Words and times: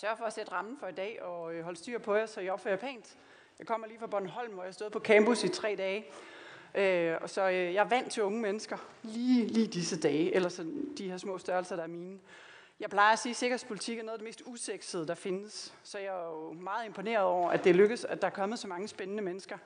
sørge 0.00 0.16
for 0.16 0.24
at 0.24 0.32
sætte 0.32 0.52
rammen 0.52 0.76
for 0.80 0.86
i 0.86 0.92
dag 0.92 1.22
og 1.22 1.54
øh, 1.54 1.64
holde 1.64 1.78
styr 1.78 1.98
på 1.98 2.14
jer, 2.14 2.26
så 2.26 2.40
I 2.40 2.48
opfører 2.48 2.76
pænt. 2.76 3.16
Jeg 3.58 3.66
kommer 3.66 3.86
lige 3.86 3.98
fra 3.98 4.06
Bornholm, 4.06 4.52
hvor 4.52 4.64
jeg 4.64 4.74
stod 4.74 4.90
på 4.90 5.00
campus 5.00 5.44
i 5.44 5.48
tre 5.48 5.74
dage. 5.78 6.04
Øh, 6.74 7.16
og 7.20 7.30
så 7.30 7.48
øh, 7.48 7.74
jeg 7.74 7.84
er 7.84 7.88
vant 7.88 8.12
til 8.12 8.22
unge 8.22 8.40
mennesker 8.40 8.76
lige, 9.02 9.46
lige 9.46 9.66
disse 9.66 10.00
dage, 10.00 10.34
eller 10.34 10.48
så 10.48 10.66
de 10.98 11.10
her 11.10 11.16
små 11.16 11.38
størrelser, 11.38 11.76
der 11.76 11.82
er 11.82 11.86
mine. 11.86 12.18
Jeg 12.80 12.90
plejer 12.90 13.12
at 13.12 13.18
sige, 13.18 13.30
at 13.30 13.36
sikkerhedspolitik 13.36 13.98
er 13.98 14.02
noget 14.02 14.12
af 14.12 14.18
det 14.18 14.26
mest 14.26 14.42
usexede, 14.46 15.06
der 15.06 15.14
findes. 15.14 15.74
Så 15.82 15.98
jeg 15.98 16.06
er 16.06 16.24
jo 16.24 16.52
meget 16.52 16.86
imponeret 16.86 17.24
over, 17.24 17.50
at 17.50 17.64
det 17.64 17.76
lykkes, 17.76 18.04
at 18.04 18.22
der 18.22 18.26
er 18.26 18.32
kommet 18.32 18.58
så 18.58 18.68
mange 18.68 18.88
spændende 18.88 19.22
mennesker. 19.22 19.58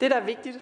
Det, 0.00 0.10
der 0.10 0.16
er 0.16 0.24
vigtigt, 0.24 0.58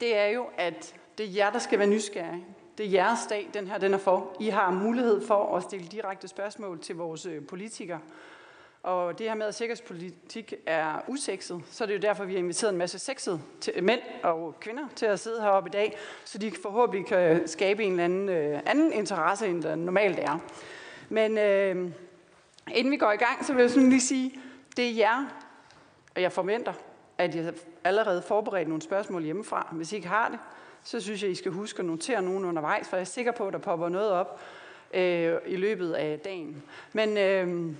det 0.00 0.16
er 0.16 0.26
jo, 0.26 0.50
at 0.56 0.94
det 1.18 1.26
er 1.26 1.30
jer, 1.30 1.50
der 1.50 1.58
skal 1.58 1.78
være 1.78 1.88
nysgerrige. 1.88 2.46
Det 2.78 2.86
er 2.86 2.90
jeres 2.90 3.26
dag, 3.28 3.50
den 3.54 3.66
her 3.66 3.78
den 3.78 3.94
er 3.94 3.98
for. 3.98 4.36
I 4.40 4.48
har 4.48 4.70
mulighed 4.70 5.26
for 5.26 5.56
at 5.56 5.62
stille 5.62 5.86
direkte 5.86 6.28
spørgsmål 6.28 6.80
til 6.80 6.96
vores 6.96 7.26
øh, 7.26 7.46
politikere. 7.46 8.00
Og 8.82 9.18
det 9.18 9.28
her 9.28 9.34
med, 9.34 9.46
at 9.46 9.54
sikkerhedspolitik 9.54 10.54
er 10.66 11.00
usekset, 11.08 11.62
så 11.70 11.84
er 11.84 11.86
det 11.86 11.94
jo 11.94 11.98
derfor, 11.98 12.24
vi 12.24 12.32
har 12.32 12.38
inviteret 12.38 12.72
en 12.72 12.78
masse 12.78 12.98
sexede 12.98 13.40
til, 13.60 13.72
øh, 13.76 13.84
mænd 13.84 14.00
og 14.22 14.60
kvinder 14.60 14.82
til 14.96 15.06
at 15.06 15.20
sidde 15.20 15.42
heroppe 15.42 15.68
i 15.68 15.70
dag, 15.70 15.98
så 16.24 16.38
de 16.38 16.52
forhåbentlig 16.62 17.06
kan 17.06 17.48
skabe 17.48 17.84
en 17.84 17.90
eller 17.92 18.04
anden, 18.04 18.28
øh, 18.28 18.60
anden 18.66 18.92
interesse, 18.92 19.46
end 19.46 19.62
der 19.62 19.74
normalt 19.74 20.18
er. 20.18 20.38
Men 21.08 21.38
øh, 21.38 21.90
inden 22.74 22.90
vi 22.90 22.96
går 22.96 23.12
i 23.12 23.16
gang, 23.16 23.44
så 23.44 23.52
vil 23.52 23.60
jeg 23.60 23.70
sådan 23.70 23.90
lige 23.90 24.00
sige, 24.00 24.40
det 24.76 24.88
er 24.88 24.94
jer, 24.94 25.24
og 26.14 26.22
jeg 26.22 26.32
forventer, 26.32 26.72
at 27.18 27.34
jeg 27.34 27.52
allerede 27.84 28.22
forberedt 28.22 28.68
nogle 28.68 28.82
spørgsmål 28.82 29.22
hjemmefra. 29.22 29.68
Hvis 29.72 29.92
I 29.92 29.96
ikke 29.96 30.08
har 30.08 30.28
det, 30.28 30.38
så 30.82 31.00
synes 31.00 31.22
jeg, 31.22 31.30
I 31.30 31.34
skal 31.34 31.52
huske 31.52 31.78
at 31.78 31.84
notere 31.84 32.22
nogen 32.22 32.44
undervejs, 32.44 32.88
for 32.88 32.96
jeg 32.96 33.00
er 33.00 33.06
sikker 33.06 33.32
på, 33.32 33.46
at 33.46 33.52
der 33.52 33.58
popper 33.58 33.88
noget 33.88 34.10
op 34.10 34.40
øh, 34.94 35.34
i 35.46 35.56
løbet 35.56 35.92
af 35.92 36.18
dagen. 36.18 36.62
Men 36.92 37.18
øh, 37.18 37.74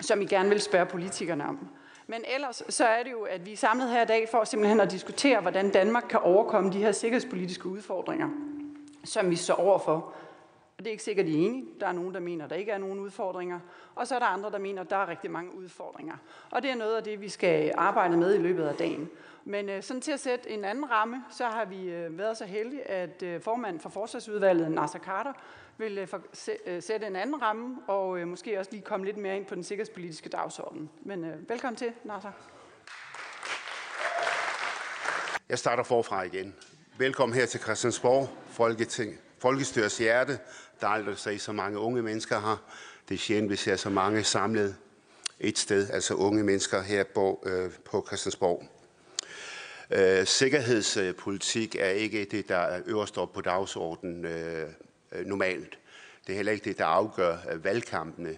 som 0.00 0.20
I 0.20 0.26
gerne 0.26 0.48
vil 0.48 0.60
spørge 0.60 0.86
politikerne 0.86 1.48
om. 1.48 1.68
Men 2.06 2.24
ellers 2.34 2.62
så 2.68 2.84
er 2.84 3.02
det 3.02 3.12
jo, 3.12 3.22
at 3.22 3.46
vi 3.46 3.52
er 3.52 3.56
samlet 3.56 3.90
her 3.90 4.02
i 4.02 4.06
dag 4.06 4.28
for 4.30 4.44
simpelthen 4.44 4.80
at 4.80 4.90
diskutere, 4.90 5.40
hvordan 5.40 5.70
Danmark 5.70 6.04
kan 6.08 6.20
overkomme 6.20 6.72
de 6.72 6.78
her 6.78 6.92
sikkerhedspolitiske 6.92 7.66
udfordringer, 7.66 8.28
som 9.04 9.30
vi 9.30 9.36
står 9.36 9.54
overfor. 9.54 10.14
Og 10.78 10.84
det 10.84 10.86
er 10.86 10.90
ikke 10.90 11.02
sikkert, 11.02 11.26
de 11.26 11.32
er 11.32 11.46
enige. 11.46 11.64
Der 11.80 11.86
er 11.86 11.92
nogen, 11.92 12.14
der 12.14 12.20
mener, 12.20 12.44
at 12.44 12.50
der 12.50 12.56
ikke 12.56 12.72
er 12.72 12.78
nogen 12.78 12.98
udfordringer. 12.98 13.60
Og 13.94 14.06
så 14.06 14.14
er 14.14 14.18
der 14.18 14.26
andre, 14.26 14.50
der 14.50 14.58
mener, 14.58 14.82
at 14.82 14.90
der 14.90 14.96
er 14.96 15.08
rigtig 15.08 15.30
mange 15.30 15.54
udfordringer. 15.54 16.14
Og 16.50 16.62
det 16.62 16.70
er 16.70 16.74
noget 16.74 16.96
af 16.96 17.02
det, 17.02 17.20
vi 17.20 17.28
skal 17.28 17.72
arbejde 17.76 18.16
med 18.16 18.34
i 18.34 18.38
løbet 18.38 18.64
af 18.64 18.74
dagen. 18.74 19.10
Men 19.48 19.68
øh, 19.68 19.82
sådan 19.82 20.00
til 20.00 20.12
at 20.12 20.20
sætte 20.20 20.50
en 20.50 20.64
anden 20.64 20.90
ramme, 20.90 21.24
så 21.30 21.44
har 21.44 21.64
vi 21.64 21.90
øh, 21.90 22.18
været 22.18 22.36
så 22.36 22.44
heldige, 22.44 22.90
at 22.90 23.22
øh, 23.22 23.40
formanden 23.40 23.80
for 23.80 23.88
Forsvarsudvalget, 23.88 24.70
Nasser 24.72 24.98
Carter, 24.98 25.32
vil 25.78 25.98
øh, 25.98 26.08
for, 26.08 26.22
se, 26.32 26.52
øh, 26.66 26.82
sætte 26.82 27.06
en 27.06 27.16
anden 27.16 27.42
ramme, 27.42 27.76
og 27.86 28.18
øh, 28.18 28.28
måske 28.28 28.58
også 28.58 28.70
lige 28.70 28.82
komme 28.82 29.06
lidt 29.06 29.16
mere 29.16 29.36
ind 29.36 29.46
på 29.46 29.54
den 29.54 29.64
sikkerhedspolitiske 29.64 30.28
dagsorden. 30.28 30.90
Men 31.02 31.24
øh, 31.24 31.48
velkommen 31.48 31.76
til, 31.76 31.92
Nasser. 32.04 32.32
Jeg 35.48 35.58
starter 35.58 35.82
forfra 35.82 36.22
igen. 36.22 36.54
Velkommen 36.98 37.38
her 37.38 37.46
til 37.46 37.60
Christiansborg, 37.60 38.28
Folketing, 38.46 39.18
Folkestyrets 39.38 39.98
hjerte. 39.98 40.38
Der 40.80 40.86
er 40.86 40.90
aldrig 40.90 41.18
set 41.18 41.40
så 41.40 41.52
mange 41.52 41.78
unge 41.78 42.02
mennesker 42.02 42.40
her. 42.40 42.64
Det 43.08 43.14
er 43.14 43.18
sjældent, 43.18 43.50
vi 43.50 43.56
ser 43.56 43.76
så 43.76 43.90
mange 43.90 44.24
samlet 44.24 44.76
et 45.40 45.58
sted, 45.58 45.90
altså 45.90 46.14
unge 46.14 46.44
mennesker 46.44 46.82
her 46.82 47.04
på, 47.14 47.42
øh, 47.46 47.70
på 47.84 48.04
Christiansborg. 48.06 48.75
Øh, 49.90 50.26
sikkerhedspolitik 50.26 51.76
er 51.78 51.88
ikke 51.88 52.24
det, 52.24 52.48
der 52.48 52.80
øverst 52.86 53.18
op 53.18 53.32
på 53.32 53.40
dagsordenen 53.40 54.24
øh, 54.24 54.68
øh, 55.12 55.26
normalt. 55.26 55.78
Det 56.26 56.32
er 56.32 56.36
heller 56.36 56.52
ikke 56.52 56.64
det, 56.64 56.78
der 56.78 56.84
afgør 56.84 57.36
øh, 57.52 57.64
valgkampene. 57.64 58.36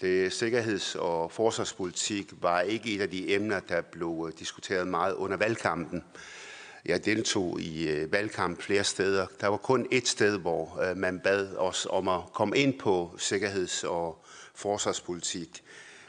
Det 0.00 0.32
sikkerheds- 0.32 0.94
og 0.94 1.32
forsvarspolitik 1.32 2.32
var 2.42 2.60
ikke 2.60 2.94
et 2.94 3.00
af 3.00 3.10
de 3.10 3.34
emner, 3.34 3.60
der 3.60 3.80
blev 3.80 4.26
øh, 4.28 4.38
diskuteret 4.38 4.88
meget 4.88 5.14
under 5.14 5.36
valgkampen. 5.36 6.04
Jeg 6.84 7.04
deltog 7.04 7.60
i 7.60 7.88
øh, 7.88 8.12
valgkamp 8.12 8.62
flere 8.62 8.84
steder. 8.84 9.26
Der 9.40 9.46
var 9.46 9.56
kun 9.56 9.86
et 9.90 10.08
sted, 10.08 10.38
hvor 10.38 10.82
øh, 10.82 10.96
man 10.96 11.20
bad 11.20 11.56
os 11.56 11.86
om 11.90 12.08
at 12.08 12.20
komme 12.32 12.58
ind 12.58 12.78
på 12.78 13.14
sikkerheds- 13.18 13.84
og 13.84 14.24
forsvarspolitik. 14.54 15.62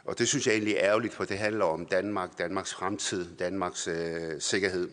Og 0.05 0.19
det 0.19 0.27
synes 0.27 0.47
jeg 0.47 0.53
egentlig 0.53 0.73
er 0.73 0.83
ærgerligt, 0.83 1.13
for 1.13 1.25
det 1.25 1.37
handler 1.37 1.65
om 1.65 1.85
Danmark, 1.85 2.37
Danmarks 2.37 2.73
fremtid, 2.73 3.35
Danmarks 3.35 3.87
øh, 3.87 4.41
sikkerhed. 4.41 4.89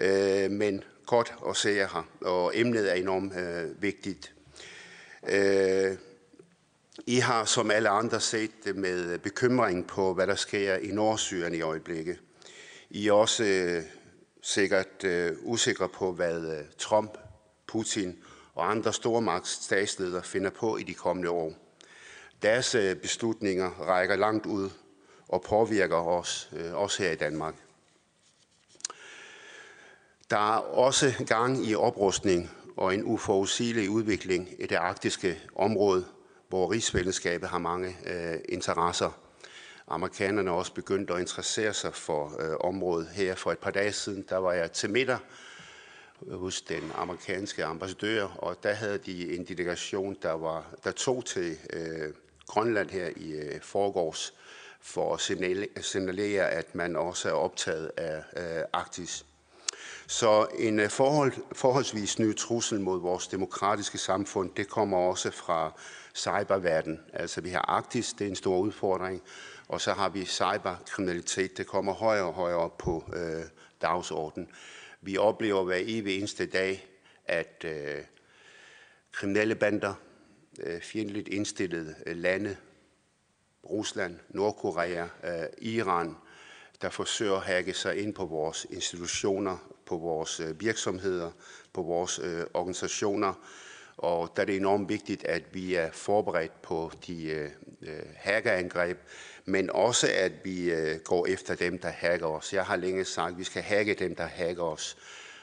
Øh, 0.00 0.50
men 0.50 0.84
godt 1.06 1.34
at 1.48 1.56
se 1.56 1.70
jer 1.70 1.88
her, 1.92 2.08
og 2.20 2.52
emnet 2.54 2.90
er 2.90 2.94
enormt 2.94 3.36
øh, 3.36 3.82
vigtigt. 3.82 4.34
Øh, 5.28 5.96
I 7.06 7.16
har 7.16 7.44
som 7.44 7.70
alle 7.70 7.88
andre 7.88 8.20
set 8.20 8.50
det 8.64 8.76
med 8.76 9.18
bekymring 9.18 9.86
på, 9.86 10.14
hvad 10.14 10.26
der 10.26 10.34
sker 10.34 10.76
i 10.76 10.86
Nordsyrien 10.86 11.54
i 11.54 11.60
øjeblikket. 11.60 12.18
I 12.90 13.08
er 13.08 13.12
også 13.12 13.44
øh, 13.44 13.82
sikkert 14.42 15.04
øh, 15.04 15.32
usikre 15.42 15.88
på, 15.88 16.12
hvad 16.12 16.58
øh, 16.58 16.64
Trump, 16.78 17.18
Putin 17.66 18.18
og 18.54 18.70
andre 18.70 18.92
stormagts 18.92 19.64
statsledere 19.64 20.22
finder 20.22 20.50
på 20.50 20.76
i 20.76 20.82
de 20.82 20.94
kommende 20.94 21.30
år. 21.30 21.61
Deres 22.42 22.74
øh, 22.74 22.96
beslutninger 22.96 23.70
rækker 23.70 24.16
langt 24.16 24.46
ud 24.46 24.70
og 25.28 25.42
påvirker 25.42 25.96
os, 25.96 26.50
øh, 26.52 26.74
også 26.74 27.02
her 27.02 27.10
i 27.10 27.16
Danmark. 27.16 27.54
Der 30.30 30.54
er 30.54 30.58
også 30.58 31.24
gang 31.26 31.66
i 31.66 31.74
oprustning 31.74 32.50
og 32.76 32.94
en 32.94 33.04
uforudsigelig 33.04 33.90
udvikling 33.90 34.48
i 34.58 34.66
det 34.66 34.76
arktiske 34.76 35.38
område, 35.54 36.04
hvor 36.48 36.72
rigsfællesskabet 36.72 37.48
har 37.48 37.58
mange 37.58 37.96
øh, 38.06 38.38
interesser. 38.48 39.18
Amerikanerne 39.88 40.50
er 40.50 40.54
også 40.54 40.74
begyndt 40.74 41.10
at 41.10 41.20
interessere 41.20 41.74
sig 41.74 41.94
for 41.94 42.40
øh, 42.40 42.56
området. 42.60 43.08
Her 43.08 43.34
for 43.34 43.52
et 43.52 43.58
par 43.58 43.70
dage 43.70 43.92
siden, 43.92 44.24
der 44.28 44.36
var 44.36 44.52
jeg 44.52 44.72
til 44.72 44.90
middag 44.90 45.18
hos 46.30 46.62
den 46.62 46.92
amerikanske 46.94 47.64
ambassadør, 47.64 48.24
og 48.24 48.62
der 48.62 48.72
havde 48.72 48.98
de 48.98 49.36
en 49.36 49.44
delegation, 49.44 50.16
der, 50.22 50.32
var, 50.32 50.74
der 50.84 50.92
tog 50.92 51.24
til 51.24 51.58
øh, 51.72 52.12
Grønland 52.52 52.90
her 52.90 53.10
i 53.16 53.32
øh, 53.32 53.60
forgårs 53.60 54.34
for 54.80 55.14
at 55.14 55.20
signalere, 55.84 56.50
at 56.50 56.74
man 56.74 56.96
også 56.96 57.28
er 57.28 57.32
optaget 57.32 57.90
af 57.96 58.22
øh, 58.36 58.64
Arktis. 58.72 59.26
Så 60.06 60.46
en 60.58 60.80
øh, 60.80 60.90
forhold, 60.90 61.32
forholdsvis 61.52 62.18
ny 62.18 62.36
trussel 62.36 62.80
mod 62.80 63.00
vores 63.00 63.26
demokratiske 63.26 63.98
samfund, 63.98 64.50
det 64.56 64.68
kommer 64.68 64.98
også 64.98 65.30
fra 65.30 65.72
cyberverden. 66.14 67.00
Altså 67.12 67.40
vi 67.40 67.50
har 67.50 67.64
Arktis, 67.68 68.12
det 68.12 68.24
er 68.24 68.28
en 68.28 68.36
stor 68.36 68.58
udfordring, 68.58 69.22
og 69.68 69.80
så 69.80 69.92
har 69.92 70.08
vi 70.08 70.24
cyberkriminalitet, 70.24 71.56
det 71.56 71.66
kommer 71.66 71.92
højere 71.92 72.24
og 72.24 72.34
højere 72.34 72.58
op 72.58 72.78
på 72.78 73.04
øh, 73.16 73.44
dagsordenen. 73.82 74.48
Vi 75.00 75.16
oplever 75.16 75.64
hver 75.64 75.80
evig 75.80 76.18
eneste 76.18 76.46
dag, 76.46 76.88
at 77.26 77.64
øh, 77.64 78.04
kriminelle 79.12 79.54
bander, 79.54 79.94
Øh, 80.60 80.80
fjendtligt 80.80 81.28
indstillede 81.28 81.94
øh, 82.06 82.16
lande, 82.16 82.56
Rusland, 83.70 84.16
Nordkorea, 84.28 85.02
øh, 85.24 85.46
Iran, 85.58 86.16
der 86.82 86.90
forsøger 86.90 87.36
at 87.36 87.42
hacke 87.42 87.74
sig 87.74 87.96
ind 88.02 88.14
på 88.14 88.26
vores 88.26 88.66
institutioner, 88.70 89.72
på 89.86 89.96
vores 89.96 90.40
virksomheder, 90.60 91.30
på 91.72 91.82
vores 91.82 92.20
organisationer. 92.54 93.34
Og 93.96 94.32
der 94.36 94.42
er 94.42 94.46
det 94.46 94.56
enormt 94.56 94.88
vigtigt, 94.88 95.24
at 95.24 95.42
vi 95.54 95.74
er 95.74 95.90
forberedt 95.92 96.62
på 96.62 96.92
de 97.06 97.50
hackerangreb, 98.16 98.98
men 99.44 99.70
også 99.70 100.08
at 100.14 100.32
vi 100.44 100.72
går 101.04 101.26
efter 101.26 101.54
dem, 101.54 101.78
der 101.78 101.88
hacker 101.88 102.26
os. 102.26 102.52
Jeg 102.52 102.64
har 102.64 102.76
længe 102.76 103.04
sagt, 103.04 103.32
at 103.32 103.38
vi 103.38 103.44
skal 103.44 103.62
hacke 103.62 103.94
dem, 103.94 104.14
der 104.14 104.26
hacker 104.26 104.62
os. 104.62 104.96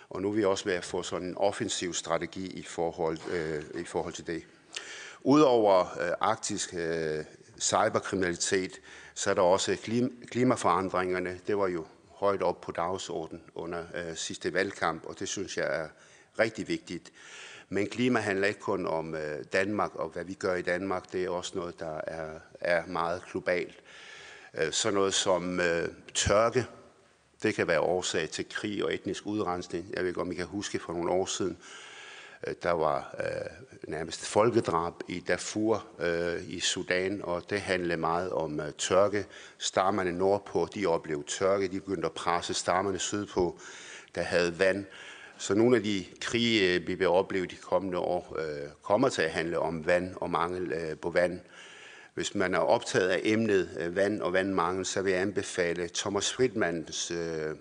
Og 0.10 0.22
nu 0.22 0.30
er 0.30 0.34
vi 0.34 0.44
også 0.44 0.66
ved 0.66 0.74
at 0.74 0.86
få 0.86 1.04
sådan 1.04 1.28
en 1.28 1.38
offensiv 1.38 1.94
strategi 1.94 2.48
i 2.48 2.64
forhold, 2.64 3.18
øh, 3.32 3.82
i 3.82 3.86
forhold 3.86 4.14
til 4.14 4.28
det. 4.28 4.44
Udover 5.24 5.80
øh, 6.02 6.12
arktisk 6.20 6.74
øh, 6.74 7.26
cyberkriminalitet, 7.60 8.82
så 9.14 9.30
er 9.30 9.34
der 9.34 9.42
også 9.42 9.78
klimaforandringerne. 10.32 11.40
Det 11.48 11.58
var 11.58 11.68
jo 11.68 11.86
højt 12.10 12.42
op 12.42 12.62
på 12.62 12.72
dagsordenen 12.72 13.44
under 13.56 13.84
øh, 13.96 14.16
sidste 14.16 14.54
valgkamp, 14.54 15.06
og 15.06 15.20
det 15.20 15.28
synes 15.28 15.58
jeg 15.58 15.82
er 15.82 15.88
rigtig 16.40 16.68
vigtigt. 16.68 17.12
Men 17.70 17.88
klima 17.88 18.20
handler 18.20 18.48
ikke 18.48 18.60
kun 18.60 18.88
om 18.88 19.16
Danmark 19.54 19.96
og 19.96 20.10
hvad 20.10 20.24
vi 20.24 20.34
gør 20.34 20.56
i 20.56 20.62
Danmark. 20.62 21.12
Det 21.12 21.24
er 21.24 21.30
også 21.30 21.52
noget, 21.56 21.80
der 21.80 22.02
er, 22.08 22.40
er 22.62 22.86
meget 22.86 23.22
globalt. 23.32 23.76
Sådan 24.54 24.72
så 24.72 24.92
noget 24.92 25.14
som 25.14 25.60
øh, 25.60 25.88
tørke, 26.14 26.66
det 27.44 27.56
kan 27.56 27.68
være 27.68 27.80
årsag 27.80 28.30
til 28.30 28.50
krig 28.50 28.84
og 28.84 28.94
etnisk 28.94 29.26
udrensning. 29.26 29.92
Jeg 29.94 30.02
ved 30.02 30.08
ikke, 30.08 30.22
om 30.22 30.32
I 30.32 30.36
kan 30.36 30.46
huske 30.46 30.80
for 30.80 30.94
nogle 30.94 31.12
år 31.12 31.26
siden, 31.26 31.58
Øh, 32.48 32.54
der 32.64 32.72
var 32.72 33.16
øh, 33.20 33.68
nærmest 33.88 34.26
folkedrab 34.26 34.94
i 35.08 35.20
Darfur 35.20 35.86
øh, 36.00 36.50
i 36.50 36.60
Sudan, 36.60 37.22
og 37.24 37.50
det 37.50 37.62
handlede 37.62 37.98
meget 37.98 38.32
om 38.32 38.60
øh, 38.60 38.72
tørke. 38.78 39.26
Stammerne 39.58 40.12
nordpå, 40.12 40.68
de 40.76 40.86
oplevede 40.86 41.28
tørke, 41.28 41.68
de 41.68 41.80
begyndte 41.80 42.06
at 42.06 42.14
presse 42.14 42.54
stammerne 42.54 43.00
sydpå, 43.00 43.60
der 44.16 44.22
havde 44.22 44.60
vand. 44.60 44.86
Så 45.38 45.56
nogle 45.56 45.78
af 45.78 45.84
de 45.84 46.06
krige, 46.22 46.76
øh, 46.76 46.88
vi 46.88 46.94
vil 46.94 47.08
opleve 47.08 47.46
de 47.46 47.56
kommende 47.56 47.98
år, 47.98 48.38
øh, 48.40 48.70
kommer 48.82 49.10
til 49.10 49.22
at 49.22 49.32
handle 49.32 49.60
om 49.60 49.86
vand 49.86 50.16
og 50.16 50.30
mangel 50.30 50.72
øh, 50.72 50.98
på 50.98 51.10
vand. 51.10 51.40
Hvis 52.14 52.36
man 52.36 52.54
er 52.54 52.60
optaget 52.60 53.10
af 53.10 53.22
emnet 53.24 53.70
øh, 53.80 53.96
vand 53.96 54.22
og 54.22 54.34
vandmangel, 54.34 54.86
så 54.86 55.02
vil 55.02 55.12
jeg 55.12 55.22
anbefale 55.22 55.90
Thomas 55.94 56.34
Friedmans 56.34 57.12
øh, 57.12 57.56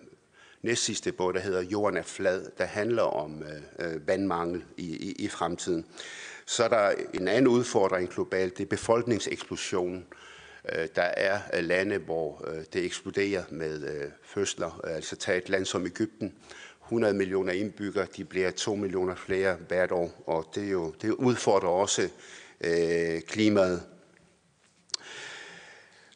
næstsidste 0.62 1.12
bog, 1.12 1.34
der 1.34 1.40
hedder 1.40 1.62
Jorden 1.62 1.96
er 1.96 2.02
flad, 2.02 2.50
der 2.58 2.64
handler 2.64 3.02
om 3.02 3.42
øh, 3.42 3.92
øh, 3.92 4.08
vandmangel 4.08 4.64
i, 4.76 4.96
i, 4.96 5.12
i 5.12 5.28
fremtiden. 5.28 5.86
Så 6.46 6.64
er 6.64 6.68
der 6.68 6.92
en 7.14 7.28
anden 7.28 7.48
udfordring 7.48 8.08
globalt, 8.08 8.58
det 8.58 8.64
er 8.64 8.68
befolkningseksplosionen. 8.68 10.06
Øh, 10.72 10.88
der 10.96 11.02
er 11.02 11.40
øh, 11.54 11.64
lande, 11.64 11.98
hvor 11.98 12.48
øh, 12.48 12.64
det 12.72 12.84
eksploderer 12.84 13.42
med 13.50 13.82
øh, 13.88 14.10
fødsler. 14.22 14.80
Altså 14.84 15.16
tag 15.16 15.38
et 15.38 15.48
land 15.48 15.64
som 15.64 15.86
Ægypten. 15.86 16.34
100 16.84 17.14
millioner 17.14 17.52
indbyggere, 17.52 18.06
de 18.16 18.24
bliver 18.24 18.50
2 18.50 18.74
millioner 18.74 19.14
flere 19.14 19.56
hvert 19.68 19.92
år, 19.92 20.22
og 20.26 20.50
det, 20.54 20.64
er 20.64 20.70
jo, 20.70 20.94
det 21.02 21.10
udfordrer 21.10 21.68
også 21.68 22.08
øh, 22.60 23.20
klimaet. 23.20 23.82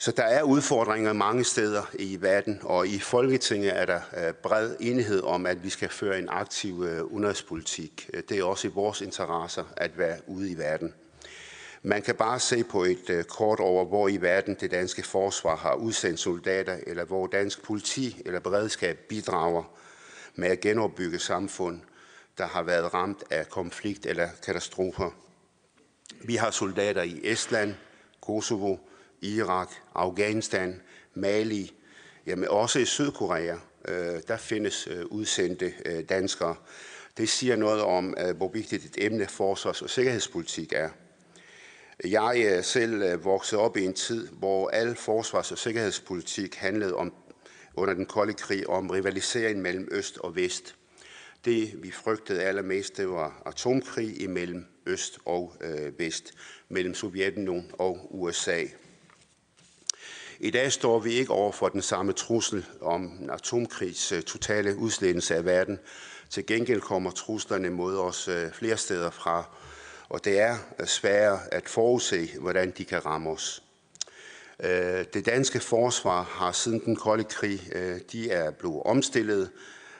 Så 0.02 0.12
der 0.12 0.22
er 0.22 0.42
udfordringer 0.42 1.12
mange 1.12 1.44
steder 1.44 1.82
i 1.94 2.18
verden, 2.20 2.60
og 2.62 2.88
i 2.88 2.98
Folketinget 2.98 3.78
er 3.80 3.84
der 3.84 4.00
øh, 4.16 4.34
bred 4.34 4.76
enighed 4.80 5.22
om, 5.22 5.46
at 5.46 5.64
vi 5.64 5.70
skal 5.70 5.88
føre 5.88 6.18
en 6.18 6.28
aktiv 6.28 6.84
øh, 6.88 7.04
udenrigspolitik. 7.04 8.10
Det 8.28 8.38
er 8.38 8.44
også 8.44 8.68
i 8.68 8.70
vores 8.70 9.00
interesser 9.00 9.64
at 9.76 9.98
være 9.98 10.18
ude 10.26 10.50
i 10.50 10.58
verden. 10.58 10.94
Man 11.82 12.02
kan 12.02 12.14
bare 12.14 12.40
se 12.40 12.64
på 12.64 12.84
et 12.84 13.10
øh, 13.10 13.24
kort 13.24 13.60
over, 13.60 13.84
hvor 13.84 14.08
i 14.08 14.16
verden 14.16 14.56
det 14.60 14.70
danske 14.70 15.02
forsvar 15.02 15.56
har 15.56 15.74
udsendt 15.74 16.20
soldater, 16.20 16.76
eller 16.86 17.04
hvor 17.04 17.26
dansk 17.26 17.62
politi 17.62 18.22
eller 18.26 18.40
beredskab 18.40 18.98
bidrager 19.08 19.62
med 20.34 20.48
at 20.48 20.60
genopbygge 20.60 21.18
samfund, 21.18 21.80
der 22.38 22.46
har 22.46 22.62
været 22.62 22.94
ramt 22.94 23.24
af 23.30 23.48
konflikt 23.48 24.06
eller 24.06 24.28
katastrofer. 24.46 25.10
Vi 26.24 26.36
har 26.36 26.50
soldater 26.50 27.02
i 27.02 27.20
Estland, 27.24 27.74
Kosovo, 28.20 28.76
Irak, 29.22 29.70
Afghanistan, 29.94 30.80
Mali, 31.14 31.74
jamen 32.26 32.48
også 32.48 32.78
i 32.78 32.84
Sydkorea. 32.84 33.56
Øh, 33.88 34.20
der 34.28 34.36
findes 34.36 34.88
øh, 34.90 35.04
udsendte 35.06 35.72
øh, 35.86 36.04
danskere. 36.08 36.56
Det 37.16 37.28
siger 37.28 37.56
noget 37.56 37.82
om, 37.82 38.14
øh, 38.18 38.36
hvor 38.36 38.48
vigtigt 38.48 38.84
et 38.84 39.06
emne 39.06 39.26
forsvars- 39.26 39.82
og 39.82 39.90
sikkerhedspolitik 39.90 40.72
er. 40.72 40.88
Jeg 42.04 42.40
er 42.40 42.62
selv 42.62 43.02
øh, 43.02 43.24
vokset 43.24 43.58
op 43.58 43.76
i 43.76 43.84
en 43.84 43.94
tid, 43.94 44.28
hvor 44.28 44.68
al 44.68 44.96
forsvars- 44.96 45.52
og 45.52 45.58
sikkerhedspolitik 45.58 46.54
handlede 46.54 46.94
om 46.94 47.14
under 47.74 47.94
den 47.94 48.06
kolde 48.06 48.32
krig 48.32 48.68
om 48.68 48.90
rivalisering 48.90 49.62
mellem 49.62 49.88
øst 49.90 50.18
og 50.18 50.36
vest. 50.36 50.74
Det 51.44 51.82
vi 51.82 51.90
frygtede 51.90 52.42
allermest, 52.42 52.96
det 52.96 53.08
var 53.08 53.42
atomkrig 53.46 54.22
imellem 54.22 54.66
øst 54.86 55.18
og 55.24 55.54
øh, 55.60 55.98
vest, 55.98 56.34
mellem 56.68 56.94
Sovjetunionen 56.94 57.70
og 57.78 58.08
USA. 58.10 58.64
I 60.44 60.50
dag 60.50 60.72
står 60.72 60.98
vi 60.98 61.12
ikke 61.12 61.32
over 61.32 61.52
for 61.52 61.68
den 61.68 61.82
samme 61.82 62.12
trussel 62.12 62.66
om 62.80 63.30
atomkrigs 63.32 64.12
øh, 64.12 64.22
totale 64.22 64.76
udslettelse 64.76 65.34
af 65.34 65.44
verden. 65.44 65.78
Til 66.30 66.46
gengæld 66.46 66.80
kommer 66.80 67.10
truslerne 67.10 67.70
mod 67.70 67.98
os 67.98 68.28
øh, 68.28 68.50
flere 68.52 68.76
steder 68.76 69.10
fra, 69.10 69.44
og 70.08 70.24
det 70.24 70.40
er 70.40 70.56
øh, 70.80 70.86
sværere 70.86 71.40
at 71.52 71.68
forudse, 71.68 72.28
hvordan 72.40 72.70
de 72.78 72.84
kan 72.84 73.06
ramme 73.06 73.30
os. 73.30 73.62
Øh, 74.60 75.04
det 75.14 75.26
danske 75.26 75.60
forsvar 75.60 76.22
har 76.22 76.52
siden 76.52 76.84
den 76.84 76.96
kolde 76.96 77.24
krig, 77.24 77.60
de 78.12 78.30
er 78.30 78.50
blevet 78.50 78.82
omstillet 78.82 79.50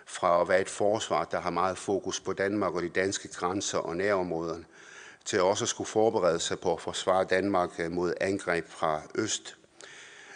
fra 0.07 0.41
at 0.41 0.49
være 0.49 0.61
et 0.61 0.69
forsvar, 0.69 1.25
der 1.25 1.41
har 1.41 1.51
meget 1.51 1.79
fokus 1.79 2.21
på 2.21 2.33
Danmark 2.33 2.75
og 2.75 2.83
de 2.83 2.89
danske 2.89 3.29
grænser 3.29 3.79
og 3.79 3.97
nærområderne, 3.97 4.65
til 5.25 5.43
også 5.43 5.65
at 5.65 5.69
skulle 5.69 5.89
forberede 5.89 6.41
sig 6.41 6.61
på 6.61 6.75
at 6.75 6.81
forsvare 6.81 7.25
Danmark 7.25 7.91
mod 7.91 8.15
angreb 8.21 8.69
fra 8.69 9.03
øst 9.15 9.57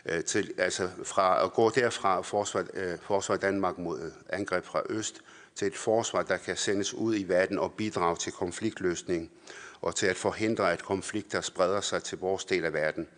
Øh, 0.09 0.25
til, 0.25 0.55
altså 0.59 0.89
fra 1.05 1.45
at 1.45 1.53
gå 1.53 1.71
derfra 1.71 2.21
forsvar, 2.21 2.67
øh, 2.75 2.99
forsvar 3.03 3.37
Danmark 3.37 3.79
mod 3.79 4.01
øh, 4.01 4.13
angreb 4.29 4.65
fra 4.65 4.83
øst 4.89 5.21
til 5.55 5.67
et 5.67 5.77
forsvar, 5.77 6.23
der 6.23 6.37
kan 6.37 6.57
sendes 6.57 6.95
ud 6.95 7.17
i 7.17 7.25
verden 7.29 7.59
og 7.59 7.73
bidrage 7.73 8.17
til 8.17 8.33
konfliktløsning 8.33 9.31
og 9.81 9.95
til 9.95 10.07
at 10.07 10.17
forhindre, 10.17 10.73
at 10.73 10.83
konflikter 10.83 11.41
spreder 11.41 11.81
sig 11.81 12.03
til 12.03 12.19
vores 12.19 12.45
del 12.45 12.65
af 12.65 12.73
verden. 12.73 13.09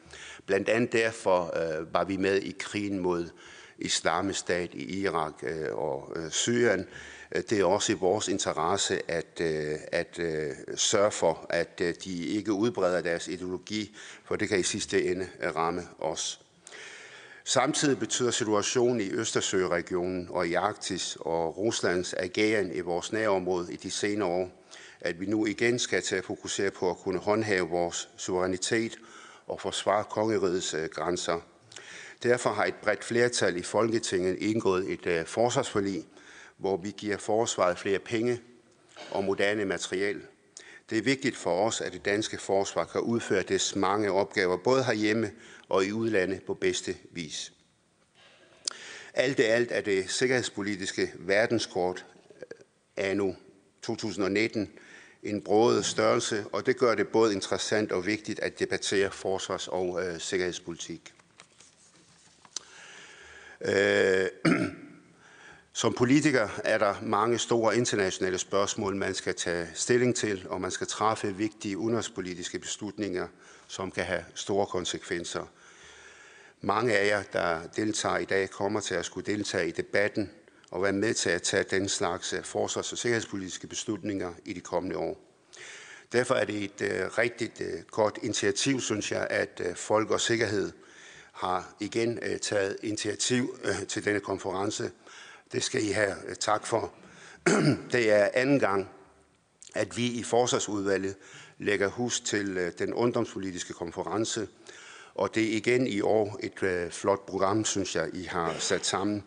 Blandt 0.47 0.69
andet 0.69 0.93
derfor 0.93 1.57
øh, 1.57 1.95
var 1.95 2.05
vi 2.05 2.17
med 2.17 2.37
i 2.37 2.57
krigen 2.59 2.99
mod 2.99 3.29
islamisk 3.79 4.39
stat 4.39 4.75
i 4.75 5.01
Irak 5.01 5.33
øh, 5.43 5.75
og 5.75 6.13
øh, 6.17 6.31
Syrien. 6.31 6.87
Øh, 7.35 7.43
det 7.51 7.61
er 7.61 7.65
også 7.65 7.93
i 7.93 7.95
vores 7.95 8.29
interesse 8.29 9.11
at, 9.11 9.41
øh, 9.41 9.77
at 9.93 10.19
øh, 10.19 10.51
sørge 10.77 11.11
for, 11.11 11.47
at 11.51 11.81
øh, 11.83 11.95
de 12.05 12.27
ikke 12.27 12.53
udbreder 12.53 13.01
deres 13.01 13.29
ideologi, 13.29 13.97
for 14.25 14.37
det 14.37 14.49
kan 14.49 14.61
i 14.61 14.63
sidste 14.63 15.05
ende 15.05 15.29
ramme 15.55 15.83
os. 15.99 16.48
Samtidig 17.49 17.99
betyder 17.99 18.31
situationen 18.31 19.01
i 19.01 19.11
Østersøregionen 19.11 20.29
og 20.31 20.49
i 20.49 20.55
Arktis 20.55 21.17
og 21.21 21.59
Ruslands 21.59 22.15
ageren 22.15 22.75
i 22.75 22.81
vores 22.81 23.13
nærområde 23.13 23.73
i 23.73 23.77
de 23.77 23.91
senere 23.91 24.29
år, 24.29 24.67
at 25.01 25.21
vi 25.21 25.27
nu 25.27 25.47
igen 25.47 25.79
skal 25.79 26.03
til 26.03 26.17
at 26.17 26.25
fokusere 26.25 26.71
på 26.71 26.91
at 26.91 26.97
kunne 26.97 27.19
håndhæve 27.19 27.69
vores 27.69 28.09
suverænitet 28.17 28.99
og 29.47 29.61
forsvare 29.61 30.05
kongerigets 30.05 30.75
øh, 30.75 30.89
grænser. 30.89 31.41
Derfor 32.23 32.51
har 32.51 32.65
et 32.65 32.75
bredt 32.83 33.05
flertal 33.05 33.57
i 33.57 33.63
Folketinget 33.63 34.37
indgået 34.39 34.93
et 34.93 35.07
øh, 35.07 35.27
forsvarsforlig, 35.27 36.05
hvor 36.57 36.77
vi 36.77 36.95
giver 36.97 37.17
forsvaret 37.17 37.79
flere 37.79 37.99
penge 37.99 38.41
og 39.11 39.25
moderne 39.25 39.65
materiel. 39.65 40.21
Det 40.91 40.99
er 40.99 41.03
vigtigt 41.03 41.37
for 41.37 41.67
os, 41.67 41.81
at 41.81 41.93
det 41.93 42.05
danske 42.05 42.39
forsvar 42.39 42.85
kan 42.85 43.01
udføre 43.01 43.43
dets 43.43 43.77
mange 43.77 44.13
opgaver, 44.13 44.57
både 44.57 44.85
herhjemme 44.85 45.31
og 45.69 45.85
i 45.85 45.93
udlandet 45.93 46.43
på 46.43 46.55
bedste 46.55 46.97
vis. 47.11 47.53
Alt 49.15 49.39
i 49.39 49.43
alt 49.43 49.73
er 49.73 49.81
det 49.81 50.11
sikkerhedspolitiske 50.11 51.13
verdenskort 51.19 52.07
eh, 52.97 53.11
anno 53.11 53.33
2019 53.83 54.71
en 55.23 55.43
brådet 55.43 55.85
størrelse, 55.85 56.45
og 56.53 56.67
det 56.67 56.77
gør 56.77 56.95
det 56.95 57.09
både 57.09 57.35
interessant 57.35 57.93
og 57.93 58.07
vigtigt 58.07 58.41
at 58.41 58.59
debattere 58.59 59.11
forsvars- 59.11 59.69
og 59.69 60.07
øh, 60.07 60.21
sikkerhedspolitik. 60.21 61.15
Øh, 63.61 64.27
som 65.79 65.93
politiker 65.93 66.49
er 66.65 66.79
der 66.79 66.95
mange 67.03 67.39
store 67.39 67.77
internationale 67.77 68.39
spørgsmål, 68.39 68.97
man 68.97 69.15
skal 69.15 69.35
tage 69.35 69.69
stilling 69.75 70.17
til, 70.17 70.47
og 70.49 70.61
man 70.61 70.71
skal 70.71 70.87
træffe 70.87 71.37
vigtige 71.37 71.79
udenrigspolitiske 71.79 72.59
beslutninger, 72.59 73.29
som 73.69 73.91
kan 73.91 74.05
have 74.05 74.25
store 74.35 74.67
konsekvenser. 74.67 75.47
Mange 76.61 76.99
af 76.99 77.07
jer, 77.07 77.23
der 77.23 77.61
deltager 77.77 78.19
i 78.19 78.25
dag, 78.25 78.51
kommer 78.51 78.81
til 78.81 78.95
at 78.95 79.05
skulle 79.05 79.33
deltage 79.33 79.69
i 79.69 79.71
debatten 79.71 80.31
og 80.71 80.83
være 80.83 80.93
med 80.93 81.15
til 81.15 81.31
at 81.31 81.43
tage 81.43 81.65
den 81.71 81.89
slags 81.89 82.33
øh, 82.33 82.45
forsvars- 82.45 82.93
og 82.93 82.99
sikkerhedspolitiske 82.99 83.67
beslutninger 83.67 84.33
i 84.45 84.53
de 84.53 84.61
kommende 84.61 84.97
år. 84.97 85.21
Derfor 86.13 86.35
er 86.35 86.45
det 86.45 86.65
et 86.65 86.83
øh, 86.83 87.07
uh, 87.07 87.19
rigtig 87.19 87.51
uh, 87.61 87.67
øh, 87.67 87.83
godt 87.91 88.19
initiativ, 88.23 88.81
synes 88.81 89.13
jeg, 89.13 89.27
at 89.31 89.63
uh, 89.69 89.77
Folk 89.77 90.11
og 90.11 90.21
Sikkerhed 90.21 90.73
har 91.33 91.75
igen 91.81 92.19
uh, 92.19 92.37
taget 92.43 92.77
initiativ 92.83 93.59
uh, 93.65 93.87
til 93.87 94.05
denne 94.05 94.21
konference. 94.21 94.91
Det 95.53 95.63
skal 95.63 95.85
I 95.85 95.91
have 95.91 96.15
øh, 96.29 96.35
tak 96.37 96.67
for. 96.67 96.93
det 97.93 98.13
er 98.13 98.29
anden 98.35 98.59
gang, 98.59 98.89
at 99.75 99.97
vi 99.97 100.07
i 100.07 100.23
Forsvarsudvalget 100.23 101.17
lægger 101.59 101.89
hus 101.89 102.21
til 102.21 102.59
øh, 102.59 102.73
den 102.79 102.95
ungdomspolitiske 102.95 103.73
konference, 103.73 104.49
og 105.15 105.35
det 105.35 105.53
er 105.53 105.57
igen 105.57 105.87
i 105.87 106.01
år 106.01 106.39
et 106.43 106.63
øh, 106.63 106.91
flot 106.91 107.27
program, 107.27 107.65
synes 107.65 107.97
jeg, 107.97 108.09
I 108.13 108.23
har 108.23 108.55
sat 108.59 108.87
sammen. 108.87 109.25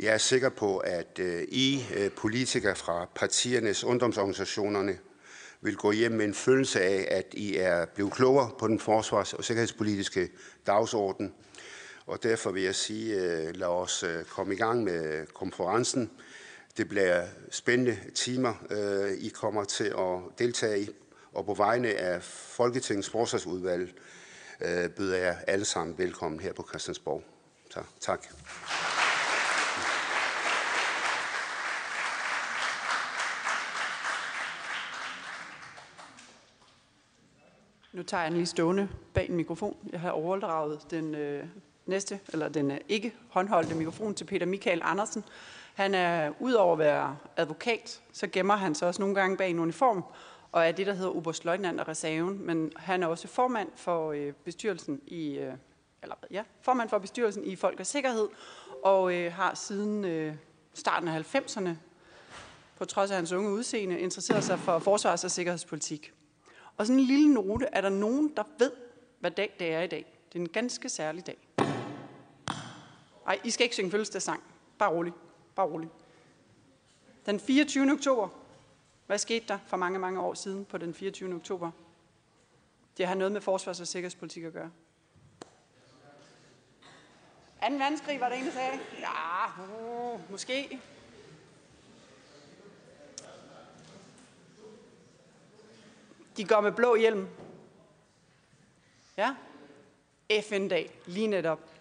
Jeg 0.00 0.14
er 0.14 0.18
sikker 0.18 0.48
på, 0.48 0.78
at 0.78 1.20
I 1.48 1.84
politikere 2.16 2.76
fra 2.76 3.08
partiernes 3.14 3.84
ungdomsorganisationerne 3.84 4.98
vil 5.60 5.76
gå 5.76 5.92
hjem 5.92 6.12
med 6.12 6.24
en 6.24 6.34
følelse 6.34 6.80
af, 6.80 7.08
at 7.10 7.26
I 7.32 7.56
er 7.56 7.84
blevet 7.84 8.12
klogere 8.12 8.50
på 8.58 8.68
den 8.68 8.80
forsvars- 8.80 9.32
og 9.32 9.44
sikkerhedspolitiske 9.44 10.28
dagsorden. 10.66 11.32
Og 12.06 12.22
derfor 12.22 12.50
vil 12.50 12.62
jeg 12.62 12.74
sige, 12.74 13.14
øh, 13.14 13.56
lad 13.56 13.66
os 13.66 14.02
øh, 14.02 14.24
komme 14.24 14.54
i 14.54 14.56
gang 14.56 14.84
med 14.84 15.26
konferencen. 15.26 16.10
Det 16.76 16.88
bliver 16.88 17.26
spændende 17.50 17.98
timer, 18.14 18.54
øh, 18.70 19.12
I 19.12 19.28
kommer 19.28 19.64
til 19.64 19.84
at 19.84 20.38
deltage 20.38 20.80
i. 20.80 20.88
Og 21.32 21.46
på 21.46 21.54
vegne 21.54 21.88
af 21.88 22.22
Folketingets 22.22 23.10
forsvarsudvalg 23.10 23.94
øh, 24.60 24.90
byder 24.90 25.16
jeg 25.16 25.44
alle 25.46 25.64
sammen 25.64 25.98
velkommen 25.98 26.40
her 26.40 26.52
på 26.52 26.66
Christiansborg. 26.68 27.22
Så, 27.70 27.80
tak. 28.00 28.26
Nu 37.92 38.02
tager 38.02 38.22
jeg 38.22 38.30
den 38.30 38.38
lige 38.38 38.46
stående 38.46 38.88
bag 39.14 39.28
en 39.28 39.36
mikrofon. 39.36 39.76
Jeg 39.92 40.00
har 40.00 40.10
overdraget 40.10 40.80
den 40.90 41.14
øh, 41.14 41.46
næste, 41.86 42.20
eller 42.32 42.48
den 42.48 42.70
øh, 42.70 42.78
ikke 42.88 43.14
håndholdte 43.28 43.74
mikrofon 43.74 44.14
til 44.14 44.24
Peter 44.24 44.46
Michael 44.46 44.80
Andersen. 44.84 45.24
Han 45.74 45.94
er, 45.94 46.32
udover 46.40 46.72
at 46.72 46.78
være 46.78 47.16
advokat, 47.36 48.02
så 48.12 48.26
gemmer 48.26 48.56
han 48.56 48.74
sig 48.74 48.88
også 48.88 49.02
nogle 49.02 49.14
gange 49.14 49.36
bag 49.36 49.50
en 49.50 49.58
uniform 49.58 50.04
og 50.54 50.66
er 50.66 50.72
det, 50.72 50.86
der 50.86 50.92
hedder 50.92 51.16
Oberstløjtnant 51.16 51.80
og 51.80 51.88
reserven, 51.88 52.46
men 52.46 52.72
han 52.76 53.02
er 53.02 53.06
også 53.06 53.28
formand 53.28 53.68
for 53.76 54.12
øh, 54.12 54.32
bestyrelsen 54.32 55.00
i, 55.06 55.38
øh, 55.38 55.52
eller 56.02 56.14
ja, 56.30 56.42
formand 56.60 56.88
for 56.88 56.98
bestyrelsen 56.98 57.44
i 57.44 57.56
Folk 57.56 57.80
og 57.80 57.86
Sikkerhed, 57.86 58.28
og 58.84 59.14
øh, 59.14 59.32
har 59.32 59.54
siden 59.54 60.04
øh, 60.04 60.34
starten 60.74 61.08
af 61.08 61.34
90'erne, 61.34 61.68
på 62.78 62.84
trods 62.84 63.10
af 63.10 63.16
hans 63.16 63.32
unge 63.32 63.50
udseende, 63.50 63.98
interesseret 63.98 64.44
sig 64.44 64.58
for 64.58 64.78
forsvars- 64.78 65.24
og 65.24 65.30
sikkerhedspolitik. 65.30 66.12
Og 66.76 66.86
sådan 66.86 67.00
en 67.00 67.06
lille 67.06 67.34
note, 67.34 67.66
er 67.72 67.80
der 67.80 67.88
nogen, 67.88 68.32
der 68.36 68.42
ved, 68.58 68.70
hvad 69.20 69.30
dag 69.30 69.54
det 69.58 69.72
er 69.72 69.80
i 69.80 69.86
dag? 69.86 70.18
Det 70.32 70.38
er 70.38 70.42
en 70.42 70.48
ganske 70.48 70.88
særlig 70.88 71.26
dag. 71.26 71.63
Ej, 73.26 73.40
I 73.44 73.50
skal 73.50 73.64
ikke 73.64 73.74
synge 73.74 73.90
fødselsdagssang. 73.90 74.42
Bare 74.78 74.90
rolig. 74.90 75.12
Bare 75.54 75.66
rolig. 75.66 75.88
Den 77.26 77.40
24. 77.40 77.92
oktober. 77.92 78.28
Hvad 79.06 79.18
skete 79.18 79.44
der 79.48 79.58
for 79.66 79.76
mange, 79.76 79.98
mange 79.98 80.20
år 80.20 80.34
siden 80.34 80.64
på 80.64 80.78
den 80.78 80.94
24. 80.94 81.34
oktober? 81.34 81.70
Det 82.96 83.06
har 83.06 83.14
noget 83.14 83.32
med 83.32 83.40
forsvars- 83.40 83.80
og 83.80 83.86
sikkerhedspolitik 83.86 84.44
at 84.44 84.52
gøre. 84.52 84.70
2. 87.68 87.74
verdenskrig 87.74 88.20
var 88.20 88.28
det 88.28 88.38
en, 88.38 88.44
der 88.46 88.52
sagde? 88.52 88.78
Ja, 89.00 89.46
uh, 90.14 90.30
måske. 90.30 90.80
De 96.36 96.44
går 96.44 96.60
med 96.60 96.72
blå 96.72 96.96
hjelm. 96.96 97.28
Ja. 99.16 99.34
FN-dag, 100.42 100.98
lige 101.06 101.26
netop. 101.26 101.73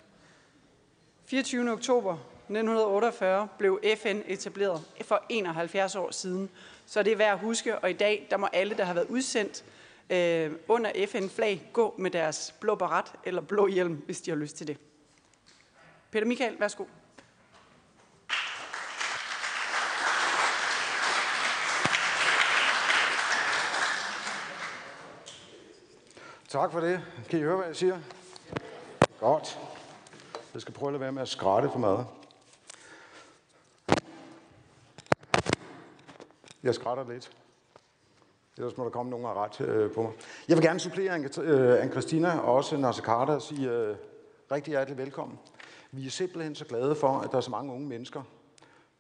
24. 1.26 1.72
oktober 1.72 2.14
1948 2.14 3.48
blev 3.58 3.80
FN 3.98 4.20
etableret 4.26 4.82
for 5.02 5.24
71 5.30 5.96
år 5.96 6.12
siden. 6.12 6.50
Så 6.86 7.04
det 7.04 7.14
er 7.14 7.18
værd 7.18 7.34
at 7.34 7.40
huske, 7.40 7.80
og 7.80 7.90
i 7.90 7.94
dag 7.94 8.28
der 8.30 8.38
må 8.38 8.48
alle, 8.54 8.78
der 8.78 8.84
har 8.84 8.94
været 8.94 9.08
udsendt 9.10 9.64
øh, 10.10 10.52
under 10.68 11.08
FN-flag, 11.08 11.70
gå 11.74 11.96
med 11.98 12.12
deres 12.12 12.56
blå 12.60 12.76
barat 12.76 13.12
eller 13.24 13.42
blå 13.42 13.68
hjelm, 13.68 13.96
hvis 13.96 14.22
de 14.22 14.32
har 14.32 14.38
lyst 14.38 14.56
til 14.56 14.68
det. 14.68 14.78
Peter 16.12 16.26
Michael, 16.26 16.60
værsgo. 16.60 16.86
Tak 26.48 26.72
for 26.72 26.80
det. 26.80 27.02
Kan 27.30 27.40
I 27.40 27.42
høre, 27.42 27.56
hvad 27.58 27.68
jeg 27.68 27.76
siger? 27.76 28.00
Godt. 29.20 29.60
Jeg 30.54 30.62
skal 30.62 30.74
prøve 30.74 30.88
at 30.88 30.94
lade 30.94 31.02
være 31.02 31.12
med 31.12 31.22
at 31.22 31.28
skrætte 31.28 31.70
for 31.70 31.80
meget. 31.80 32.06
Jeg 36.64 36.76
skrætter 36.76 37.10
lidt. 37.10 37.32
Ellers 38.58 38.78
må 38.78 38.84
der 38.84 38.90
komme 38.90 39.10
nogen 39.10 39.26
af 39.26 39.34
ret 39.34 39.62
øh, 39.62 39.92
på 39.92 40.02
mig. 40.02 40.12
Jeg 40.48 40.58
vil 40.58 40.66
gerne 40.66 40.80
supplere 40.80 41.14
Anne 41.14 41.30
øh, 41.42 41.92
Christina 41.92 42.40
og 42.40 42.54
også 42.54 42.78
Nasser 42.78 43.04
Carter 43.04 43.34
og 43.34 43.42
sige 43.42 43.72
øh, 43.72 43.96
rigtig 44.52 44.72
hjertelig 44.72 44.98
velkommen. 44.98 45.40
Vi 45.92 46.06
er 46.06 46.10
simpelthen 46.10 46.56
så 46.56 46.66
glade 46.66 46.96
for, 46.96 47.20
at 47.20 47.32
der 47.32 47.38
er 47.38 47.42
så 47.42 47.52
mange 47.52 47.74
unge 47.74 47.88
mennesker, 47.88 48.22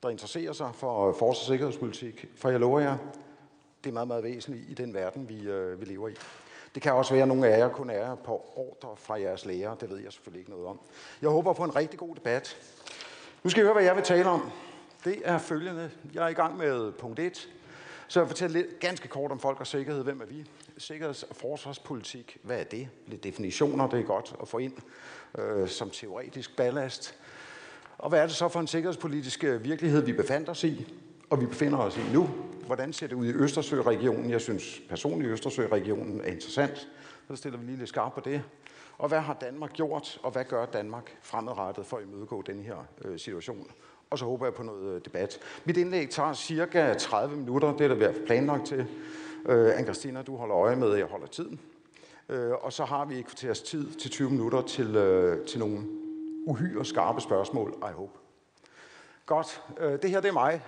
der 0.03 0.09
interesserer 0.09 0.53
sig 0.53 0.69
for 0.73 1.07
øh, 1.07 1.15
forsvars- 1.15 1.39
og 1.39 1.45
sikkerhedspolitik. 1.45 2.25
For 2.35 2.49
jeg 2.49 2.59
lover 2.59 2.79
jer, 2.79 2.97
det 3.83 3.89
er 3.89 3.93
meget, 3.93 4.07
meget 4.07 4.23
væsentligt 4.23 4.69
i 4.69 4.73
den 4.73 4.93
verden, 4.93 5.29
vi, 5.29 5.41
øh, 5.41 5.79
vi 5.79 5.85
lever 5.85 6.07
i. 6.07 6.13
Det 6.75 6.83
kan 6.83 6.93
også 6.93 7.13
være, 7.13 7.21
at 7.21 7.27
nogle 7.27 7.47
af 7.47 7.59
jer 7.59 7.69
kun 7.69 7.89
er 7.89 8.15
på 8.15 8.53
ordre 8.55 8.97
fra 8.97 9.21
jeres 9.21 9.45
lærer. 9.45 9.75
Det 9.75 9.89
ved 9.89 9.97
jeg 9.97 10.13
selvfølgelig 10.13 10.39
ikke 10.39 10.51
noget 10.51 10.67
om. 10.67 10.79
Jeg 11.21 11.29
håber 11.29 11.53
på 11.53 11.63
en 11.63 11.75
rigtig 11.75 11.99
god 11.99 12.15
debat. 12.15 12.57
Nu 13.43 13.49
skal 13.49 13.61
I 13.61 13.63
høre, 13.63 13.73
hvad 13.73 13.83
jeg 13.83 13.95
vil 13.95 14.03
tale 14.03 14.29
om. 14.29 14.51
Det 15.05 15.21
er 15.23 15.37
følgende. 15.37 15.91
Jeg 16.13 16.23
er 16.23 16.27
i 16.27 16.33
gang 16.33 16.57
med 16.57 16.91
punkt 16.91 17.19
1. 17.19 17.49
Så 18.07 18.19
jeg 18.19 18.27
fortæller 18.27 18.61
lidt 18.61 18.79
ganske 18.79 19.07
kort 19.07 19.31
om 19.31 19.39
folk 19.39 19.59
og 19.59 19.67
sikkerhed. 19.67 20.03
Hvem 20.03 20.21
er 20.21 20.25
vi? 20.25 20.45
Sikkerheds- 20.77 21.23
og 21.29 21.35
forsvarspolitik. 21.35 22.37
Hvad 22.43 22.59
er 22.59 22.63
det? 22.63 22.89
Lidt 23.07 23.23
definitioner, 23.23 23.87
det 23.87 23.99
er 23.99 24.03
godt 24.03 24.35
at 24.41 24.47
få 24.47 24.57
ind 24.57 24.73
øh, 25.37 25.67
som 25.67 25.89
teoretisk 25.89 26.55
ballast. 26.55 27.15
Og 27.97 28.09
hvad 28.09 28.19
er 28.19 28.27
det 28.27 28.35
så 28.35 28.47
for 28.47 28.59
en 28.59 28.67
sikkerhedspolitisk 28.67 29.43
øh, 29.43 29.63
virkelighed, 29.63 30.01
vi 30.01 30.13
befandt 30.13 30.49
os 30.49 30.63
i, 30.63 30.93
og 31.29 31.41
vi 31.41 31.45
befinder 31.45 31.77
os 31.77 31.97
i 31.97 32.13
nu? 32.13 32.29
Hvordan 32.65 32.93
ser 32.93 33.07
det 33.07 33.15
ud 33.15 33.25
i 33.25 33.33
Østersøregionen? 33.33 34.29
Jeg 34.29 34.41
synes 34.41 34.81
personligt, 34.89 35.27
at 35.27 35.33
Østersøregionen 35.33 36.21
er 36.21 36.25
interessant. 36.25 36.89
Så 37.27 37.35
stiller 37.35 37.59
vi 37.59 37.65
lige 37.65 37.77
lidt 37.77 37.89
skarpt 37.89 38.15
på 38.15 38.21
det. 38.25 38.43
Og 38.97 39.07
hvad 39.07 39.19
har 39.19 39.33
Danmark 39.33 39.73
gjort, 39.73 40.19
og 40.23 40.31
hvad 40.31 40.45
gør 40.45 40.65
Danmark 40.65 41.17
fremadrettet 41.21 41.85
for 41.85 41.97
at 41.97 42.03
imødegå 42.03 42.41
den 42.41 42.59
her 42.59 42.75
øh, 43.05 43.19
situation? 43.19 43.71
Og 44.09 44.19
så 44.19 44.25
håber 44.25 44.45
jeg 44.45 44.53
på 44.53 44.63
noget 44.63 44.95
øh, 44.95 45.01
debat. 45.05 45.39
Mit 45.65 45.77
indlæg 45.77 46.09
tager 46.09 46.33
cirka 46.33 46.93
30 46.93 47.37
minutter. 47.37 47.71
Det 47.71 47.83
er 47.83 47.87
der 47.87 47.95
været 47.95 48.21
planlagt 48.25 48.65
til. 48.65 48.87
Øh, 49.45 49.79
Anne-Christina, 49.79 50.21
du 50.21 50.35
holder 50.35 50.57
øje 50.57 50.75
med, 50.75 50.93
at 50.93 50.99
jeg 50.99 51.07
holder 51.07 51.27
tiden. 51.27 51.59
Øh, 52.29 52.51
og 52.51 52.73
så 52.73 52.85
har 52.85 53.05
vi 53.05 53.19
et 53.19 53.25
kvarters 53.25 53.61
tid 53.61 53.91
til 53.91 54.11
20 54.11 54.29
minutter 54.29 54.61
til, 54.61 54.95
øh, 54.95 55.45
til 55.45 55.59
nogle 55.59 55.87
uhyre 56.45 56.85
skarpe 56.85 57.21
spørgsmål, 57.21 57.73
I 57.77 57.93
hope. 57.93 58.19
Godt, 59.25 59.61
øh, 59.79 60.01
det 60.01 60.09
her 60.09 60.21
det 60.21 60.29
er 60.29 60.33
mig. 60.33 60.61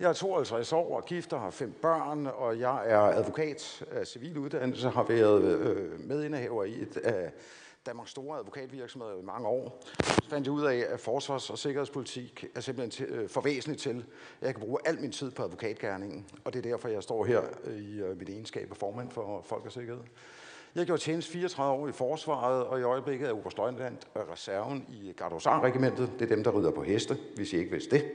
Jeg 0.00 0.08
er 0.08 0.12
52 0.12 0.72
år 0.72 0.96
og 0.96 1.04
gift 1.04 1.32
og 1.32 1.40
har 1.40 1.50
fem 1.50 1.72
børn, 1.82 2.26
og 2.26 2.60
jeg 2.60 2.82
er 2.86 2.98
advokat 2.98 3.84
af 3.90 4.06
civil 4.06 4.38
uddannelse, 4.38 4.88
har 4.88 5.02
været 5.02 5.42
øh, 5.42 6.00
medindehaver 6.00 6.64
i 6.64 6.82
et 6.82 6.96
af 6.96 7.32
Danmarks 7.86 8.10
store 8.10 8.38
advokatvirksomheder 8.38 9.18
i 9.18 9.22
mange 9.22 9.48
år. 9.48 9.82
Så 10.02 10.28
fandt 10.30 10.46
jeg 10.46 10.52
ud 10.52 10.64
af, 10.64 10.84
at 10.88 11.00
forsvars- 11.00 11.50
og 11.50 11.58
sikkerhedspolitik 11.58 12.44
er 12.54 12.60
simpelthen 12.60 12.90
til, 12.90 13.06
øh, 13.14 13.28
for 13.28 13.40
væsentligt 13.40 13.82
til, 13.82 14.04
at 14.40 14.46
jeg 14.46 14.54
kan 14.54 14.60
bruge 14.60 14.78
al 14.84 15.00
min 15.00 15.12
tid 15.12 15.30
på 15.30 15.42
advokatgærningen. 15.42 16.26
Og 16.44 16.52
det 16.52 16.66
er 16.66 16.70
derfor, 16.70 16.88
jeg 16.88 17.02
står 17.02 17.24
her 17.24 17.42
i 17.78 18.00
øh, 18.00 18.18
mit 18.18 18.28
egenskab 18.28 18.70
af 18.70 18.76
formand 18.76 19.10
for 19.10 19.42
Folk 19.44 19.66
og 19.66 19.72
Sikkerhed. 19.72 20.02
Jeg 20.74 20.86
har 20.86 20.96
tjeneste 20.96 21.32
34 21.32 21.80
år 21.82 21.88
i 21.88 21.92
forsvaret, 21.92 22.64
og 22.64 22.80
i 22.80 22.82
øjeblikket 22.82 23.28
er 23.28 23.32
Oberstøjnland 23.32 23.96
reserven 24.32 24.86
i 24.88 25.12
Gardosar-regimentet. 25.12 26.10
Det 26.18 26.30
er 26.30 26.34
dem, 26.34 26.44
der 26.44 26.58
rider 26.58 26.70
på 26.70 26.82
heste, 26.82 27.18
hvis 27.36 27.52
I 27.52 27.56
ikke 27.56 27.70
vidste 27.70 27.96
det. 27.96 28.12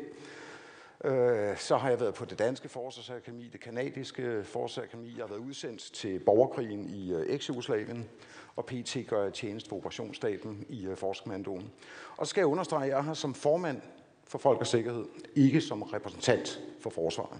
Øh, 1.03 1.57
så 1.57 1.77
har 1.77 1.89
jeg 1.89 1.99
været 1.99 2.13
på 2.13 2.25
det 2.25 2.39
danske 2.39 2.69
forsvarsakademi, 2.69 3.47
det 3.47 3.61
kanadiske 3.61 4.43
forsvarsakademi. 4.43 5.13
Jeg 5.17 5.23
har 5.23 5.27
været 5.27 5.39
udsendt 5.39 5.81
til 5.81 6.19
borgerkrigen 6.19 6.89
i 6.89 7.13
øh, 7.13 7.35
eks-Jugoslavien, 7.35 8.09
og 8.55 8.65
PT 8.65 8.97
gør 9.07 9.23
jeg 9.23 9.33
tjeneste 9.33 9.69
for 9.69 9.75
operationsstaben 9.75 10.65
i 10.69 10.85
øh, 10.85 10.97
Forskommandoen. 10.97 11.71
Og 12.17 12.27
så 12.27 12.29
skal 12.29 12.41
jeg 12.41 12.47
understrege, 12.47 12.83
at 12.83 12.89
jeg 12.89 12.97
er 12.97 13.01
her 13.01 13.13
som 13.13 13.33
formand 13.33 13.81
for 14.27 14.37
Folk 14.37 14.59
og 14.59 14.67
Sikkerhed, 14.67 15.05
ikke 15.35 15.61
som 15.61 15.81
repræsentant 15.81 16.61
for 16.79 16.89
forsvaret. 16.89 17.39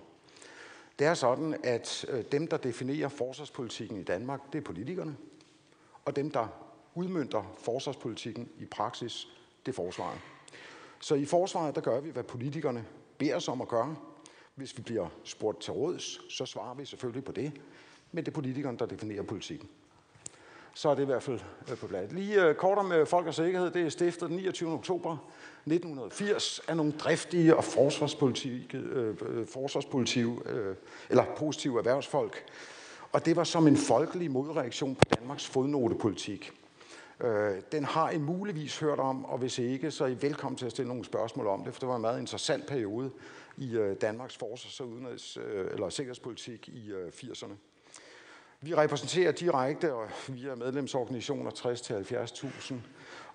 Det 1.00 1.08
er 1.08 1.14
sådan, 1.14 1.56
at 1.64 2.06
øh, 2.10 2.24
dem, 2.32 2.48
der 2.48 2.58
definerer 2.58 3.10
forsvarspolitikken 3.10 3.98
i 3.98 4.04
Danmark, 4.04 4.42
det 4.54 4.60
er 4.60 4.64
politikerne. 4.64 5.16
Og 6.06 6.16
dem, 6.16 6.32
der 6.32 6.48
udmyndter 6.96 7.56
forsvarspolitikken 7.58 8.50
i 8.60 8.66
praksis, 8.66 9.28
det 9.66 9.72
er 9.72 9.76
forsvaret. 9.76 10.20
Så 11.00 11.16
i 11.16 11.26
forsvaret, 11.26 11.76
der 11.76 11.82
gør 11.82 12.00
vi, 12.00 12.10
hvad 12.10 12.24
politikerne 12.24 12.86
beder 13.22 13.36
os 13.36 13.48
om 13.48 13.62
at 13.62 13.68
gøre. 13.68 13.96
Hvis 14.56 14.78
vi 14.78 14.82
bliver 14.82 15.08
spurgt 15.24 15.62
til 15.62 15.74
råds, 15.74 16.34
så 16.34 16.46
svarer 16.46 16.74
vi 16.74 16.86
selvfølgelig 16.86 17.24
på 17.24 17.32
det. 17.32 17.52
Men 18.12 18.26
det 18.26 18.32
er 18.32 18.36
politikeren, 18.36 18.80
der 18.80 18.86
definerer 18.86 19.24
politikken. 19.24 19.70
Så 20.74 20.90
er 20.90 20.96
det 20.96 21.02
i 21.02 21.06
hvert 21.06 21.24
fald 21.24 21.40
øh, 21.72 21.78
på 21.78 21.88
bladet. 21.88 22.14
Lige 22.14 22.46
øh, 22.46 22.56
kort 22.56 22.78
om 22.78 22.92
øh, 22.92 23.08
Folk 23.08 23.28
og 23.28 23.34
Sikkerhed. 23.34 23.72
Det 23.72 23.86
er 23.86 23.90
stiftet 23.90 24.30
den 24.30 24.38
29. 24.38 24.74
oktober 24.74 25.18
1980 25.66 26.62
af 26.68 26.78
nogle 26.78 26.92
driftige 26.92 27.56
og 27.56 27.64
forsvarspolitik, 27.64 28.76
øh, 28.76 29.18
forsvarspolitik 29.48 30.26
øh, 30.46 30.76
eller 31.10 31.26
positive 31.38 31.78
erhvervsfolk. 31.78 32.44
Og 33.12 33.26
det 33.26 33.36
var 33.36 33.44
som 33.44 33.68
en 33.68 33.78
folkelig 33.78 34.32
modreaktion 34.32 34.96
på 34.96 35.04
Danmarks 35.16 35.48
fodnotepolitik. 35.48 36.52
Øh, 37.22 37.62
den 37.72 37.86
har 37.86 38.10
I 38.10 38.18
muligvis 38.18 38.80
hørt 38.80 39.00
om, 39.00 39.26
og 39.26 39.38
hvis 39.38 39.60
ikke, 39.60 39.92
så 39.92 40.04
er 40.04 40.08
I 40.08 40.18
velkommen 40.22 40.58
til 40.58 40.66
at 40.66 40.72
stille 40.72 40.88
nogle 40.88 41.06
spørgsmål 41.06 41.48
om 41.48 41.64
det, 41.64 41.74
for 41.74 41.80
det 41.80 41.90
var 41.90 41.96
en 41.96 42.02
meget 42.02 42.20
interessant 42.20 42.68
periode 42.68 43.12
i 43.58 43.76
øh, 43.76 43.96
Danmarks 44.02 44.38
forsvars- 44.38 44.80
og 44.80 44.88
udenrigs- 44.88 45.40
øh, 45.40 45.72
eller 45.72 45.90
sikkerhedspolitik 45.90 46.70
i 46.70 46.92
øh, 46.92 47.08
80'erne. 47.08 47.54
Vi 48.62 48.76
repræsenterer 48.76 49.32
direkte, 49.32 49.94
og 49.94 50.08
via 50.28 50.56
medlemsorganisationer 50.56 51.52
60-70.000. 51.52 52.74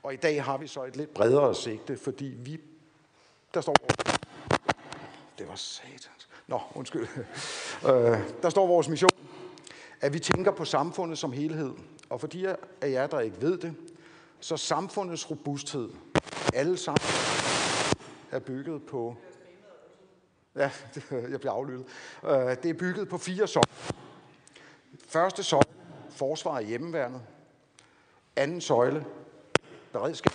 Og 0.02 0.14
i 0.14 0.16
dag 0.16 0.44
har 0.44 0.58
vi 0.58 0.66
så 0.66 0.84
et 0.84 0.96
lidt 0.96 1.14
bredere 1.14 1.54
sigte, 1.54 1.96
fordi 1.96 2.34
vi, 2.38 2.60
der 3.54 3.60
står 3.60 3.74
det 5.38 5.48
var 5.48 5.54
satans. 5.54 6.28
Nå, 6.46 6.60
undskyld. 6.74 7.06
Øh, 7.88 8.18
der 8.42 8.50
står 8.50 8.66
vores 8.66 8.88
mission, 8.88 9.10
at 10.00 10.12
vi 10.12 10.18
tænker 10.18 10.50
på 10.50 10.64
samfundet 10.64 11.18
som 11.18 11.32
helhed. 11.32 11.70
Og 12.10 12.20
for 12.20 12.26
de 12.26 12.56
af 12.80 12.90
jer, 12.90 13.06
der 13.06 13.20
ikke 13.20 13.42
ved 13.42 13.58
det, 13.58 13.74
så 14.40 14.56
samfundets 14.56 15.30
robusthed, 15.30 15.90
alle 16.54 16.76
sammen, 16.76 17.00
er 18.30 18.38
bygget 18.38 18.82
på... 18.86 19.16
Ja, 20.56 20.70
jeg 21.30 21.40
bliver 21.40 21.52
aflyttet. 21.52 21.86
Øh, 22.24 22.30
det 22.62 22.64
er 22.64 22.74
bygget 22.74 23.08
på 23.08 23.18
fire 23.18 23.46
søjler. 23.46 23.94
Første 25.08 25.42
søjle, 25.42 25.68
forsvar 26.10 26.58
af 26.58 26.66
hjemmeværnet. 26.66 27.22
Anden 28.36 28.60
søjle, 28.60 29.04
beredskab. 29.92 30.32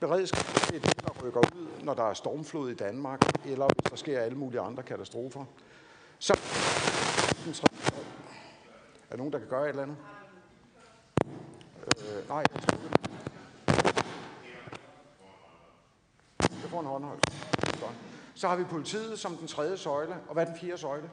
Beredskab 0.00 0.44
det 0.68 0.76
er 0.76 0.80
det, 0.80 1.00
der 1.00 1.24
rykker 1.24 1.40
ud, 1.40 1.68
når 1.82 1.94
der 1.94 2.10
er 2.10 2.14
stormflod 2.14 2.70
i 2.70 2.74
Danmark, 2.74 3.20
eller 3.44 3.66
hvis 3.66 3.90
der 3.90 3.96
sker 3.96 4.20
alle 4.20 4.38
mulige 4.38 4.60
andre 4.60 4.82
katastrofer. 4.82 5.44
Så 6.18 6.32
er 9.10 9.10
der 9.10 9.16
nogen, 9.16 9.32
der 9.32 9.38
kan 9.38 9.48
gøre 9.48 9.64
et 9.64 9.68
eller 9.68 9.82
andet? 9.82 9.96
Øh, 12.08 12.28
nej, 12.28 12.44
jeg 12.54 12.62
tror 12.62 12.78
ikke. 12.84 12.98
Jeg 16.62 16.70
får 16.70 16.80
en 16.80 16.86
håndhold. 16.86 17.18
Godt. 17.80 17.94
Så 18.34 18.48
har 18.48 18.56
vi 18.56 18.64
politiet 18.64 19.18
som 19.18 19.36
den 19.36 19.48
tredje 19.48 19.76
søjle. 19.76 20.14
Og 20.28 20.32
hvad 20.32 20.46
er 20.46 20.50
den 20.50 20.58
fjerde 20.60 20.78
søjle? 20.78 21.10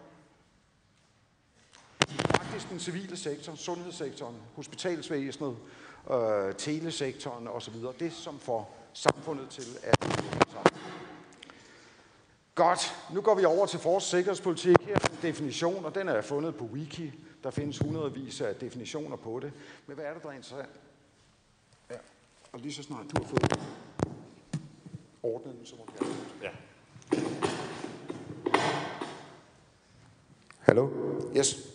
Faktisk 2.35 2.69
den 2.69 2.79
civile 2.79 3.17
sektor, 3.17 3.55
sundhedssektoren, 3.55 4.35
hospitalsvæsenet, 4.55 5.57
øh, 6.11 6.55
telesektoren 6.55 7.47
osv. 7.47 7.73
Det, 7.99 8.13
som 8.13 8.39
får 8.39 8.77
samfundet 8.93 9.49
til 9.49 9.65
at. 9.83 9.95
Godt, 12.55 12.95
nu 13.13 13.21
går 13.21 13.35
vi 13.35 13.45
over 13.45 13.65
til 13.65 13.79
vores 13.83 14.03
sikkerhedspolitik. 14.03 14.75
Her 14.81 14.97
definition, 15.21 15.85
og 15.85 15.95
den 15.95 16.07
er 16.07 16.21
fundet 16.21 16.55
på 16.55 16.65
Wiki. 16.65 17.11
Der 17.43 17.51
findes 17.51 17.79
hundredvis 17.79 18.41
af 18.41 18.55
definitioner 18.55 19.15
på 19.15 19.39
det. 19.39 19.51
Men 19.87 19.95
hvad 19.95 20.05
er 20.05 20.13
det, 20.13 20.23
der 20.23 20.29
er 20.29 20.33
interessant? 20.33 20.69
Ja, 21.89 21.95
og 22.51 22.59
lige 22.59 22.73
så 22.73 22.83
snart 22.83 23.05
du 23.15 23.23
har 23.23 23.29
fået 23.29 23.59
ordnet 25.23 25.55
den, 25.57 25.65
så 25.65 25.75
må 25.75 25.85
du. 25.99 26.05
Ja. 26.43 26.49
Hallo? 30.59 30.89
Yes. 31.37 31.67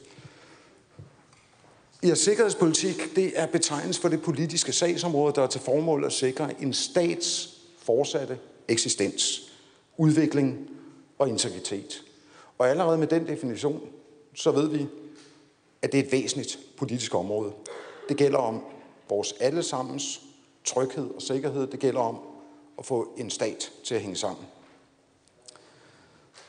Ja, 2.03 2.15
sikkerhedspolitik, 2.15 3.17
det 3.17 3.41
er 3.41 3.47
betegnelse 3.47 4.00
for 4.00 4.09
det 4.09 4.23
politiske 4.23 4.73
sagsområde, 4.73 5.35
der 5.35 5.43
er 5.43 5.47
til 5.47 5.61
formål 5.61 6.05
at 6.05 6.12
sikre 6.12 6.62
en 6.62 6.73
stats 6.73 7.59
fortsatte 7.79 8.38
eksistens, 8.69 9.53
udvikling 9.97 10.71
og 11.19 11.29
integritet. 11.29 12.05
Og 12.58 12.68
allerede 12.68 12.98
med 12.98 13.06
den 13.06 13.26
definition, 13.26 13.80
så 14.34 14.50
ved 14.50 14.68
vi, 14.68 14.86
at 15.82 15.92
det 15.92 16.00
er 16.00 16.04
et 16.04 16.12
væsentligt 16.12 16.58
politisk 16.76 17.14
område. 17.14 17.52
Det 18.08 18.16
gælder 18.16 18.38
om 18.38 18.64
vores 19.08 19.34
allesammens 19.40 20.20
tryghed 20.64 21.10
og 21.10 21.22
sikkerhed. 21.22 21.66
Det 21.66 21.80
gælder 21.80 22.00
om 22.00 22.18
at 22.78 22.86
få 22.86 23.14
en 23.16 23.30
stat 23.30 23.72
til 23.84 23.94
at 23.94 24.00
hænge 24.00 24.16
sammen. 24.16 24.46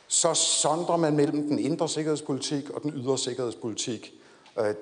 Så 0.07 0.33
sondrer 0.33 0.97
man 0.97 1.15
mellem 1.15 1.47
den 1.47 1.59
indre 1.59 1.89
sikkerhedspolitik 1.89 2.69
og 2.69 2.83
den 2.83 2.93
ydre 2.95 3.17
sikkerhedspolitik. 3.17 4.13
Øh, 4.59 4.75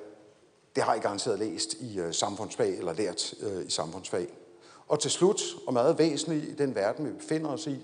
det 0.76 0.84
har 0.84 0.94
I 0.94 1.00
garanteret 1.00 1.40
læst 1.40 1.74
i 1.74 2.00
øh, 2.00 2.14
samfundsfag 2.14 2.78
eller 2.78 2.94
lært 2.94 3.34
øh, 3.42 3.66
i 3.66 3.70
samfundsfag. 3.70 4.28
Og 4.88 5.00
til 5.00 5.12
slut, 5.12 5.42
og 5.68 5.74
meget 5.74 5.98
væsentligt 5.98 6.46
i 6.46 6.54
den 6.54 6.76
verden, 6.76 7.06
vi 7.06 7.12
befinder 7.12 7.50
os 7.50 7.68
i, 7.68 7.80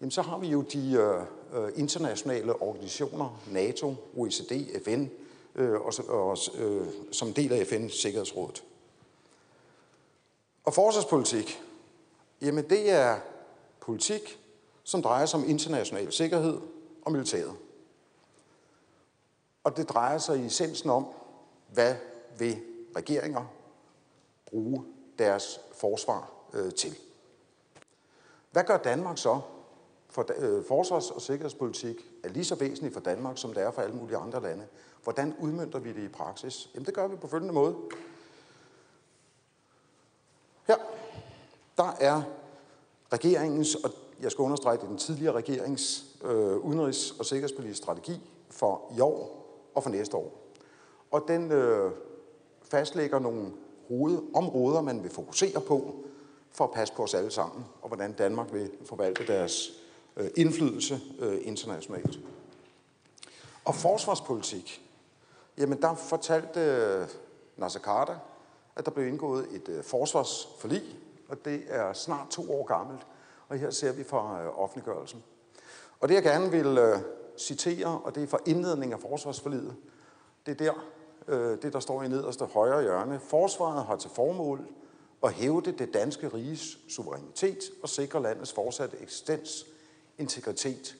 jamen 0.00 0.10
så 0.10 0.22
har 0.22 0.38
vi 0.38 0.46
jo 0.46 0.62
de 0.62 1.24
øh, 1.54 1.72
internationale 1.76 2.62
organisationer, 2.62 3.40
NATO, 3.50 3.94
OECD, 4.16 4.82
FN, 4.84 5.06
øh, 5.54 5.80
og, 5.80 5.92
og 6.08 6.38
øh, 6.54 6.86
som 7.12 7.32
del 7.32 7.52
af 7.52 7.62
FN's 7.62 8.00
Sikkerhedsråd. 8.00 8.62
Og 10.64 10.74
forsvarspolitik, 10.74 11.62
jamen 12.40 12.70
det 12.70 12.90
er 12.90 13.18
politik, 13.80 14.40
som 14.84 15.02
drejer 15.02 15.26
sig 15.26 15.40
om 15.40 15.48
international 15.48 16.12
sikkerhed 16.12 16.60
og 17.02 17.12
militæret. 17.12 17.52
Og 19.64 19.76
det 19.76 19.88
drejer 19.88 20.18
sig 20.18 20.38
i 20.38 20.46
essensen 20.46 20.90
om, 20.90 21.06
hvad 21.72 21.94
vil 22.38 22.60
regeringer 22.96 23.44
bruge 24.46 24.84
deres 25.18 25.60
forsvar 25.72 26.30
øh, 26.52 26.72
til. 26.72 26.96
Hvad 28.52 28.64
gør 28.64 28.76
Danmark 28.76 29.18
så? 29.18 29.40
For 30.14 30.26
øh, 30.38 30.64
forsvars- 30.64 31.10
og 31.10 31.22
sikkerhedspolitik 31.22 31.96
er 32.24 32.28
lige 32.28 32.44
så 32.44 32.54
væsentlig 32.54 32.92
for 32.92 33.00
Danmark, 33.00 33.38
som 33.38 33.52
det 33.52 33.62
er 33.62 33.70
for 33.70 33.82
alle 33.82 33.96
mulige 33.96 34.16
andre 34.16 34.42
lande. 34.42 34.66
Hvordan 35.02 35.34
udmyndter 35.40 35.78
vi 35.78 35.92
det 35.92 36.02
i 36.02 36.08
praksis? 36.08 36.70
Jamen 36.74 36.86
det 36.86 36.94
gør 36.94 37.08
vi 37.08 37.16
på 37.16 37.26
følgende 37.26 37.54
måde. 37.54 37.76
Her, 40.66 40.76
der 41.76 41.96
er 42.00 42.22
regeringens, 43.12 43.74
og 43.74 43.90
jeg 44.20 44.30
skal 44.30 44.42
understrege 44.42 44.76
det, 44.76 44.88
den 44.88 44.98
tidligere 44.98 45.34
regerings 45.34 46.04
øh, 46.24 46.56
udenrigs- 46.56 47.18
og 47.18 47.26
sikkerhedspolitiske 47.26 47.82
strategi 47.82 48.20
for 48.50 48.92
i 48.96 49.00
år 49.00 49.46
og 49.74 49.82
for 49.82 49.90
næste 49.90 50.16
år. 50.16 50.52
Og 51.10 51.24
den 51.28 51.52
øh, 51.52 51.92
fastlægger 52.62 53.18
nogle 53.18 53.52
hovedområder, 53.88 54.80
man 54.80 55.02
vil 55.02 55.10
fokusere 55.10 55.60
på 55.60 55.94
for 56.50 56.64
at 56.64 56.70
passe 56.70 56.94
på 56.94 57.02
os 57.02 57.14
alle 57.14 57.30
sammen, 57.30 57.64
og 57.82 57.88
hvordan 57.88 58.12
Danmark 58.12 58.52
vil 58.52 58.70
forvalte 58.84 59.26
deres 59.26 59.83
øh, 60.16 60.30
indflydelse 60.36 61.00
øh, 61.18 61.38
internationalt. 61.42 62.18
Og 63.64 63.74
forsvarspolitik, 63.74 64.82
jamen 65.58 65.82
der 65.82 65.94
fortalte 65.94 66.60
øh, 66.60 67.08
Nasser 67.56 67.80
Carter, 67.80 68.16
at 68.76 68.84
der 68.84 68.90
blev 68.90 69.08
indgået 69.08 69.46
et 69.52 69.68
øh, 69.68 69.84
forsvarsforlig, 69.84 70.82
og 71.28 71.44
det 71.44 71.62
er 71.68 71.92
snart 71.92 72.28
to 72.30 72.52
år 72.52 72.64
gammelt, 72.64 73.06
og 73.48 73.58
her 73.58 73.70
ser 73.70 73.92
vi 73.92 74.04
fra 74.04 74.42
øh, 74.42 74.62
offentliggørelsen. 74.62 75.22
Og 76.00 76.08
det 76.08 76.14
jeg 76.14 76.22
gerne 76.22 76.50
vil 76.50 76.78
øh, 76.78 76.98
citere, 77.38 78.00
og 78.04 78.14
det 78.14 78.22
er 78.22 78.26
fra 78.26 78.38
indledningen 78.46 78.92
af 78.92 79.00
forsvarsforliget, 79.00 79.76
det 80.46 80.60
er 80.60 80.64
der, 80.64 80.84
øh, 81.28 81.62
det 81.62 81.72
der 81.72 81.80
står 81.80 82.02
i 82.02 82.08
nederste 82.08 82.44
højre 82.44 82.82
hjørne. 82.82 83.20
Forsvaret 83.20 83.84
har 83.84 83.96
til 83.96 84.10
formål 84.10 84.68
at 85.22 85.32
hævde 85.32 85.72
det 85.72 85.94
danske 85.94 86.28
riges 86.28 86.78
suverænitet 86.88 87.58
og 87.82 87.88
sikre 87.88 88.22
landets 88.22 88.52
fortsatte 88.52 88.96
eksistens, 89.02 89.66
integritet 90.18 90.96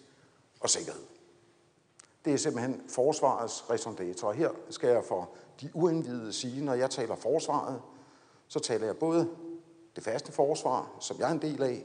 og 0.61 0.70
sikkerhed. 0.70 1.03
Det 2.24 2.33
er 2.33 2.37
simpelthen 2.37 2.83
forsvarets 2.88 3.70
raison 3.70 3.98
Og 4.22 4.35
her 4.35 4.50
skal 4.70 4.88
jeg 4.88 5.05
for 5.05 5.31
de 5.61 5.70
uindvidede 5.74 6.33
sige, 6.33 6.64
når 6.64 6.74
jeg 6.74 6.90
taler 6.90 7.16
forsvaret, 7.16 7.83
så 8.48 8.59
taler 8.59 8.87
jeg 8.87 8.96
både 8.96 9.29
det 9.96 10.05
faste 10.05 10.33
forsvar, 10.33 10.90
som 11.00 11.18
jeg 11.18 11.29
er 11.29 11.33
en 11.33 11.42
del 11.42 11.62
af, 11.62 11.85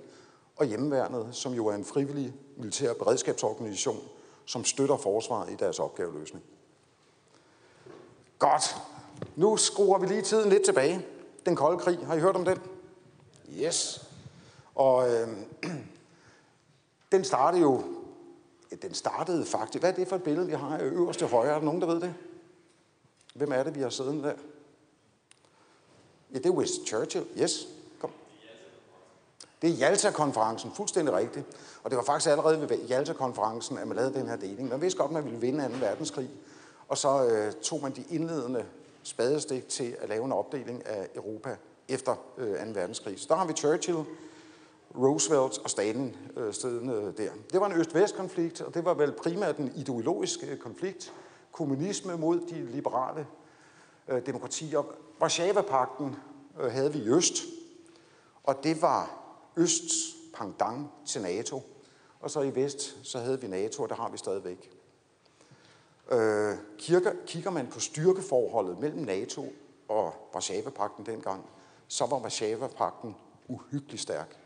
og 0.56 0.66
hjemmeværnet, 0.66 1.28
som 1.32 1.54
jo 1.54 1.68
er 1.68 1.76
en 1.76 1.86
frivillig 1.86 2.34
militær 2.58 2.94
beredskabsorganisation, 2.94 4.00
som 4.46 4.66
støtter 4.66 4.98
forsvaret 4.98 5.52
i 5.52 5.56
deres 5.56 5.80
opgaveløsning. 5.80 6.46
Godt. 8.40 8.76
Nu 9.36 9.58
skruer 9.58 10.00
vi 10.00 10.06
lige 10.06 10.22
tiden 10.22 10.50
lidt 10.50 10.66
tilbage. 10.66 11.06
Den 11.46 11.56
kolde 11.56 11.80
krig, 11.80 12.00
har 12.06 12.16
I 12.16 12.20
hørt 12.20 12.36
om 12.36 12.46
den? 12.46 12.58
Yes. 13.50 14.06
Og 14.76 15.14
øh, 15.14 15.28
den 17.12 17.24
startede 17.24 17.62
jo, 17.62 17.84
den 18.82 18.94
startede 18.94 19.46
faktisk, 19.46 19.82
hvad 19.82 19.92
er 19.92 19.96
det 19.96 20.08
for 20.08 20.16
et 20.16 20.24
billede, 20.24 20.48
vi 20.48 20.54
har 20.54 20.80
øverst 20.82 21.20
til 21.20 21.28
højre? 21.28 21.50
Er 21.50 21.58
der 21.58 21.66
nogen, 21.66 21.82
der 21.82 21.88
ved 21.88 22.02
det? 22.02 22.14
Hvem 23.34 23.52
er 23.52 23.64
det, 23.64 23.76
vi 23.76 23.82
har 23.82 23.90
siddet 23.90 24.24
der? 24.24 24.34
Ja, 26.34 26.38
det 26.38 26.46
er 26.46 26.50
Winston 26.50 26.86
Churchill. 26.86 27.26
Yes. 27.42 27.68
Kom. 28.00 28.12
Det 29.62 29.70
er 29.70 29.74
Jalta-konferencen, 29.74 30.72
fuldstændig 30.76 31.14
rigtigt. 31.14 31.46
Og 31.84 31.90
det 31.90 31.98
var 31.98 32.04
faktisk 32.04 32.30
allerede 32.30 32.70
ved 32.70 32.78
Jalta-konferencen, 32.78 33.78
at 33.78 33.88
man 33.88 33.98
lavede 33.98 34.14
den 34.14 34.28
her 34.28 34.36
deling. 34.36 34.70
Man 34.70 34.82
vidste 34.82 35.00
godt, 35.00 35.10
at 35.10 35.14
man 35.14 35.26
ville 35.26 35.40
vinde 35.40 35.70
2. 35.70 35.76
verdenskrig. 35.80 36.30
Og 36.88 36.98
så 36.98 37.26
øh, 37.26 37.54
tog 37.54 37.82
man 37.82 37.92
de 37.92 38.04
indledende 38.10 38.66
spadestik 39.04 39.70
til 39.70 39.96
at 40.00 40.10
lave 40.10 40.26
en 40.26 40.32
opdeling 40.32 40.86
af 40.88 41.08
Europa 41.16 41.58
efter 41.88 42.16
øh, 42.38 42.66
2. 42.66 42.72
verdenskrig. 42.74 43.20
Så 43.20 43.26
der 43.30 43.36
har 43.36 43.46
vi 43.46 43.54
Churchill, 43.54 44.06
Roosevelt 44.96 45.58
og 45.58 45.70
Stalin 45.70 46.16
øh, 46.38 46.54
stedende 46.54 47.14
der. 47.18 47.32
Det 47.52 47.62
var 47.62 47.66
en 47.66 47.80
øst-vest-konflikt, 47.80 48.62
og 48.62 48.74
det 48.74 48.86
var 48.86 48.94
vel 48.94 49.12
primært 49.12 49.58
en 49.58 49.72
ideologisk 49.76 50.40
øh, 50.44 50.58
konflikt. 50.58 51.14
Kommunisme 51.52 52.18
mod 52.18 52.40
de 52.40 52.66
liberale 52.66 53.28
øh, 54.08 54.26
demokratier. 54.26 54.84
Varsava-pakten 55.20 56.16
øh, 56.60 56.72
havde 56.72 56.94
vi 56.94 57.00
i 57.00 57.10
øst, 57.10 57.44
og 58.44 58.64
det 58.64 58.82
var 58.82 59.20
Østs 59.58 60.16
pendant 60.34 60.88
til 61.06 61.22
NATO. 61.22 61.62
Og 62.20 62.32
så 62.32 62.42
i 62.42 62.56
vest, 62.56 62.98
så 63.04 63.20
havde 63.20 63.42
vi 63.42 63.48
NATO, 63.48 63.84
og 63.84 63.90
det 63.90 63.98
har 63.98 64.10
vi 64.10 64.18
stadigvæk. 64.18 64.72
Øh, 66.12 66.56
kirker, 66.78 67.12
kigger 67.26 67.52
man 67.52 67.68
på 67.68 67.80
styrkeforholdet 67.80 68.80
mellem 68.80 69.02
NATO 69.02 69.54
og 69.88 70.14
Varsava-pakten 70.34 71.06
dengang, 71.06 71.46
så 71.88 72.06
var 72.06 72.20
Varsava-pakten 72.20 73.16
uhyggeligt 73.48 74.02
stærk. 74.02 74.38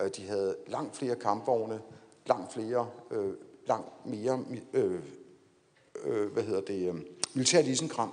Øh, 0.00 0.10
de 0.16 0.26
havde 0.26 0.56
langt 0.66 0.96
flere 0.96 1.16
kampvogne, 1.16 1.80
langt 2.26 2.52
flere, 2.52 2.90
øh, 3.10 3.34
langt 3.66 4.06
mere, 4.06 4.44
øh, 4.72 5.00
øh, 6.04 6.32
hvad 6.32 6.42
hedder 6.42 6.60
det, 6.60 6.88
øh, 6.88 6.94
militær 7.34 7.60
isenkram, 7.60 8.12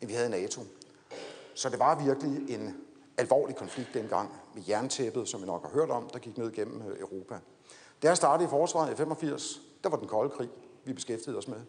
end 0.00 0.08
vi 0.08 0.14
havde 0.14 0.28
i 0.28 0.42
NATO. 0.42 0.60
Så 1.54 1.68
det 1.68 1.78
var 1.78 2.04
virkelig 2.04 2.54
en 2.54 2.76
alvorlig 3.18 3.56
konflikt 3.56 3.94
dengang 3.94 4.30
med 4.54 4.62
jerntæppet, 4.68 5.28
som 5.28 5.40
vi 5.40 5.46
nok 5.46 5.62
har 5.62 5.70
hørt 5.70 5.90
om, 5.90 6.10
der 6.12 6.18
gik 6.18 6.38
ned 6.38 6.52
gennem 6.52 6.82
øh, 6.82 7.00
Europa. 7.00 7.38
Da 8.02 8.08
jeg 8.08 8.16
startede 8.16 8.46
i 8.46 8.50
forsvaret 8.50 8.92
i 8.92 8.96
85, 8.96 9.60
der 9.84 9.88
var 9.88 9.96
den 9.96 10.08
kolde 10.08 10.30
krig, 10.30 10.48
vi 10.84 10.92
beskæftigede 10.92 11.38
os 11.38 11.48
med. 11.48 11.60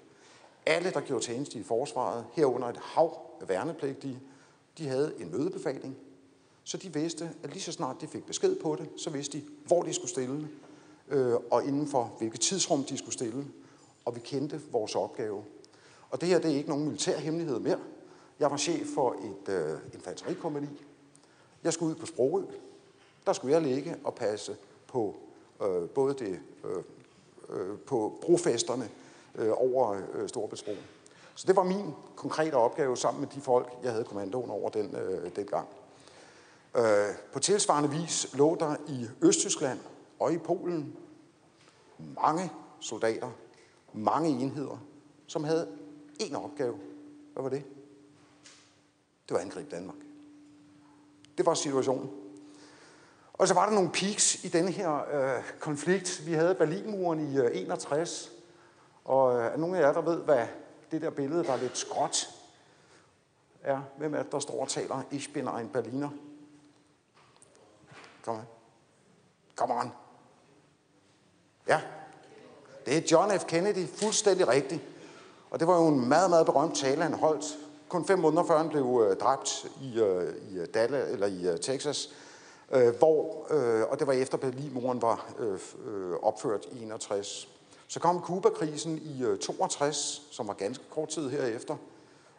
Alle, 0.65 0.91
der 0.91 1.01
gjorde 1.01 1.23
tjeneste 1.23 1.59
i 1.59 1.63
forsvaret, 1.63 2.25
herunder 2.33 2.67
et 2.67 2.77
hav 2.77 3.17
af 3.41 3.49
værnepligtige, 3.49 4.19
de 4.77 4.87
havde 4.87 5.13
en 5.19 5.31
mødebefaling, 5.31 5.97
så 6.63 6.77
de 6.77 6.93
vidste, 6.93 7.31
at 7.43 7.49
lige 7.49 7.61
så 7.61 7.71
snart 7.71 8.01
de 8.01 8.07
fik 8.07 8.25
besked 8.25 8.55
på 8.55 8.75
det, 8.75 8.89
så 8.97 9.09
vidste 9.09 9.37
de, 9.37 9.43
hvor 9.65 9.81
de 9.81 9.93
skulle 9.93 10.09
stille, 10.09 10.49
øh, 11.09 11.35
og 11.51 11.65
inden 11.65 11.87
for 11.87 12.15
hvilket 12.17 12.41
tidsrum 12.41 12.83
de 12.83 12.97
skulle 12.97 13.13
stille, 13.13 13.45
og 14.05 14.15
vi 14.15 14.19
kendte 14.19 14.61
vores 14.71 14.95
opgave. 14.95 15.43
Og 16.09 16.21
det 16.21 16.29
her 16.29 16.39
det 16.39 16.51
er 16.51 16.55
ikke 16.55 16.69
nogen 16.69 16.85
militær 16.85 17.17
hemmelighed 17.17 17.59
mere. 17.59 17.79
Jeg 18.39 18.51
var 18.51 18.57
chef 18.57 18.87
for 18.95 19.11
et 19.13 19.53
øh, 19.53 19.79
infanterikompani. 19.93 20.67
Jeg 21.63 21.73
skulle 21.73 21.95
ud 21.95 21.99
på 21.99 22.05
Sprogø. 22.05 22.43
Der 23.25 23.33
skulle 23.33 23.53
jeg 23.53 23.61
ligge 23.61 23.95
og 24.03 24.15
passe 24.15 24.55
på 24.87 25.15
øh, 25.63 25.89
både 25.89 26.13
det, 26.13 26.39
øh, 26.63 26.83
øh, 27.49 27.77
på 27.79 28.19
brofesterne 28.21 28.89
øh, 29.35 29.51
over 29.55 30.01
øh, 30.13 30.29
Storebæltsbroen. 30.29 30.77
Så 31.35 31.47
det 31.47 31.55
var 31.55 31.63
min 31.63 31.93
konkrete 32.15 32.55
opgave 32.55 32.97
sammen 32.97 33.21
med 33.21 33.29
de 33.35 33.41
folk, 33.41 33.73
jeg 33.83 33.91
havde 33.91 34.03
kommandoen 34.03 34.49
over 34.49 34.69
den, 34.69 34.95
øh, 34.95 35.35
dengang. 35.35 35.67
Øh, 36.75 37.15
på 37.33 37.39
tilsvarende 37.39 37.89
vis 37.89 38.33
lå 38.33 38.55
der 38.55 38.75
i 38.87 39.07
Østtyskland 39.21 39.79
og 40.19 40.33
i 40.33 40.37
Polen 40.37 40.95
mange 41.97 42.51
soldater, 42.79 43.31
mange 43.93 44.29
enheder, 44.29 44.77
som 45.27 45.43
havde 45.43 45.67
én 46.21 46.35
opgave. 46.35 46.79
Hvad 47.33 47.43
var 47.43 47.49
det? 47.49 47.63
Det 49.29 49.35
var 49.35 49.39
angribe 49.39 49.75
Danmark. 49.75 49.97
Det 51.37 51.45
var 51.45 51.53
situationen. 51.53 52.11
Og 53.33 53.47
så 53.47 53.53
var 53.53 53.65
der 53.65 53.73
nogle 53.75 53.89
peaks 53.89 54.43
i 54.43 54.47
denne 54.47 54.71
her 54.71 55.05
øh, 55.13 55.43
konflikt. 55.59 56.25
Vi 56.25 56.33
havde 56.33 56.55
Berlinmuren 56.55 57.33
i 57.33 57.37
øh, 57.37 57.51
61, 57.53 58.31
og 59.05 59.39
øh, 59.39 59.45
er 59.45 59.57
nogle 59.57 59.77
af 59.77 59.81
jer, 59.81 59.93
der 59.93 60.01
ved, 60.01 60.19
hvad 60.23 60.47
det 60.91 61.01
der 61.01 61.09
billede, 61.09 61.43
der 61.43 61.53
er 61.53 61.57
lidt 61.57 61.77
skråt, 61.77 62.29
er? 63.61 63.81
Hvem 63.97 64.13
er 64.13 64.23
det, 64.23 64.31
der 64.31 64.39
står 64.39 64.61
og 64.61 64.69
taler? 64.69 65.01
Ich 65.11 65.33
bin 65.33 65.47
ein 65.47 65.69
Berliner. 65.69 66.09
Kom 68.25 68.35
on. 68.35 68.45
Come 69.55 69.73
on. 69.73 69.91
Ja, 71.67 71.81
det 72.85 72.97
er 72.97 73.01
John 73.11 73.39
F. 73.39 73.45
Kennedy, 73.45 73.87
fuldstændig 73.87 74.47
rigtigt. 74.47 74.81
Og 75.49 75.59
det 75.59 75.67
var 75.67 75.81
jo 75.81 75.87
en 75.87 76.09
meget, 76.09 76.29
meget 76.29 76.45
berømt 76.45 76.75
tale, 76.77 77.03
han 77.03 77.13
holdt. 77.13 77.45
Kun 77.89 78.05
fem 78.05 78.19
måneder 78.19 78.43
før 78.43 78.57
han 78.57 78.69
blev 78.69 79.07
øh, 79.09 79.17
dræbt 79.17 79.65
i, 79.81 79.99
øh, 79.99 80.33
i 80.51 80.57
øh, 80.57 80.67
Dallas, 80.73 81.09
eller 81.11 81.27
i 81.27 81.47
øh, 81.47 81.59
Texas, 81.59 82.09
øh, 82.71 82.95
hvor, 82.95 83.47
øh, 83.49 83.83
og 83.89 83.99
det 83.99 84.07
var 84.07 84.13
efter 84.13 84.37
Berlinmuren 84.37 85.01
var 85.01 85.33
øh, 85.39 85.59
øh, 85.85 86.15
opført 86.21 86.65
i 86.71 86.83
61. 86.83 87.47
Så 87.87 87.99
kom 87.99 88.21
Kuba-krisen 88.21 88.97
i 88.97 89.23
øh, 89.23 89.39
62, 89.39 90.21
som 90.31 90.47
var 90.47 90.53
ganske 90.53 90.83
kort 90.89 91.09
tid 91.09 91.29
herefter. 91.29 91.75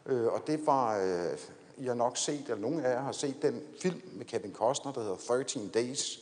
Øh, 0.06 0.26
og 0.26 0.46
det 0.46 0.66
var, 0.66 0.98
øh, 0.98 1.38
i 1.76 1.86
har 1.86 1.94
nok 1.94 2.16
set, 2.16 2.40
eller 2.40 2.56
nogen 2.56 2.80
af 2.80 2.90
jer 2.90 3.02
har 3.02 3.12
set 3.12 3.42
den 3.42 3.62
film 3.80 4.02
med 4.12 4.24
Kevin 4.24 4.52
Costner, 4.52 4.92
der 4.92 5.00
hedder 5.00 5.16
13 5.16 5.68
Days. 5.68 6.20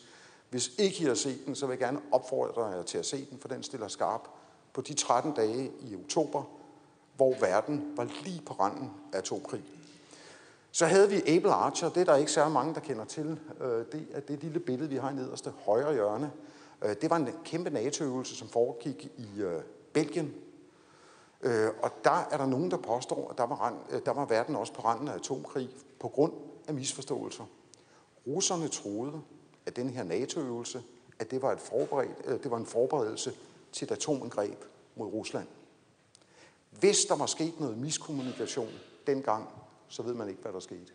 Hvis 0.51 0.71
ikke 0.79 1.03
I 1.03 1.07
har 1.07 1.15
set 1.15 1.47
den, 1.47 1.55
så 1.55 1.67
vil 1.67 1.73
jeg 1.73 1.79
gerne 1.79 2.01
opfordre 2.13 2.67
jer 2.67 2.83
til 2.83 2.99
at 2.99 3.07
se 3.07 3.27
den, 3.31 3.39
for 3.39 3.49
den 3.49 3.63
stiller 3.63 3.89
skarp 3.89 4.29
på 4.73 4.81
de 4.81 4.95
13 4.95 5.33
dage 5.33 5.71
i 5.81 5.97
oktober, 5.97 6.43
hvor 7.17 7.35
verden 7.41 7.93
var 7.97 8.09
lige 8.25 8.43
på 8.47 8.53
randen 8.53 8.91
af 9.13 9.19
atomkrig. 9.19 9.63
Så 10.71 10.87
havde 10.87 11.11
vi 11.11 11.37
Able 11.37 11.53
Archer, 11.53 11.89
det 11.89 12.01
er 12.01 12.05
der 12.05 12.17
ikke 12.17 12.33
særlig 12.33 12.53
mange, 12.53 12.75
der 12.75 12.81
kender 12.81 13.05
til. 13.05 13.39
Øh, 13.61 13.85
det 13.93 14.07
er 14.13 14.21
det 14.21 14.43
lille 14.43 14.61
billede, 14.61 14.91
vi 14.91 14.97
har 14.97 15.11
i 15.11 15.15
nederste 15.15 15.51
højre 15.51 15.93
hjørne. 15.93 16.33
Øh, 16.85 16.97
det 17.01 17.11
var 17.11 17.17
en 17.17 17.29
kæmpe 17.45 17.71
NATO-øvelse, 17.71 18.37
som 18.37 18.49
foregik 18.49 19.09
i 19.17 19.41
øh, 19.41 19.61
Belgien 19.93 20.35
øh, 21.43 21.71
Og 21.83 21.91
der 22.05 22.29
er 22.31 22.37
der 22.37 22.47
nogen, 22.47 22.71
der 22.71 22.77
påstår, 22.77 23.31
at 23.31 23.39
der 23.39 23.47
var, 23.47 23.75
øh, 23.91 24.01
der 24.05 24.13
var 24.13 24.25
verden 24.25 24.57
også 24.57 24.73
på 24.73 24.83
randen 24.83 25.09
af 25.09 25.15
atomkrig 25.15 25.71
på 26.01 26.09
grund 26.09 26.33
af 26.69 26.75
misforståelser. 26.75 27.45
Russerne 28.27 28.69
troede, 28.69 29.21
at 29.67 29.77
den 29.77 29.91
her 29.91 30.05
NATO-øvelse, 30.05 30.83
at 31.19 31.31
det 31.31 31.43
var, 31.43 31.53
et 31.53 31.61
forberedt, 31.61 32.23
øh, 32.25 32.43
det 32.43 32.51
var 32.51 32.57
en 32.57 32.67
forberedelse 32.67 33.35
til 33.73 33.85
et 33.85 33.91
atomangreb 33.91 34.65
mod 34.97 35.07
Rusland. 35.07 35.47
Hvis 36.71 37.05
der 37.05 37.17
var 37.17 37.27
sket 37.27 37.61
noget 37.61 37.79
miskommunikation 37.79 38.71
dengang, 39.07 39.49
så 39.89 40.03
ved 40.03 40.15
man 40.15 40.29
ikke, 40.29 40.43
hvad 40.43 40.53
der 40.53 40.61
skete. 40.61 40.93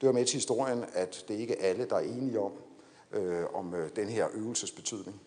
Det 0.00 0.06
var 0.06 0.12
med 0.12 0.26
til 0.26 0.34
historien, 0.34 0.84
at 0.92 1.24
det 1.28 1.34
ikke 1.34 1.58
er 1.58 1.68
alle, 1.68 1.84
der 1.84 1.96
er 1.96 2.00
enige 2.00 2.40
om, 2.40 2.52
øh, 3.12 3.44
om 3.54 3.74
øh, 3.74 3.90
den 3.96 4.08
her 4.08 4.28
øvelses 4.34 4.72
betydning. 4.72 5.20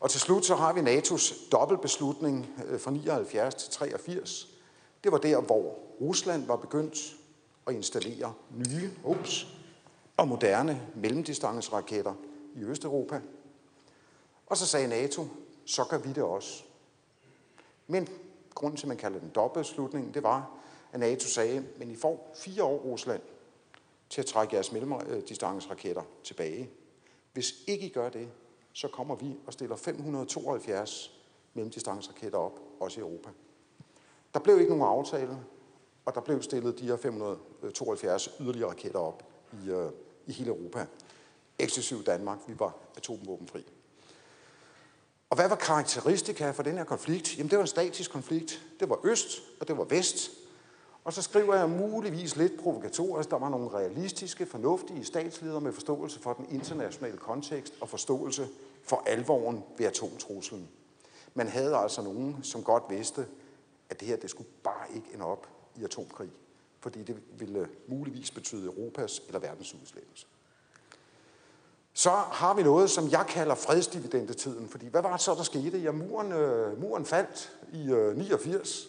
Og 0.00 0.10
til 0.10 0.20
slut 0.20 0.44
så 0.44 0.54
har 0.54 0.72
vi 0.72 0.80
NATO's 0.80 1.48
dobbeltbeslutning 1.52 2.48
øh, 2.66 2.80
fra 2.80 2.90
79 2.90 3.54
til 3.54 3.72
83. 3.72 4.48
Det 5.04 5.12
var 5.12 5.18
der, 5.18 5.40
hvor 5.40 5.78
Rusland 6.00 6.46
var 6.46 6.56
begyndt 6.56 7.16
at 7.66 7.74
installere 7.74 8.34
nye 8.50 8.90
ups, 9.04 9.46
og 10.16 10.28
moderne 10.28 10.82
mellemdistanceraketter 10.94 12.14
i 12.54 12.62
Østeuropa. 12.62 13.20
Og 14.46 14.56
så 14.56 14.66
sagde 14.66 14.88
NATO, 14.88 15.26
så 15.64 15.84
gør 15.84 15.98
vi 15.98 16.12
det 16.12 16.22
også. 16.22 16.62
Men 17.86 18.08
grunden 18.54 18.76
til, 18.76 18.84
at 18.86 18.88
man 18.88 18.96
kalder 18.96 19.18
den 19.18 19.30
dobbeltslutning, 19.34 20.14
det 20.14 20.22
var, 20.22 20.50
at 20.92 21.00
NATO 21.00 21.28
sagde, 21.28 21.64
men 21.78 21.90
I 21.90 21.96
får 21.96 22.34
fire 22.36 22.64
år, 22.64 22.78
Rusland, 22.78 23.22
til 24.10 24.20
at 24.20 24.26
trække 24.26 24.54
jeres 24.54 24.72
mellemdistanceraketter 24.72 26.02
øh, 26.02 26.24
tilbage. 26.24 26.70
Hvis 27.32 27.54
ikke 27.66 27.86
I 27.86 27.88
gør 27.88 28.08
det, 28.08 28.28
så 28.76 28.88
kommer 28.88 29.14
vi 29.14 29.36
og 29.46 29.52
stiller 29.52 29.76
572 29.76 31.20
mellemdistanceraketter 31.54 32.38
op, 32.38 32.60
også 32.80 33.00
i 33.00 33.02
Europa. 33.02 33.30
Der 34.34 34.40
blev 34.40 34.60
ikke 34.60 34.76
nogen 34.76 34.98
aftale, 34.98 35.38
og 36.04 36.14
der 36.14 36.20
blev 36.20 36.42
stillet 36.42 36.78
de 36.78 36.86
her 36.86 36.96
572 36.96 38.28
yderligere 38.40 38.70
raketter 38.70 38.98
op 38.98 39.22
i, 39.52 39.70
øh, 39.70 39.90
i 40.26 40.32
hele 40.32 40.50
Europa. 40.50 40.86
Eksklusiv 41.58 42.04
Danmark, 42.04 42.38
vi 42.46 42.58
var 42.58 42.76
atomvåbenfri. 42.96 43.66
Og 45.30 45.36
hvad 45.36 45.48
var 45.48 45.56
karakteristika 45.56 46.50
for 46.50 46.62
den 46.62 46.76
her 46.76 46.84
konflikt? 46.84 47.38
Jamen 47.38 47.50
det 47.50 47.58
var 47.58 47.64
en 47.64 47.68
statisk 47.68 48.12
konflikt. 48.12 48.62
Det 48.80 48.88
var 48.88 49.00
øst, 49.04 49.42
og 49.60 49.68
det 49.68 49.76
var 49.76 49.84
vest. 49.84 50.30
Og 51.04 51.12
så 51.12 51.22
skriver 51.22 51.54
jeg 51.54 51.70
muligvis 51.70 52.36
lidt 52.36 52.60
provokatorisk, 52.60 53.30
der 53.30 53.38
var 53.38 53.48
nogle 53.48 53.68
realistiske, 53.68 54.46
fornuftige 54.46 55.04
statsledere 55.04 55.60
med 55.60 55.72
forståelse 55.72 56.20
for 56.20 56.32
den 56.32 56.46
internationale 56.50 57.16
kontekst 57.16 57.74
og 57.80 57.88
forståelse 57.88 58.48
for 58.86 59.02
alvoren 59.06 59.64
ved 59.78 59.86
atomtruslen. 59.86 60.68
Man 61.34 61.48
havde 61.48 61.76
altså 61.76 62.02
nogen, 62.02 62.36
som 62.42 62.64
godt 62.64 62.82
vidste, 62.88 63.26
at 63.90 64.00
det 64.00 64.08
her 64.08 64.16
det 64.16 64.30
skulle 64.30 64.50
bare 64.62 64.86
ikke 64.94 65.06
ende 65.14 65.24
op 65.24 65.48
i 65.76 65.84
atomkrig, 65.84 66.30
fordi 66.80 67.02
det 67.02 67.16
ville 67.38 67.68
muligvis 67.86 68.30
betyde 68.30 68.66
Europas 68.66 69.22
eller 69.26 69.38
verdens 69.38 69.74
udslettelse. 69.74 70.26
Så 71.92 72.10
har 72.10 72.54
vi 72.54 72.62
noget, 72.62 72.90
som 72.90 73.10
jeg 73.10 73.24
kalder 73.28 73.54
fredsdividendetiden. 73.54 74.68
Fordi 74.68 74.86
hvad 74.86 75.02
var 75.02 75.12
det 75.12 75.20
så, 75.20 75.34
der 75.34 75.42
skete? 75.42 75.78
Ja, 75.78 75.92
muren, 75.92 76.32
øh, 76.32 76.80
muren 76.80 77.04
faldt 77.04 77.58
i 77.72 77.90
øh, 77.90 78.16
89, 78.16 78.88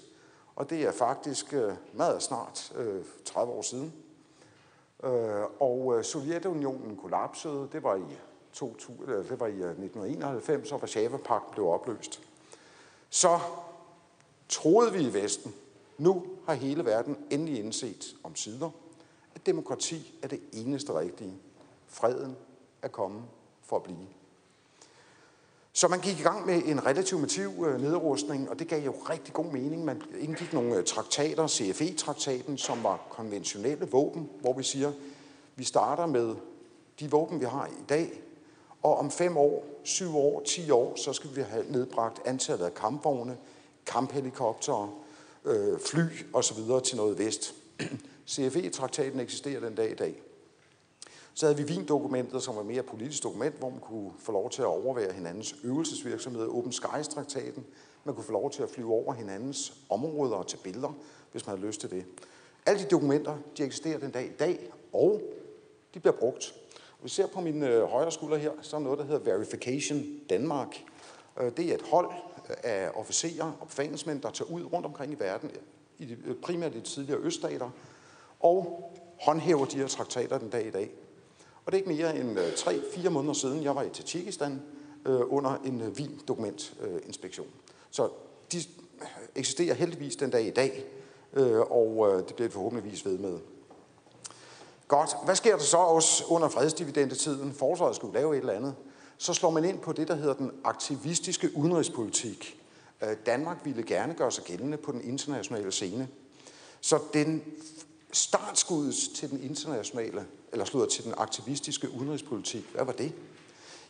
og 0.55 0.69
det 0.69 0.81
er 0.81 0.91
faktisk 0.91 1.53
øh, 1.53 1.73
meget 1.93 2.23
snart 2.23 2.71
øh, 2.75 3.03
30 3.25 3.53
år 3.53 3.61
siden. 3.61 3.93
Øh, 5.03 5.43
og 5.59 5.97
øh, 5.97 6.03
Sovjetunionen 6.03 6.97
kollapsede, 6.97 7.69
det 7.71 7.83
var 7.83 7.95
i, 7.95 8.17
2000, 8.57 8.99
eller 9.01 9.23
det 9.23 9.39
var 9.39 9.47
i 9.47 9.51
øh, 9.51 9.69
1991, 9.69 10.71
og 10.71 10.81
Varsava-pakten 10.81 11.51
blev 11.51 11.67
opløst. 11.67 12.21
Så 13.09 13.39
troede 14.49 14.93
vi 14.93 14.99
i 14.99 15.13
Vesten, 15.13 15.53
nu 15.97 16.25
har 16.45 16.53
hele 16.53 16.85
verden 16.85 17.17
endelig 17.29 17.59
indset 17.59 18.15
om 18.23 18.35
sider, 18.35 18.69
at 19.35 19.45
demokrati 19.45 20.19
er 20.21 20.27
det 20.27 20.39
eneste 20.53 20.99
rigtige. 20.99 21.33
Freden 21.87 22.35
er 22.81 22.87
kommet 22.87 23.23
for 23.63 23.75
at 23.75 23.83
blive. 23.83 24.07
Så 25.73 25.87
man 25.87 25.99
gik 25.99 26.19
i 26.19 26.23
gang 26.23 26.45
med 26.45 26.61
en 26.65 26.85
relativt 26.85 27.21
massiv 27.21 27.65
øh, 27.67 27.81
nedrustning, 27.81 28.49
og 28.49 28.59
det 28.59 28.67
gav 28.67 28.85
jo 28.85 28.95
rigtig 29.09 29.33
god 29.33 29.45
mening. 29.45 29.85
Man 29.85 30.01
indgik 30.19 30.53
nogle 30.53 30.75
øh, 30.75 30.83
traktater, 30.83 31.47
CFE-traktaten, 31.47 32.57
som 32.57 32.83
var 32.83 33.07
konventionelle 33.09 33.89
våben, 33.89 34.29
hvor 34.41 34.53
vi 34.53 34.63
siger, 34.63 34.91
vi 35.55 35.63
starter 35.63 36.05
med 36.05 36.35
de 36.99 37.11
våben, 37.11 37.39
vi 37.39 37.45
har 37.45 37.67
i 37.67 37.83
dag, 37.89 38.21
og 38.87 38.97
om 38.97 39.11
fem 39.11 39.37
år, 39.37 39.65
syv 39.83 40.17
år, 40.17 40.41
ti 40.45 40.71
år, 40.71 40.95
så 40.95 41.13
skal 41.13 41.35
vi 41.35 41.41
have 41.41 41.65
nedbragt 41.69 42.21
antallet 42.25 42.65
af 42.65 42.73
kampvogne, 42.73 43.37
kamphelikoptere, 43.85 44.91
øh, 45.45 45.79
fly 45.79 46.01
osv. 46.33 46.57
til 46.83 46.97
noget 46.97 47.17
vest. 47.17 47.53
CFE-traktaten 48.31 49.19
eksisterer 49.19 49.59
den 49.59 49.75
dag 49.75 49.91
i 49.91 49.95
dag. 49.95 50.21
Så 51.33 51.45
havde 51.45 51.57
vi 51.57 51.63
Wien-dokumentet, 51.63 52.43
som 52.43 52.55
var 52.55 52.63
mere 52.63 52.83
politisk 52.83 53.23
dokument, 53.23 53.55
hvor 53.55 53.69
man 53.69 53.79
kunne 53.79 54.11
få 54.19 54.31
lov 54.31 54.49
til 54.49 54.61
at 54.61 54.67
overvære 54.67 55.13
hinandens 55.13 55.55
øvelsesvirksomhed. 55.63 56.47
Open 56.47 56.71
Skies-traktaten. 56.71 57.65
Man 58.03 58.15
kunne 58.15 58.23
få 58.23 58.31
lov 58.31 58.51
til 58.51 58.63
at 58.63 58.69
flyve 58.69 58.91
over 58.91 59.13
hinandens 59.13 59.73
områder 59.89 60.35
og 60.35 60.47
tage 60.47 60.63
billeder, 60.63 60.93
hvis 61.31 61.45
man 61.47 61.57
havde 61.57 61.67
lyst 61.67 61.81
til 61.81 61.89
det. 61.89 62.05
Alle 62.65 62.83
de 62.83 62.87
dokumenter, 62.87 63.37
de 63.57 63.63
eksisterer 63.63 63.99
den 63.99 64.11
dag 64.11 64.25
i 64.25 64.35
dag, 64.39 64.71
og 64.93 65.21
de 65.93 65.99
bliver 65.99 66.15
brugt 66.15 66.53
du 67.07 67.11
ser 67.11 67.27
på 67.27 67.41
min 67.41 67.63
øh, 67.63 67.83
højre 67.83 68.11
skulder 68.11 68.37
her, 68.37 68.51
så 68.61 68.75
er 68.75 68.79
noget, 68.79 68.99
der 68.99 69.05
hedder 69.05 69.19
Verification 69.19 70.19
Danmark. 70.29 70.83
Øh, 71.41 71.51
det 71.57 71.69
er 71.69 71.73
et 71.73 71.81
hold 71.81 72.09
øh, 72.49 72.55
af 72.63 72.89
officerer 72.95 73.51
og 73.59 73.67
befalingsmænd, 73.67 74.21
der 74.21 74.29
tager 74.29 74.51
ud 74.51 74.63
rundt 74.73 74.85
omkring 74.85 75.13
i 75.13 75.15
verden, 75.19 75.51
i 75.97 76.05
de, 76.05 76.17
øh, 76.25 76.35
primært 76.35 76.75
i 76.75 76.79
de 76.79 76.83
tidligere 76.83 77.19
øststater, 77.19 77.69
og 78.39 78.91
håndhæver 79.21 79.65
de 79.65 79.77
her 79.77 79.87
traktater 79.87 80.37
den 80.37 80.49
dag 80.49 80.67
i 80.67 80.69
dag. 80.69 80.91
Og 81.65 81.71
det 81.71 81.73
er 81.73 81.77
ikke 81.77 82.01
mere 82.01 82.19
end 82.19 82.39
øh, 82.39 82.47
3-4 82.47 83.09
måneder 83.09 83.33
siden, 83.33 83.63
jeg 83.63 83.75
var 83.75 83.83
i 83.83 83.89
Tajikistan 83.89 84.61
øh, 85.05 85.33
under 85.33 85.55
en 85.65 85.81
øh, 85.81 85.97
vin-dokumentinspektion. 85.97 87.47
Så 87.91 88.09
de 88.51 88.57
eksisterer 89.35 89.73
heldigvis 89.73 90.15
den 90.15 90.29
dag 90.29 90.45
i 90.45 90.51
dag. 90.51 90.85
øh, 91.33 91.59
og 91.59 92.07
øh, 92.11 92.17
det 92.27 92.35
bliver 92.35 92.47
det 92.47 92.53
forhåbentligvis 92.53 93.05
ved 93.05 93.17
med. 93.17 93.39
Godt. 94.87 95.09
Hvad 95.25 95.35
sker 95.35 95.57
der 95.57 95.63
så 95.63 95.77
også 95.77 96.23
under 96.27 96.49
fredsdividendetiden? 96.49 97.53
Forsvaret 97.53 97.95
skulle 97.95 98.13
lave 98.13 98.35
et 98.35 98.39
eller 98.39 98.53
andet. 98.53 98.75
Så 99.17 99.33
slår 99.33 99.49
man 99.49 99.65
ind 99.65 99.79
på 99.79 99.93
det, 99.93 100.07
der 100.07 100.15
hedder 100.15 100.33
den 100.33 100.51
aktivistiske 100.63 101.57
udenrigspolitik. 101.57 102.61
Øh, 103.03 103.09
Danmark 103.25 103.57
ville 103.63 103.83
gerne 103.83 104.13
gøre 104.13 104.31
sig 104.31 104.43
gældende 104.43 104.77
på 104.77 104.91
den 104.91 105.01
internationale 105.01 105.71
scene. 105.71 106.07
Så 106.81 106.99
den 107.13 107.43
startskuddet 108.11 108.95
til 109.15 109.29
den 109.29 109.43
internationale, 109.43 110.25
eller 110.51 110.65
slutter 110.65 110.89
til 110.89 111.03
den 111.03 111.13
aktivistiske 111.17 111.89
udenrigspolitik, 111.91 112.65
hvad 112.73 112.85
var 112.85 112.91
det? 112.91 113.13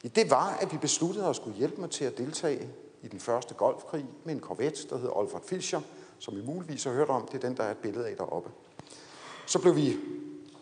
Ja, 0.03 0.09
det 0.15 0.29
var, 0.29 0.57
at 0.61 0.71
vi 0.71 0.77
besluttede 0.77 1.25
at 1.25 1.35
skulle 1.35 1.57
hjælpe 1.57 1.81
mig 1.81 1.89
til 1.89 2.05
at 2.05 2.17
deltage 2.17 2.69
i 3.03 3.07
den 3.07 3.19
første 3.19 3.53
golfkrig 3.53 4.05
med 4.23 4.33
en 4.33 4.39
korvet, 4.39 4.87
der 4.89 4.97
hedder 4.97 5.17
Olfert 5.17 5.41
Fischer, 5.45 5.81
som 6.19 6.37
I 6.37 6.41
muligvis 6.41 6.83
har 6.83 6.91
hørt 6.91 7.09
om. 7.09 7.27
Det 7.27 7.43
er 7.43 7.47
den, 7.47 7.57
der 7.57 7.63
er 7.63 7.71
et 7.71 7.77
billede 7.77 8.07
af 8.07 8.15
deroppe. 8.15 8.49
Så 9.45 9.59
blev 9.59 9.75
vi 9.75 9.97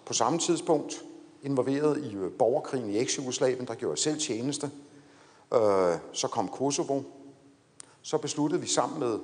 på 0.05 0.13
samme 0.13 0.39
tidspunkt 0.39 1.05
involveret 1.43 2.03
i 2.03 2.15
øh, 2.15 2.31
borgerkrigen 2.31 2.89
i 2.89 2.97
eks-Jugoslavien, 2.97 3.67
der 3.67 3.75
gjorde 3.75 3.97
selv 3.97 4.19
tjeneste. 4.19 4.71
Øh, 5.53 5.97
så 6.11 6.27
kom 6.27 6.47
Kosovo. 6.47 7.01
Så 8.01 8.17
besluttede 8.17 8.61
vi 8.61 8.67
sammen 8.67 8.99
med 8.99 9.19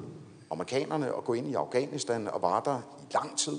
amerikanerne 0.49 1.17
at 1.17 1.23
gå 1.23 1.33
ind 1.33 1.47
i 1.47 1.53
Afghanistan 1.53 2.27
og 2.27 2.41
var 2.41 2.59
der 2.59 2.79
i 3.01 3.13
lang 3.13 3.37
tid. 3.37 3.57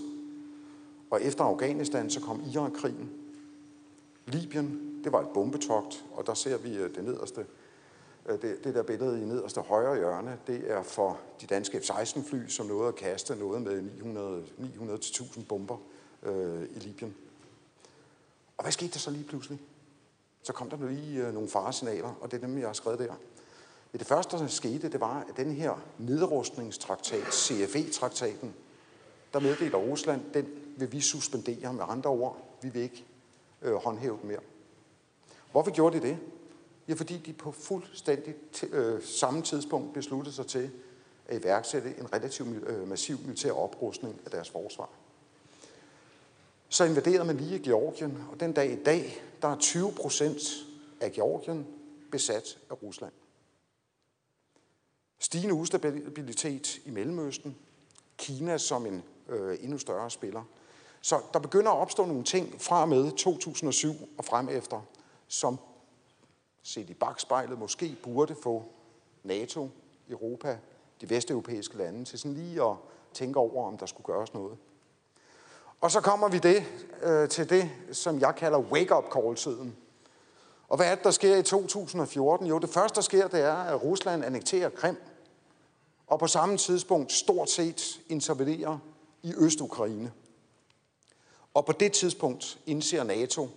Og 1.11 1.23
efter 1.23 1.45
Afghanistan, 1.45 2.11
så 2.11 2.21
kom 2.21 2.43
Irakkrigen. 2.53 3.11
Libyen, 4.27 5.01
det 5.05 5.13
var 5.13 5.21
et 5.21 5.29
bombetogt, 5.35 6.05
og 6.13 6.27
der 6.27 6.35
ser 6.35 6.59
vi 6.59 6.77
øh, 6.77 6.95
det 6.95 7.05
nederste, 7.05 7.47
øh, 8.27 8.43
det, 8.43 8.65
det 8.65 8.75
der 8.75 8.83
billede 8.83 9.23
i 9.23 9.25
nederste 9.25 9.61
højre 9.61 9.97
hjørne, 9.97 10.39
det 10.47 10.63
er 10.67 10.83
for 10.83 11.19
de 11.41 11.47
danske 11.47 11.81
F-16-fly, 11.81 12.49
som 12.49 12.67
nåede 12.67 12.89
at 12.89 12.95
kaste 12.95 13.37
noget 13.37 13.63
med 13.63 13.83
900-1000 14.59 15.45
bomber 15.49 15.77
øh, 16.23 16.63
i 16.63 16.79
Libyen. 16.79 17.15
Og 18.57 18.65
hvad 18.65 18.73
skete 18.73 18.93
der 18.93 18.99
så 18.99 19.11
lige 19.11 19.25
pludselig? 19.25 19.61
Så 20.43 20.53
kom 20.53 20.71
der 20.71 20.89
lige 20.89 21.27
øh, 21.27 21.35
nogle 21.35 21.49
faresignaler, 21.49 22.15
og 22.21 22.31
det 22.31 22.37
er 22.43 22.47
dem, 22.47 22.59
jeg 22.59 22.69
har 22.69 22.73
skrevet 22.73 22.99
der. 22.99 23.15
Det 23.93 24.07
første, 24.07 24.37
der 24.37 24.47
skete, 24.47 24.89
det 24.89 25.01
var, 25.01 25.27
at 25.29 25.37
den 25.37 25.53
her 25.53 25.83
nedrustningstraktat, 25.99 27.35
CFE-traktaten, 27.35 28.55
der 29.33 29.41
meddeler 29.41 29.79
Rusland, 29.79 30.33
den 30.35 30.47
vil 30.77 30.93
vi 30.93 31.01
suspendere 31.01 31.73
med 31.73 31.85
andre 31.89 32.11
ord. 32.11 32.59
Vi 32.63 32.69
vil 32.69 32.83
ikke 32.83 33.05
øh, 33.63 33.75
håndhæve 33.75 34.19
den 34.21 34.29
mere. 34.29 34.41
Hvorfor 35.53 35.71
gjorde 35.71 36.01
de 36.01 36.07
det? 36.07 36.19
Ja, 36.89 36.95
fordi 36.95 37.19
de 37.19 37.33
på 37.33 37.53
fuldstændig 37.53 38.35
øh, 38.71 39.03
samme 39.03 39.43
tidspunkt 39.43 39.95
besluttede 39.95 40.35
sig 40.35 40.47
til 40.47 40.71
at 41.27 41.41
iværksætte 41.41 41.95
en 41.99 42.13
relativt 42.13 42.67
øh, 42.67 42.89
massiv 42.89 43.19
militær 43.19 43.53
oprustning 43.53 44.21
af 44.25 44.31
deres 44.31 44.51
forsvar 44.51 44.89
så 46.73 46.85
invaderede 46.85 47.25
man 47.25 47.37
lige 47.37 47.59
Georgien, 47.59 48.25
og 48.31 48.41
den 48.41 48.53
dag 48.53 48.73
i 48.73 48.83
dag, 48.83 49.23
der 49.43 49.49
er 49.49 49.59
20 49.59 49.93
procent 49.93 50.41
af 51.01 51.13
Georgien 51.13 51.67
besat 52.11 52.59
af 52.71 52.83
Rusland. 52.83 53.13
Stigende 55.19 55.55
ustabilitet 55.55 56.79
i 56.85 56.91
Mellemøsten, 56.91 57.57
Kina 58.17 58.59
som 58.59 58.87
en 58.87 59.03
øh, 59.29 59.59
endnu 59.61 59.79
større 59.79 60.11
spiller. 60.11 60.43
Så 61.01 61.21
der 61.33 61.39
begynder 61.39 61.71
at 61.71 61.79
opstå 61.79 62.07
nogle 62.07 62.25
ting 62.25 62.61
fra 62.61 62.87
med 62.87 63.13
2007 63.13 63.93
og 64.19 64.25
frem 64.25 64.49
efter, 64.49 64.87
som 65.29 65.59
set 66.63 66.91
i 66.91 66.95
bagspejlet 66.95 67.59
måske 67.59 67.97
burde 68.03 68.35
få 68.43 68.65
NATO, 69.23 69.71
Europa, 70.09 70.59
de 71.01 71.11
vesteuropæiske 71.11 71.77
lande 71.77 72.05
til 72.05 72.19
sådan 72.19 72.35
lige 72.35 72.63
at 72.63 72.77
tænke 73.15 73.39
over, 73.39 73.67
om 73.67 73.79
der 73.79 73.87
skulle 73.87 74.07
gøres 74.07 74.35
noget. 74.35 74.59
Og 75.83 75.91
så 75.91 76.01
kommer 76.01 76.29
vi 76.29 76.39
det, 76.39 76.65
øh, 77.03 77.29
til 77.29 77.51
det, 77.51 77.71
som 77.93 78.21
jeg 78.21 78.35
kalder 78.35 78.59
wake-up 78.59 79.05
call-tiden. 79.13 79.77
Og 80.69 80.77
hvad 80.77 80.91
er 80.91 80.95
det, 80.95 81.05
der 81.05 81.11
sker 81.11 81.37
i 81.37 81.43
2014? 81.43 82.47
Jo, 82.47 82.59
det 82.59 82.71
første, 82.71 82.97
der 82.97 83.01
sker, 83.01 83.29
det 83.29 83.41
er, 83.41 83.55
at 83.55 83.83
Rusland 83.83 84.25
annekterer 84.25 84.69
Krim, 84.69 84.97
og 86.07 86.19
på 86.19 86.27
samme 86.27 86.57
tidspunkt 86.57 87.13
stort 87.13 87.51
set 87.51 88.01
intervenerer 88.09 88.79
i 89.23 89.35
Øst-Ukraine. 89.35 90.13
Og 91.55 91.67
på 91.67 91.73
det 91.73 91.93
tidspunkt 91.93 92.59
indser 92.67 93.05
NATO, 93.05 93.49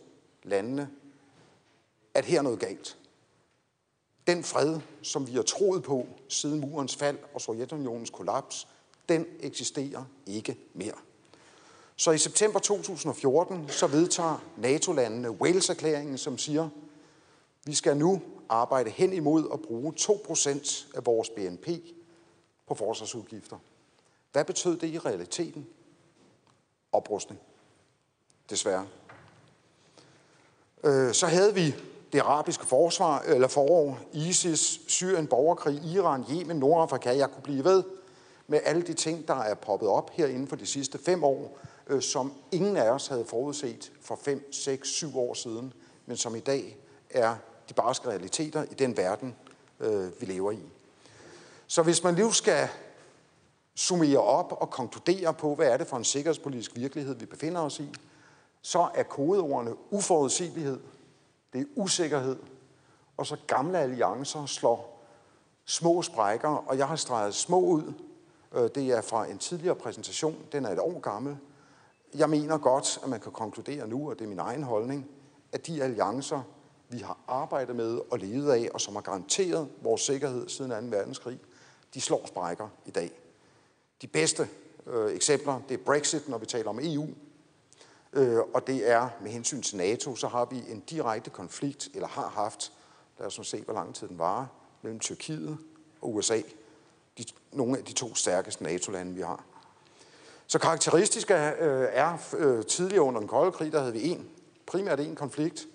landene, 0.44 0.90
at 2.14 2.26
her 2.26 2.38
er 2.38 2.42
noget 2.42 2.60
galt. 2.60 2.98
Den 4.28 4.44
fred, 4.44 4.80
som 5.02 5.28
vi 5.28 5.32
har 5.32 5.44
troet 5.44 5.84
på 5.84 6.08
siden 6.30 6.60
murens 6.60 6.96
fald 6.96 7.18
og 7.34 7.42
Sovjetunionens 7.42 8.10
kollaps, 8.10 8.68
den 9.10 9.26
eksisterer 9.40 10.04
ikke 10.26 10.58
mere. 10.74 10.96
Så 11.96 12.12
i 12.12 12.18
september 12.18 12.60
2014, 12.60 13.70
så 13.70 13.88
vedtager 13.88 14.44
NATO-landene 14.58 15.32
Wales-erklæringen, 15.32 16.18
som 16.18 16.38
siger, 16.38 16.70
vi 17.66 17.74
skal 17.74 17.98
nu 17.98 18.22
arbejde 18.50 18.90
hen 18.90 19.14
imod 19.14 19.50
at 19.54 19.62
bruge 19.62 19.94
2% 20.00 20.88
af 20.96 21.06
vores 21.06 21.30
BNP 21.30 21.68
på 22.68 22.76
forsvarsudgifter. 22.76 23.58
Hvad 24.32 24.46
betød 24.46 24.78
det 24.78 24.88
i 24.88 25.00
realiteten? 25.00 25.68
Oprustning. 26.92 27.42
Desværre. 28.50 28.88
Øh, 30.84 31.14
så 31.14 31.28
havde 31.28 31.54
vi 31.54 31.76
det 32.14 32.20
arabiske 32.20 32.66
forsvar, 32.66 33.20
eller 33.20 33.48
forår, 33.48 34.00
ISIS, 34.14 34.82
Syrien, 34.88 35.28
borgerkrig, 35.28 35.84
Iran, 35.84 36.26
Yemen, 36.32 36.58
Nordafrika. 36.58 37.18
Jeg 37.18 37.32
kunne 37.32 37.44
blive 37.44 37.64
ved 37.64 37.84
med 38.48 38.60
alle 38.64 38.82
de 38.82 38.94
ting, 38.94 39.28
der 39.28 39.36
er 39.36 39.56
poppet 39.56 39.90
op 39.90 40.10
her 40.10 40.28
inden 40.28 40.48
for 40.48 40.56
de 40.56 40.66
sidste 40.66 40.98
fem 40.98 41.24
år, 41.24 41.60
øh, 41.88 42.02
som 42.02 42.34
ingen 42.52 42.78
af 42.78 42.90
os 42.90 43.08
havde 43.08 43.26
forudset 43.26 43.92
for 44.02 44.16
5, 44.16 44.54
6, 44.54 44.90
7 44.90 45.20
år 45.20 45.34
siden, 45.34 45.74
men 46.06 46.18
som 46.18 46.36
i 46.36 46.40
dag 46.40 46.78
er 47.10 47.36
de 47.70 47.74
barske 47.74 48.10
realiteter 48.10 48.64
i 48.64 48.74
den 48.74 48.98
verden, 48.98 49.36
øh, 49.80 50.22
vi 50.22 50.26
lever 50.26 50.52
i. 50.52 50.60
Så 51.68 51.84
hvis 51.84 52.04
man 52.04 52.14
nu 52.14 52.32
skal 52.32 52.70
summere 53.76 54.18
op 54.18 54.52
og 54.52 54.70
konkludere 54.70 55.34
på, 55.34 55.56
hvad 55.56 55.68
er 55.68 55.78
det 55.78 55.88
for 55.88 55.98
en 55.98 56.04
sikkerhedspolitisk 56.04 56.76
virkelighed, 56.76 57.16
vi 57.16 57.26
befinder 57.26 57.62
os 57.62 57.80
i, 57.80 57.94
så 58.62 58.90
er 58.94 59.04
kodeordene 59.04 59.76
uforudsigelighed, 59.94 60.80
det 61.54 61.62
er 61.62 61.66
usikkerhed, 61.76 62.38
og 63.18 63.26
så 63.26 63.38
gamle 63.48 63.80
alliancer 63.80 64.46
slår 64.46 65.06
små 65.66 66.02
sprækker, 66.02 66.50
og 66.50 66.78
jeg 66.78 66.88
har 66.88 66.96
streget 66.96 67.36
små 67.36 67.60
ud. 67.60 67.94
Øh, 68.54 68.70
det 68.76 68.92
er 68.92 69.02
fra 69.02 69.26
en 69.26 69.38
tidligere 69.38 69.76
præsentation, 69.76 70.36
den 70.52 70.66
er 70.66 70.70
et 70.70 70.80
år 70.80 71.00
gammel, 71.00 71.38
jeg 72.18 72.30
mener 72.30 72.58
godt, 72.58 73.00
at 73.04 73.10
man 73.10 73.20
kan 73.20 73.32
konkludere 73.32 73.88
nu, 73.88 74.10
og 74.10 74.20
det 74.20 74.26
er 74.26 74.30
min 74.30 74.40
egen 74.40 74.64
holdning, 74.64 75.10
at 75.52 75.68
de 75.68 75.84
alliancer, 75.84 76.42
vi 76.90 76.98
har 76.98 77.18
arbejdet 77.28 77.76
med 77.76 78.00
og 78.12 78.20
levet 78.20 78.52
af, 78.52 78.70
og 78.74 78.82
som 78.82 78.96
har 78.96 79.02
garanteret 79.02 79.70
vores 79.82 80.02
sikkerhed 80.02 80.50
siden 80.50 80.90
2. 80.92 80.98
verdenskrig, 80.98 81.40
de 81.94 82.02
slår 82.02 82.26
sprækker 82.28 82.68
i 82.86 82.92
dag. 82.92 83.12
De 84.02 84.08
bedste 84.08 84.50
øh, 84.88 85.16
eksempler, 85.16 85.62
det 85.70 85.80
er 85.80 85.84
Brexit, 85.84 86.30
når 86.30 86.38
vi 86.38 86.46
taler 86.46 86.70
om 86.70 86.80
EU, 86.82 87.08
øh, 88.14 88.40
og 88.54 88.68
det 88.68 88.92
er 88.92 89.10
med 89.22 89.32
hensyn 89.32 89.62
til 89.62 89.78
NATO, 89.78 90.16
så 90.16 90.28
har 90.28 90.46
vi 90.46 90.64
en 90.70 90.80
direkte 90.80 91.30
konflikt, 91.30 91.90
eller 91.94 92.08
har 92.08 92.30
haft, 92.30 92.72
lad 93.20 93.28
os 93.28 93.38
nu 93.38 93.44
se, 93.44 93.62
hvor 93.62 93.74
lang 93.74 93.96
tid 93.96 94.08
den 94.08 94.20
varer, 94.20 94.46
mellem 94.82 95.00
Tyrkiet 95.00 95.58
og 96.02 96.16
USA, 96.16 96.42
de, 97.18 97.26
nogle 97.52 97.78
af 97.78 97.84
de 97.84 97.94
to 97.94 98.16
stærkeste 98.16 98.64
NATO-lande, 98.64 99.14
vi 99.14 99.22
har. 99.22 99.44
Så 100.48 100.60
karakteristisk 100.60 101.32
er, 101.32 101.54
øh, 101.60 101.88
er 101.92 102.18
øh, 102.38 102.66
tidligere 102.66 103.04
under 103.04 103.20
den 103.20 103.30
kolde 103.30 103.52
krig, 103.52 103.72
der 103.72 103.80
havde 103.80 103.94
vi 103.94 104.10
en, 104.10 104.28
primært 104.66 105.00
en 105.00 105.16
konflikt. 105.16 105.68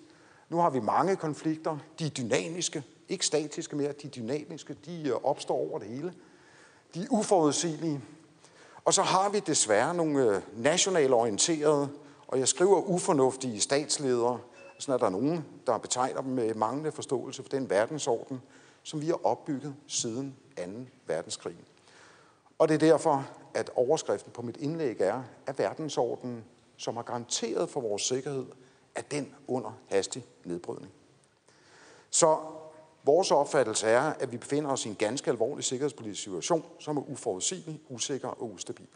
Nu 0.49 0.57
har 0.57 0.69
vi 0.69 0.79
mange 0.79 1.15
konflikter. 1.15 1.77
De 1.99 2.05
er 2.05 2.09
dynamiske, 2.09 2.83
ikke 3.09 3.25
statiske 3.25 3.75
mere, 3.75 3.91
de 3.91 4.07
er 4.07 4.11
dynamiske. 4.11 4.75
De 4.85 5.03
øh, 5.09 5.15
opstår 5.23 5.55
over 5.55 5.79
det 5.79 5.87
hele. 5.87 6.13
De 6.93 7.03
er 7.03 7.07
uforudsigelige. 7.09 8.01
Og 8.85 8.93
så 8.93 9.01
har 9.01 9.29
vi 9.29 9.39
desværre 9.39 9.93
nogle 9.93 10.35
øh, 10.35 10.41
nationalt 10.57 11.13
orienterede, 11.13 11.89
og 12.27 12.39
jeg 12.39 12.47
skriver 12.47 12.81
ufornuftige 12.81 13.61
statsledere, 13.61 14.39
sådan 14.77 14.93
er 14.93 14.97
der 14.97 15.09
nogen, 15.09 15.45
der 15.67 15.77
betegner 15.77 16.21
dem 16.21 16.31
med 16.31 16.53
manglende 16.53 16.91
forståelse 16.91 17.43
for 17.43 17.49
den 17.49 17.69
verdensorden, 17.69 18.41
som 18.83 19.01
vi 19.01 19.07
har 19.07 19.25
opbygget 19.25 19.75
siden 19.87 20.35
2. 20.57 20.63
verdenskrig. 21.07 21.55
Og 22.61 22.67
det 22.67 22.75
er 22.75 22.79
derfor, 22.79 23.27
at 23.53 23.69
overskriften 23.75 24.31
på 24.31 24.41
mit 24.41 24.57
indlæg 24.57 25.01
er, 25.01 25.23
at 25.47 25.59
verdensordenen, 25.59 26.45
som 26.77 26.95
har 26.95 27.03
garanteret 27.03 27.69
for 27.69 27.81
vores 27.81 28.01
sikkerhed, 28.01 28.45
er 28.95 29.01
den 29.01 29.35
under 29.47 29.77
hastig 29.87 30.25
nedbrydning. 30.43 30.93
Så 32.09 32.37
vores 33.03 33.31
opfattelse 33.31 33.87
er, 33.87 34.01
at 34.01 34.31
vi 34.31 34.37
befinder 34.37 34.71
os 34.71 34.85
i 34.85 34.89
en 34.89 34.95
ganske 34.95 35.31
alvorlig 35.31 35.63
sikkerhedspolitisk 35.63 36.23
situation, 36.23 36.65
som 36.79 36.97
er 36.97 37.09
uforudsigelig, 37.09 37.81
usikker 37.89 38.27
og 38.27 38.51
ustabil. 38.51 38.87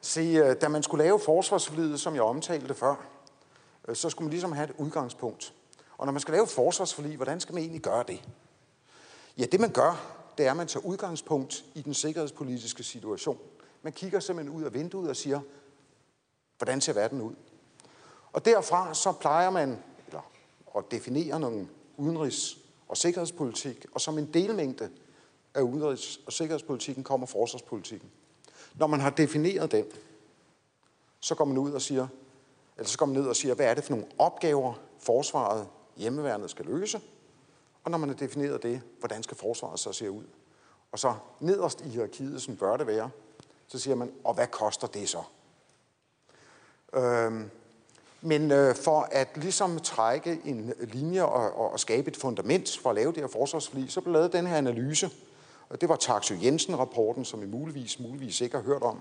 Se, 0.00 0.20
øh, 0.20 0.56
da 0.60 0.68
man 0.68 0.82
skulle 0.82 1.04
lave 1.04 1.20
forsvarsforlidet, 1.20 2.00
som 2.00 2.14
jeg 2.14 2.22
omtalte 2.22 2.74
før, 2.74 3.06
øh, 3.88 3.96
så 3.96 4.10
skulle 4.10 4.26
man 4.26 4.30
ligesom 4.30 4.52
have 4.52 4.70
et 4.70 4.74
udgangspunkt. 4.78 5.54
Og 5.98 6.06
når 6.06 6.12
man 6.12 6.20
skal 6.20 6.32
lave 6.32 6.46
forsvarsforlig, 6.46 7.16
hvordan 7.16 7.40
skal 7.40 7.52
man 7.52 7.62
egentlig 7.62 7.82
gøre 7.82 8.04
det? 8.08 8.28
Ja, 9.38 9.44
det 9.44 9.60
man 9.60 9.72
gør, 9.72 10.19
det 10.40 10.46
er, 10.46 10.50
at 10.50 10.56
man 10.56 10.66
tager 10.66 10.86
udgangspunkt 10.86 11.64
i 11.74 11.82
den 11.82 11.94
sikkerhedspolitiske 11.94 12.82
situation, 12.82 13.38
Man 13.82 13.92
kigger 13.92 14.20
simpelthen 14.20 14.56
ud 14.56 14.62
af 14.62 14.74
vinduet 14.74 15.08
og 15.10 15.16
siger, 15.16 15.40
hvordan 16.58 16.80
ser 16.80 16.92
verden 16.92 17.20
ud? 17.20 17.34
Og 18.32 18.44
derfra 18.44 18.94
så 18.94 19.12
plejer 19.12 19.50
man 19.50 19.78
eller, 20.06 20.30
at 20.76 20.84
definere 20.90 21.40
nogle 21.40 21.68
udenrigs- 21.96 22.58
og 22.88 22.96
sikkerhedspolitik, 22.96 23.86
og 23.92 24.00
som 24.00 24.18
en 24.18 24.34
delmængde 24.34 24.90
af 25.54 25.62
udenrigs- 25.62 26.20
og 26.26 26.32
sikkerhedspolitikken 26.32 27.04
kommer 27.04 27.26
forsvarspolitikken. 27.26 28.10
Når 28.74 28.86
man 28.86 29.00
har 29.00 29.10
defineret 29.10 29.72
den, 29.72 29.84
så 31.20 31.34
går 31.34 31.44
man 31.44 31.58
ud 31.58 31.72
og 31.72 31.82
siger, 31.82 32.08
eller 32.76 32.88
så 32.88 32.98
går 32.98 33.06
man 33.06 33.16
ned 33.16 33.26
og 33.26 33.36
siger, 33.36 33.54
hvad 33.54 33.66
er 33.66 33.74
det 33.74 33.84
for 33.84 33.90
nogle 33.90 34.06
opgaver, 34.18 34.74
forsvaret, 34.98 35.68
hjemmeværnet 35.96 36.50
skal 36.50 36.66
løse, 36.66 37.00
og 37.84 37.90
når 37.90 37.98
man 37.98 38.08
har 38.08 38.16
defineret 38.16 38.62
det, 38.62 38.82
hvordan 38.98 39.22
skal 39.22 39.36
forsvaret 39.36 39.80
så 39.80 39.92
se 39.92 40.10
ud? 40.10 40.24
Og 40.92 40.98
så 40.98 41.14
nederst 41.40 41.80
i 41.80 41.88
hierarkiet, 41.88 42.42
som 42.42 42.56
bør 42.56 42.76
det 42.76 42.86
være, 42.86 43.10
så 43.66 43.78
siger 43.78 43.94
man, 43.94 44.12
og 44.24 44.34
hvad 44.34 44.46
koster 44.46 44.86
det 44.86 45.08
så? 45.08 45.22
Øhm, 46.94 47.50
men 48.20 48.50
øh, 48.50 48.74
for 48.74 49.08
at 49.10 49.28
ligesom 49.36 49.78
trække 49.78 50.40
en 50.44 50.72
linje 50.80 51.22
og, 51.22 51.54
og, 51.54 51.72
og 51.72 51.80
skabe 51.80 52.10
et 52.10 52.16
fundament 52.16 52.78
for 52.82 52.90
at 52.90 52.96
lave 52.96 53.12
det 53.12 53.20
her 53.20 53.28
forsvarsforlig, 53.28 53.92
så 53.92 54.00
blev 54.00 54.12
lavet 54.12 54.32
den 54.32 54.46
her 54.46 54.56
analyse. 54.56 55.10
Og 55.68 55.80
det 55.80 55.88
var 55.88 55.96
Taxo 55.96 56.34
Jensen-rapporten, 56.42 57.24
som 57.24 57.42
I 57.42 57.46
muligvis, 57.46 58.00
muligvis 58.00 58.40
ikke 58.40 58.56
har 58.56 58.64
hørt 58.64 58.82
om. 58.82 59.00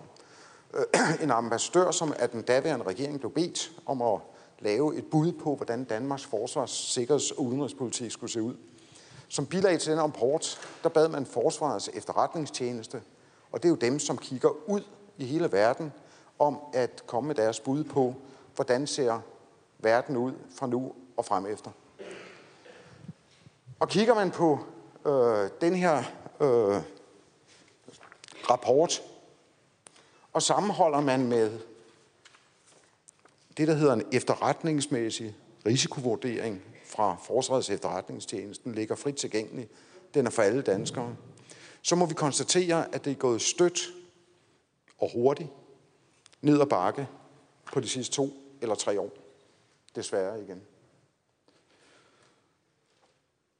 Øh, 0.73 1.21
en 1.23 1.31
ambassadør, 1.31 1.91
som 1.91 2.13
af 2.19 2.29
den 2.29 2.41
daværende 2.41 2.85
regering 2.85 3.19
blev 3.19 3.31
bedt 3.33 3.71
om 3.85 4.01
at 4.01 4.19
lave 4.59 4.97
et 4.97 5.05
bud 5.05 5.31
på, 5.31 5.55
hvordan 5.55 5.83
Danmarks 5.83 6.25
forsvars-, 6.25 6.71
sikkerheds- 6.71 7.31
og 7.31 7.43
udenrigspolitik 7.43 8.11
skulle 8.11 8.31
se 8.31 8.41
ud. 8.41 8.55
Som 9.27 9.45
bilag 9.45 9.79
til 9.79 9.91
den 9.91 10.01
rapport, 10.01 10.59
der 10.83 10.89
bad 10.89 11.07
man 11.07 11.25
Forsvarets 11.25 11.89
efterretningstjeneste, 11.93 13.01
og 13.51 13.63
det 13.63 13.65
er 13.65 13.69
jo 13.69 13.75
dem, 13.75 13.99
som 13.99 14.17
kigger 14.17 14.69
ud 14.69 14.81
i 15.17 15.25
hele 15.25 15.51
verden, 15.51 15.93
om 16.39 16.59
at 16.73 17.03
komme 17.05 17.27
med 17.27 17.35
deres 17.35 17.59
bud 17.59 17.83
på, 17.83 18.15
hvordan 18.55 18.87
ser 18.87 19.19
verden 19.79 20.17
ud 20.17 20.33
fra 20.55 20.67
nu 20.67 20.93
og 21.17 21.25
frem 21.25 21.45
efter. 21.45 21.71
Og 23.79 23.89
kigger 23.89 24.15
man 24.15 24.31
på 24.31 24.59
øh, 25.05 25.49
den 25.61 25.75
her 25.75 25.97
øh, 26.41 26.81
rapport, 28.49 29.01
og 30.33 30.41
sammenholder 30.41 31.01
man 31.01 31.27
med 31.27 31.59
det, 33.59 33.67
der 33.67 33.73
hedder 33.73 33.93
en 33.93 34.05
efterretningsmæssig 34.11 35.35
risikovurdering 35.65 36.61
fra 36.85 37.17
Forsvarets 37.23 37.69
efterretningstjenesten, 37.69 38.75
ligger 38.75 38.95
frit 38.95 39.15
tilgængelig. 39.15 39.69
Den 40.13 40.25
er 40.25 40.29
for 40.29 40.41
alle 40.41 40.61
danskere. 40.61 41.15
Så 41.81 41.95
må 41.95 42.05
vi 42.05 42.13
konstatere, 42.13 42.95
at 42.95 43.05
det 43.05 43.11
er 43.11 43.15
gået 43.15 43.41
stødt 43.41 43.79
og 44.97 45.11
hurtigt 45.13 45.49
ned 46.41 46.61
ad 46.61 46.65
bakke 46.65 47.07
på 47.73 47.79
de 47.79 47.89
sidste 47.89 48.15
to 48.15 48.33
eller 48.61 48.75
tre 48.75 48.99
år. 48.99 49.11
Desværre 49.95 50.41
igen. 50.41 50.61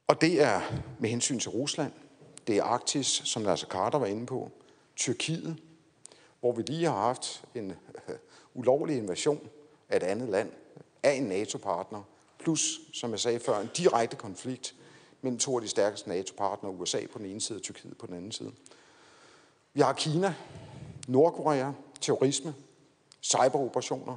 Og 0.06 0.20
det 0.20 0.42
er 0.42 0.60
med 0.98 1.10
hensyn 1.10 1.38
til 1.38 1.50
Rusland. 1.50 1.92
Det 2.46 2.56
er 2.56 2.62
Arktis, 2.62 3.06
som 3.06 3.42
Nasser 3.42 3.66
Carter 3.66 3.98
var 3.98 4.06
inde 4.06 4.26
på. 4.26 4.50
Tyrkiet, 4.96 5.56
hvor 6.40 6.52
vi 6.52 6.62
lige 6.62 6.86
har 6.86 7.00
haft 7.00 7.44
en 7.54 7.70
øh, 7.70 8.16
ulovlig 8.54 8.96
invasion 8.96 9.50
af 9.90 9.96
et 9.96 10.02
andet 10.02 10.28
land, 10.28 10.52
af 11.02 11.12
en 11.12 11.22
NATO-partner, 11.22 12.02
plus, 12.38 12.80
som 12.92 13.10
jeg 13.10 13.20
sagde 13.20 13.40
før, 13.40 13.58
en 13.58 13.70
direkte 13.76 14.16
konflikt 14.16 14.74
mellem 15.22 15.38
to 15.38 15.56
af 15.56 15.62
de 15.62 15.68
stærkeste 15.68 16.08
NATO-partnere, 16.08 16.72
USA 16.72 17.06
på 17.12 17.18
den 17.18 17.26
ene 17.26 17.40
side 17.40 17.58
og 17.58 17.62
Tyrkiet 17.62 17.98
på 17.98 18.06
den 18.06 18.14
anden 18.14 18.32
side. 18.32 18.52
Vi 19.72 19.80
har 19.80 19.92
Kina, 19.92 20.34
Nordkorea, 21.08 21.72
terrorisme, 22.00 22.54
cyberoperationer, 23.22 24.16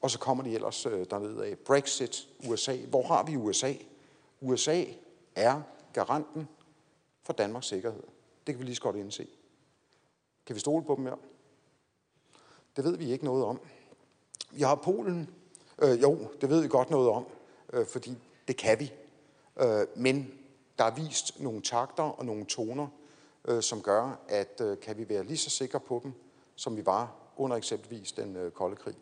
og 0.00 0.10
så 0.10 0.18
kommer 0.18 0.44
de 0.44 0.54
ellers 0.54 0.86
øh, 0.86 1.06
dernede 1.10 1.46
af. 1.46 1.58
Brexit, 1.58 2.28
USA. 2.48 2.76
Hvor 2.76 3.02
har 3.02 3.22
vi 3.22 3.36
USA? 3.36 3.74
USA 4.40 4.84
er 5.34 5.62
garanten 5.92 6.48
for 7.22 7.32
Danmarks 7.32 7.66
sikkerhed. 7.66 8.02
Det 8.46 8.54
kan 8.54 8.58
vi 8.58 8.64
lige 8.64 8.76
så 8.76 8.82
godt 8.82 8.96
indse. 8.96 9.26
Kan 10.46 10.54
vi 10.54 10.60
stole 10.60 10.84
på 10.84 10.94
dem 10.94 11.06
her? 11.06 11.16
Det 12.76 12.84
ved 12.84 12.96
vi 12.96 13.12
ikke 13.12 13.24
noget 13.24 13.44
om. 13.44 13.60
Vi 14.56 14.62
har 14.62 14.74
Polen. 14.74 15.30
Øh, 15.78 16.02
jo, 16.02 16.18
det 16.40 16.50
ved 16.50 16.60
vi 16.60 16.68
godt 16.68 16.90
noget 16.90 17.10
om, 17.10 17.26
øh, 17.72 17.86
fordi 17.86 18.18
det 18.48 18.56
kan 18.56 18.80
vi. 18.80 18.92
Øh, 19.60 19.86
men 19.96 20.32
der 20.78 20.84
er 20.84 20.94
vist 20.94 21.40
nogle 21.40 21.62
takter 21.62 22.02
og 22.02 22.26
nogle 22.26 22.44
toner, 22.44 22.86
øh, 23.44 23.62
som 23.62 23.82
gør, 23.82 24.20
at 24.28 24.60
øh, 24.60 24.78
kan 24.80 24.98
vi 24.98 25.08
være 25.08 25.24
lige 25.24 25.36
så 25.36 25.50
sikre 25.50 25.80
på 25.80 26.00
dem, 26.04 26.12
som 26.54 26.76
vi 26.76 26.86
var 26.86 27.14
under 27.36 27.56
eksempelvis 27.56 28.12
den 28.12 28.36
øh, 28.36 28.50
kolde 28.50 28.76
krig. 28.76 28.94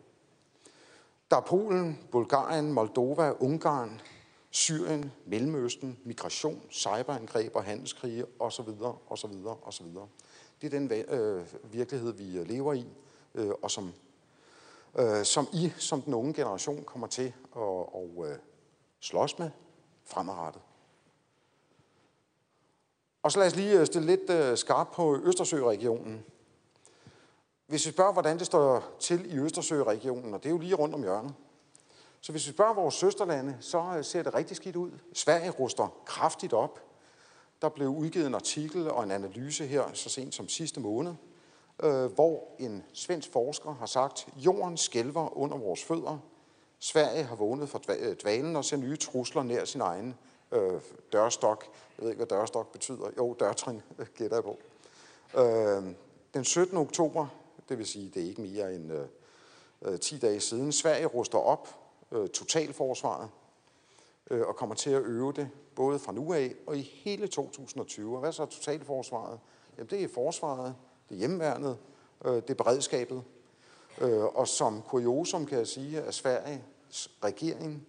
Der 1.30 1.36
er 1.36 1.40
Polen, 1.40 1.98
Bulgarien, 2.10 2.72
Moldova, 2.72 3.32
Ungarn, 3.40 4.00
Syrien, 4.50 5.12
Mellemøsten, 5.26 5.98
migration, 6.04 6.62
cyberangreb 6.70 7.56
og 7.56 7.64
handelskrige 7.64 8.24
osv. 8.38 8.68
osv. 9.08 9.46
osv. 9.62 9.86
Det 10.60 10.74
er 10.74 10.78
den 10.78 10.92
øh, 10.92 11.44
virkelighed, 11.72 12.12
vi 12.12 12.38
øh, 12.38 12.48
lever 12.48 12.72
i, 12.72 12.86
øh, 13.34 13.50
og 13.62 13.70
som, 13.70 13.92
øh, 14.98 15.24
som 15.24 15.48
I 15.52 15.72
som 15.76 16.02
den 16.02 16.14
unge 16.14 16.34
generation 16.34 16.84
kommer 16.84 17.06
til 17.06 17.26
at 17.56 17.62
og, 17.92 18.26
øh, 18.28 18.38
slås 19.00 19.38
med 19.38 19.50
fremadrettet. 20.04 20.62
Og 23.22 23.32
så 23.32 23.38
lad 23.38 23.46
os 23.46 23.56
lige 23.56 23.80
øh, 23.80 23.86
stille 23.86 24.06
lidt 24.06 24.30
øh, 24.30 24.56
skarpt 24.56 24.92
på 24.92 25.20
Østersøregionen. 25.22 26.24
Hvis 27.66 27.86
vi 27.86 27.92
spørger, 27.92 28.12
hvordan 28.12 28.38
det 28.38 28.46
står 28.46 28.96
til 29.00 29.34
i 29.34 29.38
Østersøregionen, 29.38 30.34
og 30.34 30.42
det 30.42 30.48
er 30.48 30.50
jo 30.52 30.58
lige 30.58 30.74
rundt 30.74 30.94
om 30.94 31.02
hjørnet, 31.02 31.34
så 32.20 32.32
hvis 32.32 32.46
vi 32.46 32.52
spørger 32.52 32.74
vores 32.74 32.94
søsterlande, 32.94 33.56
så 33.60 33.94
øh, 33.96 34.04
ser 34.04 34.22
det 34.22 34.34
rigtig 34.34 34.56
skidt 34.56 34.76
ud. 34.76 34.90
Sverige 35.12 35.50
ruster 35.50 35.88
kraftigt 36.06 36.52
op. 36.52 36.80
Der 37.62 37.68
blev 37.68 37.88
udgivet 37.88 38.26
en 38.26 38.34
artikel 38.34 38.90
og 38.90 39.04
en 39.04 39.10
analyse 39.10 39.66
her 39.66 39.92
så 39.92 40.08
sent 40.08 40.34
som 40.34 40.48
sidste 40.48 40.80
måned, 40.80 41.14
øh, 41.82 42.04
hvor 42.04 42.48
en 42.58 42.84
svensk 42.92 43.32
forsker 43.32 43.74
har 43.74 43.86
sagt, 43.86 44.28
jorden 44.36 44.76
skælver 44.76 45.38
under 45.38 45.56
vores 45.56 45.84
fødder. 45.84 46.18
Sverige 46.78 47.22
har 47.22 47.36
vågnet 47.36 47.68
fra 47.68 47.80
øh, 47.98 48.16
dvalen 48.16 48.56
og 48.56 48.64
ser 48.64 48.76
nye 48.76 48.96
trusler 48.96 49.42
nær 49.42 49.64
sin 49.64 49.80
egen 49.80 50.14
øh, 50.52 50.80
dørstok. 51.12 51.64
Jeg 51.98 52.02
ved 52.02 52.10
ikke, 52.10 52.24
hvad 52.24 52.38
dørstok 52.38 52.72
betyder. 52.72 53.10
Jo, 53.16 53.36
dørtrin 53.40 53.82
gætter 54.18 54.36
jeg 54.36 54.44
på. 54.44 54.58
Øh, 55.40 55.94
den 56.34 56.44
17. 56.44 56.76
oktober, 56.76 57.26
det 57.68 57.78
vil 57.78 57.86
sige, 57.86 58.10
det 58.14 58.22
er 58.22 58.26
ikke 58.26 58.42
mere 58.42 58.74
end 58.74 58.92
øh, 58.92 59.06
øh 59.82 60.00
10 60.00 60.18
dage 60.18 60.40
siden, 60.40 60.72
Sverige 60.72 61.06
ruster 61.06 61.38
op 61.38 61.68
øh, 62.12 62.28
totalforsvaret 62.28 63.28
øh, 64.30 64.46
og 64.46 64.56
kommer 64.56 64.74
til 64.74 64.90
at 64.90 65.02
øve 65.02 65.32
det 65.32 65.48
både 65.74 65.98
fra 65.98 66.12
nu 66.12 66.32
af 66.32 66.54
og 66.66 66.76
i 66.76 66.82
hele 66.82 67.26
2020. 67.26 68.14
Og 68.14 68.20
hvad 68.20 68.32
så 68.32 68.42
er 68.42 68.46
totalforsvaret? 68.46 69.40
Jamen 69.78 69.90
det 69.90 70.04
er 70.04 70.08
forsvaret, 70.08 70.74
det 71.08 71.14
er 71.14 71.18
hjemmeværnet, 71.18 71.76
øh, 72.24 72.34
det 72.34 72.50
er 72.50 72.54
beredskabet. 72.54 73.22
Øh, 74.00 74.24
og 74.24 74.48
som 74.48 74.82
kuriosum 74.82 75.46
kan 75.46 75.58
jeg 75.58 75.66
sige, 75.66 76.00
at 76.00 76.14
Sveriges 76.14 77.10
regering 77.24 77.86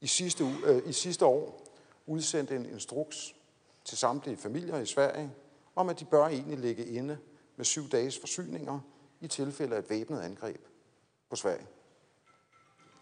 i 0.00 0.06
sidste, 0.06 0.44
uge, 0.44 0.56
øh, 0.64 0.88
i 0.88 0.92
sidste 0.92 1.26
år 1.26 1.62
udsendte 2.06 2.56
en 2.56 2.66
instruks 2.66 3.34
til 3.84 3.98
samtlige 3.98 4.36
familier 4.36 4.78
i 4.78 4.86
Sverige, 4.86 5.32
om 5.76 5.88
at 5.88 6.00
de 6.00 6.04
bør 6.04 6.26
egentlig 6.26 6.58
ligge 6.58 6.86
inde 6.86 7.18
med 7.56 7.64
syv 7.64 7.88
dages 7.88 8.18
forsyninger 8.18 8.80
i 9.20 9.28
tilfælde 9.28 9.74
af 9.74 9.78
et 9.78 9.90
væbnet 9.90 10.20
angreb 10.20 10.66
på 11.30 11.36
Sverige. 11.36 11.66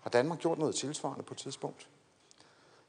Har 0.00 0.10
Danmark 0.10 0.38
gjort 0.38 0.58
noget 0.58 0.74
tilsvarende 0.74 1.24
på 1.24 1.34
et 1.34 1.38
tidspunkt? 1.38 1.88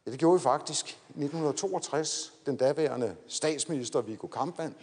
Ja, 0.05 0.11
det 0.11 0.19
gjorde 0.19 0.39
vi 0.39 0.43
faktisk. 0.43 0.85
I 0.89 1.23
1962, 1.23 2.33
den 2.45 2.57
daværende 2.57 3.15
statsminister 3.27 4.01
Viggo 4.01 4.27
Kampmann 4.27 4.75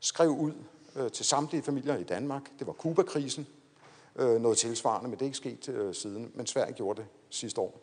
skrev 0.00 0.28
ud 0.28 0.52
øh, 0.96 1.10
til 1.10 1.24
samtlige 1.24 1.62
familier 1.62 1.96
i 1.96 2.04
Danmark. 2.04 2.42
Det 2.58 2.66
var 2.66 2.72
Kubakrisen. 2.72 3.46
Øh, 4.16 4.40
noget 4.40 4.58
tilsvarende, 4.58 5.08
men 5.08 5.18
det 5.18 5.22
er 5.22 5.26
ikke 5.26 5.36
sket 5.36 5.68
øh, 5.68 5.94
siden. 5.94 6.32
Men 6.34 6.46
Sverige 6.46 6.72
gjorde 6.72 7.00
det 7.00 7.08
sidste 7.30 7.60
år. 7.60 7.80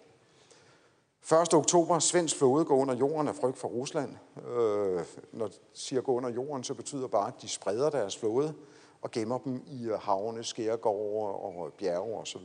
1. 1.41 1.53
oktober, 1.53 1.99
svensk 1.99 2.37
flåde 2.37 2.65
går 2.65 2.75
under 2.75 2.95
jorden 2.95 3.27
af 3.27 3.35
frygt 3.35 3.57
for 3.57 3.67
Rusland. 3.67 4.15
Øh, 4.47 5.05
når 5.31 5.47
de 5.47 5.53
siger 5.73 6.01
gå 6.01 6.11
under 6.11 6.29
jorden, 6.29 6.63
så 6.63 6.73
betyder 6.73 7.07
bare, 7.07 7.27
at 7.27 7.41
de 7.41 7.47
spreder 7.47 7.89
deres 7.89 8.17
flåde 8.17 8.53
og 9.01 9.11
gemmer 9.11 9.37
dem 9.37 9.63
i 9.67 9.85
øh, 9.85 9.99
havne, 9.99 10.43
skærgårde 10.43 11.35
og 11.35 11.73
bjerge 11.73 12.17
osv. 12.17 12.41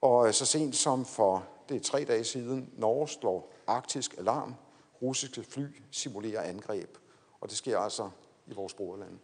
Og 0.00 0.26
øh, 0.26 0.32
så 0.32 0.46
sent 0.46 0.76
som 0.76 1.04
for 1.04 1.46
det 1.68 1.76
er 1.76 1.80
tre 1.80 2.04
dage 2.04 2.24
siden, 2.24 2.70
Norge 2.76 3.08
slår 3.08 3.52
arktisk 3.66 4.14
alarm. 4.18 4.54
Russiske 5.02 5.42
fly 5.42 5.66
simulerer 5.90 6.42
angreb. 6.42 6.98
Og 7.40 7.48
det 7.48 7.56
sker 7.56 7.78
altså 7.78 8.10
i 8.46 8.54
vores 8.54 8.74
broderlande. 8.74 9.18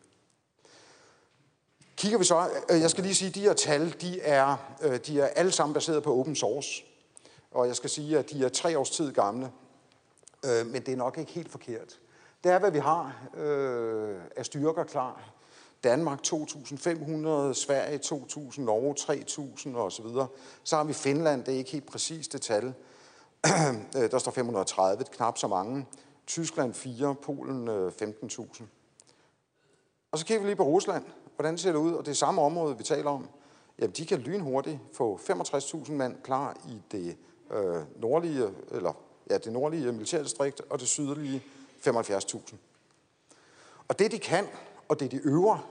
Kigger 2.01 2.19
vi 2.19 2.25
så, 2.25 2.51
øh, 2.71 2.81
jeg 2.81 2.91
skal 2.91 3.05
lige 3.05 3.15
sige, 3.15 3.29
at 3.29 3.35
de 3.35 3.41
her 3.41 3.53
tal, 3.53 3.97
de 4.01 4.21
er, 4.21 4.57
øh, 4.83 4.99
de 5.07 5.21
er 5.21 5.27
alle 5.27 5.53
sammen 5.53 5.75
baseret 5.75 6.03
på 6.03 6.17
open 6.21 6.37
source. 6.37 6.85
Og 7.51 7.67
jeg 7.67 7.77
skal 7.77 7.91
sige, 7.91 8.19
at 8.19 8.31
de 8.31 8.45
er 8.45 8.49
tre 8.49 8.79
års 8.79 8.91
tid 8.91 9.13
gamle, 9.13 9.51
øh, 10.45 10.67
men 10.67 10.83
det 10.83 10.89
er 10.89 10.97
nok 10.97 11.19
ikke 11.19 11.33
helt 11.33 11.51
forkert. 11.51 11.99
Det 12.45 12.53
er, 12.53 12.59
hvad 12.59 12.71
vi 12.71 12.79
har 12.79 13.29
øh, 13.37 14.17
af 14.37 14.47
styrker 14.47 14.85
klar. 14.85 15.31
Danmark 15.85 16.19
2.500, 16.27 17.55
Sverige 17.55 18.01
2.000, 18.05 18.61
Norge 18.61 18.95
3.000 19.71 19.77
osv. 19.77 20.07
Så 20.65 20.77
har 20.77 20.85
vi 20.85 20.93
Finland, 20.93 21.45
det 21.45 21.55
er 21.55 21.59
ikke 21.59 21.71
helt 21.71 21.87
præcist 21.87 22.33
det 22.33 22.43
tal. 22.43 22.75
der 24.11 24.19
står 24.19 24.33
530, 24.33 25.05
knap 25.05 25.39
så 25.39 25.49
mange. 25.49 25.87
Tyskland 26.27 26.75
4, 26.75 27.15
Polen 27.23 27.69
15.000. 27.89 28.63
Og 30.13 30.19
så 30.19 30.27
kigger 30.27 30.41
vi 30.41 30.49
lige 30.49 30.57
på 30.57 30.65
Rusland. 30.65 31.05
Hvordan 31.41 31.59
ser 31.59 31.73
det 31.73 31.79
ud? 31.79 31.93
Og 31.93 32.07
det 32.07 32.17
samme 32.17 32.43
område, 32.43 32.79
vi 32.79 32.85
taler 32.85 33.11
om. 33.11 33.29
Jamen, 33.79 33.93
de 33.93 34.07
kan 34.07 34.19
lynhurtigt 34.19 34.79
få 34.93 35.21
65.000 35.31 35.93
mand 35.93 36.23
klar 36.23 36.57
i 36.69 36.83
det 36.93 37.17
øh, 37.53 37.83
nordlige, 37.97 38.49
eller 38.71 38.93
ja, 39.31 39.39
det 39.39 39.53
nordlige 39.53 39.93
militærdistrikt, 39.93 40.63
og 40.71 40.81
det 40.81 40.89
sydlige 40.89 41.43
75.000. 41.87 42.55
Og 43.89 43.99
det 43.99 44.13
de 44.13 44.19
kan, 44.19 44.47
og 44.89 45.01
det 45.01 45.11
de 45.11 45.21
øver, 45.25 45.69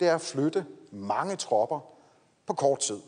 det 0.00 0.08
er 0.08 0.14
at 0.14 0.20
flytte 0.20 0.66
mange 0.90 1.36
tropper 1.36 1.80
på 2.46 2.54
kort 2.54 2.78
tid. 2.78 3.00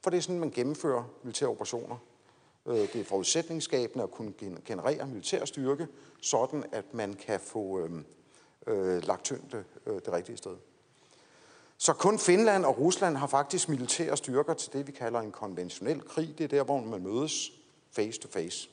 For 0.00 0.10
det 0.10 0.16
er 0.16 0.22
sådan, 0.22 0.40
man 0.40 0.50
gennemfører 0.50 1.04
militære 1.22 1.50
operationer. 1.50 1.96
Øh, 2.66 2.76
det 2.76 2.96
er 2.96 3.04
forudsætningsskabende 3.04 4.04
at 4.04 4.10
kunne 4.10 4.32
generere 4.64 5.06
militær 5.06 5.44
styrke, 5.44 5.88
sådan 6.22 6.64
at 6.72 6.94
man 6.94 7.14
kan 7.14 7.40
få 7.40 7.80
øh, 7.80 7.90
øh, 8.66 9.06
lagt 9.06 9.24
tyngde 9.24 9.64
øh, 9.86 9.94
det 9.94 10.12
rigtige 10.12 10.36
sted. 10.36 10.56
Så 11.76 11.92
kun 11.92 12.18
Finland 12.18 12.64
og 12.64 12.78
Rusland 12.78 13.16
har 13.16 13.26
faktisk 13.26 13.68
militære 13.68 14.16
styrker 14.16 14.54
til 14.54 14.72
det, 14.72 14.86
vi 14.86 14.92
kalder 14.92 15.20
en 15.20 15.32
konventionel 15.32 16.00
krig. 16.00 16.34
Det 16.38 16.44
er 16.44 16.48
der, 16.48 16.64
hvor 16.64 16.80
man 16.80 17.02
mødes 17.02 17.52
face 17.90 18.20
to 18.20 18.28
face. 18.28 18.68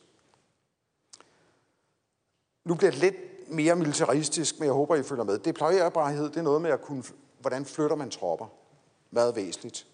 Nu 2.65 2.75
bliver 2.75 2.91
det 2.91 2.99
lidt 2.99 3.15
mere 3.47 3.75
militaristisk, 3.75 4.59
men 4.59 4.65
jeg 4.65 4.73
håber, 4.73 4.95
I 4.95 5.03
følger 5.03 5.23
med. 5.23 5.39
Deployerbarhed, 5.39 6.23
det 6.23 6.37
er 6.37 6.41
noget 6.41 6.61
med 6.61 6.71
at 6.71 6.81
kunne, 6.81 7.03
hvordan 7.39 7.65
flytter 7.65 7.95
man 7.95 8.09
tropper. 8.09 8.47
Meget 9.11 9.35
væsentligt. 9.35 9.87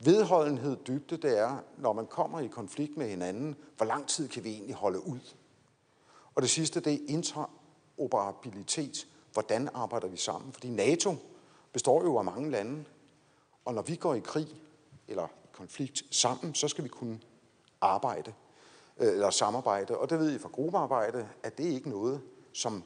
Vedholdenhed, 0.00 0.76
dybde, 0.86 1.16
det 1.16 1.38
er, 1.38 1.56
når 1.78 1.92
man 1.92 2.06
kommer 2.06 2.40
i 2.40 2.46
konflikt 2.46 2.96
med 2.96 3.08
hinanden, 3.08 3.56
hvor 3.76 3.86
lang 3.86 4.06
tid 4.06 4.28
kan 4.28 4.44
vi 4.44 4.50
egentlig 4.50 4.74
holde 4.74 5.06
ud? 5.06 5.34
Og 6.34 6.42
det 6.42 6.50
sidste, 6.50 6.80
det 6.80 6.92
er 6.92 6.98
interoperabilitet. 7.08 9.06
Hvordan 9.36 9.68
arbejder 9.74 10.08
vi 10.08 10.16
sammen? 10.16 10.52
Fordi 10.52 10.68
NATO 10.68 11.14
består 11.72 12.02
jo 12.02 12.18
af 12.18 12.24
mange 12.24 12.50
lande, 12.50 12.84
og 13.64 13.74
når 13.74 13.82
vi 13.82 13.96
går 13.96 14.14
i 14.14 14.20
krig 14.20 14.48
eller 15.08 15.26
i 15.26 15.48
konflikt 15.52 16.02
sammen, 16.10 16.54
så 16.54 16.68
skal 16.68 16.84
vi 16.84 16.88
kunne 16.88 17.20
arbejde 17.80 18.32
øh, 18.98 19.12
eller 19.12 19.30
samarbejde. 19.30 19.98
Og 19.98 20.10
det 20.10 20.18
ved 20.18 20.34
I 20.34 20.38
fra 20.38 20.48
gruppearbejde, 20.48 21.28
at 21.42 21.58
det 21.58 21.66
er 21.66 21.70
ikke 21.70 21.88
noget, 21.88 22.20
som 22.52 22.84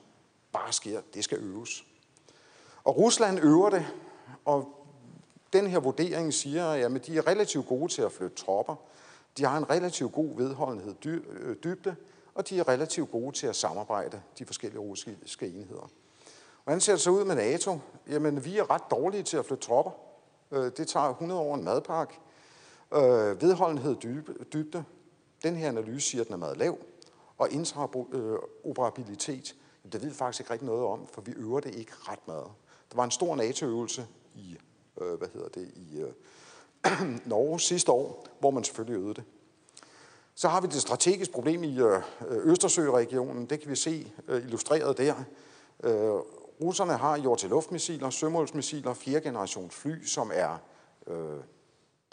bare 0.53 0.73
sker. 0.73 1.01
Det 1.15 1.25
skal 1.25 1.39
øves. 1.39 1.85
Og 2.85 2.97
Rusland 2.97 3.39
øver 3.39 3.71
det, 3.71 3.87
og 4.45 4.87
den 5.53 5.67
her 5.67 5.79
vurdering 5.81 6.35
siger, 6.35 6.67
at 6.71 7.07
de 7.07 7.19
er 7.19 7.27
relativt 7.27 7.67
gode 7.67 7.93
til 7.93 8.03
at 8.03 8.13
flytte 8.13 8.37
tropper. 8.37 8.77
De 9.39 9.45
har 9.45 9.59
en 9.59 9.71
relativt 9.71 10.13
god 10.13 10.37
vedholdenhed 10.37 11.07
øh, 11.07 11.57
dybde, 11.65 11.97
og 12.35 12.49
de 12.49 12.59
er 12.59 12.69
relativt 12.69 13.11
gode 13.11 13.37
til 13.37 13.47
at 13.47 13.57
samarbejde, 13.57 14.23
de 14.39 14.47
forskellige 14.47 14.81
russiske 14.81 15.47
enheder. 15.47 15.91
Hvordan 16.65 16.81
ser 16.81 16.93
det 16.93 17.01
så 17.01 17.11
ud 17.11 17.25
med 17.25 17.35
NATO? 17.35 17.79
Jamen, 18.09 18.45
vi 18.45 18.59
er 18.59 18.71
ret 18.71 18.83
dårlige 18.91 19.23
til 19.23 19.37
at 19.37 19.47
flytte 19.47 19.65
tropper. 19.65 19.93
Øh, 20.51 20.73
det 20.77 20.89
tager 20.89 21.07
100 21.07 21.41
år 21.41 21.55
en 21.55 21.65
madpakke. 21.65 22.15
Øh, 22.95 23.43
vedholdenhed 23.43 23.97
dybde. 24.53 24.85
Den 25.43 25.57
her 25.57 25.69
analyse 25.69 26.11
siger, 26.11 26.21
at 26.21 26.27
den 26.27 26.35
er 26.35 26.39
meget 26.39 26.57
lav. 26.57 26.79
Og 27.39 27.51
interoperabilitet, 27.51 29.57
øh, 29.85 29.93
det 29.93 30.03
ved 30.03 30.09
vi 30.09 30.15
faktisk 30.15 30.41
ikke 30.41 30.53
rigtig 30.53 30.67
noget 30.67 30.85
om, 30.85 31.07
for 31.13 31.21
vi 31.21 31.33
øver 31.33 31.61
det 31.61 31.75
ikke 31.75 31.93
ret 31.99 32.27
meget. 32.27 32.49
Der 32.91 32.97
var 32.97 33.05
en 33.05 33.11
stor 33.11 33.37
NATO-øvelse 33.37 34.07
i, 34.35 34.57
øh, 35.01 35.19
hvad 35.19 35.29
hedder 35.35 35.49
det, 35.49 35.71
i 35.77 36.01
øh, 36.01 36.13
Norge 37.31 37.61
sidste 37.61 37.93
år, 37.93 38.27
hvor 38.41 38.51
man 38.51 38.65
selvfølgelig 38.65 39.01
øvede 39.01 39.15
det. 39.15 39.25
Så 40.35 40.49
har 40.49 40.61
vi 40.61 40.67
det 40.67 40.81
strategiske 40.81 41.33
problem 41.33 41.65
i 41.65 41.81
øh, 41.81 42.03
Østersøregionen. 42.31 43.47
Det 43.47 43.61
kan 43.61 43.71
vi 43.71 43.77
se 43.77 44.13
illustreret 44.29 44.99
der. 44.99 45.15
Russerne 46.63 46.97
har 46.97 47.19
jord 47.19 47.39
til 47.39 47.51
luftmissiler, 47.51 48.11
sømålsmissiler, 48.11 48.95
4. 48.95 49.21
generations 49.21 49.75
fly, 49.75 50.05
som 50.05 50.31
er 50.35 50.59
øh, 51.07 51.41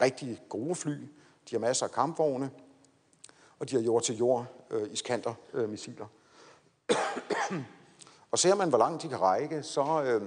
rigtig 0.02 0.42
gode 0.50 0.76
fly. 0.76 0.98
De 1.50 1.52
har 1.52 1.60
masser 1.60 1.86
af 1.86 1.92
kampvogne, 1.92 2.52
og 3.60 3.70
de 3.70 3.76
har 3.76 3.84
jord 3.84 4.04
til 4.04 4.18
jord 4.18 4.46
øh, 4.70 4.92
iskanter 4.92 5.34
øh, 5.54 5.70
missiler. 5.70 6.06
og 8.32 8.40
ser 8.40 8.56
man, 8.56 8.70
hvor 8.70 8.78
langt 8.78 9.04
de 9.04 9.10
kan 9.10 9.22
række, 9.22 9.64
så, 9.64 10.04
øh, 10.04 10.22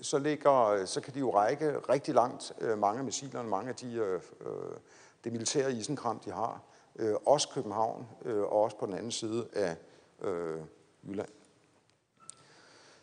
så, 0.00 0.18
ligger, 0.18 0.84
så 0.86 1.00
kan 1.00 1.14
de 1.14 1.18
jo 1.18 1.34
række 1.34 1.78
rigtig 1.78 2.14
langt, 2.14 2.52
øh, 2.60 2.78
mange 2.78 2.98
af 2.98 3.04
missilerne, 3.04 3.48
mange 3.48 3.68
af 3.68 3.74
de, 3.74 3.94
øh, 3.94 4.20
øh 4.40 4.76
det 5.24 5.32
militære 5.32 5.72
isenkram, 5.72 6.18
de 6.18 6.30
har. 6.30 6.62
Øh, 6.96 7.14
også 7.26 7.48
København, 7.48 8.06
øh, 8.24 8.42
og 8.42 8.52
også 8.52 8.76
på 8.78 8.86
den 8.86 8.94
anden 8.94 9.10
side 9.10 9.48
af 9.52 9.76
øh, 10.22 10.60
Jylland. 11.08 11.35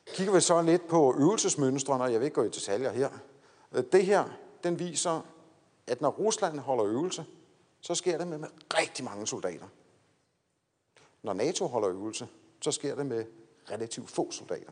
Kigger 0.05 0.33
vi 0.33 0.41
så 0.41 0.61
lidt 0.61 0.87
på 0.87 1.15
øvelsesmønstrene, 1.17 2.03
og 2.03 2.11
jeg 2.11 2.19
vil 2.19 2.25
ikke 2.25 2.35
gå 2.35 2.43
i 2.43 2.49
detaljer 2.49 2.91
her. 2.91 3.09
Det 3.91 4.05
her, 4.05 4.29
den 4.63 4.79
viser, 4.79 5.21
at 5.87 6.01
når 6.01 6.09
Rusland 6.09 6.59
holder 6.59 6.85
øvelse, 6.85 7.25
så 7.81 7.95
sker 7.95 8.17
det 8.17 8.27
med, 8.27 8.37
med 8.37 8.49
rigtig 8.77 9.05
mange 9.05 9.27
soldater. 9.27 9.67
Når 11.23 11.33
NATO 11.33 11.67
holder 11.67 11.89
øvelse, 11.89 12.27
så 12.61 12.71
sker 12.71 12.95
det 12.95 13.05
med 13.05 13.25
relativt 13.71 14.09
få 14.09 14.31
soldater. 14.31 14.71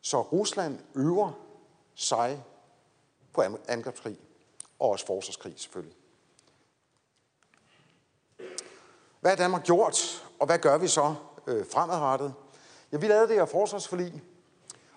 Så 0.00 0.20
Rusland 0.20 0.78
øver 0.94 1.32
sig 1.94 2.44
på 3.32 3.42
angrebskrig, 3.68 4.18
og 4.78 4.90
også 4.90 5.06
forsvarskrig 5.06 5.54
selvfølgelig. 5.56 5.96
Hvad 9.20 9.30
har 9.30 9.36
Danmark 9.36 9.64
gjort, 9.64 10.26
og 10.38 10.46
hvad 10.46 10.58
gør 10.58 10.78
vi 10.78 10.88
så 10.88 11.14
øh, 11.46 11.66
fremadrettet? 11.66 12.34
Ja, 12.92 12.96
vi 12.96 13.06
lavede 13.06 13.28
det 13.28 13.36
her 13.36 13.44
forsvarsforlig, 13.44 14.22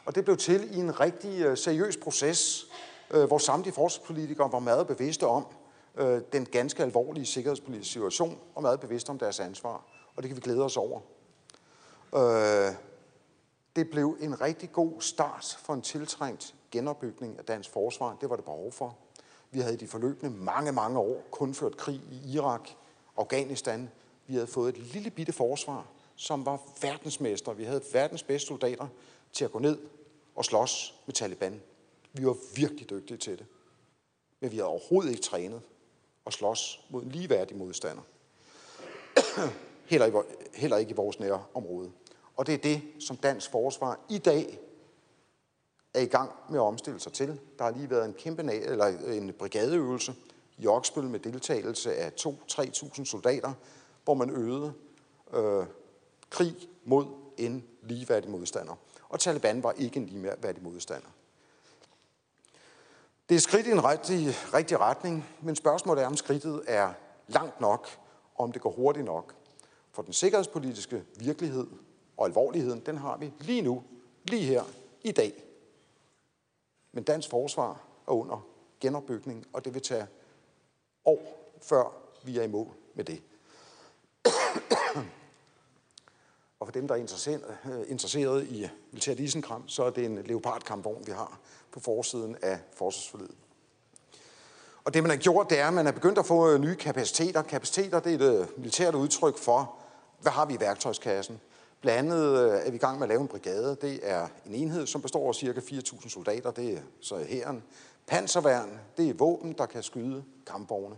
og 0.06 0.16
det 0.16 0.26
blev 0.26 0.38
til 0.38 0.78
i 0.78 0.80
en 0.80 1.00
rigtig 1.00 1.42
øh, 1.42 1.58
seriøs 1.58 1.98
proces, 1.98 2.68
øh, 3.12 3.24
hvor 3.24 3.38
samtlige 3.38 3.74
forsvarspolitikere 3.74 4.52
var 4.52 4.60
meget 4.60 4.88
bevidste 4.88 5.28
om 5.28 5.46
øh, 5.96 6.22
den 6.34 6.46
ganske 6.46 6.84
alvorlige 6.84 7.26
sikkerhedspolitiske 7.26 7.94
situation, 7.94 8.40
og 8.56 8.62
meget 8.62 8.80
bevidste 8.80 9.10
om 9.10 9.20
deres 9.20 9.40
ansvar. 9.40 9.86
Og 10.16 10.24
det 10.24 10.30
kan 10.30 10.36
vi 10.36 10.42
glæde 10.42 10.64
os 10.64 10.78
over. 10.78 11.00
Det 13.76 13.90
blev 13.90 14.18
en 14.20 14.42
rigtig 14.42 14.72
god 14.72 15.02
start 15.02 15.58
for 15.60 15.74
en 15.74 15.82
tiltrængt 15.82 16.56
genopbygning 16.72 17.40
af 17.40 17.46
dansk 17.46 17.70
forsvar. 17.70 18.18
Det 18.22 18.30
var 18.30 18.36
det 18.36 18.46
behov 18.46 18.72
for. 18.72 18.98
Vi 19.52 19.60
havde 19.60 19.74
i 19.74 19.78
de 19.78 19.88
forløbende 19.88 20.36
mange, 20.38 20.72
mange 20.72 21.00
år 21.00 21.24
kun 21.32 21.54
ført 21.54 21.78
krig 21.78 22.02
i 22.12 22.34
Irak, 22.34 22.70
Afghanistan. 23.18 23.90
Vi 24.28 24.34
havde 24.34 24.48
fået 24.48 24.78
et 24.78 24.94
lille 24.94 25.10
bitte 25.10 25.34
forsvar, 25.34 25.86
som 26.16 26.46
var 26.46 26.62
verdensmester. 26.82 27.54
Vi 27.54 27.64
havde 27.64 27.84
verdens 27.94 28.24
bedste 28.24 28.48
soldater 28.48 28.88
til 29.34 29.46
at 29.46 29.52
gå 29.52 29.60
ned 29.60 29.78
og 30.36 30.46
slås 30.46 30.96
med 31.06 31.14
Taliban. 31.14 31.62
Vi 32.14 32.26
var 32.26 32.38
virkelig 32.56 32.90
dygtige 32.90 33.18
til 33.18 33.38
det. 33.38 33.46
Men 34.40 34.52
vi 34.52 34.56
havde 34.56 34.70
overhovedet 34.70 35.12
ikke 35.12 35.24
trænet 35.24 35.62
at 36.26 36.34
slås 36.34 36.86
mod 36.90 37.04
en 37.04 37.12
ligeværdig 37.12 37.58
modstander. 37.58 38.04
heller, 39.92 40.24
heller 40.54 40.78
ikke 40.78 40.92
i 40.92 40.96
vores 40.96 41.20
nære 41.20 41.44
område. 41.54 41.92
Og 42.36 42.48
det 42.48 42.54
er 42.54 42.58
det, 42.58 42.82
som 43.00 43.18
dansk 43.18 43.52
forsvar 43.52 44.00
i 44.10 44.18
dag 44.18 44.60
er 45.94 46.02
i 46.02 46.06
gang 46.06 46.32
med 46.50 46.60
at 46.60 46.64
omstille 46.64 47.00
sig 47.00 47.14
til. 47.14 47.40
Der 47.58 47.64
har 47.64 47.72
lige 47.72 47.90
været 47.90 48.06
en 48.06 48.14
kæmpe 48.14 48.54
eller 48.54 48.86
en 49.08 49.34
brigadeøvelse 49.34 50.16
i 50.58 50.68
Oksbøl 50.68 51.04
med 51.04 51.20
deltagelse 51.20 51.96
af 51.96 52.12
2-3.000 52.22 53.06
soldater, 53.06 53.54
hvor 54.04 54.14
man 54.14 54.30
øvede 54.30 54.74
øh, 55.34 55.66
krig 56.30 56.56
mod 56.84 57.06
en 57.38 57.64
ligeværdig 57.82 58.32
modstander. 58.32 58.76
Og 59.10 59.20
Taliban 59.20 59.64
var 59.64 59.72
ikke 59.72 60.00
en 60.00 60.06
ligeværdig 60.06 60.64
modstander. 60.64 61.08
Det 63.30 63.36
er 63.36 63.40
skridt 63.40 63.68
i 63.68 63.72
en 63.72 63.84
rigtig, 63.84 64.28
rigtig 64.54 64.80
retning, 64.80 65.26
men 65.42 65.56
spørgsmålet 65.56 66.04
er, 66.04 66.08
om 66.08 66.18
skridtet 66.18 66.64
er 66.68 66.94
langt 67.28 67.62
nok, 67.62 67.88
og 68.36 68.44
om 68.44 68.52
det 68.52 68.62
går 68.62 68.72
hurtigt 68.72 69.06
nok. 69.06 69.36
For 69.92 70.02
den 70.02 70.14
sikkerhedspolitiske 70.14 71.04
virkelighed 71.20 71.68
og 72.18 72.26
alvorligheden, 72.26 72.80
den 72.80 72.98
har 72.98 73.18
vi 73.18 73.34
lige 73.40 73.62
nu, 73.62 73.84
lige 74.24 74.44
her, 74.44 74.64
i 75.02 75.12
dag. 75.12 75.44
Men 76.92 77.04
dansk 77.04 77.30
forsvar 77.30 77.82
er 78.08 78.12
under 78.12 78.48
genopbygning, 78.80 79.46
og 79.54 79.66
det 79.66 79.74
vil 79.74 79.82
tage 79.82 80.08
år, 81.06 81.52
før 81.62 81.98
vi 82.24 82.38
er 82.38 82.44
i 82.44 82.48
mål 82.48 82.72
med 82.96 83.04
det. 83.06 83.22
Og 86.60 86.68
for 86.68 86.72
dem, 86.72 86.88
der 86.88 86.96
er 86.96 87.00
interesseret, 87.00 87.58
øh, 87.66 87.92
interesseret 87.92 88.48
i 88.48 88.68
militært 88.92 89.20
isenkram, 89.20 89.68
så 89.68 89.84
er 89.84 89.90
det 89.90 90.06
en 90.06 90.24
leopardkampvogn, 90.24 91.08
vi 91.08 91.12
har 91.12 91.40
på 91.72 91.80
forsiden 91.80 92.38
af 92.42 92.60
forsvarsforledet. 92.74 93.36
Og 94.84 94.94
det, 94.94 95.04
man 95.04 95.10
har 95.10 95.18
gjort, 95.18 95.50
det 95.50 95.60
er, 95.60 95.68
at 95.68 95.74
man 95.74 95.88
er 95.88 95.92
begyndt 95.92 96.18
at 96.18 96.26
få 96.26 96.50
øh, 96.50 96.60
nye 96.60 96.76
kapaciteter. 96.76 97.42
Kapaciteter, 97.42 98.00
det 98.00 98.22
er 98.22 98.28
et 98.28 98.40
øh, 98.40 98.48
militært 98.58 98.96
udtryk 98.96 99.38
for, 99.38 99.76
hvad 100.22 100.32
har 100.32 100.46
vi 100.46 100.54
i 100.54 100.60
værktøjskassen? 100.60 101.42
Blandt 101.82 102.14
andet 102.14 102.68
er 102.68 102.72
vi 102.72 102.76
i 102.76 102.80
gang 102.80 103.00
med 103.00 103.04
at 103.04 103.10
lave 103.10 103.22
en 103.22 103.28
brigade. 103.28 103.78
Det 103.82 104.00
er 104.04 104.28
en 104.46 104.56
enhed, 104.56 104.88
som 104.88 105.02
består 105.02 105.30
af 105.30 105.36
ca. 105.36 105.52
4.000 105.52 106.10
soldater. 106.10 106.52
Det 106.52 106.74
er 106.74 106.82
så 107.02 107.18
hæren. 107.28 107.64
Panserværn, 108.08 108.80
det 108.98 109.10
er 109.10 109.14
våben, 109.14 109.54
der 109.54 109.66
kan 109.66 109.84
skyde 109.84 110.24
kampvogne. 110.48 110.96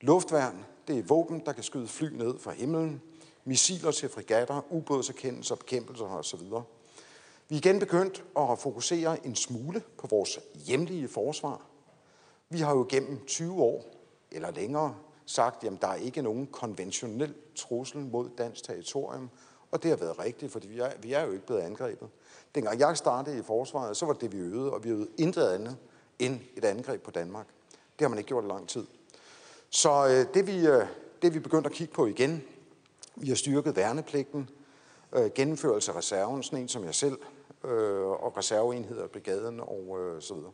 Luftværn, 0.00 0.64
det 0.88 0.98
er 0.98 1.02
våben, 1.02 1.42
der 1.46 1.52
kan 1.52 1.62
skyde 1.62 1.88
fly 1.88 2.08
ned 2.12 2.38
fra 2.38 2.52
himlen. 2.52 3.02
Missiler 3.48 3.90
til 3.90 4.08
frigatter, 4.08 4.60
ubådserkendelser, 4.70 5.54
bekæmpelser 5.54 6.04
osv. 6.04 6.40
Vi 6.40 7.54
er 7.54 7.58
igen 7.58 7.78
begyndt 7.78 8.24
at 8.38 8.58
fokusere 8.58 9.26
en 9.26 9.36
smule 9.36 9.82
på 9.98 10.06
vores 10.06 10.38
hjemlige 10.54 11.08
forsvar. 11.08 11.60
Vi 12.48 12.58
har 12.58 12.76
jo 12.76 12.86
gennem 12.88 13.24
20 13.26 13.62
år 13.62 13.84
eller 14.32 14.50
længere 14.50 14.94
sagt, 15.26 15.64
at 15.64 15.72
der 15.80 15.88
er 15.88 15.94
ikke 15.94 16.22
nogen 16.22 16.46
konventionel 16.46 17.34
trussel 17.56 18.00
mod 18.00 18.30
dansk 18.38 18.64
territorium, 18.64 19.30
og 19.70 19.82
det 19.82 19.90
har 19.90 19.96
været 19.96 20.18
rigtigt, 20.18 20.52
fordi 20.52 20.68
vi 20.68 20.78
er, 20.78 20.90
vi 21.02 21.12
er 21.12 21.24
jo 21.24 21.32
ikke 21.32 21.46
blevet 21.46 21.60
angrebet. 21.60 22.08
Dengang 22.54 22.80
jeg 22.80 22.96
startede 22.96 23.38
i 23.38 23.42
forsvaret, 23.42 23.96
så 23.96 24.06
var 24.06 24.12
det, 24.12 24.32
vi 24.32 24.38
øvede, 24.38 24.72
og 24.72 24.84
vi 24.84 24.88
øvede 24.88 25.08
intet 25.18 25.48
andet 25.48 25.76
end 26.18 26.40
et 26.56 26.64
angreb 26.64 27.02
på 27.02 27.10
Danmark. 27.10 27.46
Det 27.72 28.04
har 28.04 28.08
man 28.08 28.18
ikke 28.18 28.28
gjort 28.28 28.44
i 28.44 28.48
lang 28.48 28.68
tid. 28.68 28.86
Så 29.70 30.06
øh, 30.06 30.34
det, 30.34 30.46
vi, 30.46 30.66
øh, 30.66 30.86
det 31.22 31.34
vi 31.34 31.38
begyndte 31.38 31.70
at 31.70 31.76
kigge 31.76 31.94
på 31.94 32.06
igen, 32.06 32.42
vi 33.16 33.28
har 33.28 33.36
styrket 33.36 33.76
værnepligten, 33.76 34.50
øh, 35.12 35.30
gennemførelse 35.34 35.92
af 35.92 35.96
reserven, 35.96 36.42
sådan 36.42 36.58
en 36.58 36.68
som 36.68 36.84
jeg 36.84 36.94
selv, 36.94 37.18
øh, 37.64 38.06
og 38.06 38.36
reserveenheder, 38.36 39.06
brigaden 39.06 39.60
og 39.60 39.96
øh, 40.00 40.22
så 40.22 40.34
videre. 40.34 40.52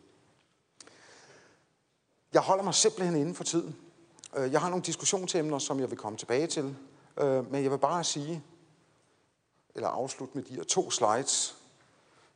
Jeg 2.32 2.40
holder 2.40 2.64
mig 2.64 2.74
simpelthen 2.74 3.16
inden 3.16 3.34
for 3.34 3.44
tiden. 3.44 3.76
Øh, 4.36 4.52
jeg 4.52 4.60
har 4.60 4.68
nogle 4.68 4.84
diskussionsemner, 4.84 5.58
som 5.58 5.80
jeg 5.80 5.90
vil 5.90 5.98
komme 5.98 6.18
tilbage 6.18 6.46
til, 6.46 6.76
øh, 7.20 7.52
men 7.52 7.62
jeg 7.62 7.70
vil 7.70 7.78
bare 7.78 8.04
sige, 8.04 8.42
eller 9.74 9.88
afslutte 9.88 10.34
med 10.34 10.44
de 10.44 10.54
her 10.54 10.64
to 10.64 10.90
slides. 10.90 11.56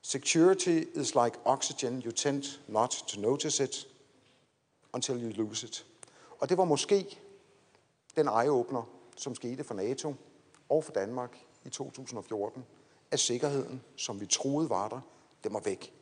Security 0.02 0.82
is 0.94 1.14
like 1.14 1.38
oxygen. 1.44 2.02
You 2.02 2.10
tend 2.10 2.44
not 2.68 2.90
to 2.90 3.20
notice 3.20 3.64
it 3.64 3.88
until 4.92 5.22
you 5.22 5.44
lose 5.44 5.66
it. 5.66 5.86
Og 6.38 6.48
det 6.48 6.58
var 6.58 6.64
måske 6.64 7.18
den 8.16 8.28
eye-opener, 8.28 8.95
som 9.16 9.34
skete 9.34 9.64
for 9.64 9.74
NATO 9.74 10.14
og 10.68 10.84
for 10.84 10.92
Danmark 10.92 11.38
i 11.64 11.68
2014, 11.68 12.64
at 13.10 13.20
sikkerheden, 13.20 13.82
som 13.96 14.20
vi 14.20 14.26
troede 14.26 14.70
var 14.70 14.88
der, 14.88 15.00
den 15.44 15.54
var 15.54 15.60
væk. 15.60 15.92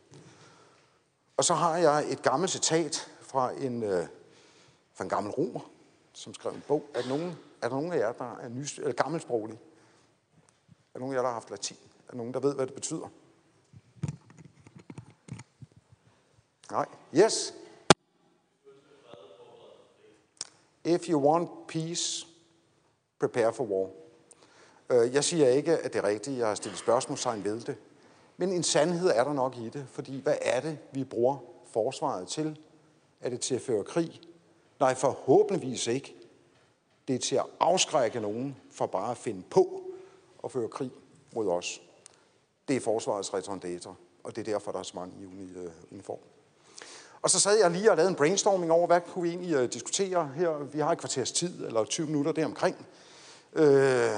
Og 1.36 1.44
så 1.44 1.54
har 1.54 1.76
jeg 1.76 2.12
et 2.12 2.22
gammelt 2.22 2.52
citat 2.52 3.10
fra 3.20 3.52
en, 3.52 3.82
øh, 3.82 4.06
fra 4.92 5.04
en 5.04 5.10
gammel 5.10 5.32
romer, 5.32 5.70
som 6.12 6.34
skrev 6.34 6.52
en 6.52 6.62
bog. 6.68 6.84
Er 6.94 7.00
der 7.00 7.08
nogen, 7.08 7.32
er 7.62 7.68
der 7.68 7.76
nogen 7.76 7.92
af 7.92 7.98
jer, 7.98 8.12
der 8.12 8.36
er 8.36 8.48
ny, 8.48 8.66
eller 8.76 8.92
gammelsproglige? 8.92 9.58
Er 10.68 10.92
der 10.92 11.00
nogen 11.00 11.14
af 11.14 11.16
jer, 11.16 11.22
der 11.22 11.28
har 11.28 11.34
haft 11.34 11.50
latin? 11.50 11.76
Er 12.06 12.10
der 12.10 12.16
nogen, 12.16 12.34
der 12.34 12.40
ved, 12.40 12.54
hvad 12.54 12.66
det 12.66 12.74
betyder? 12.74 13.08
Nej. 16.70 16.86
Yes? 17.14 17.54
If 20.84 21.08
you 21.08 21.20
want 21.20 21.66
peace, 21.68 22.26
prepare 23.28 23.52
for 23.52 23.64
war. 23.64 23.88
Øh, 24.90 25.14
jeg 25.14 25.24
siger 25.24 25.48
ikke, 25.48 25.78
at 25.78 25.92
det 25.92 25.98
er 25.98 26.08
rigtigt. 26.08 26.38
Jeg 26.38 26.46
har 26.46 26.54
stillet 26.54 26.78
spørgsmålstegn 26.78 27.44
ved 27.44 27.60
det. 27.60 27.76
Men 28.36 28.52
en 28.52 28.62
sandhed 28.62 29.10
er 29.10 29.24
der 29.24 29.32
nok 29.32 29.56
i 29.56 29.68
det, 29.68 29.86
fordi 29.92 30.20
hvad 30.20 30.36
er 30.42 30.60
det, 30.60 30.78
vi 30.92 31.04
bruger 31.04 31.36
forsvaret 31.72 32.28
til? 32.28 32.58
Er 33.20 33.30
det 33.30 33.40
til 33.40 33.54
at 33.54 33.60
føre 33.60 33.84
krig? 33.84 34.20
Nej, 34.80 34.94
forhåbentligvis 34.94 35.86
ikke. 35.86 36.14
Det 37.08 37.14
er 37.14 37.18
til 37.18 37.36
at 37.36 37.46
afskrække 37.60 38.20
nogen 38.20 38.56
for 38.70 38.86
bare 38.86 39.10
at 39.10 39.16
finde 39.16 39.42
på 39.50 39.82
at 40.44 40.52
føre 40.52 40.68
krig 40.68 40.90
mod 41.34 41.48
os. 41.48 41.80
Det 42.68 42.76
er 42.76 42.80
forsvarets 42.80 43.34
retornator, 43.34 43.96
og 44.24 44.36
det 44.36 44.48
er 44.48 44.52
derfor, 44.52 44.72
der 44.72 44.78
er 44.78 44.82
så 44.82 44.92
mange 44.94 45.14
i 45.20 45.58
øh, 45.58 45.70
uniform. 45.92 46.18
Og 47.22 47.30
så 47.30 47.40
sad 47.40 47.58
jeg 47.58 47.70
lige 47.70 47.90
og 47.90 47.96
lavede 47.96 48.10
en 48.10 48.16
brainstorming 48.16 48.72
over, 48.72 48.86
hvad 48.86 49.00
kunne 49.00 49.22
vi 49.22 49.28
egentlig 49.28 49.54
øh, 49.54 49.72
diskutere 49.72 50.30
her. 50.36 50.64
Vi 50.64 50.78
har 50.78 50.92
et 50.92 50.98
kvarters 50.98 51.32
tid, 51.32 51.66
eller 51.66 51.84
20 51.84 52.06
minutter 52.06 52.32
deromkring. 52.32 52.86
Øh, 53.54 54.10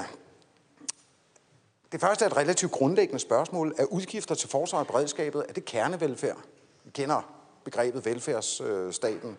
det 1.93 2.01
første 2.01 2.25
er 2.25 2.29
et 2.29 2.37
relativt 2.37 2.73
grundlæggende 2.73 3.21
spørgsmål. 3.21 3.75
Er 3.79 3.85
udgifter 3.85 4.35
til 4.35 4.49
forsvar 4.49 4.79
og 4.79 4.87
beredskabet, 4.87 5.45
er 5.49 5.53
det 5.53 5.65
kernevelfærd? 5.65 6.39
Vi 6.85 6.91
kender 6.91 7.23
begrebet 7.65 8.05
velfærdsstaten. 8.05 9.39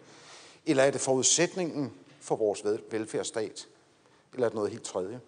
Eller 0.66 0.84
er 0.84 0.92
det 0.92 1.02
forudsætningen 1.02 1.94
for 2.22 2.36
vores 2.36 2.64
velfærdsstat? 2.92 3.68
Eller 4.34 4.46
er 4.46 4.50
det 4.50 4.56
noget 4.56 4.72
helt 4.72 4.84
tredje? 4.84 5.20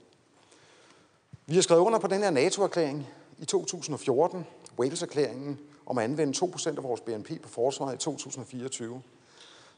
Vi 1.46 1.56
har 1.56 1.62
skrevet 1.62 1.82
under 1.82 2.00
på 2.00 2.08
den 2.08 2.24
her 2.24 2.30
NATO-erklæring 2.30 3.08
i 3.38 3.46
2014, 3.46 4.46
Wales-erklæringen, 4.80 5.60
om 5.86 5.98
at 5.98 6.04
anvende 6.04 6.38
2% 6.38 6.68
af 6.68 6.84
vores 6.84 7.02
BNP 7.02 7.42
på 7.42 7.50
forsvaret 7.50 7.96
i 7.96 7.98
2024. 7.98 9.02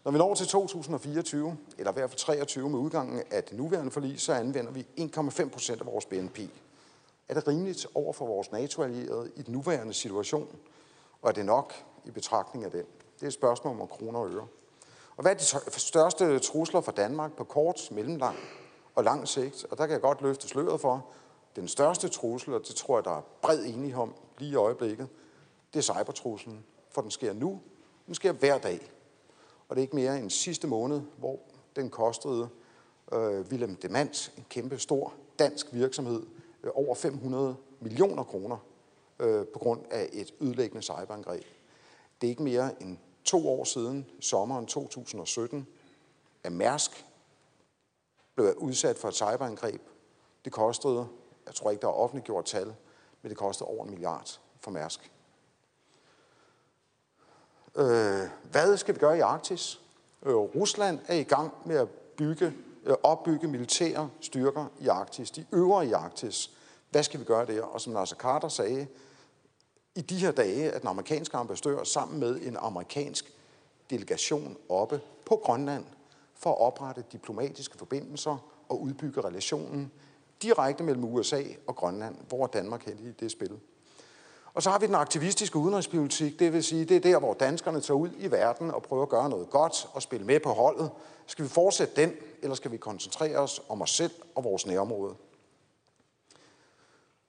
Når 0.03 0.11
vi 0.11 0.17
når 0.17 0.35
til 0.35 0.47
2024, 0.47 1.57
eller 1.77 1.91
i 1.91 1.93
hvert 1.93 2.09
fald 2.09 2.19
23 2.19 2.69
med 2.69 2.79
udgangen 2.79 3.23
af 3.31 3.43
det 3.43 3.57
nuværende 3.57 3.91
forlig, 3.91 4.21
så 4.21 4.33
anvender 4.33 4.71
vi 4.71 4.87
1,5% 4.97 5.79
af 5.79 5.85
vores 5.85 6.05
BNP. 6.05 6.39
Er 7.29 7.33
det 7.33 7.47
rimeligt 7.47 7.87
over 7.95 8.13
for 8.13 8.25
vores 8.25 8.51
NATO-allierede 8.51 9.31
i 9.35 9.41
den 9.41 9.53
nuværende 9.53 9.93
situation? 9.93 10.47
Og 11.21 11.29
er 11.29 11.33
det 11.33 11.45
nok 11.45 11.73
i 12.05 12.11
betragtning 12.11 12.65
af 12.65 12.71
den? 12.71 12.85
Det 13.15 13.23
er 13.23 13.27
et 13.27 13.33
spørgsmål 13.33 13.81
om 13.81 13.87
kroner 13.87 14.19
og 14.19 14.29
øre. 14.29 14.47
Og 15.17 15.21
hvad 15.21 15.31
er 15.31 15.61
de 15.73 15.79
største 15.79 16.39
trusler 16.39 16.81
for 16.81 16.91
Danmark 16.91 17.33
på 17.37 17.43
kort, 17.43 17.87
mellemlang 17.91 18.37
og 18.95 19.03
lang 19.03 19.27
sigt? 19.27 19.65
Og 19.71 19.77
der 19.77 19.85
kan 19.85 19.93
jeg 19.93 20.01
godt 20.01 20.21
løfte 20.21 20.47
sløret 20.47 20.81
for. 20.81 21.05
Den 21.55 21.67
største 21.67 22.09
trussel, 22.09 22.53
og 22.53 22.67
det 22.67 22.75
tror 22.75 22.97
jeg, 22.97 23.05
der 23.05 23.17
er 23.17 23.21
bred 23.41 23.65
enighed 23.65 24.01
om 24.01 24.13
lige 24.37 24.51
i 24.51 24.55
øjeblikket, 24.55 25.07
det 25.73 25.89
er 25.89 25.93
cybertruslen. 25.93 26.65
For 26.91 27.01
den 27.01 27.11
sker 27.11 27.33
nu, 27.33 27.61
den 28.05 28.15
sker 28.15 28.31
hver 28.31 28.57
dag. 28.57 28.91
Og 29.71 29.75
det 29.75 29.81
er 29.81 29.83
ikke 29.83 29.95
mere 29.95 30.19
end 30.19 30.29
sidste 30.29 30.67
måned, 30.67 31.01
hvor 31.17 31.39
den 31.75 31.89
kostede 31.89 32.49
øh, 33.13 33.41
Willem 33.41 33.75
Demant, 33.75 34.33
en 34.37 34.45
kæmpe 34.49 34.77
stor 34.77 35.13
dansk 35.39 35.73
virksomhed, 35.73 36.23
øh, 36.63 36.71
over 36.73 36.95
500 36.95 37.55
millioner 37.79 38.23
kroner 38.23 38.57
øh, 39.19 39.47
på 39.47 39.59
grund 39.59 39.81
af 39.91 40.09
et 40.13 40.33
ødelæggende 40.41 40.81
cyberangreb. 40.81 41.43
Det 42.21 42.27
er 42.27 42.29
ikke 42.29 42.43
mere 42.43 42.81
end 42.81 42.97
to 43.23 43.49
år 43.49 43.63
siden, 43.63 44.05
sommeren 44.19 44.65
2017, 44.65 45.67
at 46.43 46.51
Mærsk 46.51 47.05
blev 48.35 48.53
udsat 48.57 48.97
for 48.97 49.07
et 49.07 49.15
cyberangreb. 49.15 49.81
Det 50.45 50.53
kostede, 50.53 51.07
jeg 51.45 51.55
tror 51.55 51.71
ikke, 51.71 51.81
der 51.81 51.87
er 51.87 51.93
offentliggjort 51.93 52.45
tal, 52.45 52.75
men 53.21 53.29
det 53.29 53.37
kostede 53.37 53.67
over 53.69 53.83
en 53.83 53.89
milliard 53.89 54.39
for 54.59 54.71
Mærsk. 54.71 55.11
Øh, 57.75 58.29
hvad 58.51 58.77
skal 58.77 58.95
vi 58.95 58.99
gøre 58.99 59.17
i 59.17 59.19
Arktis? 59.19 59.81
Øh, 60.25 60.35
Rusland 60.35 60.99
er 61.07 61.15
i 61.15 61.23
gang 61.23 61.53
med 61.65 61.75
at 61.75 61.89
bygge, 61.89 62.53
øh, 62.85 62.95
opbygge 63.03 63.47
militære 63.47 64.09
styrker 64.21 64.65
i 64.79 64.87
Arktis. 64.87 65.31
De 65.31 65.45
øver 65.51 65.81
i 65.81 65.91
Arktis. 65.91 66.51
Hvad 66.89 67.03
skal 67.03 67.19
vi 67.19 67.25
gøre 67.25 67.45
der? 67.45 67.61
Og 67.61 67.81
som 67.81 67.93
Nasser 67.93 68.15
Carter 68.15 68.47
sagde, 68.47 68.87
i 69.95 70.01
de 70.01 70.15
her 70.15 70.31
dage, 70.31 70.71
at 70.71 70.81
den 70.81 70.89
amerikanske 70.89 71.37
ambassadør 71.37 71.83
sammen 71.83 72.19
med 72.19 72.41
en 72.41 72.57
amerikansk 72.59 73.33
delegation 73.89 74.57
oppe 74.69 75.01
på 75.25 75.35
Grønland 75.43 75.85
for 76.35 76.49
at 76.49 76.61
oprette 76.61 77.03
diplomatiske 77.11 77.77
forbindelser 77.77 78.37
og 78.69 78.81
udbygge 78.81 79.21
relationen 79.21 79.91
direkte 80.41 80.83
mellem 80.83 81.03
USA 81.03 81.43
og 81.67 81.75
Grønland, 81.75 82.15
hvor 82.27 82.47
Danmark 82.47 82.85
hen 82.85 82.99
i 82.99 83.11
det 83.11 83.31
spil. 83.31 83.59
Og 84.53 84.63
så 84.63 84.69
har 84.69 84.79
vi 84.79 84.87
den 84.87 84.95
aktivistiske 84.95 85.57
udenrigspolitik, 85.57 86.39
det 86.39 86.53
vil 86.53 86.63
sige, 86.63 86.85
det 86.85 86.95
er 86.97 86.99
der, 86.99 87.19
hvor 87.19 87.33
danskerne 87.33 87.81
tager 87.81 87.97
ud 87.97 88.09
i 88.17 88.31
verden 88.31 88.71
og 88.71 88.83
prøver 88.83 89.03
at 89.03 89.09
gøre 89.09 89.29
noget 89.29 89.49
godt 89.49 89.87
og 89.93 90.01
spille 90.01 90.25
med 90.25 90.39
på 90.39 90.49
holdet. 90.49 90.91
Skal 91.25 91.45
vi 91.45 91.49
fortsætte 91.49 92.01
den, 92.01 92.13
eller 92.41 92.55
skal 92.55 92.71
vi 92.71 92.77
koncentrere 92.77 93.37
os 93.37 93.61
om 93.69 93.81
os 93.81 93.91
selv 93.91 94.11
og 94.35 94.43
vores 94.43 94.65
nærområde? 94.65 95.15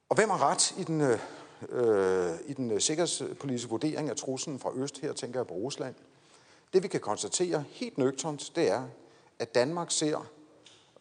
Og 0.09 0.17
hvem 0.17 0.31
har 0.31 0.51
ret 0.51 0.75
i 0.79 0.85
den, 0.85 1.01
øh, 1.69 2.31
i 2.47 2.53
den 2.53 2.81
sikkerhedspolitiske 2.81 3.71
vurdering 3.71 4.11
af 4.11 4.17
truslen 4.17 4.59
fra 4.59 4.71
Øst? 4.75 4.99
Her 4.99 5.13
tænker 5.13 5.41
jeg 5.41 5.47
på 5.47 5.55
Rusland. 5.55 5.95
Det 6.73 6.83
vi 6.83 6.89
kan 6.89 7.01
konstatere 7.01 7.65
helt 7.69 7.99
nøgternt, 7.99 8.53
det 8.57 8.71
er, 8.71 8.85
at 9.39 9.55
Danmark 9.55 9.91
ser 9.91 10.27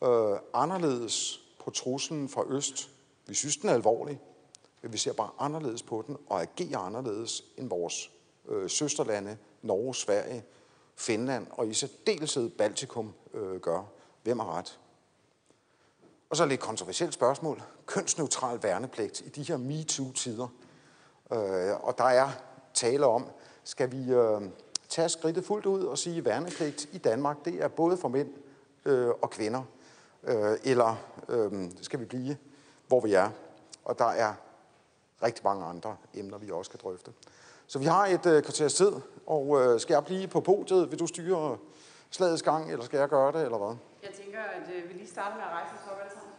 øh, 0.04 0.40
anderledes 0.54 1.42
på 1.64 1.72
truslen 1.72 2.30
fra 2.30 2.44
Øst. 2.50 2.90
Vi 3.28 3.36
synes, 3.36 3.58
den 3.58 3.70
er 3.70 3.74
alvorlig, 3.74 4.20
vi 4.82 4.98
ser 4.98 5.14
bare 5.14 5.30
anderledes 5.40 5.84
på 5.84 6.04
den 6.08 6.18
og 6.28 6.42
agerer 6.42 6.78
anderledes 6.78 7.44
end 7.58 7.70
vores 7.70 8.12
øh, 8.50 8.70
søsterlande, 8.70 9.38
Norge, 9.62 9.96
Sverige, 9.96 10.44
Finland 10.96 11.48
og 11.52 11.68
i 11.68 11.74
særdeleshed 11.74 12.50
Baltikum 12.50 13.14
øh, 13.34 13.60
gør. 13.60 13.84
Hvem 14.24 14.40
har 14.40 14.58
ret? 14.58 14.80
Og 16.30 16.38
så 16.38 16.44
et 16.44 16.50
lidt 16.50 16.62
kontroversielt 16.62 17.14
spørgsmål. 17.14 17.64
Kønsneutral 17.86 18.64
værnepligt 18.64 19.22
i 19.22 19.30
de 19.30 19.44
her 19.44 19.58
MeToo-tider. 19.58 20.48
Øh, 21.32 21.86
og 21.86 21.98
der 21.98 22.04
er 22.04 22.30
tale 22.74 23.06
om, 23.06 23.26
skal 23.64 23.92
vi 23.92 24.12
øh, 24.14 24.42
tage 24.90 25.10
skridtet 25.10 25.46
fuldt 25.46 25.66
ud 25.66 25.84
og 25.84 25.98
sige, 25.98 26.18
at 26.18 26.26
værnepligt 26.26 26.90
i 26.92 26.98
Danmark, 26.98 27.46
det 27.46 27.64
er 27.64 27.68
både 27.68 27.98
for 27.98 28.08
mænd 28.08 28.34
øh, 28.86 29.10
og 29.10 29.30
kvinder. 29.30 29.64
Øh, 30.24 30.58
eller 30.64 30.96
øh, 31.30 31.72
skal 31.82 32.00
vi 32.00 32.06
blive, 32.06 32.38
hvor 32.88 33.00
vi 33.00 33.14
er? 33.14 33.30
Og 33.86 34.00
der 34.00 34.06
er 34.06 34.34
rigtig 35.24 35.44
mange 35.44 35.66
andre 35.66 35.96
emner, 36.14 36.38
vi 36.38 36.52
også 36.52 36.72
kan 36.72 36.80
drøfte. 36.84 37.12
Så 37.68 37.80
vi 37.80 37.86
har 37.86 38.06
et 38.06 38.26
øh, 38.26 38.44
kvarters 38.44 38.74
tid, 38.74 38.92
og 39.28 39.62
øh, 39.62 39.80
skal 39.80 39.94
jeg 39.94 40.06
blive 40.06 40.28
på 40.28 40.42
podiet? 40.42 40.92
Vil 40.92 41.00
du 41.00 41.08
styre 41.08 41.58
slagets 42.10 42.44
gang, 42.44 42.72
eller 42.72 42.86
skal 42.86 43.00
jeg 43.00 43.10
gøre 43.10 43.32
det, 43.32 43.42
eller 43.42 43.58
hvad? 43.58 43.76
Jeg 44.04 44.12
tænker, 44.24 44.40
at 44.40 44.76
øh, 44.76 44.90
vi 44.90 44.94
lige 44.94 45.08
starter 45.08 45.36
med 45.36 45.44
at 45.44 45.50
rejse 45.50 45.74
os 45.76 45.92
op 45.92 45.98
alle 46.02 46.14
sammen. 46.14 46.34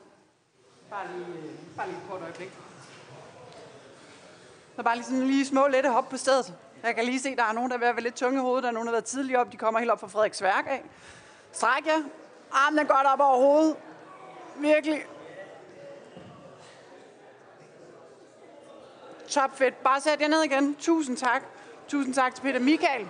Bare 0.91 1.07
lige, 1.17 1.27
øh, 1.27 1.77
bare 1.77 1.87
lige 1.87 1.99
et 1.99 2.11
kort 2.11 2.23
øjeblik. 2.23 2.53
Så 4.77 4.83
bare 4.83 4.97
lige 4.97 5.05
sådan 5.05 5.23
lige 5.23 5.47
små 5.47 5.67
lette 5.67 5.91
hop 5.91 6.09
på 6.09 6.17
stedet. 6.17 6.55
Jeg 6.83 6.95
kan 6.95 7.05
lige 7.05 7.21
se, 7.21 7.37
der 7.37 7.45
er 7.45 7.53
nogen, 7.53 7.71
der 7.71 7.77
er 7.77 7.81
ved 7.81 7.89
at 7.89 7.97
være 7.97 8.03
lidt 8.03 8.15
tunge 8.15 8.39
i 8.39 8.41
hovedet. 8.41 8.63
Der 8.63 8.69
er 8.69 8.73
nogen, 8.73 8.87
der 8.87 8.93
har 8.93 8.97
været 8.97 9.05
tidligere 9.05 9.41
op. 9.41 9.53
De 9.53 9.57
kommer 9.57 9.81
helt 9.81 9.93
op 9.93 10.01
fra 10.01 10.07
Frederiksværk 10.07 10.67
af. 10.69 10.83
Stræk 11.53 11.87
jer. 11.87 12.03
Armen 12.53 12.79
er 12.79 12.85
godt 12.85 13.07
op 13.07 13.21
over 13.21 13.37
hovedet. 13.37 13.77
Virkelig. 14.57 15.05
Topfedt. 19.33 19.83
Bare 19.83 20.01
sæt 20.01 20.21
jer 20.21 20.29
ned 20.29 20.43
igen. 20.43 20.75
Tusind 20.75 21.17
tak. 21.17 21.43
Tusind 21.89 22.15
tak 22.15 22.35
til 22.35 22.43
Peter 22.43 22.61
Michael. 22.61 23.09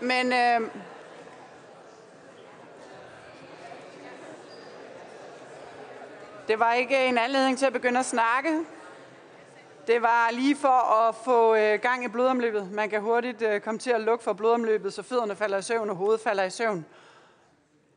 Men 0.00 0.32
øh, 0.32 0.70
det 6.48 6.58
var 6.58 6.72
ikke 6.72 7.06
en 7.06 7.18
anledning 7.18 7.58
til 7.58 7.66
at 7.66 7.72
begynde 7.72 8.00
at 8.00 8.06
snakke. 8.06 8.60
Det 9.86 10.02
var 10.02 10.30
lige 10.32 10.56
for 10.56 11.08
at 11.08 11.14
få 11.14 11.54
øh, 11.54 11.80
gang 11.80 12.04
i 12.04 12.08
blodomløbet. 12.08 12.72
Man 12.72 12.90
kan 12.90 13.00
hurtigt 13.00 13.42
øh, 13.42 13.60
komme 13.60 13.78
til 13.78 13.90
at 13.90 14.00
lukke 14.00 14.24
for 14.24 14.32
blodomløbet, 14.32 14.92
så 14.92 15.02
fødderne 15.02 15.36
falder 15.36 15.58
i 15.58 15.62
søvn 15.62 15.90
og 15.90 15.96
hovedet 15.96 16.20
falder 16.20 16.44
i 16.44 16.50
søvn. 16.50 16.86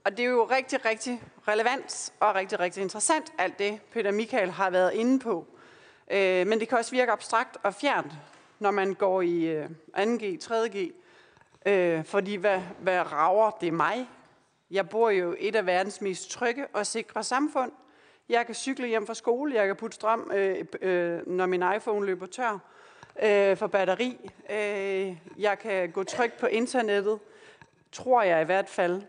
Og 0.06 0.18
det 0.18 0.26
er 0.26 0.30
jo 0.30 0.44
rigtig, 0.44 0.86
rigtig 0.86 1.24
relevant 1.48 2.14
og 2.20 2.36
rigtig, 2.36 2.60
rigtig 2.60 2.82
interessant, 2.82 3.34
alt 3.38 3.60
det 3.60 3.80
Peter 3.92 4.12
Michael 4.12 4.52
har 4.52 4.70
været 4.70 4.94
inde 4.94 5.20
på. 5.20 5.48
Øh, 6.12 6.48
men 6.48 6.60
det 6.60 6.70
kan 6.70 6.78
også 6.78 6.92
virke 6.92 7.12
abstrakt 7.12 7.58
og 7.64 7.74
fjernt, 7.74 8.12
når 8.60 8.72
man 8.72 8.94
går 8.94 9.22
i 9.22 9.44
øh, 9.44 9.70
2G, 9.98 10.38
3G. 10.44 10.92
Øh, 11.66 12.06
fordi 12.06 12.36
hvad, 12.36 12.62
hvad 12.80 13.12
rager 13.12 13.52
det 13.52 13.74
mig? 13.74 14.10
Jeg 14.72 14.90
bor 14.90 15.10
jo 15.10 15.34
i 15.34 15.48
et 15.48 15.56
af 15.56 15.66
verdens 15.66 16.02
mest 16.02 16.32
trygge 16.32 16.68
og 16.74 16.88
sikre 16.88 17.24
samfund. 17.24 17.72
Jeg 18.30 18.46
kan 18.46 18.56
cykle 18.56 18.88
hjem 18.88 19.08
fra 19.08 19.14
skole, 19.14 19.56
jeg 19.56 19.68
kan 19.68 19.76
putte 19.76 19.96
strøm, 19.96 20.32
øh, 20.34 20.66
øh, 20.82 21.28
når 21.28 21.46
min 21.46 21.64
iPhone 21.76 22.06
løber 22.06 22.26
tør 22.26 22.60
øh, 23.24 23.58
for 23.58 23.68
batteri. 23.68 24.32
Øh, 24.50 25.18
jeg 25.38 25.60
kan 25.60 25.92
gå 25.92 26.04
trygt 26.04 26.38
på 26.38 26.46
internettet, 26.46 27.20
tror 27.92 28.22
jeg 28.22 28.42
i 28.42 28.46
hvert 28.46 28.70
fald. 28.70 29.02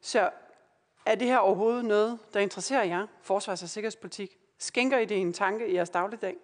Så 0.00 0.30
er 1.06 1.14
det 1.14 1.28
her 1.28 1.38
overhovedet 1.38 1.84
noget, 1.84 2.18
der 2.34 2.40
interesserer 2.40 2.84
jer, 2.84 3.06
forsvars- 3.22 3.62
og 3.62 3.68
sikkerhedspolitik? 3.68 4.38
Skænker 4.58 4.98
I 4.98 5.04
det 5.04 5.20
en 5.20 5.32
tanke 5.32 5.68
i 5.68 5.74
jeres 5.74 5.90
dagligdag? 5.90 6.36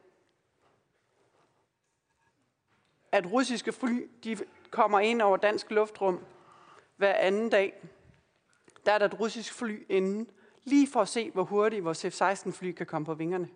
At 3.12 3.32
russiske 3.32 3.72
fly 3.72 4.10
de 4.24 4.36
kommer 4.70 5.00
ind 5.00 5.22
over 5.22 5.36
dansk 5.36 5.70
luftrum 5.70 6.24
hver 6.96 7.14
anden 7.14 7.50
dag. 7.50 7.88
Der 8.86 8.92
er 8.92 8.98
der 8.98 9.06
et 9.06 9.20
russisk 9.20 9.54
fly 9.54 9.86
inden, 9.88 10.30
lige 10.64 10.88
for 10.88 11.00
at 11.00 11.08
se, 11.08 11.30
hvor 11.30 11.42
hurtigt 11.44 11.84
vores 11.84 12.00
F-16-fly 12.04 12.72
kan 12.72 12.86
komme 12.86 13.06
på 13.06 13.14
vingerne. 13.14 13.48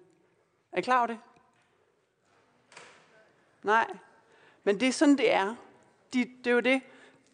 Er 0.72 0.78
I 0.78 0.80
klar 0.80 0.98
over 0.98 1.06
det? 1.06 1.18
Nej. 3.62 3.96
Men 4.64 4.80
det 4.80 4.88
er 4.88 4.92
sådan, 4.92 5.18
det 5.18 5.32
er. 5.32 5.54
De, 6.12 6.24
det 6.24 6.46
er 6.46 6.54
jo 6.54 6.60
det. 6.60 6.82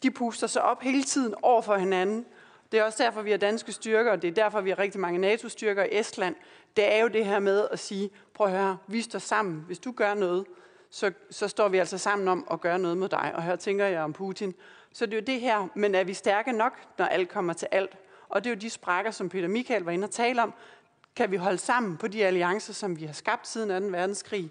De 0.02 0.10
puster 0.10 0.46
sig 0.46 0.62
op 0.62 0.82
hele 0.82 1.02
tiden 1.02 1.34
over 1.42 1.62
for 1.62 1.76
hinanden. 1.76 2.26
Det 2.72 2.80
er 2.80 2.84
også 2.84 3.02
derfor, 3.02 3.22
vi 3.22 3.30
har 3.30 3.38
danske 3.38 3.72
styrker, 3.72 4.10
og 4.12 4.22
det 4.22 4.28
er 4.28 4.32
derfor, 4.32 4.60
vi 4.60 4.70
har 4.70 4.78
rigtig 4.78 5.00
mange 5.00 5.18
NATO-styrker 5.18 5.84
i 5.84 5.88
Estland. 5.98 6.36
Det 6.76 6.92
er 6.94 7.02
jo 7.02 7.08
det 7.08 7.26
her 7.26 7.38
med 7.38 7.68
at 7.70 7.78
sige, 7.78 8.10
prøv 8.34 8.46
at 8.46 8.52
høre, 8.52 8.78
vi 8.86 9.02
står 9.02 9.18
sammen. 9.18 9.64
Hvis 9.66 9.78
du 9.78 9.92
gør 9.92 10.14
noget, 10.14 10.44
så, 10.90 11.12
så 11.30 11.48
står 11.48 11.68
vi 11.68 11.78
altså 11.78 11.98
sammen 11.98 12.28
om 12.28 12.46
at 12.50 12.60
gøre 12.60 12.78
noget 12.78 12.96
med 12.96 13.08
dig. 13.08 13.32
Og 13.34 13.42
her 13.42 13.56
tænker 13.56 13.86
jeg 13.86 14.02
om 14.02 14.12
Putin. 14.12 14.54
Så 14.92 15.06
det 15.06 15.12
er 15.12 15.16
jo 15.16 15.24
det 15.24 15.40
her, 15.40 15.68
men 15.74 15.94
er 15.94 16.04
vi 16.04 16.14
stærke 16.14 16.52
nok, 16.52 16.72
når 16.98 17.04
alt 17.04 17.28
kommer 17.28 17.52
til 17.52 17.68
alt? 17.70 17.96
Og 18.28 18.44
det 18.44 18.50
er 18.50 18.54
jo 18.54 18.60
de 18.60 18.70
sprækker, 18.70 19.10
som 19.10 19.28
Peter 19.28 19.48
Michael 19.48 19.82
var 19.82 19.92
inde 19.92 20.04
og 20.04 20.10
tale 20.10 20.42
om. 20.42 20.54
Kan 21.16 21.30
vi 21.30 21.36
holde 21.36 21.58
sammen 21.58 21.96
på 21.96 22.08
de 22.08 22.24
alliancer, 22.24 22.72
som 22.72 23.00
vi 23.00 23.04
har 23.04 23.12
skabt 23.12 23.48
siden 23.48 23.82
2. 23.82 23.98
verdenskrig? 23.98 24.50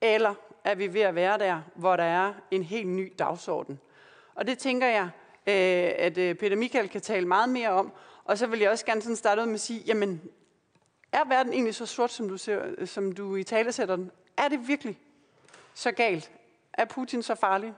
Eller 0.00 0.34
er 0.64 0.74
vi 0.74 0.94
ved 0.94 1.00
at 1.00 1.14
være 1.14 1.38
der, 1.38 1.60
hvor 1.74 1.96
der 1.96 2.04
er 2.04 2.32
en 2.50 2.62
helt 2.62 2.88
ny 2.88 3.12
dagsorden? 3.18 3.80
Og 4.34 4.46
det 4.46 4.58
tænker 4.58 4.86
jeg, 4.86 5.10
øh, 5.46 5.92
at 5.96 6.18
øh, 6.18 6.34
Peter 6.34 6.56
Michael 6.56 6.88
kan 6.88 7.00
tale 7.00 7.28
meget 7.28 7.48
mere 7.48 7.70
om. 7.70 7.92
Og 8.24 8.38
så 8.38 8.46
vil 8.46 8.60
jeg 8.60 8.70
også 8.70 8.84
gerne 8.84 9.02
sådan 9.02 9.16
starte 9.16 9.42
ud 9.42 9.46
med 9.46 9.54
at 9.54 9.60
sige, 9.60 9.80
jamen, 9.86 10.22
er 11.12 11.28
verden 11.28 11.52
egentlig 11.52 11.74
så 11.74 11.86
sort, 11.86 12.10
som 12.10 12.28
du, 12.28 12.36
ser, 12.36 12.86
som 12.86 13.12
du 13.12 13.36
i 13.36 13.44
tale 13.44 13.72
sætter 13.72 13.96
den? 13.96 14.10
Er 14.36 14.48
det 14.48 14.68
virkelig 14.68 14.98
så 15.74 15.92
galt? 15.92 16.30
Er 16.72 16.84
Putin 16.84 17.22
så 17.22 17.34
farlig? 17.34 17.74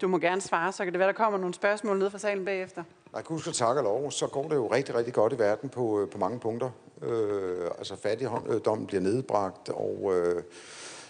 Du 0.00 0.08
må 0.08 0.18
gerne 0.18 0.40
svare, 0.40 0.72
så 0.72 0.84
kan 0.84 0.92
det 0.92 0.98
være, 0.98 1.08
der 1.08 1.14
kommer 1.14 1.38
nogle 1.38 1.54
spørgsmål 1.54 1.98
ned 1.98 2.10
fra 2.10 2.18
salen 2.18 2.44
bagefter. 2.44 2.84
Nej, 3.12 3.22
husk 3.26 3.48
at 3.48 3.54
takke 3.54 3.82
lov, 3.82 4.10
så 4.10 4.26
går 4.26 4.48
det 4.48 4.56
jo 4.56 4.72
rigtig, 4.72 4.94
rigtig 4.94 5.14
godt 5.14 5.32
i 5.32 5.38
verden 5.38 5.68
på, 5.68 6.00
øh, 6.00 6.10
på 6.10 6.18
mange 6.18 6.40
punkter. 6.40 6.70
Øh, 7.02 7.70
altså 7.78 7.96
fattigdommen 7.96 8.86
bliver 8.86 9.00
nedbragt, 9.00 9.68
og 9.68 10.12
øh, 10.14 10.42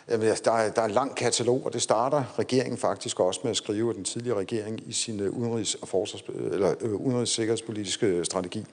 jamen, 0.08 0.28
altså, 0.28 0.44
der, 0.44 0.52
er, 0.52 0.72
der 0.72 0.82
er 0.82 0.86
en 0.86 0.92
lang 0.92 1.16
katalog, 1.16 1.62
og 1.64 1.72
det 1.72 1.82
starter 1.82 2.24
regeringen 2.38 2.78
faktisk 2.78 3.20
også 3.20 3.40
med 3.42 3.50
at 3.50 3.56
skrive 3.56 3.94
den 3.94 4.04
tidligere 4.04 4.38
regering 4.38 4.88
i 4.88 4.92
sin 4.92 5.20
øh, 5.20 5.32
udenrigs- 5.32 5.82
og 5.82 5.88
forsvars, 5.88 6.22
eller, 6.52 6.74
øh, 6.80 6.94
udenrigs- 6.94 8.24
strategi. 8.24 8.64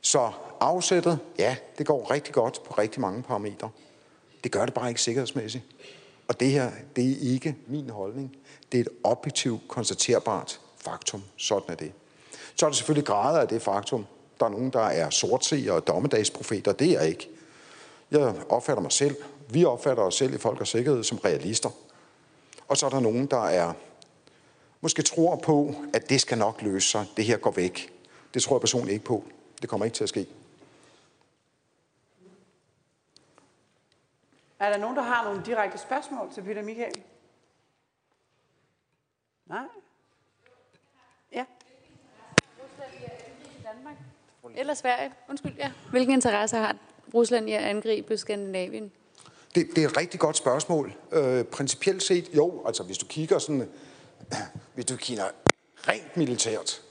Så 0.00 0.30
afsættet, 0.60 1.18
ja, 1.38 1.56
det 1.78 1.86
går 1.86 2.10
rigtig 2.10 2.34
godt 2.34 2.62
på 2.64 2.74
rigtig 2.78 3.00
mange 3.00 3.22
parametre. 3.22 3.70
Det 4.44 4.52
gør 4.52 4.64
det 4.64 4.74
bare 4.74 4.88
ikke 4.88 5.02
sikkerhedsmæssigt. 5.02 5.64
Og 6.28 6.40
det 6.40 6.50
her, 6.50 6.70
det 6.96 7.10
er 7.10 7.32
ikke 7.32 7.56
min 7.66 7.90
holdning. 7.90 8.36
Det 8.72 8.78
er 8.78 8.82
et 8.82 8.88
objektivt 9.04 9.68
konstaterbart 9.68 10.60
faktum. 10.84 11.22
Sådan 11.36 11.70
er 11.70 11.74
det. 11.74 11.92
Så 12.54 12.66
er 12.66 12.70
der 12.70 12.76
selvfølgelig 12.76 13.06
grader 13.06 13.40
af 13.40 13.48
det 13.48 13.62
faktum. 13.62 14.06
Der 14.40 14.46
er 14.46 14.50
nogen, 14.50 14.70
der 14.70 14.80
er 14.80 15.10
sortseere 15.10 15.72
og 15.72 15.86
dommedagsprofeter. 15.86 16.72
Det 16.72 16.88
er 16.88 17.00
jeg 17.00 17.08
ikke. 17.08 17.30
Jeg 18.10 18.34
opfatter 18.48 18.82
mig 18.82 18.92
selv. 18.92 19.16
Vi 19.50 19.64
opfatter 19.64 20.02
os 20.02 20.14
selv 20.14 20.34
i 20.34 20.38
Folk 20.38 20.60
og 20.60 20.66
Sikkerhed 20.66 21.04
som 21.04 21.18
realister. 21.18 21.70
Og 22.68 22.76
så 22.76 22.86
er 22.86 22.90
der 22.90 23.00
nogen, 23.00 23.26
der 23.26 23.44
er 23.44 23.72
måske 24.80 25.02
tror 25.02 25.36
på, 25.36 25.74
at 25.94 26.10
det 26.10 26.20
skal 26.20 26.38
nok 26.38 26.62
løse 26.62 26.88
sig. 26.88 27.06
Det 27.16 27.24
her 27.24 27.36
går 27.36 27.50
væk. 27.50 27.92
Det 28.34 28.42
tror 28.42 28.56
jeg 28.56 28.60
personligt 28.60 28.92
ikke 28.92 29.04
på. 29.04 29.24
Det 29.62 29.68
kommer 29.68 29.84
ikke 29.84 29.94
til 29.94 30.04
at 30.04 30.08
ske. 30.08 30.26
Er 34.58 34.70
der 34.70 34.78
nogen, 34.78 34.96
der 34.96 35.02
har 35.02 35.24
nogle 35.24 35.42
direkte 35.46 35.78
spørgsmål 35.78 36.32
til 36.34 36.42
Peter 36.42 36.62
Michael? 36.62 36.94
Nej? 39.46 39.64
Ja. 41.32 41.44
Danmark. 43.64 43.96
Eller 44.54 44.74
Sverige. 44.74 45.12
Undskyld, 45.28 45.54
ja. 45.56 45.72
Hvilken 45.90 46.14
interesse 46.14 46.56
har 46.56 46.76
Rusland 47.14 47.48
i 47.48 47.52
at 47.52 47.62
angribe 47.62 48.16
Skandinavien? 48.16 48.92
Det, 49.54 49.66
det 49.76 49.84
er 49.84 49.88
et 49.88 49.96
rigtig 49.96 50.20
godt 50.20 50.36
spørgsmål. 50.36 50.94
Øh, 51.12 51.44
principielt 51.44 52.02
set, 52.02 52.30
jo, 52.34 52.62
altså 52.66 52.82
hvis 52.82 52.98
du 52.98 53.06
kigger 53.06 53.38
sådan, 53.38 53.68
hvis 54.74 54.84
du 54.84 54.96
kigger 54.96 55.24
rent 55.88 56.16
militært, 56.16 56.82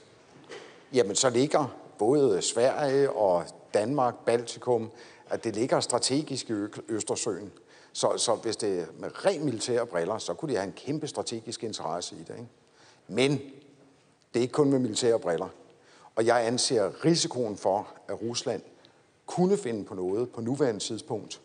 jamen 0.92 1.16
så 1.16 1.30
ligger 1.30 1.76
både 1.98 2.42
Sverige 2.42 3.10
og 3.10 3.44
Danmark, 3.74 4.14
Baltikum, 4.26 4.90
at 5.30 5.44
det 5.44 5.56
ligger 5.56 5.80
strategisk 5.80 6.50
i 6.50 6.52
Østersøen. 6.88 7.52
Så, 7.92 8.12
så 8.16 8.34
hvis 8.34 8.56
det 8.56 8.80
er 8.80 8.86
med 8.98 9.24
rent 9.26 9.44
militære 9.44 9.86
briller, 9.86 10.18
så 10.18 10.34
kunne 10.34 10.52
de 10.52 10.56
have 10.56 10.66
en 10.66 10.74
kæmpe 10.76 11.06
strategisk 11.06 11.64
interesse 11.64 12.14
i 12.14 12.18
det. 12.18 12.34
Ikke? 12.34 12.48
Men 13.08 13.30
det 14.34 14.40
er 14.40 14.40
ikke 14.40 14.52
kun 14.52 14.70
med 14.70 14.78
militære 14.78 15.18
briller. 15.18 15.48
Og 16.14 16.26
jeg 16.26 16.46
anser 16.46 17.04
risikoen 17.04 17.56
for, 17.56 17.88
at 18.08 18.22
Rusland 18.22 18.62
kunne 19.26 19.58
finde 19.58 19.84
på 19.84 19.94
noget 19.94 20.30
på 20.30 20.40
nuværende 20.40 20.80
tidspunkt, 20.80 21.40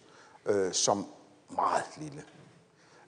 øh, 0.45 0.73
som 0.73 1.05
meget 1.49 1.83
lille. 1.97 2.23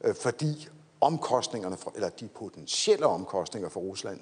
Øh, 0.02 0.16
fordi 0.16 0.70
omkostningerne, 1.02 1.78
for, 1.78 1.92
eller 1.96 2.10
de 2.10 2.28
potentielle 2.28 3.06
omkostninger 3.06 3.70
for 3.70 3.80
Rusland, 3.80 4.20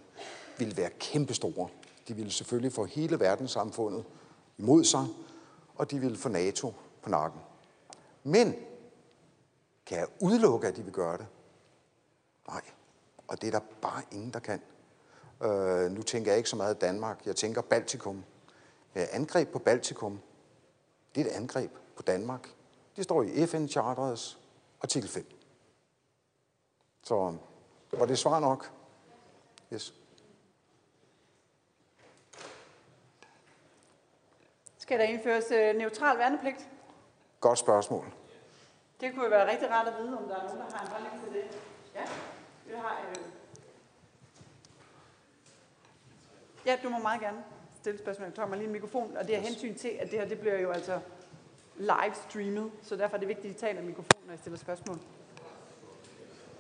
ville 0.58 0.78
være 0.78 0.90
kæmpestore. 1.00 1.70
De 2.08 2.14
ville 2.14 2.32
selvfølgelig 2.32 2.74
få 2.74 2.86
hele 2.86 3.20
verdenssamfundet 3.20 4.06
imod 4.58 4.84
sig, 4.84 5.06
og 5.76 5.92
de 5.92 6.00
ville 6.00 6.18
få 6.18 6.30
NATO 6.30 6.74
på 7.02 7.10
nakken. 7.10 7.42
Men 8.24 8.56
kan 9.86 9.98
jeg 9.98 10.08
udelukke, 10.20 10.68
at 10.68 10.76
de 10.76 10.84
vil 10.84 10.94
gøre 10.94 11.18
det? 11.18 11.28
Nej. 12.48 12.62
Og 13.28 13.42
det 13.42 13.48
er 13.48 13.52
der 13.52 13.66
bare 13.82 14.02
ingen, 14.12 14.34
der 14.34 14.40
kan. 14.40 14.62
Øh, 15.44 15.92
nu 15.92 16.04
tænker 16.04 16.32
jeg 16.32 16.38
ikke 16.38 16.50
så 16.50 16.56
meget 16.56 16.82
Danmark. 16.82 17.26
Jeg 17.26 17.36
tænker 17.36 17.62
Baltikum. 17.62 18.24
Ja, 18.96 19.06
angreb 19.12 19.52
på 19.52 19.60
Baltikum, 19.60 20.20
det 21.16 21.22
er 21.22 21.26
et 21.26 21.36
angreb 21.36 21.72
på 21.96 22.04
Danmark. 22.04 22.50
Det 22.96 23.04
står 23.04 23.24
i 23.24 23.48
FN-charterets 23.48 24.38
artikel 24.82 25.10
5. 25.10 25.26
Så 27.04 27.38
var 27.92 28.06
det 28.06 28.20
svar 28.20 28.40
nok? 28.40 28.72
Yes. 29.74 29.94
Skal 34.78 35.00
der 35.00 35.06
indføres 35.06 35.52
øh, 35.52 35.76
neutral 35.76 36.18
værnepligt? 36.18 36.70
Godt 37.40 37.60
spørgsmål. 37.60 38.06
Det 39.02 39.14
kunne 39.14 39.24
jo 39.24 39.30
være 39.30 39.52
rigtig 39.52 39.70
rart 39.72 39.88
at 39.88 39.94
vide, 40.00 40.18
om 40.18 40.28
der 40.28 40.36
er 40.36 40.44
nogen, 40.44 40.60
der 40.60 40.78
har 40.78 40.86
en 40.86 40.92
holdning 40.92 41.24
til 41.24 41.34
det. 41.34 41.60
Ja, 41.96 42.06
vi 42.66 42.74
har... 42.76 43.02
Øh... 43.10 43.16
Ja, 46.66 46.78
du 46.84 46.90
må 46.90 46.98
meget 46.98 47.22
gerne 47.22 47.44
stille 47.82 48.00
spørgsmål. 48.00 48.26
Jeg 48.26 48.36
tager 48.36 48.48
mig 48.48 48.58
lige 48.58 48.68
en 48.68 48.74
mikrofon, 48.74 49.18
og 49.18 49.28
det 49.28 49.36
er 49.36 49.40
hensyn 49.40 49.76
til, 49.76 49.88
at 49.88 50.12
det 50.12 50.20
her 50.20 50.28
det 50.28 50.40
bliver 50.40 50.60
jo 50.60 50.72
altså 50.72 51.00
live 51.78 52.16
streamet, 52.30 52.72
så 52.84 52.96
derfor 52.96 53.16
er 53.16 53.20
det 53.20 53.28
vigtigt, 53.28 53.46
at 53.54 53.58
I 53.58 53.60
taler 53.60 53.82
i 53.82 53.86
mikrofonen, 53.86 54.28
når 54.28 54.34
I 54.34 54.38
stiller 54.38 54.60
spørgsmål. 54.60 55.00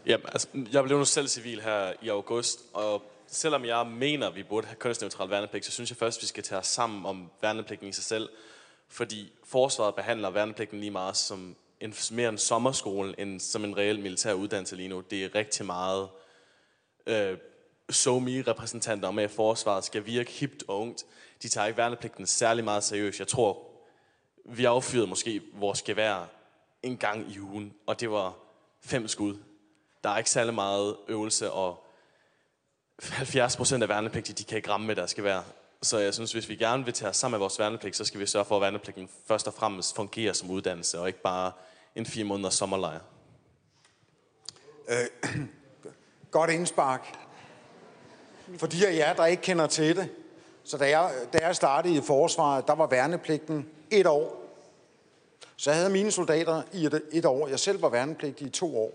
Jamen, 0.06 0.26
altså, 0.26 0.48
jeg 0.72 0.84
blev 0.84 0.98
nu 0.98 1.06
selv 1.06 1.28
civil 1.28 1.62
her 1.62 1.94
i 2.02 2.10
august, 2.10 2.60
og 2.74 3.02
selvom 3.28 3.66
jeg 3.66 3.88
mener, 3.88 4.28
at 4.28 4.36
vi 4.36 4.44
burde 4.44 4.68
have 4.68 4.76
kønsneutral 4.76 5.30
værnepligt, 5.30 5.66
så 5.66 5.72
synes 5.72 5.90
jeg 5.90 5.98
først, 5.98 6.18
at 6.18 6.22
vi 6.22 6.28
skal 6.28 6.44
tage 6.44 6.60
os 6.60 6.68
sammen 6.68 7.06
om 7.06 7.32
værnepligten 7.42 7.88
i 7.88 7.92
sig 7.92 8.04
selv. 8.04 8.30
Fordi 8.88 9.34
forsvaret 9.44 9.96
behandler 9.96 10.30
værnepligten 10.30 10.80
lige 10.80 10.92
meget 10.92 11.18
som 11.18 11.56
en, 11.80 11.94
mere 12.12 12.30
en 12.30 12.38
sommerskole, 12.38 13.20
end 13.20 13.40
som 13.40 13.64
en 13.64 13.78
reel 13.78 14.00
militær 14.00 14.34
uddannelse 14.34 14.76
lige 14.76 14.90
nu. 14.90 15.02
Det 15.02 15.26
er 15.26 15.36
rigtig 15.36 15.66
meget 15.66 16.10
øh, 17.08 17.38
so 17.90 18.18
repræsentanter 18.20 19.12
med, 19.12 19.24
at 19.24 19.32
forsvaret 19.32 19.84
skal 19.84 20.06
virke 20.06 20.32
hipt 20.32 20.64
og 20.68 20.80
ungt. 20.80 21.06
De 21.42 21.48
tager 21.50 21.68
ikke 21.68 21.78
værnepligten 21.78 22.26
særlig 22.26 22.64
meget 22.64 22.84
seriøst. 22.84 23.20
Jeg 23.20 23.28
tror, 23.28 23.73
vi 24.46 24.66
affyrede 24.66 25.08
måske 25.08 25.42
vores 25.54 25.82
gevær 25.82 26.26
en 26.84 26.98
gang 26.98 27.32
i 27.32 27.40
ugen, 27.40 27.74
og 27.88 28.00
det 28.00 28.12
var 28.12 28.34
fem 28.82 29.08
skud. 29.08 29.38
Der 30.04 30.10
er 30.10 30.18
ikke 30.18 30.30
særlig 30.30 30.54
meget 30.54 30.96
øvelse, 31.08 31.52
og 31.52 31.88
70 33.02 33.56
procent 33.56 33.84
af 33.84 33.90
værnepligtige, 33.90 34.36
de 34.36 34.44
kan 34.44 34.58
ikke 34.58 34.70
ramme 34.70 34.88
med 34.88 34.96
deres 34.96 35.14
gevær. 35.14 35.42
Så 35.82 35.98
jeg 35.98 36.14
synes, 36.14 36.32
hvis 36.32 36.50
vi 36.50 36.56
gerne 36.56 36.86
vil 36.86 36.94
tage 36.94 37.10
os 37.10 37.18
sammen 37.18 37.34
med 37.34 37.40
vores 37.40 37.60
værnepligt, 37.60 37.96
så 37.96 38.06
skal 38.06 38.20
vi 38.20 38.26
sørge 38.26 38.46
for, 38.46 38.56
at 38.56 38.62
værnepligten 38.62 39.10
først 39.28 39.48
og 39.48 39.54
fremmest 39.54 39.96
fungerer 39.96 40.34
som 40.34 40.50
uddannelse, 40.50 41.00
og 41.00 41.08
ikke 41.08 41.22
bare 41.22 41.52
en 41.96 42.06
fire 42.06 42.24
måneders 42.24 42.54
sommerlejr. 42.54 43.00
Øh, 44.90 45.32
godt 46.32 46.50
indspark. 46.50 47.18
For 48.58 48.68
de 48.68 48.88
af 48.88 48.96
jer, 48.96 49.14
der 49.14 49.26
ikke 49.26 49.44
kender 49.44 49.68
til 49.68 49.96
det, 49.96 50.10
så 50.64 50.78
da 50.78 51.00
jeg, 51.00 51.12
da 51.34 51.38
jeg 51.38 51.56
startede 51.56 51.96
i 51.96 52.02
forsvaret, 52.02 52.68
der 52.68 52.74
var 52.74 52.88
værnepligten 52.88 53.70
et 53.92 54.08
år. 54.08 54.44
Så 55.56 55.70
jeg 55.70 55.78
havde 55.78 55.90
mine 55.90 56.12
soldater 56.12 56.62
i 56.74 56.86
et, 56.86 57.02
et 57.12 57.26
år. 57.26 57.48
Jeg 57.48 57.60
selv 57.60 57.82
var 57.82 57.90
værnepligtig 57.90 58.48
i 58.48 58.50
to 58.50 58.78
år. 58.78 58.94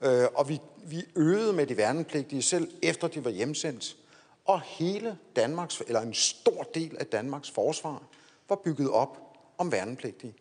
Øh, 0.00 0.28
og 0.34 0.48
vi, 0.48 0.60
vi 0.76 1.04
øvede 1.16 1.52
med 1.52 1.66
de 1.66 1.76
værnepligtige 1.76 2.42
selv, 2.42 2.70
efter 2.82 3.08
de 3.08 3.24
var 3.24 3.30
hjemsendt. 3.30 3.96
Og 4.44 4.60
hele 4.60 5.18
Danmarks, 5.36 5.82
eller 5.86 6.00
en 6.00 6.14
stor 6.14 6.62
del 6.74 6.96
af 7.00 7.06
Danmarks 7.06 7.50
forsvar, 7.50 8.02
var 8.48 8.56
bygget 8.56 8.90
op 8.90 9.18
om 9.58 9.72
værnepligtige. 9.72 10.34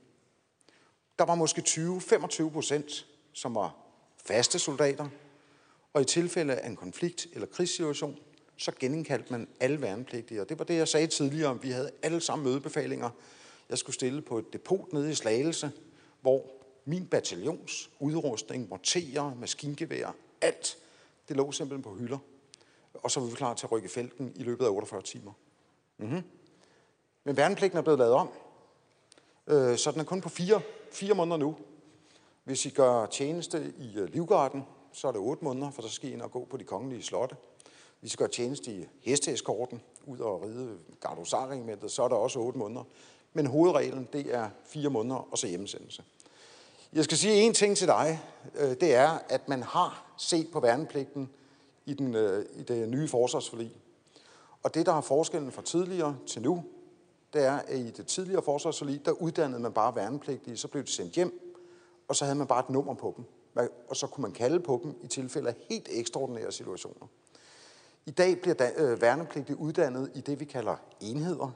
Der 1.19 1.25
var 1.25 1.35
måske 1.35 1.61
20-25 1.67 2.49
procent, 2.49 3.05
som 3.33 3.55
var 3.55 3.75
faste 4.25 4.59
soldater, 4.59 5.07
og 5.93 6.01
i 6.01 6.05
tilfælde 6.05 6.55
af 6.55 6.67
en 6.67 6.75
konflikt 6.75 7.27
eller 7.33 7.47
krigssituation, 7.47 8.17
så 8.61 8.71
genindkaldte 8.79 9.31
man 9.31 9.47
alle 9.59 9.81
værnepligtige. 9.81 10.41
Og 10.41 10.49
det 10.49 10.59
var 10.59 10.65
det, 10.65 10.75
jeg 10.75 10.87
sagde 10.87 11.07
tidligere, 11.07 11.49
om 11.49 11.63
vi 11.63 11.69
havde 11.69 11.91
alle 12.01 12.21
sammen 12.21 12.45
mødebefalinger. 12.47 13.09
Jeg 13.69 13.77
skulle 13.77 13.93
stille 13.93 14.21
på 14.21 14.37
et 14.37 14.53
depot 14.53 14.93
nede 14.93 15.11
i 15.11 15.15
Slagelse, 15.15 15.71
hvor 16.21 16.45
min 16.85 17.07
bataljons 17.07 17.89
udrustning, 17.99 18.69
morterer, 18.69 19.35
maskingevær, 19.35 20.15
alt, 20.41 20.77
det 21.27 21.37
lå 21.37 21.51
simpelthen 21.51 21.83
på 21.83 21.95
hylder. 21.95 22.17
Og 22.93 23.11
så 23.11 23.19
var 23.19 23.27
vi 23.27 23.35
klar 23.35 23.53
til 23.53 23.65
at 23.65 23.71
rykke 23.71 23.89
felten 23.89 24.33
i 24.35 24.43
løbet 24.43 24.65
af 24.65 24.69
48 24.69 25.01
timer. 25.01 25.33
Mm-hmm. 25.97 26.23
Men 27.23 27.37
værnepligten 27.37 27.77
er 27.77 27.81
blevet 27.81 27.99
lavet 27.99 28.13
om. 28.13 28.29
Øh, 29.47 29.77
så 29.77 29.91
den 29.91 29.99
er 29.99 30.03
kun 30.03 30.21
på 30.21 30.29
fire, 30.29 30.61
fire 30.91 31.13
måneder 31.13 31.37
nu. 31.37 31.55
Hvis 32.43 32.65
I 32.65 32.69
gør 32.69 33.05
tjeneste 33.05 33.73
i 33.77 33.97
øh, 33.97 34.13
Livgarden, 34.13 34.63
så 34.93 35.07
er 35.07 35.11
det 35.11 35.21
otte 35.21 35.43
måneder, 35.43 35.71
for 35.71 35.81
så 35.81 35.89
skal 35.89 36.09
I 36.09 36.13
ind 36.13 36.21
og 36.21 36.31
gå 36.31 36.45
på 36.45 36.57
de 36.57 36.63
kongelige 36.63 37.03
slotte. 37.03 37.35
Vi 38.01 38.09
skal 38.09 38.17
gøre 38.17 38.29
tjeneste 38.29 38.71
i 38.71 38.85
hesteeskorten, 39.01 39.81
ud 40.05 40.19
og 40.19 40.43
ride 40.43 40.77
gardosarregimentet, 40.99 41.91
så 41.91 42.03
er 42.03 42.07
der 42.07 42.15
også 42.15 42.39
8 42.39 42.59
måneder. 42.59 42.83
Men 43.33 43.45
hovedreglen, 43.45 44.07
det 44.13 44.35
er 44.35 44.49
fire 44.65 44.89
måneder 44.89 45.27
og 45.31 45.37
så 45.37 45.47
hjemmesendelse. 45.47 46.03
Jeg 46.93 47.03
skal 47.03 47.17
sige 47.17 47.33
en 47.33 47.53
ting 47.53 47.77
til 47.77 47.87
dig. 47.87 48.21
Øh, 48.55 48.69
det 48.69 48.95
er, 48.95 49.19
at 49.29 49.49
man 49.49 49.63
har 49.63 50.13
set 50.17 50.47
på 50.51 50.59
værnepligten 50.59 51.29
i, 51.85 51.93
den, 51.93 52.15
øh, 52.15 52.45
i 52.55 52.63
det 52.63 52.89
nye 52.89 53.07
forsvarsforlig. 53.07 53.71
Og 54.63 54.73
det, 54.73 54.85
der 54.85 54.91
har 54.91 55.01
forskellen 55.01 55.51
fra 55.51 55.61
tidligere 55.61 56.17
til 56.27 56.41
nu, 56.41 56.63
det 57.33 57.45
er, 57.45 57.53
at 57.57 57.79
i 57.79 57.89
det 57.89 58.07
tidligere 58.07 58.41
forsvarsforlig, 58.41 59.05
der 59.05 59.11
uddannede 59.11 59.61
man 59.61 59.73
bare 59.73 59.95
værnepligtige, 59.95 60.57
så 60.57 60.67
blev 60.67 60.83
de 60.83 60.91
sendt 60.91 61.13
hjem, 61.13 61.55
og 62.07 62.15
så 62.15 62.25
havde 62.25 62.37
man 62.37 62.47
bare 62.47 62.59
et 62.59 62.69
nummer 62.69 62.93
på 62.93 63.13
dem. 63.17 63.25
Og 63.89 63.95
så 63.95 64.07
kunne 64.07 64.21
man 64.21 64.31
kalde 64.31 64.59
på 64.59 64.79
dem 64.83 64.95
i 65.03 65.07
tilfælde 65.07 65.49
af 65.49 65.55
helt 65.69 65.87
ekstraordinære 65.91 66.51
situationer. 66.51 67.07
I 68.05 68.11
dag 68.11 68.41
bliver 68.41 68.71
øh, 68.77 69.01
værnepligtige 69.01 69.57
uddannet 69.57 70.11
i 70.15 70.21
det, 70.21 70.39
vi 70.39 70.45
kalder 70.45 70.75
enheder, 70.99 71.51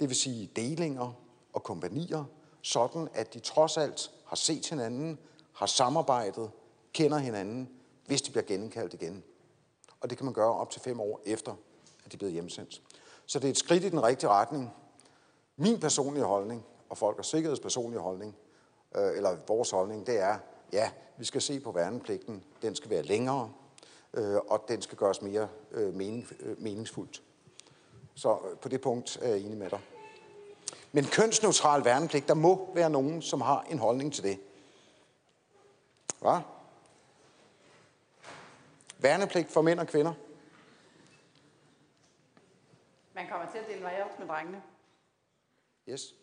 det 0.00 0.08
vil 0.08 0.16
sige 0.16 0.50
delinger 0.56 1.12
og 1.52 1.62
kompanier, 1.62 2.24
sådan 2.62 3.08
at 3.14 3.34
de 3.34 3.40
trods 3.40 3.76
alt 3.76 4.10
har 4.26 4.36
set 4.36 4.68
hinanden, 4.68 5.18
har 5.52 5.66
samarbejdet, 5.66 6.50
kender 6.92 7.18
hinanden, 7.18 7.70
hvis 8.06 8.22
de 8.22 8.30
bliver 8.30 8.44
genindkaldt 8.44 8.94
igen. 8.94 9.22
Og 10.00 10.10
det 10.10 10.18
kan 10.18 10.24
man 10.24 10.34
gøre 10.34 10.54
op 10.54 10.70
til 10.70 10.80
fem 10.80 11.00
år 11.00 11.20
efter, 11.26 11.52
at 12.04 12.12
de 12.12 12.16
er 12.16 12.18
blevet 12.18 12.32
hjemsendt. 12.32 12.82
Så 13.26 13.38
det 13.38 13.46
er 13.46 13.50
et 13.50 13.58
skridt 13.58 13.84
i 13.84 13.88
den 13.88 14.02
rigtige 14.02 14.30
retning. 14.30 14.70
Min 15.56 15.80
personlige 15.80 16.24
holdning, 16.24 16.64
og 16.88 16.98
folk 16.98 17.18
og 17.18 17.24
sikkerheds 17.24 17.60
personlige 17.60 18.00
holdning, 18.00 18.36
øh, 18.96 19.16
eller 19.16 19.36
vores 19.46 19.70
holdning, 19.70 20.06
det 20.06 20.20
er, 20.20 20.38
ja, 20.72 20.90
vi 21.18 21.24
skal 21.24 21.42
se 21.42 21.60
på 21.60 21.72
værnepligten. 21.72 22.44
Den 22.62 22.74
skal 22.74 22.90
være 22.90 23.02
længere, 23.02 23.52
øh, 24.14 24.36
og 24.36 24.64
den 24.68 24.82
skal 24.82 24.98
gøres 24.98 25.22
mere 25.22 25.48
øh, 25.70 25.94
mening, 25.94 26.28
øh, 26.40 26.62
meningsfuldt. 26.62 27.22
Så 28.14 28.38
øh, 28.50 28.58
på 28.58 28.68
det 28.68 28.80
punkt 28.80 29.18
er 29.22 29.28
jeg 29.28 29.38
enig 29.38 29.58
med 29.58 29.70
dig. 29.70 29.80
Men 30.92 31.04
kønsneutral 31.04 31.84
værnepligt, 31.84 32.28
der 32.28 32.34
må 32.34 32.74
være 32.74 32.90
nogen, 32.90 33.22
som 33.22 33.40
har 33.40 33.62
en 33.70 33.78
holdning 33.78 34.14
til 34.14 34.24
det. 34.24 34.40
Hvad? 36.20 36.40
Værnepligt 38.98 39.50
for 39.52 39.62
mænd 39.62 39.80
og 39.80 39.86
kvinder. 39.86 40.12
Man 43.14 43.28
kommer 43.30 43.50
til 43.52 43.58
at 43.58 43.64
dele 43.68 43.84
værre 43.84 44.08
med 44.18 44.28
drengene. 44.28 44.62
Yes. 45.88 46.14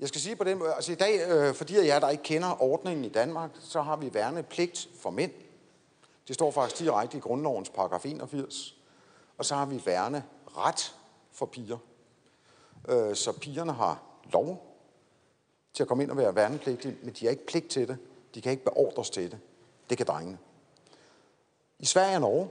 Jeg 0.00 0.08
skal 0.08 0.20
sige 0.20 0.36
på 0.36 0.44
den 0.44 0.58
måde, 0.58 0.74
altså 0.74 0.92
i 0.92 0.94
dag, 0.94 1.30
øh, 1.30 1.54
for 1.54 1.64
de 1.64 1.80
af 1.80 1.86
jer, 1.86 1.98
der 1.98 2.08
ikke 2.08 2.22
kender 2.22 2.62
ordningen 2.62 3.04
i 3.04 3.08
Danmark, 3.08 3.50
så 3.60 3.82
har 3.82 3.96
vi 3.96 4.14
værnepligt 4.14 4.88
for 5.00 5.10
mænd. 5.10 5.32
Det 6.28 6.34
står 6.34 6.50
faktisk 6.50 6.78
direkte 6.82 7.16
i 7.16 7.20
grundlovens 7.20 7.70
paragraf 7.70 8.06
81. 8.06 8.76
Og 9.38 9.44
så 9.44 9.54
har 9.54 9.66
vi 9.66 9.82
værneret 9.86 10.94
for 11.32 11.46
piger. 11.46 11.78
Øh, 12.88 13.14
så 13.16 13.32
pigerne 13.32 13.72
har 13.72 14.02
lov 14.32 14.76
til 15.72 15.82
at 15.82 15.88
komme 15.88 16.02
ind 16.02 16.10
og 16.10 16.16
være 16.16 16.34
værnepligtige, 16.34 16.96
men 17.02 17.14
de 17.14 17.24
har 17.24 17.30
ikke 17.30 17.46
pligt 17.46 17.68
til 17.68 17.88
det. 17.88 17.98
De 18.34 18.40
kan 18.40 18.52
ikke 18.52 18.64
beordres 18.64 19.10
til 19.10 19.30
det. 19.30 19.38
Det 19.90 19.96
kan 19.96 20.06
drengene. 20.06 20.38
I 21.78 21.86
Sverige 21.86 22.16
og 22.16 22.20
Norge, 22.20 22.48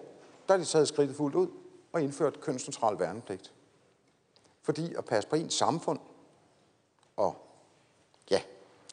der 0.47 0.53
er 0.53 0.57
de 0.57 0.65
taget 0.65 0.87
skridtet 0.87 1.15
fuldt 1.15 1.35
ud 1.35 1.47
og 1.91 2.01
indført 2.01 2.41
kønsneutral 2.41 2.99
værnepligt. 2.99 3.53
Fordi 4.61 4.93
at 4.93 5.05
passe 5.05 5.29
på 5.29 5.35
ens 5.35 5.53
samfund 5.53 5.99
og 7.17 7.35
ja, 8.31 8.41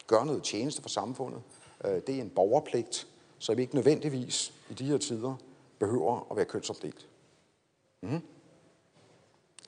gøre 0.07 0.25
noget 0.25 0.43
tjeneste 0.43 0.81
for 0.81 0.89
samfundet, 0.89 1.41
øh, 1.85 2.01
det 2.07 2.09
er 2.09 2.21
en 2.21 2.29
borgerpligt, 2.29 3.07
så 3.39 3.53
vi 3.53 3.61
ikke 3.61 3.75
nødvendigvis 3.75 4.53
i 4.73 4.75
de 4.75 4.85
her 4.85 4.97
tider 4.97 5.35
behøver 5.79 6.27
at 6.31 6.37
være 6.37 6.45
kønsopdelt. 6.45 7.07
Mm-hmm. 8.01 8.21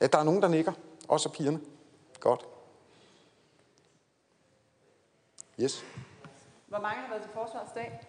Ja, 0.01 0.07
der 0.07 0.17
er 0.17 0.23
nogen, 0.23 0.41
der 0.41 0.47
nikker. 0.47 0.73
Også 1.07 1.29
pigerne. 1.29 1.59
Godt. 2.19 2.45
Yes. 5.59 5.85
Hvor 6.67 6.79
mange 6.79 7.01
har 7.01 7.09
været 7.09 7.21
til 7.21 7.31
forsvarsdag? 7.31 8.01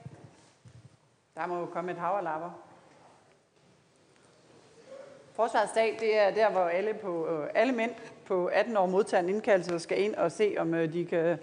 Der 1.34 1.46
må 1.46 1.58
jo 1.58 1.66
komme 1.66 1.92
et 1.92 1.98
hav 1.98 2.16
af 2.16 2.24
lapper. 2.24 2.50
Forsvarsdag, 5.32 5.96
det 6.00 6.18
er 6.18 6.30
der, 6.30 6.50
hvor 6.50 6.64
alle, 6.64 6.94
på, 6.94 7.26
øh, 7.26 7.50
alle 7.54 7.72
mænd 7.72 7.94
på 8.26 8.46
18 8.46 8.76
år 8.76 8.86
modtager 8.86 9.22
en 9.22 9.28
indkaldelse 9.28 9.74
og 9.74 9.80
skal 9.80 10.00
ind 10.02 10.14
og 10.14 10.32
se, 10.32 10.54
om 10.58 10.74
øh, 10.74 10.92
de 10.92 11.04
kan 11.04 11.38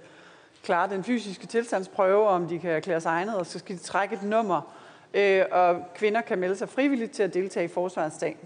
klare 0.63 0.89
den 0.89 1.03
fysiske 1.03 1.47
tilstandsprøve, 1.47 2.27
om 2.27 2.47
de 2.47 2.59
kan 2.59 2.71
erklære 2.71 3.01
sig 3.01 3.09
egnet, 3.09 3.37
og 3.37 3.45
så 3.45 3.59
skal 3.59 3.75
de 3.75 3.81
trække 3.81 4.15
et 4.15 4.23
nummer. 4.23 4.82
Øh, 5.13 5.45
og 5.51 5.83
kvinder 5.95 6.21
kan 6.21 6.39
melde 6.39 6.55
sig 6.55 6.69
frivilligt 6.69 7.11
til 7.11 7.23
at 7.23 7.33
deltage 7.33 7.65
i 7.65 7.67
Forsvarsdag. 7.67 8.37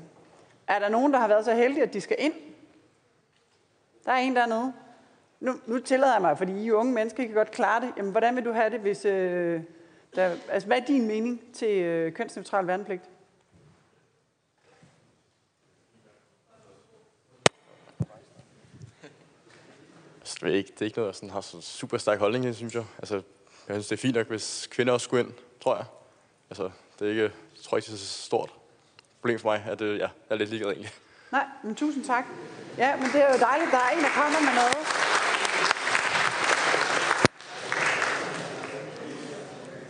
Er 0.67 0.79
der 0.79 0.89
nogen, 0.89 1.13
der 1.13 1.19
har 1.19 1.27
været 1.27 1.45
så 1.45 1.53
heldige, 1.53 1.83
at 1.83 1.93
de 1.93 2.01
skal 2.01 2.15
ind? 2.19 2.33
Der 4.05 4.11
er 4.11 4.17
en 4.17 4.35
dernede. 4.35 4.73
Nu, 5.39 5.59
nu 5.65 5.79
tillader 5.79 6.13
jeg 6.13 6.21
mig, 6.21 6.37
fordi 6.37 6.63
I 6.63 6.71
unge 6.71 6.93
mennesker 6.93 7.23
kan 7.23 7.33
godt 7.33 7.51
klare 7.51 7.81
det. 7.81 7.93
Jamen, 7.97 8.11
hvordan 8.11 8.35
vil 8.35 8.45
du 8.45 8.51
have 8.51 8.69
det, 8.69 8.79
hvis... 8.79 9.05
Øh, 9.05 9.61
der, 10.15 10.35
altså, 10.49 10.67
hvad 10.67 10.77
er 10.77 10.85
din 10.85 11.07
mening 11.07 11.41
til 11.53 11.77
øh, 11.77 12.13
kønsneutral 12.13 12.67
værnepligt? 12.67 13.01
Altså, 20.19 20.37
det, 20.41 20.53
er 20.53 20.57
ikke, 20.57 20.71
det 20.73 20.81
er 20.81 20.85
ikke 20.85 20.97
noget, 20.97 21.07
jeg 21.07 21.15
sådan 21.15 21.29
har 21.29 21.41
så 21.41 21.61
super 21.61 21.97
stærk 21.97 22.19
holdning 22.19 22.43
til, 22.43 22.55
synes 22.55 22.75
jeg. 22.75 22.85
Altså, 22.97 23.15
jeg 23.67 23.75
synes, 23.75 23.87
det 23.87 23.95
er 23.95 24.01
fint 24.01 24.15
nok, 24.15 24.27
hvis 24.27 24.67
kvinder 24.71 24.93
også 24.93 25.03
skulle 25.03 25.23
ind, 25.23 25.33
tror 25.61 25.75
jeg. 25.75 25.85
Altså, 26.49 26.69
det 26.99 27.05
er 27.05 27.09
ikke, 27.09 27.23
jeg 27.23 27.31
tror 27.63 27.77
ikke, 27.77 27.85
det 27.85 27.93
er 27.93 27.97
så 27.97 28.23
stort 28.23 28.53
problem 29.19 29.39
for 29.39 29.49
mig, 29.49 29.65
at 29.69 29.79
det, 29.79 29.97
ja, 29.97 30.01
jeg 30.01 30.09
er 30.29 30.35
lidt 30.35 30.49
ligeglad 30.49 30.71
egentlig. 30.71 30.91
Nej, 31.31 31.45
men 31.63 31.75
tusind 31.75 32.05
tak. 32.05 32.25
Ja, 32.77 32.95
men 32.95 33.05
det 33.05 33.15
er 33.15 33.33
jo 33.33 33.39
dejligt, 33.39 33.71
der 33.71 33.77
er 33.77 33.89
en, 33.89 34.03
der 34.03 34.09
kommer 34.09 34.39
med 34.39 34.53
noget. 34.55 34.77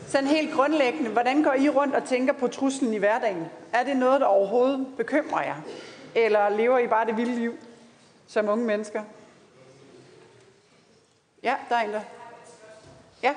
Sådan 0.07 0.27
helt 0.27 0.53
grundlæggende, 0.53 1.09
hvordan 1.09 1.43
går 1.43 1.53
I 1.53 1.69
rundt 1.69 1.95
og 1.95 2.03
tænker 2.03 2.33
på 2.33 2.47
truslen 2.47 2.93
i 2.93 2.97
hverdagen? 2.97 3.45
Er 3.73 3.83
det 3.83 3.97
noget, 3.97 4.21
der 4.21 4.27
overhovedet 4.27 4.87
bekymrer 4.97 5.43
jer? 5.43 5.55
Eller 6.15 6.49
lever 6.49 6.79
I 6.79 6.87
bare 6.87 7.05
det 7.05 7.17
vilde 7.17 7.35
liv 7.35 7.57
som 8.27 8.49
unge 8.49 8.65
mennesker? 8.65 9.03
Ja, 11.43 11.55
der 11.69 11.75
er 11.75 11.81
en 11.81 11.93
der. 11.93 12.01
Ja. 13.23 13.35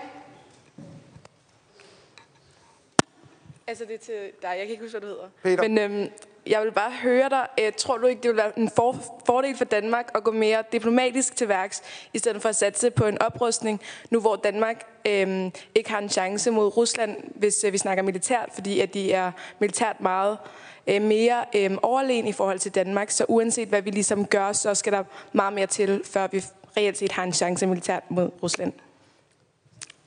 Altså 3.71 3.85
det 3.85 3.95
er 3.95 3.99
til 3.99 4.15
dig. 4.43 4.49
Jeg 4.49 4.59
kan 4.59 4.69
ikke 4.69 4.83
huske, 4.83 4.99
hvad 4.99 5.09
du 5.09 5.15
hedder. 5.15 5.29
Peter. 5.43 5.69
Men 5.69 5.79
øhm, 5.79 6.11
jeg 6.47 6.63
vil 6.63 6.73
bare 6.73 6.91
høre 7.03 7.29
dig. 7.29 7.47
Øh, 7.61 7.73
tror 7.77 7.99
du 7.99 8.07
ikke, 8.07 8.23
det 8.23 8.29
vil 8.29 8.37
være 8.37 8.59
en 8.59 8.71
for, 8.77 8.97
fordel 9.27 9.57
for 9.57 9.65
Danmark 9.65 10.11
at 10.15 10.25
gå 10.25 10.31
mere 10.31 10.65
diplomatisk 10.73 11.37
til 11.37 11.49
værks, 11.49 11.83
i 12.13 12.19
stedet 12.19 12.43
for 12.43 12.49
at 12.49 12.57
satse 12.57 12.91
på 12.91 13.07
en 13.07 13.23
oprustning, 13.23 13.81
nu 14.11 14.21
hvor 14.21 14.37
Danmark 14.37 14.87
øhm, 15.07 15.53
ikke 15.75 15.91
har 15.91 15.99
en 15.99 16.09
chance 16.09 16.51
mod 16.51 16.77
Rusland, 16.77 17.17
hvis 17.35 17.65
øh, 17.65 17.73
vi 17.73 17.79
snakker 17.79 18.03
militært, 18.03 18.49
fordi 18.55 18.81
at 18.81 18.95
de 18.95 19.13
er 19.13 19.33
militært 19.59 20.01
meget 20.01 20.39
øh, 20.87 21.03
mere 21.03 21.45
øh, 21.57 21.71
overlegen 21.83 22.27
i 22.27 22.33
forhold 22.33 22.59
til 22.59 22.75
Danmark. 22.75 23.11
Så 23.11 23.25
uanset 23.29 23.69
hvad 23.69 23.83
vi 23.83 23.91
ligesom 23.91 24.27
gør, 24.27 24.53
så 24.53 24.75
skal 24.75 24.93
der 24.93 25.05
meget 25.33 25.53
mere 25.53 25.67
til, 25.67 26.03
før 26.05 26.27
vi 26.33 26.45
reelt 26.77 26.99
set 26.99 27.13
har 27.13 27.25
en 27.25 27.33
chance 27.33 27.67
militært 27.67 28.11
mod 28.11 28.31
Rusland. 28.43 28.73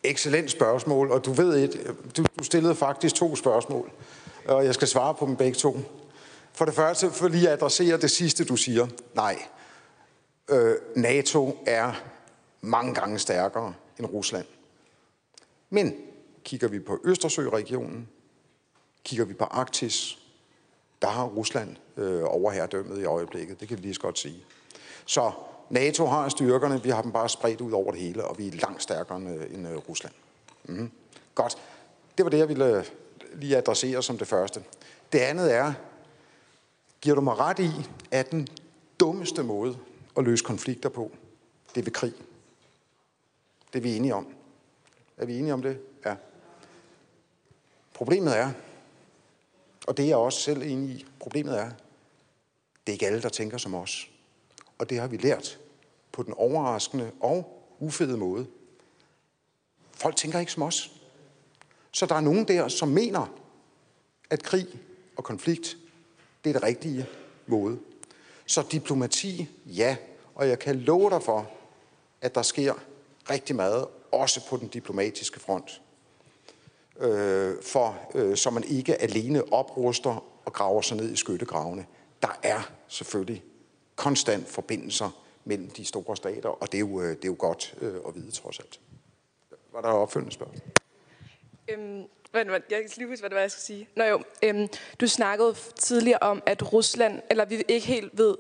Excellent 0.04 0.51
spørgsmål, 0.51 1.12
og 1.12 1.26
du 1.26 1.34
ved 1.34 1.64
et, 1.64 1.95
du, 2.18 2.26
du 2.39 2.43
stillede 2.43 2.76
faktisk 2.76 3.16
to 3.16 3.36
spørgsmål, 3.36 3.91
og 4.45 4.66
jeg 4.66 4.74
skal 4.74 4.88
svare 4.88 5.16
på 5.16 5.26
dem 5.26 5.36
begge 5.36 5.56
to. 5.56 5.78
For 6.54 6.66
det 6.66 6.74
første, 6.74 7.12
for 7.12 7.28
lige 7.28 7.47
at 7.47 7.54
adressere 7.54 7.97
det 7.97 8.12
sidste, 8.12 8.45
du 8.45 8.56
siger. 8.56 8.88
Nej, 9.16 9.39
øh, 10.49 10.76
NATO 10.95 11.64
er 11.66 11.93
mange 12.62 12.93
gange 12.93 13.20
stærkere 13.20 13.74
end 13.99 14.08
Rusland. 14.08 14.45
Men 15.70 15.95
kigger 16.43 16.68
vi 16.68 16.80
på 16.80 16.99
Østersøregionen, 17.04 18.10
kigger 19.04 19.26
vi 19.26 19.34
på 19.34 19.43
Arktis, 19.43 20.20
der 21.01 21.08
har 21.08 21.26
Rusland 21.26 21.76
øh, 21.97 22.22
overherredømmet 22.24 23.01
i 23.01 23.06
øjeblikket. 23.06 23.60
Det 23.60 23.68
kan 23.68 23.78
vi 23.78 23.82
lige 23.82 23.93
så 23.93 24.01
godt 24.01 24.20
sige. 24.20 24.43
Så 25.06 25.32
NATO 25.70 26.05
har 26.05 26.30
styrkerne, 26.30 26.84
vi 26.84 26.89
har 26.89 27.01
dem 27.01 27.11
bare 27.11 27.30
spredt 27.30 27.61
ud 27.61 27.72
over 27.72 27.91
det 27.91 28.01
hele, 28.01 28.26
og 28.26 28.38
vi 28.38 28.47
er 28.47 28.51
langt 28.51 28.84
stærkere 28.84 29.18
end, 29.18 29.30
øh, 29.30 29.53
end 29.53 29.68
øh, 29.68 29.78
Rusland. 29.89 30.14
Mm-hmm. 30.64 30.91
Godt. 31.36 31.57
Det 32.18 32.26
var 32.26 32.30
det, 32.30 32.38
jeg 32.38 32.49
ville 32.49 32.78
øh, 32.78 32.86
lige 33.34 33.57
adressere 33.57 34.03
som 34.03 34.18
det 34.18 34.28
første. 34.28 34.64
Det 35.11 35.20
andet 35.20 35.53
er, 35.53 35.74
giver 37.01 37.16
du 37.16 37.22
mig 37.22 37.39
ret 37.39 37.59
i, 37.59 37.72
at 38.11 38.32
den 38.32 38.47
dummeste 38.99 39.43
måde 39.43 39.78
at 40.18 40.24
løse 40.24 40.43
konflikter 40.43 40.89
på, 40.89 41.11
det 41.76 41.82
er 41.82 41.86
ved 41.86 41.91
krig. 41.91 42.14
Det 43.74 43.80
er 43.80 43.84
vi 43.84 43.95
enige 43.95 44.16
om. 44.16 44.28
Er 45.18 45.26
vi 45.26 45.39
enige 45.39 45.53
om 45.53 45.61
det? 45.61 45.80
Ja. 46.05 46.16
Problemet 47.93 48.38
er, 48.38 48.51
og 49.88 49.97
det 49.97 50.03
er 50.03 50.07
jeg 50.07 50.18
også 50.18 50.39
selv 50.39 50.61
enig 50.61 50.89
i, 50.89 51.05
problemet 51.20 51.59
er, 51.59 51.70
det 52.88 52.88
er 52.88 52.91
ikke 52.91 53.07
alle, 53.07 53.22
der 53.22 53.30
tænker 53.30 53.57
som 53.57 53.76
os. 53.76 54.09
Og 54.78 54.89
det 54.89 54.99
har 54.99 55.07
vi 55.07 55.17
lært 55.17 55.59
på 56.11 56.24
den 56.24 56.34
overraskende 56.34 57.11
og 57.19 57.63
ufede 57.80 58.17
måde. 58.17 58.47
Folk 59.91 60.15
tænker 60.15 60.39
ikke 60.39 60.51
som 60.51 60.63
os. 60.63 60.91
Så 61.91 62.05
der 62.05 62.15
er 62.15 62.21
nogen 62.21 62.47
der, 62.47 62.67
som 62.67 62.88
mener, 62.88 63.28
at 64.30 64.43
krig 64.43 64.67
og 65.15 65.24
konflikt, 65.24 65.78
det 66.43 66.49
er 66.49 66.53
det 66.53 66.63
rigtige 66.63 67.05
måde. 67.47 67.80
Så 68.45 68.63
diplomati, 68.71 69.49
ja. 69.65 69.95
Og 70.36 70.47
jeg 70.47 70.59
kan 70.59 70.80
love 70.80 71.09
dig 71.09 71.24
for, 71.24 71.51
at 72.21 72.36
der 72.36 72.41
sker 72.41 72.74
rigtig 73.30 73.55
meget, 73.55 73.88
også 74.11 74.47
på 74.49 74.57
den 74.57 74.67
diplomatiske 74.67 75.39
front. 75.39 75.82
Øh, 76.99 77.55
for 77.63 77.97
øh, 78.15 78.38
så 78.38 78.49
man 78.49 78.63
ikke 78.63 79.01
alene 79.01 79.53
opruster 79.53 80.24
og 80.45 80.53
graver 80.53 80.82
sig 80.82 80.97
ned 80.97 81.11
i 81.11 81.15
skyttegravene. 81.15 81.86
Der 82.21 82.39
er 82.43 82.71
selvfølgelig 82.88 83.43
konstant 84.04 84.47
forbindelser 84.47 85.10
mellem 85.45 85.70
de 85.70 85.86
store 85.86 86.16
stater, 86.18 86.49
og 86.49 86.72
det 86.72 86.78
er 86.78 86.80
jo, 86.80 87.01
øh, 87.01 87.10
det 87.10 87.24
er 87.24 87.28
jo 87.28 87.36
godt 87.39 87.76
øh, 87.82 87.95
at 88.08 88.16
vide 88.16 88.32
trods 88.32 88.60
alt. 88.60 88.80
Var 89.74 89.82
der 89.82 89.88
opfølgende 89.88 90.34
spørgsmål? 90.34 90.62
Øhm, 91.68 92.04
jeg 92.34 92.45
kan 92.70 92.89
lige 92.97 93.08
huske, 93.08 93.22
hvad 93.22 93.30
det 93.30 93.36
var, 93.36 93.41
jeg 93.41 93.51
skulle 93.51 93.64
sige. 93.64 93.88
Nå 93.95 94.04
jo, 94.04 94.24
øhm, 94.43 94.68
du 95.01 95.08
snakkede 95.08 95.56
tidligere 95.80 96.20
om, 96.20 96.43
at 96.45 96.74
Rusland, 96.74 97.22
eller 97.30 97.45
vi 97.45 97.64
ikke 97.68 97.88
helt 97.88 98.18
ved, 98.18 98.36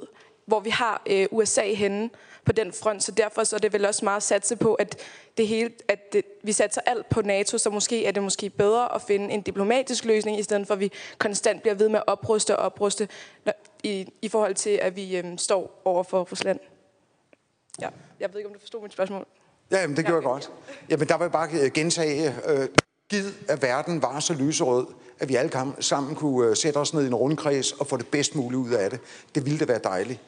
hvor 0.45 0.59
vi 0.59 0.69
har 0.69 1.01
øh, 1.05 1.27
USA 1.31 1.73
henne 1.73 2.09
på 2.45 2.51
den 2.51 2.73
front, 2.73 3.03
så 3.03 3.11
derfor 3.11 3.43
så 3.43 3.55
er 3.55 3.59
det 3.59 3.73
vel 3.73 3.85
også 3.85 4.05
meget 4.05 4.23
satse 4.23 4.55
på, 4.55 4.73
at 4.73 4.97
det 5.37 5.47
hele, 5.47 5.71
at 5.87 6.13
det, 6.13 6.25
vi 6.43 6.51
satser 6.51 6.81
alt 6.85 7.09
på 7.09 7.21
NATO, 7.21 7.57
så 7.57 7.69
måske 7.69 8.05
er 8.05 8.11
det 8.11 8.23
måske 8.23 8.49
bedre 8.49 8.95
at 8.95 9.01
finde 9.01 9.33
en 9.33 9.41
diplomatisk 9.41 10.05
løsning, 10.05 10.39
i 10.39 10.43
stedet 10.43 10.67
for 10.67 10.73
at 10.73 10.79
vi 10.79 10.91
konstant 11.17 11.61
bliver 11.61 11.75
ved 11.75 11.89
med 11.89 11.99
at 11.99 12.03
opruste 12.07 12.57
og 12.57 12.65
opruste 12.65 13.07
når, 13.45 13.53
i, 13.83 14.13
i 14.21 14.27
forhold 14.27 14.55
til, 14.55 14.69
at 14.69 14.95
vi 14.95 15.17
øhm, 15.17 15.37
står 15.37 15.81
over 15.85 16.03
for 16.03 16.27
Rusland. 16.31 16.59
Ja, 17.81 17.89
jeg 18.19 18.29
ved 18.29 18.39
ikke, 18.39 18.47
om 18.47 18.53
du 18.53 18.59
forstod 18.59 18.81
mit 18.81 18.93
spørgsmål. 18.93 19.25
Ja, 19.71 19.81
jamen, 19.81 19.97
det 19.97 20.05
gjorde 20.05 20.17
jeg 20.17 20.23
godt. 20.23 20.51
Jamen, 20.89 21.07
der 21.07 21.17
vil 21.17 21.23
jeg 21.23 21.31
bare 21.31 21.69
gentage, 21.69 22.35
øh, 22.47 22.67
givet 23.09 23.35
at 23.47 23.61
verden 23.61 24.01
var 24.01 24.19
så 24.19 24.33
lyserød, 24.33 24.87
at 25.19 25.29
vi 25.29 25.35
alle 25.35 25.51
sammen 25.79 26.15
kunne 26.15 26.49
øh, 26.49 26.55
sætte 26.55 26.77
os 26.77 26.93
ned 26.93 27.03
i 27.03 27.07
en 27.07 27.15
rundkreds 27.15 27.71
og 27.71 27.87
få 27.87 27.97
det 27.97 28.07
bedst 28.07 28.35
muligt 28.35 28.59
ud 28.59 28.71
af 28.71 28.89
det. 28.89 28.99
Det 29.35 29.45
ville 29.45 29.59
da 29.59 29.65
være 29.65 29.79
dejligt. 29.83 30.19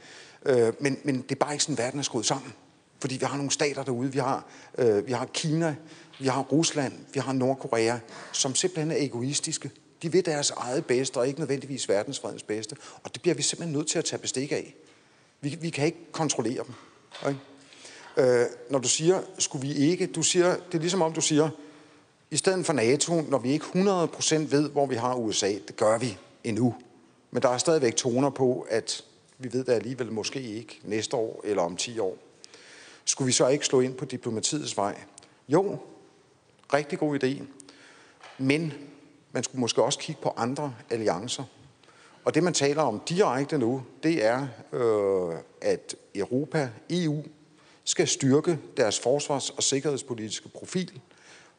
Øh, 0.45 0.74
men, 0.80 0.99
men 1.03 1.22
det 1.22 1.32
er 1.32 1.36
bare 1.36 1.53
ikke 1.53 1.64
sådan, 1.64 1.78
verden 1.78 1.99
er 1.99 2.03
skruet 2.03 2.26
sammen. 2.26 2.53
Fordi 2.99 3.18
vi 3.18 3.26
har 3.26 3.38
nogle 3.38 3.51
stater 3.51 3.84
derude. 3.84 4.12
Vi 4.12 4.20
har, 4.20 4.45
øh, 4.78 5.08
vi 5.08 5.12
har 5.12 5.26
Kina, 5.26 5.76
vi 6.20 6.28
har 6.28 6.41
Rusland, 6.41 6.93
vi 7.14 7.20
har 7.20 7.34
Nordkorea, 7.34 7.97
som 8.32 8.56
simpelthen 8.56 8.91
er 8.91 8.95
egoistiske. 8.99 9.72
De 10.02 10.12
vil 10.12 10.26
deres 10.26 10.52
eget 10.52 10.86
bedste, 10.86 11.18
og 11.18 11.28
ikke 11.28 11.39
nødvendigvis 11.39 11.89
verdensfredens 11.89 12.43
bedste. 12.43 12.76
Og 13.04 13.14
det 13.14 13.22
bliver 13.22 13.36
vi 13.36 13.41
simpelthen 13.41 13.78
nødt 13.78 13.88
til 13.88 14.00
at 14.00 14.06
tage 14.06 14.20
bestik 14.20 14.52
af. 14.52 14.76
Vi, 15.41 15.58
vi 15.62 15.70
kan 15.70 15.86
ikke 15.86 16.12
kontrollere 16.12 16.64
dem. 16.64 16.74
Okay? 17.22 17.36
Øh, 18.18 18.46
når 18.70 18.80
du 18.80 18.88
siger, 18.88 19.22
skulle 19.38 19.68
vi 19.68 19.74
ikke, 19.74 20.08
du 20.08 20.24
siger, 20.24 20.56
det 20.56 20.74
er 20.74 20.80
ligesom 20.80 21.02
om 21.02 21.14
du 21.14 21.22
siger, 21.22 21.50
i 22.32 22.38
stedet 22.38 22.66
for 22.66 22.74
NATO, 22.74 23.22
når 23.22 23.39
vi 23.39 23.52
ikke 23.52 23.66
100% 23.66 24.36
ved, 24.36 24.70
hvor 24.70 24.86
vi 24.86 24.96
har 24.96 25.16
USA, 25.16 25.52
det 25.68 25.76
gør 25.76 25.98
vi 25.98 26.18
endnu. 26.43 26.76
Men 27.32 27.41
der 27.41 27.50
er 27.50 27.58
stadigvæk 27.58 27.96
toner 27.96 28.30
på, 28.30 28.68
at 28.70 29.04
vi 29.38 29.54
ved 29.54 29.64
det 29.64 29.74
alligevel 29.74 30.12
måske 30.12 30.41
ikke 30.41 30.80
næste 30.84 31.16
år 31.16 31.41
eller 31.43 31.64
om 31.64 31.78
10 31.78 32.00
år. 32.00 32.18
Skulle 33.06 33.26
vi 33.26 33.32
så 33.32 33.48
ikke 33.48 33.66
slå 33.66 33.80
ind 33.80 33.96
på 33.96 34.06
diplomatiets 34.06 34.78
vej? 34.78 34.96
Jo, 35.50 35.78
rigtig 36.74 37.00
god 37.00 37.24
idé. 37.24 37.43
Men 38.38 38.74
man 39.36 39.44
skulle 39.44 39.60
måske 39.60 39.84
også 39.84 40.00
kigge 40.00 40.22
på 40.22 40.34
andre 40.38 40.74
alliancer. 40.90 41.44
Og 42.24 42.36
det, 42.36 42.44
man 42.44 42.54
taler 42.54 42.82
om 42.82 43.02
direkte 43.10 43.58
nu, 43.58 43.84
det 44.04 44.26
er, 44.26 44.48
øh, 44.74 45.38
at 45.62 45.96
Europa, 46.16 46.70
EU, 46.90 47.24
skal 47.84 48.08
styrke 48.08 48.60
deres 48.78 49.00
forsvars- 49.00 49.50
og 49.50 49.64
sikkerhedspolitiske 49.64 50.50
profil. 50.50 51.02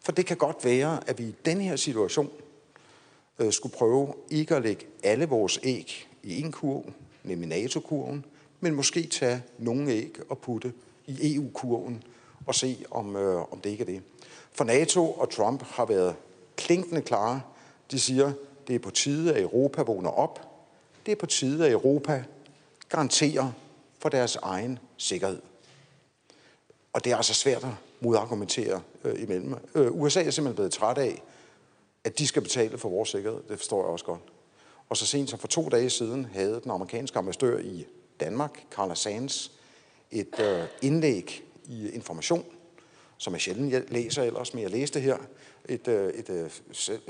For 0.00 0.12
det 0.12 0.26
kan 0.26 0.36
godt 0.36 0.64
være, 0.64 1.00
at 1.06 1.18
vi 1.18 1.24
i 1.24 1.34
den 1.44 1.60
her 1.60 1.76
situation 1.76 2.30
øh, 3.38 3.52
skulle 3.52 3.74
prøve 3.74 4.14
ikke 4.30 4.56
at 4.56 4.62
lægge 4.62 4.86
alle 5.02 5.26
vores 5.26 5.60
æg 5.62 6.08
i 6.22 6.40
en 6.40 6.52
kurv, 6.52 6.92
nemlig 7.24 7.48
NATO-kurven, 7.48 8.24
men 8.60 8.74
måske 8.74 9.06
tage 9.06 9.42
nogle 9.58 9.90
æg 9.90 10.16
og 10.28 10.38
putte 10.38 10.72
i 11.06 11.34
EU-kurven 11.36 12.02
og 12.46 12.54
se, 12.54 12.84
om, 12.90 13.16
øh, 13.16 13.52
om 13.52 13.60
det 13.60 13.70
ikke 13.70 13.82
er 13.82 13.86
det. 13.86 14.02
For 14.52 14.64
NATO 14.64 15.12
og 15.12 15.30
Trump 15.30 15.62
har 15.62 15.84
været 15.84 16.14
klinkende 16.56 17.02
klare. 17.02 17.40
De 17.90 18.00
siger, 18.00 18.32
det 18.66 18.74
er 18.74 18.78
på 18.78 18.90
tide, 18.90 19.34
at 19.34 19.42
Europa 19.42 19.82
vågner 19.82 20.10
op. 20.10 20.40
Det 21.06 21.12
er 21.12 21.16
på 21.16 21.26
tide, 21.26 21.66
at 21.66 21.72
Europa 21.72 22.24
garanterer 22.88 23.52
for 23.98 24.08
deres 24.08 24.36
egen 24.36 24.78
sikkerhed. 24.96 25.42
Og 26.92 27.04
det 27.04 27.12
er 27.12 27.16
altså 27.16 27.34
svært 27.34 27.64
at 27.64 27.70
modargumentere 28.00 28.82
øh, 29.04 29.22
imellem. 29.22 29.54
Øh, 29.74 29.92
USA 29.92 30.22
er 30.22 30.30
simpelthen 30.30 30.54
blevet 30.54 30.72
træt 30.72 30.98
af, 30.98 31.22
at 32.04 32.18
de 32.18 32.26
skal 32.26 32.42
betale 32.42 32.78
for 32.78 32.88
vores 32.88 33.08
sikkerhed. 33.08 33.40
Det 33.48 33.58
forstår 33.58 33.82
jeg 33.82 33.90
også 33.90 34.04
godt. 34.04 34.20
Og 34.88 34.96
så 34.96 35.06
sent 35.06 35.30
som 35.30 35.38
for 35.38 35.48
to 35.48 35.68
dage 35.68 35.90
siden 35.90 36.24
havde 36.24 36.60
den 36.62 36.70
amerikanske 36.70 37.18
ambassadør 37.18 37.58
i 37.58 37.86
Danmark, 38.20 38.64
Carla 38.70 38.94
Sands, 38.94 39.52
et 40.10 40.40
øh, 40.40 40.64
indlæg 40.82 41.44
i 41.64 41.88
Information, 41.88 42.44
som 43.18 43.32
jeg 43.32 43.40
sjældent 43.40 43.90
læser 43.92 44.22
ellers, 44.22 44.54
men 44.54 44.62
jeg 44.62 44.70
læste 44.70 45.00
her, 45.00 45.16
et, 45.68 45.88
øh, 45.88 46.14
et 46.14 46.30
øh, 46.30 46.50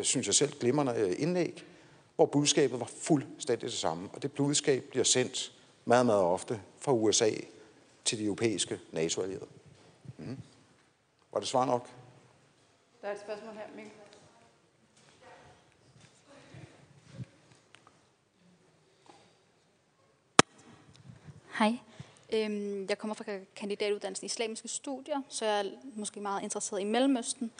synes 0.04 0.26
jeg 0.26 0.34
selv, 0.34 0.52
glimrende 0.60 0.94
øh, 0.96 1.14
indlæg, 1.18 1.64
hvor 2.16 2.26
budskabet 2.26 2.80
var 2.80 2.90
fuldstændig 3.00 3.68
det 3.68 3.78
samme. 3.78 4.08
Og 4.12 4.22
det 4.22 4.32
budskab 4.32 4.84
bliver 4.84 5.04
sendt 5.04 5.52
meget, 5.84 6.06
meget 6.06 6.22
ofte 6.22 6.60
fra 6.78 6.92
USA 6.92 7.30
til 8.04 8.18
de 8.18 8.24
europæiske 8.24 8.80
NATO-allierede. 8.92 9.46
Mm. 10.18 10.38
Var 11.32 11.40
det 11.40 11.48
svar 11.48 11.64
nok? 11.64 11.88
Der 13.02 13.08
er 13.08 13.12
et 13.12 13.20
spørgsmål 13.20 13.54
her, 13.54 13.76
Mikkel. 13.76 13.92
Hej. 21.58 21.78
Øhm, 22.32 22.86
jeg 22.88 22.98
kommer 22.98 23.14
fra 23.14 23.24
kandidatuddannelsen 23.56 24.24
i 24.24 24.26
islamiske 24.26 24.68
studier, 24.68 25.22
så 25.28 25.44
jeg 25.44 25.66
er 25.66 25.70
måske 25.94 26.20
meget 26.20 26.42
interesseret 26.42 26.80
i 26.80 26.84
Mellemøsten. 26.84 27.50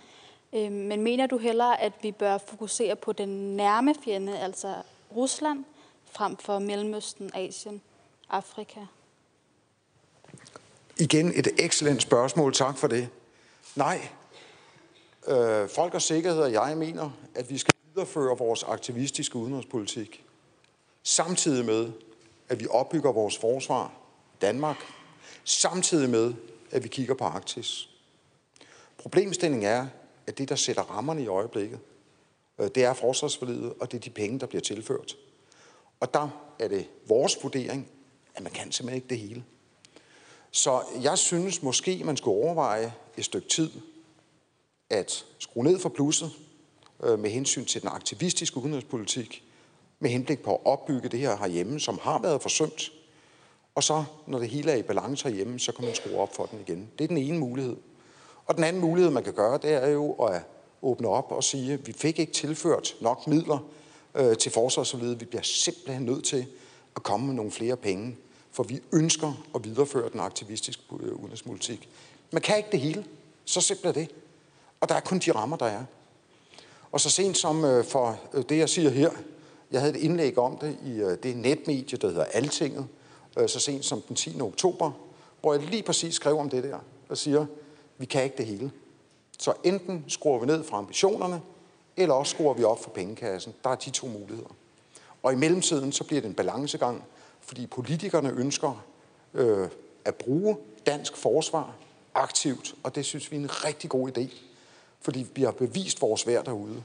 Øh, 0.52 0.72
men 0.72 1.02
mener 1.02 1.26
du 1.26 1.38
hellere, 1.38 1.80
at 1.80 1.92
vi 2.02 2.12
bør 2.12 2.38
fokusere 2.38 2.96
på 2.96 3.12
den 3.12 3.56
nærme 3.56 3.94
fjende, 4.04 4.38
altså 4.38 4.74
Rusland, 5.16 5.64
frem 6.12 6.36
for 6.36 6.58
Mellemøsten, 6.58 7.30
Asien, 7.34 7.82
Afrika? 8.30 8.80
Igen 10.98 11.32
et 11.34 11.48
excellent 11.58 12.02
spørgsmål. 12.02 12.52
Tak 12.52 12.76
for 12.76 12.86
det. 12.86 13.08
Nej. 13.76 14.08
Øh, 15.28 15.68
folk 15.68 15.94
og 15.94 16.02
sikkerhed 16.02 16.40
og 16.40 16.52
jeg 16.52 16.76
mener, 16.76 17.10
at 17.34 17.50
vi 17.50 17.58
skal 17.58 17.74
videreføre 17.94 18.38
vores 18.38 18.62
aktivistiske 18.62 19.36
udenrigspolitik. 19.36 20.24
Samtidig 21.02 21.64
med, 21.64 21.92
at 22.48 22.60
vi 22.60 22.66
opbygger 22.70 23.12
vores 23.12 23.38
forsvar, 23.38 23.92
Danmark, 24.40 24.76
samtidig 25.44 26.10
med, 26.10 26.34
at 26.70 26.82
vi 26.82 26.88
kigger 26.88 27.14
på 27.14 27.24
Arktis. 27.24 27.88
Problemstillingen 28.98 29.66
er, 29.68 29.86
at 30.26 30.38
det, 30.38 30.48
der 30.48 30.56
sætter 30.56 30.82
rammerne 30.82 31.22
i 31.22 31.26
øjeblikket, 31.26 31.78
øh, 32.58 32.70
det 32.74 32.84
er 32.84 32.94
forsvarsforlidet, 32.94 33.72
og 33.80 33.92
det 33.92 33.98
er 33.98 34.02
de 34.02 34.10
penge, 34.10 34.40
der 34.40 34.46
bliver 34.46 34.62
tilført. 34.62 35.16
Og 36.00 36.14
der 36.14 36.54
er 36.58 36.68
det 36.68 36.88
vores 37.08 37.38
vurdering, 37.42 37.88
at 38.34 38.42
man 38.42 38.52
kan 38.52 38.72
simpelthen 38.72 38.96
ikke 38.96 39.08
det 39.08 39.18
hele. 39.18 39.44
Så 40.50 40.82
jeg 41.02 41.18
synes 41.18 41.62
måske, 41.62 42.02
man 42.04 42.16
skulle 42.16 42.44
overveje 42.44 42.92
et 43.16 43.24
stykke 43.24 43.48
tid 43.48 43.70
at 44.90 45.24
skrue 45.38 45.64
ned 45.64 45.78
for 45.78 45.88
plusset 45.88 46.30
øh, 47.04 47.18
med 47.18 47.30
hensyn 47.30 47.64
til 47.64 47.82
den 47.82 47.90
aktivistiske 47.92 48.56
udenrigspolitik, 48.56 49.44
med 50.00 50.10
henblik 50.10 50.42
på 50.42 50.54
at 50.54 50.60
opbygge 50.64 51.08
det 51.08 51.20
her 51.20 51.36
herhjemme, 51.36 51.80
som 51.80 51.98
har 52.02 52.18
været 52.18 52.42
forsømt. 52.42 52.92
Og 53.74 53.82
så, 53.82 54.04
når 54.26 54.38
det 54.38 54.48
hele 54.48 54.72
er 54.72 54.76
i 54.76 54.82
balance 54.82 55.28
herhjemme, 55.28 55.60
så 55.60 55.72
kan 55.72 55.84
man 55.84 55.94
skrue 55.94 56.18
op 56.18 56.34
for 56.34 56.46
den 56.46 56.60
igen. 56.60 56.90
Det 56.98 57.04
er 57.04 57.08
den 57.08 57.16
ene 57.16 57.38
mulighed. 57.38 57.76
Og 58.46 58.56
den 58.56 58.64
anden 58.64 58.82
mulighed, 58.82 59.10
man 59.10 59.24
kan 59.24 59.32
gøre, 59.32 59.58
det 59.62 59.72
er 59.72 59.88
jo 59.88 60.12
at 60.12 60.42
åbne 60.82 61.08
op 61.08 61.32
og 61.32 61.44
sige, 61.44 61.72
at 61.72 61.86
vi 61.86 61.92
fik 61.92 62.18
ikke 62.18 62.32
tilført 62.32 62.96
nok 63.00 63.26
midler 63.26 63.58
øh, 64.14 64.36
til 64.36 64.52
forsvarsforledet. 64.52 65.20
Vi 65.20 65.24
bliver 65.24 65.42
simpelthen 65.42 66.02
nødt 66.02 66.24
til 66.24 66.46
at 66.96 67.02
komme 67.02 67.26
med 67.26 67.34
nogle 67.34 67.50
flere 67.50 67.76
penge, 67.76 68.16
for 68.52 68.62
vi 68.62 68.80
ønsker 68.92 69.32
at 69.54 69.64
videreføre 69.64 70.08
den 70.12 70.20
aktivistiske 70.20 70.82
øh, 71.00 71.12
udenrigspolitik. 71.12 71.88
Man 72.32 72.42
kan 72.42 72.56
ikke 72.56 72.68
det 72.72 72.80
hele. 72.80 73.04
Så 73.44 73.60
simpelt 73.60 73.86
er 73.86 73.92
det. 73.92 74.10
Og 74.80 74.88
der 74.88 74.94
er 74.94 75.00
kun 75.00 75.18
de 75.18 75.32
rammer, 75.32 75.56
der 75.56 75.66
er. 75.66 75.84
Og 76.92 77.00
så 77.00 77.10
sent 77.10 77.36
som 77.36 77.64
øh, 77.64 77.84
for 77.84 78.20
øh, 78.34 78.44
det, 78.48 78.58
jeg 78.58 78.68
siger 78.68 78.90
her, 78.90 79.10
jeg 79.70 79.80
havde 79.80 79.94
et 79.98 80.00
indlæg 80.00 80.38
om 80.38 80.58
det 80.58 80.78
i 80.84 80.90
øh, 80.90 81.18
det 81.22 81.36
netmedie, 81.36 81.98
der 81.98 82.08
hedder 82.08 82.24
Altinget, 82.24 82.86
øh, 83.38 83.48
så 83.48 83.60
sent 83.60 83.84
som 83.84 84.00
den 84.00 84.16
10. 84.16 84.40
oktober, 84.40 84.90
hvor 85.40 85.54
jeg 85.54 85.62
lige 85.62 85.82
præcis 85.82 86.14
skrev 86.14 86.38
om 86.38 86.50
det 86.50 86.64
der, 86.64 86.78
og 87.08 87.18
siger, 87.18 87.46
vi 87.98 88.06
kan 88.06 88.24
ikke 88.24 88.36
det 88.36 88.46
hele. 88.46 88.70
Så 89.38 89.54
enten 89.64 90.04
skruer 90.08 90.38
vi 90.38 90.46
ned 90.46 90.64
fra 90.64 90.76
ambitionerne, 90.78 91.42
eller 91.96 92.14
også 92.14 92.30
skruer 92.30 92.54
vi 92.54 92.64
op 92.64 92.82
for 92.82 92.90
pengekassen. 92.90 93.54
Der 93.64 93.70
er 93.70 93.74
de 93.74 93.90
to 93.90 94.06
muligheder. 94.06 94.48
Og 95.22 95.32
i 95.32 95.36
mellemtiden, 95.36 95.92
så 95.92 96.04
bliver 96.04 96.20
det 96.20 96.28
en 96.28 96.34
balancegang, 96.34 97.04
fordi 97.40 97.66
politikerne 97.66 98.30
ønsker 98.30 98.84
øh, 99.34 99.68
at 100.04 100.14
bruge 100.14 100.56
dansk 100.86 101.16
forsvar 101.16 101.74
aktivt, 102.14 102.74
og 102.82 102.94
det 102.94 103.04
synes 103.04 103.30
vi 103.30 103.36
er 103.36 103.40
en 103.40 103.64
rigtig 103.64 103.90
god 103.90 104.18
idé, 104.18 104.36
fordi 105.00 105.26
vi 105.34 105.42
har 105.42 105.50
bevist 105.50 106.02
vores 106.02 106.26
værd 106.26 106.44
derude. 106.44 106.82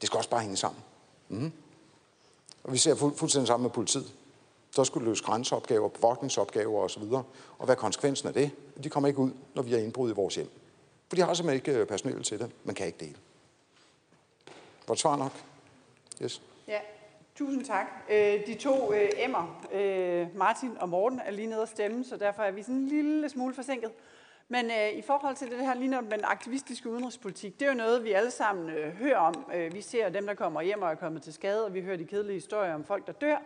Det 0.00 0.06
skal 0.06 0.16
også 0.16 0.30
bare 0.30 0.40
hænge 0.40 0.56
sammen. 0.56 0.82
Mm. 1.28 1.52
Og 2.64 2.72
vi 2.72 2.78
ser 2.78 2.94
fu- 2.94 3.16
fuldstændig 3.16 3.46
sammen 3.46 3.62
med 3.62 3.70
politiet. 3.70 4.12
Så 4.74 4.84
skulle 4.84 5.08
løse 5.08 5.24
grænseopgaver, 5.24 5.88
bevogtningsopgaver 5.88 6.80
osv. 6.80 7.02
Og 7.58 7.64
hvad 7.64 7.74
er 7.74 7.80
konsekvensen 7.80 8.28
af 8.28 8.34
det? 8.34 8.50
De 8.84 8.90
kommer 8.90 9.08
ikke 9.08 9.20
ud, 9.20 9.30
når 9.54 9.62
vi 9.62 9.72
har 9.72 9.78
indbrud 9.78 10.10
i 10.10 10.14
vores 10.14 10.34
hjem. 10.34 10.50
For 11.08 11.16
de 11.16 11.22
har 11.22 11.34
simpelthen 11.34 11.56
ikke 11.56 11.86
personel 11.86 11.86
personale 11.86 12.22
til 12.22 12.38
det. 12.38 12.50
Man 12.64 12.74
kan 12.74 12.86
ikke 12.86 12.98
dele. 12.98 13.16
Var 14.88 14.94
det 14.94 15.00
svar 15.00 15.16
nok? 15.16 15.32
Yes. 16.22 16.42
Ja, 16.68 16.78
tusind 17.34 17.64
tak. 17.64 17.86
Øh, 18.10 18.46
de 18.46 18.54
to 18.54 18.92
øh, 18.92 19.08
emmer, 19.16 19.60
Martin 20.36 20.78
og 20.78 20.88
Morten, 20.88 21.20
er 21.24 21.30
lige 21.30 21.46
nede 21.46 21.62
at 21.62 21.68
stemme, 21.68 22.04
så 22.04 22.16
derfor 22.16 22.42
er 22.42 22.50
vi 22.50 22.62
sådan 22.62 22.74
en 22.74 22.88
lille 22.88 23.28
smule 23.28 23.54
forsinket. 23.54 23.90
Men 24.48 24.70
øh, 24.70 24.98
i 24.98 25.02
forhold 25.02 25.36
til 25.36 25.50
det 25.50 25.58
her 25.58 25.74
lige 25.74 25.88
med 25.88 26.10
den 26.10 26.24
aktivistiske 26.24 26.90
udenrigspolitik, 26.90 27.60
det 27.60 27.66
er 27.66 27.70
jo 27.70 27.76
noget, 27.76 28.04
vi 28.04 28.12
alle 28.12 28.30
sammen 28.30 28.70
øh, 28.70 28.94
hører 28.94 29.16
om. 29.16 29.50
Øh, 29.54 29.74
vi 29.74 29.80
ser 29.80 30.08
dem, 30.08 30.26
der 30.26 30.34
kommer 30.34 30.62
hjem 30.62 30.82
og 30.82 30.90
er 30.90 30.94
kommet 30.94 31.22
til 31.22 31.32
skade, 31.32 31.64
og 31.64 31.74
vi 31.74 31.80
hører 31.80 31.96
de 31.96 32.04
kedelige 32.04 32.34
historier 32.34 32.74
om 32.74 32.84
folk, 32.84 33.06
der 33.06 33.12
dør. 33.12 33.36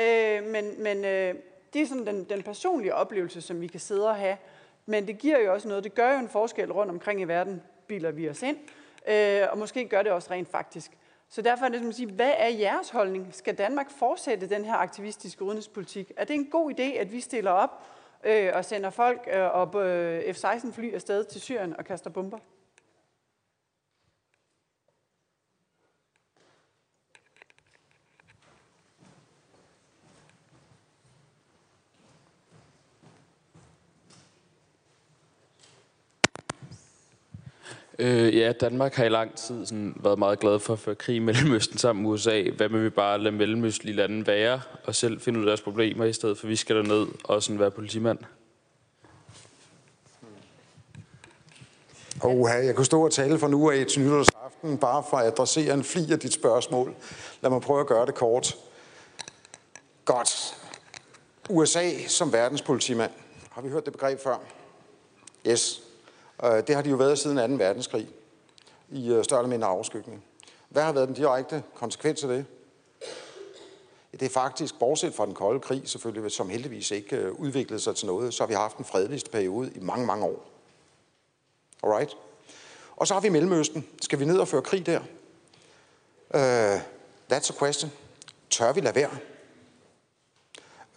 Øh, 0.00 0.44
men 0.44 0.82
men 0.82 1.04
øh, 1.04 1.34
det 1.72 1.82
er 1.82 1.86
sådan 1.86 2.06
den, 2.06 2.24
den 2.24 2.42
personlige 2.42 2.94
oplevelse, 2.94 3.40
som 3.40 3.60
vi 3.60 3.66
kan 3.66 3.80
sidde 3.80 4.08
og 4.08 4.16
have. 4.16 4.36
Men 4.86 5.06
det 5.06 5.18
giver 5.18 5.38
jo 5.38 5.52
også 5.52 5.68
noget. 5.68 5.84
Det 5.84 5.94
gør 5.94 6.12
jo 6.12 6.18
en 6.18 6.28
forskel 6.28 6.72
rundt 6.72 6.92
omkring 6.92 7.20
i 7.20 7.24
verden, 7.24 7.62
biler 7.86 8.10
vi 8.10 8.28
os 8.28 8.42
ind. 8.42 8.56
Øh, 9.08 9.48
og 9.50 9.58
måske 9.58 9.88
gør 9.88 10.02
det 10.02 10.12
også 10.12 10.30
rent 10.30 10.48
faktisk. 10.48 10.90
Så 11.28 11.42
derfor 11.42 11.64
er 11.64 11.68
det 11.68 11.78
som 11.80 11.88
at 11.88 11.94
sige, 11.94 12.12
hvad 12.12 12.32
er 12.36 12.48
jeres 12.48 12.90
holdning? 12.90 13.28
Skal 13.30 13.58
Danmark 13.58 13.90
fortsætte 13.90 14.48
den 14.48 14.64
her 14.64 14.74
aktivistiske 14.74 15.44
udenrigspolitik? 15.44 16.12
Er 16.16 16.24
det 16.24 16.34
en 16.34 16.46
god 16.46 16.72
idé, 16.72 16.82
at 16.82 17.12
vi 17.12 17.20
stiller 17.20 17.50
op 17.50 17.86
øh, 18.24 18.50
og 18.54 18.64
sender 18.64 18.90
folk 18.90 19.28
øh, 19.32 19.40
op 19.40 19.74
øh, 19.74 20.34
F-16-fly 20.34 20.94
afsted 20.94 21.24
til 21.24 21.40
Syrien 21.40 21.76
og 21.76 21.84
kaster 21.84 22.10
bomber? 22.10 22.38
Øh, 37.98 38.36
ja, 38.36 38.52
Danmark 38.52 38.94
har 38.94 39.04
i 39.04 39.08
lang 39.08 39.34
tid 39.34 39.66
sådan, 39.66 39.94
været 40.02 40.18
meget 40.18 40.40
glad 40.40 40.58
for 40.58 40.72
at 40.72 40.78
føre 40.78 40.94
krig 40.94 41.16
i 41.16 41.18
Mellemøsten 41.18 41.78
sammen 41.78 42.02
med 42.02 42.10
USA. 42.10 42.42
Hvad 42.56 42.68
med 42.68 42.82
vi 42.82 42.90
bare 42.90 43.18
lade 43.18 43.36
mellemøstlige 43.36 43.96
lande 43.96 44.26
være 44.26 44.60
og 44.84 44.94
selv 44.94 45.20
finde 45.20 45.38
ud 45.38 45.44
af 45.44 45.46
deres 45.46 45.60
problemer, 45.60 46.04
i 46.04 46.12
stedet 46.12 46.38
for 46.38 46.46
at 46.46 46.50
vi 46.50 46.56
skal 46.56 46.76
derned 46.76 47.06
og 47.24 47.42
sådan 47.42 47.60
være 47.60 47.70
politimand? 47.70 48.18
Oha, 52.22 52.54
jeg 52.54 52.74
kunne 52.74 52.86
stå 52.86 53.04
og 53.04 53.12
tale 53.12 53.38
fra 53.38 53.48
nu 53.48 53.70
af 53.70 53.86
til 53.86 54.02
nytårsaften, 54.02 54.78
bare 54.78 55.04
for 55.10 55.16
at 55.16 55.26
adressere 55.26 55.74
en 55.74 55.84
fli 55.84 56.12
af 56.12 56.18
dit 56.18 56.32
spørgsmål. 56.32 56.94
Lad 57.40 57.50
mig 57.50 57.60
prøve 57.60 57.80
at 57.80 57.86
gøre 57.86 58.06
det 58.06 58.14
kort. 58.14 58.56
Godt. 60.04 60.56
USA 61.50 61.90
som 62.08 62.32
verdenspolitimand. 62.32 63.10
Har 63.50 63.62
vi 63.62 63.68
hørt 63.68 63.84
det 63.84 63.92
begreb 63.92 64.20
før? 64.20 64.36
Yes. 65.46 65.82
Øh, 66.44 66.66
Det 66.66 66.74
har 66.74 66.82
de 66.82 66.90
jo 66.90 66.96
været 66.96 67.18
siden 67.18 67.50
2. 67.50 67.64
verdenskrig 67.64 68.08
i 68.88 69.12
øh, 69.12 69.24
større 69.24 69.40
eller 69.40 69.50
mindre 69.50 69.68
afskygning. 69.68 70.24
Hvad 70.68 70.82
har 70.82 70.92
været 70.92 71.08
den 71.08 71.16
direkte 71.16 71.62
konsekvens 71.74 72.22
af 72.22 72.28
det? 72.28 72.46
Det 74.12 74.22
er 74.22 74.30
faktisk, 74.30 74.78
bortset 74.78 75.14
fra 75.14 75.26
den 75.26 75.34
kolde 75.34 75.60
krig 75.60 75.82
selvfølgelig, 75.84 76.32
som 76.32 76.48
heldigvis 76.48 76.90
ikke 76.90 77.16
øh, 77.16 77.32
udviklede 77.32 77.80
sig 77.80 77.96
til 77.96 78.06
noget, 78.06 78.34
så 78.34 78.42
har 78.42 78.48
vi 78.48 78.54
haft 78.54 78.76
en 78.76 78.84
fredeligste 78.84 79.30
periode 79.30 79.72
i 79.74 79.80
mange, 79.80 80.06
mange 80.06 80.24
år. 80.24 80.44
Alright? 81.82 82.16
Og 82.96 83.06
så 83.06 83.14
har 83.14 83.20
vi 83.20 83.28
Mellemøsten. 83.28 83.86
Skal 84.02 84.18
vi 84.18 84.24
ned 84.24 84.38
og 84.38 84.48
føre 84.48 84.62
krig 84.62 84.86
der? 84.86 85.00
Uh, 86.34 86.80
that's 87.32 87.50
a 87.50 87.58
question. 87.58 87.92
Tør 88.50 88.72
vi 88.72 88.80
lade 88.80 88.94
være? 88.94 89.10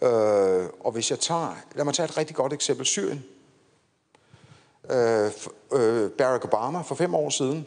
Uh, 0.00 0.70
og 0.80 0.92
hvis 0.92 1.10
jeg 1.10 1.20
tager, 1.20 1.56
lad 1.74 1.84
mig 1.84 1.94
tage 1.94 2.04
et 2.04 2.16
rigtig 2.16 2.36
godt 2.36 2.52
eksempel, 2.52 2.86
Syrien 2.86 3.24
øh, 4.90 5.32
øh, 5.72 6.10
Barack 6.10 6.44
Obama 6.44 6.80
for 6.80 6.94
fem 6.94 7.14
år 7.14 7.30
siden, 7.30 7.66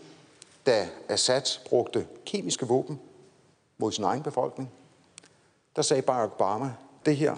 da 0.66 0.90
Assad 1.10 1.68
brugte 1.70 2.08
kemiske 2.26 2.68
våben 2.68 3.00
mod 3.78 3.92
sin 3.92 4.04
egen 4.04 4.24
befolkning, 4.24 4.72
der 5.76 5.82
sagde 5.82 6.02
Barack 6.02 6.34
Obama, 6.34 6.74
det 7.06 7.18
her, 7.18 7.36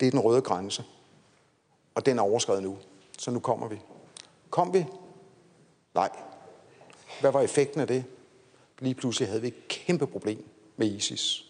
det 0.00 0.06
er 0.06 0.10
den 0.10 0.20
røde 0.20 0.42
grænse. 0.42 0.84
Og 1.94 2.06
den 2.06 2.18
er 2.18 2.22
overskrevet 2.22 2.62
nu. 2.62 2.78
Så 3.18 3.30
nu 3.30 3.38
kommer 3.38 3.68
vi. 3.68 3.80
Kom 4.50 4.74
vi? 4.74 4.86
Nej. 5.94 6.10
Hvad 7.20 7.32
var 7.32 7.40
effekten 7.40 7.80
af 7.80 7.86
det? 7.86 8.04
Lige 8.78 8.94
pludselig 8.94 9.28
havde 9.28 9.40
vi 9.40 9.48
et 9.48 9.68
kæmpe 9.68 10.06
problem 10.06 10.44
med 10.76 10.86
ISIS. 10.86 11.44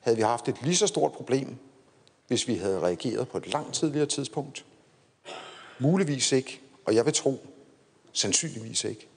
Havde 0.00 0.16
vi 0.16 0.22
haft 0.22 0.48
et 0.48 0.62
lige 0.62 0.76
så 0.76 0.86
stort 0.86 1.12
problem, 1.12 1.56
hvis 2.26 2.48
vi 2.48 2.54
havde 2.54 2.80
reageret 2.80 3.28
på 3.28 3.38
et 3.38 3.52
langt 3.52 3.74
tidligere 3.74 4.06
tidspunkt? 4.06 4.64
Muligvis 5.78 6.32
ikke, 6.32 6.60
og 6.84 6.94
jeg 6.94 7.04
vil 7.04 7.14
tro, 7.14 7.46
sandsynligvis 8.12 8.84
ikke. 8.84 9.08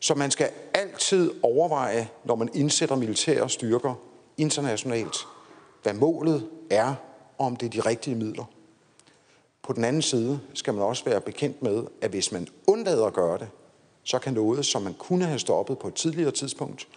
Så 0.00 0.14
man 0.14 0.30
skal 0.30 0.50
altid 0.74 1.32
overveje, 1.42 2.08
når 2.24 2.34
man 2.34 2.48
indsætter 2.54 2.96
militære 2.96 3.50
styrker 3.50 3.94
internationalt, 4.36 5.16
hvad 5.82 5.94
målet 5.94 6.48
er, 6.70 6.94
og 7.38 7.46
om 7.46 7.56
det 7.56 7.66
er 7.66 7.70
de 7.70 7.88
rigtige 7.88 8.16
midler. 8.16 8.44
På 9.62 9.72
den 9.72 9.84
anden 9.84 10.02
side 10.02 10.40
skal 10.54 10.74
man 10.74 10.82
også 10.82 11.04
være 11.04 11.20
bekendt 11.20 11.62
med, 11.62 11.84
at 12.00 12.10
hvis 12.10 12.32
man 12.32 12.48
undlader 12.66 13.06
at 13.06 13.12
gøre 13.12 13.38
det, 13.38 13.48
så 14.02 14.18
kan 14.18 14.34
noget, 14.34 14.66
som 14.66 14.82
man 14.82 14.94
kunne 14.94 15.24
have 15.24 15.38
stoppet 15.38 15.78
på 15.78 15.88
et 15.88 15.94
tidligere 15.94 16.30
tidspunkt, 16.30 16.88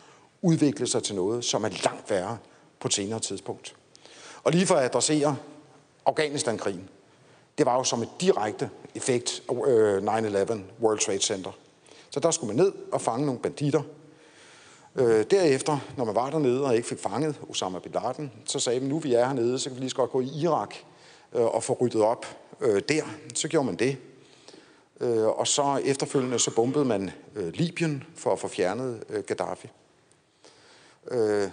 udvikle 0.41 0.87
sig 0.87 1.03
til 1.03 1.15
noget, 1.15 1.45
som 1.45 1.63
er 1.63 1.69
langt 1.69 2.09
værre 2.09 2.37
på 2.79 2.87
et 2.87 2.93
senere 2.93 3.19
tidspunkt. 3.19 3.75
Og 4.43 4.51
lige 4.51 4.65
for 4.65 4.75
at 4.75 4.85
adressere 4.85 5.37
Afghanistan-krigen, 6.05 6.89
det 7.57 7.65
var 7.65 7.75
jo 7.75 7.83
som 7.83 8.01
et 8.01 8.09
direkte 8.21 8.69
effekt 8.95 9.43
øh, 9.67 9.95
af 9.95 10.21
9-11 10.21 10.57
World 10.81 10.99
Trade 10.99 11.19
Center. 11.19 11.51
Så 12.09 12.19
der 12.19 12.31
skulle 12.31 12.55
man 12.55 12.65
ned 12.65 12.73
og 12.91 13.01
fange 13.01 13.25
nogle 13.25 13.41
banditter. 13.41 13.81
Øh, 14.95 15.25
derefter, 15.31 15.79
når 15.97 16.05
man 16.05 16.15
var 16.15 16.29
dernede 16.29 16.65
og 16.65 16.75
ikke 16.75 16.87
fik 16.87 16.99
fanget 16.99 17.39
Osama 17.49 17.79
Bin 17.79 17.91
Laden, 17.91 18.31
så 18.45 18.59
sagde 18.59 18.79
man, 18.79 18.89
nu 18.89 18.99
vi 18.99 19.13
er 19.13 19.25
hernede, 19.25 19.59
så 19.59 19.69
kan 19.69 19.75
vi 19.75 19.79
lige 19.79 19.89
så 19.89 19.95
godt 19.95 20.11
gå 20.11 20.21
i 20.21 20.27
Irak 20.27 20.75
øh, 21.33 21.45
og 21.45 21.63
få 21.63 21.77
ryddet 21.81 22.01
op 22.01 22.25
øh, 22.61 22.81
der. 22.89 23.03
Så 23.33 23.47
gjorde 23.47 23.65
man 23.65 23.75
det. 23.75 23.97
Øh, 24.99 25.27
og 25.27 25.47
så 25.47 25.81
efterfølgende 25.85 26.39
så 26.39 26.55
bombede 26.55 26.85
man 26.85 27.11
øh, 27.35 27.53
Libyen 27.53 28.03
for 28.15 28.33
at 28.33 28.39
få 28.39 28.47
fjernet 28.47 29.03
øh, 29.09 29.23
Gaddafi. 29.23 29.69
Øh, 31.11 31.49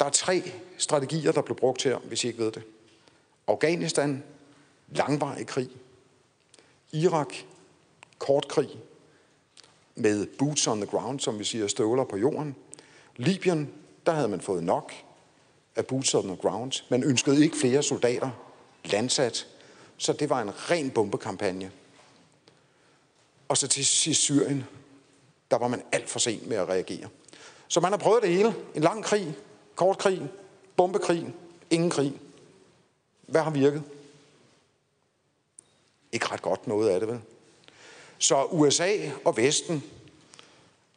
der 0.00 0.06
er 0.06 0.10
tre 0.10 0.42
strategier, 0.78 1.32
der 1.32 1.42
blev 1.42 1.56
brugt 1.56 1.82
her, 1.82 1.98
hvis 1.98 2.24
I 2.24 2.26
ikke 2.26 2.38
ved 2.38 2.52
det. 2.52 2.62
Afghanistan, 3.46 4.22
langvarig 4.88 5.46
krig. 5.46 5.70
Irak, 6.92 7.34
kort 8.18 8.48
krig 8.48 8.68
med 9.94 10.26
boots 10.38 10.66
on 10.66 10.80
the 10.80 10.90
ground, 10.90 11.20
som 11.20 11.38
vi 11.38 11.44
siger, 11.44 11.66
støvler 11.66 12.04
på 12.04 12.16
jorden. 12.16 12.56
Libyen, 13.16 13.72
der 14.06 14.12
havde 14.12 14.28
man 14.28 14.40
fået 14.40 14.64
nok 14.64 14.92
af 15.76 15.86
boots 15.86 16.14
on 16.14 16.26
the 16.26 16.36
ground. 16.36 16.84
Man 16.88 17.02
ønskede 17.02 17.44
ikke 17.44 17.56
flere 17.56 17.82
soldater 17.82 18.30
landsat, 18.84 19.46
så 19.96 20.12
det 20.12 20.30
var 20.30 20.42
en 20.42 20.70
ren 20.70 20.90
bombekampagne. 20.90 21.70
Og 23.48 23.56
så 23.56 23.68
til 23.68 23.84
sidst 23.84 24.20
Syrien, 24.20 24.64
der 25.50 25.58
var 25.58 25.68
man 25.68 25.82
alt 25.92 26.10
for 26.10 26.18
sent 26.18 26.46
med 26.46 26.56
at 26.56 26.68
reagere. 26.68 27.08
Så 27.68 27.80
man 27.80 27.92
har 27.92 27.98
prøvet 27.98 28.22
det 28.22 28.30
hele. 28.30 28.54
En 28.74 28.82
lang 28.82 29.04
krig, 29.04 29.34
kort 29.74 29.98
krig, 29.98 30.22
bombekrig, 30.76 31.34
ingen 31.70 31.90
krig. 31.90 32.12
Hvad 33.32 33.40
har 33.42 33.50
virket? 33.50 33.82
Ikke 36.12 36.26
ret 36.26 36.42
godt 36.42 36.66
noget 36.66 36.88
af 36.88 37.00
det, 37.00 37.08
vel? 37.08 37.20
Så 38.18 38.44
USA 38.50 38.96
og 39.24 39.36
Vesten 39.36 39.84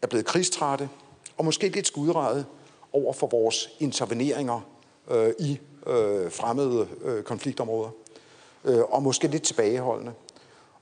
er 0.02 0.08
blevet 0.08 0.26
krigstrætte 0.26 0.90
og 1.38 1.46
måske 1.46 1.70
lidt 1.70 1.88
skudrede 1.88 2.46
over 2.94 3.14
for 3.14 3.28
vores 3.28 3.70
interveneringer 3.80 4.62
øh, 5.08 5.34
i 5.40 5.60
øh, 5.88 6.32
fremmede 6.32 6.88
øh, 7.02 7.24
konfliktområder. 7.24 7.90
Øh, 8.64 8.82
og 8.82 9.04
måske 9.04 9.28
lidt 9.28 9.44
tilbageholdende. 9.44 10.14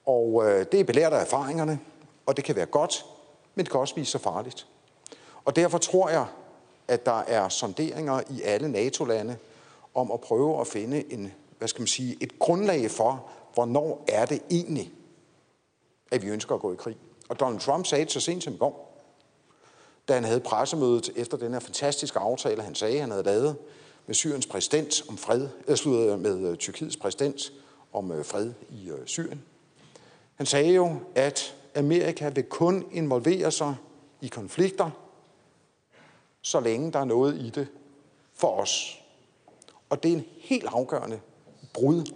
Og 0.05 0.43
øh, 0.45 0.65
det 0.71 0.79
er 0.79 0.83
belært 0.83 1.13
af 1.13 1.21
erfaringerne, 1.21 1.79
og 2.25 2.37
det 2.37 2.45
kan 2.45 2.55
være 2.55 2.65
godt, 2.65 3.05
men 3.55 3.65
det 3.65 3.71
kan 3.71 3.79
også 3.79 3.95
vise 3.95 4.11
sig 4.11 4.21
farligt. 4.21 4.67
Og 5.45 5.55
derfor 5.55 5.77
tror 5.77 6.09
jeg, 6.09 6.25
at 6.87 7.05
der 7.05 7.19
er 7.19 7.49
sonderinger 7.49 8.21
i 8.29 8.41
alle 8.41 8.71
NATO-lande 8.71 9.37
om 9.93 10.11
at 10.11 10.21
prøve 10.21 10.61
at 10.61 10.67
finde 10.67 11.13
en, 11.13 11.33
hvad 11.64 11.68
skal 11.68 11.82
man 11.82 11.88
sige, 11.88 12.18
et 12.22 12.39
grundlag 12.39 12.91
for, 12.91 13.30
hvornår 13.53 14.05
er 14.07 14.26
det 14.26 14.41
egentlig, 14.51 14.93
at 16.11 16.22
vi 16.22 16.28
ønsker 16.28 16.55
at 16.55 16.61
gå 16.61 16.74
i 16.74 16.76
krig. 16.76 16.97
Og 17.30 17.39
Donald 17.39 17.59
Trump 17.59 17.86
sagde 17.86 18.03
det 18.03 18.14
så 18.14 18.20
sent 18.20 18.43
som 18.43 18.53
i 18.53 18.57
går, 18.57 19.03
da 20.07 20.14
han 20.14 20.24
havde 20.24 20.39
pressemødet 20.39 21.09
efter 21.16 21.38
den 21.38 21.53
her 21.53 21.59
fantastiske 21.59 22.20
aftale, 22.20 22.61
han 22.61 22.76
sagde, 22.76 22.99
han 22.99 23.11
havde 23.11 23.24
lavet 23.24 23.55
med 24.05 24.16
Syriens 24.16 24.47
præsident 24.47 25.03
om 25.09 25.18
fred, 25.18 25.41
øh, 25.41 25.78
eller 25.86 26.14
øh, 26.14 26.20
med 26.20 26.49
øh, 26.49 26.57
Tyrkiets 26.57 26.97
præsident 26.97 27.53
om 27.93 28.24
fred 28.24 28.53
i 28.70 28.91
Syrien. 29.05 29.43
Han 30.36 30.45
sagde 30.45 30.74
jo, 30.74 30.95
at 31.16 31.55
Amerika 31.76 32.30
vil 32.30 32.43
kun 32.43 32.86
involvere 32.91 33.51
sig 33.51 33.76
i 34.22 34.28
konflikter, 34.28 34.89
så 36.41 36.59
længe 36.59 36.91
der 36.91 36.99
er 36.99 37.05
noget 37.05 37.36
i 37.36 37.49
det 37.49 37.68
for 38.34 38.57
os. 38.57 39.01
Og 39.89 40.03
det 40.03 40.11
er 40.11 40.16
en 40.16 40.26
helt 40.38 40.66
afgørende 40.68 41.20
brud 41.74 42.13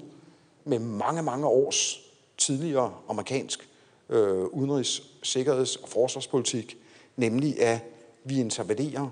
med 0.63 0.79
mange, 0.79 1.23
mange 1.23 1.47
års 1.47 1.99
tidligere 2.37 2.93
amerikansk 3.09 3.69
øh, 4.09 4.45
udenrigs-, 4.45 5.03
sikkerheds- 5.23 5.75
og 5.75 5.89
forsvarspolitik, 5.89 6.77
nemlig 7.15 7.61
at 7.61 7.79
vi 8.23 8.39
intervenerer 8.39 9.09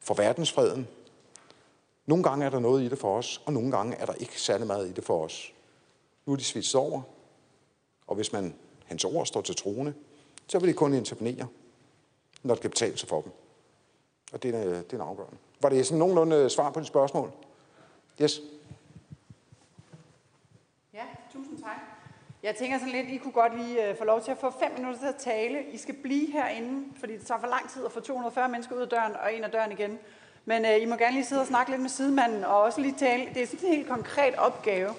for 0.00 0.14
verdensfreden. 0.14 0.88
Nogle 2.06 2.24
gange 2.24 2.46
er 2.46 2.50
der 2.50 2.58
noget 2.58 2.82
i 2.82 2.88
det 2.88 2.98
for 2.98 3.18
os, 3.18 3.42
og 3.46 3.52
nogle 3.52 3.70
gange 3.70 3.96
er 3.96 4.06
der 4.06 4.14
ikke 4.14 4.40
særlig 4.40 4.66
meget 4.66 4.88
i 4.88 4.92
det 4.92 5.04
for 5.04 5.24
os. 5.24 5.52
Nu 6.26 6.32
er 6.32 6.36
de 6.36 6.44
svitset 6.44 6.74
over, 6.74 7.02
og 8.06 8.16
hvis 8.16 8.32
man 8.32 8.54
hans 8.84 9.04
ord 9.04 9.26
står 9.26 9.40
til 9.40 9.56
troende, 9.56 9.94
så 10.46 10.58
vil 10.58 10.68
de 10.68 10.74
kun 10.74 10.94
intervenere, 10.94 11.46
når 12.42 12.54
det 12.54 12.60
kan 12.60 12.70
betale 12.70 12.98
sig 12.98 13.08
for 13.08 13.20
dem. 13.20 13.32
Og 14.32 14.42
det 14.42 14.54
er, 14.54 14.64
det 14.64 14.92
er 14.92 14.96
en 14.96 15.00
afgørende. 15.00 15.36
Var 15.60 15.68
det 15.68 15.86
sådan 15.86 15.98
nogenlunde 15.98 16.50
svar 16.50 16.70
på 16.70 16.80
dit 16.80 16.88
spørgsmål? 16.88 17.32
Yes. 18.22 18.40
Ja, 20.94 21.04
tusind 21.32 21.58
tak. 21.62 21.76
Jeg 22.42 22.56
tænker 22.56 22.78
sådan 22.78 22.92
lidt, 22.92 23.08
I 23.08 23.16
kunne 23.16 23.32
godt 23.32 23.58
lige 23.58 23.88
øh, 23.88 23.98
få 23.98 24.04
lov 24.04 24.20
til 24.20 24.30
at 24.30 24.38
få 24.38 24.50
fem 24.60 24.70
minutter 24.76 25.00
til 25.00 25.06
at 25.06 25.16
tale. 25.16 25.58
I 25.72 25.78
skal 25.78 25.94
blive 25.94 26.32
herinde, 26.32 26.84
fordi 27.00 27.12
det 27.16 27.26
tager 27.26 27.40
for 27.40 27.46
lang 27.46 27.70
tid 27.70 27.84
at 27.84 27.92
få 27.92 28.00
240 28.00 28.48
mennesker 28.48 28.76
ud 28.76 28.80
af 28.80 28.88
døren 28.88 29.12
og 29.24 29.32
ind 29.32 29.44
af 29.44 29.50
døren 29.50 29.72
igen. 29.72 29.98
Men 30.44 30.64
øh, 30.64 30.82
I 30.82 30.84
må 30.84 30.96
gerne 30.96 31.14
lige 31.14 31.24
sidde 31.24 31.40
og 31.40 31.46
snakke 31.46 31.70
lidt 31.70 31.82
med 31.82 31.90
sidemanden 31.90 32.44
og 32.44 32.62
også 32.62 32.80
lige 32.80 32.94
tale. 32.98 33.28
Det 33.34 33.42
er 33.42 33.46
sådan 33.46 33.68
en 33.68 33.74
helt 33.74 33.88
konkret 33.88 34.34
opgave. 34.34 34.90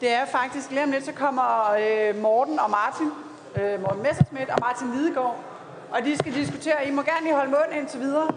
Det 0.00 0.12
er 0.12 0.24
faktisk, 0.24 0.70
lige 0.70 0.82
om 0.82 0.90
lidt, 0.90 1.04
så 1.04 1.12
kommer 1.12 1.76
øh, 1.80 2.22
Morten 2.22 2.58
og 2.58 2.70
Martin, 2.70 3.10
øh, 3.56 3.80
Morten 3.80 4.02
Messersmith 4.02 4.52
og 4.52 4.58
Martin 4.60 4.90
Lidegaard, 4.90 5.44
og 5.90 6.04
de 6.04 6.18
skal 6.18 6.34
diskutere. 6.34 6.88
I 6.88 6.90
må 6.90 7.02
gerne 7.02 7.22
lige 7.22 7.34
holde 7.34 7.50
mund 7.50 7.80
indtil 7.80 8.00
videre. 8.00 8.34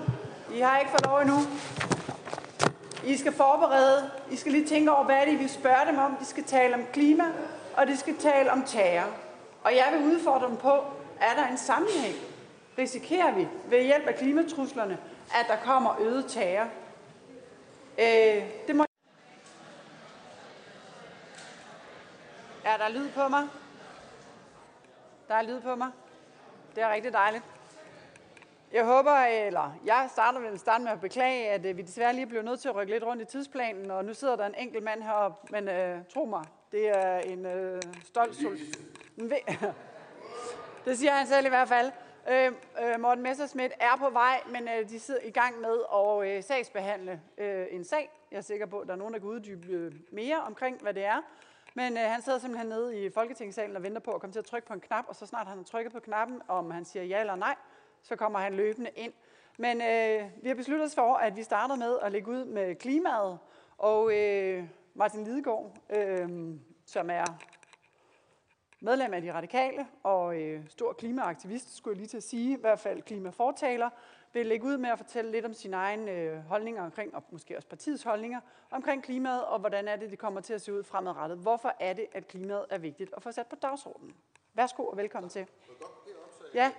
I 0.56 0.60
har 0.60 0.80
ikke 0.80 0.92
fået 0.92 1.06
lov 1.06 1.20
endnu. 1.20 1.38
I 3.06 3.18
skal 3.18 3.32
forberede, 3.32 4.10
I 4.32 4.36
skal 4.36 4.52
lige 4.52 4.68
tænke 4.68 4.92
over, 4.92 5.04
hvad 5.04 5.16
det 5.16 5.28
er, 5.28 5.32
I 5.32 5.36
vil 5.36 5.50
spørge 5.50 5.86
dem 5.88 5.98
om. 5.98 6.16
De 6.20 6.26
skal 6.26 6.44
tale 6.44 6.76
om 6.76 6.82
klima, 6.94 7.24
og 7.78 7.88
de 7.88 7.98
skal 7.98 8.18
tale 8.18 8.52
om 8.52 8.64
terror. 8.64 9.10
Og 9.64 9.76
jeg 9.76 9.90
vil 9.94 10.16
udfordre 10.16 10.48
dem 10.48 10.58
på, 10.58 10.84
er 11.22 11.34
der 11.36 11.48
en 11.48 11.58
sammenhæng? 11.58 12.16
Risikerer 12.78 13.32
vi 13.32 13.48
ved 13.66 13.84
hjælp 13.84 14.08
af 14.08 14.16
klimatruslerne, 14.16 14.98
at 15.36 15.46
der 15.48 15.56
kommer 15.56 16.02
øget 16.02 16.26
terror? 16.28 16.68
Øh, 18.00 18.44
det 18.68 18.76
må 18.76 18.86
Er 22.66 22.78
der 22.78 22.90
lyd 22.90 23.10
på 23.10 23.28
mig? 23.28 23.48
Der 25.28 25.36
er 25.36 25.42
lyd 25.42 25.60
på 25.60 25.76
mig. 25.76 25.92
Det 26.76 26.84
er 26.84 26.94
rigtig 26.94 27.14
dejligt. 27.14 27.44
Jeg 28.72 28.86
håber, 28.86 29.12
eller 29.12 29.72
jeg 29.86 30.08
starter 30.12 30.40
vil 30.40 30.60
starte 30.60 30.84
med 30.84 30.92
at 30.92 31.02
beklage, 31.02 31.50
at 31.50 31.66
øh, 31.66 31.78
vi 31.78 31.82
desværre 31.82 32.14
lige 32.14 32.28
blev 32.28 32.42
nødt 32.42 32.60
til 32.60 32.70
at 32.70 32.76
rykke 32.76 32.94
lidt 32.94 33.04
rundt 33.04 33.22
i 33.22 33.26
tidsplanen, 33.26 33.92
og 33.92 34.06
nu 34.06 34.14
sidder 34.14 34.36
der 34.36 34.46
en 34.46 34.56
enkelt 34.58 34.84
mand 34.84 35.04
heroppe, 35.04 35.48
men 35.52 35.70
øh, 35.70 36.00
tro 36.14 36.26
mig, 36.26 36.46
det 36.72 36.90
er 36.90 37.18
en 37.20 37.46
øh, 37.46 37.82
stolt 38.04 38.36
sol. 38.36 38.58
det 40.86 40.98
siger 40.98 41.12
han 41.12 41.28
selv 41.28 41.46
i 41.46 41.50
hvert 41.50 41.68
fald. 41.68 41.92
Øh, 42.32 42.52
øh, 42.84 43.00
Morten 43.00 43.24
Messerschmidt 43.24 43.74
er 43.80 43.96
på 43.98 44.10
vej, 44.10 44.42
men 44.52 44.68
øh, 44.68 44.90
de 44.90 45.00
sidder 45.00 45.20
i 45.24 45.32
gang 45.32 45.62
med 45.62 45.80
at 45.94 46.38
øh, 46.38 46.44
sagsbehandle 46.44 47.22
øh, 47.38 47.66
en 47.72 47.84
sag. 47.84 48.10
Jeg 48.32 48.38
er 48.38 48.42
sikker 48.42 48.66
på, 48.66 48.80
at 48.80 48.88
der 48.88 48.94
er 48.94 48.98
nogen, 48.98 49.14
der 49.14 49.20
kan 49.20 49.30
uddybe 49.30 49.68
øh, 49.68 49.92
mere 50.12 50.42
omkring, 50.42 50.82
hvad 50.82 50.94
det 50.94 51.06
er. 51.06 51.22
Men 51.74 51.98
øh, 51.98 52.04
han 52.04 52.22
sidder 52.22 52.40
simpelthen 52.40 52.70
nede 52.70 53.06
i 53.06 53.10
Folketingssalen 53.10 53.76
og 53.76 53.84
venter 53.84 54.00
på 54.00 54.12
at 54.12 54.22
komme 54.22 54.34
til 54.34 54.40
at 54.40 54.46
trykke 54.46 54.68
på 54.68 54.74
en 54.74 54.80
knap, 54.80 55.06
og 55.08 55.16
så 55.16 55.26
snart 55.26 55.48
han 55.48 55.58
har 55.58 55.64
trykket 55.64 55.94
på 55.94 56.00
knappen, 56.00 56.42
om 56.48 56.72
han 56.72 56.86
siger 56.86 57.04
ja 57.04 57.20
eller 57.20 57.36
nej, 57.36 57.56
så 58.02 58.16
kommer 58.16 58.40
han 58.40 58.54
løbende 58.54 58.90
ind. 58.96 59.14
Men 59.58 59.82
øh, 59.82 60.30
vi 60.44 60.48
har 60.48 60.56
besluttet 60.56 60.86
os 60.86 60.96
for, 60.96 61.14
at 61.14 61.36
vi 61.36 61.44
starter 61.44 61.76
med 61.76 61.98
at 62.02 62.12
lægge 62.12 62.32
ud 62.32 62.46
med 62.46 62.76
klimaet, 62.76 63.40
og 63.78 64.14
øh, 64.14 64.64
Martin 64.98 65.24
Lidegaard, 65.24 65.78
øh, 65.90 66.56
som 66.86 67.10
er 67.10 67.26
medlem 68.80 69.14
af 69.14 69.22
de 69.22 69.34
radikale 69.34 69.88
og 70.04 70.42
øh, 70.42 70.70
stor 70.70 70.94
klimaaktivist, 70.94 71.76
skulle 71.76 71.94
jeg 71.94 71.98
lige 71.98 72.08
til 72.08 72.18
at 72.18 72.24
sige, 72.24 72.58
i 72.58 72.62
hvert 72.62 72.80
fald 72.80 73.02
klimafortaler, 73.02 73.90
vil 74.34 74.46
lægge 74.46 74.66
ud 74.66 74.78
med 74.78 74.90
at 74.90 74.98
fortælle 74.98 75.32
lidt 75.32 75.46
om 75.46 75.54
sine 75.54 75.76
egne 75.76 76.12
øh, 76.12 76.38
holdninger 76.38 76.84
omkring, 76.84 77.16
og 77.16 77.24
måske 77.30 77.58
også 77.58 77.68
partiets 77.68 78.04
holdninger, 78.04 78.40
omkring 78.72 79.04
klimaet, 79.04 79.46
og 79.46 79.60
hvordan 79.60 79.88
er 79.88 79.96
det, 79.96 80.12
det 80.12 80.20
kommer 80.20 80.42
til 80.42 80.54
at 80.54 80.62
se 80.62 80.74
ud 80.74 80.84
fremadrettet. 80.84 81.38
Hvorfor 81.38 81.76
er 81.80 81.94
det, 81.94 82.06
at 82.12 82.28
klimaet 82.28 82.66
er 82.70 82.78
vigtigt 82.78 83.14
at 83.18 83.24
få 83.24 83.32
sat 83.32 83.48
på 83.48 83.56
dagsordenen? 83.56 84.16
Værsgo 84.54 84.84
og 84.84 84.98
velkommen 84.98 85.30
til. 85.30 85.48
Ja. 86.54 86.72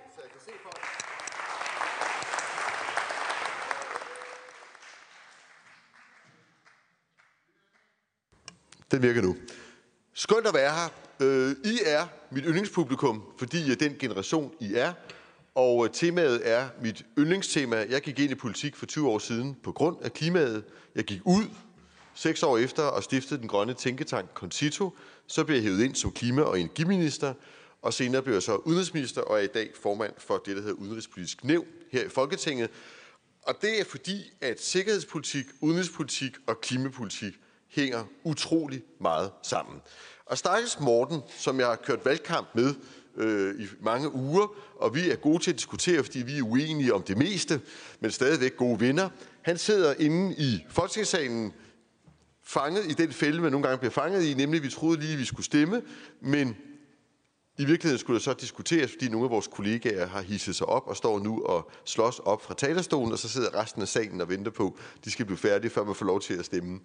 Den 8.91 9.01
virker 9.01 9.21
nu. 9.21 9.35
Skønt 10.13 10.47
at 10.47 10.53
være 10.53 10.73
her. 10.73 10.89
Øh, 11.19 11.55
I 11.65 11.79
er 11.85 12.07
mit 12.31 12.43
yndlingspublikum, 12.47 13.23
fordi 13.37 13.67
I 13.67 13.71
er 13.71 13.75
den 13.75 13.95
generation, 13.99 14.51
I 14.59 14.73
er. 14.73 14.93
Og 15.55 15.85
øh, 15.85 15.91
temaet 15.93 16.41
er 16.43 16.69
mit 16.81 17.05
yndlingstema. 17.17 17.85
Jeg 17.89 18.01
gik 18.01 18.19
ind 18.19 18.31
i 18.31 18.35
politik 18.35 18.75
for 18.75 18.85
20 18.85 19.09
år 19.09 19.19
siden 19.19 19.57
på 19.63 19.71
grund 19.71 19.97
af 20.01 20.13
klimaet. 20.13 20.63
Jeg 20.95 21.03
gik 21.03 21.21
ud 21.25 21.43
Seks 22.19 22.43
år 22.43 22.57
efter 22.57 22.83
og 22.83 23.03
stiftede 23.03 23.39
den 23.39 23.47
grønne 23.47 23.73
tænketank 23.73 24.29
Concito, 24.33 24.97
så 25.27 25.43
blev 25.43 25.55
jeg 25.55 25.63
hævet 25.63 25.83
ind 25.83 25.95
som 25.95 26.11
klima- 26.11 26.41
og 26.41 26.59
energiminister, 26.59 27.33
og 27.81 27.93
senere 27.93 28.21
blev 28.21 28.33
jeg 28.33 28.43
så 28.43 28.55
udenrigsminister 28.55 29.21
og 29.21 29.37
er 29.37 29.41
i 29.41 29.47
dag 29.47 29.71
formand 29.81 30.13
for 30.17 30.37
det, 30.45 30.55
der 30.55 30.61
hedder 30.61 30.75
Udenrigspolitisk 30.75 31.43
Nævn 31.43 31.65
her 31.91 32.05
i 32.05 32.09
Folketinget. 32.09 32.69
Og 33.43 33.55
det 33.61 33.79
er 33.79 33.83
fordi, 33.83 34.31
at 34.41 34.61
sikkerhedspolitik, 34.61 35.45
udenrigspolitik 35.61 36.31
og 36.47 36.61
klimapolitik 36.61 37.33
hænger 37.69 38.03
utrolig 38.23 38.81
meget 39.01 39.31
sammen. 39.43 39.81
Og 40.25 40.37
stakkels 40.37 40.79
Morten, 40.79 41.21
som 41.37 41.59
jeg 41.59 41.67
har 41.67 41.75
kørt 41.75 42.05
valgkamp 42.05 42.47
med 42.55 42.73
øh, 43.17 43.61
i 43.61 43.67
mange 43.81 44.13
uger, 44.13 44.47
og 44.75 44.95
vi 44.95 45.09
er 45.09 45.15
gode 45.15 45.43
til 45.43 45.51
at 45.51 45.57
diskutere, 45.57 46.03
fordi 46.03 46.19
vi 46.19 46.37
er 46.37 46.43
uenige 46.43 46.93
om 46.93 47.01
det 47.01 47.17
meste, 47.17 47.61
men 47.99 48.11
stadigvæk 48.11 48.55
gode 48.55 48.79
venner. 48.79 49.09
Han 49.41 49.57
sidder 49.57 49.93
inde 49.99 50.35
i 50.37 50.65
Folketingssalen, 50.69 51.53
fanget 52.43 52.85
i 52.85 52.93
den 52.93 53.11
fælde, 53.11 53.41
man 53.41 53.51
nogle 53.51 53.67
gange 53.67 53.79
bliver 53.79 53.91
fanget 53.91 54.23
i, 54.23 54.33
nemlig 54.33 54.63
vi 54.63 54.69
troede 54.69 54.99
lige, 54.99 55.17
vi 55.17 55.25
skulle 55.25 55.45
stemme, 55.45 55.81
men 56.21 56.55
i 57.59 57.65
virkeligheden 57.65 57.99
skulle 57.99 58.19
der 58.19 58.23
så 58.23 58.33
diskuteres, 58.33 58.91
fordi 58.91 59.09
nogle 59.09 59.25
af 59.25 59.31
vores 59.31 59.47
kollegaer 59.47 60.07
har 60.07 60.21
hisset 60.21 60.55
sig 60.55 60.67
op 60.67 60.87
og 60.87 60.97
står 60.97 61.19
nu 61.19 61.43
og 61.43 61.71
slås 61.85 62.19
op 62.19 62.41
fra 62.41 62.53
talerstolen, 62.53 63.11
og 63.11 63.19
så 63.19 63.29
sidder 63.29 63.61
resten 63.61 63.81
af 63.81 63.87
salen 63.87 64.21
og 64.21 64.29
venter 64.29 64.51
på, 64.51 64.77
at 64.97 65.05
de 65.05 65.11
skal 65.11 65.25
blive 65.25 65.37
færdige, 65.37 65.71
før 65.71 65.83
man 65.83 65.95
får 65.95 66.05
lov 66.05 66.21
til 66.21 66.33
at 66.33 66.45
stemme. 66.45 66.79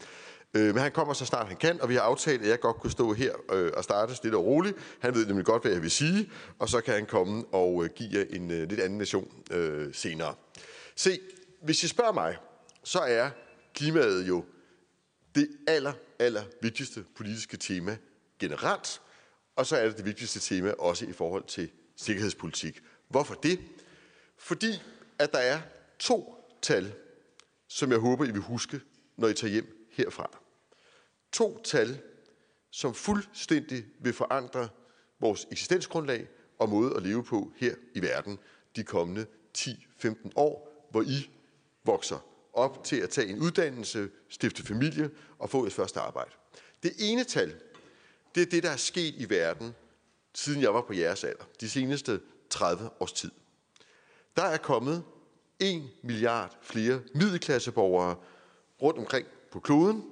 Øh, 0.54 0.74
men 0.74 0.82
han 0.82 0.92
kommer 0.92 1.14
så 1.14 1.24
snart 1.24 1.48
han 1.48 1.56
kan, 1.56 1.80
og 1.82 1.88
vi 1.88 1.94
har 1.94 2.00
aftalt, 2.00 2.42
at 2.42 2.48
jeg 2.48 2.60
godt 2.60 2.76
kunne 2.76 2.90
stå 2.90 3.12
her 3.12 3.32
øh, 3.52 3.72
og 3.76 3.84
starte 3.84 4.14
stille 4.14 4.36
og 4.36 4.44
roligt. 4.44 4.76
Han 5.00 5.14
ved 5.14 5.26
nemlig 5.26 5.46
godt, 5.46 5.62
hvad 5.62 5.72
jeg 5.72 5.82
vil 5.82 5.90
sige, 5.90 6.30
og 6.58 6.68
så 6.68 6.80
kan 6.80 6.94
han 6.94 7.06
komme 7.06 7.44
og 7.52 7.84
øh, 7.84 7.90
give 7.96 8.08
jer 8.12 8.24
en 8.30 8.48
lidt 8.48 8.80
anden 8.80 8.98
version 8.98 9.28
senere. 9.92 10.34
Se, 10.96 11.18
hvis 11.62 11.84
I 11.84 11.88
spørger 11.88 12.12
mig, 12.12 12.36
så 12.84 12.98
er 12.98 13.30
klimaet 13.74 14.28
jo 14.28 14.44
det 15.34 15.48
aller, 15.66 15.92
aller 16.18 16.42
vigtigste 16.62 17.04
politiske 17.16 17.56
tema 17.56 17.96
generelt, 18.38 19.00
og 19.56 19.66
så 19.66 19.76
er 19.76 19.86
det 19.88 19.96
det 19.96 20.04
vigtigste 20.04 20.40
tema 20.40 20.70
også 20.70 21.06
i 21.06 21.12
forhold 21.12 21.44
til 21.44 21.70
sikkerhedspolitik. 21.96 22.80
Hvorfor 23.08 23.34
det? 23.34 23.60
Fordi 24.36 24.82
at 25.18 25.32
der 25.32 25.38
er 25.38 25.60
to 25.98 26.34
tal, 26.62 26.92
som 27.68 27.90
jeg 27.90 27.98
håber, 27.98 28.24
I 28.24 28.30
vil 28.30 28.40
huske, 28.40 28.80
når 29.16 29.28
I 29.28 29.34
tager 29.34 29.52
hjem 29.52 29.88
herfra. 29.90 30.38
To 31.32 31.62
tal, 31.62 32.00
som 32.70 32.94
fuldstændig 32.94 33.84
vil 34.00 34.12
forandre 34.12 34.68
vores 35.20 35.46
eksistensgrundlag 35.50 36.28
og 36.58 36.68
måde 36.68 36.96
at 36.96 37.02
leve 37.02 37.24
på 37.24 37.52
her 37.56 37.74
i 37.94 38.02
verden 38.02 38.38
de 38.76 38.84
kommende 38.84 39.26
10-15 39.58 40.30
år, 40.36 40.86
hvor 40.90 41.02
I 41.02 41.30
vokser 41.84 42.18
op 42.52 42.84
til 42.84 42.96
at 42.96 43.10
tage 43.10 43.28
en 43.28 43.38
uddannelse, 43.38 44.10
stifte 44.28 44.62
familie 44.62 45.10
og 45.38 45.50
få 45.50 45.66
et 45.66 45.72
første 45.72 46.00
arbejde. 46.00 46.30
Det 46.82 46.92
ene 46.98 47.24
tal, 47.24 47.54
det 48.34 48.42
er 48.42 48.46
det, 48.46 48.62
der 48.62 48.70
er 48.70 48.76
sket 48.76 49.14
i 49.16 49.30
verden, 49.30 49.74
siden 50.34 50.62
jeg 50.62 50.74
var 50.74 50.80
på 50.80 50.92
jeres 50.92 51.24
alder, 51.24 51.44
de 51.60 51.70
seneste 51.70 52.20
30 52.50 52.90
års 53.00 53.12
tid. 53.12 53.30
Der 54.36 54.42
er 54.42 54.56
kommet 54.56 55.04
1 55.60 55.90
milliard 56.02 56.58
flere 56.62 57.00
middelklasseborgere 57.14 58.16
rundt 58.82 58.98
omkring 58.98 59.26
på 59.52 59.60
kloden. 59.60 60.04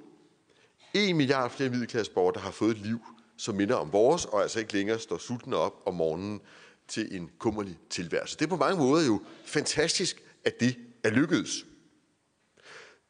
1 0.93 1.15
milliard 1.15 1.51
flere 1.51 1.69
middelklasseborgere, 1.69 2.33
der 2.33 2.39
har 2.39 2.51
fået 2.51 2.71
et 2.71 2.77
liv, 2.77 2.99
som 3.37 3.55
minder 3.55 3.75
om 3.75 3.93
vores, 3.93 4.25
og 4.25 4.41
altså 4.41 4.59
ikke 4.59 4.73
længere 4.73 4.99
står 4.99 5.17
sultne 5.17 5.55
op 5.55 5.81
om 5.85 5.93
morgenen 5.93 6.41
til 6.87 7.15
en 7.15 7.31
kummerlig 7.39 7.79
tilværelse. 7.89 8.37
Det 8.37 8.45
er 8.45 8.49
på 8.49 8.55
mange 8.55 8.77
måder 8.77 9.05
jo 9.05 9.21
fantastisk, 9.45 10.23
at 10.45 10.59
det 10.59 10.77
er 11.03 11.09
lykkedes. 11.09 11.65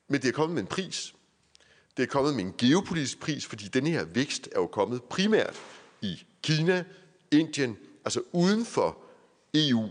Men 0.08 0.22
det 0.22 0.28
er 0.28 0.32
kommet 0.32 0.54
med 0.54 0.62
en 0.62 0.68
pris. 0.68 1.16
Det 1.98 2.04
er 2.04 2.08
kommet 2.08 2.36
med 2.36 2.44
en 2.44 2.54
geopolitisk 2.58 3.20
pris, 3.20 3.46
fordi 3.46 3.68
denne 3.68 3.90
her 3.90 4.06
vækst 4.06 4.50
er 4.52 4.60
jo 4.60 4.68
kommet 4.68 5.04
primært 5.04 5.60
i 6.02 6.24
Kina, 6.44 6.84
Indien, 7.32 7.78
altså 8.06 8.22
uden 8.32 8.66
for 8.66 8.98
EU, 9.54 9.90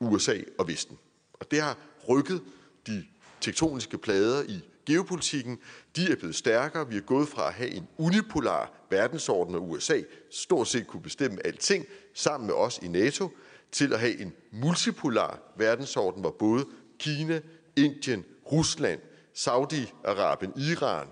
USA 0.00 0.36
og 0.58 0.68
Vesten. 0.68 0.98
Og 1.34 1.50
det 1.50 1.60
har 1.60 1.76
rykket 2.08 2.42
de 2.86 3.04
tektoniske 3.40 3.98
plader 3.98 4.42
i 4.42 4.60
geopolitikken. 4.86 5.58
De 5.96 6.12
er 6.12 6.16
blevet 6.16 6.34
stærkere. 6.34 6.88
Vi 6.88 6.96
er 6.96 7.00
gået 7.00 7.28
fra 7.28 7.48
at 7.48 7.54
have 7.54 7.70
en 7.70 7.88
unipolar 7.98 8.72
verdensorden, 8.90 9.54
og 9.54 9.70
USA 9.70 10.00
stort 10.30 10.68
set 10.68 10.86
kunne 10.86 11.02
bestemme 11.02 11.46
alting 11.46 11.86
sammen 12.14 12.46
med 12.46 12.54
os 12.54 12.78
i 12.82 12.88
NATO, 12.88 13.30
til 13.72 13.92
at 13.92 14.00
have 14.00 14.20
en 14.20 14.32
multipolar 14.52 15.52
verdensorden, 15.56 16.20
hvor 16.20 16.36
både 16.38 16.66
Kina, 16.98 17.40
Indien, 17.76 18.24
Rusland, 18.52 19.00
Saudi-Arabien, 19.34 20.60
Iran, 20.60 21.08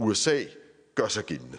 USA 0.00 0.44
gør 0.94 1.08
sig 1.08 1.24
gældende. 1.24 1.58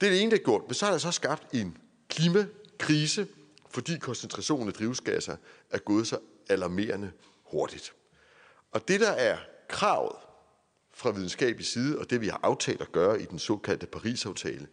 Det 0.00 0.06
er 0.06 0.10
det 0.10 0.22
ene, 0.22 0.30
der 0.30 0.36
er 0.36 0.44
gjort. 0.44 0.62
Men 0.66 0.74
så 0.74 0.84
har 0.84 0.92
der 0.92 0.98
så 0.98 1.10
skabt 1.10 1.54
en 1.54 1.78
klimakrise, 2.08 3.26
fordi 3.70 3.98
koncentrationen 3.98 4.68
af 4.68 4.74
drivhusgasser 4.74 5.36
er 5.70 5.78
gået 5.78 6.06
så 6.06 6.18
alarmerende 6.48 7.12
hurtigt. 7.44 7.92
Og 8.72 8.88
det, 8.88 9.00
der 9.00 9.10
er 9.10 9.38
kravet 9.68 10.16
fra 10.92 11.10
videnskabelig 11.10 11.66
side, 11.66 11.98
og 11.98 12.10
det 12.10 12.20
vi 12.20 12.28
har 12.28 12.40
aftalt 12.42 12.80
at 12.80 12.92
gøre 12.92 13.22
i 13.22 13.24
den 13.24 13.38
såkaldte 13.38 13.86
Paris-aftale, 13.86 14.68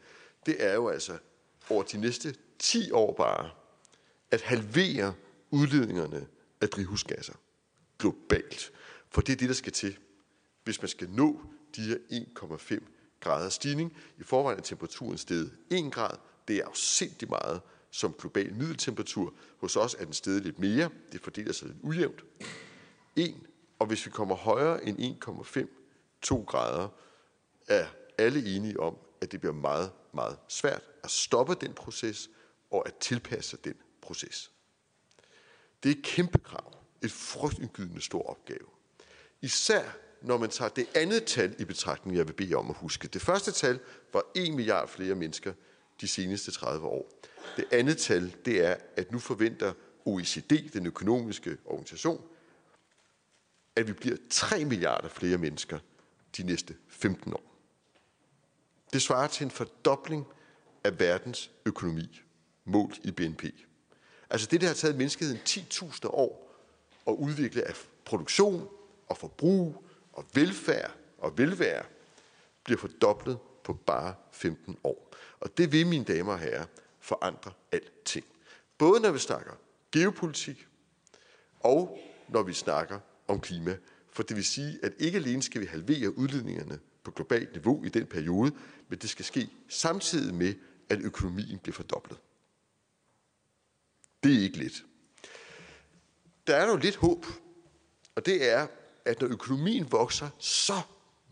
det 0.45 0.55
er 0.59 0.73
jo 0.73 0.89
altså 0.89 1.17
over 1.69 1.83
de 1.83 1.97
næste 1.97 2.35
10 2.59 2.91
år 2.91 3.13
bare 3.13 3.49
at 4.31 4.41
halvere 4.41 5.13
udledningerne 5.51 6.27
af 6.61 6.69
drivhusgasser 6.69 7.33
globalt. 7.99 8.71
For 9.09 9.21
det 9.21 9.33
er 9.33 9.37
det, 9.37 9.49
der 9.49 9.55
skal 9.55 9.73
til, 9.73 9.97
hvis 10.63 10.81
man 10.81 10.89
skal 10.89 11.09
nå 11.09 11.41
de 11.75 11.81
her 11.81 11.97
1,5 12.11 12.79
grader 13.19 13.49
stigning. 13.49 13.97
I 14.17 14.23
forvejen 14.23 14.59
er 14.59 14.63
temperaturen 14.63 15.17
steget 15.17 15.57
1 15.69 15.91
grad. 15.91 16.17
Det 16.47 16.55
er 16.55 16.65
afsindig 16.65 17.29
meget 17.29 17.61
som 17.91 18.13
global 18.13 18.53
middeltemperatur. 18.53 19.33
Hos 19.57 19.75
os 19.75 19.95
er 19.99 20.05
den 20.05 20.13
steget 20.13 20.43
lidt 20.43 20.59
mere. 20.59 20.89
Det 21.11 21.21
fordeler 21.21 21.53
sig 21.53 21.67
lidt 21.67 21.77
ujævnt. 21.81 22.25
1. 23.15 23.35
Og 23.79 23.87
hvis 23.87 24.05
vi 24.05 24.11
kommer 24.11 24.35
højere 24.35 24.83
end 24.85 25.23
1,5-2 26.25 26.45
grader, 26.45 26.87
er 27.67 27.87
alle 28.17 28.55
enige 28.55 28.79
om, 28.79 28.97
at 29.21 29.31
det 29.31 29.39
bliver 29.39 29.53
meget, 29.53 29.91
meget 30.13 30.37
svært 30.47 30.81
at 31.03 31.11
stoppe 31.11 31.55
den 31.55 31.73
proces 31.73 32.29
og 32.71 32.87
at 32.87 32.95
tilpasse 32.95 33.57
den 33.63 33.73
proces. 34.01 34.51
Det 35.83 35.91
er 35.91 35.95
et 35.95 36.03
kæmpe 36.03 36.37
krav. 36.37 36.71
Et 37.03 37.11
frygtindgydende 37.11 38.01
stor 38.01 38.29
opgave. 38.29 38.67
Især 39.41 39.97
når 40.25 40.37
man 40.37 40.49
tager 40.49 40.69
det 40.69 40.87
andet 40.95 41.25
tal 41.25 41.55
i 41.59 41.65
betragtning, 41.65 42.17
jeg 42.17 42.27
vil 42.27 42.33
bede 42.33 42.55
om 42.55 42.69
at 42.69 42.75
huske. 42.75 43.07
Det 43.07 43.21
første 43.21 43.51
tal 43.51 43.79
var 44.13 44.23
1 44.35 44.53
milliard 44.53 44.87
flere 44.87 45.15
mennesker 45.15 45.53
de 46.01 46.07
seneste 46.07 46.51
30 46.51 46.87
år. 46.87 47.11
Det 47.57 47.65
andet 47.71 47.97
tal, 47.97 48.35
det 48.45 48.65
er, 48.65 48.75
at 48.97 49.11
nu 49.11 49.19
forventer 49.19 49.73
OECD, 50.05 50.73
den 50.73 50.85
økonomiske 50.85 51.57
organisation, 51.65 52.21
at 53.75 53.87
vi 53.87 53.93
bliver 53.93 54.17
3 54.29 54.65
milliarder 54.65 55.09
flere 55.09 55.37
mennesker 55.37 55.79
de 56.37 56.43
næste 56.43 56.75
15 56.87 57.33
år. 57.33 57.55
Det 58.93 59.01
svarer 59.01 59.27
til 59.27 59.43
en 59.43 59.51
fordobling 59.51 60.25
af 60.83 60.99
verdens 60.99 61.51
økonomi, 61.65 62.21
målt 62.65 62.99
i 63.03 63.11
BNP. 63.11 63.43
Altså 64.29 64.47
det, 64.51 64.61
der 64.61 64.67
har 64.67 64.73
taget 64.73 64.95
menneskeheden 64.95 65.39
10.000 65.47 66.07
år 66.07 66.51
at 67.07 67.13
udvikle 67.13 67.67
af 67.67 67.73
produktion 68.05 68.67
og 69.07 69.17
forbrug 69.17 69.84
og 70.15 70.25
velfærd 70.33 70.91
og 71.17 71.37
velvære 71.37 71.85
bliver 72.63 72.79
fordoblet 72.79 73.37
på 73.63 73.73
bare 73.73 74.15
15 74.31 74.77
år. 74.83 75.11
Og 75.39 75.57
det 75.57 75.71
vil, 75.71 75.87
mine 75.87 76.05
damer 76.05 76.33
og 76.33 76.39
herrer, 76.39 76.65
forandre 76.99 77.51
alting. 77.71 78.25
Både 78.77 78.99
når 78.99 79.11
vi 79.11 79.19
snakker 79.19 79.51
geopolitik, 79.91 80.67
og 81.59 81.99
når 82.29 82.43
vi 82.43 82.53
snakker 82.53 82.99
om 83.27 83.39
klima. 83.41 83.77
For 84.11 84.23
det 84.23 84.35
vil 84.35 84.45
sige, 84.45 84.79
at 84.83 84.93
ikke 84.99 85.17
alene 85.17 85.43
skal 85.43 85.61
vi 85.61 85.65
halvere 85.65 86.17
udledningerne 86.17 86.79
på 87.03 87.11
globalt 87.11 87.51
niveau 87.51 87.83
i 87.83 87.89
den 87.89 88.05
periode, 88.05 88.51
men 88.87 88.99
det 88.99 89.09
skal 89.09 89.25
ske 89.25 89.49
samtidig 89.69 90.35
med, 90.35 90.53
at 90.89 90.99
økonomien 90.99 91.59
bliver 91.59 91.73
fordoblet. 91.73 92.17
Det 94.23 94.35
er 94.35 94.41
ikke 94.41 94.57
let. 94.57 94.85
Der 96.47 96.55
er 96.55 96.69
jo 96.69 96.77
lidt 96.77 96.95
håb, 96.95 97.25
og 98.15 98.25
det 98.25 98.49
er, 98.51 98.67
at 99.05 99.21
når 99.21 99.27
økonomien 99.27 99.91
vokser 99.91 100.29
så 100.39 100.81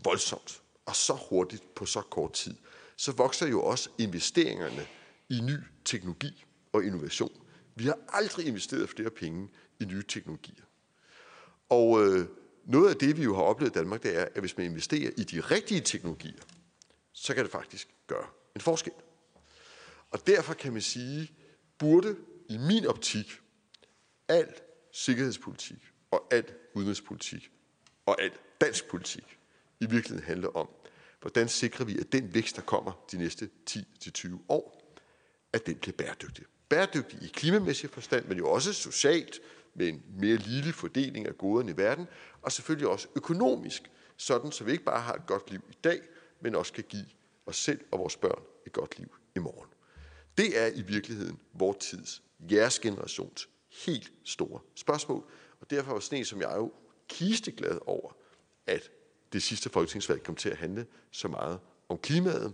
voldsomt 0.04 0.62
og 0.86 0.96
så 0.96 1.14
hurtigt 1.30 1.76
på 1.76 1.86
så 1.86 2.02
kort 2.02 2.34
tid, 2.34 2.56
så 2.96 3.12
vokser 3.12 3.48
jo 3.48 3.64
også 3.64 3.90
investeringerne 3.98 4.88
i 5.30 5.42
ny 5.42 5.58
teknologi 5.86 6.46
og 6.74 6.84
innovation. 6.84 7.42
Vi 7.76 7.84
har 7.84 7.98
aldrig 8.10 8.48
investeret 8.48 8.90
flere 8.90 9.10
penge 9.10 9.50
i 9.80 9.86
nye 9.86 10.04
teknologier. 10.04 10.66
Og 11.70 12.06
øh, 12.06 12.28
noget 12.66 12.90
af 12.90 12.96
det, 12.96 13.18
vi 13.18 13.24
jo 13.24 13.36
har 13.36 13.44
oplevet 13.44 13.72
i 13.72 13.74
Danmark, 13.74 14.04
det 14.04 14.18
er, 14.18 14.28
at 14.36 14.40
hvis 14.40 14.58
man 14.58 14.66
investerer 14.66 15.12
i 15.18 15.24
de 15.24 15.42
rigtige 15.42 15.82
teknologier, 15.82 16.42
så 17.14 17.34
kan 17.34 17.44
det 17.44 17.52
faktisk 17.52 17.88
gøre 18.08 18.28
en 18.56 18.62
forskel. 18.62 18.94
Og 20.12 20.28
derfor 20.28 20.54
kan 20.54 20.74
man 20.74 20.82
sige, 20.82 21.32
burde 21.78 22.16
i 22.50 22.58
min 22.58 22.86
optik 22.86 23.40
al 24.28 24.48
sikkerhedspolitik 24.92 25.78
og 26.12 26.28
al 26.32 26.46
udenrigspolitik 26.74 27.52
og 28.06 28.22
al 28.22 28.32
dansk 28.62 28.88
politik 28.88 29.40
i 29.80 29.86
virkeligheden 29.86 30.24
handler 30.28 30.50
om, 30.50 30.70
hvordan 31.22 31.50
sikrer 31.50 31.86
vi, 31.86 32.00
at 32.00 32.12
den 32.12 32.34
vækst, 32.34 32.56
der 32.56 32.62
kommer 32.62 33.06
de 33.12 33.18
næste 33.18 33.50
10-20 33.70 34.38
år, 34.50 34.94
at 35.54 35.66
den 35.66 35.76
bliver 35.76 35.98
bæredygtig. 35.98 36.46
Bæredygtig 36.70 37.24
i 37.24 37.28
klimamæssig 37.28 37.90
forstand, 37.90 38.26
men 38.26 38.38
jo 38.38 38.52
også 38.52 38.74
socialt, 38.74 39.40
med 39.76 39.88
en 39.88 40.04
mere 40.18 40.36
lille 40.36 40.74
fordeling 40.74 41.28
af 41.28 41.38
goderne 41.38 41.72
i 41.72 41.78
verden, 41.78 42.08
og 42.42 42.52
selvfølgelig 42.52 42.88
også 42.88 43.08
økonomisk, 43.16 43.92
sådan 44.18 44.52
så 44.52 44.64
vi 44.64 44.72
ikke 44.72 44.84
bare 44.84 45.02
har 45.02 45.14
et 45.14 45.26
godt 45.28 45.52
liv 45.52 45.62
i 45.70 45.78
dag, 45.84 46.02
men 46.42 46.56
også 46.56 46.74
kan 46.74 46.84
give 46.90 47.06
os 47.46 47.56
selv 47.56 47.82
og 47.92 48.00
vores 48.00 48.18
børn 48.18 48.44
et 48.66 48.74
godt 48.74 49.00
liv 49.00 49.16
i 49.36 49.40
morgen. 49.40 49.70
Det 50.38 50.62
er 50.62 50.68
i 50.68 50.82
virkeligheden 50.82 51.40
vores 51.54 51.78
tids, 51.78 52.24
jeres 52.52 52.80
generations, 52.80 53.50
helt 53.86 54.12
store 54.24 54.60
spørgsmål, 54.76 55.24
og 55.62 55.70
derfor 55.70 55.94
var 55.94 56.00
sådan 56.00 56.20
en 56.20 56.26
som 56.26 56.42
jeg 56.42 56.54
jo 56.56 56.72
kisteglad 57.10 57.80
over, 57.86 58.12
at 58.68 58.92
det 59.34 59.44
sidste 59.44 59.70
folketingsvalg 59.70 60.24
kom 60.24 60.36
til 60.36 60.50
at 60.50 60.58
handle 60.58 60.86
så 61.12 61.28
meget 61.28 61.60
om 61.90 61.98
klimaet. 61.98 62.54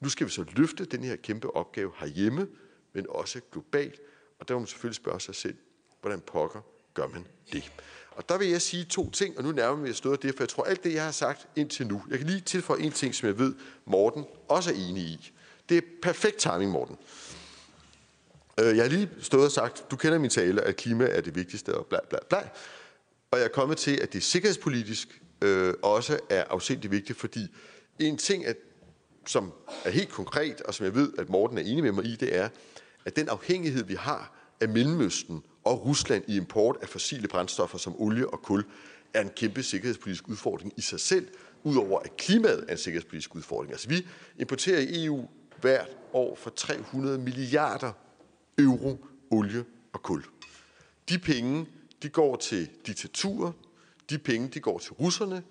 Nu 0.00 0.08
skal 0.08 0.26
vi 0.26 0.32
så 0.32 0.44
løfte 0.56 0.84
den 0.84 1.04
her 1.04 1.16
kæmpe 1.16 1.56
opgave 1.56 1.92
herhjemme, 1.96 2.48
men 2.92 3.06
også 3.08 3.40
globalt, 3.52 4.00
og 4.38 4.48
der 4.48 4.54
må 4.54 4.60
man 4.60 4.66
selvfølgelig 4.66 4.96
spørge 4.96 5.20
sig 5.20 5.34
selv, 5.34 5.56
hvordan 6.00 6.20
pokker 6.20 6.60
gør 6.94 7.06
man 7.06 7.26
det? 7.52 7.72
Og 8.10 8.28
der 8.28 8.38
vil 8.38 8.48
jeg 8.48 8.62
sige 8.62 8.84
to 8.84 9.10
ting, 9.10 9.38
og 9.38 9.44
nu 9.44 9.52
nærmer 9.52 9.82
vi 9.82 9.90
os 9.90 10.04
noget 10.04 10.16
af 10.16 10.20
det, 10.20 10.34
for 10.36 10.42
jeg 10.42 10.48
tror 10.48 10.64
alt 10.64 10.84
det, 10.84 10.94
jeg 10.94 11.04
har 11.04 11.10
sagt 11.10 11.48
indtil 11.56 11.86
nu. 11.86 12.02
Jeg 12.10 12.18
kan 12.18 12.26
lige 12.26 12.40
tilføje 12.40 12.80
en 12.80 12.92
ting, 12.92 13.14
som 13.14 13.26
jeg 13.26 13.38
ved, 13.38 13.54
Morten 13.84 14.24
også 14.48 14.70
er 14.70 14.74
enig 14.74 15.02
i. 15.02 15.32
Det 15.68 15.76
er 15.76 15.82
perfekt 16.02 16.36
timing, 16.36 16.70
Morten. 16.70 16.96
Øh, 18.60 18.76
jeg 18.76 18.84
har 18.84 18.90
lige 18.90 19.10
stået 19.20 19.44
og 19.44 19.52
sagt, 19.52 19.90
du 19.90 19.96
kender 19.96 20.18
min 20.18 20.30
tale, 20.30 20.62
at 20.62 20.76
klima 20.76 21.04
er 21.04 21.20
det 21.20 21.34
vigtigste, 21.34 21.74
og 21.74 21.86
bla 21.86 21.98
bla 22.08 22.18
bla. 22.28 22.48
Og 23.30 23.38
jeg 23.38 23.44
er 23.44 23.48
kommet 23.48 23.78
til, 23.78 23.98
at 24.02 24.12
det 24.12 24.22
sikkerhedspolitisk 24.22 25.22
øh, 25.42 25.74
også 25.82 26.18
er 26.30 26.44
afsindig 26.50 26.90
vigtigt, 26.90 27.18
fordi 27.18 27.46
en 27.98 28.16
ting, 28.16 28.46
at, 28.46 28.56
som 29.26 29.52
er 29.84 29.90
helt 29.90 30.08
konkret, 30.08 30.60
og 30.60 30.74
som 30.74 30.84
jeg 30.84 30.94
ved, 30.94 31.12
at 31.18 31.28
Morten 31.28 31.58
er 31.58 31.62
enig 31.62 31.82
med 31.82 31.92
mig 31.92 32.04
i, 32.04 32.16
det 32.16 32.36
er, 32.36 32.48
at 33.04 33.16
den 33.16 33.28
afhængighed, 33.28 33.84
vi 33.84 33.94
har 33.94 34.32
af 34.60 34.68
Mellemøsten 34.68 35.42
og 35.64 35.86
Rusland 35.86 36.24
i 36.28 36.36
import 36.36 36.76
af 36.82 36.88
fossile 36.88 37.28
brændstoffer 37.28 37.78
som 37.78 38.00
olie 38.00 38.28
og 38.28 38.42
kul, 38.42 38.64
er 39.14 39.20
en 39.20 39.28
kæmpe 39.28 39.62
sikkerhedspolitisk 39.62 40.28
udfordring 40.28 40.72
i 40.76 40.80
sig 40.80 41.00
selv, 41.00 41.28
udover 41.62 41.98
at 41.98 42.16
klimaet 42.16 42.64
er 42.68 42.72
en 42.72 42.78
sikkerhedspolitisk 42.78 43.34
udfordring. 43.34 43.72
Altså 43.72 43.88
vi 43.88 44.06
importerer 44.38 44.80
i 44.80 45.04
EU 45.04 45.28
hvert 45.60 45.96
år 46.12 46.36
for 46.36 46.50
300 46.50 47.18
milliarder 47.18 47.92
euro 48.58 49.06
olie 49.30 49.64
og 49.92 50.02
kul. 50.02 50.24
De 51.08 51.18
penge, 51.18 51.66
de 52.02 52.08
går 52.08 52.36
til 52.36 52.70
diktaturer, 52.86 53.52
de 54.10 54.18
penge, 54.18 54.48
de 54.48 54.60
går 54.60 54.78
til 54.78 54.92
russerne, 54.92 55.42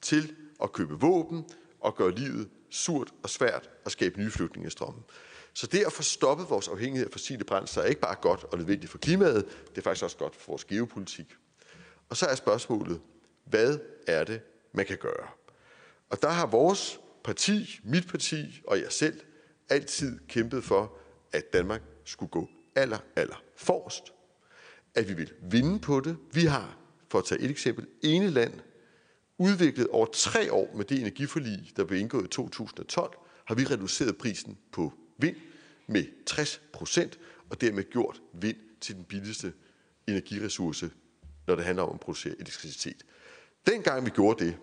til 0.00 0.34
at 0.62 0.72
købe 0.72 1.00
våben 1.00 1.44
og 1.80 1.96
gøre 1.96 2.10
livet 2.10 2.48
surt 2.70 3.14
og 3.22 3.30
svært 3.30 3.70
og 3.84 3.90
skabe 3.90 4.20
nye 4.20 4.30
flygtningestrømme. 4.30 5.02
Så 5.54 5.66
det 5.66 5.84
at 5.84 5.92
få 5.92 6.02
stoppet 6.02 6.50
vores 6.50 6.68
afhængighed 6.68 7.06
af 7.06 7.12
fossile 7.12 7.44
brændsler 7.44 7.82
er 7.82 7.86
ikke 7.86 8.00
bare 8.00 8.14
godt 8.14 8.44
og 8.44 8.58
nødvendigt 8.58 8.90
for 8.90 8.98
klimaet, 8.98 9.44
det 9.70 9.78
er 9.78 9.82
faktisk 9.82 10.04
også 10.04 10.16
godt 10.16 10.36
for 10.36 10.52
vores 10.52 10.64
geopolitik. 10.64 11.36
Og 12.08 12.16
så 12.16 12.26
er 12.26 12.34
spørgsmålet, 12.34 13.00
hvad 13.44 13.78
er 14.06 14.24
det, 14.24 14.40
man 14.72 14.86
kan 14.86 14.98
gøre? 14.98 15.28
Og 16.10 16.22
der 16.22 16.28
har 16.28 16.46
vores 16.46 17.00
parti, 17.24 17.80
mit 17.84 18.08
parti 18.08 18.62
og 18.66 18.80
jeg 18.80 18.92
selv 18.92 19.20
altid 19.68 20.18
kæmpet 20.28 20.64
for, 20.64 20.92
at 21.32 21.52
Danmark 21.52 21.82
skulle 22.04 22.30
gå 22.30 22.48
aller, 22.74 22.98
aller 23.16 23.42
forrest. 23.56 24.12
At 24.96 25.08
vi 25.08 25.14
vil 25.14 25.32
vinde 25.42 25.78
på 25.78 26.00
det. 26.00 26.16
Vi 26.32 26.44
har, 26.44 26.78
for 27.10 27.18
at 27.18 27.24
tage 27.24 27.40
et 27.40 27.50
eksempel, 27.50 27.86
ene 28.02 28.30
land 28.30 28.52
udviklet 29.38 29.88
over 29.88 30.06
tre 30.12 30.52
år 30.52 30.72
med 30.76 30.84
det 30.84 31.00
energiforlig, 31.00 31.72
der 31.76 31.84
blev 31.84 32.00
indgået 32.00 32.24
i 32.24 32.28
2012, 32.28 33.18
har 33.44 33.54
vi 33.54 33.64
reduceret 33.64 34.16
prisen 34.16 34.58
på 34.72 34.92
vind 35.18 35.36
med 35.86 36.04
60 36.26 36.60
procent, 36.72 37.18
og 37.50 37.60
dermed 37.60 37.90
gjort 37.90 38.22
vind 38.32 38.56
til 38.80 38.94
den 38.94 39.04
billigste 39.04 39.52
energiressource, 40.08 40.90
når 41.46 41.54
det 41.54 41.64
handler 41.64 41.82
om 41.82 41.94
at 41.94 42.00
producere 42.00 42.34
elektricitet. 42.34 43.06
Dengang 43.66 44.04
vi 44.04 44.10
gjorde 44.10 44.44
det, 44.44 44.56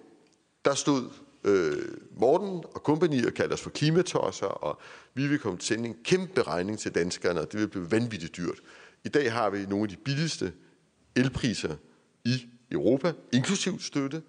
der 0.66 0.74
stod 0.74 1.10
øh, 1.44 1.98
Morten 2.18 2.64
og 2.76 2.84
kompagni 2.84 3.24
og 3.24 3.34
kaldte 3.34 3.54
os 3.54 3.62
for 3.62 3.70
klimatosser, 3.70 4.46
og 4.46 4.82
vi 5.14 5.22
ville 5.22 5.38
komme 5.38 5.60
til 5.60 5.68
sende 5.68 5.90
en 5.90 5.96
kæmpe 6.04 6.42
regning 6.42 6.80
til 6.80 6.96
danskerne, 6.96 7.40
og 7.40 7.52
det 7.52 7.54
ville 7.54 7.70
blive 7.70 7.92
vanvittigt 7.92 8.38
dyrt. 8.38 8.60
I 9.06 9.10
dag 9.10 9.32
har 9.32 9.50
vi 9.50 9.66
nogle 9.66 9.84
af 9.84 9.90
de 9.90 9.98
billigste 9.98 10.54
elpriser 11.16 11.76
i 12.26 12.50
Europa, 12.72 13.14
inklusiv 13.34 13.80
støtte. 13.80 14.22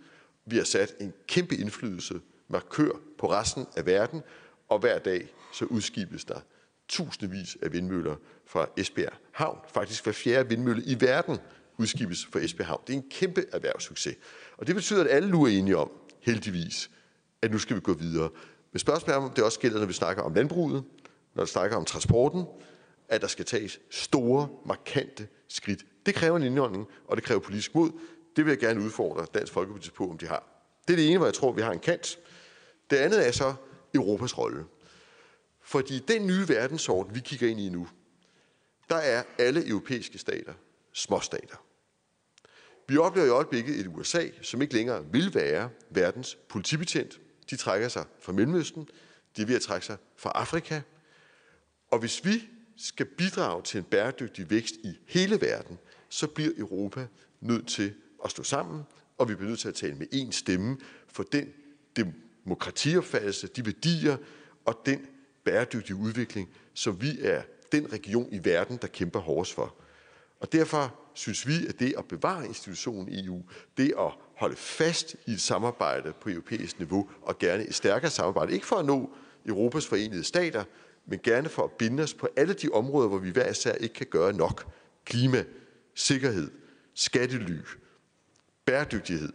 Vi 0.46 0.56
har 0.56 0.64
sat 0.64 0.94
en 1.00 1.12
kæmpe 1.26 1.56
indflydelse, 1.56 2.20
markør 2.48 2.90
på 3.18 3.30
resten 3.30 3.66
af 3.76 3.86
verden, 3.86 4.22
og 4.68 4.78
hver 4.78 4.98
dag 4.98 5.28
så 5.52 5.64
udskibes 5.64 6.24
der 6.24 6.40
tusindvis 6.88 7.56
af 7.62 7.72
vindmøller 7.72 8.16
fra 8.46 8.66
Esbjerg 8.76 9.12
Havn. 9.32 9.58
Faktisk 9.74 10.04
hver 10.04 10.12
fjerde 10.12 10.48
vindmølle 10.48 10.82
i 10.84 11.00
verden 11.00 11.38
udskibes 11.78 12.26
fra 12.32 12.40
Esbjerg 12.40 12.66
Havn. 12.66 12.82
Det 12.86 12.92
er 12.92 12.96
en 12.96 13.10
kæmpe 13.10 13.44
erhvervssucces. 13.52 14.16
Og 14.56 14.66
det 14.66 14.74
betyder, 14.74 15.04
at 15.04 15.10
alle 15.10 15.30
nu 15.30 15.44
er 15.44 15.48
enige 15.48 15.76
om, 15.76 15.90
heldigvis, 16.20 16.90
at 17.42 17.50
nu 17.50 17.58
skal 17.58 17.76
vi 17.76 17.80
gå 17.80 17.92
videre. 17.92 18.30
Men 18.72 18.78
spørgsmålet 18.78 19.14
er, 19.14 19.20
om 19.20 19.30
det 19.30 19.44
også 19.44 19.60
gælder, 19.60 19.78
når 19.78 19.86
vi 19.86 19.92
snakker 19.92 20.22
om 20.22 20.34
landbruget, 20.34 20.84
når 21.34 21.44
vi 21.44 21.48
snakker 21.48 21.76
om 21.76 21.84
transporten, 21.84 22.44
at 23.08 23.20
der 23.20 23.26
skal 23.26 23.44
tages 23.44 23.80
store, 23.90 24.48
markante 24.66 25.28
skridt. 25.48 25.86
Det 26.06 26.14
kræver 26.14 26.36
en 26.36 26.42
indånding, 26.42 26.86
og 27.06 27.16
det 27.16 27.24
kræver 27.24 27.40
politisk 27.40 27.74
mod. 27.74 27.90
Det 28.36 28.44
vil 28.44 28.50
jeg 28.50 28.58
gerne 28.58 28.80
udfordre 28.80 29.26
Dansk 29.34 29.52
Folkeparti 29.52 29.90
på, 29.90 30.10
om 30.10 30.18
de 30.18 30.26
har. 30.26 30.48
Det 30.88 30.92
er 30.92 30.96
det 30.96 31.08
ene, 31.08 31.18
hvor 31.18 31.26
jeg 31.26 31.34
tror, 31.34 31.52
vi 31.52 31.62
har 31.62 31.72
en 31.72 31.78
kant. 31.78 32.18
Det 32.90 32.96
andet 32.96 33.26
er 33.28 33.32
så 33.32 33.54
Europas 33.94 34.38
rolle. 34.38 34.64
Fordi 35.62 35.98
den 35.98 36.26
nye 36.26 36.48
verdensorden, 36.48 37.14
vi 37.14 37.20
kigger 37.20 37.48
ind 37.48 37.60
i 37.60 37.68
nu, 37.68 37.88
der 38.88 38.96
er 38.96 39.22
alle 39.38 39.68
europæiske 39.68 40.18
stater 40.18 40.54
småstater. 40.92 41.56
Vi 42.88 42.96
oplever 42.96 43.26
i 43.26 43.30
øjeblikket 43.30 43.80
et 43.80 43.86
USA, 43.86 44.28
som 44.42 44.62
ikke 44.62 44.74
længere 44.74 45.04
vil 45.12 45.34
være 45.34 45.70
verdens 45.90 46.38
politibetjent. 46.48 47.20
De 47.50 47.56
trækker 47.56 47.88
sig 47.88 48.04
fra 48.20 48.32
Mellemøsten, 48.32 48.88
de 49.36 49.42
er 49.42 49.46
ved 49.46 49.56
at 49.56 49.62
trække 49.62 49.86
sig 49.86 49.96
fra 50.16 50.32
Afrika. 50.34 50.80
Og 51.90 51.98
hvis 51.98 52.24
vi 52.24 52.48
skal 52.76 53.06
bidrage 53.06 53.62
til 53.62 53.78
en 53.78 53.84
bæredygtig 53.84 54.50
vækst 54.50 54.74
i 54.74 54.98
hele 55.06 55.40
verden, 55.40 55.78
så 56.08 56.26
bliver 56.26 56.52
Europa 56.58 57.06
nødt 57.40 57.68
til 57.68 57.94
at 58.24 58.30
stå 58.30 58.42
sammen, 58.42 58.82
og 59.18 59.28
vi 59.28 59.34
bliver 59.34 59.48
nødt 59.48 59.60
til 59.60 59.68
at 59.68 59.74
tale 59.74 59.94
med 59.94 60.06
én 60.14 60.30
stemme 60.30 60.76
for 61.08 61.22
den 61.22 61.48
demokratiopfattelse, 61.96 63.46
de 63.46 63.66
værdier 63.66 64.16
og 64.64 64.80
den 64.86 65.06
bæredygtige 65.44 65.96
udvikling, 65.96 66.48
som 66.74 67.02
vi 67.02 67.20
er 67.20 67.42
den 67.72 67.92
region 67.92 68.28
i 68.32 68.44
verden, 68.44 68.78
der 68.82 68.88
kæmper 68.88 69.20
hårdest 69.20 69.54
for. 69.54 69.74
Og 70.40 70.52
derfor 70.52 70.94
synes 71.14 71.46
vi, 71.46 71.66
at 71.66 71.80
det 71.80 71.94
at 71.98 72.08
bevare 72.08 72.46
institutionen 72.46 73.24
EU, 73.24 73.42
det 73.76 73.94
at 73.98 74.12
holde 74.36 74.56
fast 74.56 75.16
i 75.26 75.30
et 75.30 75.40
samarbejde 75.40 76.12
på 76.20 76.30
europæisk 76.30 76.78
niveau, 76.78 77.10
og 77.22 77.38
gerne 77.38 77.66
et 77.66 77.74
stærkere 77.74 78.10
samarbejde, 78.10 78.52
ikke 78.52 78.66
for 78.66 78.76
at 78.76 78.84
nå 78.84 79.10
Europas 79.46 79.86
forenede 79.86 80.24
stater, 80.24 80.64
men 81.06 81.20
gerne 81.22 81.48
for 81.48 81.64
at 81.64 81.72
binde 81.72 82.02
os 82.02 82.14
på 82.14 82.28
alle 82.36 82.54
de 82.54 82.68
områder, 82.72 83.08
hvor 83.08 83.18
vi 83.18 83.30
hver 83.30 83.50
især 83.50 83.72
ikke 83.72 83.94
kan 83.94 84.06
gøre 84.06 84.32
nok. 84.32 84.72
Klima, 85.04 85.44
sikkerhed, 85.94 86.50
skattely, 86.94 87.58
bæredygtighed. 88.64 89.32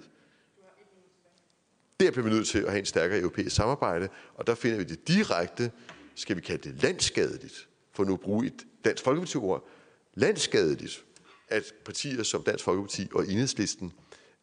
Der 2.00 2.12
bliver 2.12 2.24
vi 2.24 2.30
nødt 2.30 2.48
til 2.48 2.60
at 2.60 2.70
have 2.70 2.80
en 2.80 2.86
stærkere 2.86 3.20
europæisk 3.20 3.56
samarbejde, 3.56 4.10
og 4.36 4.48
der 4.48 4.56
finder 4.56 4.78
vi 4.78 4.84
det 4.84 5.08
direkte, 5.08 5.72
skal 6.16 6.36
vi 6.36 6.42
kalde 6.42 6.70
det 6.70 6.84
landskadeligt, 6.84 7.68
for 7.94 8.04
nu 8.04 8.14
at 8.14 8.20
bruge 8.20 8.46
et 8.46 8.66
dansk 8.86 9.04
folkeparti-ord, 9.04 9.68
landskadeligt, 10.14 11.06
at 11.48 11.74
partier 11.86 12.24
som 12.24 12.44
Dansk 12.44 12.64
Folkeparti 12.64 13.10
og 13.14 13.28
Enhedslisten 13.28 13.94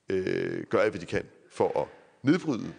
øh, 0.09 0.65
gør 0.65 0.78
alt, 0.78 0.93
hvad 0.93 1.01
de 1.01 1.07
kan 1.07 1.24
for 1.51 1.81
at 1.81 1.89
nedbryde 2.23 2.74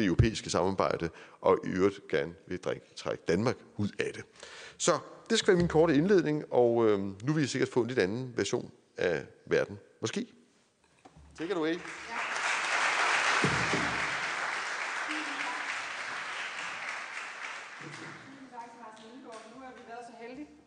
det 0.00 0.06
europæiske 0.06 0.50
samarbejde, 0.50 1.10
og 1.40 1.58
i 1.64 1.68
øvrigt 1.68 2.08
gerne 2.08 2.34
vil 2.46 2.60
trække 2.96 3.24
Danmark 3.28 3.56
ud 3.76 3.88
af 3.98 4.12
det. 4.14 4.24
Så 4.78 4.92
det 5.30 5.38
skal 5.38 5.48
være 5.48 5.58
min 5.58 5.68
korte 5.68 5.94
indledning, 5.94 6.44
og 6.50 6.88
øh, 6.88 6.98
nu 6.98 7.32
vil 7.32 7.44
I 7.44 7.46
sikkert 7.46 7.68
få 7.68 7.80
en 7.80 7.86
lidt 7.86 7.98
anden 7.98 8.32
version 8.36 8.70
af 8.96 9.26
verden. 9.46 9.78
Måske. 10.00 10.26
Take 11.38 11.50
it 11.50 11.56
away. 11.56 11.74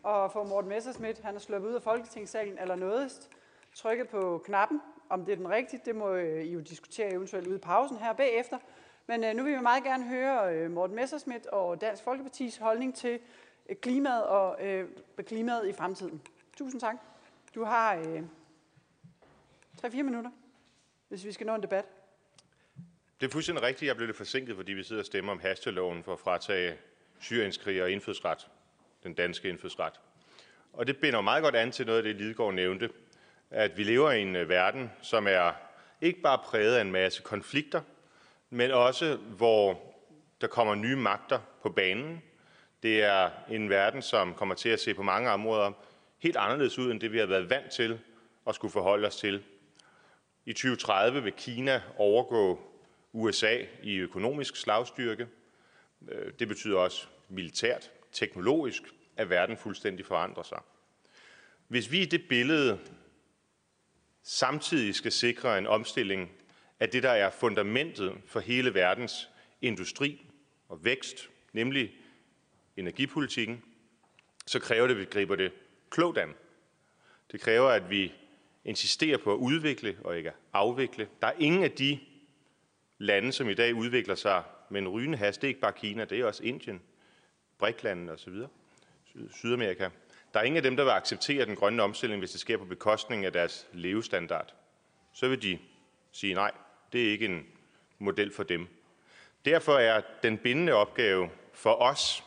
og 0.04 0.32
få 0.32 0.44
Morten 0.44 0.70
Messersmith, 0.70 1.24
han 1.24 1.36
er 1.36 1.40
sluppet 1.40 1.70
ud 1.70 1.76
af 1.76 1.82
Folketingssalen 1.84 2.58
eller 2.60 2.76
noget, 2.76 3.30
trykket 3.76 4.10
på 4.10 4.42
knappen. 4.46 4.82
Om 5.10 5.26
det 5.26 5.32
er 5.32 5.36
den 5.36 5.50
rigtige, 5.50 5.82
det 5.86 5.96
må 5.96 6.10
øh, 6.10 6.44
I 6.44 6.52
jo 6.52 6.60
diskutere 6.60 7.14
eventuelt 7.14 7.48
ude 7.48 7.56
i 7.56 7.60
pausen 7.60 7.98
her 7.98 8.14
bagefter. 8.14 8.58
Men 9.08 9.24
øh, 9.24 9.36
nu 9.36 9.44
vil 9.44 9.56
vi 9.56 9.62
meget 9.62 9.84
gerne 9.84 10.08
høre 10.08 10.56
øh, 10.56 10.72
Morten 10.72 10.96
Messersmith 10.96 11.46
og 11.52 11.82
Dansk 11.82 12.04
Folkepartis 12.04 12.58
holdning 12.58 12.96
til 12.96 13.20
øh, 13.70 13.76
klimaet 13.76 14.24
og 14.24 14.68
øh, 14.68 14.88
klimaet 15.26 15.68
i 15.68 15.74
fremtiden. 15.74 16.22
Tusind 16.58 16.82
tak. 16.82 16.96
Du 17.56 17.64
har 17.64 17.96
øh, 17.96 18.24
3-4 19.86 20.04
minutter, 20.04 20.32
hvis 21.08 21.26
vi 21.26 21.32
skal 21.32 21.48
nå 21.48 21.56
en 21.56 21.62
debat. 21.62 21.86
Det 23.22 23.28
er 23.28 23.32
fuldstændig 23.32 23.64
rigtigt, 23.64 23.88
jeg 23.88 23.96
blev 23.96 24.08
lidt 24.08 24.18
forsinket, 24.18 24.56
fordi 24.56 24.72
vi 24.72 24.84
sidder 24.84 25.02
og 25.02 25.06
stemmer 25.06 25.32
om 25.32 25.40
hasteloven 25.40 26.04
for 26.04 26.14
at 26.14 26.20
fratage 26.20 26.78
syrienskrig 27.20 27.84
og 27.84 27.92
indfødsret, 27.92 28.48
den 29.04 29.14
danske 29.14 29.50
indfødsret. 29.50 29.94
Og 30.74 30.88
det 30.88 30.98
binder 30.98 31.22
meget 31.22 31.44
godt 31.44 31.56
an 31.56 31.72
til 31.72 31.86
noget 31.86 31.98
af 31.98 32.04
det, 32.04 32.16
Lidegaard 32.16 32.54
nævnte, 32.54 32.90
at 33.50 33.78
vi 33.78 33.84
lever 33.84 34.12
i 34.12 34.22
en 34.22 34.36
øh, 34.36 34.50
verden, 34.50 34.92
som 35.02 35.28
er 35.28 35.54
ikke 36.02 36.22
bare 36.22 36.40
præget 36.46 36.76
af 36.76 36.82
en 36.82 36.92
masse 36.92 37.22
konflikter, 37.22 37.82
men 38.54 38.72
også 38.72 39.16
hvor 39.16 39.82
der 40.42 40.48
kommer 40.48 40.76
nye 40.76 40.96
magter 40.96 41.40
på 41.62 41.70
banen. 41.70 42.22
Det 42.84 43.04
er 43.04 43.30
en 43.50 43.70
verden, 43.70 44.02
som 44.02 44.34
kommer 44.34 44.56
til 44.56 44.70
at 44.70 44.80
se 44.80 44.94
på 44.94 45.04
mange 45.04 45.30
områder 45.30 45.72
helt 46.20 46.38
anderledes 46.38 46.80
ud, 46.80 46.92
end 46.92 47.00
det 47.00 47.12
vi 47.12 47.20
har 47.20 47.26
været 47.26 47.50
vant 47.50 47.72
til 47.72 48.00
at 48.48 48.56
skulle 48.56 48.72
forholde 48.72 49.08
os 49.08 49.16
til. 49.16 49.44
I 50.46 50.54
2030 50.54 51.24
vil 51.24 51.34
Kina 51.34 51.82
overgå 51.98 52.60
USA 53.14 53.58
i 53.84 53.96
økonomisk 53.98 54.56
slagstyrke. 54.56 55.28
Øh, 56.08 56.34
det 56.40 56.48
betyder 56.48 56.78
også 56.78 57.08
militært, 57.30 57.92
teknologisk, 58.12 58.84
at 59.18 59.30
verden 59.30 59.58
fuldstændig 59.58 60.06
forandrer 60.06 60.44
sig. 60.44 60.62
Hvis 61.68 61.92
vi 61.92 62.02
i 62.02 62.06
det 62.06 62.28
billede 62.30 62.80
samtidig 64.24 64.96
skal 64.96 65.12
sikre 65.12 65.58
en 65.58 65.68
omstilling 65.68 66.32
af 66.84 66.90
det, 66.90 67.04
der 67.04 67.10
er 67.10 67.30
fundamentet 67.30 68.14
for 68.26 68.40
hele 68.40 68.74
verdens 68.74 69.30
industri 69.62 70.26
og 70.70 70.86
vækst, 70.86 71.30
nemlig 71.54 71.96
energipolitikken, 72.78 73.64
så 74.46 74.60
kræver 74.60 74.88
det, 74.88 74.94
at 74.96 75.00
vi 75.00 75.06
griber 75.06 75.36
det 75.36 75.52
klogt 75.90 76.18
an. 76.18 76.34
Det 77.32 77.42
kræver, 77.42 77.70
at 77.70 77.90
vi 77.90 78.14
insisterer 78.66 79.18
på 79.18 79.34
at 79.34 79.38
udvikle 79.38 79.98
og 80.04 80.18
ikke 80.18 80.32
afvikle. 80.54 81.08
Der 81.22 81.28
er 81.28 81.34
ingen 81.40 81.64
af 81.64 81.72
de 81.72 82.00
lande, 82.98 83.32
som 83.32 83.50
i 83.50 83.54
dag 83.54 83.76
udvikler 83.76 84.16
sig 84.16 84.44
med 84.70 84.82
en 84.82 84.88
rygende 84.88 85.18
hast. 85.18 85.42
Det 85.42 85.48
er 85.48 85.50
ikke 85.50 85.62
bare 85.62 85.74
Kina, 85.74 86.06
det 86.06 86.20
er 86.20 86.26
også 86.26 86.44
Indien, 86.44 86.82
Briklandene 87.58 88.12
osv. 88.12 88.34
Sydamerika. 89.32 89.90
Der 90.34 90.40
er 90.40 90.44
ingen 90.44 90.58
af 90.58 90.64
dem, 90.64 90.76
der 90.76 90.84
vil 90.84 90.92
acceptere 90.92 91.46
den 91.46 91.56
grønne 91.56 91.84
omstilling, 91.84 92.20
hvis 92.20 92.32
det 92.32 92.40
sker 92.40 92.58
på 92.58 92.66
bekostning 92.66 93.26
af 93.26 93.34
deres 93.34 93.68
levestandard. 93.74 94.54
Så 95.14 95.28
vil 95.30 95.42
de 95.42 95.60
sige 96.12 96.34
nej, 96.34 96.52
det 96.94 97.08
er 97.08 97.12
ikke 97.12 97.26
en 97.26 97.46
model 98.00 98.34
for 98.34 98.44
dem. 98.44 98.68
Derfor 99.46 99.74
er 99.74 100.02
den 100.24 100.38
bindende 100.38 100.74
opgave 100.74 101.30
for 101.54 101.74
os 101.74 102.24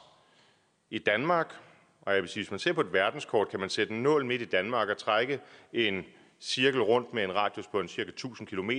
i 0.90 0.98
Danmark, 0.98 1.54
og 2.02 2.14
jeg 2.14 2.22
vil 2.22 2.30
sige, 2.30 2.42
hvis 2.42 2.50
man 2.50 2.60
ser 2.60 2.72
på 2.72 2.80
et 2.80 2.92
verdenskort, 2.92 3.48
kan 3.48 3.60
man 3.60 3.70
sætte 3.70 3.94
en 3.94 4.02
nål 4.02 4.24
midt 4.24 4.42
i 4.42 4.44
Danmark 4.44 4.88
og 4.88 4.98
trække 4.98 5.40
en 5.72 6.04
cirkel 6.40 6.82
rundt 6.82 7.14
med 7.14 7.24
en 7.24 7.34
radius 7.34 7.66
på 7.66 7.80
en 7.80 7.88
cirka 7.88 8.10
1000 8.10 8.48
km. 8.48 8.70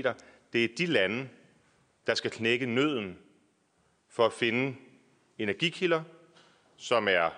Det 0.54 0.64
er 0.64 0.68
de 0.78 0.86
lande, 0.86 1.30
der 2.08 2.14
skal 2.14 2.32
knække 2.32 2.66
nøden 2.66 3.20
for 4.10 4.26
at 4.26 4.34
finde 4.34 4.76
energikilder, 5.38 6.04
som 6.78 7.08
er 7.08 7.30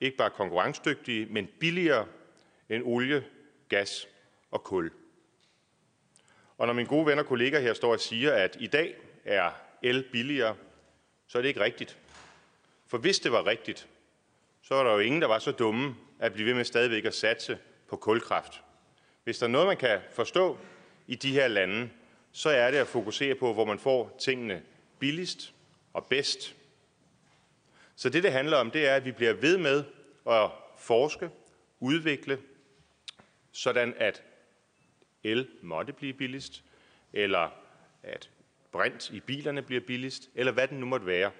ikke 0.00 0.16
bare 0.16 0.30
konkurrencedygtige, 0.30 1.26
men 1.26 1.48
billigere 1.60 2.06
end 2.68 2.82
olie, 2.86 3.24
gas 3.68 4.08
og 4.50 4.64
kul. 4.64 4.92
Og 6.58 6.66
når 6.66 6.74
min 6.74 6.86
gode 6.86 7.06
venner 7.06 7.22
og 7.22 7.28
kollegaer 7.28 7.60
her 7.60 7.74
står 7.74 7.92
og 7.92 8.00
siger, 8.00 8.32
at 8.32 8.56
i 8.60 8.66
dag 8.66 8.94
er 9.24 9.50
el 9.82 10.04
billigere, 10.12 10.56
så 11.26 11.38
er 11.38 11.42
det 11.42 11.48
ikke 11.48 11.60
rigtigt. 11.60 11.98
For 12.86 12.98
hvis 12.98 13.18
det 13.18 13.32
var 13.32 13.46
rigtigt, 13.46 13.88
så 14.62 14.74
var 14.74 14.84
der 14.84 14.92
jo 14.92 14.98
ingen, 14.98 15.22
der 15.22 15.28
var 15.28 15.38
så 15.38 15.52
dumme 15.52 15.96
at 16.18 16.32
blive 16.32 16.46
ved 16.46 16.54
med 16.54 16.64
stadigvæk 16.64 17.04
at 17.04 17.14
satse 17.14 17.58
på 17.88 17.96
kulkraft. 17.96 18.62
Hvis 19.24 19.38
der 19.38 19.46
er 19.46 19.50
noget, 19.50 19.66
man 19.66 19.76
kan 19.76 20.00
forstå 20.12 20.58
i 21.06 21.14
de 21.14 21.32
her 21.32 21.48
lande, 21.48 21.90
så 22.32 22.50
er 22.50 22.70
det 22.70 22.78
at 22.78 22.86
fokusere 22.86 23.34
på, 23.34 23.52
hvor 23.52 23.64
man 23.64 23.78
får 23.78 24.16
tingene 24.18 24.62
billigst 24.98 25.54
og 25.92 26.06
bedst. 26.06 26.54
Så 27.96 28.08
det, 28.08 28.22
det 28.22 28.32
handler 28.32 28.56
om, 28.56 28.70
det 28.70 28.88
er, 28.88 28.94
at 28.94 29.04
vi 29.04 29.12
bliver 29.12 29.32
ved 29.32 29.58
med 29.58 29.84
at 30.30 30.50
forske, 30.78 31.30
udvikle, 31.80 32.38
sådan 33.52 33.94
at 33.96 34.22
el 35.24 35.48
måtte 35.62 35.92
blive 35.92 36.12
billigst, 36.12 36.64
eller 37.12 37.50
at 38.02 38.30
brint 38.72 39.10
i 39.10 39.20
bilerne 39.20 39.62
bliver 39.62 39.80
billigst, 39.80 40.30
eller 40.34 40.52
hvad 40.52 40.68
den 40.68 40.80
nu 40.80 40.86
måtte 40.86 41.06
være. 41.06 41.30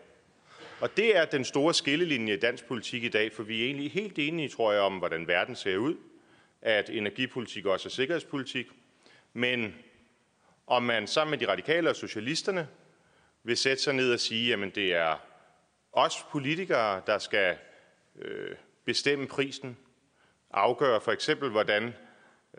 Og 0.81 0.97
det 0.97 1.17
er 1.17 1.25
den 1.25 1.45
store 1.45 1.75
skillelinje 1.75 2.35
i 2.35 2.37
dansk 2.37 2.65
politik 2.65 3.05
i 3.05 3.09
dag, 3.09 3.33
for 3.33 3.43
vi 3.43 3.63
er 3.63 3.67
egentlig 3.67 3.91
helt 3.93 4.19
enige, 4.19 4.49
tror 4.49 4.73
jeg, 4.73 4.81
om, 4.81 4.99
hvordan 4.99 5.27
verden 5.27 5.57
ser 5.57 5.77
ud, 5.77 5.97
at 6.63 6.91
energipolitik 6.91 7.67
også 7.67 7.89
er 7.89 7.91
sikkerhedspolitik, 7.91 8.67
men 9.33 9.75
om 10.67 10.83
man 10.83 11.07
sammen 11.07 11.31
med 11.31 11.39
de 11.39 11.53
radikale 11.53 11.91
og 11.91 11.97
socialisterne 11.97 12.69
vil 13.43 13.57
sætte 13.57 13.83
sig 13.83 13.95
ned 13.95 14.13
og 14.13 14.21
sige, 14.21 14.49
jamen 14.49 14.71
det 14.71 14.95
er 14.95 15.17
os 15.93 16.15
politikere, 16.31 17.03
der 17.07 17.19
skal 17.19 17.57
øh, 18.19 18.57
bestemme 18.85 19.27
prisen, 19.27 19.77
afgøre 20.51 21.01
for 21.01 21.13
eksempel, 21.13 21.51
hvordan 21.51 21.85
øh, 21.85 21.93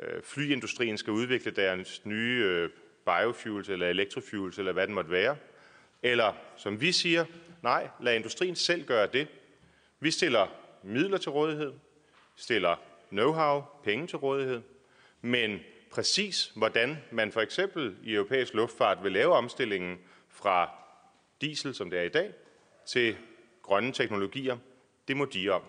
Øh, 0.02 0.24
flyindustrien 0.24 0.98
skal 0.98 1.14
udvikle 1.14 1.52
deres 1.52 2.06
nye 2.06 2.44
øh, 2.46 2.70
biofuels 3.06 3.70
eller 3.70 3.90
electrofuels, 3.90 4.60
eller 4.60 4.72
hvad 4.72 4.88
det 4.88 4.96
måtte 4.96 5.12
være. 5.12 5.38
Eller 6.04 6.34
som 6.58 6.82
vi 6.82 6.92
siger, 6.92 7.26
nej, 7.62 7.88
lad 8.02 8.16
industrien 8.16 8.56
selv 8.56 8.86
gøre 8.86 9.08
det. 9.08 9.28
Vi 10.00 10.12
stiller 10.12 10.48
midler 10.84 11.18
til 11.18 11.32
rådighed, 11.32 11.74
stiller 12.36 12.76
know-how, 13.14 13.84
penge 13.84 14.08
til 14.08 14.18
rådighed, 14.18 14.62
men 15.22 15.60
præcis 15.92 16.52
hvordan 16.56 16.98
man 17.12 17.32
for 17.32 17.42
eksempel 17.42 17.96
i 18.04 18.14
europæisk 18.14 18.54
luftfart 18.54 19.04
vil 19.04 19.12
lave 19.12 19.34
omstillingen 19.34 19.98
fra 20.30 20.70
diesel, 21.42 21.76
som 21.76 21.90
det 21.90 22.00
er 22.00 22.04
i 22.04 22.10
dag, 22.10 22.34
til 22.86 23.18
grønne 23.62 23.92
teknologier, 23.92 24.58
det 25.08 25.18
må 25.18 25.26
de 25.26 25.50
om. 25.50 25.62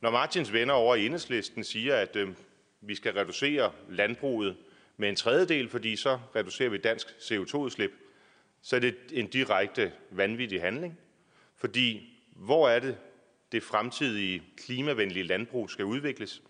Når 0.00 0.10
Martins 0.10 0.52
venner 0.52 0.74
over 0.74 0.94
i 0.94 1.06
enhedslisten 1.06 1.64
siger, 1.64 1.96
at 1.96 2.16
øh, 2.16 2.28
vi 2.80 2.94
skal 2.94 3.12
reducere 3.12 3.72
landbruget 3.88 4.56
med 4.96 5.08
en 5.08 5.16
tredjedel, 5.16 5.68
fordi 5.68 5.96
så 5.96 6.18
reducerer 6.36 6.68
vi 6.68 6.78
dansk 6.78 7.06
CO2-udslip, 7.06 7.92
så 8.62 8.76
er 8.76 8.80
det 8.80 8.96
en 9.12 9.26
direkte 9.26 9.92
vanvittig 10.10 10.60
handling. 10.60 10.98
Fordi 11.56 12.18
hvor 12.36 12.68
er 12.68 12.78
det, 12.78 12.98
det 13.52 13.62
fremtidige 13.62 14.42
klimavenlige 14.56 15.24
landbrug 15.24 15.70
skal 15.70 15.84
udvikles? 15.84 16.42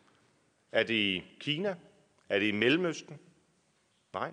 Er 0.72 0.82
det 0.82 0.94
i 0.94 1.24
Kina? 1.40 1.76
Er 2.28 2.38
det 2.38 2.46
i 2.46 2.52
Mellemøsten? 2.52 3.18
Nej, 4.12 4.32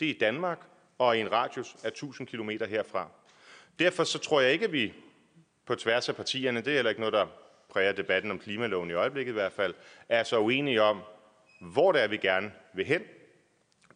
det 0.00 0.10
er 0.10 0.14
i 0.14 0.18
Danmark 0.18 0.58
og 0.98 1.16
i 1.16 1.20
en 1.20 1.32
radius 1.32 1.76
af 1.84 1.88
1000 1.88 2.28
km 2.28 2.50
herfra. 2.50 3.10
Derfor 3.78 4.04
så 4.04 4.18
tror 4.18 4.40
jeg 4.40 4.52
ikke, 4.52 4.64
at 4.64 4.72
vi 4.72 4.92
på 5.66 5.74
tværs 5.74 6.08
af 6.08 6.16
partierne, 6.16 6.60
det 6.60 6.68
er 6.68 6.74
heller 6.74 6.90
ikke 6.90 7.00
noget, 7.00 7.12
der 7.12 7.26
præger 7.68 7.92
debatten 7.92 8.30
om 8.30 8.38
klimaloven 8.38 8.90
i 8.90 8.92
øjeblikket 8.92 9.32
i 9.32 9.34
hvert 9.34 9.52
fald, 9.52 9.74
er 10.08 10.22
så 10.22 10.38
uenige 10.38 10.82
om, 10.82 11.00
hvor 11.62 11.92
det 11.92 12.02
er, 12.02 12.08
vi 12.08 12.16
gerne 12.16 12.52
vil 12.72 12.84
hen. 12.84 13.02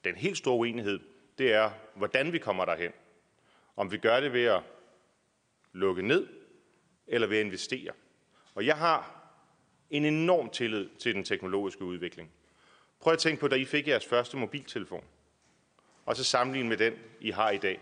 Den 0.04 0.14
helt 0.14 0.38
store 0.38 0.56
uenighed, 0.56 1.00
det 1.38 1.52
er, 1.52 1.70
hvordan 1.94 2.32
vi 2.32 2.38
kommer 2.38 2.64
derhen. 2.64 2.92
Om 3.76 3.92
vi 3.92 3.98
gør 3.98 4.20
det 4.20 4.32
ved 4.32 4.44
at 4.44 4.62
lukke 5.72 6.02
ned, 6.02 6.28
eller 7.06 7.26
ved 7.26 7.38
at 7.38 7.44
investere. 7.44 7.92
Og 8.54 8.66
jeg 8.66 8.76
har 8.76 9.30
en 9.90 10.04
enorm 10.04 10.50
tillid 10.50 10.88
til 10.98 11.14
den 11.14 11.24
teknologiske 11.24 11.84
udvikling. 11.84 12.30
Prøv 13.00 13.12
at 13.12 13.18
tænke 13.18 13.40
på, 13.40 13.48
da 13.48 13.56
I 13.56 13.64
fik 13.64 13.88
jeres 13.88 14.06
første 14.06 14.36
mobiltelefon, 14.36 15.04
og 16.04 16.16
så 16.16 16.24
sammenligne 16.24 16.68
med 16.68 16.76
den, 16.76 16.94
I 17.20 17.30
har 17.30 17.50
i 17.50 17.58
dag. 17.58 17.80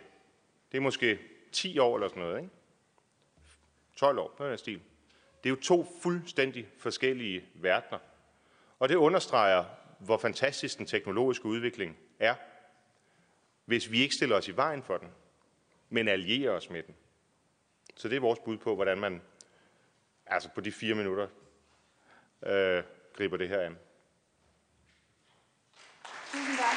Det 0.73 0.79
er 0.79 0.83
måske 0.83 1.19
10 1.53 1.79
år 1.79 1.97
eller 1.97 2.09
sådan 2.09 2.23
noget, 2.23 2.39
ikke? 2.39 2.51
12 3.97 4.19
år, 4.19 4.35
på 4.37 4.49
den 4.49 4.59
stil. 4.59 4.81
Det 5.43 5.51
er 5.51 5.51
jo 5.51 5.61
to 5.61 5.87
fuldstændig 6.03 6.69
forskellige 6.79 7.45
verdener. 7.55 7.99
Og 8.79 8.89
det 8.89 8.95
understreger, 8.95 9.65
hvor 9.99 10.19
fantastisk 10.19 10.79
den 10.79 10.87
teknologiske 10.87 11.47
udvikling 11.47 11.97
er, 12.19 12.35
hvis 13.65 13.91
vi 13.91 14.01
ikke 14.01 14.15
stiller 14.15 14.37
os 14.37 14.49
i 14.49 14.57
vejen 14.57 14.83
for 14.83 14.97
den, 14.97 15.09
men 15.89 16.09
allierer 16.09 16.53
os 16.53 16.71
med 16.71 16.83
den. 16.83 16.95
Så 17.97 18.09
det 18.09 18.17
er 18.17 18.21
vores 18.21 18.39
bud 18.39 18.57
på, 18.57 18.75
hvordan 18.75 18.99
man, 18.99 19.23
altså 20.27 20.49
på 20.55 20.61
de 20.61 20.73
fire 20.73 20.95
minutter, 20.95 21.29
øh, 22.47 22.83
griber 23.13 23.37
det 23.37 23.49
her 23.49 23.61
an. 23.61 23.79
Tusind 26.33 26.59
tak. 26.59 26.77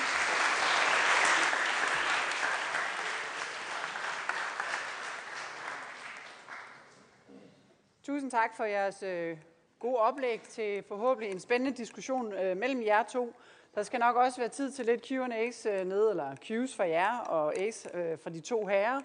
Tusind 8.03 8.31
tak 8.31 8.57
for 8.57 8.63
jeres 8.63 9.03
øh, 9.03 9.37
gode 9.79 9.97
oplæg 9.97 10.41
til 10.41 10.83
forhåbentlig 10.87 11.31
en 11.31 11.39
spændende 11.39 11.77
diskussion 11.77 12.33
øh, 12.33 12.57
mellem 12.57 12.83
jer 12.83 13.03
to. 13.03 13.33
Der 13.75 13.83
skal 13.83 13.99
nok 13.99 14.15
også 14.15 14.39
være 14.39 14.49
tid 14.49 14.71
til 14.71 14.85
lidt 14.85 15.11
Q&A's 15.11 15.69
øh, 15.69 15.85
nede, 15.85 16.09
eller 16.09 16.35
Q's 16.45 16.75
for 16.75 16.83
jer 16.83 17.17
og 17.17 17.55
A's 17.55 17.97
øh, 17.97 18.17
for 18.17 18.29
de 18.29 18.39
to 18.39 18.65
herrer. 18.65 19.01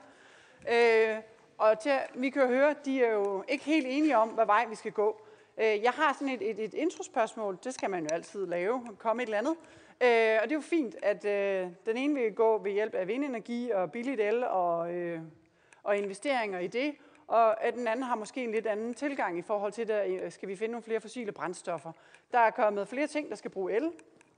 Øh, 0.73 1.23
og 1.59 1.81
til, 1.81 1.93
vi 2.15 2.31
kan 2.31 2.43
jo 2.43 2.49
høre, 2.49 2.75
de 2.85 3.05
er 3.05 3.13
jo 3.13 3.45
ikke 3.49 3.65
helt 3.65 3.87
enige 3.89 4.17
om, 4.17 4.29
hvad 4.29 4.47
vej 4.47 4.67
vi 4.67 4.75
skal 4.75 4.93
gå. 4.93 5.23
Øh, 5.59 5.83
jeg 5.83 5.93
har 5.93 6.13
sådan 6.13 6.29
et, 6.29 6.51
et, 6.51 6.59
et 6.59 6.75
introspørgsmål. 6.75 7.59
Det 7.65 7.75
skal 7.75 7.91
man 7.91 8.03
jo 8.03 8.09
altid 8.13 8.47
lave. 8.47 8.87
Komme 8.99 9.23
et 9.23 9.27
eller 9.27 9.39
andet. 9.39 9.57
Øh, 10.03 10.39
og 10.43 10.49
det 10.49 10.53
er 10.53 10.57
jo 10.57 10.61
fint, 10.61 10.97
at 11.03 11.25
øh, 11.25 11.69
den 11.87 11.97
ene 11.97 12.21
vil 12.21 12.35
gå 12.35 12.59
ved 12.59 12.73
hjælp 12.73 12.95
af 12.95 13.09
vindenergi 13.09 13.71
og 13.71 13.93
billigt 13.93 14.21
el 14.21 14.45
og, 14.45 14.95
øh, 14.95 15.21
og 15.83 15.97
investeringer 15.97 16.59
i 16.59 16.67
det, 16.67 16.95
og 17.27 17.65
at 17.65 17.75
den 17.75 17.87
anden 17.87 18.03
har 18.03 18.15
måske 18.15 18.45
en 18.45 18.53
lidt 18.53 18.67
anden 18.67 18.95
tilgang 18.95 19.39
i 19.39 19.43
forhold 19.43 19.73
til, 19.73 19.89
der 19.89 20.05
øh, 20.05 20.33
skal 20.33 20.49
vi 20.49 20.57
finde 20.57 20.73
nogle 20.73 20.83
flere 20.83 21.01
fossile 21.01 21.33
brændstoffer. 21.33 21.93
Der 22.33 22.39
er 22.39 22.51
kommet 22.51 22.89
flere 22.89 23.07
ting, 23.07 23.31
der 23.31 23.37
skal 23.37 23.51
bruge 23.51 23.73
el. 23.73 23.91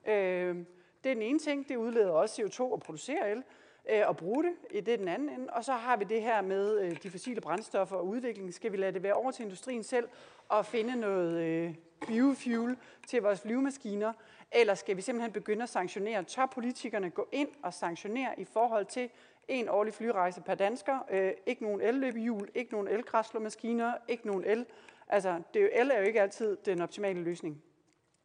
Øh, 0.06 0.56
det 1.04 1.10
er 1.10 1.14
den 1.14 1.22
ene 1.22 1.38
ting. 1.38 1.68
Det 1.68 1.76
udleder 1.76 2.10
også 2.10 2.42
CO2 2.42 2.74
at 2.74 2.80
producere 2.80 3.30
el 3.30 3.42
øh, 3.90 4.02
og 4.06 4.16
bruge 4.16 4.44
det. 4.44 4.86
Det 4.86 4.94
er 4.94 4.96
den 4.96 5.08
anden 5.08 5.28
ende. 5.28 5.52
Og 5.52 5.64
så 5.64 5.72
har 5.72 5.96
vi 5.96 6.04
det 6.04 6.22
her 6.22 6.42
med 6.42 6.80
øh, 6.80 7.02
de 7.02 7.10
fossile 7.10 7.40
brændstoffer 7.40 7.96
og 7.96 8.06
udvikling. 8.06 8.54
Skal 8.54 8.72
vi 8.72 8.76
lade 8.76 8.92
det 8.92 9.02
være 9.02 9.12
over 9.12 9.30
til 9.30 9.42
industrien 9.42 9.82
selv 9.82 10.08
og 10.48 10.66
finde 10.66 10.96
noget 10.96 11.42
øh, 11.42 11.74
biofuel 12.06 12.76
til 13.06 13.22
vores 13.22 13.40
flyvemaskiner? 13.40 14.12
Eller 14.52 14.74
skal 14.74 14.96
vi 14.96 15.02
simpelthen 15.02 15.32
begynde 15.32 15.62
at 15.62 15.68
sanktionere? 15.68 16.22
Tør 16.22 16.46
politikerne 16.46 17.10
gå 17.10 17.28
ind 17.32 17.48
og 17.62 17.74
sanktionere 17.74 18.40
i 18.40 18.44
forhold 18.44 18.86
til 18.86 19.10
en 19.48 19.68
årlig 19.68 19.94
flyrejse 19.94 20.40
per 20.40 20.54
dansker? 20.54 20.98
Øh, 21.10 21.32
ikke 21.46 21.62
nogen 21.62 21.80
elløbehjul, 21.80 22.48
ikke 22.54 22.72
nogen 22.72 22.88
elkraslermaskiner, 22.88 23.92
ikke 24.08 24.26
nogen 24.26 24.44
el. 24.44 24.66
Altså, 25.08 25.42
det 25.54 25.60
er 25.60 25.64
jo, 25.64 25.70
el 25.82 25.90
er 25.90 25.98
jo 25.98 26.04
ikke 26.04 26.22
altid 26.22 26.56
den 26.64 26.80
optimale 26.80 27.22
løsning 27.22 27.62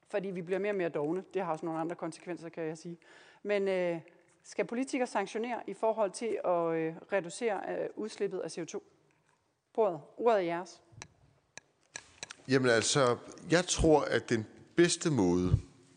fordi 0.09 0.27
vi 0.27 0.41
bliver 0.41 0.59
mere 0.59 0.71
og 0.71 0.75
mere 0.75 0.89
dogne. 0.89 1.23
Det 1.33 1.41
har 1.41 1.51
også 1.51 1.65
nogle 1.65 1.79
andre 1.79 1.95
konsekvenser, 1.95 2.49
kan 2.49 2.63
jeg 2.63 2.77
sige. 2.77 2.97
Men 3.43 3.67
øh, 3.67 3.99
skal 4.43 4.65
politikere 4.65 5.07
sanktionere 5.07 5.61
i 5.67 5.73
forhold 5.73 6.11
til 6.11 6.39
at 6.45 6.73
øh, 6.73 6.95
reducere 7.13 7.59
øh, 7.69 7.89
udslippet 7.95 8.39
af 8.39 8.57
CO2? 8.57 8.79
Bordet. 9.73 10.01
Ordet 10.17 10.39
er 10.39 10.43
jeres. 10.43 10.81
Jamen 12.47 12.69
altså, 12.69 13.17
jeg 13.51 13.65
tror, 13.65 14.01
at 14.01 14.29
den 14.29 14.45
bedste 14.75 15.11
måde, 15.11 15.51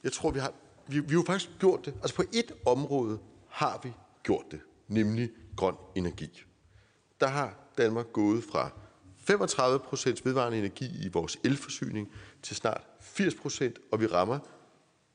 jeg 0.04 0.12
tror, 0.12 0.30
vi 0.30 0.38
har, 0.38 0.52
vi, 0.86 1.00
vi 1.00 1.08
har 1.08 1.14
jo 1.14 1.24
faktisk 1.26 1.50
gjort 1.58 1.84
det. 1.84 1.94
Altså 1.94 2.16
på 2.16 2.22
et 2.32 2.52
område 2.66 3.18
har 3.48 3.80
vi 3.82 3.92
gjort 4.22 4.44
det, 4.50 4.60
nemlig 4.92 5.30
grøn 5.56 5.74
energi. 5.94 6.42
Der 7.20 7.26
har 7.26 7.54
Danmark 7.78 8.06
gået 8.12 8.44
fra 8.44 8.70
35 9.18 9.78
procent 9.78 10.24
vedvarende 10.24 10.58
energi 10.58 11.04
i 11.04 11.08
vores 11.08 11.38
elforsyning 11.44 12.08
til 12.42 12.56
snart 12.56 12.86
80 13.00 13.34
procent, 13.34 13.78
og 13.92 14.00
vi 14.00 14.06
rammer, 14.06 14.38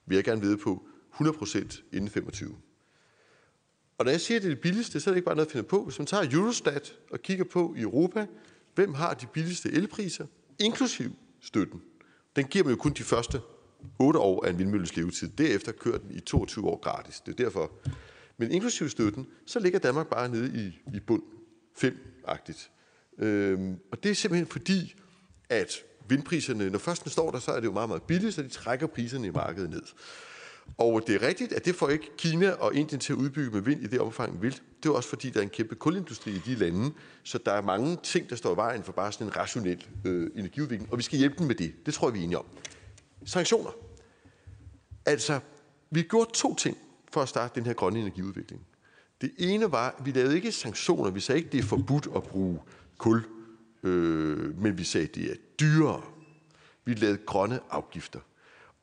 vil 0.05 0.15
jeg 0.15 0.23
gerne 0.23 0.41
vide 0.41 0.57
på, 0.57 0.87
100 1.13 1.37
procent 1.37 1.83
inden 1.93 2.09
25. 2.09 2.55
Og 3.97 4.05
når 4.05 4.11
jeg 4.11 4.21
siger, 4.21 4.37
at 4.37 4.43
det 4.43 4.51
er 4.51 4.55
det 4.55 4.61
billigste, 4.61 4.99
så 4.99 5.09
er 5.09 5.11
det 5.11 5.17
ikke 5.17 5.25
bare 5.25 5.35
noget 5.35 5.47
at 5.47 5.51
finde 5.51 5.67
på. 5.67 5.83
Hvis 5.83 5.99
man 5.99 6.05
tager 6.05 6.27
Eurostat 6.31 6.93
og 7.11 7.19
kigger 7.19 7.45
på 7.45 7.73
i 7.77 7.81
Europa, 7.81 8.27
hvem 8.75 8.93
har 8.93 9.13
de 9.13 9.27
billigste 9.27 9.71
elpriser, 9.71 10.25
inklusiv 10.59 11.11
støtten, 11.41 11.81
den 12.35 12.45
giver 12.45 12.63
man 12.63 12.73
jo 12.73 12.79
kun 12.79 12.93
de 12.93 13.03
første 13.03 13.41
8 13.99 14.19
år 14.19 14.45
af 14.45 14.49
en 14.49 14.59
vindmølles 14.59 14.95
levetid. 14.95 15.27
Derefter 15.27 15.71
kører 15.71 15.97
den 15.97 16.11
i 16.11 16.19
22 16.19 16.67
år 16.67 16.79
gratis. 16.79 17.19
Det 17.19 17.39
er 17.39 17.43
derfor. 17.43 17.71
Men 18.37 18.51
inklusiv 18.51 18.89
støtten, 18.89 19.27
så 19.45 19.59
ligger 19.59 19.79
Danmark 19.79 20.07
bare 20.07 20.29
nede 20.29 20.67
i, 20.67 20.95
i 20.95 20.99
bund 20.99 21.23
5-agtigt. 21.77 22.69
Øhm, 23.19 23.79
og 23.91 24.03
det 24.03 24.11
er 24.11 24.15
simpelthen 24.15 24.47
fordi, 24.47 24.95
at 25.49 25.71
vindpriserne, 26.09 26.69
når 26.69 26.79
først 26.79 27.03
den 27.03 27.11
står 27.11 27.31
der, 27.31 27.39
så 27.39 27.51
er 27.51 27.59
det 27.59 27.67
jo 27.67 27.71
meget, 27.71 27.89
meget 27.89 28.03
billigt, 28.03 28.33
så 28.35 28.41
de 28.41 28.49
trækker 28.49 28.87
priserne 28.87 29.27
i 29.27 29.31
markedet 29.31 29.69
ned. 29.69 29.83
Og 30.77 31.03
det 31.07 31.15
er 31.15 31.27
rigtigt, 31.27 31.53
at 31.53 31.65
det 31.65 31.75
får 31.75 31.89
ikke 31.89 32.11
Kina 32.17 32.51
og 32.51 32.75
Indien 32.75 32.99
til 32.99 33.13
at 33.13 33.17
udbygge 33.17 33.51
med 33.51 33.61
vind 33.61 33.83
i 33.83 33.87
det 33.87 33.99
omfang, 33.99 34.33
de 34.33 34.41
vil. 34.41 34.61
Det 34.83 34.89
er 34.89 34.93
også 34.93 35.09
fordi, 35.09 35.29
der 35.29 35.39
er 35.39 35.43
en 35.43 35.49
kæmpe 35.49 35.75
kulindustri 35.75 36.31
i 36.31 36.41
de 36.45 36.55
lande, 36.55 36.91
så 37.23 37.37
der 37.37 37.51
er 37.51 37.61
mange 37.61 37.97
ting, 38.03 38.29
der 38.29 38.35
står 38.35 38.53
i 38.53 38.55
vejen 38.55 38.83
for 38.83 38.91
bare 38.91 39.11
sådan 39.11 39.27
en 39.27 39.37
rationel 39.37 39.87
øh, 40.05 40.29
energiudvikling, 40.35 40.91
og 40.91 40.97
vi 40.97 41.03
skal 41.03 41.19
hjælpe 41.19 41.35
dem 41.37 41.47
med 41.47 41.55
det. 41.55 41.73
Det 41.85 41.93
tror 41.93 42.07
jeg, 42.07 42.13
vi 42.13 42.19
er 42.19 42.23
enige 42.23 42.37
om. 42.37 42.45
Sanktioner. 43.25 43.71
Altså, 45.05 45.39
vi 45.91 46.01
gjorde 46.01 46.31
to 46.33 46.55
ting 46.55 46.77
for 47.17 47.21
at 47.21 47.29
starte 47.29 47.55
den 47.55 47.65
her 47.65 47.73
grønne 47.73 47.99
energiudvikling. 47.99 48.61
Det 49.21 49.31
ene 49.37 49.71
var, 49.71 49.95
at 49.99 50.05
vi 50.05 50.11
lavede 50.11 50.35
ikke 50.35 50.51
sanktioner. 50.51 51.11
Vi 51.11 51.19
sagde 51.19 51.37
ikke, 51.37 51.47
at 51.47 51.51
det 51.51 51.59
er 51.59 51.63
forbudt 51.63 52.07
at 52.15 52.23
bruge 52.23 52.59
kul, 52.97 53.23
øh, 53.83 54.61
men 54.61 54.77
vi 54.77 54.83
sagde, 54.83 55.07
at 55.07 55.15
det 55.15 55.31
er 55.31 55.35
dyrere. 55.59 56.01
Vi 56.85 56.93
lavede 56.93 57.17
grønne 57.17 57.59
afgifter. 57.69 58.19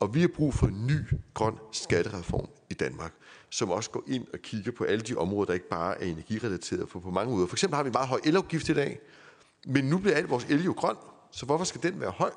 Og 0.00 0.14
vi 0.14 0.20
har 0.20 0.28
brug 0.28 0.54
for 0.54 0.66
en 0.66 0.86
ny 0.86 0.98
grøn 1.34 1.54
skattereform 1.72 2.48
i 2.70 2.74
Danmark, 2.74 3.12
som 3.50 3.70
også 3.70 3.90
går 3.90 4.04
ind 4.06 4.26
og 4.32 4.38
kigger 4.38 4.72
på 4.72 4.84
alle 4.84 5.00
de 5.00 5.16
områder, 5.16 5.46
der 5.46 5.54
ikke 5.54 5.68
bare 5.68 6.02
er 6.02 6.06
energirelateret, 6.06 6.88
for 6.88 7.00
på 7.00 7.10
mange 7.10 7.32
måder. 7.34 7.46
For 7.46 7.54
eksempel 7.54 7.76
har 7.76 7.82
vi 7.82 7.90
meget 7.90 8.08
høj 8.08 8.20
elafgift 8.24 8.68
i 8.68 8.74
dag, 8.74 9.00
men 9.66 9.84
nu 9.84 9.98
bliver 9.98 10.16
alt 10.16 10.30
vores 10.30 10.44
el 10.44 10.64
jo 10.64 10.72
grøn, 10.72 10.96
så 11.30 11.46
hvorfor 11.46 11.64
skal 11.64 11.82
den 11.82 12.00
være 12.00 12.10
høj? 12.10 12.30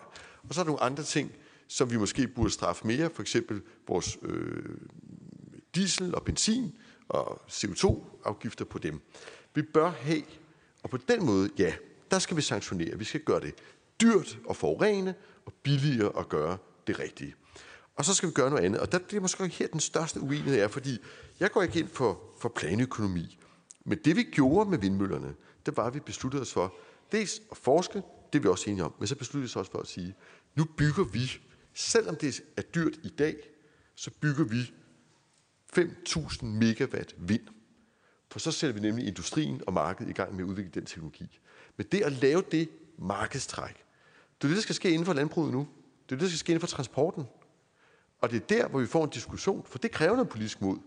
Og 0.50 0.56
så 0.56 0.62
er 0.62 0.64
der 0.64 0.72
nogle 0.72 0.84
andre 0.84 1.04
ting, 1.04 1.32
som 1.68 1.92
vi 1.92 1.98
måske 1.98 2.28
burde 2.28 2.50
straffe 2.50 2.88
mere, 2.88 3.10
for 3.14 3.22
eksempel 3.22 3.62
vores 3.88 4.18
øh, 4.22 4.64
diesel 5.78 6.16
og 6.16 6.24
benzin 6.24 6.78
og 7.10 7.42
CO2-afgifter 7.50 8.66
på 8.66 8.78
dem. 8.80 9.02
Vi 9.56 9.62
bør 9.62 9.90
have, 9.90 10.24
og 10.84 10.90
på 10.90 10.98
den 10.98 11.26
måde, 11.26 11.50
ja, 11.58 11.74
der 12.12 12.20
skal 12.20 12.38
vi 12.38 12.42
sanktionere. 12.42 12.98
Vi 12.98 13.04
skal 13.04 13.22
gøre 13.22 13.40
det 13.40 13.56
dyrt 14.02 14.40
at 14.50 14.56
forurene 14.56 15.16
og 15.46 15.54
billigere 15.54 16.20
at 16.20 16.30
gøre 16.30 16.58
det 16.88 17.00
rigtige. 17.00 17.36
Og 17.96 18.06
så 18.06 18.14
skal 18.14 18.30
vi 18.30 18.34
gøre 18.34 18.50
noget 18.50 18.64
andet. 18.64 18.82
Og 18.82 18.92
der, 18.92 18.98
det 18.98 19.18
er 19.18 19.22
måske 19.22 19.48
her 19.48 19.68
den 19.68 19.80
største 19.80 20.22
uenighed 20.22 20.60
er, 20.60 20.68
fordi 20.68 20.98
jeg 21.40 21.52
går 21.52 21.62
ikke 21.62 21.80
ind 21.80 21.90
for, 21.90 22.22
for 22.40 22.50
planøkonomi. 22.50 23.40
Men 23.86 23.98
det 24.06 24.16
vi 24.16 24.24
gjorde 24.24 24.70
med 24.70 24.78
vindmøllerne, 24.78 25.36
det 25.66 25.78
var, 25.78 25.84
at 25.84 25.94
vi 25.94 26.00
besluttede 26.00 26.42
os 26.42 26.54
for, 26.54 26.76
dels 27.12 27.42
at 27.52 27.58
forske, 27.58 28.02
det 28.34 28.40
er 28.40 28.44
vi 28.44 28.48
også 28.48 28.70
enige 28.70 28.84
om, 28.84 28.94
men 29.00 29.08
så 29.08 29.16
besluttede 29.16 29.42
vi 29.42 29.46
os 29.46 29.56
også 29.56 29.72
for 29.72 29.80
at 29.80 29.88
sige, 29.88 30.16
nu 30.56 30.66
bygger 30.78 31.04
vi, 31.04 31.32
selvom 31.74 32.16
det 32.16 32.42
er 32.58 32.62
dyrt 32.62 33.00
i 33.04 33.10
dag, 33.10 33.36
så 33.96 34.12
bygger 34.22 34.44
vi 34.44 34.74
5.000 35.78 36.46
megawatt 36.46 37.16
vind. 37.18 37.48
For 38.32 38.40
så 38.40 38.52
sætter 38.52 38.74
vi 38.74 38.80
nemlig 38.80 39.08
industrien 39.08 39.62
og 39.68 39.74
markedet 39.74 40.10
i 40.10 40.14
gang 40.14 40.36
med 40.36 40.44
at 40.44 40.50
udvikle 40.50 40.72
den 40.74 40.86
teknologi. 40.86 41.40
Men 41.78 41.88
det 41.92 42.02
at 42.02 42.12
lave 42.12 42.44
det 42.52 42.70
markedstræk, 42.98 43.84
det 44.42 44.44
er 44.44 44.48
det, 44.48 44.56
der 44.56 44.62
skal 44.62 44.76
ske 44.76 44.90
inden 44.90 45.06
for 45.06 45.14
landbruget 45.14 45.54
nu. 45.54 45.68
Det 46.10 46.16
er 46.16 46.16
det, 46.16 46.22
der 46.22 46.28
skal 46.28 46.38
ske 46.38 46.50
inden 46.50 46.60
for 46.60 46.68
transporten. 46.68 47.24
Og 48.22 48.32
det 48.32 48.42
er 48.42 48.46
der, 48.56 48.68
hvor 48.68 48.80
vi 48.80 48.86
får 48.86 49.04
en 49.04 49.10
diskussion, 49.10 49.66
for 49.66 49.78
det 49.78 49.92
kræver 49.92 50.16
noget 50.16 50.30
politisk 50.30 50.62
mod 50.62 50.78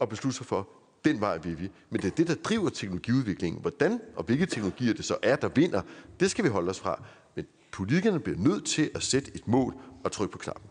at 0.00 0.08
beslutte 0.08 0.36
sig 0.36 0.46
for, 0.46 0.68
den 1.04 1.20
vej 1.20 1.38
vil 1.38 1.60
vi. 1.60 1.70
Men 1.90 2.00
det 2.00 2.06
er 2.06 2.14
det, 2.14 2.26
der 2.28 2.34
driver 2.34 2.70
teknologiudviklingen. 2.70 3.60
Hvordan 3.60 4.00
og 4.16 4.24
hvilke 4.24 4.46
teknologier 4.46 4.94
det 4.94 5.04
så 5.04 5.16
er, 5.22 5.36
der 5.36 5.48
vinder, 5.48 5.82
det 6.20 6.30
skal 6.30 6.44
vi 6.44 6.48
holde 6.48 6.70
os 6.70 6.80
fra. 6.80 7.04
Men 7.34 7.46
politikerne 7.72 8.20
bliver 8.20 8.38
nødt 8.38 8.64
til 8.66 8.90
at 8.94 9.02
sætte 9.02 9.30
et 9.34 9.48
mål 9.48 9.74
og 10.04 10.12
trykke 10.12 10.32
på 10.32 10.38
knappen. 10.38 10.70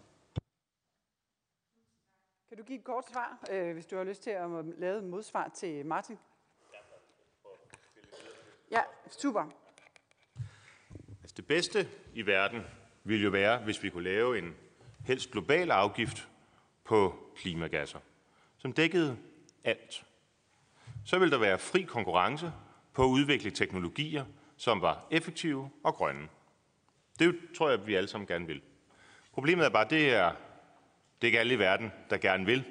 Du 2.64 2.68
give 2.68 2.80
et 2.80 2.84
kort 2.84 3.06
svar, 3.12 3.38
øh, 3.52 3.74
hvis 3.74 3.86
du 3.86 3.98
har 3.98 4.04
lyst 4.04 4.24
til 4.24 4.30
at 4.30 4.50
lave 4.78 4.98
et 4.98 5.04
modsvar 5.04 5.52
til 5.56 5.86
Martin? 5.86 6.18
Ja, 8.72 8.82
super. 9.10 9.46
Altså 11.22 11.34
det 11.38 11.48
bedste 11.48 11.90
i 12.14 12.26
verden 12.26 12.62
ville 13.04 13.24
jo 13.24 13.30
være, 13.30 13.64
hvis 13.64 13.84
vi 13.84 13.90
kunne 13.90 14.04
lave 14.04 14.38
en 14.38 14.56
helst 15.06 15.32
global 15.32 15.72
afgift 15.72 16.30
på 16.84 17.16
klimagasser, 17.36 18.00
som 18.58 18.74
dækkede 18.74 19.18
alt. 19.64 20.06
Så 21.06 21.20
vil 21.20 21.32
der 21.32 21.38
være 21.38 21.60
fri 21.60 21.82
konkurrence 21.82 22.52
på 22.94 23.04
at 23.04 23.10
udvikle 23.10 23.52
teknologier, 23.52 24.26
som 24.58 24.82
var 24.82 25.08
effektive 25.12 25.70
og 25.84 25.94
grønne. 25.94 26.30
Det 27.20 27.40
tror 27.58 27.70
jeg, 27.70 27.88
vi 27.88 27.96
alle 27.96 28.08
sammen 28.08 28.28
gerne 28.28 28.48
vil. 28.48 28.62
Problemet 29.32 29.66
er 29.66 29.70
bare, 29.70 29.90
det 29.90 30.16
er, 30.16 30.32
det 31.24 31.28
er 31.28 31.32
ikke 31.32 31.40
alle 31.40 31.54
i 31.54 31.60
verden, 31.60 31.92
der 32.10 32.18
gerne 32.18 32.46
vil. 32.46 32.64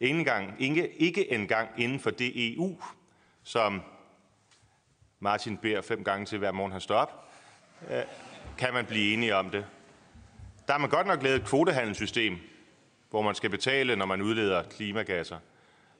Ingen 0.00 0.24
gang, 0.24 0.54
ikke, 0.58 0.92
ikke 0.96 1.32
engang 1.32 1.68
inden 1.76 2.00
for 2.00 2.10
det 2.10 2.54
EU, 2.54 2.82
som 3.42 3.82
Martin 5.20 5.56
beder 5.56 5.80
fem 5.80 6.04
gange 6.04 6.26
til 6.26 6.38
hver 6.38 6.52
morgen 6.52 6.72
han 6.72 6.80
står 6.80 6.94
op, 6.94 7.28
øh, 7.90 8.02
kan 8.58 8.74
man 8.74 8.86
blive 8.86 9.14
enige 9.14 9.36
om 9.36 9.50
det. 9.50 9.66
Der 10.66 10.72
har 10.72 10.78
man 10.78 10.90
godt 10.90 11.06
nok 11.06 11.22
lavet 11.22 11.40
et 11.40 11.46
kvotehandelssystem, 11.46 12.38
hvor 13.10 13.22
man 13.22 13.34
skal 13.34 13.50
betale, 13.50 13.96
når 13.96 14.06
man 14.06 14.22
udleder 14.22 14.62
klimagasser. 14.62 15.38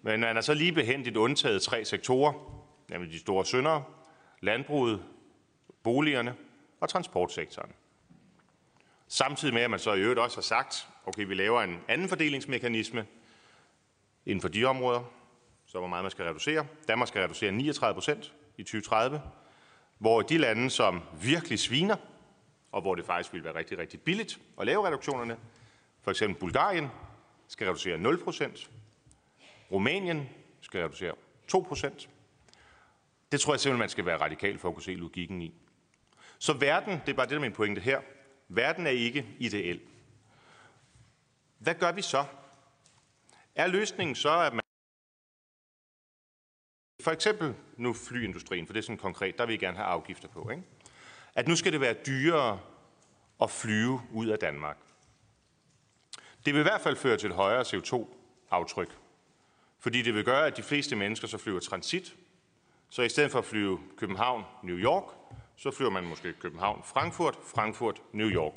Men 0.03 0.21
man 0.21 0.37
er 0.37 0.41
så 0.41 0.55
lige 0.55 0.73
behendigt 0.73 1.17
undtaget 1.17 1.63
tre 1.63 1.85
sektorer, 1.85 2.63
nemlig 2.91 3.13
de 3.13 3.19
store 3.19 3.45
syndere, 3.45 3.85
landbruget, 4.41 5.03
boligerne 5.83 6.35
og 6.81 6.89
transportsektoren. 6.89 7.73
Samtidig 9.09 9.55
med, 9.55 9.63
at 9.63 9.71
man 9.71 9.79
så 9.79 9.93
i 9.93 10.01
øvrigt 10.01 10.21
også 10.21 10.37
har 10.37 10.43
sagt, 10.43 10.90
okay, 11.07 11.27
vi 11.27 11.35
laver 11.35 11.63
en 11.63 11.81
anden 11.89 12.09
fordelingsmekanisme 12.09 13.07
inden 14.27 14.41
for 14.41 14.49
de 14.49 14.65
områder, 14.65 15.03
så 15.67 15.79
hvor 15.79 15.89
meget 15.89 16.05
man 16.05 16.11
skal 16.11 16.25
reducere. 16.25 16.67
Danmark 16.89 17.09
skal 17.09 17.23
reducere 17.23 17.53
39 17.53 17.95
procent 17.95 18.35
i 18.57 18.63
2030, 18.63 19.23
hvor 19.99 20.23
de 20.23 20.39
lande, 20.39 20.71
som 20.71 21.01
virkelig 21.23 21.59
sviner, 21.59 21.97
og 22.73 22.83
hvor 22.83 22.95
det 22.95 23.05
faktisk 23.05 23.33
vil 23.33 23.45
være 23.45 23.55
rigtig, 23.55 23.79
rigtig 23.79 24.01
billigt 24.01 24.41
at 24.61 24.67
lave 24.67 24.87
reduktionerne, 24.87 25.37
for 26.03 26.11
eksempel 26.11 26.41
Bulgarien 26.41 26.89
skal 27.49 27.67
reducere 27.67 27.99
0 27.99 28.25
procent, 28.25 28.71
Rumænien 29.73 30.29
skal 30.61 30.83
reducere 30.83 31.15
2 31.49 31.65
procent. 31.69 32.09
Det 33.33 33.41
tror 33.41 33.53
jeg 33.53 33.61
simpelthen, 33.61 33.79
man 33.79 33.89
skal 33.89 34.07
være 34.07 34.21
radikal 34.21 34.59
for 34.59 34.69
at 34.69 34.75
kunne 34.75 34.83
se 34.83 34.95
logikken 34.95 35.43
i. 35.43 35.55
Så 36.39 36.53
verden, 36.53 37.01
det 37.07 37.13
er 37.13 37.17
bare 37.17 37.27
det, 37.27 37.31
der 37.31 37.37
er 37.37 37.41
min 37.41 37.53
pointe 37.53 37.81
her, 37.81 38.01
Verden 38.53 38.87
er 38.87 38.91
ikke 38.91 39.27
ideel. 39.39 39.81
Hvad 41.61 41.75
gør 41.75 41.93
vi 41.93 42.03
så? 42.03 42.25
Er 43.55 43.67
løsningen 43.67 44.17
så, 44.17 44.41
at 44.41 44.53
man 44.53 44.61
for 47.01 47.11
eksempel 47.11 47.55
nu 47.77 47.93
flyindustrien, 47.93 48.67
for 48.67 48.73
det 48.73 48.81
er 48.81 48.83
sådan 48.83 48.99
konkret, 48.99 49.39
der 49.39 49.47
vil 49.47 49.53
vi 49.53 49.57
gerne 49.59 49.77
have 49.77 49.87
afgifter 49.87 50.29
på, 50.29 50.51
ikke? 50.51 50.63
at 51.35 51.49
nu 51.49 51.57
skal 51.57 51.73
det 51.73 51.81
være 51.81 51.95
dyrere 52.07 52.61
at 53.43 53.51
flyve 53.51 54.01
ud 54.13 54.27
af 54.27 54.39
Danmark. 54.39 54.77
Det 56.45 56.55
vil 56.55 56.61
i 56.61 56.63
hvert 56.63 56.81
fald 56.81 56.97
føre 56.97 57.17
til 57.17 57.31
et 57.31 57.37
højere 57.37 57.63
CO2-aftryk, 57.63 58.99
fordi 59.79 60.03
det 60.03 60.15
vil 60.15 60.25
gøre, 60.25 60.47
at 60.47 60.57
de 60.57 60.63
fleste 60.63 60.97
mennesker 60.97 61.29
så 61.29 61.39
flyver 61.39 61.61
transit, 61.61 62.17
så 62.91 63.03
i 63.03 63.09
stedet 63.09 63.31
for 63.31 63.39
at 63.39 63.45
flyve 63.45 63.81
København-New 63.97 64.77
York, 64.77 65.05
så 65.57 65.71
flyver 65.71 65.91
man 65.91 66.05
måske 66.05 66.33
København-Frankfurt, 66.33 67.39
Frankfurt-New 67.45 68.29
York. 68.29 68.55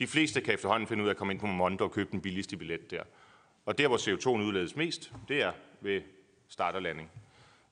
De 0.00 0.06
fleste 0.06 0.40
kan 0.40 0.54
efterhånden 0.54 0.86
finde 0.86 1.02
ud 1.02 1.08
af 1.08 1.12
at 1.12 1.16
komme 1.16 1.32
ind 1.32 1.40
på 1.40 1.46
Mondo 1.46 1.84
og 1.84 1.92
købe 1.92 2.10
den 2.10 2.20
billigste 2.20 2.56
billet 2.56 2.90
der. 2.90 3.02
Og 3.66 3.78
der, 3.78 3.88
hvor 3.88 3.96
CO2 3.96 4.28
udledes 4.28 4.76
mest, 4.76 5.12
det 5.28 5.42
er 5.42 5.52
ved 5.80 6.02
start 6.48 6.74
og 6.74 6.82
landing. 6.82 7.10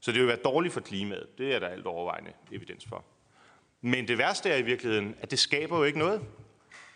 Så 0.01 0.13
det 0.13 0.21
vil 0.21 0.29
være 0.29 0.39
dårligt 0.45 0.75
for 0.75 0.81
klimaet. 0.81 1.39
Det 1.39 1.55
er 1.55 1.59
der 1.59 1.69
alt 1.69 1.87
overvejende 1.87 2.33
evidens 2.53 2.87
for. 2.89 3.05
Men 3.81 4.09
det 4.09 4.19
værste 4.19 4.51
er 4.51 4.57
i 4.57 4.63
virkeligheden, 4.63 5.15
at 5.21 5.31
det 5.31 5.39
skaber 5.39 5.79
jo 5.79 5.85
ikke 5.85 5.99
noget. 5.99 6.23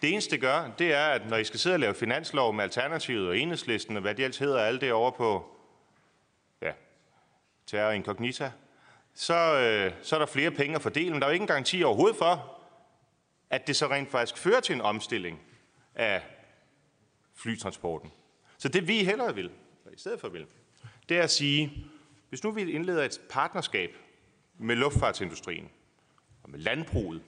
Det 0.03 0.13
eneste, 0.13 0.31
det 0.31 0.41
gør, 0.41 0.71
det 0.79 0.95
er, 0.95 1.07
at 1.07 1.29
når 1.29 1.37
I 1.37 1.45
skal 1.45 1.61
sidde 1.61 1.77
og 1.77 1.81
lave 1.81 1.95
finanslov 1.95 2.55
med 2.55 2.65
Alternativet 2.65 3.29
og 3.29 3.39
Enhedslisten, 3.39 3.97
og 3.97 4.03
hvad 4.03 4.15
de 4.15 4.25
altid 4.25 4.47
hedder, 4.47 4.61
alt 4.61 4.81
det 4.81 4.93
over 4.93 5.11
på 5.11 5.57
ja, 6.63 6.73
terror 7.67 7.91
incognita, 7.91 8.53
så, 9.15 9.35
øh, 9.35 9.93
så 10.03 10.15
er 10.17 10.19
der 10.19 10.27
flere 10.27 10.51
penge 10.51 10.77
at 10.77 10.83
fordele, 10.83 11.11
men 11.11 11.21
der 11.21 11.27
er 11.27 11.31
jo 11.31 11.33
ikke 11.33 11.43
en 11.43 11.47
garanti 11.47 11.83
overhovedet 11.83 12.19
for, 12.19 12.62
at 13.53 13.67
det 13.67 13.77
så 13.77 13.87
rent 13.87 14.11
faktisk 14.11 14.37
fører 14.37 14.61
til 14.61 14.75
en 14.75 14.81
omstilling 14.81 15.41
af 15.95 16.23
flytransporten. 17.35 18.13
Så 18.59 18.69
det 18.69 18.89
vi 18.89 19.05
hellere 19.05 19.35
vil, 19.35 19.51
i 19.93 19.99
stedet 19.99 20.21
for 20.21 20.29
vil, 20.29 20.47
det 21.09 21.19
er 21.19 21.23
at 21.23 21.31
sige, 21.31 21.87
hvis 22.29 22.45
nu 22.45 22.51
vi 22.51 22.73
indleder 22.73 23.05
et 23.05 23.21
partnerskab 23.31 23.97
med 24.59 24.77
luftfartsindustrien 24.77 25.71
og 26.43 26.51
med 26.51 26.59
landbruget, 26.59 27.23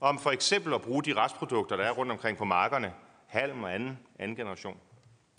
om 0.00 0.18
for 0.18 0.30
eksempel 0.30 0.74
at 0.74 0.82
bruge 0.82 1.02
de 1.02 1.14
restprodukter, 1.16 1.76
der 1.76 1.84
er 1.84 1.90
rundt 1.90 2.12
omkring 2.12 2.38
på 2.38 2.44
markerne, 2.44 2.94
halm 3.26 3.62
og 3.62 3.74
anden, 3.74 3.98
anden 4.18 4.36
generation, 4.36 4.80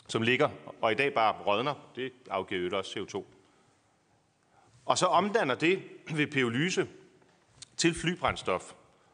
som 0.07 0.21
ligger 0.21 0.49
og 0.81 0.91
i 0.91 0.95
dag 0.95 1.13
bare 1.13 1.33
rådner, 1.33 1.91
det 1.95 2.13
afgiver 2.29 2.69
jo 2.69 2.77
også 2.77 2.99
CO2. 2.99 3.23
Og 4.85 4.97
så 4.97 5.05
omdanner 5.05 5.55
det 5.55 5.83
ved 6.13 6.27
pyrolyse 6.27 6.87
til 7.77 7.93
flybrændstof. 7.93 8.73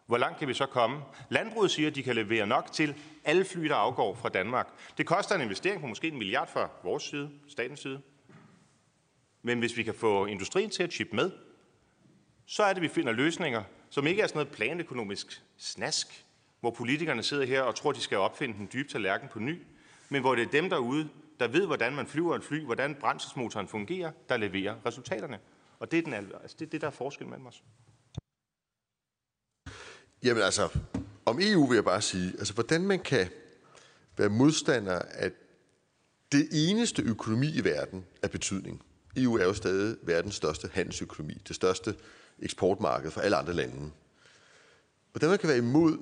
Hvor 0.09 0.17
langt 0.17 0.39
kan 0.39 0.47
vi 0.47 0.53
så 0.53 0.65
komme? 0.65 1.01
Landbruget 1.29 1.71
siger, 1.71 1.89
at 1.89 1.95
de 1.95 2.03
kan 2.03 2.15
levere 2.15 2.47
nok 2.47 2.71
til 2.71 2.95
alle 3.23 3.45
fly, 3.45 3.65
der 3.65 3.75
afgår 3.75 4.15
fra 4.15 4.29
Danmark. 4.29 4.67
Det 4.97 5.05
koster 5.05 5.35
en 5.35 5.41
investering 5.41 5.81
på 5.81 5.87
måske 5.87 6.07
en 6.07 6.17
milliard 6.17 6.47
fra 6.53 6.69
vores 6.83 7.03
side, 7.03 7.29
statens 7.47 7.79
side. 7.79 8.01
Men 9.41 9.59
hvis 9.59 9.77
vi 9.77 9.83
kan 9.83 9.93
få 9.93 10.25
industrien 10.25 10.69
til 10.69 10.83
at 10.83 10.91
chippe 10.91 11.15
med, 11.15 11.31
så 12.45 12.63
er 12.63 12.73
det, 12.73 12.81
vi 12.81 12.87
finder 12.87 13.11
løsninger, 13.11 13.63
som 13.89 14.07
ikke 14.07 14.21
er 14.21 14.27
sådan 14.27 14.37
noget 14.37 14.55
planøkonomisk 14.55 15.43
snask, 15.57 16.25
hvor 16.59 16.71
politikerne 16.71 17.23
sidder 17.23 17.45
her 17.45 17.61
og 17.61 17.75
tror, 17.75 17.91
de 17.91 18.01
skal 18.01 18.17
opfinde 18.17 18.57
den 18.57 18.69
dybe 18.73 18.89
tallerken 18.89 19.29
på 19.29 19.39
ny, 19.39 19.61
men 20.09 20.21
hvor 20.21 20.35
det 20.35 20.43
er 20.43 20.51
dem 20.51 20.69
derude, 20.69 21.09
der 21.39 21.47
ved, 21.47 21.65
hvordan 21.65 21.95
man 21.95 22.07
flyver 22.07 22.35
et 22.35 22.43
fly, 22.43 22.65
hvordan 22.65 22.95
brændselsmotoren 22.95 23.67
fungerer, 23.67 24.11
der 24.29 24.37
leverer 24.37 24.75
resultaterne. 24.85 25.39
Og 25.79 25.91
det 25.91 25.99
er, 25.99 26.03
den, 26.03 26.13
altså 26.13 26.55
det, 26.59 26.65
er 26.65 26.69
det, 26.69 26.81
der 26.81 26.87
er 26.87 26.91
forskel 26.91 27.27
mellem 27.27 27.45
os. 27.45 27.63
Jamen 30.23 30.43
altså, 30.43 30.69
om 31.25 31.39
EU 31.41 31.67
vil 31.67 31.75
jeg 31.75 31.83
bare 31.83 32.01
sige, 32.01 32.33
altså 32.39 32.53
hvordan 32.53 32.81
man 32.81 32.99
kan 32.99 33.27
være 34.17 34.29
modstander 34.29 34.99
af 34.99 35.31
det 36.31 36.47
eneste 36.51 37.01
økonomi 37.01 37.47
i 37.47 37.63
verden 37.63 38.05
af 38.23 38.31
betydning. 38.31 38.81
EU 39.17 39.37
er 39.37 39.43
jo 39.43 39.53
stadig 39.53 39.97
verdens 40.03 40.35
største 40.35 40.69
handelsøkonomi, 40.73 41.41
det 41.47 41.55
største 41.55 41.95
eksportmarked 42.39 43.11
for 43.11 43.21
alle 43.21 43.37
andre 43.37 43.53
lande. 43.53 43.91
Hvordan 45.11 45.29
man 45.29 45.39
kan 45.39 45.49
være 45.49 45.57
imod 45.57 45.97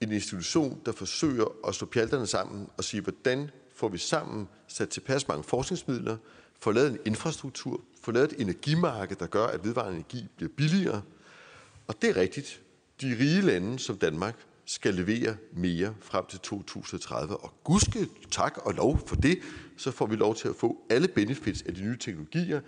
en 0.00 0.12
institution, 0.12 0.82
der 0.86 0.92
forsøger 0.92 1.44
at 1.68 1.74
slå 1.74 1.86
pjalterne 1.86 2.26
sammen 2.26 2.68
og 2.76 2.84
sige, 2.84 3.00
hvordan 3.00 3.50
får 3.74 3.88
vi 3.88 3.98
sammen 3.98 4.48
sat 4.68 4.88
tilpas 4.88 5.28
mange 5.28 5.44
forskningsmidler, 5.44 6.16
får 6.60 6.72
lavet 6.72 6.90
en 6.90 6.98
infrastruktur, 7.04 7.80
får 8.02 8.12
lavet 8.12 8.32
et 8.32 8.40
energimarked, 8.40 9.16
der 9.16 9.26
gør, 9.26 9.46
at 9.46 9.64
vedvarende 9.64 9.94
energi 9.94 10.26
bliver 10.36 10.52
billigere. 10.56 11.02
Og 11.86 12.02
det 12.02 12.10
er 12.10 12.16
rigtigt. 12.16 12.60
De 13.00 13.16
rige 13.20 13.40
lande 13.40 13.78
som 13.78 13.96
Danmark 13.96 14.36
skal 14.64 14.94
levere 14.94 15.36
mere 15.52 15.94
frem 16.00 16.26
til 16.26 16.38
2030. 16.38 17.36
Og 17.36 17.52
gudske 17.64 18.08
tak 18.30 18.58
og 18.58 18.74
lov 18.74 18.98
for 19.06 19.16
det, 19.16 19.38
så 19.76 19.90
får 19.90 20.06
vi 20.06 20.16
lov 20.16 20.34
til 20.34 20.48
at 20.48 20.56
få 20.56 20.76
alle 20.90 21.08
benefits 21.08 21.62
af 21.62 21.74
de 21.74 21.82
nye 21.82 21.98
teknologier, 21.98 22.60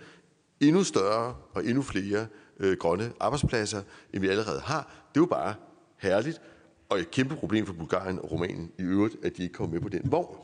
endnu 0.59 0.83
større 0.83 1.35
og 1.53 1.65
endnu 1.65 1.81
flere 1.81 2.27
øh, 2.59 2.77
grønne 2.77 3.11
arbejdspladser, 3.19 3.81
end 4.13 4.21
vi 4.21 4.27
allerede 4.27 4.59
har. 4.59 4.81
Det 5.13 5.19
er 5.19 5.21
jo 5.21 5.25
bare 5.25 5.55
herligt, 5.97 6.41
og 6.89 6.99
et 6.99 7.11
kæmpe 7.11 7.35
problem 7.35 7.65
for 7.65 7.73
Bulgarien 7.73 8.19
og 8.19 8.31
Rumænien 8.31 8.71
i 8.79 8.81
øvrigt, 8.81 9.15
at 9.23 9.37
de 9.37 9.43
ikke 9.43 9.53
kommer 9.53 9.73
med 9.73 9.81
på 9.81 9.89
den 9.89 10.11
vogn. 10.11 10.37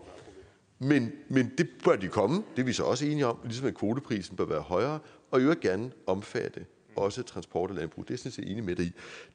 Men, 0.80 1.12
men 1.30 1.52
det 1.58 1.70
bør 1.84 1.96
de 1.96 2.08
komme, 2.08 2.44
det 2.56 2.62
er 2.62 2.66
vi 2.66 2.74
så 2.74 2.84
også 2.84 3.06
enige 3.06 3.26
om, 3.26 3.38
ligesom 3.44 3.68
at 3.68 3.76
kvoteprisen 3.76 4.38
bør 4.38 4.46
være 4.46 4.62
højere, 4.62 5.00
og 5.32 5.40
i 5.40 5.44
øvrigt 5.44 5.62
gerne 5.62 5.92
omfatte 6.08 6.66
også 7.00 7.24
transport 7.24 7.70
og 7.70 7.76
landbrug. 7.76 8.08
Det 8.08 8.14
er 8.14 8.18
sådan 8.18 8.32
set 8.32 8.52
enig 8.52 8.64
med 8.64 8.76
dig 8.76 8.86
i. 8.86 8.92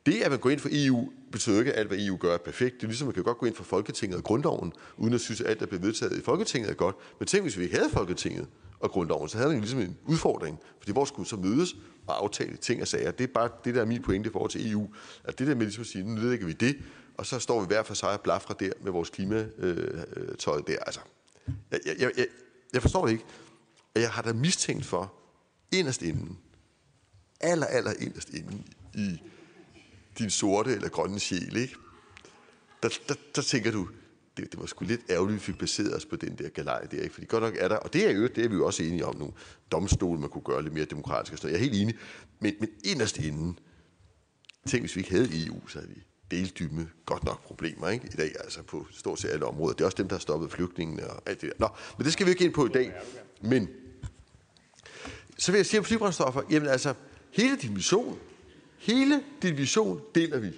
Det, 0.07 0.23
at 0.23 0.31
man 0.31 0.41
går 0.41 0.51
ind 0.51 0.61
for 0.61 0.69
EU, 0.73 1.13
betyder 1.33 1.59
ikke, 1.59 1.73
at 1.73 1.79
alt, 1.79 1.89
hvad 1.89 1.99
EU 1.99 2.17
gør, 2.17 2.35
er 2.35 2.39
perfekt. 2.39 2.75
Det 2.75 2.83
er 2.83 2.87
ligesom, 2.87 3.07
man 3.07 3.15
kan 3.15 3.23
godt 3.23 3.39
gå 3.39 3.47
ind 3.47 3.55
for 3.55 3.65
Folketinget 3.65 4.19
og 4.19 4.25
grundloven, 4.25 4.73
uden 4.97 5.15
at 5.15 5.21
synes, 5.21 5.41
at 5.41 5.51
alt, 5.51 5.61
der 5.61 5.67
bliver 5.67 5.81
vedtaget 5.81 6.19
i 6.19 6.21
Folketinget, 6.21 6.71
er 6.71 6.75
godt. 6.75 6.97
Men 7.19 7.27
tænk, 7.27 7.45
hvis 7.45 7.59
vi 7.59 7.63
ikke 7.63 7.77
havde 7.77 7.91
Folketinget 7.91 8.47
og 8.81 8.91
grundloven, 8.91 9.29
så 9.29 9.39
havde 9.39 9.51
man 9.51 9.61
ligesom 9.61 9.81
en 9.81 9.97
udfordring. 10.07 10.59
Fordi 10.79 10.93
hvor 10.93 11.05
skulle 11.05 11.29
så 11.29 11.37
mødes 11.37 11.77
og 12.07 12.23
aftale 12.23 12.57
ting 12.57 12.83
og 12.83 12.89
sager? 12.89 13.11
Det 13.11 13.25
er 13.25 13.33
bare 13.35 13.49
det, 13.65 13.75
der 13.75 13.81
er 13.81 13.85
min 13.85 14.03
pointe 14.03 14.29
i 14.29 14.33
forhold 14.33 14.51
til 14.51 14.73
EU. 14.73 14.89
At 15.25 15.39
det 15.39 15.47
der 15.47 15.55
med 15.55 15.63
ligesom 15.63 15.81
at 15.81 15.87
sige, 15.87 16.05
nu 16.05 16.15
nedlægger 16.15 16.47
vi 16.47 16.53
det, 16.53 16.77
og 17.19 17.27
så 17.27 17.39
står 17.39 17.61
vi 17.61 17.67
hver 17.67 17.83
for 17.83 17.95
sig 17.95 18.11
og 18.11 18.21
blafrer 18.21 18.55
der 18.55 18.71
med 18.83 18.93
vores 18.93 19.11
klimatøj 19.11 20.57
øh, 20.59 20.63
der. 20.67 20.79
Altså, 20.87 21.01
jeg, 21.71 21.81
jeg, 21.87 22.11
jeg, 22.17 22.27
jeg 22.73 22.83
forstår 22.83 23.07
det 23.07 23.13
ikke. 23.13 23.25
Jeg 23.95 24.11
har 24.11 24.23
da 24.23 24.33
mistænkt 24.33 24.85
for, 24.85 25.13
inderst 25.73 26.03
inden, 26.03 26.39
aller, 27.45 27.67
aller 27.67 27.93
inderst 28.01 28.31
inde 28.31 28.63
i 28.95 29.21
din 30.19 30.31
sorte 30.31 30.75
eller 30.75 30.89
grønne 30.89 31.21
sjæl, 31.21 31.57
ikke? 31.57 31.75
Der, 32.83 32.89
der, 33.09 33.15
der 33.37 33.43
tænker 33.43 33.71
du, 33.71 33.89
det, 34.37 34.53
det 34.53 34.61
var 34.61 34.67
sgu 34.67 34.85
lidt 34.85 35.01
ærgerligt, 35.11 35.37
at 35.37 35.41
vi 35.41 35.53
fik 35.53 35.59
baseret 35.59 35.97
os 35.97 36.05
på 36.07 36.17
den 36.17 36.39
der 36.39 36.49
galej 36.49 36.81
der, 36.81 37.03
ikke? 37.03 37.15
Fordi 37.15 37.27
godt 37.27 37.43
nok 37.43 37.55
er 37.59 37.69
der, 37.69 37.77
og 37.77 37.93
det 37.93 38.07
er 38.07 38.11
jo 38.11 38.27
det 38.27 38.45
er 38.45 38.49
vi 38.49 38.55
jo 38.55 38.67
også 38.67 38.83
enige 38.83 39.07
om 39.07 39.17
nu, 39.17 39.33
domstol, 39.73 40.19
man 40.19 40.29
kunne 40.29 40.45
gøre 40.45 40.63
lidt 40.63 40.75
mere 40.75 40.85
demokratisk 40.85 41.33
og 41.33 41.39
sådan 41.39 41.53
Jeg 41.53 41.59
er 41.59 41.65
helt 41.71 41.83
enig, 41.83 41.95
men, 42.41 42.55
men 42.61 42.69
inderst 42.85 43.19
inden, 43.19 43.59
tænk 44.67 44.83
hvis 44.83 44.97
vi 44.97 45.01
ikke 45.01 45.11
havde 45.11 45.47
EU, 45.47 45.69
så 45.69 45.79
havde 45.79 45.91
vi 45.95 46.03
deldymme 46.31 46.91
godt 47.07 47.25
nok 47.25 47.43
problemer 47.43 47.89
ikke? 47.89 48.07
i 48.07 48.17
dag, 48.17 48.33
altså 48.41 48.63
på 48.63 48.87
stort 48.91 49.21
set 49.21 49.29
alle 49.29 49.47
områder. 49.47 49.75
Det 49.75 49.81
er 49.81 49.85
også 49.85 49.97
dem, 49.97 50.09
der 50.09 50.17
har 50.17 50.21
stoppet 50.21 50.53
flygtningene 50.53 51.11
og 51.11 51.23
alt 51.27 51.41
det 51.41 51.51
der. 51.51 51.57
Nå, 51.59 51.69
men 51.99 52.05
det 52.05 52.13
skal 52.13 52.27
vi 52.27 52.31
ikke 52.31 52.45
ind 52.45 52.55
på 52.55 52.67
i 52.67 52.69
dag. 52.69 52.93
Men 53.41 53.69
så 55.39 55.53
vil 55.53 55.59
jeg 55.59 55.67
sige 55.67 55.81
om 55.81 55.85
flybrændstoffer, 55.85 56.43
jamen 56.51 56.69
altså, 56.69 56.95
hele 57.35 57.57
din 57.57 57.77
vision, 57.77 58.19
hele 58.79 59.23
din 59.43 59.57
vision 59.57 60.01
deler 60.15 60.39
vi 60.39 60.51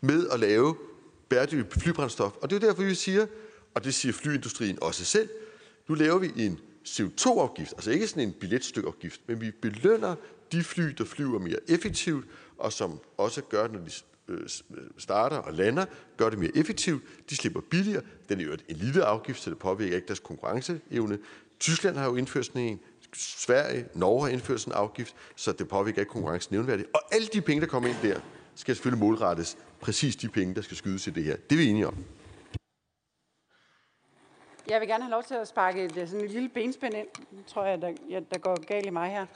med 0.00 0.28
at 0.32 0.40
lave 0.40 0.76
bæredygtigt 1.28 1.82
flybrændstof. 1.82 2.32
Og 2.42 2.50
det 2.50 2.56
er 2.56 2.66
derfor, 2.68 2.82
vi 2.82 2.94
siger, 2.94 3.26
og 3.74 3.84
det 3.84 3.94
siger 3.94 4.12
flyindustrien 4.12 4.78
også 4.82 5.04
selv, 5.04 5.28
nu 5.88 5.94
laver 5.94 6.18
vi 6.18 6.32
en 6.36 6.60
CO2-afgift, 6.88 7.72
altså 7.72 7.90
ikke 7.90 8.06
sådan 8.06 8.22
en 8.22 8.32
billetstykafgift, 8.32 9.20
men 9.26 9.40
vi 9.40 9.50
belønner 9.50 10.14
de 10.52 10.64
fly, 10.64 10.84
der 10.84 11.04
flyver 11.04 11.38
mere 11.38 11.58
effektivt, 11.68 12.26
og 12.58 12.72
som 12.72 13.00
også 13.16 13.42
gør, 13.42 13.68
når 13.68 13.78
de 13.78 13.90
øh, 14.28 14.48
starter 14.98 15.36
og 15.36 15.54
lander, 15.54 15.84
gør 16.16 16.30
det 16.30 16.38
mere 16.38 16.56
effektivt. 16.56 17.02
De 17.30 17.36
slipper 17.36 17.60
billigere. 17.60 18.02
Den 18.28 18.40
er 18.40 18.44
jo 18.44 18.52
en 18.68 18.76
lille 18.76 19.04
afgift, 19.04 19.42
så 19.42 19.50
det 19.50 19.58
påvirker 19.58 19.96
ikke 19.96 20.06
deres 20.06 20.20
konkurrenceevne. 20.20 21.18
Tyskland 21.60 21.96
har 21.96 22.04
jo 22.04 22.16
indført 22.16 22.46
sådan 22.46 22.62
en. 22.62 22.80
Sverige, 23.14 23.86
Norge 23.94 24.20
har 24.22 24.28
indført 24.28 24.60
sådan 24.60 24.72
en 24.72 24.78
afgift, 24.78 25.14
så 25.36 25.52
det 25.52 25.68
påvirker 25.68 26.00
ikke 26.00 26.12
konkurrencen 26.12 26.54
nævnværdigt. 26.54 26.88
Og 26.94 27.00
alle 27.12 27.26
de 27.26 27.40
penge, 27.40 27.60
der 27.60 27.66
kommer 27.66 27.88
ind 27.88 27.96
der, 28.02 28.20
skal 28.54 28.74
selvfølgelig 28.74 29.04
målrettes 29.04 29.58
præcis 29.80 30.16
de 30.16 30.28
penge, 30.28 30.54
der 30.54 30.60
skal 30.60 30.76
skydes 30.76 31.02
til 31.02 31.14
det 31.14 31.24
her. 31.24 31.36
Det 31.36 31.52
er 31.52 31.56
vi 31.56 31.66
enige 31.66 31.86
om. 31.86 32.04
Jeg 34.68 34.80
vil 34.80 34.88
gerne 34.88 35.04
have 35.04 35.10
lov 35.10 35.22
til 35.22 35.34
at 35.34 35.48
sparke 35.48 35.84
et, 35.84 35.96
øh, 35.96 36.08
sådan 36.08 36.24
et 36.24 36.30
lille 36.30 36.48
benspænd 36.48 36.94
ind. 36.94 37.08
Nu 37.30 37.42
tror 37.46 37.64
jeg, 37.64 37.82
der, 37.82 37.92
ja, 38.10 38.20
der 38.30 38.38
går 38.38 38.66
galt 38.66 38.86
i 38.86 38.90
mig 38.90 39.10
her. 39.10 39.26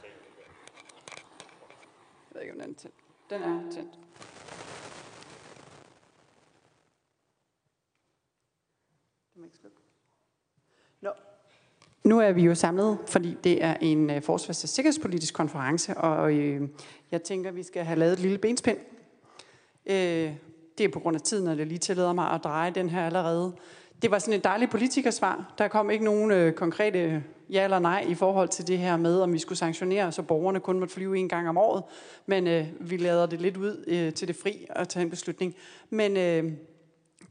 Jeg 2.31 2.35
ved 2.35 2.41
ikke, 2.41 2.53
om 2.55 2.61
den 2.61 2.71
er 2.71 2.75
tændt. 2.75 2.95
Den 3.31 3.43
er 3.43 3.73
tændt. 3.73 3.93
Det 9.35 9.65
Nå. 9.65 9.74
Nu 12.05 12.21
er 12.21 12.33
vi 12.33 12.43
jo 12.43 12.55
samlet, 12.55 12.99
fordi 13.07 13.37
det 13.45 13.65
er 13.65 13.77
en 13.81 14.11
øh, 14.11 14.23
forsvars- 14.23 14.65
og 14.65 14.69
sikkerhedspolitisk 14.69 15.35
konference, 15.35 15.97
og 15.97 16.33
øh, 16.33 16.69
jeg 17.11 17.23
tænker, 17.23 17.51
at 17.51 17.57
vi 17.57 17.63
skal 17.63 17.85
have 17.85 17.99
lavet 17.99 18.13
et 18.13 18.19
lille 18.19 18.39
benspænd. 18.39 18.79
Uh, 19.87 19.93
det 20.79 20.85
er 20.85 20.89
på 20.93 21.01
grund 21.01 21.17
af 21.17 21.21
tiden, 21.21 21.49
at 21.49 21.59
det 21.59 21.67
lige 21.67 21.79
tillader 21.79 22.13
mig 22.13 22.31
at 22.31 22.45
dreje 22.45 22.71
den 22.71 22.91
her 22.91 23.07
allerede. 23.07 23.53
Det 24.03 24.11
var 24.11 24.19
sådan 24.19 24.35
et 24.35 24.45
dejligt 24.45 24.71
politikersvar. 24.71 25.55
Der 25.59 25.69
kom 25.69 25.91
ikke 25.91 26.05
nogen 26.05 26.31
øh, 26.31 26.53
konkrete 26.53 27.25
ja 27.51 27.65
eller 27.65 27.79
nej 27.79 28.05
i 28.09 28.15
forhold 28.15 28.49
til 28.49 28.67
det 28.67 28.79
her 28.79 28.97
med, 28.97 29.21
om 29.21 29.33
vi 29.33 29.39
skulle 29.39 29.59
sanktionere, 29.59 30.13
så 30.13 30.23
borgerne 30.23 30.61
kun 30.61 30.79
måtte 30.79 30.95
flyve 30.95 31.19
en 31.19 31.29
gang 31.29 31.49
om 31.49 31.57
året. 31.57 31.83
Men 32.27 32.47
øh, 32.47 32.67
vi 32.81 32.97
lader 32.97 33.27
det 33.27 33.41
lidt 33.41 33.57
ud 33.57 33.85
øh, 33.87 34.13
til 34.13 34.29
det 34.29 34.37
fri 34.37 34.67
at 34.71 34.89
tage 34.89 35.03
en 35.03 35.11
beslutning. 35.11 35.55
Men 35.91 36.17
øh, 36.17 36.53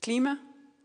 klima 0.01 0.29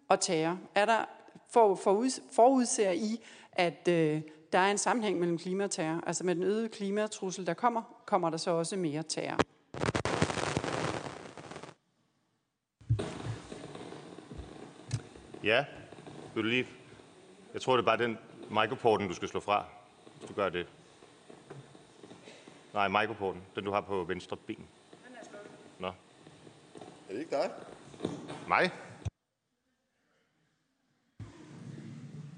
og 0.09 0.21
terror, 0.21 0.59
er 0.75 0.85
der 0.85 1.05
for, 1.51 1.75
for, 1.75 2.05
forudser 2.33 2.91
I, 2.91 3.21
at 3.59 3.89
øh, 3.89 4.23
der 4.53 4.59
er 4.59 4.71
en 4.71 4.79
sammenhæng 4.79 5.19
mellem 5.19 5.39
klima 5.39 5.65
og 5.65 5.71
terror? 5.71 6.01
Altså 6.07 6.25
med 6.25 6.35
den 6.35 6.43
øgede 6.43 6.69
klimatrussel, 6.69 7.47
der 7.47 7.55
kommer, 7.55 7.83
kommer 8.07 8.31
der 8.31 8.37
så 8.37 8.51
også 8.51 8.77
mere 8.77 9.03
terror? 9.03 9.39
Ja, 15.45 15.65
vil 16.35 16.45
du 16.45 16.49
lige... 16.49 16.67
Jeg 17.55 17.63
tror, 17.63 17.77
det 17.77 17.83
er 17.83 17.87
bare 17.87 17.99
den 17.99 18.19
microporten, 18.51 19.09
du 19.09 19.15
skal 19.15 19.29
slå 19.29 19.41
fra, 19.41 19.65
hvis 20.17 20.29
du 20.29 20.35
gør 20.35 20.49
det. 20.49 20.67
Nej, 22.75 22.89
microporten, 22.89 23.43
den 23.55 23.65
du 23.65 23.71
har 23.71 23.81
på 23.81 24.05
venstre 24.05 24.37
ben. 24.37 24.67
Nå. 25.79 25.87
Er 25.87 25.93
det 27.13 27.19
ikke 27.19 27.31
dig? 27.31 27.51
Mig? 28.49 28.71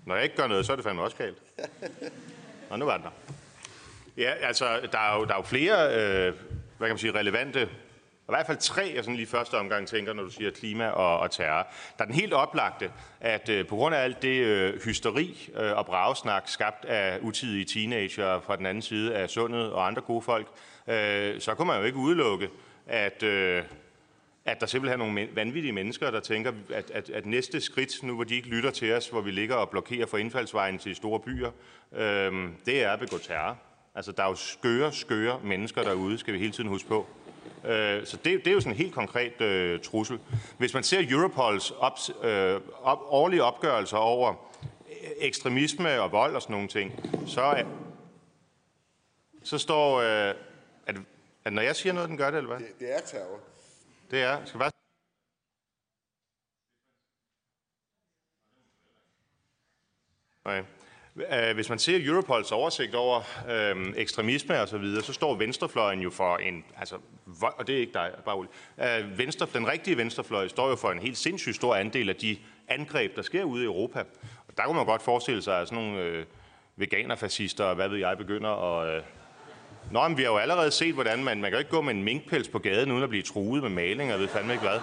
Når 0.06 0.14
jeg 0.14 0.24
ikke 0.24 0.36
gør 0.36 0.46
noget, 0.46 0.66
så 0.66 0.72
er 0.72 0.76
det 0.76 0.84
fandme 0.84 1.02
også 1.02 1.16
galt. 1.16 1.38
Nå, 2.70 2.76
nu 2.76 2.84
var 2.84 2.96
den 2.96 3.04
der. 3.04 3.10
Ja, 4.16 4.30
altså, 4.30 4.88
der 4.92 4.98
er 4.98 5.16
jo, 5.18 5.24
der 5.24 5.32
er 5.32 5.38
jo 5.38 5.42
flere, 5.42 5.94
øh, 5.94 6.34
hvad 6.78 6.88
kan 6.88 6.94
man 6.94 6.98
sige, 6.98 7.14
relevante 7.14 7.68
i 8.30 8.32
hvert 8.32 8.46
fald 8.46 8.58
tre, 8.58 8.92
jeg 8.94 9.04
sådan 9.04 9.16
lige 9.16 9.26
første 9.26 9.54
omgang 9.54 9.88
tænker, 9.88 10.12
når 10.12 10.22
du 10.22 10.30
siger 10.30 10.50
klima 10.50 10.88
og, 10.88 11.18
og 11.18 11.30
terror. 11.30 11.66
Der 11.98 12.04
er 12.04 12.06
den 12.06 12.14
helt 12.14 12.32
oplagte, 12.32 12.90
at 13.20 13.48
øh, 13.48 13.66
på 13.66 13.76
grund 13.76 13.94
af 13.94 14.04
alt 14.04 14.22
det 14.22 14.40
øh, 14.40 14.82
hysteri 14.84 15.50
øh, 15.54 15.76
og 15.76 15.86
bragesnak, 15.86 16.48
skabt 16.48 16.84
af 16.84 17.18
utidige 17.22 17.64
teenager 17.64 18.40
fra 18.40 18.56
den 18.56 18.66
anden 18.66 18.82
side 18.82 19.14
af 19.14 19.30
sundet 19.30 19.72
og 19.72 19.86
andre 19.86 20.02
gode 20.02 20.22
folk, 20.22 20.46
øh, 20.88 21.40
så 21.40 21.54
kunne 21.54 21.66
man 21.66 21.78
jo 21.78 21.84
ikke 21.84 21.98
udelukke, 21.98 22.48
at, 22.86 23.22
øh, 23.22 23.62
at 24.50 24.60
der 24.60 24.66
simpelthen 24.66 25.00
er 25.00 25.04
nogle 25.06 25.28
vanvittige 25.34 25.72
mennesker, 25.72 26.10
der 26.10 26.20
tænker, 26.20 26.52
at, 26.74 26.90
at, 26.90 27.10
at 27.10 27.26
næste 27.26 27.60
skridt, 27.60 28.02
nu 28.02 28.14
hvor 28.14 28.24
de 28.24 28.34
ikke 28.34 28.48
lytter 28.48 28.70
til 28.70 28.92
os, 28.92 29.08
hvor 29.08 29.20
vi 29.20 29.30
ligger 29.30 29.54
og 29.54 29.70
blokerer 29.70 30.06
for 30.06 30.18
indfaldsvejen 30.18 30.78
til 30.78 30.96
store 30.96 31.20
byer, 31.20 31.50
øh, 31.92 32.48
det 32.66 32.84
er 32.84 32.90
at 32.90 33.00
begå 33.00 33.18
terror. 33.18 33.58
Altså, 33.94 34.12
der 34.12 34.22
er 34.22 34.28
jo 34.28 34.34
skøre, 34.34 34.92
skøre 34.92 35.40
mennesker 35.44 35.82
derude, 35.82 36.18
skal 36.18 36.34
vi 36.34 36.38
hele 36.38 36.52
tiden 36.52 36.68
huske 36.68 36.88
på. 36.88 37.06
Øh, 37.64 38.06
så 38.06 38.16
det, 38.16 38.44
det 38.44 38.46
er 38.46 38.52
jo 38.52 38.60
sådan 38.60 38.72
en 38.72 38.78
helt 38.78 38.94
konkret 38.94 39.40
øh, 39.40 39.80
trussel. 39.80 40.18
Hvis 40.58 40.74
man 40.74 40.82
ser 40.82 41.06
Europols 41.10 41.70
op, 41.70 41.98
øh, 42.22 42.60
op, 42.82 42.98
årlige 43.02 43.42
opgørelser 43.42 43.96
over 43.96 44.34
ekstremisme 45.18 46.00
og 46.00 46.12
vold 46.12 46.34
og 46.34 46.42
sådan 46.42 46.54
nogle 46.54 46.68
ting, 46.68 46.92
så, 47.26 47.40
er, 47.42 47.64
så 49.42 49.58
står... 49.58 50.00
Øh, 50.00 50.34
at, 50.86 50.96
at 51.44 51.52
når 51.52 51.62
jeg 51.62 51.76
siger 51.76 51.92
noget, 51.92 52.08
den 52.08 52.16
gør 52.16 52.30
det, 52.30 52.38
eller 52.38 52.56
hvad? 52.56 52.66
Det, 52.66 52.78
det 52.78 52.94
er 52.94 53.00
terror. 53.00 53.40
Det 54.10 54.22
er... 54.22 54.44
Skal 54.44 54.58
bare... 54.58 54.70
Okay. 60.44 60.62
Øh, 61.48 61.54
hvis 61.54 61.68
man 61.68 61.78
ser 61.78 62.06
Europols 62.06 62.52
oversigt 62.52 62.94
over 62.94 63.22
øh, 63.50 63.92
ekstremisme 63.96 64.60
og 64.60 64.68
så 64.68 64.78
videre, 64.78 65.02
så 65.02 65.12
står 65.12 65.34
venstrefløjen 65.34 66.00
jo 66.00 66.10
for 66.10 66.36
en, 66.36 66.64
altså, 66.76 66.98
og 67.42 67.66
det 67.66 67.74
er 67.74 67.80
ikke 67.80 67.92
dig, 67.92 68.12
bare 68.24 68.36
roligt. 68.36 68.54
Øh, 68.78 69.18
venstre, 69.18 69.46
den 69.54 69.68
rigtige 69.68 69.96
venstrefløj 69.96 70.48
står 70.48 70.68
jo 70.68 70.76
for 70.76 70.90
en 70.90 70.98
helt 70.98 71.18
sindssygt 71.18 71.56
stor 71.56 71.74
andel 71.74 72.08
af 72.08 72.16
de 72.16 72.38
angreb, 72.68 73.16
der 73.16 73.22
sker 73.22 73.44
ude 73.44 73.62
i 73.62 73.66
Europa. 73.66 74.04
Og 74.48 74.56
der 74.56 74.64
kunne 74.64 74.76
man 74.76 74.86
godt 74.86 75.02
forestille 75.02 75.42
sig, 75.42 75.60
at 75.60 75.68
sådan 75.68 75.84
nogle 75.84 76.00
øh, 76.00 76.26
veganerfascister 76.76 77.64
og 77.64 77.74
hvad 77.74 77.88
ved 77.88 77.98
jeg 77.98 78.18
begynder 78.18 78.50
at... 78.50 78.96
Øh, 78.96 79.02
Nå, 79.90 80.08
men 80.08 80.18
vi 80.18 80.22
har 80.22 80.30
jo 80.30 80.36
allerede 80.36 80.70
set, 80.70 80.94
hvordan 80.94 81.24
man, 81.24 81.40
man 81.40 81.50
kan 81.50 81.58
ikke 81.58 81.70
gå 81.70 81.80
med 81.80 81.94
en 81.94 82.04
minkpels 82.04 82.48
på 82.48 82.58
gaden, 82.58 82.92
uden 82.92 83.02
at 83.02 83.08
blive 83.08 83.22
truet 83.22 83.62
med 83.62 83.70
maling, 83.70 84.12
og 84.12 84.20
ved 84.20 84.28
fandme 84.28 84.52
ikke 84.52 84.64
hvad. 84.68 84.80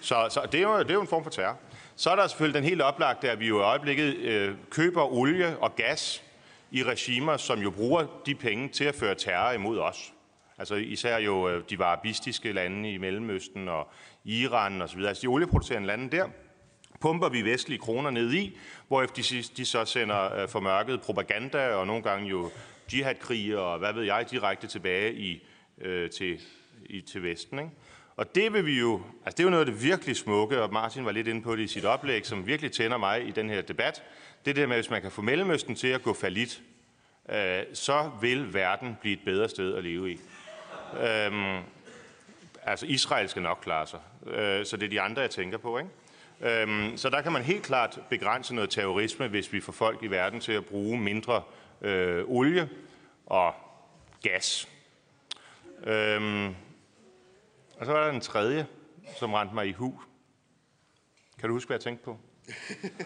Så, 0.00 0.26
så 0.30 0.40
det, 0.52 0.60
er 0.60 0.62
jo, 0.62 0.78
det 0.78 0.90
er 0.90 0.94
jo 0.94 1.00
en 1.00 1.06
form 1.06 1.22
for 1.22 1.30
terror. 1.30 1.56
Så 1.96 2.10
er 2.10 2.16
der 2.16 2.26
selvfølgelig 2.26 2.62
den 2.62 2.68
helt 2.68 2.82
oplagte, 2.82 3.30
at 3.30 3.40
vi 3.40 3.48
jo 3.48 3.60
i 3.60 3.62
øjeblikket 3.62 4.16
øh, 4.16 4.54
køber 4.70 5.12
olie 5.12 5.58
og 5.58 5.76
gas 5.76 6.22
i 6.70 6.82
regimer, 6.82 7.36
som 7.36 7.58
jo 7.58 7.70
bruger 7.70 8.06
de 8.26 8.34
penge 8.34 8.68
til 8.68 8.84
at 8.84 8.94
føre 8.94 9.14
terror 9.14 9.52
imod 9.52 9.78
os. 9.78 10.12
Altså 10.58 10.74
især 10.74 11.18
jo 11.18 11.48
øh, 11.48 11.64
de 11.70 11.78
varabistiske 11.78 12.52
lande 12.52 12.92
i 12.92 12.98
Mellemøsten 12.98 13.68
og 13.68 13.88
Iran 14.24 14.82
osv. 14.82 15.00
Altså 15.00 15.22
de 15.22 15.26
olieproducerende 15.26 15.86
lande 15.86 16.16
der, 16.16 16.26
pumper 17.00 17.28
vi 17.28 17.42
vestlige 17.42 17.78
kroner 17.78 18.10
ned 18.10 18.32
i, 18.32 18.58
hvorefter 18.88 19.22
de, 19.22 19.42
de 19.56 19.64
så 19.64 19.84
sender 19.84 20.34
øh, 20.34 20.48
formørket 20.48 21.00
propaganda 21.00 21.68
og 21.68 21.86
nogle 21.86 22.02
gange 22.02 22.28
jo 22.28 22.50
jihadkrige 22.92 23.58
og 23.58 23.78
hvad 23.78 23.92
ved 23.92 24.02
jeg 24.02 24.26
direkte 24.30 24.66
tilbage 24.66 25.14
i, 25.14 25.46
øh, 25.80 26.10
til, 26.10 26.40
i, 26.86 27.00
til 27.00 27.22
Vesten. 27.22 27.58
Ikke? 27.58 27.70
Og 28.16 28.34
det 28.34 28.52
vil 28.52 28.66
vi 28.66 28.78
jo, 28.78 29.02
altså 29.24 29.36
det 29.36 29.40
er 29.40 29.44
jo 29.44 29.50
noget 29.50 29.66
af 29.66 29.72
det 29.72 29.82
virkelig 29.82 30.16
smukke, 30.16 30.62
og 30.62 30.72
Martin 30.72 31.04
var 31.04 31.12
lidt 31.12 31.28
inde 31.28 31.42
på 31.42 31.56
det 31.56 31.62
i 31.62 31.66
sit 31.66 31.84
oplæg, 31.84 32.26
som 32.26 32.46
virkelig 32.46 32.72
tænder 32.72 32.96
mig 32.96 33.28
i 33.28 33.30
den 33.30 33.50
her 33.50 33.62
debat. 33.62 34.02
Det 34.44 34.56
der 34.56 34.66
med, 34.66 34.76
hvis 34.76 34.90
man 34.90 35.02
kan 35.02 35.10
få 35.10 35.22
Mellemøsten 35.22 35.74
til 35.74 35.88
at 35.88 36.02
gå 36.02 36.12
falit, 36.14 36.62
øh, 37.30 37.62
så 37.74 38.10
vil 38.20 38.54
verden 38.54 38.96
blive 39.00 39.12
et 39.12 39.24
bedre 39.24 39.48
sted 39.48 39.74
at 39.74 39.84
leve 39.84 40.12
i. 40.12 40.20
Øhm, 41.00 41.58
altså 42.62 42.86
Israel 42.86 43.28
skal 43.28 43.42
nok 43.42 43.58
klare 43.62 43.86
sig, 43.86 44.00
øh, 44.26 44.66
så 44.66 44.76
det 44.76 44.86
er 44.86 44.90
de 44.90 45.00
andre, 45.00 45.22
jeg 45.22 45.30
tænker 45.30 45.58
på. 45.58 45.78
Ikke? 45.78 46.62
Øhm, 46.62 46.96
så 46.96 47.10
der 47.10 47.20
kan 47.20 47.32
man 47.32 47.42
helt 47.42 47.62
klart 47.62 47.98
begrænse 48.10 48.54
noget 48.54 48.70
terrorisme, 48.70 49.28
hvis 49.28 49.52
vi 49.52 49.60
får 49.60 49.72
folk 49.72 50.02
i 50.02 50.06
verden 50.06 50.40
til 50.40 50.52
at 50.52 50.64
bruge 50.64 50.98
mindre 50.98 51.42
øh, 51.82 52.24
olie 52.26 52.68
og 53.26 53.54
gas. 54.22 54.68
Øhm, 55.84 56.46
og 57.78 57.86
så 57.86 57.92
var 57.92 58.04
der 58.04 58.12
en 58.12 58.20
tredje, 58.20 58.66
som 59.18 59.32
rendte 59.32 59.54
mig 59.54 59.66
i 59.66 59.72
hu. 59.72 60.00
Kan 61.38 61.48
du 61.48 61.54
huske, 61.54 61.68
hvad 61.68 61.74
jeg 61.74 61.80
tænkte 61.80 62.04
på? 62.04 62.18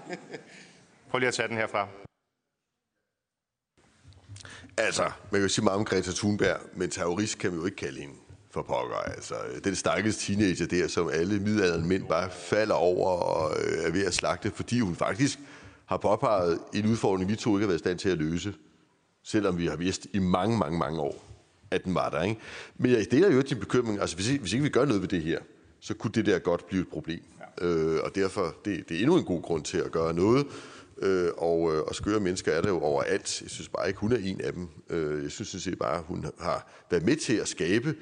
Prøv 1.10 1.18
lige 1.18 1.28
at 1.28 1.34
tage 1.34 1.48
den 1.48 1.56
herfra. 1.56 1.88
Altså, 4.76 5.02
man 5.02 5.12
kan 5.32 5.42
jo 5.42 5.48
sige 5.48 5.64
meget 5.64 5.78
om 5.78 5.84
Greta 5.84 6.10
Thunberg, 6.12 6.60
men 6.74 6.90
terrorist 6.90 7.38
kan 7.38 7.50
man 7.50 7.60
jo 7.60 7.66
ikke 7.66 7.76
kalde 7.76 8.00
hende 8.00 8.14
for 8.50 8.62
pokker. 8.62 8.96
Altså, 8.96 9.34
den 9.64 9.74
stakkels 9.74 10.16
teenager 10.16 10.66
der, 10.66 10.88
som 10.88 11.08
alle 11.08 11.40
middelalderen 11.40 11.88
mænd 11.88 12.08
bare 12.08 12.30
falder 12.30 12.74
over 12.74 13.10
og 13.10 13.56
øh, 13.60 13.84
er 13.84 13.92
ved 13.92 14.06
at 14.06 14.14
slagte, 14.14 14.50
fordi 14.50 14.80
hun 14.80 14.96
faktisk 14.96 15.38
har 15.92 15.98
påpeget 15.98 16.58
en 16.74 16.86
udfordring, 16.86 17.30
vi 17.30 17.36
to 17.36 17.50
ikke 17.50 17.60
har 17.60 17.66
været 17.66 17.78
i 17.78 17.84
stand 17.84 17.98
til 17.98 18.08
at 18.08 18.18
løse, 18.18 18.54
selvom 19.24 19.58
vi 19.58 19.66
har 19.66 19.76
vidst 19.76 20.06
i 20.12 20.18
mange, 20.18 20.58
mange, 20.58 20.78
mange 20.78 21.00
år 21.00 21.32
at 21.72 21.84
den 21.84 21.94
var 21.94 22.08
der. 22.10 22.22
Ikke? 22.22 22.40
Men 22.76 22.90
jeg 22.90 23.06
deler 23.10 23.30
jo 23.30 23.40
din 23.40 23.58
bekymring. 23.58 24.00
Altså, 24.00 24.16
hvis, 24.16 24.28
ikke, 24.28 24.40
hvis 24.40 24.52
ikke 24.52 24.62
vi 24.62 24.68
gør 24.68 24.84
noget 24.84 25.02
ved 25.02 25.08
det 25.08 25.22
her, 25.22 25.38
så 25.80 25.94
kunne 25.94 26.10
det 26.14 26.26
der 26.26 26.38
godt 26.38 26.66
blive 26.66 26.82
et 26.82 26.88
problem. 26.88 27.22
Ja. 27.60 27.66
Øh, 27.66 28.00
og 28.04 28.14
derfor, 28.14 28.54
det, 28.64 28.88
det 28.88 28.96
er 28.96 29.00
endnu 29.00 29.18
en 29.18 29.24
god 29.24 29.42
grund 29.42 29.62
til 29.62 29.78
at 29.78 29.92
gøre 29.92 30.14
noget. 30.14 30.46
Øh, 31.02 31.28
og, 31.36 31.74
øh, 31.74 31.82
og 31.82 31.94
skøre 31.94 32.20
mennesker 32.20 32.52
er 32.52 32.60
der 32.60 32.68
jo 32.68 32.80
overalt. 32.80 33.42
Jeg 33.42 33.50
synes 33.50 33.68
bare 33.68 33.88
ikke, 33.88 34.00
hun 34.00 34.12
er 34.12 34.16
en 34.16 34.40
af 34.40 34.52
dem. 34.52 34.68
Øh, 34.90 35.22
jeg 35.22 35.30
synes 35.30 35.48
sådan 35.48 35.78
bare, 35.78 35.98
at 35.98 36.04
hun 36.04 36.26
har 36.40 36.68
været 36.90 37.04
med 37.04 37.16
til 37.16 37.34
at 37.34 37.48
skabe 37.48 37.94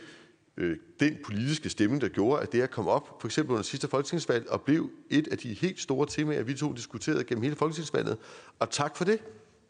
Øh, 0.56 0.76
den 1.00 1.16
politiske 1.24 1.68
stemme, 1.68 1.98
der 2.00 2.08
gjorde, 2.08 2.42
at 2.42 2.52
det 2.52 2.60
her 2.60 2.66
kom 2.66 2.88
op, 2.88 3.20
for 3.20 3.28
eksempel 3.28 3.52
under 3.52 3.62
sidste 3.62 3.88
folketingsvalg, 3.88 4.50
og 4.50 4.62
blev 4.62 4.90
et 5.10 5.28
af 5.28 5.38
de 5.38 5.52
helt 5.52 5.80
store 5.80 6.06
temaer, 6.06 6.42
vi 6.42 6.54
to 6.54 6.72
diskuterede 6.72 7.24
gennem 7.24 7.42
hele 7.42 7.56
folketingsvalget. 7.56 8.18
Og 8.58 8.70
tak 8.70 8.96
for 8.96 9.04
det. 9.04 9.18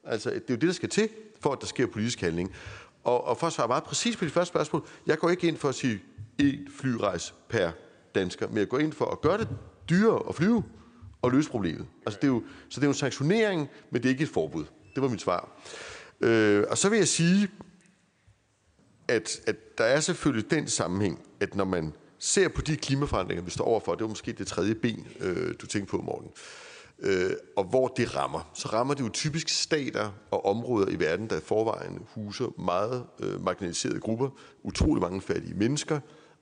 Altså, 0.05 0.31
det 0.31 0.37
er 0.37 0.41
jo 0.51 0.57
det, 0.57 0.63
der 0.63 0.73
skal 0.73 0.89
til, 0.89 1.09
for 1.41 1.53
at 1.53 1.61
der 1.61 1.67
sker 1.67 1.87
politisk 1.87 2.21
handling. 2.21 2.53
Og, 3.05 3.25
og 3.25 3.37
for 3.37 3.47
at 3.47 3.53
svare 3.53 3.69
meget 3.69 3.85
præcis 3.85 4.17
på 4.17 4.25
dit 4.25 4.33
første 4.33 4.53
spørgsmål, 4.53 4.87
jeg 5.07 5.19
går 5.19 5.31
ikke 5.31 5.49
ind 5.49 5.57
for 5.57 5.69
at 5.69 5.75
sige 5.75 6.03
én 6.43 6.71
flyrejse 6.81 7.35
per 7.49 7.71
dansker, 8.15 8.49
men 8.49 8.59
jeg 8.59 8.69
går 8.69 8.79
ind 8.79 8.93
for 8.93 9.05
at 9.05 9.21
gøre 9.21 9.39
det 9.39 9.49
dyrere 9.91 10.23
at 10.29 10.35
flyve 10.35 10.63
og 11.23 11.31
løse 11.31 11.51
problemet. 11.51 11.87
Altså, 12.07 12.19
det 12.23 12.29
er 12.29 12.33
jo, 12.33 12.43
så 12.69 12.81
det 12.81 12.85
er 12.85 12.87
jo 12.87 12.91
en 12.91 12.95
sanktionering, 12.95 13.69
men 13.91 14.03
det 14.03 14.09
er 14.09 14.11
ikke 14.11 14.23
et 14.23 14.29
forbud. 14.29 14.65
Det 14.95 15.03
var 15.03 15.09
mit 15.09 15.21
svar. 15.21 15.61
Øh, 16.21 16.65
og 16.71 16.79
så 16.79 16.89
vil 16.89 16.97
jeg 16.99 17.09
sige, 17.09 17.49
at, 19.11 19.41
at 19.47 19.79
der 19.79 19.85
er 19.85 20.01
selvfølgelig 20.01 20.51
den 20.51 20.69
sammenhæng, 20.69 21.21
at 21.41 21.55
når 21.55 21.65
man 21.65 21.93
ser 22.19 22.49
på 22.49 22.61
de 22.61 22.77
klimaforandringer, 22.77 23.45
vi 23.45 23.51
står 23.51 23.65
overfor, 23.65 23.95
det 23.95 24.03
var 24.03 24.09
måske 24.09 24.33
det 24.33 24.47
tredje 24.47 24.75
ben, 24.75 25.07
øh, 25.21 25.55
du 25.61 25.67
tænkte 25.67 25.91
på, 25.91 25.97
Morten, 25.97 26.31
øh, 26.31 26.71
øh, 27.03 27.31
og 27.57 27.65
hvor 27.65 27.89
det 27.89 28.17
rammer. 28.17 28.51
Så 28.55 28.69
rammer 28.69 28.95
det 28.95 29.05
jo 29.05 29.09
typisk 29.09 29.49
stater 29.49 30.11
og 30.31 30.47
områder 30.47 30.89
i 30.89 30.99
verden, 30.99 31.31
der 31.31 31.37
i 31.37 31.41
forvejen 31.41 31.99
huser 32.15 32.61
meget 32.61 33.05
øh, 33.21 33.45
marginaliserede 33.45 34.01
grupper, 34.01 34.29
utrolig 34.63 35.03
mange 35.03 35.21
fattige 35.21 35.55
mennesker, 35.55 36.01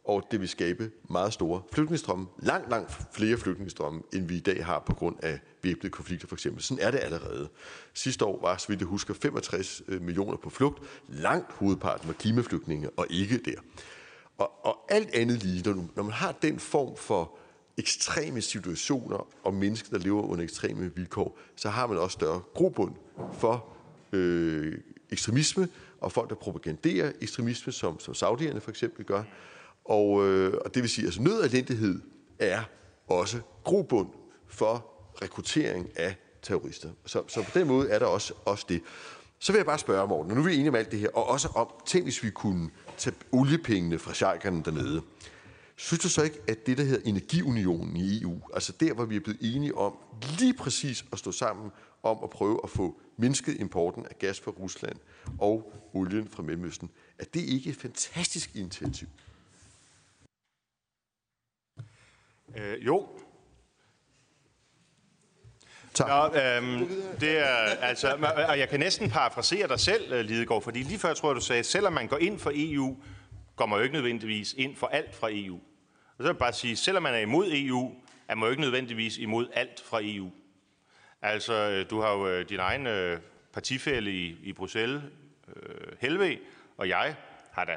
og 0.09 0.23
det 0.31 0.41
vil 0.41 0.49
skabe 0.49 0.91
meget 1.11 1.33
store 1.33 1.63
flygtningestrømme. 1.73 2.27
Langt, 2.39 2.71
langt 2.71 2.97
flere 3.13 3.37
flygtningestrømme, 3.37 4.03
end 4.13 4.29
vi 4.29 4.37
i 4.37 4.41
dag 4.41 4.65
har 4.65 4.79
på 4.87 4.95
grund 4.95 5.17
af 5.23 5.39
væbnede 5.63 5.91
konflikter 5.91 6.29
for 6.29 6.37
eksempel. 6.37 6.63
Sådan 6.63 6.85
er 6.85 6.91
det 6.91 6.99
allerede. 6.99 7.49
Sidste 7.95 8.25
år 8.25 8.41
var, 8.43 8.57
så 8.57 8.69
vidt 8.69 8.81
jeg 8.81 8.87
husker, 8.87 9.15
65 9.15 9.83
øh, 9.89 10.03
millioner 10.03 10.37
på 10.37 10.51
flugt. 10.51 10.83
Langt 11.09 11.53
hovedparten 11.53 12.09
var 12.09 12.15
klimaflygtninge, 12.15 12.91
og 12.91 13.07
ikke 13.11 13.39
der. 13.39 13.61
Og, 14.39 14.67
og 14.67 14.79
alt 14.89 15.15
andet 15.15 15.43
lige, 15.43 15.63
når, 15.71 15.85
når 15.97 16.03
man 16.03 16.13
har 16.13 16.33
den 16.33 16.59
form 16.59 16.97
for 16.97 17.39
ekstreme 17.79 18.41
situationer 18.41 19.27
og 19.45 19.55
mennesker, 19.55 19.91
der 19.91 20.05
lever 20.05 20.23
under 20.23 20.45
ekstreme 20.45 20.93
vilkår, 20.97 21.39
så 21.57 21.69
har 21.69 21.87
man 21.87 21.99
også 21.99 22.15
større 22.15 22.41
grobund 22.55 22.95
for 23.33 23.67
øh, 24.13 24.79
ekstremisme 25.11 25.69
og 26.01 26.13
folk, 26.13 26.31
der 26.31 26.37
propaganderer 26.37 27.13
ekstremisme, 27.21 27.73
som, 27.73 28.01
som 28.01 28.15
saudierne 28.15 28.61
for 28.61 28.71
eksempel 28.71 29.05
gør. 29.05 29.23
Og, 29.89 30.29
øh, 30.29 30.55
og 30.65 30.75
det 30.75 30.83
vil 30.83 30.91
sige, 30.91 31.03
at 31.03 31.07
altså, 31.07 31.23
nød 31.23 31.39
og 31.39 31.47
elendighed 31.47 32.01
er 32.39 32.63
også 33.07 33.41
grobund 33.65 34.09
for 34.47 34.87
rekruttering 35.23 35.89
af 35.97 36.17
terrorister. 36.43 36.91
Så, 37.07 37.23
så 37.29 37.43
på 37.43 37.59
den 37.59 37.67
måde 37.67 37.91
er 37.91 37.99
der 37.99 38.07
også, 38.07 38.35
også 38.45 38.67
det. 38.69 38.83
Så 39.39 39.53
vil 39.53 39.59
jeg 39.59 39.67
bare 39.67 39.79
spørge, 39.79 40.09
Morten, 40.09 40.29
når 40.29 40.35
nu 40.35 40.41
er 40.41 40.47
vi 40.47 40.55
enige 40.55 40.69
om 40.69 40.75
alt 40.75 40.91
det 40.91 41.01
her, 41.01 41.09
og 41.09 41.29
også 41.29 41.49
om, 41.49 41.69
tænk 41.87 42.05
hvis 42.05 42.23
vi 42.23 42.31
kunne 42.31 42.71
tage 42.97 43.17
oliepengene 43.33 43.99
fra 43.99 44.15
sjejkerne 44.15 44.63
dernede. 44.65 45.03
Synes 45.77 46.01
du 46.01 46.09
så 46.09 46.23
ikke, 46.23 46.39
at 46.49 46.67
det, 46.67 46.79
der 46.79 46.85
hedder 46.85 47.09
energiunionen 47.11 47.97
i 47.97 48.23
EU, 48.23 48.41
altså 48.55 48.73
der, 48.81 48.95
hvor 48.95 49.05
vi 49.05 49.17
er 49.17 49.21
blevet 49.21 49.39
enige 49.41 49.75
om 49.75 49.97
lige 50.39 50.55
præcis 50.55 51.05
at 51.13 51.19
stå 51.19 51.33
sammen 51.33 51.71
om 52.03 52.19
at 52.23 52.31
prøve 52.31 52.61
at 52.65 52.71
få 52.71 53.01
mindsket 53.17 53.61
importen 53.61 54.07
af 54.11 54.19
gas 54.19 54.41
fra 54.41 54.51
Rusland 54.51 54.97
og 55.39 55.73
olien 55.93 56.29
fra 56.29 56.43
Mellemøsten, 56.43 56.91
at 57.19 57.35
det 57.35 57.41
ikke 57.41 57.69
er 57.69 57.73
et 57.73 57.81
fantastisk 57.81 58.57
initiativ? 58.57 59.09
Øh, 62.57 62.87
jo. 62.87 63.09
Tak. 65.95 66.09
Nå, 66.09 66.41
øhm, 66.41 66.89
det 67.21 67.39
er, 67.39 67.57
altså, 67.81 68.17
og 68.49 68.59
jeg 68.59 68.69
kan 68.69 68.81
næsten 68.81 69.11
parafrasere 69.11 69.69
dig 69.69 69.81
selv, 69.81 70.13
øh, 70.13 70.21
Lidegaard, 70.21 70.63
fordi 70.63 70.83
lige 70.83 70.99
før 70.99 71.15
tror 71.15 71.29
jeg, 71.29 71.37
du 71.37 71.41
sagde, 71.41 71.65
selvom 71.65 71.93
man 71.93 72.09
går 72.09 72.19
ind 72.19 72.39
for 72.39 72.53
EU, 72.55 72.97
går 73.57 73.67
man 73.67 73.79
jo 73.79 73.83
ikke 73.83 73.95
nødvendigvis 73.95 74.55
ind 74.59 74.77
for 74.77 74.87
alt 74.87 75.15
fra 75.15 75.29
EU. 75.33 75.55
Og 75.55 76.17
så 76.17 76.23
vil 76.23 76.27
jeg 76.27 76.39
bare 76.39 76.53
sige, 76.53 76.77
selvom 76.77 77.03
man 77.03 77.15
er 77.15 77.19
imod 77.19 77.47
EU, 77.53 77.93
er 78.29 78.35
man 78.35 78.47
jo 78.47 78.51
ikke 78.51 78.63
nødvendigvis 78.63 79.19
imod 79.19 79.49
alt 79.53 79.81
fra 79.81 80.01
EU. 80.03 80.31
Altså, 81.23 81.55
øh, 81.55 81.91
du 81.91 82.01
har 82.01 82.13
jo 82.13 82.29
øh, 82.29 82.49
din 82.49 82.59
egen 82.59 82.87
øh, 82.87 83.21
partifælle 83.53 84.11
i, 84.11 84.37
i 84.43 84.53
Bruxelles, 84.53 85.03
øh, 85.57 85.93
Helve, 86.01 86.39
og 86.77 86.89
jeg 86.89 87.17
har 87.51 87.65
da 87.65 87.77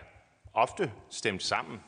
ofte 0.54 0.92
stemt 1.10 1.44
sammen 1.44 1.80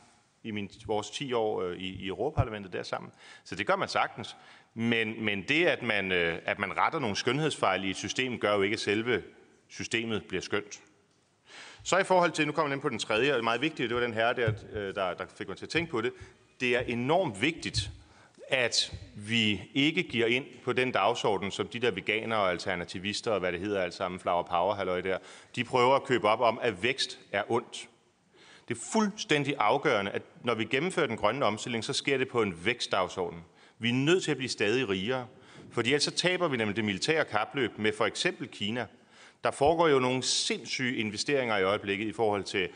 i 0.44 0.52
min, 0.52 0.70
vores 0.86 1.10
10 1.10 1.34
år 1.34 1.62
øh, 1.62 1.78
i, 1.78 2.04
i 2.04 2.08
Europaparlamentet 2.08 2.74
der 2.74 2.84
sammen. 2.84 3.12
Så 3.44 3.56
det 3.56 3.68
gør 3.68 3.76
man 3.76 3.88
sagtens. 3.88 4.36
Men, 4.74 5.26
men 5.26 5.44
det, 5.48 5.66
at 5.66 5.84
man, 5.84 6.12
øh, 6.12 6.40
at 6.46 6.60
man 6.60 6.78
retter 6.78 7.00
nogle 7.00 7.16
skønhedsfejl 7.16 7.84
i 7.84 7.90
et 7.90 7.96
system, 7.96 8.40
gør 8.40 8.56
jo 8.56 8.62
ikke, 8.62 8.74
at 8.74 8.80
selve 8.80 9.24
systemet 9.68 10.24
bliver 10.28 10.42
skønt. 10.42 10.82
Så 11.84 11.98
i 11.98 12.04
forhold 12.04 12.32
til, 12.32 12.46
nu 12.46 12.52
kommer 12.52 12.70
jeg 12.70 12.76
ind 12.76 12.82
på 12.82 12.90
den 12.90 13.00
tredje, 13.00 13.32
og 13.32 13.34
det 13.34 13.40
er 13.40 13.44
meget 13.44 13.62
vigtigt, 13.62 13.90
det 13.90 13.96
var 13.96 14.02
den 14.02 14.14
her, 14.14 14.34
der, 14.34 14.54
øh, 14.74 14.96
der, 14.96 15.14
der 15.14 15.26
fik 15.38 15.48
mig 15.48 15.58
til 15.58 15.66
at 15.66 15.70
tænke 15.70 15.92
på 15.92 16.02
det. 16.02 16.14
Det 16.60 16.76
er 16.76 16.80
enormt 16.80 17.42
vigtigt, 17.42 17.92
at 18.50 18.94
vi 19.16 19.62
ikke 19.74 20.04
giver 20.04 20.28
ind 20.28 20.46
på 20.64 20.74
den 20.74 20.92
dagsorden, 20.92 21.52
som 21.52 21.68
de 21.68 21.80
der 21.80 21.92
veganere 21.92 22.40
og 22.40 22.52
alternativister 22.52 23.32
og 23.32 23.40
hvad 23.40 23.52
det 23.52 23.60
hedder 23.60 23.82
alt 23.82 23.94
sammen, 23.94 24.20
flower 24.20 24.44
power, 24.44 24.76
halløj 24.76 25.02
der, 25.02 25.18
de 25.56 25.64
prøver 25.64 25.96
at 25.96 26.04
købe 26.04 26.28
op 26.28 26.42
om, 26.42 26.60
at 26.62 26.84
vækst 26.84 27.20
er 27.32 27.44
ondt. 27.52 27.90
Det 28.68 28.78
er 28.78 28.82
fuldstændig 28.94 29.56
afgørende, 29.60 30.12
at 30.12 30.22
når 30.44 30.56
vi 30.56 30.66
gennemfører 30.66 31.08
den 31.08 31.18
grønne 31.18 31.46
omstilling, 31.46 31.84
så 31.84 31.94
sker 31.94 32.18
det 32.18 32.28
på 32.28 32.42
en 32.42 32.66
vækstdagsorden. 32.66 33.40
Vi 33.80 33.90
er 33.90 33.94
nødt 33.94 34.24
til 34.24 34.32
at 34.32 34.38
blive 34.38 34.50
stadig 34.50 34.90
rigere, 34.90 35.28
fordi 35.72 35.90
ellers 35.90 36.04
så 36.04 36.12
taber 36.12 36.48
vi 36.48 36.58
nemlig 36.58 36.76
det 36.76 36.86
militære 36.86 37.26
kapløb 37.26 37.78
med 37.78 37.92
for 37.98 38.06
eksempel 38.06 38.48
Kina. 38.48 38.86
Der 39.44 39.52
foregår 39.52 39.88
jo 39.88 40.00
nogle 40.00 40.24
sindssyge 40.24 40.96
investeringer 40.96 41.58
i 41.58 41.64
øjeblikket 41.64 42.08
i 42.08 42.14
forhold 42.14 42.44
til 42.44 42.70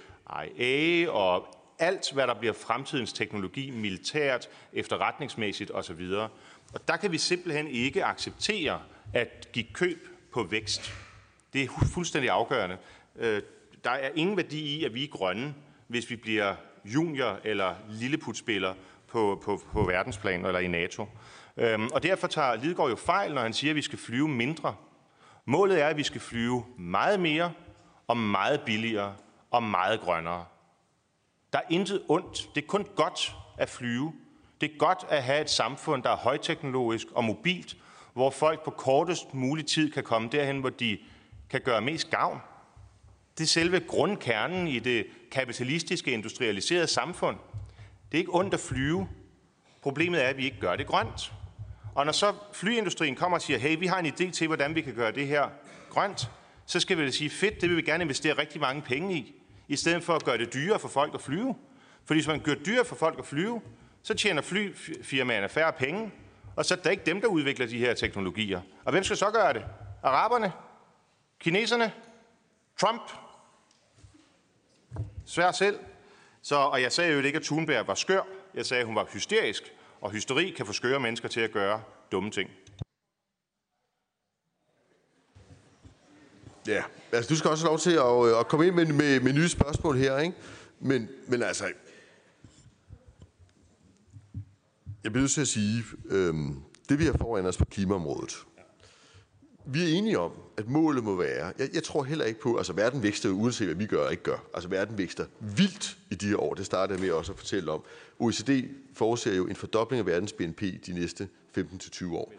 IA 0.56 1.10
og 1.10 1.58
alt, 1.80 2.12
hvad 2.14 2.28
der 2.28 2.34
bliver 2.34 2.54
fremtidens 2.54 3.14
teknologi, 3.14 3.72
militært, 3.72 4.50
efterretningsmæssigt 4.74 5.72
osv. 5.72 6.02
Og 6.74 6.88
der 6.88 6.98
kan 6.98 7.12
vi 7.12 7.18
simpelthen 7.18 7.68
ikke 7.68 8.06
acceptere 8.06 8.82
at 9.14 9.50
give 9.54 9.66
køb 9.74 10.08
på 10.34 10.44
vækst. 10.44 10.94
Det 11.54 11.64
er 11.64 11.68
fuldstændig 11.94 12.30
afgørende. 12.30 12.78
Øh, 13.16 13.42
der 13.84 13.90
er 13.90 14.10
ingen 14.16 14.38
værdi 14.38 14.60
i, 14.60 14.84
at 14.84 14.94
vi 14.94 15.04
er 15.04 15.08
grønne, 15.08 15.54
hvis 15.88 16.10
vi 16.10 16.16
bliver 16.16 16.56
junior- 16.86 17.40
eller 17.44 17.76
lilleputspiller 17.90 18.74
på, 19.08 19.42
på, 19.44 19.62
på 19.72 19.84
verdensplan 19.84 20.46
eller 20.46 20.60
i 20.60 20.68
NATO. 20.68 21.06
Øhm, 21.58 21.88
og 21.94 22.04
derfor 22.04 22.28
tager 22.28 22.56
Lidgaard 22.56 22.90
jo 22.90 22.96
fejl, 22.96 23.34
når 23.34 23.42
han 23.42 23.54
siger, 23.54 23.72
at 23.72 23.76
vi 23.76 23.82
skal 23.82 24.00
flyve 24.00 24.28
mindre. 24.28 24.76
Målet 25.46 25.82
er, 25.82 25.88
at 25.88 25.98
vi 25.98 26.04
skal 26.04 26.22
flyve 26.22 26.66
meget 26.78 27.20
mere 27.20 27.52
og 28.08 28.18
meget 28.18 28.62
billigere 28.62 29.16
og 29.52 29.64
meget 29.64 30.00
grønnere. 30.02 30.46
Der 31.54 31.60
er 31.60 31.64
intet 31.70 32.02
ondt. 32.08 32.50
Det 32.56 32.64
er 32.64 32.68
kun 32.68 32.88
godt 32.96 33.36
at 33.58 33.70
flyve. 33.70 34.14
Det 34.62 34.72
er 34.72 34.78
godt 34.78 35.06
at 35.10 35.24
have 35.24 35.42
et 35.42 35.50
samfund, 35.50 36.04
der 36.04 36.10
er 36.10 36.16
højteknologisk 36.16 37.08
og 37.12 37.24
mobilt, 37.24 37.78
hvor 38.14 38.30
folk 38.30 38.64
på 38.64 38.72
kortest 38.72 39.34
mulig 39.34 39.66
tid 39.66 39.92
kan 39.92 40.04
komme 40.04 40.30
derhen, 40.32 40.60
hvor 40.60 40.70
de 40.70 40.98
kan 41.50 41.62
gøre 41.62 41.82
mest 41.82 42.10
gavn. 42.10 42.40
Det 43.38 43.44
er 43.44 43.48
selve 43.48 43.80
grundkernen 43.80 44.68
i 44.68 44.80
det 44.80 45.08
kapitalistiske, 45.32 46.12
industrialiserede 46.12 46.88
samfund. 46.88 47.38
Det 48.12 48.18
er 48.18 48.20
ikke 48.20 48.36
ondt 48.36 48.54
at 48.54 48.60
flyve. 48.60 49.08
Problemet 49.82 50.24
er, 50.24 50.28
at 50.28 50.38
vi 50.38 50.46
ikke 50.46 50.60
gør 50.60 50.76
det 50.76 50.88
grønt. 50.88 51.34
Og 51.96 52.06
når 52.06 52.14
så 52.14 52.34
flyindustrien 52.54 53.16
kommer 53.16 53.38
og 53.38 53.42
siger, 53.42 53.60
hey, 53.60 53.80
vi 53.80 53.88
har 53.88 54.00
en 54.00 54.06
idé 54.06 54.32
til, 54.32 54.48
hvordan 54.48 54.76
vi 54.76 54.82
kan 54.82 54.94
gøre 54.94 55.12
det 55.12 55.28
her 55.28 55.50
grønt, 55.90 56.32
så 56.66 56.80
skal 56.80 56.98
vi 56.98 57.06
da 57.06 57.12
sige, 57.12 57.30
fedt, 57.30 57.62
det 57.62 57.70
vil 57.70 57.78
vi 57.78 57.82
gerne 57.82 58.02
investere 58.02 58.34
rigtig 58.34 58.62
mange 58.62 58.82
penge 58.82 59.16
i, 59.16 59.36
i 59.68 59.76
stedet 59.76 60.04
for 60.04 60.16
at 60.16 60.24
gøre 60.24 60.38
det 60.38 60.54
dyrere 60.54 60.80
for 60.80 60.88
folk 60.88 61.14
at 61.14 61.22
flyve. 61.22 61.56
Fordi 62.06 62.18
hvis 62.18 62.28
man 62.28 62.40
gør 62.40 62.54
det 62.54 62.66
dyrere 62.66 62.86
for 62.86 62.96
folk 62.96 63.20
at 63.20 63.26
flyve, 63.26 63.62
så 64.04 64.14
tjener 64.14 64.42
flyfirmaerne 64.42 65.50
færre 65.50 65.74
penge, 65.74 66.12
og 66.56 66.66
så 66.66 66.74
er 66.74 66.78
det 66.78 66.92
ikke 66.92 67.06
dem, 67.06 67.22
der 67.22 67.28
udvikler 67.28 67.68
de 67.68 67.78
her 67.78 67.94
teknologier. 67.94 68.62
Og 68.86 68.92
hvem 68.92 69.04
skal 69.04 69.18
så 69.18 69.32
gøre 69.32 69.54
det? 69.54 69.66
Araberne? 70.04 70.52
Kineserne? 71.40 71.92
Trump? 72.80 73.02
Svær 75.28 75.52
selv. 75.52 75.80
Så, 76.42 76.56
og 76.56 76.82
jeg 76.82 76.92
sagde 76.92 77.14
jo 77.14 77.22
ikke, 77.22 77.38
at 77.38 77.44
Thunberg 77.44 77.88
var 77.88 77.96
skør. 77.96 78.22
Jeg 78.54 78.66
sagde, 78.66 78.82
at 78.82 78.88
hun 78.88 78.96
var 78.96 79.08
hysterisk. 79.14 79.74
Og 80.02 80.12
hysteri 80.12 80.50
kan 80.50 80.66
få 80.66 80.74
skøre 80.74 81.00
mennesker 81.00 81.28
til 81.30 81.40
at 81.40 81.52
gøre 81.52 81.82
dumme 82.12 82.32
ting. 82.32 82.50
Ja, 86.68 86.84
altså 87.12 87.30
du 87.30 87.36
skal 87.36 87.50
også 87.50 87.64
have 87.64 87.70
lov 87.70 87.80
til 87.80 87.92
at, 87.92 88.34
øh, 88.34 88.40
at 88.40 88.48
komme 88.48 88.68
ind 88.68 88.76
med, 88.76 88.86
med, 88.86 89.20
med 89.20 89.34
nye 89.34 89.50
spørgsmål 89.50 89.98
her, 89.98 90.18
ikke? 90.18 90.36
Men, 90.80 91.10
men 91.28 91.44
altså, 91.44 91.66
jeg 95.04 95.12
bliver 95.12 95.22
nødt 95.22 95.32
til 95.32 95.42
at 95.42 95.48
sige, 95.48 95.84
øhm, 96.06 96.64
det 96.90 97.00
vi 97.00 97.06
har 97.06 97.14
foran 97.18 97.46
os 97.46 97.58
på 97.58 97.66
klimaområdet, 97.66 98.36
vi 99.66 99.84
er 99.84 99.98
enige 99.98 100.20
om, 100.20 100.32
at 100.58 100.70
målet 100.70 101.04
må 101.04 101.16
være, 101.16 101.54
jeg, 101.58 101.70
jeg 101.74 101.84
tror 101.84 102.04
heller 102.04 102.26
ikke 102.26 102.40
på, 102.40 102.58
altså 102.58 102.74
verden 102.74 103.04
vækster 103.04 103.30
uanset 103.30 103.68
hvad 103.68 103.76
vi 103.76 103.86
gør 103.86 104.06
og 104.06 104.12
ikke 104.12 104.24
gør. 104.24 104.48
Altså 104.54 104.70
verden 104.70 104.98
vækster 104.98 105.26
vildt 105.40 105.98
i 106.12 106.16
de 106.16 106.28
her 106.28 106.38
år, 106.38 106.54
det 106.54 106.66
startede 106.66 107.02
med 107.02 107.12
også 107.12 107.32
at 107.32 107.38
fortælle 107.38 107.72
om. 107.72 107.84
OECD 108.20 108.50
forudser 108.94 109.36
jo 109.36 109.48
en 109.48 109.56
fordobling 109.56 110.00
af 110.00 110.06
verdens 110.06 110.34
BNP 110.34 110.62
de 110.62 110.94
næste 110.94 111.30
15-20 111.58 112.14
år. 112.14 112.34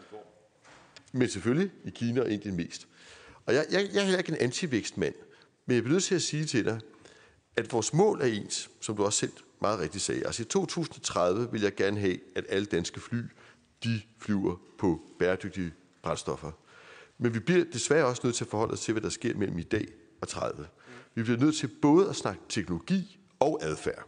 Men 1.11 1.29
selvfølgelig 1.29 1.71
i 1.85 1.89
Kina 1.89 2.21
og 2.21 2.29
Indien 2.29 2.55
mest. 2.55 2.87
Og 3.45 3.53
jeg, 3.53 3.65
jeg, 3.71 3.89
jeg 3.93 3.99
er 3.99 4.03
heller 4.03 4.17
ikke 4.17 4.31
en 4.31 4.37
antivækstmand, 4.37 5.13
men 5.65 5.75
jeg 5.75 5.83
bliver 5.83 5.93
nødt 5.93 6.03
til 6.03 6.15
at 6.15 6.21
sige 6.21 6.45
til 6.45 6.65
dig, 6.65 6.79
at 7.55 7.73
vores 7.73 7.93
mål 7.93 8.21
er 8.21 8.25
ens, 8.25 8.69
som 8.79 8.95
du 8.95 9.05
også 9.05 9.19
selv 9.19 9.31
meget 9.61 9.79
rigtigt 9.79 10.03
sagde. 10.03 10.25
Altså 10.25 10.41
i 10.41 10.45
2030 10.45 11.51
vil 11.51 11.61
jeg 11.61 11.75
gerne 11.75 11.99
have, 11.99 12.17
at 12.35 12.45
alle 12.49 12.65
danske 12.65 12.99
fly, 12.99 13.21
de 13.83 14.01
flyver 14.17 14.55
på 14.77 15.01
bæredygtige 15.19 15.73
brændstoffer. 16.01 16.51
Men 17.19 17.33
vi 17.33 17.39
bliver 17.39 17.65
desværre 17.73 18.05
også 18.05 18.21
nødt 18.23 18.35
til 18.35 18.43
at 18.43 18.49
forholde 18.49 18.73
os 18.73 18.79
til, 18.81 18.91
hvad 18.91 19.01
der 19.01 19.09
sker 19.09 19.35
mellem 19.35 19.59
i 19.59 19.63
dag 19.63 19.87
og 20.21 20.27
30. 20.27 20.67
Vi 21.15 21.23
bliver 21.23 21.39
nødt 21.39 21.55
til 21.55 21.69
både 21.81 22.09
at 22.09 22.15
snakke 22.15 22.41
teknologi 22.49 23.19
og 23.39 23.59
adfærd. 23.61 24.05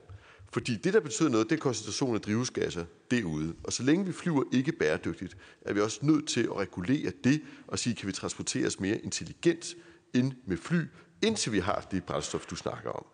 Fordi 0.54 0.76
det, 0.76 0.94
der 0.94 1.00
betyder 1.00 1.30
noget, 1.30 1.50
det 1.50 1.56
er 1.56 1.60
koncentrationen 1.60 2.16
af 2.16 2.22
drivhusgasser 2.22 2.86
derude. 3.12 3.54
Og 3.64 3.74
så 3.74 3.84
længe 3.84 4.06
vi 4.06 4.12
flyver 4.12 4.44
ikke 4.52 4.72
bæredygtigt, 4.72 5.38
er 5.62 5.74
vi 5.74 5.82
også 5.82 6.00
nødt 6.02 6.28
til 6.28 6.42
at 6.42 6.58
regulere 6.58 7.12
det 7.24 7.42
og 7.68 7.80
sige, 7.80 7.96
kan 7.96 8.08
vi 8.08 8.12
transportere 8.12 8.68
os 8.68 8.80
mere 8.80 8.98
intelligent 8.98 9.76
end 10.14 10.34
med 10.46 10.58
fly, 10.58 10.82
indtil 11.22 11.52
vi 11.52 11.60
har 11.60 11.88
det 11.92 12.04
brændstof, 12.04 12.46
du 12.46 12.56
snakker 12.56 12.90
om. 12.90 13.06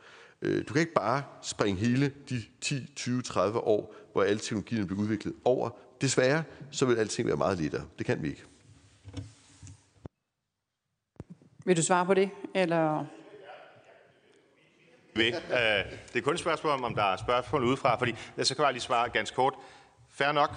Øh, 0.41 0.63
du 0.67 0.73
kan 0.73 0.79
ikke 0.79 0.93
bare 0.93 1.23
springe 1.41 1.79
hele 1.79 2.11
de 2.29 2.43
10, 2.61 2.93
20, 2.95 3.21
30 3.21 3.59
år, 3.59 3.95
hvor 4.11 4.23
alle 4.23 4.39
teknologierne 4.39 4.87
bliver 4.87 5.01
udviklet 5.01 5.33
over. 5.43 5.69
Desværre, 6.01 6.43
så 6.71 6.85
vil 6.85 6.95
alting 6.95 7.27
være 7.27 7.37
meget 7.37 7.59
lettere. 7.59 7.85
Det 7.97 8.05
kan 8.05 8.23
vi 8.23 8.27
ikke. 8.27 8.43
Vil 11.67 11.77
du 11.77 11.83
svare 11.83 12.05
på 12.05 12.13
det, 12.13 12.29
eller? 12.55 13.05
Øh, 15.15 15.23
det 16.13 16.15
er 16.15 16.21
kun 16.21 16.33
et 16.33 16.39
spørgsmål 16.39 16.73
om, 16.73 16.83
om 16.83 16.95
der 16.95 17.03
er 17.03 17.17
spørgsmål 17.17 17.63
udefra, 17.63 17.99
fordi 17.99 18.15
så 18.43 18.55
kan 18.55 18.65
jeg 18.65 18.73
lige 18.73 18.81
svare 18.81 19.09
ganske 19.09 19.35
kort. 19.35 19.53
Fær 20.09 20.31
nok. 20.31 20.49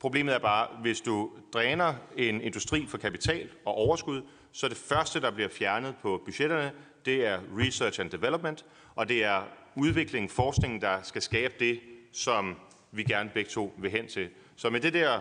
Problemet 0.00 0.34
er 0.34 0.38
bare, 0.38 0.68
hvis 0.80 1.00
du 1.00 1.30
dræner 1.52 1.94
en 2.16 2.40
industri 2.40 2.86
for 2.86 2.98
kapital 2.98 3.48
og 3.64 3.74
overskud, 3.74 4.22
så 4.52 4.66
er 4.66 4.68
det 4.68 4.78
første, 4.78 5.20
der 5.20 5.30
bliver 5.30 5.48
fjernet 5.48 5.94
på 6.02 6.22
budgetterne, 6.24 6.72
det 7.04 7.26
er 7.26 7.40
research 7.58 8.00
and 8.00 8.10
development, 8.10 8.64
og 8.94 9.08
det 9.08 9.24
er 9.24 9.42
udvikling, 9.74 10.30
forskningen, 10.30 10.80
der 10.80 11.02
skal 11.02 11.22
skabe 11.22 11.54
det, 11.58 11.80
som 12.12 12.56
vi 12.92 13.02
gerne 13.02 13.30
begge 13.34 13.50
to 13.50 13.74
vil 13.78 13.90
hen 13.90 14.08
til. 14.08 14.28
Så 14.56 14.70
med 14.70 14.80
det 14.80 14.94
der 14.94 15.20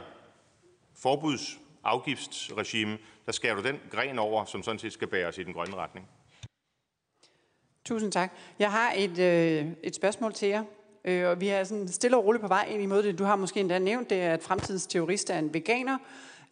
forbudsafgiftsregime, 1.02 2.98
der 3.26 3.32
skærer 3.32 3.56
du 3.56 3.64
den 3.64 3.80
gren 3.92 4.20
over, 4.20 4.46
som 4.46 4.64
sådan 4.64 4.80
set 4.80 4.94
skal 4.94 5.08
bære 5.08 5.28
os 5.28 5.38
i 5.38 5.44
den 5.44 5.54
grønne 5.54 5.76
retning. 5.76 6.10
Tusind 7.86 8.12
tak. 8.12 8.32
Jeg 8.60 8.72
har 8.72 8.94
et, 8.96 9.20
øh, 9.20 9.66
et 9.84 9.96
spørgsmål 9.96 10.34
til 10.34 10.48
jer. 10.48 10.64
Øh, 11.06 11.30
og 11.30 11.42
vi 11.42 11.48
er 11.48 11.64
sådan 11.64 11.88
stille 11.88 12.18
og 12.18 12.26
roligt 12.26 12.42
på 12.42 12.48
vej 12.48 12.68
ind 12.70 12.82
imod 12.82 13.04
det. 13.04 13.20
Du 13.20 13.24
har 13.24 13.36
måske 13.36 13.60
endda 13.60 13.80
nævnt 13.80 14.10
det, 14.10 14.16
at 14.16 14.44
fremtidens 14.44 14.88
terrorist 14.88 15.30
er 15.30 15.40
en 15.40 15.54
veganer. 15.54 15.98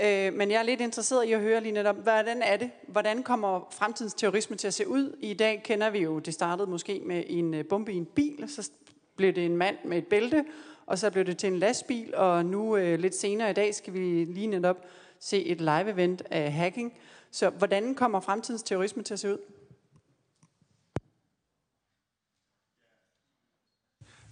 Øh, 0.02 0.34
men 0.34 0.52
jeg 0.52 0.60
er 0.60 0.64
lidt 0.64 0.82
interesseret 0.82 1.26
i 1.26 1.32
at 1.32 1.40
høre 1.40 1.62
lige 1.62 1.72
netop, 1.72 1.96
hvordan 1.96 2.42
er 2.42 2.58
det? 2.58 2.72
Hvordan 2.88 3.24
kommer 3.24 3.68
fremtidens 3.72 4.14
terrorisme 4.14 4.56
til 4.56 4.68
at 4.68 4.74
se 4.74 4.88
ud? 4.88 5.18
I 5.20 5.34
dag 5.34 5.62
kender 5.64 5.90
vi 5.90 6.00
jo, 6.00 6.20
det 6.20 6.34
startede 6.34 6.70
måske 6.70 7.02
med 7.06 7.24
en 7.28 7.54
øh, 7.54 7.66
bombe 7.66 7.94
i 7.94 7.98
en 7.98 8.06
bil, 8.06 8.46
så 8.48 8.72
blev 9.16 9.34
det 9.34 9.46
en 9.46 9.58
mand 9.58 9.78
med 9.86 9.98
et 9.98 10.08
bælte, 10.08 10.46
og 10.86 11.00
så 11.00 11.12
blev 11.12 11.26
det 11.26 11.38
til 11.38 11.48
en 11.48 11.60
lastbil, 11.60 12.16
og 12.16 12.46
nu 12.46 12.78
øh, 12.78 13.00
lidt 13.00 13.16
senere 13.16 13.50
i 13.50 13.54
dag 13.54 13.76
skal 13.76 13.94
vi 13.94 14.26
lige 14.26 14.48
netop 14.48 14.86
se 15.24 15.46
et 15.46 15.62
live-event 15.62 16.22
af 16.32 16.52
hacking. 16.52 16.94
Så 17.32 17.50
hvordan 17.50 17.96
kommer 17.96 18.20
fremtidens 18.20 18.64
terrorisme 18.64 19.04
til 19.04 19.14
at 19.14 19.20
se 19.20 19.34
ud? 19.34 19.38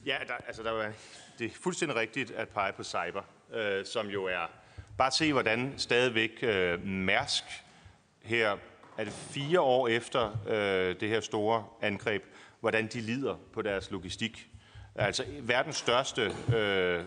Ja, 0.05 0.17
der, 0.27 0.33
altså 0.33 0.63
der 0.63 0.71
var, 0.71 0.91
det 1.39 1.45
er 1.45 1.49
fuldstændig 1.49 1.97
rigtigt 1.97 2.31
at 2.31 2.49
pege 2.49 2.73
på 2.73 2.83
cyber, 2.83 3.21
øh, 3.53 3.85
som 3.85 4.07
jo 4.07 4.25
er... 4.25 4.51
Bare 4.97 5.11
se, 5.11 5.33
hvordan 5.33 5.73
stadigvæk 5.77 6.39
øh, 6.41 6.85
Mærsk 6.85 7.43
her, 8.21 8.57
er 8.97 9.03
det 9.03 9.13
fire 9.13 9.61
år 9.61 9.87
efter 9.87 10.37
øh, 10.47 10.99
det 10.99 11.09
her 11.09 11.19
store 11.19 11.65
angreb, 11.81 12.23
hvordan 12.59 12.87
de 12.87 13.01
lider 13.01 13.35
på 13.53 13.61
deres 13.61 13.91
logistik. 13.91 14.49
Altså 14.95 15.25
verdens 15.41 15.75
største 15.75 16.35
øh, 16.55 17.05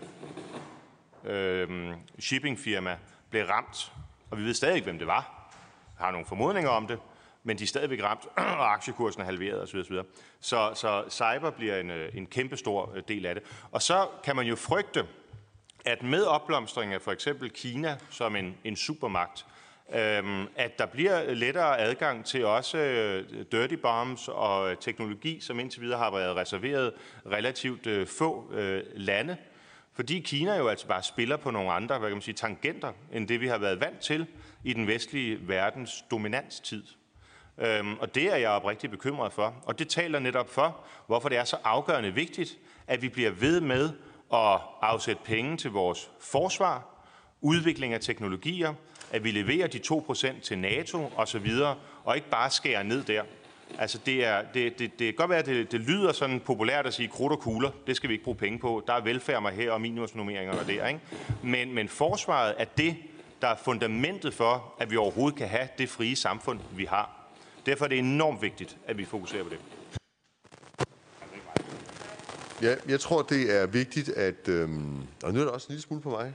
øh, 1.25 1.93
shippingfirma 2.19 2.97
blev 3.35 3.47
ramt, 3.47 3.91
og 4.31 4.37
vi 4.37 4.43
ved 4.43 4.53
stadig 4.53 4.75
ikke, 4.75 4.85
hvem 4.85 4.97
det 4.97 5.07
var. 5.07 5.51
Jeg 5.99 6.05
har 6.05 6.11
nogle 6.11 6.25
formodninger 6.25 6.69
om 6.69 6.87
det, 6.87 6.99
men 7.43 7.57
de 7.57 7.63
er 7.63 7.67
stadigvæk 7.67 8.03
ramt, 8.03 8.25
og 8.61 8.73
aktiekursen 8.73 9.21
er 9.21 9.25
halveret 9.25 9.61
osv. 9.61 9.79
osv. 9.79 9.95
Så, 10.39 10.71
så 10.75 11.03
cyber 11.09 11.49
bliver 11.49 11.79
en, 11.79 11.91
øh, 11.91 12.15
en 12.15 12.25
kæmpe 12.25 12.57
stor 12.57 12.91
øh, 12.95 13.03
del 13.07 13.25
af 13.25 13.35
det. 13.35 13.43
Og 13.71 13.81
så 13.81 14.07
kan 14.23 14.35
man 14.35 14.45
jo 14.45 14.55
frygte, 14.55 15.05
at 15.85 16.03
med 16.03 16.23
opblomstringen 16.23 16.93
af 16.93 17.01
for 17.01 17.11
eksempel 17.11 17.49
Kina 17.49 17.97
som 18.09 18.35
en, 18.35 18.57
en 18.63 18.75
supermagt, 18.75 19.45
øhm, 19.95 20.47
at 20.55 20.79
der 20.79 20.85
bliver 20.85 21.33
lettere 21.33 21.79
adgang 21.79 22.25
til 22.25 22.45
også 22.45 22.77
øh, 22.77 23.45
dirty 23.51 23.75
bombs 23.75 24.27
og 24.27 24.71
øh, 24.71 24.77
teknologi, 24.77 25.39
som 25.39 25.59
indtil 25.59 25.81
videre 25.81 25.99
har 25.99 26.11
været 26.11 26.35
reserveret 26.35 26.93
relativt 27.25 27.87
øh, 27.87 28.07
få 28.07 28.53
øh, 28.53 28.83
lande. 28.93 29.37
Fordi 29.95 30.19
Kina 30.19 30.57
jo 30.57 30.67
altså 30.67 30.87
bare 30.87 31.03
spiller 31.03 31.37
på 31.37 31.51
nogle 31.51 31.71
andre 31.71 31.99
hvad 31.99 32.09
kan 32.09 32.15
man 32.15 32.21
sige, 32.21 32.35
tangenter, 32.35 32.91
end 33.13 33.27
det 33.27 33.41
vi 33.41 33.47
har 33.47 33.57
været 33.57 33.79
vant 33.79 33.99
til 33.99 34.27
i 34.63 34.73
den 34.73 34.87
vestlige 34.87 35.47
verdens 35.47 36.03
dominanstid. 36.11 36.83
Øhm, 37.57 37.97
og 37.99 38.15
det 38.15 38.33
er 38.33 38.35
jeg 38.35 38.49
oprigtigt 38.49 38.91
bekymret 38.91 39.33
for. 39.33 39.53
Og 39.65 39.79
det 39.79 39.89
taler 39.89 40.19
netop 40.19 40.49
for, 40.49 40.77
hvorfor 41.07 41.29
det 41.29 41.37
er 41.37 41.43
så 41.43 41.57
afgørende 41.63 42.13
vigtigt, 42.13 42.57
at 42.87 43.01
vi 43.01 43.09
bliver 43.09 43.31
ved 43.31 43.61
med 43.61 43.89
at 44.33 44.59
afsætte 44.81 45.21
penge 45.25 45.57
til 45.57 45.71
vores 45.71 46.09
forsvar, 46.19 47.05
udvikling 47.41 47.93
af 47.93 48.01
teknologier, 48.01 48.73
at 49.11 49.23
vi 49.23 49.31
leverer 49.31 49.67
de 49.67 49.79
2% 49.87 50.41
til 50.41 50.57
NATO 50.57 51.11
osv., 51.17 51.51
og 52.03 52.15
ikke 52.15 52.29
bare 52.29 52.49
skærer 52.49 52.83
ned 52.83 53.03
der. 53.03 53.23
Altså 53.79 53.99
det, 54.05 54.25
er, 54.25 54.41
det, 54.53 54.79
det, 54.79 54.99
det 54.99 55.07
kan 55.07 55.13
godt 55.15 55.29
være, 55.29 55.39
at 55.39 55.45
det, 55.45 55.71
det 55.71 55.79
lyder 55.79 56.11
sådan 56.11 56.39
populært 56.39 56.85
at 56.85 56.93
sige 56.93 57.07
krudt 57.07 57.31
og 57.31 57.39
kugler. 57.39 57.71
Det 57.87 57.95
skal 57.95 58.09
vi 58.09 58.13
ikke 58.13 58.23
bruge 58.23 58.37
penge 58.37 58.59
på. 58.59 58.83
Der 58.87 58.93
er 58.93 59.01
velfærd 59.01 59.41
mig 59.41 59.53
her 59.53 59.71
og 59.71 59.81
minimumsnummeringer 59.81 60.59
og 60.59 60.67
der. 60.67 60.87
Ikke? 60.87 60.99
Men, 61.43 61.73
men 61.73 61.89
forsvaret 61.89 62.55
er 62.57 62.65
det, 62.65 62.95
der 63.41 63.47
er 63.47 63.55
fundamentet 63.55 64.33
for, 64.33 64.73
at 64.79 64.91
vi 64.91 64.97
overhovedet 64.97 65.37
kan 65.37 65.47
have 65.47 65.67
det 65.77 65.89
frie 65.89 66.15
samfund, 66.15 66.59
vi 66.75 66.85
har. 66.85 67.25
Derfor 67.65 67.85
er 67.85 67.89
det 67.89 67.99
enormt 67.99 68.41
vigtigt, 68.41 68.77
at 68.87 68.97
vi 68.97 69.05
fokuserer 69.05 69.43
på 69.43 69.49
det. 69.49 69.59
Ja, 72.61 72.75
jeg 72.87 72.99
tror, 72.99 73.21
det 73.21 73.61
er 73.61 73.65
vigtigt, 73.65 74.09
at... 74.09 74.47
Øhm, 74.47 74.97
og 75.23 75.33
nu 75.33 75.39
er 75.39 75.43
der 75.43 75.51
også 75.51 75.67
en 75.69 75.71
lille 75.71 75.81
smule 75.81 76.01
på 76.01 76.09
mig. 76.09 76.33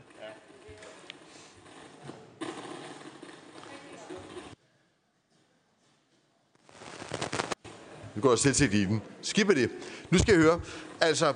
Nu 8.15 8.23
går 8.23 8.31
jeg 8.31 8.39
selv 8.39 8.55
til 8.55 8.75
i 8.75 8.85
den. 8.85 9.03
Skipper 9.23 9.55
det. 9.55 9.71
Nu 10.11 10.19
skal 10.19 10.33
jeg 10.33 10.43
høre. 10.43 10.61
Altså, 11.01 11.27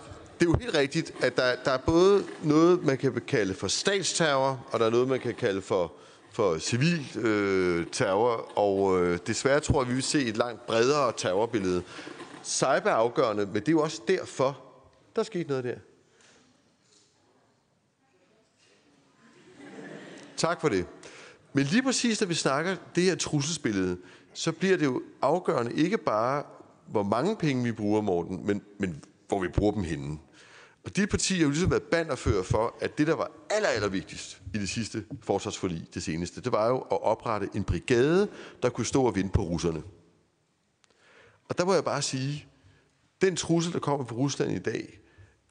det 0.41 0.47
er 0.47 0.51
jo 0.51 0.57
helt 0.61 0.75
rigtigt, 0.75 1.15
at 1.21 1.37
der, 1.37 1.55
der 1.65 1.71
er 1.71 1.79
både 1.79 2.25
noget, 2.43 2.85
man 2.85 2.99
kan 2.99 3.21
kalde 3.27 3.55
for 3.55 3.69
statsterror, 3.69 4.67
og 4.73 4.81
der 4.81 4.87
er 4.87 4.91
noget, 4.91 5.09
man 5.09 5.21
kan 5.21 5.35
kalde 5.35 5.63
for 5.63 5.93
for 6.35 6.59
civil 6.59 7.19
øh, 7.19 7.87
terror, 7.93 8.59
og 8.59 9.03
øh, 9.03 9.19
desværre 9.27 9.61
tror 9.61 9.83
jeg, 9.83 9.89
vi 9.89 9.95
vil 9.95 10.03
se 10.03 10.25
et 10.25 10.37
langt 10.37 10.67
bredere 10.67 11.13
terrorbillede. 11.17 11.83
Cyber 12.45 12.67
er 12.67 12.91
afgørende, 12.91 13.47
men 13.47 13.55
det 13.55 13.69
er 13.69 13.73
jo 13.73 13.81
også 13.81 14.01
derfor, 14.09 14.61
der 15.17 15.21
er 15.21 15.25
sket 15.25 15.49
noget 15.49 15.65
der. 15.65 15.75
Tak 20.37 20.61
for 20.61 20.69
det. 20.69 20.87
Men 21.53 21.65
lige 21.65 21.83
præcis, 21.83 22.21
når 22.21 22.29
vi 22.29 22.35
snakker 22.35 22.77
det 22.95 23.03
her 23.03 23.15
trusselsbillede, 23.15 23.99
så 24.33 24.53
bliver 24.53 24.77
det 24.77 24.85
jo 24.85 25.03
afgørende 25.23 25.75
ikke 25.75 25.99
bare, 25.99 26.43
hvor 26.87 27.03
mange 27.03 27.37
penge 27.37 27.65
vi 27.65 27.73
bruger, 27.73 28.01
Morten, 28.01 28.47
men, 28.47 28.63
men 28.79 29.03
hvor 29.29 29.41
vi 29.41 29.49
bruger 29.49 29.73
dem 29.73 29.85
henne. 29.85 30.19
Og 30.85 30.97
de 30.97 31.07
partier 31.07 31.39
har 31.39 31.45
jo 31.45 31.51
ligesom 31.51 31.71
været 31.71 31.83
banderfører 31.83 32.43
for, 32.43 32.75
at 32.81 32.99
det, 32.99 33.07
der 33.07 33.15
var 33.15 33.31
aller, 33.51 33.69
aller 33.69 33.89
vigtigst 33.89 34.43
i 34.55 34.59
det 34.59 34.69
sidste 34.69 35.05
forsvarsforlig, 35.23 35.87
det 35.95 36.03
seneste, 36.03 36.41
det 36.41 36.53
var 36.53 36.69
jo 36.69 36.79
at 36.79 37.03
oprette 37.03 37.49
en 37.55 37.65
brigade, 37.65 38.29
der 38.63 38.69
kunne 38.69 38.87
stå 38.87 39.05
og 39.05 39.17
vinde 39.17 39.31
på 39.31 39.43
russerne. 39.43 39.83
Og 41.49 41.59
der 41.59 41.65
må 41.65 41.75
jeg 41.75 41.85
bare 41.85 42.03
sige, 42.03 42.47
den 43.21 43.37
trussel, 43.37 43.73
der 43.73 43.79
kommer 43.79 44.07
fra 44.07 44.17
Rusland 44.17 44.53
i 44.53 44.59
dag, 44.59 45.01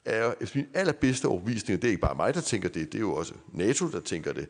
er 0.04 0.34
efter 0.40 0.58
min 0.58 0.66
allerbedste 0.74 1.26
overbevisning, 1.26 1.76
og 1.76 1.82
det 1.82 1.88
er 1.88 1.92
ikke 1.92 2.00
bare 2.00 2.14
mig, 2.14 2.34
der 2.34 2.40
tænker 2.40 2.68
det, 2.68 2.92
det 2.92 2.98
er 2.98 3.02
jo 3.02 3.14
også 3.14 3.34
NATO, 3.52 3.90
der 3.90 4.00
tænker 4.00 4.32
det, 4.32 4.48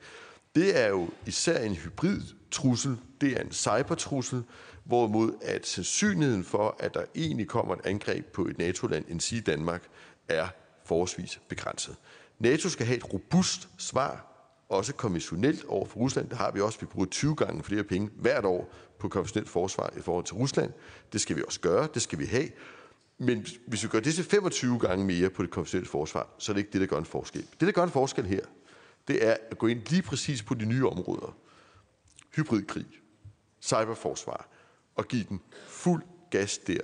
det 0.54 0.80
er 0.80 0.88
jo 0.88 1.08
især 1.26 1.58
en 1.58 1.74
hybrid 1.74 2.20
trussel, 2.50 2.96
det 3.20 3.32
er 3.36 3.40
en 3.40 3.52
cybertrussel, 3.52 4.42
hvorimod 4.84 5.32
at 5.42 5.66
sandsynligheden 5.66 6.44
for, 6.44 6.76
at 6.78 6.94
der 6.94 7.04
egentlig 7.14 7.48
kommer 7.48 7.74
et 7.74 7.86
angreb 7.86 8.26
på 8.26 8.46
et 8.46 8.58
NATO-land, 8.58 9.04
end 9.08 9.20
sige 9.20 9.40
Danmark, 9.40 9.82
er 10.28 10.48
forholdsvis 10.84 11.40
begrænset. 11.48 11.96
NATO 12.38 12.68
skal 12.68 12.86
have 12.86 12.96
et 12.96 13.14
robust 13.14 13.68
svar, 13.78 14.30
også 14.68 14.94
konventionelt 14.94 15.64
over 15.64 15.86
for 15.86 16.00
Rusland. 16.00 16.28
Det 16.28 16.38
har 16.38 16.50
vi 16.50 16.60
også. 16.60 16.80
Vi 16.80 16.86
bruger 16.86 17.06
20 17.06 17.36
gange 17.36 17.62
flere 17.62 17.84
penge 17.84 18.10
hvert 18.16 18.44
år 18.44 18.72
på 18.98 19.08
konventionelt 19.08 19.48
forsvar 19.48 19.90
i 19.96 20.00
forhold 20.00 20.24
til 20.24 20.34
Rusland. 20.34 20.72
Det 21.12 21.20
skal 21.20 21.36
vi 21.36 21.42
også 21.46 21.60
gøre. 21.60 21.88
Det 21.94 22.02
skal 22.02 22.18
vi 22.18 22.24
have. 22.24 22.48
Men 23.18 23.46
hvis 23.66 23.82
vi 23.82 23.88
gør 23.88 24.00
det 24.00 24.14
til 24.14 24.24
25 24.24 24.78
gange 24.78 25.04
mere 25.04 25.30
på 25.30 25.42
det 25.42 25.50
konventionelle 25.50 25.88
forsvar, 25.88 26.28
så 26.38 26.52
er 26.52 26.54
det 26.54 26.60
ikke 26.60 26.72
det, 26.72 26.80
der 26.80 26.86
gør 26.86 26.98
en 26.98 27.04
forskel. 27.04 27.42
Det, 27.42 27.60
der 27.60 27.72
gør 27.72 27.82
en 27.82 27.90
forskel 27.90 28.26
her, 28.26 28.40
er 29.08 29.36
at 29.50 29.58
gå 29.58 29.66
ind 29.66 29.82
lige 29.90 30.02
præcis 30.02 30.42
på 30.42 30.54
de 30.54 30.64
nye 30.64 30.86
områder. 30.88 31.36
Hybridkrig, 32.36 32.86
cyberforsvar, 33.60 34.48
og 34.94 35.08
give 35.08 35.24
den 35.28 35.40
fuld 35.68 36.02
gas 36.30 36.58
der. 36.58 36.80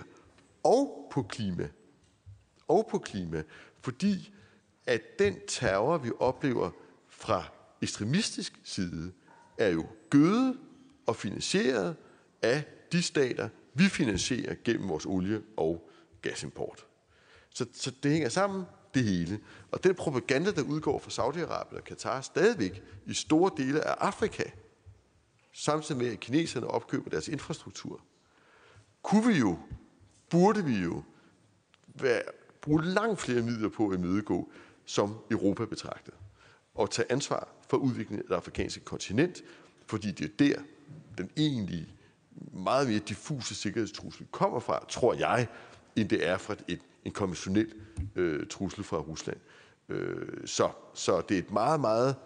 Og 0.62 1.08
på 1.12 1.22
klima. 1.22 1.68
Og 2.68 2.88
på 2.90 2.98
klima. 2.98 3.42
Fordi 3.80 4.34
at 4.86 5.02
den 5.18 5.36
terror, 5.48 5.98
vi 5.98 6.10
oplever 6.18 6.70
fra 7.08 7.44
ekstremistisk 7.82 8.60
side, 8.64 9.12
er 9.58 9.68
jo 9.68 9.86
gødet 10.10 10.58
og 11.06 11.16
finansieret 11.16 11.96
af 12.42 12.64
de 12.92 13.02
stater, 13.02 13.48
vi 13.74 13.84
finansierer 13.84 14.54
gennem 14.64 14.88
vores 14.88 15.06
olie- 15.06 15.42
og 15.56 15.90
gasimport. 16.22 16.86
Så, 17.54 17.66
så 17.72 17.92
det 18.02 18.10
hænger 18.10 18.28
sammen, 18.28 18.64
det 18.94 19.04
hele. 19.04 19.40
Og 19.70 19.84
den 19.84 19.94
propaganda, 19.94 20.50
der 20.50 20.62
udgår 20.62 20.98
fra 20.98 21.10
Saudi-Arabien 21.10 21.76
og 21.76 21.84
Katar 21.84 22.20
stadigvæk 22.20 22.82
i 23.06 23.14
store 23.14 23.50
dele 23.56 23.80
af 23.86 24.06
Afrika, 24.06 24.42
samtidig 25.52 26.02
med 26.02 26.12
at 26.12 26.20
kineserne 26.20 26.66
opkøber 26.66 27.10
deres 27.10 27.28
infrastruktur, 27.28 28.00
kunne 29.02 29.26
vi 29.26 29.38
jo, 29.38 29.58
burde 30.30 30.64
vi 30.64 30.78
jo 30.78 31.02
være 31.86 32.22
bruge 32.60 32.84
langt 32.84 33.20
flere 33.20 33.42
midler 33.42 33.68
på 33.68 33.88
at 33.88 33.98
imødegå 33.98 34.50
som 34.84 35.16
Europa 35.30 35.64
betragtet. 35.64 36.14
Og 36.74 36.90
tage 36.90 37.12
ansvar 37.12 37.48
for 37.68 37.76
udviklingen 37.76 38.18
af 38.18 38.28
det 38.28 38.34
afrikanske 38.34 38.80
kontinent, 38.80 39.42
fordi 39.86 40.10
det 40.10 40.24
er 40.24 40.34
der, 40.38 40.62
den 41.18 41.30
egentlige, 41.36 41.88
meget 42.52 42.88
mere 42.88 42.98
diffuse 42.98 43.54
sikkerhedstrussel 43.54 44.26
kommer 44.30 44.60
fra, 44.60 44.84
tror 44.88 45.14
jeg, 45.14 45.48
end 45.96 46.08
det 46.08 46.28
er 46.28 46.38
fra 46.38 46.54
et, 46.68 46.80
en 47.04 47.12
konventionel 47.12 47.72
øh, 48.16 48.46
trussel 48.46 48.84
fra 48.84 48.96
Rusland. 48.96 49.36
Øh, 49.88 50.46
så, 50.46 50.70
så 50.94 51.22
det 51.28 51.34
er 51.34 51.38
et 51.38 51.50
meget, 51.50 51.80
meget 51.80 52.16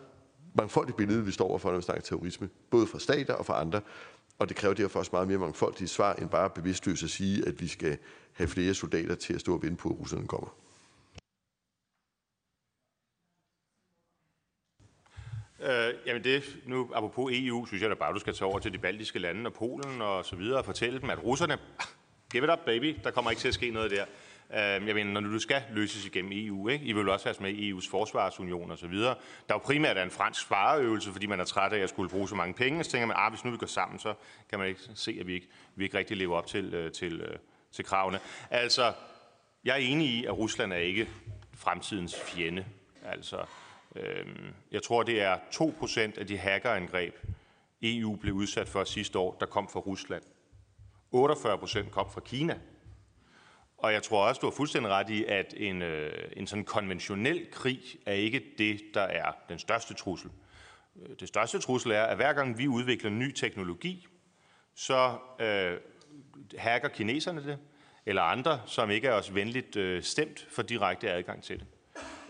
mangfoldigt 0.55 0.97
billede, 0.97 1.25
vi 1.25 1.33
står 1.33 1.49
overfor, 1.49 1.71
når 1.71 1.77
vi 1.77 1.83
snakker 1.83 2.03
terrorisme, 2.03 2.49
både 2.71 2.87
fra 2.87 2.99
stater 2.99 3.35
og 3.35 3.47
fra 3.47 3.61
andre. 3.61 3.81
Og 4.39 4.49
det 4.49 4.57
kræver 4.57 4.75
derfor 4.75 4.99
også 4.99 5.11
meget 5.13 5.29
mere 5.29 5.39
mangfoldige 5.39 5.89
svar, 5.89 6.15
end 6.15 6.29
bare 6.29 6.51
bevidstløst 6.51 7.03
at 7.03 7.11
sige, 7.11 7.49
at 7.49 7.61
vi 7.61 7.69
skal 7.69 7.99
have 8.33 8.49
flere 8.49 8.75
soldater 8.75 9.15
til 9.15 9.35
at 9.35 9.41
stå 9.41 9.55
og 9.55 9.63
vente 9.63 9.77
på, 9.77 9.89
at 9.89 10.01
russerne 10.01 10.27
kommer. 10.27 10.57
Øh, 15.61 15.95
jamen 16.07 16.25
det, 16.25 16.57
nu 16.67 16.91
apropos 16.95 17.33
EU, 17.35 17.67
synes 17.67 17.83
jeg 17.83 17.91
da 17.91 17.95
bare, 17.95 18.15
du 18.15 18.19
skal 18.19 18.35
tage 18.35 18.49
over 18.49 18.59
til 18.59 18.73
de 18.73 18.79
baltiske 18.79 19.19
lande 19.19 19.47
og 19.47 19.53
Polen 19.53 20.03
og 20.03 20.25
så 20.25 20.37
videre 20.37 20.59
og 20.59 20.65
fortælle 20.65 21.01
dem, 21.01 21.11
at 21.11 21.25
russerne, 21.25 21.59
give 22.33 22.45
it 22.45 22.51
up 22.51 22.59
baby, 22.67 22.97
der 23.05 23.11
kommer 23.11 23.31
ikke 23.31 23.41
til 23.41 23.49
at 23.49 23.55
ske 23.55 23.71
noget 23.71 23.91
der. 23.91 24.05
Øh, 24.53 24.87
jeg 24.87 24.95
mener, 24.95 25.05
når 25.05 25.21
du 25.21 25.39
skal 25.39 25.63
løses 25.71 26.07
igennem 26.07 26.33
EU, 26.35 26.69
ikke? 26.69 26.85
I 26.85 26.93
vil 26.93 27.09
også 27.09 27.29
have 27.29 27.37
med 27.41 27.51
i 27.51 27.73
EU's 27.73 27.91
forsvarsunion 27.91 28.71
og 28.71 28.79
så 28.79 28.87
videre. 28.87 29.15
Der 29.49 29.55
er 29.55 29.59
jo 29.59 29.59
primært 29.59 29.99
en 29.99 30.11
fransk 30.11 30.43
spareøvelse, 30.43 31.13
fordi 31.13 31.27
man 31.27 31.41
er 31.41 31.45
træt 31.45 31.73
af 31.73 31.79
at 31.79 31.89
skulle 31.89 32.11
bruge 32.11 32.29
så 32.29 32.35
mange 32.35 32.55
penge. 32.55 32.85
Så 32.85 32.91
tænker 32.91 33.07
man, 33.07 33.17
at 33.17 33.23
ah, 33.23 33.33
hvis 33.33 33.45
nu 33.45 33.51
vi 33.51 33.57
går 33.57 33.67
sammen, 33.67 33.99
så 33.99 34.15
kan 34.51 34.59
man 34.59 34.69
ikke 34.69 34.81
se, 34.95 35.17
at 35.21 35.27
vi 35.27 35.35
ikke, 35.35 35.49
vi 35.75 35.85
ikke 35.85 35.99
rigtig 35.99 36.17
lever 36.17 36.37
op 36.37 36.47
til, 36.47 36.75
øh, 36.75 36.93
til, 36.93 37.21
øh, 37.21 37.37
til 37.73 37.85
kravene. 37.85 38.19
Altså, 38.51 38.93
jeg 39.65 39.73
er 39.73 39.81
enig 39.81 40.09
i, 40.09 40.25
at 40.25 40.39
Rusland 40.39 40.73
er 40.73 40.77
ikke 40.77 41.09
fremtidens 41.55 42.21
fjende. 42.21 42.65
Altså, 43.05 43.47
Øhm, 43.97 44.55
jeg 44.71 44.83
tror, 44.83 45.03
det 45.03 45.23
er 45.23 45.39
2% 45.51 46.19
af 46.19 46.27
de 46.27 46.39
hackerangreb, 46.39 47.15
EU 47.83 48.17
blev 48.17 48.35
udsat 48.35 48.69
for 48.69 48.85
sidste 48.85 49.19
år, 49.19 49.37
der 49.41 49.47
kom 49.47 49.69
fra 49.69 49.81
Rusland. 49.81 50.23
48% 51.15 51.91
kom 51.91 52.11
fra 52.11 52.21
Kina. 52.21 52.59
Og 53.79 53.93
jeg 53.93 54.03
tror 54.03 54.29
også, 54.29 54.41
du 54.41 54.47
har 54.47 54.55
fuldstændig 54.57 54.91
ret 54.91 55.11
i, 55.11 55.25
at 55.25 55.55
en, 55.57 55.83
øh, 55.83 56.13
en 56.37 56.47
sådan 56.47 56.65
konventionel 56.65 57.51
krig 57.51 57.81
er 58.07 58.13
ikke 58.13 58.45
det, 58.59 58.81
der 58.95 59.01
er 59.03 59.33
den 59.49 59.59
største 59.59 59.95
trussel. 59.95 60.31
Øh, 61.03 61.17
det 61.21 61.29
største 61.29 61.59
trussel 61.59 61.91
er, 61.91 62.03
at 62.03 62.17
hver 62.17 62.33
gang 62.33 62.59
vi 62.59 62.69
udvikler 62.69 63.11
ny 63.11 63.33
teknologi, 63.33 64.07
så 64.75 65.19
øh, 65.41 65.79
hacker 66.59 66.89
kineserne 66.89 67.45
det, 67.45 67.59
eller 68.07 68.23
andre, 68.23 68.61
som 68.67 68.91
ikke 68.91 69.09
er 69.09 69.13
os 69.13 69.35
venligt 69.35 69.77
øh, 69.77 70.03
stemt 70.03 70.47
for 70.51 70.63
direkte 70.63 71.11
adgang 71.11 71.43
til 71.43 71.59
det. 71.59 71.67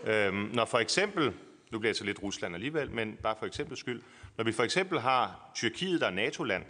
Øhm, 0.03 0.51
når 0.53 0.65
for 0.65 0.79
eksempel 0.79 1.33
nu 1.71 1.79
bliver 1.79 1.93
det 1.93 1.97
så 1.97 2.03
lidt 2.03 2.23
Rusland 2.23 2.55
alligevel, 2.55 2.91
men 2.91 3.17
bare 3.23 3.35
for 3.39 3.45
eksempel 3.45 3.77
skyld. 3.77 4.01
Når 4.37 4.43
vi 4.43 4.51
for 4.51 4.63
eksempel 4.63 4.99
har 4.99 5.51
Tyrkiet, 5.55 6.01
der 6.01 6.07
er 6.07 6.11
NATO-land, 6.11 6.63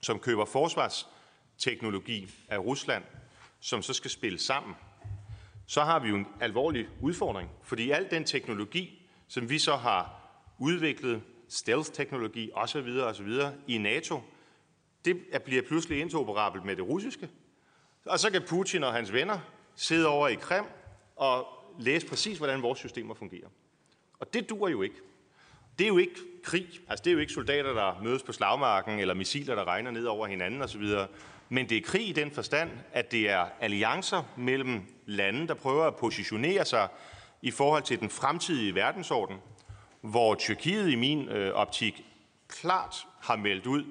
som 0.00 0.18
køber 0.18 0.44
forsvarsteknologi 0.44 2.34
af 2.48 2.58
Rusland, 2.58 3.04
som 3.60 3.82
så 3.82 3.92
skal 3.92 4.10
spille 4.10 4.38
sammen, 4.38 4.74
så 5.66 5.80
har 5.80 5.98
vi 5.98 6.08
jo 6.08 6.16
en 6.16 6.26
alvorlig 6.40 6.88
udfordring. 7.00 7.50
Fordi 7.62 7.90
al 7.90 8.10
den 8.10 8.24
teknologi, 8.24 9.08
som 9.28 9.50
vi 9.50 9.58
så 9.58 9.76
har 9.76 10.20
udviklet, 10.58 11.22
stealth-teknologi 11.48 12.50
osv. 12.54 12.88
osv. 13.04 13.28
i 13.66 13.78
NATO, 13.78 14.20
det 15.04 15.42
bliver 15.44 15.62
pludselig 15.62 16.00
interoperabelt 16.00 16.64
med 16.64 16.76
det 16.76 16.84
russiske. 16.84 17.28
Og 18.06 18.18
så 18.18 18.30
kan 18.30 18.42
Putin 18.48 18.84
og 18.84 18.92
hans 18.92 19.12
venner 19.12 19.38
sidde 19.74 20.08
over 20.08 20.28
i 20.28 20.34
Krem 20.34 20.64
og 21.16 21.46
læse 21.78 22.06
præcis, 22.06 22.38
hvordan 22.38 22.62
vores 22.62 22.78
systemer 22.78 23.14
fungerer. 23.14 23.48
Og 24.18 24.34
det 24.34 24.50
dur 24.50 24.68
jo 24.68 24.82
ikke. 24.82 24.96
Det 25.78 25.84
er 25.84 25.88
jo 25.88 25.98
ikke 25.98 26.20
krig. 26.42 26.68
Altså, 26.88 27.02
det 27.02 27.10
er 27.10 27.14
jo 27.14 27.20
ikke 27.20 27.32
soldater, 27.32 27.72
der 27.72 28.02
mødes 28.02 28.22
på 28.22 28.32
slagmarken, 28.32 28.98
eller 28.98 29.14
missiler, 29.14 29.54
der 29.54 29.64
regner 29.64 29.90
ned 29.90 30.04
over 30.04 30.26
hinanden 30.26 30.62
osv. 30.62 30.84
Men 31.52 31.68
det 31.68 31.76
er 31.76 31.82
krig 31.82 32.08
i 32.08 32.12
den 32.12 32.30
forstand, 32.30 32.70
at 32.92 33.12
det 33.12 33.30
er 33.30 33.46
alliancer 33.60 34.22
mellem 34.36 34.82
lande, 35.06 35.48
der 35.48 35.54
prøver 35.54 35.84
at 35.84 35.96
positionere 35.96 36.64
sig 36.64 36.88
i 37.42 37.50
forhold 37.50 37.82
til 37.82 38.00
den 38.00 38.10
fremtidige 38.10 38.74
verdensorden, 38.74 39.36
hvor 40.00 40.34
Tyrkiet 40.34 40.90
i 40.90 40.94
min 40.94 41.28
øh, 41.28 41.54
optik 41.54 42.04
klart 42.48 43.06
har 43.20 43.36
meldt 43.36 43.66
ud, 43.66 43.84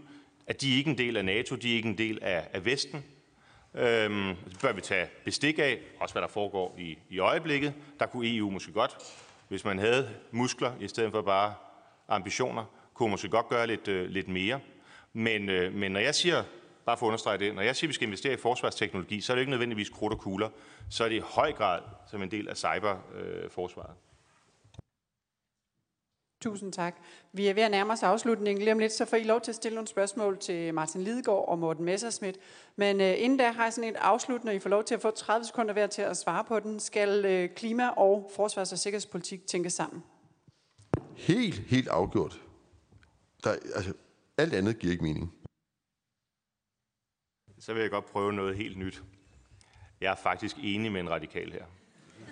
at 0.47 0.61
de 0.61 0.73
er 0.73 0.77
ikke 0.77 0.89
en 0.89 0.97
del 0.97 1.17
af 1.17 1.25
NATO, 1.25 1.55
de 1.55 1.71
er 1.71 1.75
ikke 1.75 1.89
en 1.89 1.97
del 1.97 2.19
af, 2.21 2.47
af 2.53 2.65
Vesten. 2.65 3.03
Øhm, 3.75 4.35
det 4.49 4.59
bør 4.61 4.73
vi 4.73 4.81
tage 4.81 5.07
bestik 5.25 5.59
af, 5.59 5.79
også 5.99 6.13
hvad 6.13 6.21
der 6.21 6.27
foregår 6.27 6.75
i, 6.79 6.97
i 7.09 7.19
øjeblikket. 7.19 7.73
Der 7.99 8.05
kunne 8.05 8.35
EU 8.35 8.49
måske 8.49 8.71
godt 8.71 8.97
hvis 9.49 9.65
man 9.65 9.79
havde 9.79 10.09
muskler 10.31 10.71
i 10.79 10.87
stedet 10.87 11.11
for 11.11 11.21
bare 11.21 11.53
ambitioner, 12.07 12.65
kunne 12.93 13.07
man 13.07 13.11
måske 13.11 13.29
godt 13.29 13.49
gøre 13.49 13.67
lidt, 13.67 13.87
øh, 13.87 14.09
lidt 14.09 14.27
mere. 14.27 14.59
Men, 15.13 15.49
øh, 15.49 15.73
men 15.73 15.91
når 15.91 15.99
jeg 15.99 16.15
siger, 16.15 16.43
bare 16.89 16.97
for 16.97 17.05
at 17.05 17.07
understrege 17.07 17.37
det, 17.37 17.55
når 17.55 17.61
jeg 17.61 17.75
siger, 17.75 17.87
at 17.87 17.89
vi 17.89 17.93
skal 17.93 18.07
investere 18.07 18.33
i 18.33 18.37
forsvarsteknologi, 18.37 19.21
så 19.21 19.33
er 19.33 19.35
det 19.35 19.41
ikke 19.41 19.49
nødvendigvis 19.49 19.89
krudt 19.89 20.13
og 20.13 20.19
kugler. 20.19 20.49
Så 20.89 21.03
er 21.03 21.09
det 21.09 21.15
i 21.15 21.19
høj 21.19 21.51
grad 21.51 21.81
som 22.11 22.23
en 22.23 22.31
del 22.31 22.49
af 22.49 22.57
cyberforsvaret. 22.57 23.89
Øh, 23.89 23.95
Tusind 26.41 26.73
tak. 26.73 26.95
Vi 27.33 27.47
er 27.47 27.53
ved 27.53 27.63
at 27.63 27.71
nærme 27.71 27.93
os 27.93 28.03
afslutningen. 28.03 28.63
Lige 28.63 28.71
om 28.71 28.79
lidt, 28.79 28.91
så 28.91 29.05
får 29.05 29.17
I 29.17 29.23
lov 29.23 29.41
til 29.41 29.51
at 29.51 29.55
stille 29.55 29.75
nogle 29.75 29.87
spørgsmål 29.87 30.37
til 30.37 30.73
Martin 30.73 31.01
Lidegaard 31.01 31.45
og 31.47 31.59
Morten 31.59 31.85
Messerschmidt. 31.85 32.37
Men 32.75 32.95
uh, 33.01 33.23
inden 33.23 33.37
da 33.37 33.51
har 33.51 33.63
jeg 33.63 33.73
sådan 33.73 33.89
et 33.89 33.95
afsluttende, 33.95 34.55
I 34.55 34.59
får 34.59 34.69
lov 34.69 34.83
til 34.83 34.95
at 34.95 35.01
få 35.01 35.11
30 35.11 35.45
sekunder 35.45 35.73
hver 35.73 35.87
til 35.87 36.01
at 36.01 36.17
svare 36.17 36.43
på 36.43 36.59
den. 36.59 36.79
Skal 36.79 37.43
uh, 37.43 37.55
klima- 37.55 37.89
og 37.89 38.31
forsvars- 38.35 38.71
og 38.71 38.79
sikkerhedspolitik 38.79 39.47
tænkes 39.47 39.73
sammen? 39.73 40.03
Helt, 41.15 41.59
helt 41.59 41.87
afgjort. 41.87 42.41
Der, 43.43 43.51
altså, 43.75 43.93
alt 44.37 44.53
andet 44.53 44.79
giver 44.79 44.91
ikke 44.91 45.03
mening. 45.03 45.38
Så 47.59 47.73
vil 47.73 47.81
jeg 47.81 47.91
godt 47.91 48.05
prøve 48.05 48.33
noget 48.33 48.55
helt 48.55 48.77
nyt. 48.77 49.03
Jeg 50.01 50.11
er 50.11 50.15
faktisk 50.15 50.55
enig 50.63 50.91
med 50.91 51.01
en 51.01 51.09
radikal 51.09 51.51
her. 51.51 51.65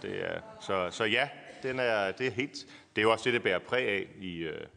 Det 0.02 0.26
er, 0.26 0.42
så, 0.62 0.90
så 0.92 1.04
ja, 1.04 1.30
den 1.64 1.80
er, 1.80 2.12
det 2.12 2.28
er 2.28 2.32
helt, 2.32 2.68
det 2.96 3.02
er 3.02 3.04
jo 3.04 3.12
også 3.12 3.24
det, 3.26 3.34
det 3.34 3.44
bærer 3.44 3.60
præg 3.60 3.88
af 3.88 4.08
i, 4.20 4.38
øh, 4.38 4.68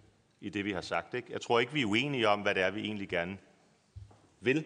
i 0.41 0.49
det, 0.49 0.65
vi 0.65 0.73
har 0.73 0.81
sagt. 0.81 1.15
Ikke? 1.15 1.33
Jeg 1.33 1.41
tror 1.41 1.61
ikke, 1.61 1.73
vi 1.73 1.83
er 1.83 1.87
uenige 1.87 2.29
om, 2.29 2.41
hvad 2.41 2.55
det 2.55 2.63
er, 2.63 2.71
vi 2.71 2.81
egentlig 2.81 3.09
gerne 3.09 3.39
vil. 4.41 4.65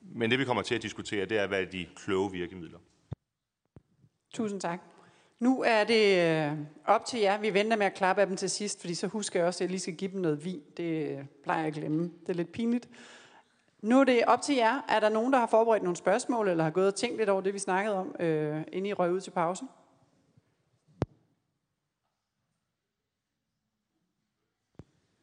Men 0.00 0.30
det, 0.30 0.38
vi 0.38 0.44
kommer 0.44 0.62
til 0.62 0.74
at 0.74 0.82
diskutere, 0.82 1.26
det 1.26 1.38
er, 1.38 1.46
hvad 1.46 1.60
er 1.60 1.64
de 1.64 1.86
kloge 1.96 2.32
virkemidler. 2.32 2.78
Tusind 4.34 4.60
tak. 4.60 4.80
Nu 5.38 5.62
er 5.62 5.84
det 5.84 6.32
øh, 6.52 6.58
op 6.84 7.04
til 7.04 7.20
jer. 7.20 7.38
Vi 7.38 7.54
venter 7.54 7.76
med 7.76 7.86
at 7.86 7.94
klappe 7.94 8.22
af 8.22 8.26
dem 8.26 8.36
til 8.36 8.50
sidst, 8.50 8.80
fordi 8.80 8.94
så 8.94 9.06
husker 9.06 9.40
jeg 9.40 9.46
også, 9.46 9.58
at 9.58 9.60
jeg 9.60 9.70
lige 9.70 9.80
skal 9.80 9.96
give 9.96 10.10
dem 10.10 10.20
noget 10.20 10.44
vin. 10.44 10.62
Det 10.76 11.10
øh, 11.10 11.24
plejer 11.42 11.60
jeg 11.60 11.68
at 11.68 11.74
glemme. 11.74 12.02
Det 12.02 12.28
er 12.28 12.34
lidt 12.34 12.52
pinligt. 12.52 12.88
Nu 13.84 14.00
er 14.00 14.04
det 14.04 14.24
op 14.26 14.42
til 14.42 14.54
jer. 14.54 14.80
Er 14.88 15.00
der 15.00 15.08
nogen, 15.08 15.32
der 15.32 15.38
har 15.38 15.46
forberedt 15.46 15.82
nogle 15.82 15.96
spørgsmål, 15.96 16.48
eller 16.48 16.64
har 16.64 16.70
gået 16.70 16.86
og 16.86 16.94
tænkt 16.94 17.16
lidt 17.16 17.28
over 17.28 17.40
det, 17.40 17.54
vi 17.54 17.58
snakkede 17.58 17.96
om, 17.96 18.16
øh, 18.20 18.60
inden 18.72 18.86
I 18.86 18.92
røg 18.92 19.12
ud 19.12 19.20
til 19.20 19.30
pausen? 19.30 19.68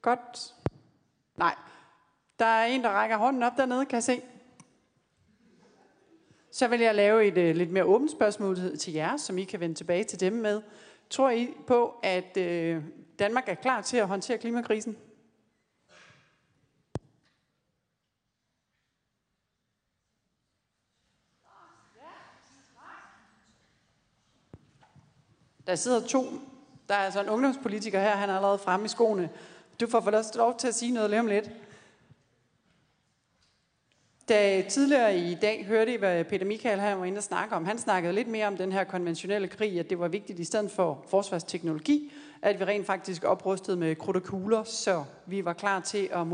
Godt. 0.01 0.55
Nej. 1.37 1.55
Der 2.39 2.45
er 2.45 2.65
en, 2.65 2.83
der 2.83 2.89
rækker 2.89 3.17
hånden 3.17 3.43
op 3.43 3.57
dernede, 3.57 3.85
kan 3.85 3.95
jeg 3.95 4.03
se. 4.03 4.21
Så 6.51 6.67
vil 6.67 6.79
jeg 6.79 6.95
lave 6.95 7.25
et 7.25 7.37
uh, 7.37 7.57
lidt 7.57 7.71
mere 7.71 7.85
åbent 7.85 8.11
spørgsmål 8.11 8.77
til 8.77 8.93
jer, 8.93 9.17
som 9.17 9.37
I 9.37 9.43
kan 9.43 9.59
vende 9.59 9.75
tilbage 9.75 10.03
til 10.03 10.19
dem 10.19 10.33
med. 10.33 10.61
Tror 11.09 11.29
I 11.29 11.53
på, 11.67 11.95
at 12.03 12.37
uh, 12.37 12.83
Danmark 13.19 13.49
er 13.49 13.55
klar 13.55 13.81
til 13.81 13.97
at 13.97 14.07
håndtere 14.07 14.37
klimakrisen? 14.37 14.97
Der 25.67 25.75
sidder 25.75 26.07
to. 26.07 26.25
Der 26.89 26.95
er 26.95 26.99
altså 26.99 27.21
en 27.21 27.29
ungdomspolitiker 27.29 27.99
her, 27.99 28.09
han 28.09 28.29
er 28.29 28.35
allerede 28.35 28.57
fremme 28.57 28.85
i 28.85 28.89
skoene. 28.89 29.29
Du 29.79 29.87
får 29.87 30.01
for 30.01 30.37
lov 30.37 30.57
til 30.57 30.67
at 30.67 30.75
sige 30.75 30.91
noget 30.91 31.09
lige 31.09 31.19
om 31.19 31.27
lidt. 31.27 31.51
Da 34.29 34.63
tidligere 34.69 35.17
i 35.17 35.35
dag 35.35 35.65
hørte 35.65 35.93
I, 35.93 35.97
hvad 35.97 36.23
Peter 36.23 36.45
Michael 36.45 36.79
her 36.79 36.95
var 36.95 37.05
inde 37.05 37.17
og 37.17 37.23
snakke 37.23 37.55
om. 37.55 37.65
Han 37.65 37.77
snakkede 37.77 38.13
lidt 38.13 38.27
mere 38.27 38.47
om 38.47 38.57
den 38.57 38.71
her 38.71 38.83
konventionelle 38.83 39.47
krig, 39.47 39.79
at 39.79 39.89
det 39.89 39.99
var 39.99 40.07
vigtigt 40.07 40.39
i 40.39 40.43
stedet 40.43 40.71
for 40.71 41.05
forsvarsteknologi, 41.07 42.13
at 42.41 42.59
vi 42.59 42.65
rent 42.65 42.85
faktisk 42.85 43.23
oprustede 43.23 43.77
med 43.77 43.95
krudt 43.95 44.17
og 44.17 44.23
kugler, 44.23 44.63
så 44.63 45.03
vi 45.25 45.45
var 45.45 45.53
klar 45.53 45.79
til 45.79 46.09
at 46.11 46.27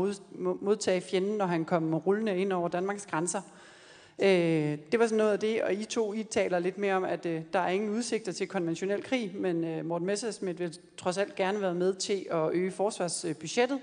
modtage 0.60 1.00
fjenden, 1.00 1.38
når 1.38 1.46
han 1.46 1.64
kom 1.64 1.94
rullende 1.94 2.38
ind 2.38 2.52
over 2.52 2.68
Danmarks 2.68 3.06
grænser. 3.06 3.40
Øh, 4.22 4.78
det 4.92 4.98
var 4.98 5.06
sådan 5.06 5.18
noget 5.18 5.32
af 5.32 5.38
det, 5.38 5.62
og 5.62 5.74
I 5.74 5.84
to 5.84 6.12
I 6.12 6.22
taler 6.22 6.58
lidt 6.58 6.78
mere 6.78 6.94
om, 6.94 7.04
at 7.04 7.26
øh, 7.26 7.42
der 7.52 7.58
er 7.58 7.68
ingen 7.68 7.90
udsigter 7.90 8.32
til 8.32 8.48
konventionel 8.48 9.02
krig, 9.02 9.32
men 9.34 9.64
øh, 9.64 9.84
Morten 9.84 10.06
Messersmith 10.06 10.58
vil 10.58 10.78
trods 10.96 11.18
alt 11.18 11.34
gerne 11.34 11.60
være 11.60 11.74
med 11.74 11.94
til 11.94 12.26
at 12.30 12.50
øge 12.52 12.70
forsvarsbudgettet 12.70 13.80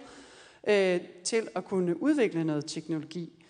øh, 0.68 1.00
til 1.24 1.48
at 1.56 1.66
kunne 1.66 2.02
udvikle 2.02 2.44
noget 2.44 2.66
teknologi. 2.66 3.44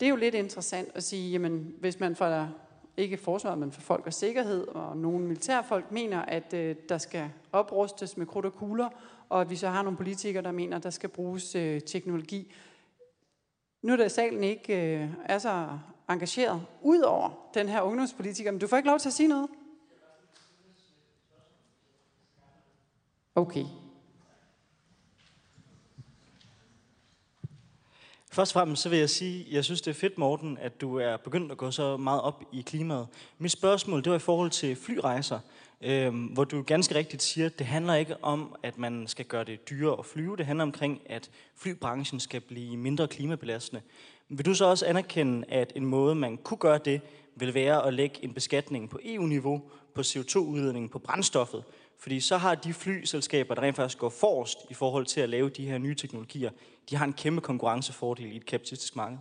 Det 0.00 0.06
er 0.06 0.10
jo 0.10 0.16
lidt 0.16 0.34
interessant 0.34 0.88
at 0.94 1.02
sige, 1.02 1.30
jamen 1.30 1.74
hvis 1.80 2.00
man 2.00 2.16
får 2.16 2.48
ikke 2.96 3.16
forsvaret, 3.16 3.58
men 3.58 3.72
for 3.72 3.80
folk 3.80 4.06
og 4.06 4.12
sikkerhed, 4.12 4.68
og 4.68 4.96
nogle 4.96 5.26
militærfolk 5.26 5.92
mener, 5.92 6.22
at 6.22 6.54
øh, 6.54 6.76
der 6.88 6.98
skal 6.98 7.30
oprustes 7.52 8.16
med 8.16 8.26
krudt 8.26 8.46
og 8.46 8.54
kugler, 8.54 8.88
og 9.28 9.40
at 9.40 9.50
vi 9.50 9.56
så 9.56 9.68
har 9.68 9.82
nogle 9.82 9.96
politikere, 9.96 10.42
der 10.42 10.52
mener, 10.52 10.76
at 10.76 10.82
der 10.82 10.90
skal 10.90 11.08
bruges 11.08 11.54
øh, 11.54 11.80
teknologi. 11.80 12.54
Nu 13.82 13.92
er 13.92 13.96
der 13.96 14.08
salen 14.08 14.44
ikke 14.44 14.96
øh, 15.02 15.08
er 15.24 15.38
så 15.38 15.68
engageret 16.12 16.66
ud 16.82 17.00
over 17.00 17.30
den 17.54 17.68
her 17.68 17.80
ungdomspolitiker, 17.80 18.50
men 18.50 18.60
du 18.60 18.66
får 18.66 18.76
ikke 18.76 18.88
lov 18.88 18.98
til 18.98 19.08
at 19.08 19.12
sige 19.12 19.28
noget. 19.28 19.48
Okay. 23.34 23.64
Først 28.32 28.50
og 28.50 28.60
fremmest 28.60 28.82
så 28.82 28.88
vil 28.88 28.98
jeg 28.98 29.10
sige, 29.10 29.46
at 29.46 29.52
jeg 29.52 29.64
synes, 29.64 29.80
det 29.82 29.90
er 29.90 29.94
fedt, 29.94 30.18
Morten, 30.18 30.58
at 30.60 30.80
du 30.80 30.96
er 30.96 31.16
begyndt 31.16 31.52
at 31.52 31.58
gå 31.58 31.70
så 31.70 31.96
meget 31.96 32.20
op 32.20 32.42
i 32.52 32.60
klimaet. 32.60 33.08
Mit 33.38 33.50
spørgsmål, 33.50 34.04
det 34.04 34.10
var 34.10 34.16
i 34.16 34.20
forhold 34.20 34.50
til 34.50 34.76
flyrejser, 34.76 35.38
øh, 35.80 36.14
hvor 36.32 36.44
du 36.44 36.62
ganske 36.62 36.94
rigtigt 36.94 37.22
siger, 37.22 37.46
at 37.46 37.58
det 37.58 37.66
handler 37.66 37.94
ikke 37.94 38.24
om, 38.24 38.56
at 38.62 38.78
man 38.78 39.06
skal 39.06 39.24
gøre 39.24 39.44
det 39.44 39.70
dyrere 39.70 39.98
at 39.98 40.06
flyve. 40.06 40.36
Det 40.36 40.46
handler 40.46 40.62
omkring, 40.62 41.00
at 41.06 41.30
flybranchen 41.56 42.20
skal 42.20 42.40
blive 42.40 42.76
mindre 42.76 43.08
klimabelastende. 43.08 43.82
Vil 44.36 44.46
du 44.46 44.54
så 44.54 44.64
også 44.64 44.86
anerkende, 44.86 45.46
at 45.48 45.72
en 45.76 45.86
måde, 45.86 46.14
man 46.14 46.36
kunne 46.36 46.58
gøre 46.58 46.78
det, 46.78 47.00
vil 47.36 47.54
være 47.54 47.86
at 47.86 47.94
lægge 47.94 48.24
en 48.24 48.34
beskatning 48.34 48.90
på 48.90 48.98
EU-niveau 49.04 49.62
på 49.94 50.00
CO2-udledningen 50.00 50.88
på 50.88 50.98
brændstoffet? 50.98 51.64
Fordi 51.98 52.20
så 52.20 52.36
har 52.36 52.54
de 52.54 52.74
flyselskaber, 52.74 53.54
der 53.54 53.62
rent 53.62 53.76
faktisk 53.76 53.98
går 53.98 54.08
forrest 54.08 54.58
i 54.70 54.74
forhold 54.74 55.06
til 55.06 55.20
at 55.20 55.28
lave 55.28 55.48
de 55.48 55.66
her 55.66 55.78
nye 55.78 55.94
teknologier, 55.94 56.50
de 56.90 56.96
har 56.96 57.04
en 57.04 57.12
kæmpe 57.12 57.40
konkurrencefordel 57.40 58.32
i 58.32 58.36
et 58.36 58.46
kapitalistisk 58.46 58.96
marked. 58.96 59.18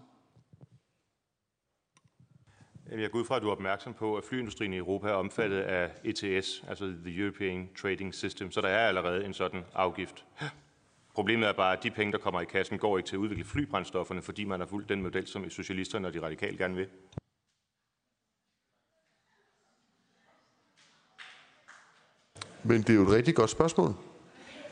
Jeg 2.91 3.11
går 3.11 3.19
ud 3.19 3.25
fra, 3.25 3.35
at 3.35 3.41
du 3.41 3.47
er 3.47 3.51
opmærksom 3.51 3.93
på, 3.93 4.15
at 4.15 4.23
flyindustrien 4.23 4.73
i 4.73 4.77
Europa 4.77 5.07
er 5.07 5.13
omfattet 5.13 5.59
af 5.59 5.91
ETS, 6.03 6.63
altså 6.67 6.93
The 7.05 7.19
European 7.19 7.69
Trading 7.81 8.13
System, 8.13 8.51
så 8.51 8.61
der 8.61 8.67
er 8.67 8.87
allerede 8.87 9.25
en 9.25 9.33
sådan 9.33 9.63
afgift. 9.73 10.25
Problemet 11.13 11.49
er 11.49 11.53
bare, 11.53 11.77
at 11.77 11.83
de 11.83 11.91
penge, 11.91 12.11
der 12.11 12.17
kommer 12.17 12.41
i 12.41 12.45
kassen, 12.45 12.77
går 12.77 12.97
ikke 12.97 13.07
til 13.07 13.15
at 13.15 13.19
udvikle 13.19 13.43
flybrændstofferne, 13.43 14.21
fordi 14.21 14.43
man 14.43 14.59
har 14.59 14.67
fulgt 14.67 14.89
den 14.89 15.01
model, 15.01 15.27
som 15.27 15.49
socialisterne 15.49 16.07
og 16.07 16.13
de 16.13 16.21
radikale 16.21 16.57
gerne 16.57 16.75
vil. 16.75 16.87
Men 22.63 22.81
det 22.81 22.89
er 22.89 22.93
jo 22.93 23.03
et 23.03 23.09
rigtig 23.09 23.35
godt 23.35 23.49
spørgsmål, 23.49 23.93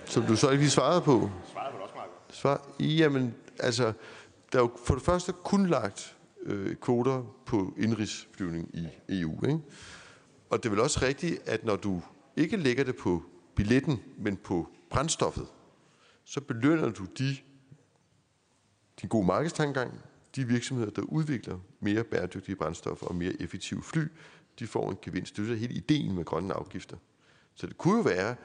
som 0.05 0.23
du 0.23 0.35
så 0.35 0.49
ikke 0.49 0.63
lige 0.63 0.71
svarede 0.71 1.01
på. 1.01 1.29
Svaret 1.51 1.73
på 1.73 1.81
også 1.81 1.95
meget 1.95 2.09
godt. 2.09 2.35
Svar? 2.35 2.67
Jamen, 2.79 3.35
altså, 3.59 3.93
der 4.51 4.59
er 4.59 4.63
jo 4.63 4.71
for 4.85 4.93
det 4.93 5.03
første 5.03 5.33
kun 5.43 5.65
lagt 5.67 6.17
øh, 6.41 6.75
kvoter 6.75 7.23
på 7.45 7.73
indrigsflyvning 7.77 8.69
i 8.73 8.87
EU. 9.21 9.45
Ikke? 9.45 9.59
Og 10.49 10.57
det 10.57 10.65
er 10.65 10.69
vel 10.69 10.79
også 10.79 10.99
rigtigt, 11.01 11.49
at 11.49 11.63
når 11.63 11.75
du 11.75 12.01
ikke 12.35 12.57
lægger 12.57 12.83
det 12.83 12.95
på 12.95 13.23
billetten, 13.55 14.03
men 14.17 14.37
på 14.37 14.67
brændstoffet, 14.89 15.47
så 16.29 16.41
belønner 16.41 16.89
du 16.89 17.05
de, 17.05 17.37
de 19.01 19.07
gode 19.07 19.25
markedstankegang, 19.25 19.99
de 20.35 20.47
virksomheder, 20.47 20.91
der 20.91 21.01
udvikler 21.01 21.59
mere 21.79 22.03
bæredygtige 22.03 22.55
brændstoffer 22.55 23.07
og 23.07 23.15
mere 23.15 23.41
effektive 23.41 23.83
fly, 23.83 24.07
de 24.59 24.67
får 24.67 24.91
en 24.91 24.97
gevinst. 25.01 25.37
Det 25.37 25.51
er 25.51 25.55
hele 25.55 25.73
ideen 25.73 26.15
med 26.15 26.25
grønne 26.25 26.53
afgifter. 26.53 26.97
Så 27.55 27.67
det 27.67 27.77
kunne 27.77 27.97
jo 27.97 28.01
være, 28.01 28.35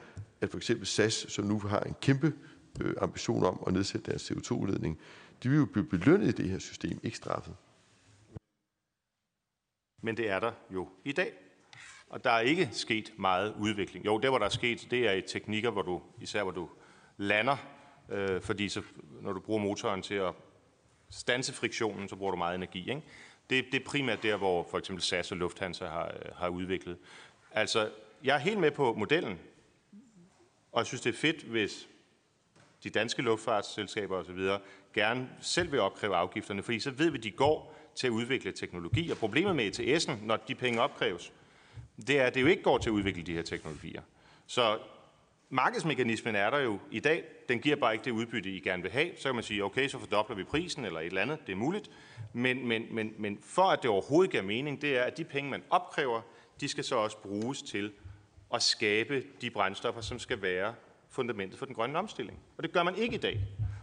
at 0.41 0.49
for 0.49 0.57
eksempel 0.57 0.87
SAS, 0.87 1.13
som 1.13 1.45
nu 1.45 1.59
har 1.59 1.79
en 1.79 1.95
kæmpe 2.01 2.33
øh, 2.81 2.95
ambition 3.01 3.43
om 3.43 3.63
at 3.67 3.73
nedsætte 3.73 4.11
deres 4.11 4.31
CO2-udledning, 4.31 4.99
de 5.43 5.49
vil 5.49 5.57
jo 5.57 5.65
blive 5.65 5.85
belønnet 5.85 6.27
i 6.27 6.31
det 6.31 6.49
her 6.49 6.59
system, 6.59 6.99
ikke 7.03 7.17
straffet. 7.17 7.55
Men 10.03 10.17
det 10.17 10.29
er 10.29 10.39
der 10.39 10.51
jo 10.73 10.89
i 11.03 11.11
dag. 11.11 11.33
Og 12.09 12.23
der 12.23 12.31
er 12.31 12.39
ikke 12.39 12.69
sket 12.71 13.13
meget 13.17 13.55
udvikling. 13.59 14.05
Jo, 14.05 14.17
det 14.17 14.29
hvor 14.29 14.37
der 14.37 14.45
er 14.45 14.49
sket, 14.49 14.87
det 14.91 15.07
er 15.07 15.11
i 15.11 15.21
teknikker, 15.21 15.71
hvor 15.71 15.81
du, 15.81 16.01
især 16.21 16.43
hvor 16.43 16.51
du 16.51 16.69
lander, 17.17 17.74
øh, 18.09 18.41
fordi 18.41 18.69
så, 18.69 18.81
når 19.21 19.33
du 19.33 19.39
bruger 19.39 19.59
motoren 19.59 20.01
til 20.01 20.15
at 20.15 20.33
stanse 21.09 21.53
friktionen, 21.53 22.09
så 22.09 22.15
bruger 22.15 22.31
du 22.31 22.37
meget 22.37 22.55
energi. 22.55 22.89
Ikke? 22.89 23.01
Det, 23.49 23.65
det 23.71 23.81
er 23.81 23.85
primært 23.85 24.23
der, 24.23 24.37
hvor 24.37 24.67
for 24.71 24.77
eksempel 24.77 25.03
SAS 25.03 25.31
og 25.31 25.37
Lufthansa 25.37 25.85
har, 25.85 26.05
øh, 26.05 26.31
har 26.35 26.49
udviklet. 26.49 26.97
Altså, 27.51 27.89
jeg 28.23 28.35
er 28.35 28.39
helt 28.39 28.59
med 28.59 28.71
på 28.71 28.93
modellen, 28.93 29.39
og 30.71 30.79
jeg 30.79 30.85
synes, 30.85 31.01
det 31.01 31.13
er 31.13 31.17
fedt, 31.17 31.43
hvis 31.43 31.87
de 32.83 32.89
danske 32.89 33.21
luftfartsselskaber 33.21 34.17
osv. 34.17 34.39
gerne 34.93 35.29
selv 35.41 35.71
vil 35.71 35.79
opkræve 35.79 36.15
afgifterne, 36.15 36.63
fordi 36.63 36.79
så 36.79 36.91
ved 36.91 37.09
vi, 37.09 37.17
at 37.17 37.23
de 37.23 37.31
går 37.31 37.75
til 37.95 38.07
at 38.07 38.11
udvikle 38.11 38.51
teknologi. 38.51 39.09
Og 39.09 39.17
problemet 39.17 39.55
med 39.55 39.79
ETS'en, 39.79 40.25
når 40.25 40.37
de 40.37 40.55
penge 40.55 40.81
opkræves, 40.81 41.33
det 42.07 42.19
er, 42.19 42.23
at 42.23 42.35
det 42.35 42.41
jo 42.41 42.47
ikke 42.47 42.63
går 42.63 42.77
til 42.77 42.89
at 42.89 42.93
udvikle 42.93 43.23
de 43.23 43.33
her 43.33 43.41
teknologier. 43.41 44.01
Så 44.47 44.79
markedsmekanismen 45.55 46.35
er 46.35 46.49
der 46.49 46.59
jo 46.59 46.79
i 46.91 46.99
dag. 46.99 47.23
Den 47.49 47.59
giver 47.59 47.75
bare 47.75 47.93
ikke 47.93 48.05
det 48.05 48.11
udbytte, 48.11 48.49
I 48.49 48.59
gerne 48.59 48.83
vil 48.83 48.91
have. 48.91 49.11
Så 49.17 49.23
kan 49.23 49.35
man 49.35 49.43
sige, 49.43 49.63
okay, 49.63 49.87
så 49.87 49.99
fordobler 49.99 50.35
vi 50.35 50.43
prisen 50.43 50.85
eller 50.85 50.99
et 50.99 51.05
eller 51.05 51.21
andet. 51.21 51.39
Det 51.47 51.53
er 51.53 51.57
muligt. 51.57 51.89
Men, 52.33 52.67
men, 52.67 52.85
men, 52.91 53.13
men 53.17 53.39
for 53.43 53.63
at 53.63 53.81
det 53.81 53.89
overhovedet 53.89 54.31
giver 54.31 54.43
mening, 54.43 54.81
det 54.81 54.97
er, 54.97 55.03
at 55.03 55.17
de 55.17 55.23
penge, 55.23 55.49
man 55.49 55.63
opkræver, 55.69 56.21
de 56.61 56.67
skal 56.67 56.83
så 56.83 56.95
også 56.95 57.17
bruges 57.17 57.61
til 57.61 57.91
at 58.53 58.61
skabe 58.61 59.23
de 59.41 59.49
brændstoffer, 59.49 60.01
som 60.01 60.19
skal 60.19 60.41
være 60.41 60.73
fundamentet 61.09 61.59
for 61.59 61.65
den 61.65 61.75
grønne 61.75 61.99
omstilling. 61.99 62.39
Og 62.57 62.63
det 62.63 62.71
gør 62.71 62.83
man 62.83 62.95
ikke 62.95 63.15
i 63.15 63.19
dag. 63.19 63.39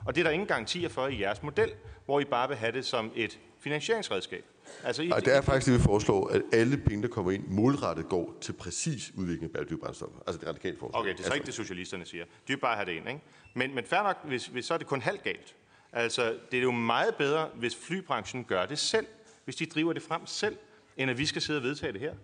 Og 0.07 0.15
det 0.15 0.20
er 0.20 0.24
der 0.24 0.31
ingen 0.31 0.49
garantier 0.49 0.89
for 0.89 1.07
i 1.07 1.20
jeres 1.20 1.43
model, 1.43 1.73
hvor 2.05 2.20
I 2.20 2.24
bare 2.24 2.49
vil 2.49 2.57
have 2.57 2.73
det 2.73 2.85
som 2.85 3.12
et 3.15 3.40
finansieringsredskab. 3.61 4.44
Altså, 4.85 5.03
Ej, 5.03 5.20
det 5.20 5.36
er 5.36 5.40
faktisk 5.40 5.73
det, 5.73 5.78
vi 5.78 5.85
foreslår, 5.85 6.28
at 6.28 6.43
alle 6.53 6.77
penge, 6.77 7.03
der 7.03 7.09
kommer 7.09 7.32
ind, 7.32 7.47
målrettet 7.47 8.09
går 8.09 8.35
til 8.40 8.53
præcis 8.53 9.12
udvikling 9.16 9.44
af 9.44 9.51
bæredygtige 9.51 9.78
brændstoffer. 9.78 10.19
Altså 10.27 10.40
det 10.40 10.49
radikale 10.49 10.78
forslag. 10.78 11.01
Okay, 11.01 11.11
det 11.11 11.15
er 11.15 11.23
så 11.23 11.23
altså. 11.23 11.35
ikke 11.35 11.47
det, 11.47 11.55
socialisterne 11.55 12.05
siger. 12.05 12.24
De 12.24 12.31
vil 12.47 12.57
bare 12.57 12.77
have 12.77 12.86
det 12.86 12.93
ind, 12.93 13.09
ikke? 13.09 13.20
Men, 13.55 13.74
men 13.74 13.85
fair 13.85 14.03
nok, 14.03 14.24
hvis, 14.24 14.47
hvis 14.47 14.65
så 14.65 14.74
er 14.74 14.78
det 14.78 14.86
kun 14.86 15.01
halvt 15.01 15.23
galt. 15.23 15.57
Altså, 15.93 16.39
det 16.51 16.59
er 16.59 16.62
jo 16.62 16.70
meget 16.70 17.15
bedre, 17.15 17.49
hvis 17.55 17.77
flybranchen 17.77 18.44
gør 18.44 18.66
det 18.66 18.78
selv, 18.78 19.07
hvis 19.44 19.57
de 19.57 19.66
driver 19.66 19.93
det 19.93 20.03
frem 20.03 20.27
selv, 20.27 20.57
end 20.97 21.11
at 21.11 21.19
vi 21.19 21.27
skal 21.27 21.43
sidde 21.43 21.59
og 21.59 21.62
vedtage 21.62 21.93
det 21.93 22.01
her. 22.01 22.15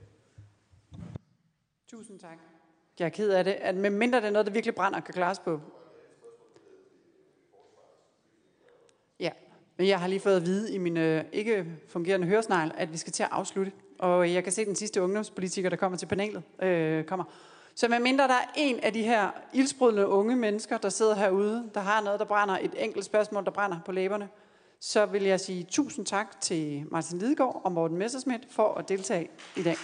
Tusind 1.90 2.20
tak. 2.20 2.38
Jeg 2.98 3.06
er 3.06 3.08
ked 3.08 3.30
af 3.30 3.44
det, 3.44 3.52
at 3.52 3.74
med 3.74 3.90
mindre 3.90 4.20
det 4.20 4.26
er 4.26 4.30
noget, 4.30 4.46
der 4.46 4.52
virkelig 4.52 4.74
brænder, 4.74 5.00
kan 5.00 5.14
klares 5.14 5.38
på. 5.38 5.60
Ja, 9.20 9.30
men 9.78 9.86
jeg 9.86 10.00
har 10.00 10.06
lige 10.06 10.20
fået 10.20 10.36
at 10.36 10.46
vide 10.46 10.72
i 10.72 10.78
min 10.78 10.96
øh, 10.96 11.24
ikke 11.32 11.64
fungerende 11.88 12.26
høresnegl, 12.26 12.72
at 12.76 12.92
vi 12.92 12.96
skal 12.96 13.12
til 13.12 13.22
at 13.22 13.28
afslutte. 13.32 13.72
Og 13.98 14.32
jeg 14.34 14.44
kan 14.44 14.52
se, 14.52 14.60
at 14.60 14.66
den 14.66 14.76
sidste 14.76 15.02
ungdomspolitiker, 15.02 15.68
der 15.68 15.76
kommer 15.76 15.98
til 15.98 16.06
panelet, 16.06 16.42
øh, 16.62 17.04
kommer. 17.04 17.24
Så 17.74 17.88
med 17.88 18.00
mindre 18.00 18.28
der 18.28 18.34
er 18.34 18.52
en 18.56 18.80
af 18.80 18.92
de 18.92 19.02
her 19.02 19.30
ildsprudlende 19.52 20.06
unge 20.06 20.36
mennesker, 20.36 20.78
der 20.78 20.88
sidder 20.88 21.14
herude, 21.14 21.70
der 21.74 21.80
har 21.80 22.02
noget, 22.02 22.20
der 22.20 22.26
brænder, 22.26 22.58
et 22.62 22.74
enkelt 22.78 23.04
spørgsmål, 23.04 23.44
der 23.44 23.50
brænder 23.50 23.76
på 23.86 23.92
læberne, 23.92 24.28
så 24.80 25.06
vil 25.06 25.22
jeg 25.22 25.40
sige 25.40 25.66
tusind 25.70 26.06
tak 26.06 26.40
til 26.40 26.84
Martin 26.90 27.18
Lidegaard 27.18 27.60
og 27.64 27.72
Morten 27.72 27.96
Messersmith 27.96 28.42
for 28.50 28.74
at 28.74 28.88
deltage 28.88 29.28
i 29.56 29.62
dag. 29.62 29.76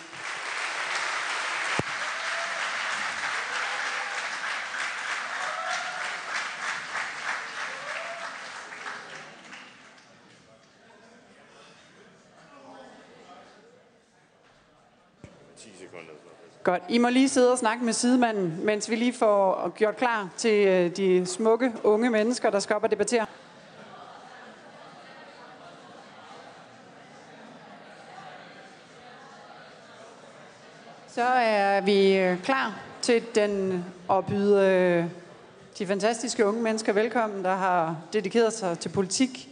Godt. 16.65 16.83
I 16.89 16.99
må 16.99 17.09
lige 17.09 17.29
sidde 17.29 17.53
og 17.53 17.59
snakke 17.59 17.85
med 17.85 17.93
sidemanden, 17.93 18.65
mens 18.65 18.91
vi 18.91 18.97
lige 18.97 19.13
får 19.13 19.69
gjort 19.69 19.97
klar 19.97 20.29
til 20.37 20.67
øh, 20.69 20.97
de 20.97 21.27
smukke 21.27 21.73
unge 21.83 22.11
mennesker, 22.11 22.51
der 22.51 22.59
skal 22.59 22.77
op 22.77 22.83
og 22.83 22.91
debattere. 22.91 23.27
Så 31.09 31.23
er 31.25 31.81
vi 31.81 32.17
øh, 32.17 32.43
klar 32.43 32.81
til 33.03 33.23
den 33.35 33.85
at 34.11 34.27
byde 34.27 34.61
øh, 34.61 35.05
de 35.79 35.87
fantastiske 35.87 36.47
unge 36.47 36.63
mennesker 36.63 36.93
velkommen, 36.93 37.45
der 37.45 37.55
har 37.55 37.97
dedikeret 38.13 38.53
sig 38.53 38.79
til 38.79 38.89
politik. 38.89 39.49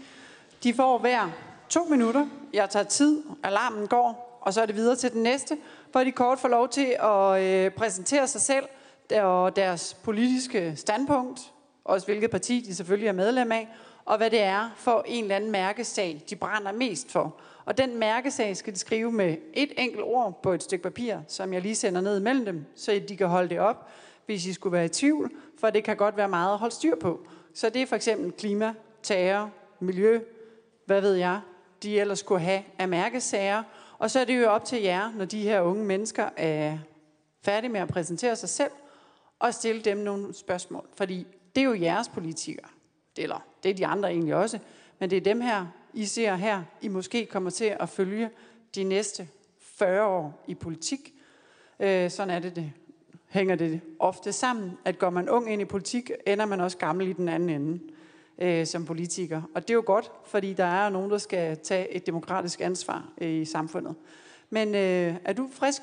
De 0.63 0.75
får 0.75 0.99
hver 0.99 1.31
to 1.69 1.85
minutter. 1.85 2.27
Jeg 2.53 2.71
tager 2.71 2.85
tid, 2.85 3.23
alarmen 3.43 3.87
går, 3.87 4.39
og 4.41 4.55
så 4.55 4.63
er 4.63 4.67
det 4.67 4.77
videre 4.77 4.97
til 4.97 5.13
den 5.13 5.23
næste 5.23 5.57
hvor 5.93 6.05
de 6.05 6.13
kort 6.13 6.39
får 6.39 6.49
lov 6.49 6.69
til 6.69 6.97
at 7.01 7.43
øh, 7.43 7.71
præsentere 7.71 8.29
sig 8.29 8.41
selv 8.41 8.65
og 9.21 9.57
deres 9.57 9.95
politiske 9.95 10.73
standpunkt, 10.77 11.41
også 11.85 12.07
hvilket 12.07 12.31
parti 12.31 12.61
de 12.61 12.75
selvfølgelig 12.75 13.09
er 13.09 13.13
medlem 13.13 13.53
af, 13.53 13.69
og 14.05 14.17
hvad 14.17 14.31
det 14.31 14.41
er 14.41 14.71
for 14.77 15.05
en 15.07 15.25
eller 15.25 15.37
anden 15.37 15.51
mærkesag, 15.51 16.23
de 16.31 16.37
brænder 16.37 16.73
mest 16.73 17.13
for. 17.13 17.41
Og 17.65 17.79
den 17.79 17.99
mærkesag 17.99 18.57
skal 18.57 18.73
de 18.73 18.79
skrive 18.79 19.13
med 19.13 19.37
et 19.55 19.73
enkelt 19.79 20.03
ord 20.03 20.41
på 20.43 20.53
et 20.53 20.63
stykke 20.63 20.83
papir, 20.83 21.17
som 21.29 21.53
jeg 21.53 21.63
lige 21.63 21.75
sender 21.75 22.01
ned 22.01 22.21
mellem 22.21 22.45
dem, 22.45 22.65
så 22.77 23.01
de 23.09 23.17
kan 23.17 23.27
holde 23.27 23.49
det 23.49 23.61
op, 23.61 23.89
hvis 24.27 24.47
I 24.47 24.53
skulle 24.53 24.73
være 24.73 24.85
i 24.85 24.89
tvivl, 24.89 25.31
for 25.61 25.71
det 25.71 25.85
kan 25.85 25.97
godt 25.97 26.17
være 26.17 26.29
meget 26.29 26.53
at 26.53 26.59
holde 26.59 26.75
styr 26.75 26.97
på. 26.97 27.21
Så 27.55 27.69
det 27.69 27.83
er 27.83 27.87
for 27.87 27.97
eksempel 27.97 28.33
klima, 28.33 28.75
terror, 29.03 29.51
miljø, 29.81 30.21
hvad 30.87 31.01
ved 31.01 31.15
jeg, 31.15 31.41
de 31.83 32.01
ellers 32.01 32.19
skulle 32.19 32.41
have 32.41 32.63
af 32.79 32.89
mærkesager, 32.89 33.63
og 34.03 34.11
så 34.11 34.21
er 34.21 34.25
det 34.25 34.41
jo 34.41 34.51
op 34.51 34.65
til 34.65 34.83
jer, 34.83 35.13
når 35.17 35.25
de 35.25 35.43
her 35.43 35.61
unge 35.61 35.85
mennesker 35.85 36.29
er 36.37 36.79
færdige 37.43 37.71
med 37.71 37.81
at 37.81 37.89
præsentere 37.89 38.37
sig 38.37 38.49
selv, 38.49 38.71
og 39.39 39.55
stille 39.55 39.83
dem 39.83 39.97
nogle 39.97 40.35
spørgsmål. 40.35 40.87
Fordi 40.95 41.27
det 41.55 41.61
er 41.61 41.65
jo 41.65 41.75
jeres 41.75 42.09
politikere. 42.09 42.69
Eller 43.19 43.45
det 43.63 43.71
er 43.71 43.75
de 43.75 43.87
andre 43.87 44.11
egentlig 44.11 44.35
også. 44.35 44.59
Men 44.99 45.11
det 45.11 45.17
er 45.17 45.21
dem 45.21 45.41
her, 45.41 45.67
I 45.93 46.05
ser 46.05 46.35
her, 46.35 46.63
I 46.81 46.89
måske 46.89 47.27
kommer 47.27 47.51
til 47.51 47.77
at 47.81 47.89
følge 47.89 48.31
de 48.75 48.85
næste 48.85 49.29
40 49.61 50.07
år 50.07 50.45
i 50.47 50.55
politik. 50.55 51.15
Øh, 51.81 52.11
sådan 52.11 52.31
er 52.31 52.39
det, 52.39 52.57
det 52.57 52.73
hænger 53.29 53.55
det 53.55 53.81
ofte 53.99 54.33
sammen, 54.33 54.79
at 54.85 54.99
går 54.99 55.11
man 55.11 55.29
ung 55.29 55.53
ind 55.53 55.63
i 55.63 55.65
politik, 55.65 56.11
ender 56.27 56.47
man 56.47 56.61
også 56.61 56.77
gammel 56.77 57.09
i 57.09 57.13
den 57.13 57.29
anden 57.29 57.51
ende 57.51 57.81
øh, 58.39 58.67
som 58.67 58.85
politiker. 58.85 59.43
Og 59.55 59.63
det 59.63 59.71
er 59.71 59.75
jo 59.75 59.83
godt, 59.87 60.13
fordi 60.25 60.53
der 60.53 60.65
er 60.65 60.89
nogen, 60.89 61.11
der 61.11 61.19
skal 61.19 61.59
tage 61.59 61.89
et 61.89 62.07
demokratisk 62.07 62.61
ansvar 62.61 63.13
øh, 63.19 63.31
i 63.31 63.45
samfundet. 63.45 63.95
Men 64.51 64.69
øh, 64.69 65.17
er 65.25 65.33
du 65.33 65.49
frisk 65.53 65.83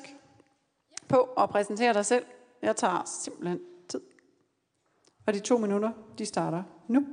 på 1.08 1.22
at 1.22 1.50
præsentere 1.50 1.94
dig 1.94 2.06
selv? 2.06 2.24
Jeg 2.62 2.76
tager 2.76 3.02
simpelthen 3.22 3.60
tid. 3.88 4.00
Og 5.26 5.34
de 5.34 5.40
to 5.40 5.58
minutter, 5.58 5.92
de 6.18 6.26
starter 6.26 6.62
nu. 6.88 7.06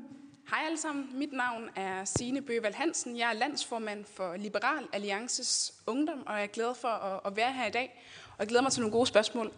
Hej 0.49 0.59
alle 0.65 0.77
sammen, 0.77 1.09
mit 1.13 1.33
navn 1.33 1.69
er 1.75 2.05
Signe 2.05 2.41
Bøvald 2.41 2.73
Hansen. 2.73 3.17
Jeg 3.17 3.29
er 3.29 3.33
landsformand 3.33 4.05
for 4.15 4.35
Liberal 4.35 4.87
Alliances 4.93 5.73
Ungdom, 5.87 6.27
og 6.27 6.33
jeg 6.33 6.43
er 6.43 6.47
glad 6.47 6.75
for 6.75 6.87
at 7.27 7.35
være 7.35 7.53
her 7.53 7.67
i 7.67 7.71
dag. 7.71 8.03
Og 8.29 8.35
jeg 8.39 8.47
glæder 8.47 8.61
mig 8.61 8.71
til 8.71 8.81
nogle 8.81 8.91
gode 8.91 9.07
spørgsmål. 9.07 9.51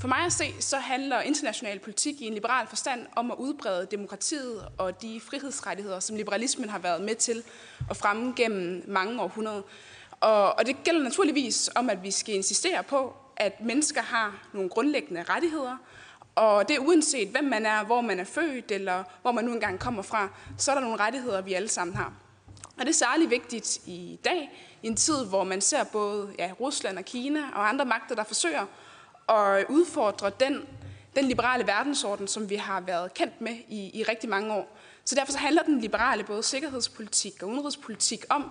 For 0.00 0.08
mig 0.08 0.18
at 0.18 0.32
se, 0.32 0.44
så 0.60 0.76
handler 0.76 1.20
international 1.20 1.78
politik 1.78 2.20
i 2.20 2.26
en 2.26 2.34
liberal 2.34 2.66
forstand 2.66 3.06
om 3.16 3.30
at 3.30 3.36
udbrede 3.38 3.86
demokratiet 3.90 4.68
og 4.78 5.02
de 5.02 5.20
frihedsrettigheder, 5.20 6.00
som 6.00 6.16
liberalismen 6.16 6.68
har 6.68 6.78
været 6.78 7.02
med 7.02 7.14
til 7.14 7.42
at 7.90 7.96
fremme 7.96 8.32
gennem 8.36 8.84
mange 8.88 9.22
århundreder. 9.22 9.62
Og, 10.20 10.58
og 10.58 10.66
det 10.66 10.76
gælder 10.84 11.02
naturligvis 11.02 11.70
om, 11.74 11.90
at 11.90 12.02
vi 12.02 12.10
skal 12.10 12.34
insistere 12.34 12.82
på, 12.82 13.16
at 13.36 13.60
mennesker 13.60 14.02
har 14.02 14.48
nogle 14.52 14.70
grundlæggende 14.70 15.22
rettigheder, 15.22 15.76
og 16.34 16.68
det 16.68 16.76
er 16.76 16.80
uanset, 16.80 17.28
hvem 17.28 17.44
man 17.44 17.66
er, 17.66 17.84
hvor 17.84 18.00
man 18.00 18.20
er 18.20 18.24
født, 18.24 18.70
eller 18.70 19.04
hvor 19.22 19.32
man 19.32 19.44
nu 19.44 19.52
engang 19.52 19.78
kommer 19.78 20.02
fra, 20.02 20.28
så 20.58 20.70
er 20.70 20.74
der 20.74 20.82
nogle 20.82 20.98
rettigheder, 20.98 21.40
vi 21.40 21.52
alle 21.52 21.68
sammen 21.68 21.96
har. 21.96 22.12
Og 22.78 22.80
det 22.80 22.88
er 22.88 22.92
særlig 22.92 23.30
vigtigt 23.30 23.78
i 23.86 24.18
dag, 24.24 24.50
i 24.82 24.86
en 24.86 24.96
tid, 24.96 25.24
hvor 25.26 25.44
man 25.44 25.60
ser 25.60 25.84
både 25.84 26.34
ja, 26.38 26.52
Rusland 26.60 26.98
og 26.98 27.04
Kina 27.04 27.40
og 27.54 27.68
andre 27.68 27.84
magter, 27.84 28.14
der 28.14 28.24
forsøger 28.24 28.66
at 29.28 29.66
udfordre 29.68 30.30
den, 30.40 30.62
den 31.16 31.24
liberale 31.24 31.66
verdensorden, 31.66 32.28
som 32.28 32.50
vi 32.50 32.56
har 32.56 32.80
været 32.80 33.14
kendt 33.14 33.40
med 33.40 33.56
i, 33.68 34.00
i 34.00 34.02
rigtig 34.02 34.30
mange 34.30 34.54
år. 34.54 34.76
Så 35.04 35.14
derfor 35.14 35.32
så 35.32 35.38
handler 35.38 35.62
den 35.62 35.80
liberale 35.80 36.24
både 36.24 36.42
sikkerhedspolitik 36.42 37.42
og 37.42 37.48
udenrigspolitik 37.48 38.24
om, 38.28 38.50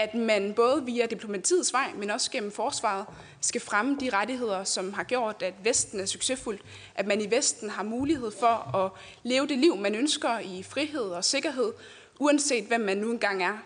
at 0.00 0.14
man 0.14 0.54
både 0.54 0.84
via 0.84 1.06
diplomatiets 1.06 1.72
vej, 1.72 1.92
men 1.96 2.10
også 2.10 2.30
gennem 2.30 2.52
forsvaret, 2.52 3.06
skal 3.40 3.60
fremme 3.60 3.96
de 4.00 4.10
rettigheder, 4.10 4.64
som 4.64 4.92
har 4.92 5.02
gjort, 5.02 5.42
at 5.42 5.54
Vesten 5.64 6.00
er 6.00 6.06
succesfuld. 6.06 6.58
At 6.94 7.06
man 7.06 7.20
i 7.20 7.30
Vesten 7.30 7.70
har 7.70 7.82
mulighed 7.82 8.30
for 8.30 8.76
at 8.76 8.90
leve 9.22 9.46
det 9.46 9.58
liv, 9.58 9.76
man 9.76 9.94
ønsker 9.94 10.38
i 10.38 10.62
frihed 10.62 11.02
og 11.02 11.24
sikkerhed, 11.24 11.72
uanset 12.18 12.64
hvem 12.64 12.80
man 12.80 12.96
nu 12.96 13.10
engang 13.10 13.42
er. 13.42 13.58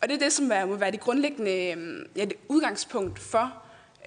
Og 0.00 0.08
det 0.08 0.14
er 0.14 0.18
det, 0.18 0.32
som 0.32 0.44
må 0.44 0.76
være 0.76 0.90
det 0.90 1.00
grundlæggende 1.00 1.70
øhm, 1.70 2.06
ja, 2.16 2.24
det 2.24 2.34
udgangspunkt 2.48 3.18
for 3.18 3.52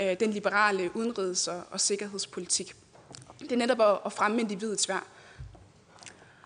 øh, 0.01 0.19
den 0.19 0.31
liberale 0.31 0.91
udenrigs- 0.95 1.47
og, 1.47 1.63
og 1.71 1.81
sikkerhedspolitik. 1.81 2.75
Det 3.39 3.51
er 3.51 3.57
netop 3.57 3.81
at, 3.81 3.97
at 4.05 4.13
fremme 4.13 4.41
individets 4.41 4.89
værd. 4.89 5.03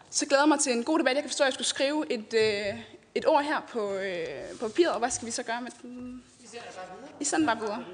Så 0.09 0.25
glæder 0.25 0.43
jeg 0.43 0.49
mig 0.49 0.59
til 0.59 0.73
en 0.73 0.83
god 0.83 0.99
debat. 0.99 1.15
Jeg 1.15 1.23
kan 1.23 1.29
forstå, 1.29 1.43
at 1.43 1.45
jeg 1.45 1.53
skulle 1.53 1.67
skrive 1.67 2.11
et, 2.11 2.33
øh, 2.33 2.79
et 3.15 3.27
ord 3.27 3.43
her 3.43 3.61
på, 3.71 3.93
øh, 3.93 4.25
på 4.59 4.67
papiret, 4.67 4.93
og 4.93 4.99
hvad 4.99 5.09
skal 5.11 5.25
vi 5.25 5.31
så 5.31 5.43
gøre 5.43 5.61
med 5.61 5.71
den? 5.81 6.23
Vi 6.39 6.47
sender 6.47 6.65
bare 6.75 6.85
videre. 6.95 7.09
I 7.19 7.23
sender 7.23 7.45
bare 7.45 7.59
videre. 7.59 7.85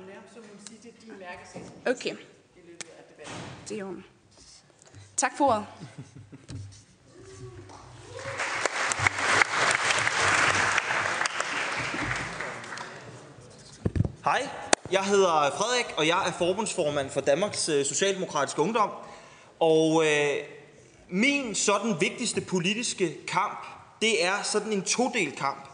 Okay. 1.87 2.15
Det 3.69 3.75
er 3.75 3.79
jo. 3.79 3.95
Tak 5.17 5.37
for 5.37 5.45
ordet. 5.45 5.65
Hej, 14.25 14.49
jeg 14.91 15.03
hedder 15.03 15.51
Frederik, 15.57 15.85
og 15.97 16.07
jeg 16.07 16.27
er 16.27 16.31
forbundsformand 16.31 17.09
for 17.09 17.21
Danmarks 17.21 17.69
øh, 17.69 17.85
Socialdemokratiske 17.85 18.61
Ungdom. 18.61 18.89
Og 19.59 20.05
øh, 20.05 20.35
min 21.09 21.55
sådan 21.55 22.01
vigtigste 22.01 22.41
politiske 22.41 23.25
kamp, 23.27 23.74
det 24.01 24.25
er 24.25 24.43
sådan 24.43 24.73
en 24.73 24.81
todel 24.81 25.31
kamp. 25.31 25.69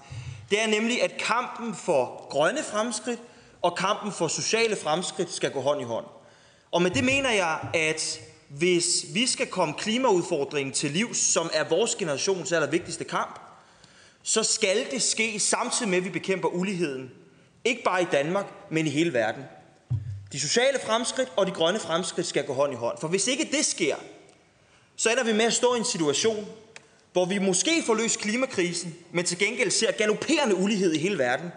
Det 0.49 0.61
er 0.61 0.67
nemlig, 0.67 1.03
at 1.03 1.17
kampen 1.17 1.75
for 1.75 2.27
grønne 2.29 2.63
fremskridt 2.63 3.19
og 3.61 3.77
kampen 3.77 4.11
for 4.11 4.27
sociale 4.27 4.75
fremskridt 4.75 5.33
skal 5.33 5.51
gå 5.51 5.61
hånd 5.61 5.81
i 5.81 5.83
hånd. 5.83 6.05
Og 6.71 6.81
med 6.81 6.91
det 6.91 7.03
mener 7.03 7.31
jeg, 7.31 7.59
at 7.73 8.21
hvis 8.49 9.05
vi 9.13 9.27
skal 9.27 9.47
komme 9.47 9.73
klimaudfordringen 9.73 10.73
til 10.73 10.91
liv, 10.91 11.13
som 11.13 11.49
er 11.53 11.63
vores 11.69 11.95
generations 11.95 12.51
allervigtigste 12.51 13.03
kamp, 13.03 13.39
så 14.23 14.43
skal 14.43 14.91
det 14.91 15.01
ske 15.01 15.39
samtidig 15.39 15.89
med, 15.89 15.97
at 15.97 16.03
vi 16.03 16.09
bekæmper 16.09 16.47
uligheden 16.47 17.11
ikke 17.63 17.83
bare 17.83 18.01
i 18.01 18.05
Danmark, 18.11 18.45
men 18.69 18.87
i 18.87 18.89
hele 18.89 19.13
verden. 19.13 19.43
De 20.31 20.39
sociale 20.39 20.79
fremskridt 20.85 21.31
og 21.35 21.47
de 21.47 21.51
grønne 21.51 21.79
fremskridt 21.79 22.27
skal 22.27 22.45
gå 22.45 22.53
hånd 22.53 22.73
i 22.73 22.75
hånd. 22.75 22.97
For 23.01 23.07
hvis 23.07 23.27
ikke 23.27 23.49
det 23.51 23.65
sker, 23.65 23.95
så 24.95 25.11
ender 25.11 25.23
vi 25.23 25.33
med 25.33 25.45
at 25.45 25.53
stå 25.53 25.75
i 25.75 25.77
en 25.77 25.85
situation, 25.85 26.47
hvor 27.13 27.25
vi 27.25 27.39
måske 27.39 27.83
får 27.85 27.95
løst 27.95 28.19
klimakrisen, 28.19 28.95
men 29.11 29.25
til 29.25 29.37
gengæld 29.37 29.71
ser 29.71 29.91
galopperende 29.91 30.55
ulighed 30.55 30.93
i 30.93 30.97
hele 30.97 31.17
verden. 31.17 31.51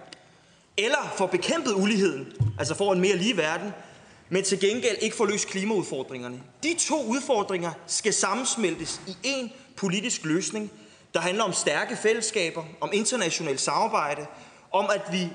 Eller 0.76 1.14
får 1.16 1.26
bekæmpet 1.26 1.72
uligheden, 1.72 2.26
altså 2.58 2.74
får 2.74 2.92
en 2.92 3.00
mere 3.00 3.16
lige 3.16 3.36
verden, 3.36 3.70
men 4.28 4.44
til 4.44 4.60
gengæld 4.60 4.96
ikke 5.00 5.16
får 5.16 5.26
løst 5.26 5.48
klimaudfordringerne. 5.48 6.40
De 6.62 6.74
to 6.78 7.04
udfordringer 7.04 7.72
skal 7.86 8.12
sammensmeltes 8.12 9.00
i 9.06 9.16
en 9.22 9.52
politisk 9.76 10.24
løsning, 10.24 10.70
der 11.14 11.20
handler 11.20 11.44
om 11.44 11.52
stærke 11.52 11.96
fællesskaber, 11.96 12.64
om 12.80 12.90
internationalt 12.92 13.60
samarbejde, 13.60 14.26
om 14.72 14.90
at 14.94 15.02
vi 15.12 15.28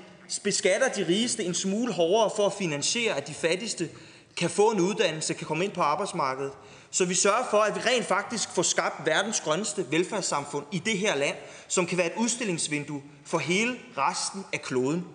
beskatter 0.43 0.89
de 0.89 1.07
rigeste 1.07 1.43
en 1.43 1.53
smule 1.53 1.93
hårdere 1.93 2.31
for 2.35 2.45
at 2.45 2.53
finansiere, 2.53 3.17
at 3.17 3.27
de 3.27 3.33
fattigste 3.33 3.89
kan 4.37 4.49
få 4.49 4.71
en 4.71 4.79
uddannelse, 4.79 5.33
kan 5.33 5.47
komme 5.47 5.65
ind 5.65 5.71
på 5.71 5.81
arbejdsmarkedet. 5.81 6.51
Så 6.91 7.05
vi 7.05 7.13
sørger 7.15 7.43
for, 7.49 7.57
at 7.57 7.75
vi 7.75 7.79
rent 7.79 8.05
faktisk 8.05 8.49
får 8.49 8.61
skabt 8.61 9.05
verdens 9.05 9.41
grønneste 9.41 9.91
velfærdssamfund 9.91 10.65
i 10.71 10.79
det 10.79 10.97
her 10.97 11.15
land, 11.15 11.35
som 11.67 11.85
kan 11.85 11.97
være 11.97 12.07
et 12.07 12.17
udstillingsvindue 12.17 13.01
for 13.25 13.37
hele 13.37 13.79
resten 13.97 14.45
af 14.53 14.61
kloden. 14.61 15.05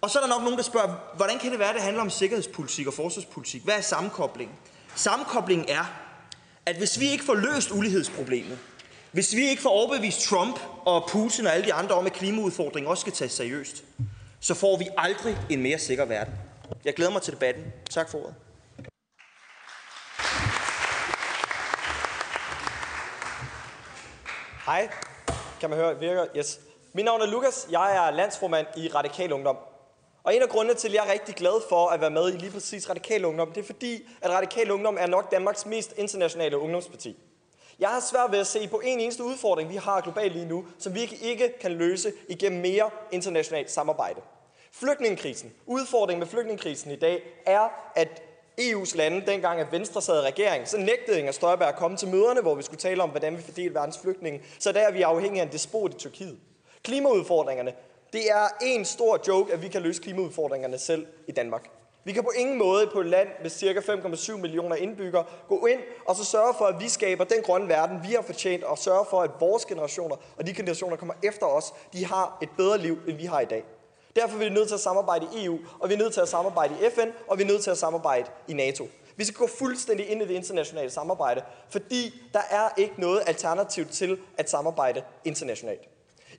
Og 0.00 0.10
så 0.10 0.18
er 0.18 0.22
der 0.22 0.28
nok 0.28 0.42
nogen, 0.42 0.56
der 0.56 0.64
spørger, 0.64 0.94
hvordan 1.16 1.38
kan 1.38 1.50
det 1.50 1.58
være, 1.58 1.68
at 1.68 1.74
det 1.74 1.82
handler 1.82 2.02
om 2.02 2.10
sikkerhedspolitik 2.10 2.86
og 2.86 2.94
forsvarspolitik? 2.94 3.64
Hvad 3.64 3.74
er 3.74 3.80
sammenkoblingen? 3.80 4.56
Sammenkoblingen 4.94 5.68
er, 5.68 5.84
at 6.66 6.76
hvis 6.76 7.00
vi 7.00 7.08
ikke 7.10 7.24
får 7.24 7.34
løst 7.34 7.70
ulighedsproblemet, 7.70 8.58
hvis 9.12 9.34
vi 9.36 9.48
ikke 9.48 9.62
får 9.62 9.70
overbevist 9.70 10.20
Trump 10.20 10.60
og 10.86 11.08
Putin 11.08 11.46
og 11.46 11.54
alle 11.54 11.66
de 11.66 11.74
andre 11.74 11.94
om, 11.94 12.06
at 12.06 12.12
klimaudfordringen 12.12 12.90
også 12.90 13.00
skal 13.00 13.12
tages 13.12 13.32
seriøst, 13.32 13.84
så 14.40 14.54
får 14.54 14.76
vi 14.76 14.88
aldrig 14.96 15.38
en 15.50 15.62
mere 15.62 15.78
sikker 15.78 16.04
verden. 16.04 16.34
Jeg 16.84 16.94
glæder 16.94 17.10
mig 17.10 17.22
til 17.22 17.32
debatten. 17.32 17.64
Tak 17.90 18.10
for 18.10 18.18
ordet. 18.18 18.34
Hej. 24.68 24.88
Kan 25.60 25.70
man 25.70 25.78
høre, 25.78 25.98
virker? 25.98 26.26
Yes. 26.36 26.60
Mit 26.92 27.04
navn 27.04 27.20
er 27.20 27.26
Lukas. 27.26 27.68
Jeg 27.70 27.96
er 27.96 28.10
landsformand 28.10 28.66
i 28.76 28.88
Radikal 28.88 29.32
Ungdom. 29.32 29.56
Og 30.24 30.36
en 30.36 30.42
af 30.42 30.48
grundene 30.48 30.74
til, 30.74 30.88
at 30.88 30.94
jeg 30.94 31.06
er 31.06 31.12
rigtig 31.12 31.34
glad 31.34 31.68
for 31.68 31.88
at 31.88 32.00
være 32.00 32.10
med 32.10 32.34
i 32.34 32.36
lige 32.36 32.50
præcis 32.50 32.90
Radikal 32.90 33.24
Ungdom, 33.24 33.52
det 33.52 33.60
er 33.60 33.66
fordi, 33.66 34.08
at 34.20 34.30
Radikal 34.30 34.70
Ungdom 34.70 34.96
er 35.00 35.06
nok 35.06 35.30
Danmarks 35.32 35.66
mest 35.66 35.94
internationale 35.96 36.58
ungdomsparti. 36.58 37.16
Jeg 37.78 37.88
har 37.88 38.00
svært 38.00 38.32
ved 38.32 38.38
at 38.38 38.46
se 38.46 38.68
på 38.68 38.80
en 38.84 39.00
eneste 39.00 39.24
udfordring, 39.24 39.70
vi 39.70 39.76
har 39.76 40.00
globalt 40.00 40.32
lige 40.32 40.46
nu, 40.46 40.66
som 40.78 40.94
vi 40.94 41.18
ikke 41.22 41.58
kan 41.60 41.72
løse 41.72 42.12
igennem 42.28 42.60
mere 42.60 42.90
internationalt 43.10 43.70
samarbejde. 43.70 44.20
Flygtningekrisen. 44.72 45.52
Udfordringen 45.66 46.20
med 46.20 46.26
flygtningekrisen 46.26 46.90
i 46.90 46.96
dag 46.96 47.22
er, 47.46 47.68
at 47.94 48.22
EU's 48.58 48.96
lande, 48.96 49.26
dengang 49.26 49.60
at 49.60 49.72
Venstre 49.72 50.02
sad 50.02 50.22
i 50.22 50.26
regering, 50.26 50.68
så 50.68 50.78
nægtede 50.78 51.18
Inger 51.18 51.32
Støjberg 51.32 51.68
at 51.68 51.76
komme 51.76 51.96
til 51.96 52.08
møderne, 52.08 52.40
hvor 52.40 52.54
vi 52.54 52.62
skulle 52.62 52.80
tale 52.80 53.02
om, 53.02 53.10
hvordan 53.10 53.36
vi 53.36 53.42
fordeler 53.42 53.72
verdens 53.72 53.98
flygtninge. 53.98 54.42
Så 54.58 54.72
der 54.72 54.80
er 54.80 54.92
vi 54.92 55.02
afhængige 55.02 55.42
af 55.42 55.46
en 55.46 55.52
despot 55.52 55.94
i 55.94 55.96
Tyrkiet. 55.96 56.38
Klimaudfordringerne. 56.82 57.72
Det 58.12 58.30
er 58.30 58.48
en 58.62 58.84
stor 58.84 59.20
joke, 59.28 59.52
at 59.52 59.62
vi 59.62 59.68
kan 59.68 59.82
løse 59.82 60.02
klimaudfordringerne 60.02 60.78
selv 60.78 61.06
i 61.28 61.32
Danmark. 61.32 61.70
Vi 62.04 62.12
kan 62.12 62.22
på 62.22 62.32
ingen 62.36 62.58
måde 62.58 62.86
på 62.92 63.00
et 63.00 63.06
land 63.06 63.28
med 63.42 63.50
ca. 63.50 63.92
5,7 63.92 64.36
millioner 64.36 64.76
indbyggere 64.76 65.24
gå 65.48 65.66
ind 65.66 65.80
og 66.06 66.16
så 66.16 66.24
sørge 66.24 66.54
for, 66.58 66.64
at 66.64 66.80
vi 66.80 66.88
skaber 66.88 67.24
den 67.24 67.42
grønne 67.42 67.68
verden, 67.68 67.98
vi 68.02 68.14
har 68.14 68.22
fortjent, 68.22 68.64
og 68.64 68.78
sørge 68.78 69.06
for, 69.10 69.20
at 69.22 69.30
vores 69.40 69.64
generationer 69.64 70.16
og 70.36 70.46
de 70.46 70.54
generationer, 70.54 70.96
der 70.96 70.98
kommer 70.98 71.14
efter 71.22 71.46
os, 71.46 71.74
de 71.92 72.06
har 72.06 72.38
et 72.42 72.48
bedre 72.56 72.78
liv, 72.78 72.98
end 73.08 73.16
vi 73.16 73.24
har 73.24 73.40
i 73.40 73.44
dag. 73.44 73.64
Derfor 74.20 74.34
er 74.34 74.38
vi 74.38 74.48
nødt 74.48 74.68
til 74.68 74.74
at 74.74 74.80
samarbejde 74.80 75.26
i 75.36 75.44
EU, 75.44 75.58
og 75.78 75.88
vi 75.88 75.94
er 75.94 75.98
nødt 75.98 76.12
til 76.14 76.20
at 76.20 76.28
samarbejde 76.28 76.74
i 76.74 76.90
FN, 76.94 77.08
og 77.28 77.38
vi 77.38 77.42
er 77.42 77.46
nødt 77.46 77.62
til 77.62 77.70
at 77.70 77.78
samarbejde 77.78 78.30
i 78.48 78.52
NATO. 78.52 78.88
Vi 79.16 79.24
skal 79.24 79.36
gå 79.36 79.46
fuldstændig 79.46 80.08
ind 80.08 80.22
i 80.22 80.26
det 80.26 80.34
internationale 80.34 80.90
samarbejde, 80.90 81.42
fordi 81.70 82.22
der 82.32 82.40
er 82.50 82.68
ikke 82.76 82.94
noget 82.98 83.22
alternativ 83.26 83.86
til 83.86 84.18
at 84.38 84.50
samarbejde 84.50 85.02
internationalt. 85.24 85.80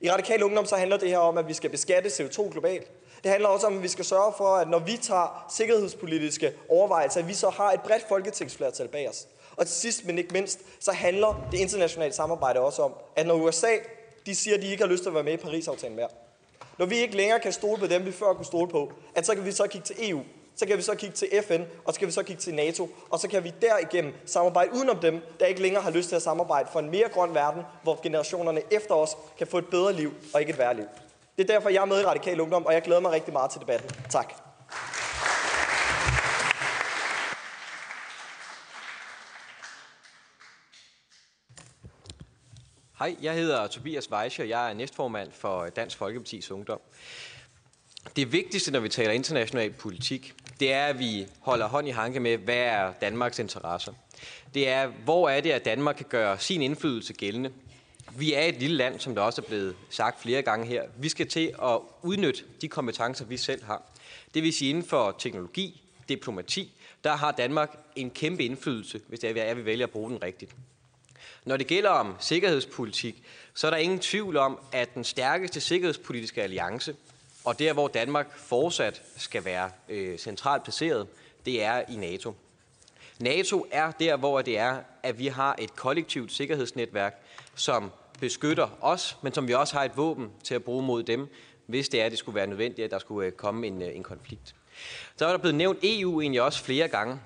I 0.00 0.10
Radikal 0.10 0.42
Ungdom 0.42 0.66
så 0.66 0.76
handler 0.76 0.96
det 0.96 1.08
her 1.08 1.18
om, 1.18 1.38
at 1.38 1.48
vi 1.48 1.54
skal 1.54 1.70
beskatte 1.70 2.08
CO2 2.08 2.50
globalt. 2.50 2.90
Det 3.22 3.30
handler 3.30 3.48
også 3.48 3.66
om, 3.66 3.76
at 3.76 3.82
vi 3.82 3.88
skal 3.88 4.04
sørge 4.04 4.32
for, 4.36 4.56
at 4.56 4.68
når 4.68 4.78
vi 4.78 4.96
tager 4.96 5.46
sikkerhedspolitiske 5.50 6.52
overvejelser, 6.68 7.20
at 7.20 7.28
vi 7.28 7.34
så 7.34 7.50
har 7.50 7.72
et 7.72 7.80
bredt 7.80 8.08
folketingsflertal 8.08 8.88
bag 8.88 9.08
os. 9.08 9.26
Og 9.56 9.66
til 9.66 9.76
sidst, 9.76 10.04
men 10.04 10.18
ikke 10.18 10.32
mindst, 10.32 10.60
så 10.80 10.92
handler 10.92 11.48
det 11.52 11.58
internationale 11.58 12.12
samarbejde 12.12 12.60
også 12.60 12.82
om, 12.82 12.94
at 13.16 13.26
når 13.26 13.34
USA 13.34 13.76
de 14.26 14.34
siger, 14.34 14.56
at 14.56 14.62
de 14.62 14.66
ikke 14.66 14.82
har 14.82 14.90
lyst 14.90 15.02
til 15.02 15.10
at 15.10 15.14
være 15.14 15.24
med 15.24 15.32
i 15.32 15.36
Paris-aftalen 15.36 15.96
mere, 15.96 16.08
når 16.80 16.86
vi 16.86 16.96
ikke 16.96 17.16
længere 17.16 17.40
kan 17.40 17.52
stole 17.52 17.80
på 17.80 17.86
dem, 17.86 18.06
vi 18.06 18.12
før 18.12 18.32
kunne 18.32 18.44
stole 18.44 18.68
på, 18.68 18.92
at 19.14 19.26
så 19.26 19.34
kan 19.34 19.44
vi 19.44 19.52
så 19.52 19.66
kigge 19.66 19.84
til 19.84 20.10
EU. 20.10 20.20
Så 20.56 20.66
kan 20.66 20.76
vi 20.76 20.82
så 20.82 20.94
kigge 20.94 21.16
til 21.16 21.28
FN, 21.48 21.62
og 21.84 21.94
så 21.94 21.98
kan 21.98 22.06
vi 22.06 22.12
så 22.12 22.22
kigge 22.22 22.40
til 22.40 22.54
NATO, 22.54 22.88
og 23.10 23.18
så 23.18 23.28
kan 23.28 23.44
vi 23.44 23.52
derigennem 23.62 24.12
samarbejde 24.26 24.70
udenom 24.74 24.96
dem, 24.96 25.20
der 25.40 25.46
ikke 25.46 25.62
længere 25.62 25.82
har 25.82 25.90
lyst 25.90 26.08
til 26.08 26.16
at 26.16 26.22
samarbejde 26.22 26.68
for 26.72 26.80
en 26.80 26.90
mere 26.90 27.08
grøn 27.08 27.34
verden, 27.34 27.62
hvor 27.82 28.00
generationerne 28.02 28.60
efter 28.70 28.94
os 28.94 29.16
kan 29.38 29.46
få 29.46 29.58
et 29.58 29.66
bedre 29.66 29.92
liv 29.92 30.12
og 30.34 30.40
ikke 30.40 30.52
et 30.52 30.58
værre 30.58 30.76
liv. 30.76 30.86
Det 31.38 31.50
er 31.50 31.54
derfor, 31.54 31.68
jeg 31.68 31.82
er 31.82 31.86
med 31.86 32.00
i 32.00 32.04
Radikal 32.04 32.40
Ungdom, 32.40 32.66
og 32.66 32.72
jeg 32.72 32.82
glæder 32.82 33.00
mig 33.00 33.12
rigtig 33.12 33.32
meget 33.32 33.50
til 33.50 33.60
debatten. 33.60 33.90
Tak. 34.10 34.49
Hej, 43.00 43.16
jeg 43.22 43.34
hedder 43.34 43.66
Tobias 43.66 44.10
Weischer, 44.10 44.44
jeg 44.44 44.70
er 44.70 44.74
næstformand 44.74 45.32
for 45.32 45.66
Dansk 45.66 46.02
Folkeparti's 46.02 46.52
Ungdom. 46.52 46.80
Det 48.16 48.32
vigtigste, 48.32 48.72
når 48.72 48.80
vi 48.80 48.88
taler 48.88 49.12
international 49.12 49.72
politik, 49.72 50.34
det 50.60 50.72
er, 50.72 50.86
at 50.86 50.98
vi 50.98 51.26
holder 51.40 51.68
hånd 51.68 51.88
i 51.88 51.90
hanke 51.90 52.20
med, 52.20 52.36
hvad 52.36 52.56
er 52.56 52.92
Danmarks 53.00 53.38
interesser. 53.38 53.92
Det 54.54 54.68
er, 54.68 54.86
hvor 54.86 55.28
er 55.28 55.40
det, 55.40 55.50
at 55.50 55.64
Danmark 55.64 55.96
kan 55.96 56.06
gøre 56.08 56.38
sin 56.38 56.62
indflydelse 56.62 57.12
gældende. 57.12 57.52
Vi 58.16 58.34
er 58.34 58.42
et 58.42 58.54
lille 58.54 58.76
land, 58.76 59.00
som 59.00 59.14
der 59.14 59.22
også 59.22 59.42
er 59.42 59.46
blevet 59.46 59.76
sagt 59.90 60.20
flere 60.20 60.42
gange 60.42 60.66
her. 60.66 60.82
Vi 60.96 61.08
skal 61.08 61.28
til 61.28 61.54
at 61.62 61.78
udnytte 62.02 62.44
de 62.60 62.68
kompetencer, 62.68 63.24
vi 63.24 63.36
selv 63.36 63.64
har. 63.64 63.82
Det 64.34 64.42
vil 64.42 64.52
sige 64.52 64.70
inden 64.70 64.84
for 64.84 65.16
teknologi, 65.18 65.82
diplomati, 66.08 66.72
der 67.04 67.16
har 67.16 67.32
Danmark 67.32 67.78
en 67.96 68.10
kæmpe 68.10 68.44
indflydelse, 68.44 69.00
hvis 69.08 69.20
det 69.20 69.38
er, 69.38 69.44
at 69.44 69.56
vi 69.56 69.64
vælger 69.64 69.86
at 69.86 69.92
bruge 69.92 70.10
den 70.10 70.22
rigtigt. 70.22 70.54
Når 71.44 71.56
det 71.56 71.66
gælder 71.66 71.90
om 71.90 72.16
sikkerhedspolitik, 72.20 73.22
så 73.54 73.66
er 73.66 73.70
der 73.70 73.78
ingen 73.78 73.98
tvivl 73.98 74.36
om, 74.36 74.58
at 74.72 74.94
den 74.94 75.04
stærkeste 75.04 75.60
sikkerhedspolitiske 75.60 76.42
alliance, 76.42 76.96
og 77.44 77.58
der 77.58 77.72
hvor 77.72 77.88
Danmark 77.88 78.38
fortsat 78.38 79.02
skal 79.16 79.44
være 79.44 79.70
øh, 79.88 80.18
centralt 80.18 80.62
placeret, 80.62 81.06
det 81.46 81.62
er 81.62 81.82
i 81.88 81.96
NATO. 81.96 82.34
NATO 83.18 83.66
er 83.70 83.90
der, 83.90 84.16
hvor 84.16 84.42
det 84.42 84.58
er, 84.58 84.78
at 85.02 85.18
vi 85.18 85.26
har 85.26 85.56
et 85.58 85.76
kollektivt 85.76 86.32
sikkerhedsnetværk, 86.32 87.22
som 87.54 87.90
beskytter 88.20 88.68
os, 88.80 89.16
men 89.22 89.34
som 89.34 89.48
vi 89.48 89.54
også 89.54 89.76
har 89.76 89.84
et 89.84 89.96
våben 89.96 90.30
til 90.44 90.54
at 90.54 90.64
bruge 90.64 90.82
mod 90.82 91.02
dem, 91.02 91.28
hvis 91.66 91.88
det 91.88 92.00
er, 92.00 92.04
at 92.04 92.10
det 92.10 92.18
skulle 92.18 92.36
være 92.36 92.46
nødvendigt, 92.46 92.84
at 92.84 92.90
der 92.90 92.98
skulle 92.98 93.26
øh, 93.26 93.32
komme 93.32 93.66
en, 93.66 93.82
øh, 93.82 93.96
en 93.96 94.02
konflikt. 94.02 94.54
Så 95.16 95.26
er 95.26 95.30
der 95.30 95.38
blevet 95.38 95.54
nævnt 95.54 95.78
EU 95.82 96.20
egentlig 96.20 96.42
også 96.42 96.64
flere 96.64 96.88
gange. 96.88 97.20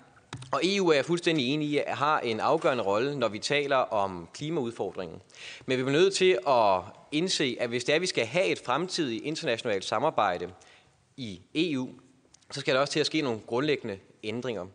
Og 0.51 0.61
EU 0.65 0.89
er 0.89 1.03
fuldstændig 1.03 1.47
enig 1.47 1.69
i, 1.69 1.79
at 1.79 1.97
har 1.97 2.21
en 2.21 2.41
afgørende 2.41 2.85
rolle, 2.85 3.19
når 3.19 3.29
vi 3.29 3.39
taler 3.39 3.77
om 3.77 4.29
klimaudfordringen. 4.35 5.19
Men 5.67 5.79
vi 5.79 5.83
er 5.83 5.87
nødt 5.87 6.15
til 6.15 6.39
at 6.49 6.81
indse, 7.13 7.57
at 7.61 7.69
hvis 7.69 7.85
det 7.85 7.93
er, 7.93 7.97
at 7.97 8.03
vi 8.03 8.07
skal 8.07 8.27
have 8.27 8.47
et 8.47 8.59
fremtidigt 8.59 9.25
internationalt 9.25 9.85
samarbejde 9.85 10.49
i 11.17 11.41
EU, 11.55 11.89
så 12.51 12.61
skal 12.61 12.75
der 12.75 12.81
også 12.81 12.93
til 12.93 13.01
at 13.01 13.07
ske 13.07 13.21
nogle 13.21 13.41
grundlæggende 13.47 13.99
ændringer. 14.23 14.67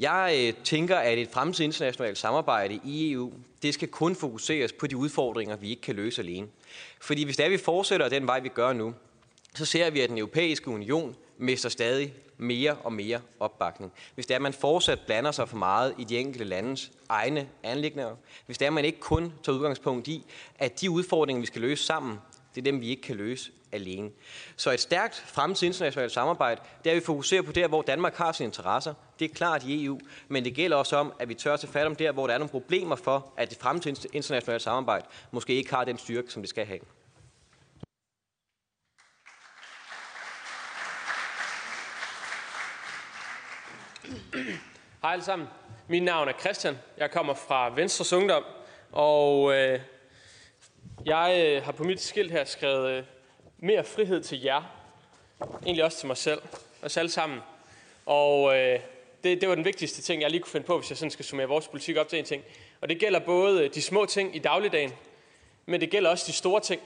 Jeg 0.00 0.34
øh, 0.38 0.64
tænker, 0.64 0.96
at 0.96 1.18
et 1.18 1.28
fremtidigt 1.32 1.66
internationalt 1.66 2.18
samarbejde 2.18 2.80
i 2.84 3.12
EU, 3.12 3.32
det 3.62 3.74
skal 3.74 3.88
kun 3.88 4.16
fokuseres 4.16 4.72
på 4.72 4.86
de 4.86 4.96
udfordringer, 4.96 5.56
vi 5.56 5.70
ikke 5.70 5.82
kan 5.82 5.96
løse 5.96 6.22
alene. 6.22 6.46
Fordi 7.00 7.24
hvis 7.24 7.36
det 7.36 7.42
er, 7.42 7.46
at 7.46 7.52
vi 7.52 7.58
fortsætter 7.58 8.08
den 8.08 8.26
vej, 8.26 8.40
vi 8.40 8.48
gør 8.48 8.72
nu, 8.72 8.94
så 9.54 9.64
ser 9.64 9.90
vi, 9.90 10.00
at 10.00 10.08
den 10.08 10.18
europæiske 10.18 10.68
union 10.68 11.16
mister 11.38 11.68
stadig 11.68 12.14
mere 12.36 12.76
og 12.84 12.92
mere 12.92 13.20
opbakning. 13.40 13.92
Hvis 14.14 14.26
det 14.26 14.34
er, 14.34 14.38
at 14.38 14.42
man 14.42 14.52
fortsat 14.52 15.00
blander 15.06 15.32
sig 15.32 15.48
for 15.48 15.56
meget 15.56 15.94
i 15.98 16.04
de 16.04 16.18
enkelte 16.18 16.44
landes 16.44 16.92
egne 17.08 17.48
anlægninger, 17.62 18.16
hvis 18.46 18.58
det 18.58 18.64
er, 18.64 18.68
at 18.68 18.72
man 18.72 18.84
ikke 18.84 19.00
kun 19.00 19.32
tager 19.42 19.56
udgangspunkt 19.56 20.08
i, 20.08 20.24
at 20.58 20.80
de 20.80 20.90
udfordringer, 20.90 21.40
vi 21.40 21.46
skal 21.46 21.60
løse 21.60 21.84
sammen, 21.84 22.18
det 22.54 22.60
er 22.60 22.64
dem, 22.64 22.80
vi 22.80 22.88
ikke 22.88 23.02
kan 23.02 23.16
løse 23.16 23.50
alene. 23.72 24.10
Så 24.56 24.70
et 24.70 24.80
stærkt 24.80 25.24
fremtidigt 25.26 25.74
internationalt 25.74 26.12
samarbejde, 26.12 26.60
det 26.84 26.90
er, 26.90 26.94
at 26.94 27.00
vi 27.00 27.04
fokuserer 27.04 27.42
på 27.42 27.52
der, 27.52 27.68
hvor 27.68 27.82
Danmark 27.82 28.16
har 28.16 28.32
sine 28.32 28.46
interesser. 28.46 28.94
Det 29.18 29.30
er 29.30 29.34
klart 29.34 29.64
i 29.64 29.84
EU, 29.84 30.00
men 30.28 30.44
det 30.44 30.54
gælder 30.54 30.76
også 30.76 30.96
om, 30.96 31.12
at 31.18 31.28
vi 31.28 31.34
tør 31.34 31.56
tage 31.56 31.72
fat 31.72 31.86
om 31.86 31.96
der, 31.96 32.12
hvor 32.12 32.26
der 32.26 32.34
er 32.34 32.38
nogle 32.38 32.50
problemer 32.50 32.96
for, 32.96 33.32
at 33.36 33.50
det 33.50 33.58
fremtidige 33.58 34.08
internationale 34.12 34.60
samarbejde 34.60 35.06
måske 35.30 35.54
ikke 35.54 35.70
har 35.74 35.84
den 35.84 35.98
styrke, 35.98 36.32
som 36.32 36.42
det 36.42 36.48
skal 36.48 36.66
have. 36.66 36.80
Hej 45.02 45.12
alle 45.12 45.24
sammen. 45.24 45.48
Mit 45.88 46.02
navn 46.02 46.28
er 46.28 46.32
Christian. 46.32 46.78
Jeg 46.96 47.10
kommer 47.10 47.34
fra 47.34 47.74
Venstres 47.74 48.12
Ungdom, 48.12 48.44
og 48.92 49.54
øh, 49.54 49.80
jeg 51.06 51.44
øh, 51.46 51.64
har 51.64 51.72
på 51.72 51.84
mit 51.84 52.00
skilt 52.00 52.30
her 52.30 52.44
skrevet 52.44 52.90
øh, 52.90 53.04
mere 53.58 53.84
frihed 53.84 54.22
til 54.22 54.42
jer. 54.42 54.62
Egentlig 55.62 55.84
også 55.84 55.98
til 55.98 56.06
mig 56.06 56.16
selv. 56.16 56.42
Os 56.82 56.96
alle 56.96 57.10
sammen. 57.10 57.38
Og 58.06 58.56
øh, 58.58 58.80
det, 59.24 59.40
det 59.40 59.48
var 59.48 59.54
den 59.54 59.64
vigtigste 59.64 60.02
ting, 60.02 60.22
jeg 60.22 60.30
lige 60.30 60.40
kunne 60.42 60.52
finde 60.52 60.66
på, 60.66 60.78
hvis 60.78 60.90
jeg 60.90 60.98
sådan 60.98 61.10
skal 61.10 61.24
summere 61.24 61.48
vores 61.48 61.68
politik 61.68 61.96
op 61.96 62.08
til 62.08 62.18
en 62.18 62.24
ting. 62.24 62.44
Og 62.80 62.88
det 62.88 62.98
gælder 62.98 63.18
både 63.18 63.64
øh, 63.64 63.74
de 63.74 63.82
små 63.82 64.06
ting 64.06 64.36
i 64.36 64.38
dagligdagen, 64.38 64.92
men 65.66 65.80
det 65.80 65.90
gælder 65.90 66.10
også 66.10 66.24
de 66.26 66.32
store 66.32 66.60
ting. 66.60 66.80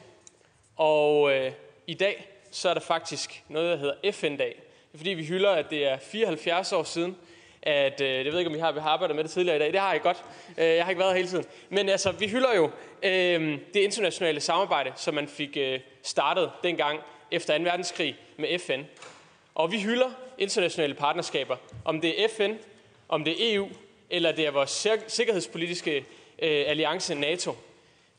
Og 0.76 1.32
øh, 1.32 1.52
i 1.86 1.94
dag, 1.94 2.28
så 2.50 2.68
er 2.68 2.74
der 2.74 2.80
faktisk 2.80 3.44
noget, 3.48 3.70
der 3.70 3.76
hedder 3.76 4.12
FN-dag. 4.12 4.71
Det 4.92 4.98
er 4.98 4.98
fordi, 4.98 5.10
vi 5.10 5.24
hylder, 5.24 5.50
at 5.50 5.70
det 5.70 5.86
er 5.86 5.98
74 5.98 6.72
år 6.72 6.82
siden, 6.82 7.16
at, 7.62 8.00
øh, 8.00 8.24
jeg 8.24 8.32
ved 8.32 8.38
ikke, 8.38 8.50
om 8.50 8.56
I 8.56 8.58
har, 8.58 8.72
vi 8.72 8.80
har 8.80 8.90
arbejdet 8.90 9.16
med 9.16 9.24
det 9.24 9.32
tidligere 9.32 9.56
i 9.56 9.58
dag, 9.58 9.72
det 9.72 9.80
har 9.80 9.92
jeg 9.92 10.02
godt, 10.02 10.24
øh, 10.58 10.66
jeg 10.66 10.84
har 10.84 10.90
ikke 10.90 11.00
været 11.00 11.12
her 11.12 11.16
hele 11.16 11.28
tiden. 11.28 11.44
Men 11.68 11.88
altså, 11.88 12.10
vi 12.12 12.28
hylder 12.28 12.54
jo 12.54 12.70
øh, 13.02 13.58
det 13.74 13.80
internationale 13.80 14.40
samarbejde, 14.40 14.92
som 14.96 15.14
man 15.14 15.28
fik 15.28 15.56
øh, 15.56 15.80
startet 16.02 16.50
dengang 16.62 17.00
efter 17.30 17.58
2. 17.58 17.64
verdenskrig 17.64 18.16
med 18.36 18.58
FN. 18.58 18.80
Og 19.54 19.72
vi 19.72 19.80
hylder 19.80 20.10
internationale 20.38 20.94
partnerskaber, 20.94 21.56
om 21.84 22.00
det 22.00 22.24
er 22.24 22.28
FN, 22.36 22.52
om 23.08 23.24
det 23.24 23.32
er 23.32 23.54
EU, 23.56 23.68
eller 24.10 24.32
det 24.32 24.46
er 24.46 24.50
vores 24.50 24.88
sikkerhedspolitiske 25.08 25.96
øh, 26.42 26.64
alliance 26.66 27.14
NATO. 27.14 27.56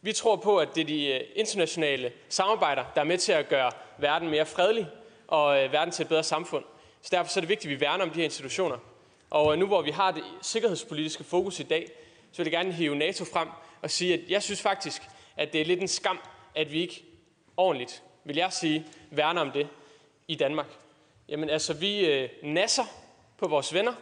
Vi 0.01 0.13
tror 0.13 0.35
på, 0.35 0.57
at 0.57 0.75
det 0.75 0.81
er 0.81 0.85
de 0.85 1.05
øh, 1.07 1.21
internationale 1.35 2.11
samarbejder, 2.29 2.83
der 2.95 3.01
er 3.01 3.05
med 3.05 3.17
til 3.17 3.31
at 3.31 3.49
gøre 3.49 3.71
verden 3.97 4.29
mere 4.29 4.45
fredelig 4.45 4.87
og 5.33 5.63
øh, 5.63 5.71
verden 5.71 5.91
til 5.91 6.03
et 6.03 6.09
bedre 6.09 6.23
samfund. 6.23 6.63
Så 7.01 7.09
derfor 7.11 7.31
så 7.31 7.39
er 7.39 7.41
det 7.41 7.49
vigtigt, 7.49 7.71
at 7.71 7.75
vi 7.75 7.81
værner 7.81 8.03
om 8.03 8.09
de 8.09 8.15
her 8.15 8.23
institutioner. 8.23 8.77
Og 9.29 9.53
øh, 9.53 9.59
nu 9.59 9.65
hvor 9.65 9.81
vi 9.81 9.91
har 9.91 10.11
det 10.11 10.23
sikkerhedspolitiske 10.41 11.23
fokus 11.23 11.59
i 11.59 11.63
dag, 11.63 11.91
så 12.31 12.43
vil 12.43 12.51
jeg 12.51 12.51
gerne 12.51 12.73
hive 12.73 12.95
NATO 12.95 13.25
frem 13.25 13.47
og 13.81 13.91
sige, 13.91 14.13
at 14.13 14.19
jeg 14.29 14.43
synes 14.43 14.61
faktisk, 14.61 15.01
at 15.37 15.53
det 15.53 15.61
er 15.61 15.65
lidt 15.65 15.81
en 15.81 15.87
skam, 15.87 16.19
at 16.55 16.71
vi 16.71 16.81
ikke 16.81 17.03
ordentligt, 17.57 18.03
vil 18.23 18.35
jeg 18.35 18.53
sige, 18.53 18.85
værner 19.11 19.41
om 19.41 19.51
det 19.51 19.67
i 20.27 20.35
Danmark. 20.35 20.67
Jamen 21.29 21.49
altså, 21.49 21.73
vi 21.73 22.05
øh, 22.05 22.29
nasser 22.43 22.85
på 23.37 23.47
vores 23.47 23.73
venner. 23.73 23.93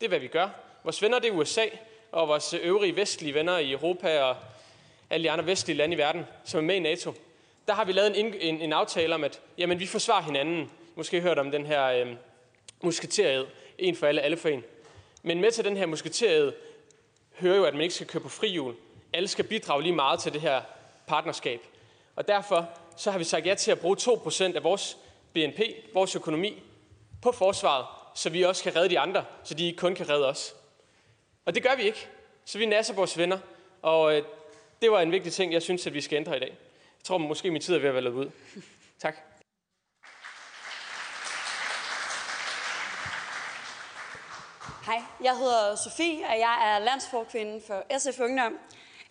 Det 0.00 0.06
er, 0.06 0.08
hvad 0.08 0.20
vi 0.20 0.28
gør. 0.28 0.48
Vores 0.84 1.02
venner, 1.02 1.18
det 1.18 1.28
er 1.28 1.34
USA, 1.34 1.64
og 2.12 2.28
vores 2.28 2.54
øvrige 2.54 2.96
vestlige 2.96 3.34
venner 3.34 3.58
i 3.58 3.72
Europa 3.72 4.22
og 4.22 4.36
alle 5.10 5.24
de 5.24 5.30
andre 5.30 5.46
vestlige 5.46 5.76
lande 5.76 5.94
i 5.94 5.98
verden, 5.98 6.24
som 6.44 6.58
er 6.58 6.64
med 6.64 6.74
i 6.74 6.78
NATO. 6.80 7.14
Der 7.66 7.74
har 7.74 7.84
vi 7.84 7.92
lavet 7.92 8.20
en, 8.20 8.34
en, 8.34 8.60
en 8.60 8.72
aftale 8.72 9.14
om, 9.14 9.24
at 9.24 9.40
jamen, 9.58 9.80
vi 9.80 9.86
forsvarer 9.86 10.22
hinanden. 10.22 10.70
Måske 10.96 11.20
hørt 11.20 11.38
om 11.38 11.50
den 11.50 11.66
her 11.66 11.86
øh, 11.86 12.16
musketeriet 12.82 13.46
en 13.78 13.96
for 13.96 14.06
alle, 14.06 14.20
alle 14.20 14.36
for 14.36 14.48
en. 14.48 14.64
Men 15.22 15.40
med 15.40 15.50
til 15.50 15.64
den 15.64 15.76
her 15.76 15.86
musketeriet 15.86 16.54
hører 17.40 17.56
jo, 17.56 17.64
at 17.64 17.74
man 17.74 17.82
ikke 17.82 17.94
skal 17.94 18.06
køre 18.06 18.22
på 18.22 18.28
frihjul. 18.28 18.74
Alle 19.12 19.28
skal 19.28 19.44
bidrage 19.44 19.82
lige 19.82 19.94
meget 19.94 20.20
til 20.20 20.32
det 20.32 20.40
her 20.40 20.62
partnerskab. 21.06 21.60
Og 22.16 22.28
derfor 22.28 22.68
så 22.96 23.10
har 23.10 23.18
vi 23.18 23.24
sagt 23.24 23.46
ja 23.46 23.54
til 23.54 23.70
at 23.70 23.80
bruge 23.80 23.96
2% 24.00 24.56
af 24.56 24.64
vores 24.64 24.96
BNP, 25.32 25.60
vores 25.94 26.16
økonomi, 26.16 26.62
på 27.22 27.32
forsvaret, 27.32 27.86
så 28.14 28.30
vi 28.30 28.42
også 28.42 28.62
kan 28.62 28.76
redde 28.76 28.88
de 28.88 28.98
andre, 28.98 29.24
så 29.44 29.54
de 29.54 29.66
ikke 29.66 29.78
kun 29.78 29.94
kan 29.94 30.08
redde 30.08 30.28
os. 30.28 30.54
Og 31.44 31.54
det 31.54 31.62
gør 31.62 31.76
vi 31.76 31.82
ikke. 31.82 32.08
Så 32.44 32.58
vi 32.58 32.66
nasser 32.66 32.94
vores 32.94 33.18
venner. 33.18 33.38
Og 33.82 34.16
øh, 34.16 34.22
det 34.82 34.90
var 34.90 35.00
en 35.00 35.12
vigtig 35.12 35.32
ting, 35.32 35.52
jeg 35.52 35.62
synes, 35.62 35.86
at 35.86 35.94
vi 35.94 36.00
skal 36.00 36.16
ændre 36.16 36.36
i 36.36 36.40
dag. 36.40 36.56
Jeg 37.04 37.08
tror 37.08 37.18
måske, 37.18 37.50
min 37.50 37.62
tid 37.62 37.74
er 37.74 37.78
ved 37.78 37.88
at 37.88 37.94
være 37.94 38.02
løbet 38.02 38.18
ud. 38.18 38.30
Tak. 38.98 39.14
Hej, 44.86 45.02
jeg 45.22 45.36
hedder 45.38 45.76
Sofie, 45.76 46.26
og 46.26 46.38
jeg 46.38 46.74
er 46.74 46.78
landsforkvinde 46.78 47.60
for 47.66 47.98
SF 47.98 48.20
Ungdom. 48.20 48.52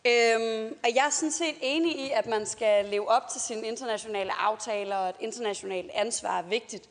Øhm, 0.08 0.78
og 0.84 0.90
jeg 0.96 1.06
er 1.06 1.10
sådan 1.10 1.32
set 1.32 1.56
enig 1.62 2.00
i, 2.00 2.12
at 2.12 2.26
man 2.28 2.46
skal 2.46 2.86
leve 2.86 3.10
op 3.10 3.28
til 3.32 3.42
sine 3.42 3.68
internationale 3.68 4.42
aftaler, 4.42 4.96
og 4.96 5.10
et 5.10 5.16
internationalt 5.20 5.92
ansvar 5.94 6.40
er 6.40 6.44
vigtigt. 6.44 6.90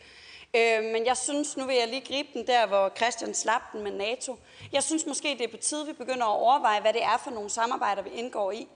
Øhm, 0.56 0.84
men 0.84 1.06
jeg 1.06 1.16
synes, 1.16 1.56
nu 1.56 1.66
vil 1.66 1.76
jeg 1.76 1.88
lige 1.88 2.06
gribe 2.06 2.28
den 2.34 2.46
der, 2.46 2.66
hvor 2.66 2.92
Christian 2.96 3.34
slap 3.34 3.62
den 3.72 3.82
med 3.82 3.92
NATO. 3.92 4.38
Jeg 4.72 4.82
synes 4.82 5.06
måske, 5.06 5.28
det 5.28 5.44
er 5.44 5.50
på 5.50 5.56
tide, 5.56 5.86
vi 5.86 5.92
begynder 5.92 6.26
at 6.26 6.38
overveje, 6.38 6.80
hvad 6.80 6.92
det 6.92 7.02
er 7.02 7.20
for 7.24 7.30
nogle 7.30 7.50
samarbejder, 7.50 8.02
vi 8.02 8.10
indgår 8.10 8.52
i. 8.52 8.68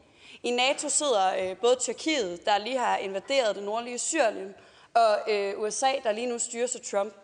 I 0.47 0.51
NATO 0.51 0.89
sidder 0.89 1.51
øh, 1.51 1.57
både 1.57 1.77
Tyrkiet, 1.77 2.47
der 2.47 2.59
lige 2.59 2.79
har 2.79 2.97
invaderet 2.97 3.57
det 3.57 3.65
nordlige 3.65 3.99
Syrien, 3.99 4.55
og 4.95 5.19
øh, 5.29 5.61
USA, 5.61 5.93
der 6.03 6.13
lige 6.13 6.27
nu 6.27 6.39
styrer 6.39 6.67
sig 6.67 6.83
Trump. 6.83 7.15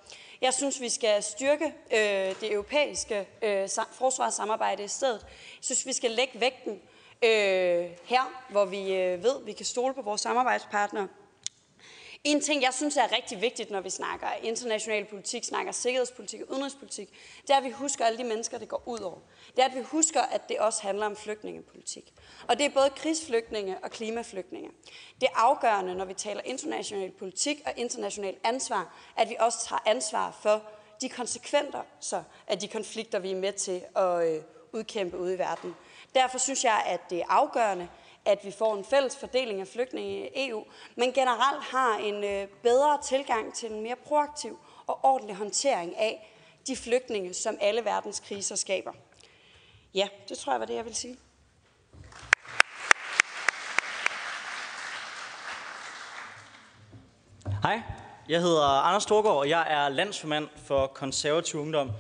Jeg 0.40 0.55
synes, 0.55 0.81
vi 0.81 0.89
skal 0.89 1.23
styrke 1.23 1.65
øh, 1.93 2.40
det 2.40 2.53
europæiske 2.53 3.28
øh, 3.43 3.69
forsvarssamarbejde 3.90 4.85
i 4.85 4.89
stedet. 4.89 5.20
Jeg 5.31 5.65
synes, 5.65 5.86
vi 5.86 5.93
skal 5.93 6.11
lægge 6.11 6.40
vægten 6.40 6.81
øh, 7.24 7.90
her, 8.05 8.43
hvor 8.49 8.65
vi 8.65 8.94
øh, 8.94 9.23
ved, 9.23 9.44
vi 9.44 9.53
kan 9.53 9.66
stole 9.66 9.94
på 9.94 10.03
vores 10.03 10.20
samarbejdspartnere. 10.20 11.09
En 12.24 12.40
ting, 12.40 12.62
jeg 12.62 12.74
synes 12.74 12.97
er 12.97 13.12
rigtig 13.12 13.40
vigtigt, 13.40 13.70
når 13.70 13.81
vi 13.81 13.90
snakker 13.90 14.27
international 14.43 15.05
politik, 15.05 15.44
snakker 15.44 15.73
sikkerhedspolitik 15.73 16.40
og 16.40 16.51
udenrigspolitik, 16.51 17.09
det 17.43 17.51
er, 17.51 17.57
at 17.57 17.65
vi 17.65 17.70
husker 17.70 18.05
alle 18.05 18.19
de 18.19 18.24
mennesker, 18.24 18.59
det 18.59 18.69
går 18.69 18.82
ud 18.86 18.99
over. 18.99 19.19
Det 19.57 19.62
er, 19.62 19.69
at 19.69 19.74
vi 19.74 19.82
husker, 19.82 20.20
at 20.23 20.49
det 20.49 20.59
også 20.59 20.82
handler 20.82 21.07
om 21.07 21.16
flygtningepolitik. 21.16 22.12
Og 22.49 22.59
det 22.59 22.66
er 22.66 22.70
både 22.70 22.90
krigsflygtninge 22.97 23.78
og 23.82 23.90
klimaflygtninge. 23.90 24.70
Det 25.20 25.28
er 25.28 25.36
afgørende, 25.36 25.94
når 25.94 26.05
vi 26.05 26.15
taler 26.15 26.40
international 26.44 27.11
politik 27.11 27.62
og 27.66 27.73
international 27.77 28.36
ansvar, 28.44 28.97
at 29.16 29.28
vi 29.28 29.36
også 29.39 29.59
tager 29.69 29.81
ansvar 29.86 30.39
for 30.43 30.62
de 31.01 31.09
konsekvenser 31.09 32.23
af 32.47 32.59
de 32.59 32.69
konflikter, 32.69 33.19
vi 33.19 33.31
er 33.31 33.36
med 33.36 33.53
til 33.53 33.82
at 33.97 34.28
øh, 34.28 34.43
udkæmpe 34.73 35.19
ude 35.19 35.35
i 35.35 35.39
verden. 35.39 35.74
Derfor 36.15 36.39
synes 36.39 36.65
jeg, 36.65 36.82
at 36.86 37.01
det 37.11 37.19
er 37.19 37.27
afgørende, 37.28 37.89
at 38.24 38.44
vi 38.44 38.51
får 38.51 38.77
en 38.77 38.85
fælles 38.85 39.16
fordeling 39.16 39.61
af 39.61 39.69
flygtninge 39.69 40.28
i 40.28 40.49
EU, 40.49 40.65
men 40.97 41.12
generelt 41.12 41.62
har 41.62 41.97
en 41.97 42.24
øh, 42.24 42.49
bedre 42.62 42.99
tilgang 43.03 43.55
til 43.55 43.73
en 43.73 43.82
mere 43.82 43.97
proaktiv 43.97 44.59
og 44.86 44.99
ordentlig 45.03 45.36
håndtering 45.36 45.97
af 45.99 46.32
de 46.66 46.77
flygtninge, 46.77 47.35
som 47.35 47.59
alle 47.61 47.85
verdens 47.85 48.20
kriser 48.20 48.57
skaber. 48.57 48.93
Ja, 49.94 50.09
det 50.28 50.39
tror 50.39 50.53
jeg 50.53 50.61
var 50.61 50.66
det, 50.66 50.74
jeg 50.74 50.85
vil 50.85 50.94
sige. 50.94 51.16
Hej, 57.62 57.82
jeg 58.28 58.40
hedder 58.40 58.62
Anders 58.62 59.03
Storgård, 59.03 59.36
og 59.36 59.49
jeg 59.49 59.66
er 59.70 59.89
landsformand 59.89 60.49
for 60.57 60.86
konservativ 60.86 61.61
ungdom. 61.61 61.90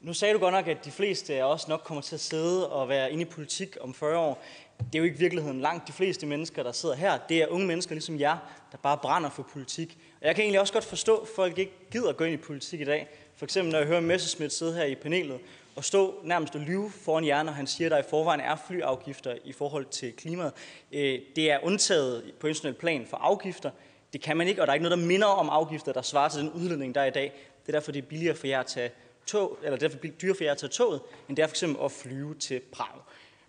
Nu 0.00 0.14
sagde 0.14 0.34
du 0.34 0.38
godt 0.38 0.54
nok, 0.54 0.68
at 0.68 0.84
de 0.84 0.90
fleste 0.90 1.34
af 1.34 1.42
os 1.42 1.68
nok 1.68 1.80
kommer 1.84 2.02
til 2.02 2.14
at 2.14 2.20
sidde 2.20 2.72
og 2.72 2.88
være 2.88 3.12
inde 3.12 3.22
i 3.22 3.24
politik 3.24 3.76
om 3.80 3.94
40 3.94 4.18
år. 4.18 4.42
Det 4.78 4.94
er 4.94 4.98
jo 4.98 5.04
ikke 5.04 5.18
virkeligheden. 5.18 5.60
Langt 5.60 5.88
de 5.88 5.92
fleste 5.92 6.26
mennesker, 6.26 6.62
der 6.62 6.72
sidder 6.72 6.94
her, 6.94 7.18
det 7.28 7.42
er 7.42 7.46
unge 7.46 7.66
mennesker 7.66 7.94
ligesom 7.94 8.20
jer, 8.20 8.36
der 8.72 8.78
bare 8.78 8.98
brænder 8.98 9.30
for 9.30 9.42
politik. 9.42 9.98
Og 10.20 10.26
jeg 10.26 10.34
kan 10.34 10.42
egentlig 10.42 10.60
også 10.60 10.72
godt 10.72 10.84
forstå, 10.84 11.16
at 11.16 11.28
folk 11.36 11.58
ikke 11.58 11.72
gider 11.90 12.08
at 12.08 12.16
gå 12.16 12.24
ind 12.24 12.34
i 12.34 12.36
politik 12.36 12.80
i 12.80 12.84
dag. 12.84 13.08
For 13.36 13.44
eksempel 13.44 13.72
når 13.72 13.78
jeg 13.78 13.88
hører 13.88 14.00
Messerschmidt 14.00 14.52
sidde 14.52 14.74
her 14.74 14.84
i 14.84 14.94
panelet 14.94 15.38
og 15.76 15.84
stå 15.84 16.20
nærmest 16.24 16.54
og 16.54 16.60
lyve 16.60 16.90
foran 16.90 17.26
jer, 17.26 17.42
når 17.42 17.52
han 17.52 17.66
siger, 17.66 17.88
at 17.88 17.90
der 17.90 17.98
i 17.98 18.10
forvejen 18.10 18.40
er 18.40 18.56
flyafgifter 18.66 19.34
i 19.44 19.52
forhold 19.52 19.84
til 19.84 20.12
klimaet. 20.12 20.52
Øh, 20.92 21.20
det 21.36 21.50
er 21.50 21.58
undtaget 21.62 22.32
på 22.40 22.46
international 22.46 22.80
plan 22.80 23.06
for 23.10 23.16
afgifter. 23.16 23.70
Det 24.12 24.20
kan 24.20 24.36
man 24.36 24.48
ikke, 24.48 24.62
og 24.62 24.66
der 24.66 24.70
er 24.70 24.74
ikke 24.74 24.88
noget, 24.88 24.98
der 24.98 25.06
minder 25.06 25.26
om 25.26 25.48
afgifter, 25.48 25.92
der 25.92 26.02
svarer 26.02 26.28
til 26.28 26.40
den 26.40 26.50
udledning, 26.50 26.94
der 26.94 27.00
er 27.00 27.06
i 27.06 27.10
dag. 27.10 27.32
Det 27.62 27.68
er 27.68 27.78
derfor, 27.78 27.92
det 27.92 28.02
er 28.02 28.06
billigere 28.06 28.36
for 28.36 28.46
jer 28.46 28.60
at 28.60 28.66
tage 28.66 28.90
tog, 29.26 29.58
eller 29.62 29.78
derfor 29.78 29.98
dyrere 29.98 30.36
for 30.36 30.44
jer 30.44 30.52
at 30.52 30.58
tage 30.58 30.70
toget, 30.70 31.00
end 31.28 31.36
det 31.36 31.42
er 31.42 31.46
for 31.46 31.52
eksempel 31.52 31.84
at 31.84 31.92
flyve 31.92 32.34
til 32.34 32.60
Prag. 32.72 33.00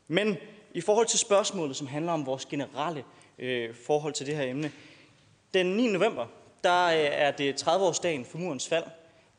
Men 0.07 0.37
i 0.77 0.81
forhold 0.81 1.07
til 1.07 1.19
spørgsmålet, 1.19 1.75
som 1.75 1.87
handler 1.87 2.11
om 2.11 2.25
vores 2.25 2.45
generelle 2.45 3.03
øh, 3.39 3.75
forhold 3.85 4.13
til 4.13 4.25
det 4.25 4.35
her 4.35 4.43
emne, 4.43 4.71
den 5.53 5.65
9. 5.65 5.87
november, 5.87 6.25
der 6.63 6.85
øh, 6.85 6.93
er 6.97 7.31
det 7.31 7.67
30-årsdagen 7.67 8.25
for 8.25 8.37
murens 8.37 8.67
fald. 8.67 8.83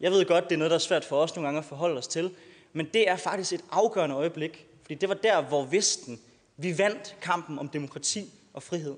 Jeg 0.01 0.11
ved 0.11 0.25
godt, 0.25 0.45
det 0.45 0.53
er 0.53 0.59
noget, 0.59 0.71
der 0.71 0.75
er 0.75 0.81
svært 0.81 1.05
for 1.05 1.23
os 1.23 1.37
nogle 1.37 1.47
gange 1.47 1.59
at 1.59 1.65
forholde 1.65 1.99
os 1.99 2.07
til, 2.07 2.31
men 2.73 2.87
det 2.95 3.09
er 3.09 3.17
faktisk 3.17 3.53
et 3.53 3.65
afgørende 3.71 4.17
øjeblik, 4.17 4.67
fordi 4.83 4.95
det 4.95 5.09
var 5.09 5.15
der, 5.15 5.43
hvor 5.43 5.65
Vesten, 5.65 6.21
vi 6.57 6.79
vandt 6.79 7.17
kampen 7.21 7.59
om 7.59 7.69
demokrati 7.69 8.33
og 8.55 8.63
frihed. 8.63 8.97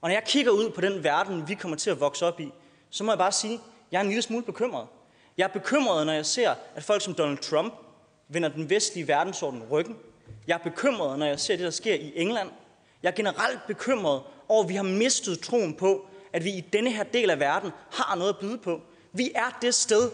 Og 0.00 0.08
når 0.08 0.14
jeg 0.14 0.24
kigger 0.26 0.52
ud 0.52 0.70
på 0.70 0.80
den 0.80 1.04
verden, 1.04 1.48
vi 1.48 1.54
kommer 1.54 1.76
til 1.76 1.90
at 1.90 2.00
vokse 2.00 2.26
op 2.26 2.40
i, 2.40 2.48
så 2.90 3.04
må 3.04 3.12
jeg 3.12 3.18
bare 3.18 3.32
sige, 3.32 3.54
at 3.54 3.60
jeg 3.92 3.98
er 3.98 4.02
en 4.02 4.08
lille 4.08 4.22
smule 4.22 4.44
bekymret. 4.44 4.86
Jeg 5.38 5.44
er 5.44 5.48
bekymret, 5.48 6.06
når 6.06 6.12
jeg 6.12 6.26
ser, 6.26 6.54
at 6.74 6.84
folk 6.84 7.02
som 7.02 7.14
Donald 7.14 7.38
Trump 7.38 7.74
vender 8.28 8.48
den 8.48 8.70
vestlige 8.70 9.08
verdensorden 9.08 9.62
ryggen. 9.70 9.96
Jeg 10.46 10.54
er 10.54 10.70
bekymret, 10.70 11.18
når 11.18 11.26
jeg 11.26 11.40
ser 11.40 11.56
det, 11.56 11.64
der 11.64 11.70
sker 11.70 11.94
i 11.94 12.12
England. 12.16 12.50
Jeg 13.02 13.10
er 13.10 13.14
generelt 13.14 13.60
bekymret 13.66 14.22
over, 14.48 14.62
at 14.62 14.68
vi 14.68 14.74
har 14.74 14.82
mistet 14.82 15.40
troen 15.40 15.74
på, 15.74 16.06
at 16.32 16.44
vi 16.44 16.50
i 16.50 16.60
denne 16.60 16.92
her 16.92 17.02
del 17.02 17.30
af 17.30 17.40
verden 17.40 17.70
har 17.90 18.14
noget 18.14 18.32
at 18.32 18.38
byde 18.38 18.58
på. 18.58 18.80
Vi 19.12 19.32
er 19.34 19.58
det 19.62 19.74
sted, 19.74 20.10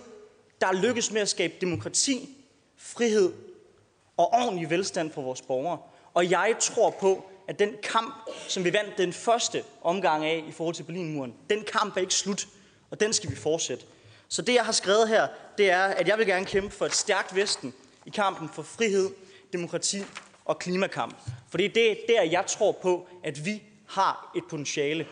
der 0.60 0.72
lykkes 0.72 1.12
med 1.12 1.20
at 1.20 1.28
skabe 1.28 1.54
demokrati, 1.60 2.36
frihed 2.76 3.32
og 4.16 4.32
ordentlig 4.32 4.70
velstand 4.70 5.12
for 5.12 5.22
vores 5.22 5.42
borgere. 5.42 5.78
Og 6.14 6.30
jeg 6.30 6.56
tror 6.60 6.90
på, 6.90 7.30
at 7.48 7.58
den 7.58 7.74
kamp, 7.82 8.14
som 8.48 8.64
vi 8.64 8.72
vandt 8.72 8.98
den 8.98 9.12
første 9.12 9.64
omgang 9.82 10.24
af 10.24 10.44
i 10.48 10.52
forhold 10.52 10.74
til 10.74 10.82
Berlinmuren, 10.82 11.34
den 11.50 11.64
kamp 11.72 11.96
er 11.96 12.00
ikke 12.00 12.14
slut, 12.14 12.46
og 12.90 13.00
den 13.00 13.12
skal 13.12 13.30
vi 13.30 13.36
fortsætte. 13.36 13.84
Så 14.28 14.42
det, 14.42 14.54
jeg 14.54 14.64
har 14.64 14.72
skrevet 14.72 15.08
her, 15.08 15.28
det 15.58 15.70
er, 15.70 15.82
at 15.82 16.08
jeg 16.08 16.18
vil 16.18 16.26
gerne 16.26 16.46
kæmpe 16.46 16.70
for 16.70 16.86
et 16.86 16.94
stærkt 16.94 17.36
Vesten 17.36 17.74
i 18.06 18.10
kampen 18.10 18.48
for 18.48 18.62
frihed, 18.62 19.10
demokrati 19.52 20.02
og 20.44 20.58
klimakamp. 20.58 21.16
For 21.48 21.58
det 21.58 21.90
er 21.90 21.94
der, 22.08 22.22
jeg 22.22 22.44
tror 22.46 22.72
på, 22.72 23.06
at 23.24 23.44
vi 23.44 23.62
har 23.88 24.32
et 24.36 24.42
potentiale. 24.50 25.06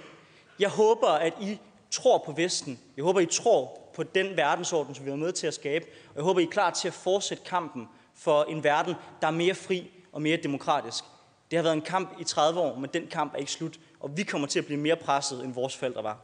Jeg 0.58 0.68
håber, 0.68 1.08
at 1.08 1.32
I 1.40 1.58
tror 1.90 2.22
på 2.26 2.32
Vesten. 2.32 2.80
Jeg 2.96 3.04
håber, 3.04 3.20
I 3.20 3.26
tror 3.26 3.90
på 3.94 4.02
den 4.02 4.36
verdensorden, 4.36 4.94
som 4.94 5.06
vi 5.06 5.10
er 5.10 5.16
med 5.16 5.32
til 5.32 5.46
at 5.46 5.54
skabe. 5.54 5.84
Og 6.08 6.16
jeg 6.16 6.24
håber, 6.24 6.40
I 6.40 6.44
er 6.44 6.50
klar 6.50 6.70
til 6.70 6.88
at 6.88 6.94
fortsætte 6.94 7.44
kampen 7.44 7.88
for 8.14 8.44
en 8.44 8.64
verden, 8.64 8.94
der 9.20 9.26
er 9.26 9.30
mere 9.30 9.54
fri 9.54 9.90
og 10.12 10.22
mere 10.22 10.36
demokratisk. 10.36 11.04
Det 11.50 11.56
har 11.56 11.62
været 11.62 11.74
en 11.74 11.82
kamp 11.82 12.20
i 12.20 12.24
30 12.24 12.60
år, 12.60 12.78
men 12.78 12.90
den 12.94 13.06
kamp 13.06 13.34
er 13.34 13.38
ikke 13.38 13.52
slut. 13.52 13.78
Og 14.00 14.16
vi 14.16 14.22
kommer 14.22 14.48
til 14.48 14.58
at 14.58 14.66
blive 14.66 14.80
mere 14.80 14.96
presset, 14.96 15.44
end 15.44 15.54
vores 15.54 15.76
forældre 15.76 16.02
var. 16.02 16.18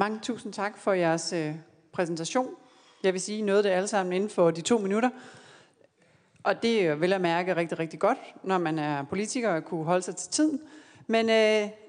Mange 0.00 0.18
tusind 0.22 0.52
tak 0.52 0.78
for 0.78 0.92
jeres 0.92 1.32
øh, 1.32 1.54
præsentation. 1.92 2.54
Jeg 3.02 3.12
vil 3.12 3.20
sige 3.20 3.42
noget 3.42 3.64
det 3.64 3.70
alle 3.70 3.88
sammen 3.88 4.12
inden 4.12 4.30
for 4.30 4.50
de 4.50 4.60
to 4.60 4.78
minutter. 4.78 5.10
Og 6.42 6.62
det 6.62 7.00
vil 7.00 7.08
jeg 7.08 7.14
at 7.14 7.20
mærke 7.20 7.56
rigtig, 7.56 7.78
rigtig 7.78 8.00
godt, 8.00 8.18
når 8.44 8.58
man 8.58 8.78
er 8.78 9.04
politiker 9.04 9.54
og 9.54 9.64
kunne 9.64 9.84
holde 9.84 10.02
sig 10.02 10.16
til 10.16 10.30
tiden. 10.30 10.60
Men 11.06 11.30
øh, 11.30 11.34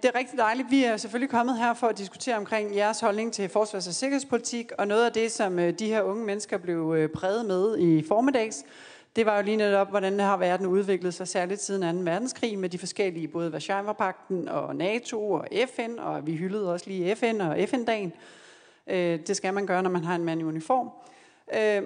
det 0.02 0.06
er 0.14 0.16
rigtig 0.16 0.38
dejligt. 0.38 0.72
Vi 0.72 0.84
er 0.84 0.98
selvfølgelig 0.98 1.30
kommet 1.30 1.58
her 1.58 1.74
for 1.74 1.88
at 1.88 1.98
diskutere 1.98 2.38
omkring 2.38 2.76
jeres 2.76 3.00
holdning 3.00 3.34
til 3.34 3.50
forsvars- 3.50 3.88
og 3.88 3.94
sikkerhedspolitik, 3.94 4.72
og 4.78 4.88
noget 4.88 5.06
af 5.06 5.12
det, 5.12 5.32
som 5.32 5.60
øh, 5.60 5.80
de 5.80 5.88
her 5.88 6.02
unge 6.02 6.26
mennesker 6.26 6.58
blev 6.58 6.94
øh, 6.98 7.10
præget 7.10 7.46
med 7.46 7.78
i 7.78 8.08
formiddags, 8.08 8.64
det 9.16 9.26
var 9.26 9.38
jo 9.38 9.44
lige 9.44 9.58
netop, 9.58 9.90
hvordan 9.90 10.20
har 10.20 10.38
verden 10.38 10.66
udviklet 10.66 11.14
sig, 11.14 11.28
særligt 11.28 11.62
siden 11.62 12.06
2. 12.06 12.12
verdenskrig, 12.12 12.60
med 12.60 12.70
de 12.70 12.78
forskellige, 12.78 13.28
både 13.28 13.52
Varsjava-pakten 13.52 14.48
og 14.48 14.76
NATO 14.76 15.32
og 15.32 15.48
FN, 15.76 16.00
og 16.00 16.28
vi 16.28 16.36
hyldede 16.36 16.74
også 16.74 16.90
lige 16.90 17.16
FN 17.16 17.42
og 17.42 17.58
FN-dagen. 17.70 18.14
Øh, 18.88 19.20
det 19.28 19.38
skal 19.38 19.54
man 19.54 19.66
gøre, 19.66 19.84
når 19.84 19.90
man 19.90 20.04
har 20.04 20.16
en 20.16 20.24
mand 20.24 20.42
i 20.42 20.44
uniform. 20.44 20.90
Øh, 21.56 21.84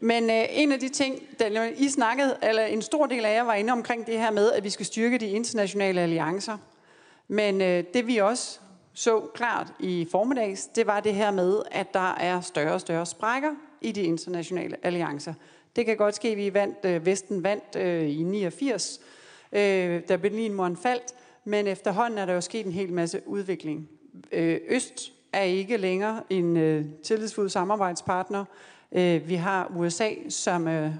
men 0.00 0.30
øh, 0.30 0.44
en 0.50 0.72
af 0.72 0.80
de 0.80 0.88
ting, 0.88 1.22
der 1.38 1.70
I 1.76 1.88
snakkede, 1.88 2.36
eller 2.42 2.64
en 2.64 2.82
stor 2.82 3.06
del 3.06 3.24
af 3.24 3.34
jer 3.34 3.42
var 3.42 3.54
inde 3.54 3.72
omkring 3.72 4.06
det 4.06 4.18
her 4.18 4.30
med, 4.30 4.52
at 4.52 4.64
vi 4.64 4.70
skal 4.70 4.86
styrke 4.86 5.18
de 5.18 5.28
internationale 5.28 6.00
alliancer. 6.00 6.58
Men 7.28 7.60
øh, 7.60 7.84
det 7.94 8.06
vi 8.06 8.16
også 8.16 8.60
så 8.94 9.20
klart 9.34 9.72
i 9.80 10.08
formiddags, 10.10 10.66
det 10.66 10.86
var 10.86 11.00
det 11.00 11.14
her 11.14 11.30
med, 11.30 11.62
at 11.70 11.94
der 11.94 12.14
er 12.14 12.40
større 12.40 12.74
og 12.74 12.80
større 12.80 13.06
sprækker 13.06 13.50
i 13.84 13.92
de 13.92 14.02
internationale 14.02 14.76
alliancer. 14.82 15.34
Det 15.76 15.86
kan 15.86 15.96
godt 15.96 16.14
ske, 16.14 16.28
at 16.28 16.36
vi 16.36 16.54
vandt, 16.54 16.78
øh, 16.84 17.06
Vesten 17.06 17.42
vandt 17.42 17.76
øh, 17.76 18.08
i 18.08 18.22
89, 18.22 19.00
øh, 19.52 20.02
da 20.08 20.16
Berlinmuren 20.16 20.76
faldt, 20.76 21.14
men 21.44 21.66
efterhånden 21.66 22.18
er 22.18 22.26
der 22.26 22.32
jo 22.32 22.40
sket 22.40 22.66
en 22.66 22.72
hel 22.72 22.92
masse 22.92 23.20
udvikling. 23.26 23.88
Øh, 24.32 24.60
Øst 24.68 25.12
er 25.32 25.42
ikke 25.42 25.76
længere 25.76 26.22
en 26.30 26.56
øh, 26.56 26.84
tillidsfuld 27.04 27.48
samarbejdspartner. 27.48 28.44
Øh, 28.92 29.28
vi 29.28 29.34
har 29.34 29.72
USA, 29.76 30.10
som 30.28 30.68
øh, 30.68 30.90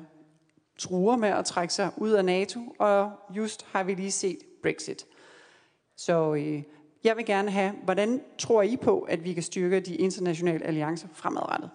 truer 0.78 1.16
med 1.16 1.28
at 1.28 1.44
trække 1.44 1.74
sig 1.74 1.90
ud 1.96 2.10
af 2.10 2.24
NATO, 2.24 2.60
og 2.78 3.10
just 3.36 3.66
har 3.72 3.82
vi 3.82 3.94
lige 3.94 4.10
set 4.10 4.38
Brexit. 4.62 5.06
Så 5.96 6.34
øh, 6.34 6.62
jeg 7.04 7.16
vil 7.16 7.26
gerne 7.26 7.50
have, 7.50 7.72
hvordan 7.84 8.20
tror 8.38 8.62
I 8.62 8.76
på, 8.76 9.00
at 9.00 9.24
vi 9.24 9.32
kan 9.32 9.42
styrke 9.42 9.80
de 9.80 9.94
internationale 9.94 10.66
alliancer 10.66 11.08
fremadrettet? 11.12 11.70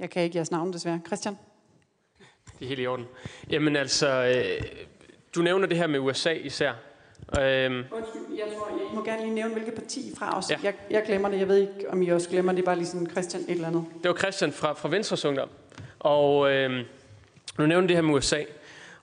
Jeg 0.00 0.10
kan 0.10 0.22
ikke 0.22 0.36
jeres 0.36 0.50
navn 0.50 0.72
desværre. 0.72 1.00
Christian? 1.06 1.38
Det 2.58 2.64
er 2.64 2.68
helt 2.68 2.80
i 2.80 2.86
orden. 2.86 3.06
Jamen 3.50 3.76
altså, 3.76 4.08
øh, 4.08 4.62
du 5.34 5.42
nævner 5.42 5.66
det 5.66 5.76
her 5.76 5.86
med 5.86 5.98
USA 5.98 6.32
især. 6.32 6.72
Øhm. 7.40 7.84
Undskyld, 7.92 8.38
jeg 8.38 8.46
tror, 8.56 8.68
jeg, 8.68 8.92
I 8.92 8.94
må 8.94 9.04
gerne 9.04 9.22
lige 9.22 9.34
nævne, 9.34 9.52
hvilket 9.52 9.74
parti 9.74 10.12
fra 10.18 10.38
os. 10.38 10.50
Ja. 10.50 10.58
Jeg, 10.62 10.74
jeg 10.90 11.02
glemmer 11.06 11.28
det. 11.28 11.38
Jeg 11.38 11.48
ved 11.48 11.56
ikke, 11.56 11.90
om 11.90 12.02
I 12.02 12.08
også 12.08 12.28
glemmer 12.28 12.52
det. 12.52 12.64
Bare 12.64 12.76
lige 12.76 12.86
sådan 12.86 13.10
Christian 13.10 13.42
et 13.42 13.50
eller 13.50 13.68
andet. 13.68 13.84
Det 14.02 14.08
var 14.08 14.16
Christian 14.16 14.52
fra, 14.52 14.72
fra 14.72 14.88
Venstre 14.88 15.28
Ungdom. 15.28 15.48
Og 15.98 16.52
øh, 16.52 16.84
nu 17.58 17.66
nævner 17.66 17.86
det 17.86 17.96
her 17.96 18.02
med 18.02 18.14
USA. 18.14 18.42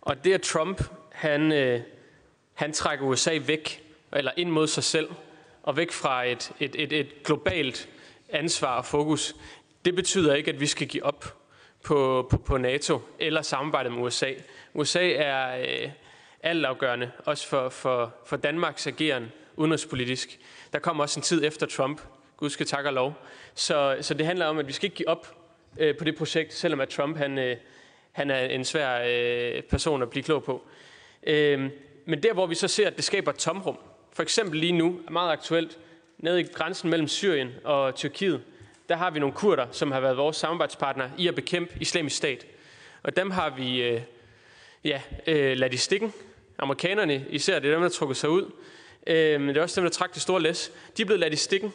Og 0.01 0.23
det 0.23 0.34
at 0.34 0.41
Trump, 0.41 0.84
han, 1.11 1.51
øh, 1.51 1.81
han 2.53 2.73
trækker 2.73 3.05
USA 3.05 3.39
væk, 3.45 3.84
eller 4.13 4.31
ind 4.38 4.49
mod 4.49 4.68
sig 4.68 4.84
selv, 4.84 5.09
og 5.63 5.77
væk 5.77 5.91
fra 5.91 6.23
et, 6.23 6.51
et, 6.59 6.76
et, 6.80 6.93
et 6.93 7.23
globalt 7.23 7.89
ansvar 8.30 8.77
og 8.77 8.85
fokus, 8.85 9.35
det 9.85 9.95
betyder 9.95 10.35
ikke, 10.35 10.51
at 10.51 10.59
vi 10.59 10.65
skal 10.65 10.87
give 10.87 11.03
op 11.03 11.37
på, 11.83 12.27
på, 12.29 12.37
på 12.37 12.57
NATO 12.57 13.01
eller 13.19 13.41
samarbejdet 13.41 13.91
med 13.91 14.01
USA. 14.01 14.33
USA 14.73 15.11
er 15.11 15.57
øh, 15.57 15.89
altafgørende, 16.43 17.11
også 17.25 17.47
for, 17.47 17.69
for, 17.69 18.15
for 18.25 18.37
Danmarks 18.37 18.87
ageren 18.87 19.31
udenrigspolitisk. 19.55 20.39
Der 20.73 20.79
kommer 20.79 21.03
også 21.03 21.19
en 21.19 21.23
tid 21.23 21.45
efter 21.45 21.65
Trump, 21.65 22.01
Gud 22.37 22.49
skal 22.49 22.65
takke 22.65 22.89
og 22.89 22.93
lov. 22.93 23.13
Så, 23.53 23.97
så 24.01 24.13
det 24.13 24.25
handler 24.25 24.45
om, 24.45 24.57
at 24.57 24.67
vi 24.67 24.71
skal 24.71 24.85
ikke 24.85 24.95
give 24.95 25.07
op 25.07 25.35
øh, 25.79 25.97
på 25.97 26.03
det 26.03 26.15
projekt, 26.15 26.53
selvom 26.53 26.79
at 26.79 26.89
Trump 26.89 27.17
han, 27.17 27.37
øh, 27.37 27.57
han 28.11 28.31
er 28.31 28.39
en 28.39 28.65
svær 28.65 29.01
øh, 29.07 29.63
person 29.63 30.01
at 30.01 30.09
blive 30.09 30.23
klog 30.23 30.43
på. 30.43 30.63
Øh, 31.23 31.69
men 32.05 32.23
der, 32.23 32.33
hvor 32.33 32.47
vi 32.47 32.55
så 32.55 32.67
ser, 32.67 32.87
at 32.87 32.95
det 32.95 33.03
skaber 33.03 33.31
et 33.31 33.37
tomrum, 33.37 33.77
for 34.13 34.23
eksempel 34.23 34.59
lige 34.59 34.71
nu, 34.71 34.99
er 35.07 35.11
meget 35.11 35.31
aktuelt, 35.31 35.79
nede 36.17 36.41
i 36.41 36.43
grænsen 36.43 36.89
mellem 36.89 37.07
Syrien 37.07 37.49
og 37.63 37.95
Tyrkiet, 37.95 38.41
der 38.91 38.97
har 38.97 39.09
vi 39.09 39.19
nogle 39.19 39.35
kurder, 39.35 39.68
som 39.72 39.91
har 39.91 39.99
været 39.99 40.18
vores 40.18 40.38
samarbejdspartnere 40.38 41.11
i 41.18 41.27
at 41.27 41.35
bekæmpe 41.35 41.73
islamisk 41.80 42.15
stat. 42.15 42.45
Og 43.03 43.15
dem 43.15 43.31
har 43.31 43.49
vi 43.49 43.81
øh, 43.81 44.01
ja, 44.84 45.01
øh, 45.27 45.57
ladt 45.57 45.73
i 45.73 45.77
stikken. 45.77 46.13
Amerikanerne 46.57 47.26
især, 47.30 47.59
det 47.59 47.69
er 47.69 47.73
dem, 47.73 47.81
der 47.81 47.89
trukket 47.89 48.18
sig 48.18 48.30
ud. 48.30 48.51
Øh, 49.07 49.41
men 49.41 49.49
det 49.49 49.57
er 49.57 49.61
også 49.61 49.81
dem, 49.81 49.85
der 49.85 49.91
trak 49.91 50.13
det 50.13 50.22
store 50.22 50.41
læs. 50.41 50.72
De 50.97 51.01
er 51.01 51.05
blevet 51.05 51.19
ladt 51.19 51.34
i 51.34 51.38
stikken. 51.38 51.73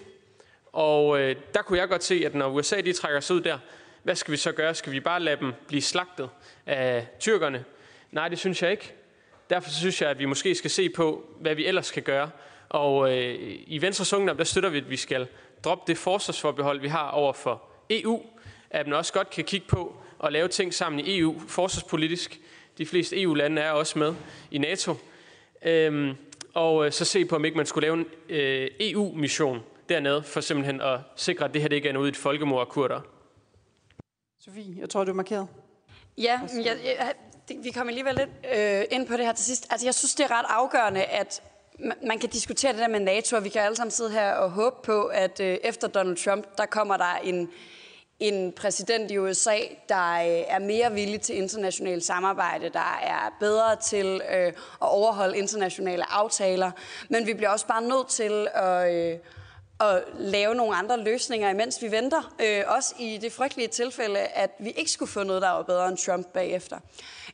Og 0.72 1.20
øh, 1.20 1.36
der 1.55 1.62
kunne 1.62 1.78
jeg 1.78 1.88
godt 1.88 2.05
se, 2.05 2.22
at 2.26 2.34
når 2.34 2.48
USA 2.48 2.80
de 2.80 2.93
trækker 2.93 3.20
sig 3.20 3.36
ud 3.36 3.40
der, 3.40 3.59
hvad 4.02 4.14
skal 4.14 4.32
vi 4.32 4.36
så 4.36 4.52
gøre? 4.52 4.74
Skal 4.74 4.93
vi 4.93 5.01
bare 5.01 5.20
lade 5.20 5.36
dem 5.40 5.52
blive 5.68 5.82
slagtet 5.82 6.28
af 6.66 7.06
tyrkerne? 7.20 7.64
Nej, 8.10 8.28
det 8.28 8.38
synes 8.38 8.62
jeg 8.62 8.70
ikke. 8.70 8.94
Derfor 9.51 9.70
synes 9.70 10.02
jeg, 10.02 10.10
at 10.10 10.18
vi 10.18 10.24
måske 10.24 10.55
skal 10.55 10.70
se 10.70 10.88
på, 10.88 11.24
hvad 11.40 11.55
vi 11.55 11.66
ellers 11.66 11.90
kan 11.90 12.02
gøre. 12.02 12.30
Og 12.68 13.16
øh, 13.16 13.34
i 13.66 13.82
Venstre 13.82 14.16
Ungdom, 14.18 14.36
der 14.36 14.44
støtter 14.44 14.70
vi, 14.70 14.78
at 14.78 14.90
vi 14.90 14.97
skal 14.97 15.28
droppe 15.64 15.84
det 15.86 15.98
forsvarsforbehold, 15.98 16.80
vi 16.80 16.88
har 16.88 17.10
over 17.10 17.32
for 17.32 17.62
EU. 17.90 18.22
At 18.70 18.86
man 18.86 18.96
også 18.96 19.12
godt 19.12 19.30
kan 19.30 19.44
kigge 19.44 19.66
på 19.66 19.96
og 20.18 20.32
lave 20.32 20.48
ting 20.48 20.74
sammen 20.74 21.00
i 21.00 21.18
EU, 21.18 21.38
forsvarspolitisk. 21.48 22.40
De 22.78 22.86
fleste 22.86 23.22
EU-lande 23.22 23.62
er 23.62 23.70
også 23.70 23.98
med 23.98 24.14
i 24.50 24.58
NATO. 24.58 24.94
Øhm, 25.62 26.16
og 26.54 26.86
øh, 26.86 26.92
så 26.92 27.04
se 27.04 27.24
på, 27.24 27.36
om 27.36 27.44
ikke 27.44 27.56
man 27.56 27.66
skulle 27.66 27.86
lave 27.86 27.98
en 27.98 28.06
øh, 28.28 28.70
EU-mission 28.80 29.62
dernede, 29.88 30.22
for 30.22 30.40
simpelthen 30.40 30.80
at 30.80 31.00
sikre, 31.16 31.44
at 31.44 31.54
det 31.54 31.60
her 31.62 31.68
det 31.68 31.76
ikke 31.76 31.88
er 31.88 31.92
noget 31.92 32.08
et 32.08 32.16
folkemord 32.16 32.60
af 32.60 32.68
kurder. 32.68 33.00
Sofie, 34.40 34.80
jeg 34.80 34.90
tror, 34.90 35.04
du 35.04 35.10
er 35.10 35.14
markeret. 35.14 35.48
Ja, 36.18 36.40
men 36.54 36.64
jeg, 36.64 36.76
jeg, 36.84 37.14
vi 37.62 37.70
kommer 37.70 37.90
alligevel 37.90 38.14
lidt 38.14 38.30
øh, 38.56 38.84
ind 38.90 39.06
på 39.06 39.16
det 39.16 39.24
her 39.24 39.32
til 39.32 39.44
sidst. 39.44 39.66
Altså, 39.70 39.86
jeg 39.86 39.94
synes, 39.94 40.14
det 40.14 40.24
er 40.24 40.30
ret 40.30 40.46
afgørende, 40.48 41.04
at 41.04 41.42
man, 42.02 42.18
kan 42.18 42.28
diskutere 42.28 42.72
det 42.72 42.80
der 42.80 42.88
med 42.88 43.00
NATO, 43.00 43.36
og 43.36 43.44
vi 43.44 43.48
kan 43.48 43.62
alle 43.62 43.76
sammen 43.76 43.90
sidde 43.90 44.10
her 44.10 44.32
og 44.32 44.50
håbe 44.50 44.76
på, 44.82 45.04
at 45.04 45.40
øh, 45.40 45.58
efter 45.64 45.88
Donald 45.88 46.16
Trump, 46.16 46.58
der 46.58 46.66
kommer 46.66 46.96
der 46.96 47.14
en, 47.24 47.48
en 48.20 48.52
præsident 48.52 49.10
i 49.10 49.18
USA, 49.18 49.56
der 49.88 50.12
øh, 50.12 50.44
er 50.48 50.58
mere 50.58 50.92
villig 50.92 51.20
til 51.20 51.36
internationalt 51.36 52.04
samarbejde, 52.04 52.68
der 52.68 52.98
er 53.02 53.36
bedre 53.40 53.76
til 53.76 54.20
øh, 54.30 54.46
at 54.46 54.52
overholde 54.80 55.38
internationale 55.38 56.12
aftaler. 56.12 56.70
Men 57.08 57.26
vi 57.26 57.34
bliver 57.34 57.50
også 57.50 57.66
bare 57.66 57.82
nødt 57.82 58.08
til 58.08 58.48
at... 58.54 58.94
Øh, 58.94 59.18
at 59.80 60.04
lave 60.18 60.54
nogle 60.54 60.76
andre 60.76 61.00
løsninger, 61.04 61.50
imens 61.50 61.82
vi 61.82 61.90
venter. 61.90 62.34
Øh, 62.40 62.62
også 62.66 62.94
i 62.98 63.18
det 63.22 63.32
frygtelige 63.32 63.68
tilfælde, 63.68 64.18
at 64.18 64.50
vi 64.58 64.70
ikke 64.70 64.90
skulle 64.90 65.10
få 65.10 65.22
noget, 65.22 65.42
der 65.42 65.50
var 65.50 65.62
bedre 65.62 65.88
end 65.88 65.96
Trump 65.96 66.26
bagefter. 66.26 66.78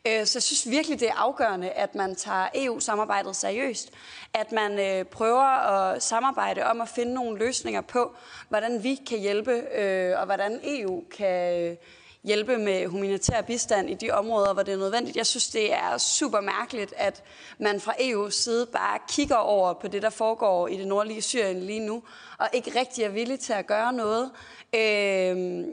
Øh, 0.06 0.26
så 0.26 0.36
jeg 0.36 0.42
synes 0.42 0.70
virkelig, 0.70 1.00
det 1.00 1.08
er 1.08 1.14
afgørende, 1.16 1.70
at 1.70 1.94
man 1.94 2.14
tager 2.14 2.48
EU-samarbejdet 2.54 3.36
seriøst. 3.36 3.90
At 4.34 4.52
man 4.52 4.78
øh, 4.78 5.04
prøver 5.04 5.42
at 5.42 6.02
samarbejde 6.02 6.64
om 6.64 6.80
at 6.80 6.88
finde 6.88 7.14
nogle 7.14 7.38
løsninger 7.38 7.80
på, 7.80 8.14
hvordan 8.48 8.82
vi 8.82 8.94
kan 8.94 9.18
hjælpe, 9.18 9.52
øh, 9.52 10.18
og 10.18 10.24
hvordan 10.26 10.60
EU 10.64 11.02
kan... 11.16 11.62
Øh, 11.62 11.76
hjælpe 12.24 12.58
med 12.58 12.86
humanitær 12.86 13.42
bistand 13.42 13.90
i 13.90 13.94
de 13.94 14.10
områder, 14.10 14.52
hvor 14.52 14.62
det 14.62 14.74
er 14.74 14.78
nødvendigt. 14.78 15.16
Jeg 15.16 15.26
synes, 15.26 15.48
det 15.48 15.72
er 15.72 15.98
super 15.98 16.40
mærkeligt, 16.40 16.94
at 16.96 17.22
man 17.58 17.80
fra 17.80 17.92
EU's 17.92 18.30
side 18.30 18.66
bare 18.66 18.98
kigger 19.08 19.36
over 19.36 19.72
på 19.74 19.88
det, 19.88 20.02
der 20.02 20.10
foregår 20.10 20.68
i 20.68 20.76
det 20.76 20.86
nordlige 20.86 21.22
Syrien 21.22 21.60
lige 21.60 21.80
nu, 21.80 22.02
og 22.38 22.48
ikke 22.52 22.80
rigtig 22.80 23.04
er 23.04 23.08
villig 23.08 23.40
til 23.40 23.52
at 23.52 23.66
gøre 23.66 23.92
noget. 23.92 24.30
Øh, 24.74 25.64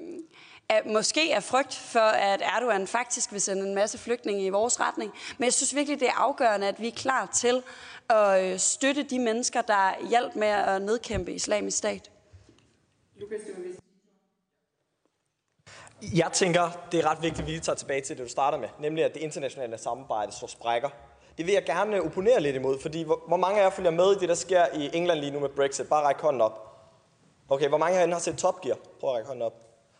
at 0.69 0.85
måske 0.85 1.31
er 1.31 1.39
frygt 1.39 1.75
for, 1.75 1.99
at 1.99 2.41
Erdogan 2.41 2.87
faktisk 2.87 3.31
vil 3.31 3.41
sende 3.41 3.67
en 3.67 3.75
masse 3.75 3.97
flygtninge 3.97 4.45
i 4.45 4.49
vores 4.49 4.79
retning. 4.79 5.11
Men 5.37 5.45
jeg 5.45 5.53
synes 5.53 5.75
virkelig, 5.75 5.99
det 5.99 6.07
er 6.07 6.21
afgørende, 6.21 6.67
at 6.67 6.81
vi 6.81 6.87
er 6.87 6.91
klar 6.91 7.29
til 7.35 7.63
at 8.09 8.43
øh, 8.43 8.59
støtte 8.59 9.03
de 9.03 9.19
mennesker, 9.19 9.61
der 9.61 10.07
hjælp 10.09 10.35
med 10.35 10.47
at 10.47 10.81
nedkæmpe 10.81 11.33
islamisk 11.33 11.77
stat. 11.77 12.11
Lukas, 13.15 13.39
du 13.47 13.79
jeg 16.01 16.29
tænker, 16.33 16.69
det 16.91 16.99
er 16.99 17.11
ret 17.11 17.21
vigtigt, 17.21 17.47
at 17.47 17.53
vi 17.53 17.59
tager 17.59 17.75
tilbage 17.75 18.01
til 18.01 18.17
det, 18.17 18.25
du 18.25 18.29
starter 18.29 18.57
med, 18.57 18.69
nemlig 18.79 19.05
at 19.05 19.13
det 19.13 19.21
internationale 19.21 19.77
samarbejde 19.77 20.31
så 20.31 20.47
sprækker. 20.47 20.89
Det 21.37 21.45
vil 21.45 21.53
jeg 21.53 21.65
gerne 21.65 22.01
opponere 22.01 22.39
lidt 22.39 22.55
imod, 22.55 22.79
fordi 22.79 23.03
hvor, 23.03 23.23
hvor 23.27 23.37
mange 23.37 23.59
af 23.59 23.63
jer 23.63 23.69
følger 23.69 23.91
med 23.91 24.15
i 24.15 24.19
det, 24.19 24.29
der 24.29 24.35
sker 24.35 24.65
i 24.73 24.89
England 24.93 25.19
lige 25.19 25.31
nu 25.31 25.39
med 25.39 25.49
Brexit? 25.49 25.89
Bare 25.89 26.03
ræk 26.03 26.15
hånden 26.15 26.41
op. 26.41 26.65
Okay, 27.49 27.67
hvor 27.67 27.77
mange 27.77 27.99
af 27.99 28.07
jer 28.07 28.13
har 28.13 28.19
set 28.19 28.37
Top 28.37 28.61
Gear? 28.61 28.77
Prøv 28.99 29.09
at 29.09 29.15
række 29.15 29.27
hånden 29.27 29.45
op. 29.45 29.53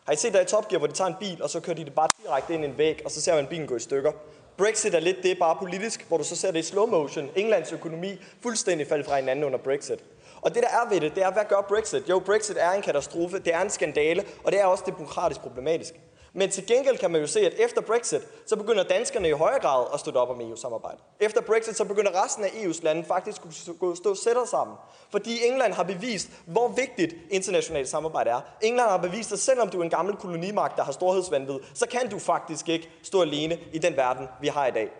Har 0.04 0.12
I 0.12 0.16
set 0.16 0.32
der 0.32 0.40
i 0.40 0.44
Top 0.44 0.68
Gear, 0.68 0.78
hvor 0.78 0.86
de 0.86 0.92
tager 0.92 1.08
en 1.08 1.16
bil, 1.20 1.42
og 1.42 1.50
så 1.50 1.60
kører 1.60 1.76
de 1.76 1.84
det 1.84 1.94
bare 1.94 2.08
direkte 2.22 2.54
ind 2.54 2.64
i 2.64 2.66
en 2.66 2.78
væg, 2.78 3.02
og 3.04 3.10
så 3.10 3.20
ser 3.20 3.34
man 3.34 3.46
bilen 3.46 3.66
gå 3.66 3.76
i 3.76 3.80
stykker? 3.80 4.12
Brexit 4.56 4.94
er 4.94 5.00
lidt 5.00 5.16
det, 5.22 5.38
bare 5.38 5.56
politisk, 5.56 6.08
hvor 6.08 6.16
du 6.16 6.24
så 6.24 6.36
ser 6.36 6.50
det 6.50 6.58
i 6.58 6.62
slow 6.62 6.86
motion. 6.86 7.30
Englands 7.36 7.72
økonomi 7.72 8.20
fuldstændig 8.42 8.86
faldt 8.86 9.06
fra 9.06 9.16
hinanden 9.16 9.44
under 9.44 9.58
Brexit. 9.58 10.04
Og 10.42 10.54
det, 10.54 10.62
der 10.62 10.68
er 10.68 10.88
ved 10.88 11.00
det, 11.00 11.14
det 11.14 11.24
er, 11.24 11.32
hvad 11.32 11.44
gør 11.48 11.60
Brexit? 11.68 12.08
Jo, 12.08 12.18
Brexit 12.18 12.56
er 12.60 12.70
en 12.70 12.82
katastrofe, 12.82 13.38
det 13.38 13.54
er 13.54 13.60
en 13.60 13.70
skandale, 13.70 14.24
og 14.44 14.52
det 14.52 14.60
er 14.60 14.64
også 14.64 14.84
demokratisk 14.86 15.40
problematisk. 15.40 15.94
Men 16.32 16.50
til 16.50 16.66
gengæld 16.66 16.98
kan 16.98 17.10
man 17.10 17.20
jo 17.20 17.26
se, 17.26 17.40
at 17.40 17.52
efter 17.58 17.80
Brexit, 17.80 18.22
så 18.46 18.56
begynder 18.56 18.82
danskerne 18.82 19.28
i 19.28 19.32
højere 19.32 19.60
grad 19.60 19.86
at 19.94 20.00
støtte 20.00 20.18
op 20.18 20.30
om 20.30 20.40
EU-samarbejdet. 20.40 21.00
Efter 21.20 21.40
Brexit, 21.40 21.76
så 21.76 21.84
begynder 21.84 22.24
resten 22.24 22.44
af 22.44 22.48
EU's 22.48 22.84
lande 22.84 23.04
faktisk 23.04 23.42
at 23.46 23.96
stå 23.96 24.14
sætter 24.14 24.44
sammen. 24.44 24.76
Fordi 25.10 25.46
England 25.46 25.72
har 25.72 25.82
bevist, 25.82 26.28
hvor 26.46 26.68
vigtigt 26.68 27.14
internationalt 27.30 27.88
samarbejde 27.88 28.30
er. 28.30 28.40
England 28.62 28.88
har 28.88 28.96
bevist, 28.96 29.32
at 29.32 29.38
selvom 29.38 29.68
du 29.68 29.80
er 29.80 29.84
en 29.84 29.90
gammel 29.90 30.16
kolonimagt, 30.16 30.76
der 30.76 30.82
har 30.82 30.92
storhedsvandet, 30.92 31.60
så 31.74 31.86
kan 31.86 32.10
du 32.10 32.18
faktisk 32.18 32.68
ikke 32.68 32.90
stå 33.02 33.22
alene 33.22 33.58
i 33.72 33.78
den 33.78 33.96
verden, 33.96 34.28
vi 34.40 34.48
har 34.48 34.66
i 34.66 34.70
dag. 34.70 34.90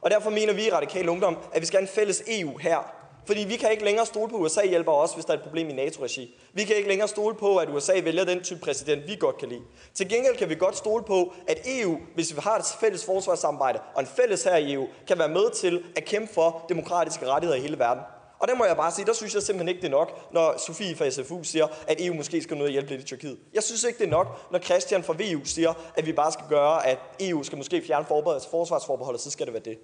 Og 0.00 0.10
derfor 0.10 0.30
mener 0.30 0.52
vi 0.52 0.66
i 0.66 0.70
Radikal 0.70 1.08
Ungdom, 1.08 1.38
at 1.52 1.60
vi 1.60 1.66
skal 1.66 1.76
have 1.76 1.82
en 1.82 1.94
fælles 1.94 2.22
EU 2.26 2.58
her, 2.58 2.97
fordi 3.28 3.40
vi 3.44 3.56
kan 3.56 3.70
ikke 3.70 3.84
længere 3.84 4.06
stole 4.06 4.30
på, 4.30 4.36
at 4.36 4.42
USA 4.42 4.66
hjælper 4.66 4.92
os, 4.92 5.12
hvis 5.12 5.24
der 5.24 5.32
er 5.32 5.36
et 5.36 5.42
problem 5.42 5.68
i 5.70 5.72
NATO-regi. 5.72 6.38
Vi 6.52 6.64
kan 6.64 6.76
ikke 6.76 6.88
længere 6.88 7.08
stole 7.08 7.34
på, 7.34 7.56
at 7.56 7.68
USA 7.68 7.92
vælger 8.04 8.24
den 8.24 8.42
type 8.42 8.60
præsident, 8.60 9.08
vi 9.08 9.16
godt 9.16 9.38
kan 9.38 9.48
lide. 9.48 9.60
Til 9.94 10.08
gengæld 10.08 10.36
kan 10.36 10.48
vi 10.48 10.54
godt 10.54 10.76
stole 10.76 11.04
på, 11.04 11.32
at 11.48 11.58
EU, 11.66 11.98
hvis 12.14 12.34
vi 12.34 12.40
har 12.40 12.58
et 12.58 12.64
fælles 12.80 13.04
forsvarssamarbejde 13.04 13.80
og 13.94 14.00
en 14.00 14.06
fælles 14.06 14.44
her 14.44 14.56
i 14.56 14.72
EU, 14.72 14.86
kan 15.08 15.18
være 15.18 15.28
med 15.28 15.50
til 15.50 15.84
at 15.96 16.04
kæmpe 16.04 16.34
for 16.34 16.64
demokratiske 16.68 17.26
rettigheder 17.26 17.58
i 17.58 17.62
hele 17.62 17.78
verden. 17.78 18.02
Og 18.38 18.48
der 18.48 18.54
må 18.54 18.64
jeg 18.64 18.76
bare 18.76 18.92
sige, 18.92 19.06
der 19.06 19.12
synes 19.12 19.34
jeg 19.34 19.42
simpelthen 19.42 19.68
ikke, 19.68 19.80
det 19.80 19.86
er 19.86 19.98
nok, 19.98 20.32
når 20.32 20.58
Sofie 20.66 20.96
fra 20.96 21.10
SFU 21.10 21.42
siger, 21.42 21.66
at 21.86 21.96
EU 22.00 22.14
måske 22.14 22.42
skal 22.42 22.56
noget 22.56 22.72
hjælpe 22.72 22.90
lidt 22.90 23.02
i 23.02 23.04
Tyrkiet. 23.04 23.38
Jeg 23.54 23.62
synes 23.62 23.84
ikke, 23.84 23.98
det 23.98 24.04
er 24.04 24.10
nok, 24.10 24.52
når 24.52 24.58
Christian 24.58 25.02
fra 25.02 25.12
VU 25.12 25.44
siger, 25.44 25.72
at 25.96 26.06
vi 26.06 26.12
bare 26.12 26.32
skal 26.32 26.44
gøre, 26.48 26.86
at 26.86 26.98
EU 27.20 27.42
skal 27.42 27.58
måske 27.58 27.82
fjerne 27.86 28.06
forsvarsforbeholdet, 28.50 29.20
så 29.20 29.30
skal 29.30 29.46
det 29.46 29.54
være 29.54 29.62
det. 29.64 29.78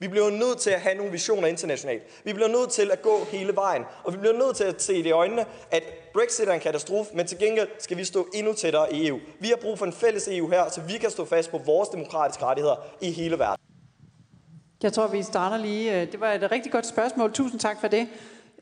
Vi 0.00 0.08
bliver 0.08 0.30
nødt 0.30 0.58
til 0.58 0.70
at 0.70 0.80
have 0.80 0.94
nogle 0.94 1.12
visioner 1.12 1.48
internationalt. 1.48 2.02
Vi 2.24 2.32
bliver 2.32 2.48
nødt 2.48 2.70
til 2.70 2.90
at 2.90 3.02
gå 3.02 3.24
hele 3.30 3.54
vejen. 3.54 3.82
Og 4.04 4.12
vi 4.12 4.18
bliver 4.18 4.38
nødt 4.38 4.56
til 4.56 4.64
at 4.64 4.82
se 4.82 4.94
i 4.94 5.02
de 5.02 5.10
øjnene, 5.10 5.44
at 5.70 5.82
Brexit 6.14 6.48
er 6.48 6.52
en 6.52 6.60
katastrofe, 6.60 7.16
men 7.16 7.26
til 7.26 7.38
gengæld 7.38 7.68
skal 7.78 7.96
vi 7.96 8.04
stå 8.04 8.28
endnu 8.34 8.52
tættere 8.52 8.94
i 8.94 9.08
EU. 9.08 9.18
Vi 9.40 9.48
har 9.48 9.56
brug 9.56 9.78
for 9.78 9.86
en 9.86 9.92
fælles 9.92 10.28
EU 10.28 10.48
her, 10.48 10.68
så 10.68 10.80
vi 10.80 10.98
kan 10.98 11.10
stå 11.10 11.24
fast 11.24 11.50
på 11.50 11.58
vores 11.58 11.88
demokratiske 11.88 12.44
rettigheder 12.44 12.76
i 13.00 13.10
hele 13.10 13.38
verden. 13.38 13.64
Jeg 14.82 14.92
tror, 14.92 15.06
vi 15.06 15.22
starter 15.22 15.56
lige. 15.56 16.00
Øh, 16.00 16.12
det 16.12 16.20
var 16.20 16.32
et 16.32 16.50
rigtig 16.50 16.72
godt 16.72 16.86
spørgsmål. 16.86 17.32
Tusind 17.32 17.60
tak 17.60 17.80
for 17.80 17.88
det. 17.88 18.08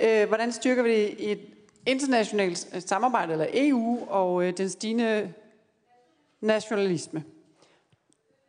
Øh, 0.01 0.29
hvordan 0.29 0.53
styrker 0.53 0.83
vi 0.83 1.17
et 1.19 1.41
internationalt 1.87 2.69
øh, 2.75 2.83
samarbejde, 2.83 3.33
eller 3.33 3.47
EU, 3.55 4.07
og 4.09 4.59
den 4.59 4.69
stigende 4.71 5.33
nationalisme? 6.41 7.25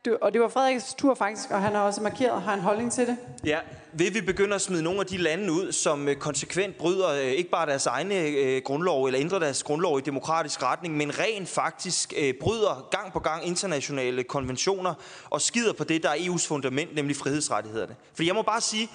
Du, 0.04 0.18
og 0.22 0.32
det 0.32 0.40
var 0.40 0.48
Frederiks 0.48 0.94
tur 0.94 1.14
faktisk, 1.14 1.50
og 1.50 1.62
han 1.62 1.72
har 1.72 1.80
også 1.80 2.02
markeret, 2.02 2.42
har 2.42 2.54
en 2.54 2.60
holdning 2.60 2.92
til 2.92 3.06
det. 3.06 3.16
Ja, 3.44 3.58
vil 3.92 4.14
vi 4.14 4.20
begynde 4.20 4.54
at 4.54 4.60
smide 4.60 4.82
nogle 4.82 5.00
af 5.00 5.06
de 5.06 5.16
lande 5.16 5.52
ud, 5.52 5.72
som 5.72 6.08
øh, 6.08 6.16
konsekvent 6.16 6.76
bryder 6.76 7.08
øh, 7.08 7.20
ikke 7.20 7.50
bare 7.50 7.66
deres 7.66 7.86
egne 7.86 8.14
øh, 8.14 8.62
grundlov, 8.64 9.04
eller 9.04 9.20
ændrer 9.20 9.38
deres 9.38 9.62
grundlov 9.62 9.98
i 9.98 10.00
demokratisk 10.00 10.62
retning, 10.62 10.96
men 10.96 11.18
rent 11.18 11.48
faktisk 11.48 12.12
øh, 12.18 12.34
bryder 12.40 12.88
gang 12.90 13.12
på 13.12 13.18
gang 13.18 13.46
internationale 13.46 14.22
konventioner 14.22 14.94
og 15.30 15.40
skider 15.40 15.72
på 15.72 15.84
det, 15.84 16.02
der 16.02 16.08
er 16.08 16.14
EU's 16.14 16.48
fundament, 16.48 16.94
nemlig 16.94 17.16
frihedsrettighederne. 17.16 17.96
For 18.14 18.22
jeg 18.22 18.34
må 18.34 18.42
bare 18.42 18.60
sige, 18.60 18.90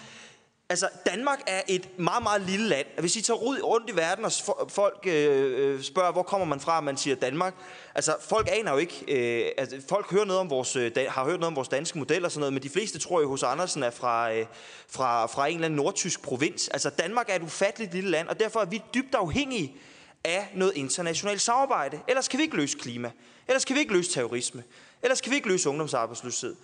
Altså, 0.70 0.90
Danmark 1.06 1.40
er 1.48 1.62
et 1.68 2.00
meget, 2.00 2.24
meget 2.24 2.42
lille 2.42 2.68
land. 2.68 2.88
Hvis 3.00 3.16
I 3.16 3.22
tager 3.22 3.38
rundt 3.38 3.90
i 3.90 3.96
verden, 3.96 4.26
og 4.26 4.32
folk 4.70 5.04
øh, 5.08 5.74
øh, 5.76 5.82
spørger, 5.84 6.12
hvor 6.12 6.24
kommer 6.24 6.46
man 6.46 6.60
fra, 6.60 6.78
og 6.78 6.84
man 6.84 6.98
siger 6.98 7.16
Danmark. 7.16 7.56
Altså, 7.96 8.16
folk 8.22 8.50
aner 8.52 8.72
jo 8.72 8.78
ikke... 8.78 9.06
Øh, 9.08 9.52
altså, 9.58 9.82
folk 9.90 10.12
hører 10.12 10.26
noget 10.26 10.40
om 10.40 10.50
vores, 10.50 10.76
øh, 10.76 10.92
har 11.08 11.26
hørt 11.26 11.40
noget 11.40 11.48
om 11.48 11.56
vores 11.56 11.68
danske 11.68 11.98
model 11.98 12.26
og 12.26 12.32
sådan 12.32 12.40
noget, 12.40 12.54
men 12.54 12.64
de 12.64 12.70
fleste 12.70 13.00
tror 13.00 13.22
jo 13.22 13.30
hos 13.30 13.44
Andersen 13.44 13.84
er 13.84 13.90
fra, 13.90 14.34
øh, 14.34 14.46
fra, 14.90 15.26
fra 15.26 15.48
en 15.48 15.56
eller 15.56 15.66
anden 15.66 15.78
nordtysk 15.78 16.22
provins. 16.22 16.68
Altså, 16.68 16.90
Danmark 16.90 17.30
er 17.30 17.36
et 17.36 17.42
ufatteligt 17.42 17.94
lille 17.94 18.10
land, 18.10 18.28
og 18.28 18.40
derfor 18.40 18.60
er 18.60 18.66
vi 18.66 18.82
dybt 18.94 19.16
afhængige 19.16 19.76
af 20.24 20.52
noget 20.56 20.74
internationalt 20.76 21.42
samarbejde. 21.42 22.00
Ellers 22.08 22.28
kan 22.28 22.38
vi 22.38 22.44
ikke 22.44 22.56
løse 22.56 22.78
klima. 22.78 23.12
Ellers 23.48 23.66
kan 23.66 23.76
vi 23.76 23.80
ikke 23.80 23.94
løse 23.94 24.12
terrorisme. 24.12 24.64
Ellers 25.04 25.22
kan 25.22 25.32
vi 25.32 25.36
ikke 25.36 25.48
løse 25.48 25.70
ungdomsarbejdsløshed. 25.70 26.56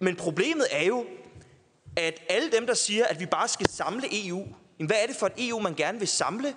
Men 0.00 0.16
problemet 0.16 0.66
er 0.70 0.84
jo, 0.84 1.06
at 1.98 2.22
alle 2.28 2.52
dem, 2.52 2.66
der 2.66 2.74
siger, 2.74 3.04
at 3.04 3.20
vi 3.20 3.26
bare 3.26 3.48
skal 3.48 3.68
samle 3.68 4.28
EU, 4.28 4.46
hvad 4.86 4.96
er 5.02 5.06
det 5.06 5.16
for 5.16 5.26
et 5.26 5.48
EU, 5.48 5.60
man 5.60 5.74
gerne 5.74 5.98
vil 5.98 6.08
samle? 6.08 6.54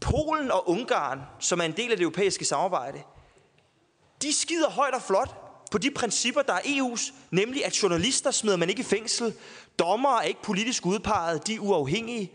Polen 0.00 0.50
og 0.50 0.68
Ungarn, 0.68 1.20
som 1.40 1.60
er 1.60 1.64
en 1.64 1.72
del 1.72 1.90
af 1.90 1.96
det 1.96 2.02
europæiske 2.02 2.44
samarbejde, 2.44 3.02
de 4.22 4.32
skider 4.32 4.70
højt 4.70 4.94
og 4.94 5.02
flot 5.02 5.46
på 5.70 5.78
de 5.78 5.90
principper, 5.90 6.42
der 6.42 6.52
er 6.52 6.60
EU's, 6.60 7.12
nemlig 7.30 7.64
at 7.64 7.82
journalister 7.82 8.30
smider 8.30 8.56
man 8.56 8.68
ikke 8.68 8.80
i 8.80 8.84
fængsel, 8.84 9.34
dommer 9.78 10.18
er 10.18 10.22
ikke 10.22 10.42
politisk 10.42 10.86
udpeget, 10.86 11.46
de 11.46 11.54
er 11.54 11.58
uafhængige, 11.58 12.32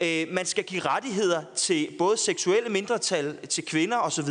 øh, 0.00 0.28
man 0.30 0.46
skal 0.46 0.64
give 0.64 0.80
rettigheder 0.80 1.42
til 1.56 1.88
både 1.98 2.16
seksuelle 2.16 2.68
mindretal, 2.68 3.46
til 3.46 3.66
kvinder 3.66 3.98
osv. 3.98 4.28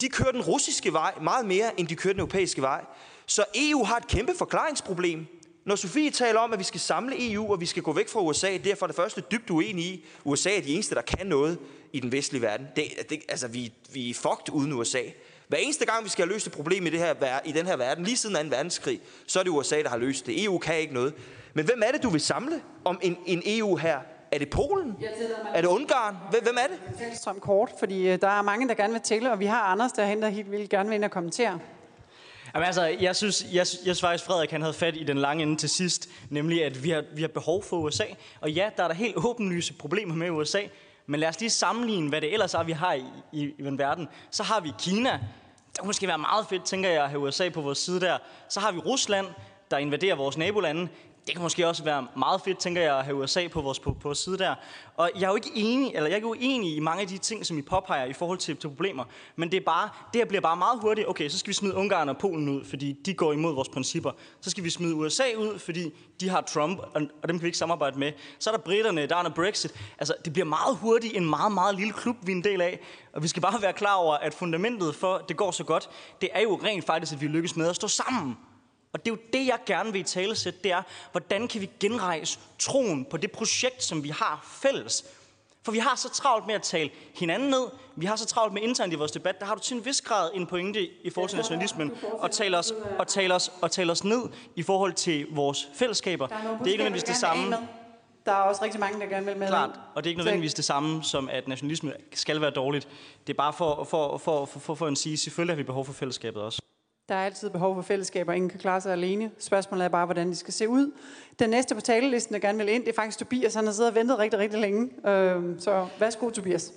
De 0.00 0.08
kører 0.08 0.32
den 0.32 0.42
russiske 0.42 0.92
vej 0.92 1.14
meget 1.20 1.46
mere, 1.46 1.80
end 1.80 1.88
de 1.88 1.96
kører 1.96 2.12
den 2.12 2.20
europæiske 2.20 2.62
vej. 2.62 2.84
Så 3.26 3.44
EU 3.54 3.84
har 3.84 3.96
et 3.96 4.06
kæmpe 4.06 4.34
forklaringsproblem. 4.38 5.26
Når 5.64 5.76
Sofie 5.76 6.10
taler 6.10 6.40
om, 6.40 6.52
at 6.52 6.58
vi 6.58 6.64
skal 6.64 6.80
samle 6.80 7.32
EU, 7.32 7.52
og 7.52 7.60
vi 7.60 7.66
skal 7.66 7.82
gå 7.82 7.92
væk 7.92 8.08
fra 8.08 8.20
USA, 8.20 8.56
det 8.56 8.66
er 8.66 8.74
for 8.74 8.86
det 8.86 8.96
første 8.96 9.22
dybt 9.30 9.50
uenig 9.50 9.84
i. 9.84 10.04
USA 10.24 10.56
er 10.56 10.60
de 10.60 10.74
eneste, 10.74 10.94
der 10.94 11.02
kan 11.02 11.26
noget 11.26 11.58
i 11.92 12.00
den 12.00 12.12
vestlige 12.12 12.42
verden. 12.42 12.66
Det, 12.76 12.84
det, 13.10 13.20
altså, 13.28 13.48
vi, 13.48 13.72
vi 13.92 14.10
er 14.10 14.14
fucked 14.14 14.50
uden 14.52 14.72
USA. 14.72 15.02
Hver 15.48 15.58
eneste 15.58 15.86
gang, 15.86 16.04
vi 16.04 16.08
skal 16.08 16.24
have 16.24 16.32
løst 16.32 16.46
et 16.46 16.52
problem 16.52 16.86
i, 16.86 16.90
det 16.90 16.98
her, 16.98 17.40
i 17.44 17.52
den 17.52 17.66
her 17.66 17.76
verden, 17.76 18.04
lige 18.04 18.16
siden 18.16 18.50
2. 18.50 18.56
verdenskrig, 18.56 19.00
så 19.26 19.38
er 19.38 19.42
det 19.42 19.50
USA, 19.50 19.82
der 19.82 19.88
har 19.88 19.96
løst 19.96 20.26
det. 20.26 20.44
EU 20.44 20.58
kan 20.58 20.78
ikke 20.78 20.94
noget. 20.94 21.14
Men 21.54 21.64
hvem 21.64 21.82
er 21.86 21.92
det, 21.92 22.02
du 22.02 22.10
vil 22.10 22.20
samle 22.20 22.62
om 22.84 22.98
en, 23.02 23.16
en 23.26 23.42
EU 23.46 23.76
her? 23.76 23.98
Er 24.32 24.38
det 24.38 24.50
Polen? 24.50 24.96
Er 25.54 25.60
det 25.60 25.68
Ungarn? 25.68 26.16
Hvem 26.30 26.56
er 26.58 26.66
det? 26.66 27.18
Som 27.18 27.40
kort, 27.40 27.70
fordi 27.78 28.08
øh, 28.08 28.20
der 28.20 28.28
er 28.28 28.42
mange, 28.42 28.68
der 28.68 28.74
gerne 28.74 28.92
vil 28.92 29.02
tælle, 29.02 29.32
og 29.32 29.40
vi 29.40 29.46
har 29.46 29.60
Anders 29.60 29.92
der 29.92 30.14
der 30.14 30.28
helt 30.28 30.50
vildt 30.50 30.70
gerne 30.70 30.88
vil 30.88 30.96
ind 30.96 31.04
og 31.04 31.10
kommentere. 31.10 31.58
Jamen 32.54 32.66
altså, 32.66 32.84
jeg 32.84 33.16
synes, 33.16 33.44
jeg, 33.44 33.56
jeg 33.56 33.66
synes 33.66 34.00
faktisk, 34.00 34.24
Frederik 34.24 34.50
han 34.50 34.62
havde 34.62 34.74
fat 34.74 34.96
i 34.96 35.04
den 35.04 35.18
lange 35.18 35.42
ende 35.42 35.56
til 35.56 35.68
sidst, 35.68 36.08
nemlig 36.30 36.64
at 36.64 36.84
vi 36.84 36.90
har, 36.90 37.04
vi 37.14 37.20
har 37.20 37.28
behov 37.28 37.62
for 37.62 37.76
USA. 37.76 38.04
Og 38.40 38.52
ja, 38.52 38.70
der 38.76 38.84
er 38.84 38.88
der 38.88 38.94
helt 38.94 39.16
åbenlyse 39.16 39.74
problemer 39.74 40.14
med 40.14 40.30
USA, 40.30 40.60
men 41.06 41.20
lad 41.20 41.28
os 41.28 41.40
lige 41.40 41.50
sammenligne, 41.50 42.08
hvad 42.08 42.20
det 42.20 42.32
ellers 42.32 42.54
er, 42.54 42.62
vi 42.62 42.72
har 42.72 42.92
i, 42.92 43.04
i, 43.32 43.42
i 43.42 43.54
verden. 43.58 44.08
Så 44.30 44.42
har 44.42 44.60
vi 44.60 44.72
Kina. 44.78 45.20
Det 45.72 45.78
kunne 45.78 45.86
måske 45.86 46.08
være 46.08 46.18
meget 46.18 46.46
fedt, 46.48 46.64
tænker 46.64 46.90
jeg, 46.90 47.04
at 47.04 47.10
have 47.10 47.20
USA 47.20 47.48
på 47.48 47.60
vores 47.60 47.78
side 47.78 48.00
der. 48.00 48.18
Så 48.48 48.60
har 48.60 48.72
vi 48.72 48.78
Rusland, 48.78 49.26
der 49.70 49.78
invaderer 49.78 50.14
vores 50.14 50.36
nabolande 50.38 50.88
det 51.26 51.34
kan 51.34 51.42
måske 51.42 51.68
også 51.68 51.84
være 51.84 52.06
meget 52.16 52.40
fedt, 52.40 52.58
tænker 52.58 52.82
jeg, 52.82 52.98
at 52.98 53.04
have 53.04 53.16
USA 53.16 53.48
på 53.48 53.60
vores 53.60 53.78
på, 53.78 53.92
på 53.92 54.14
side 54.14 54.38
der. 54.38 54.54
Og 54.96 55.10
jeg 55.14 55.22
er 55.22 55.28
jo 55.28 55.34
ikke 55.34 55.50
enig, 55.54 55.88
eller 55.88 56.02
jeg 56.02 56.12
er 56.12 56.16
ikke 56.16 56.26
uenig 56.26 56.76
i 56.76 56.80
mange 56.80 57.02
af 57.02 57.08
de 57.08 57.18
ting, 57.18 57.46
som 57.46 57.58
I 57.58 57.62
påpeger 57.62 58.04
i 58.04 58.12
forhold 58.12 58.38
til, 58.38 58.56
til 58.56 58.68
problemer. 58.68 59.04
Men 59.36 59.50
det, 59.50 59.56
er 59.56 59.64
bare, 59.64 59.88
det 60.12 60.20
her 60.20 60.26
bliver 60.26 60.40
bare 60.40 60.56
meget 60.56 60.80
hurtigt. 60.80 61.08
Okay, 61.08 61.28
så 61.28 61.38
skal 61.38 61.48
vi 61.48 61.54
smide 61.54 61.74
Ungarn 61.74 62.08
og 62.08 62.18
Polen 62.18 62.48
ud, 62.48 62.64
fordi 62.64 62.92
de 62.92 63.14
går 63.14 63.32
imod 63.32 63.54
vores 63.54 63.68
principper. 63.68 64.10
Så 64.40 64.50
skal 64.50 64.64
vi 64.64 64.70
smide 64.70 64.94
USA 64.94 65.24
ud, 65.38 65.58
fordi 65.58 65.90
de 66.20 66.28
har 66.28 66.40
Trump, 66.40 66.78
og, 66.78 67.02
og 67.22 67.28
dem 67.28 67.38
kan 67.38 67.42
vi 67.42 67.46
ikke 67.46 67.58
samarbejde 67.58 67.98
med. 67.98 68.12
Så 68.38 68.50
er 68.50 68.54
der 68.54 68.62
britterne, 68.62 69.06
der 69.06 69.16
er 69.16 69.22
noget 69.22 69.34
Brexit. 69.34 69.74
Altså, 69.98 70.14
det 70.24 70.32
bliver 70.32 70.46
meget 70.46 70.76
hurtigt 70.76 71.16
en 71.16 71.30
meget, 71.30 71.52
meget 71.52 71.74
lille 71.74 71.92
klub, 71.92 72.16
vi 72.22 72.32
er 72.32 72.36
en 72.36 72.44
del 72.44 72.60
af. 72.60 72.80
Og 73.12 73.22
vi 73.22 73.28
skal 73.28 73.42
bare 73.42 73.62
være 73.62 73.72
klar 73.72 73.94
over, 73.94 74.14
at 74.14 74.34
fundamentet 74.34 74.94
for, 74.94 75.14
at 75.14 75.28
det 75.28 75.36
går 75.36 75.50
så 75.50 75.64
godt, 75.64 75.90
det 76.20 76.28
er 76.32 76.40
jo 76.40 76.60
rent 76.64 76.86
faktisk, 76.86 77.12
at 77.12 77.20
vi 77.20 77.26
lykkes 77.26 77.56
med 77.56 77.68
at 77.68 77.76
stå 77.76 77.88
sammen 77.88 78.36
og 78.92 79.04
det 79.04 79.10
er 79.10 79.14
jo 79.14 79.20
det, 79.32 79.46
jeg 79.46 79.58
gerne 79.66 79.92
vil 79.92 80.00
i 80.00 80.04
tale 80.04 80.36
sætte, 80.36 80.58
det 80.62 80.72
er, 80.72 80.82
hvordan 81.12 81.48
kan 81.48 81.60
vi 81.60 81.70
genrejse 81.80 82.38
troen 82.58 83.04
på 83.04 83.16
det 83.16 83.32
projekt, 83.32 83.82
som 83.82 84.04
vi 84.04 84.08
har 84.08 84.58
fælles? 84.62 85.04
For 85.64 85.72
vi 85.72 85.78
har 85.78 85.96
så 85.96 86.10
travlt 86.10 86.46
med 86.46 86.54
at 86.54 86.62
tale 86.62 86.90
hinanden 87.14 87.50
ned, 87.50 87.68
vi 87.96 88.06
har 88.06 88.16
så 88.16 88.26
travlt 88.26 88.52
med 88.52 88.62
internt 88.62 88.92
i 88.92 88.96
vores 88.96 89.12
debat, 89.12 89.40
der 89.40 89.46
har 89.46 89.54
du 89.54 89.60
til 89.60 89.76
en 89.76 89.84
vis 89.84 90.00
grad 90.00 90.30
en 90.34 90.46
pointe 90.46 90.88
i 91.02 91.10
forhold 91.10 91.28
til 91.28 91.36
nationalismen, 91.36 91.92
og 92.18 92.30
tale 92.30 92.58
os, 92.58 92.72
og 92.98 93.08
tale 93.08 93.34
os, 93.34 93.52
og 93.62 93.70
tale 93.70 93.92
os 93.92 94.04
ned 94.04 94.22
i 94.56 94.62
forhold 94.62 94.92
til 94.92 95.26
vores 95.30 95.68
fællesskaber. 95.74 96.26
Det 96.26 96.36
er 96.36 96.66
ikke 96.66 96.76
nødvendigvis 96.76 97.02
det 97.02 97.16
samme. 97.16 97.56
Der 98.26 98.32
er 98.32 98.36
også 98.42 98.64
rigtig 98.64 98.80
mange, 98.80 99.00
der 99.00 99.06
gerne 99.06 99.26
vil 99.26 99.36
med. 99.36 99.48
Klart, 99.48 99.70
og 99.94 100.04
det 100.04 100.08
er 100.08 100.10
ikke 100.10 100.18
nødvendigvis 100.18 100.54
det 100.54 100.64
samme 100.64 101.02
som, 101.02 101.28
at 101.28 101.48
nationalisme 101.48 101.92
skal 102.14 102.40
være 102.40 102.50
dårligt. 102.50 102.88
Det 103.26 103.32
er 103.32 103.36
bare 103.36 103.52
for, 103.52 103.84
for, 103.84 104.18
for, 104.18 104.46
for, 104.46 104.60
for, 104.60 104.74
for 104.74 104.86
at 104.86 104.98
sige, 104.98 105.16
selvfølgelig 105.16 105.52
har 105.52 105.56
vi 105.56 105.62
behov 105.62 105.84
for 105.84 105.92
fællesskabet 105.92 106.42
også. 106.42 106.62
Der 107.08 107.14
er 107.14 107.24
altid 107.24 107.50
behov 107.50 107.74
for 107.74 107.82
fællesskaber, 107.82 108.32
ingen 108.32 108.48
kan 108.50 108.58
klare 108.58 108.80
sig 108.80 108.92
alene. 108.92 109.30
Spørgsmålet 109.38 109.84
er 109.84 109.88
bare, 109.88 110.04
hvordan 110.04 110.28
de 110.30 110.36
skal 110.36 110.52
se 110.52 110.68
ud. 110.68 110.92
Den 111.38 111.50
næste 111.50 111.74
på 111.74 111.80
talelisten, 111.80 112.34
der 112.34 112.40
gerne 112.40 112.58
vil 112.58 112.68
ind, 112.68 112.82
det 112.84 112.90
er 112.90 112.94
faktisk 112.94 113.18
Tobias. 113.18 113.54
Han 113.54 113.64
har 113.64 113.72
siddet 113.72 113.90
og 113.90 113.94
ventet 113.96 114.18
rigtig, 114.18 114.38
rigtig 114.40 114.60
længe. 114.60 115.08
Øh, 115.10 115.60
så 115.60 115.88
værsgo, 115.98 116.30
Tobias. 116.30 116.72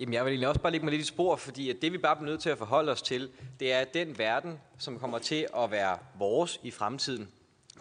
Jamen, 0.00 0.14
jeg 0.14 0.24
vil 0.24 0.30
egentlig 0.30 0.48
også 0.48 0.60
bare 0.60 0.72
lægge 0.72 0.84
mig 0.84 0.90
lidt 0.92 1.02
i 1.02 1.06
spor, 1.06 1.36
fordi 1.36 1.70
at 1.70 1.76
det 1.82 1.92
vi 1.92 1.98
bare 1.98 2.16
bliver 2.16 2.30
nødt 2.30 2.40
til 2.40 2.50
at 2.50 2.58
forholde 2.58 2.92
os 2.92 3.02
til, 3.02 3.28
det 3.60 3.72
er 3.72 3.84
den 3.84 4.18
verden, 4.18 4.58
som 4.78 4.98
kommer 4.98 5.18
til 5.18 5.46
at 5.56 5.70
være 5.70 5.96
vores 6.18 6.60
i 6.62 6.70
fremtiden, 6.70 7.28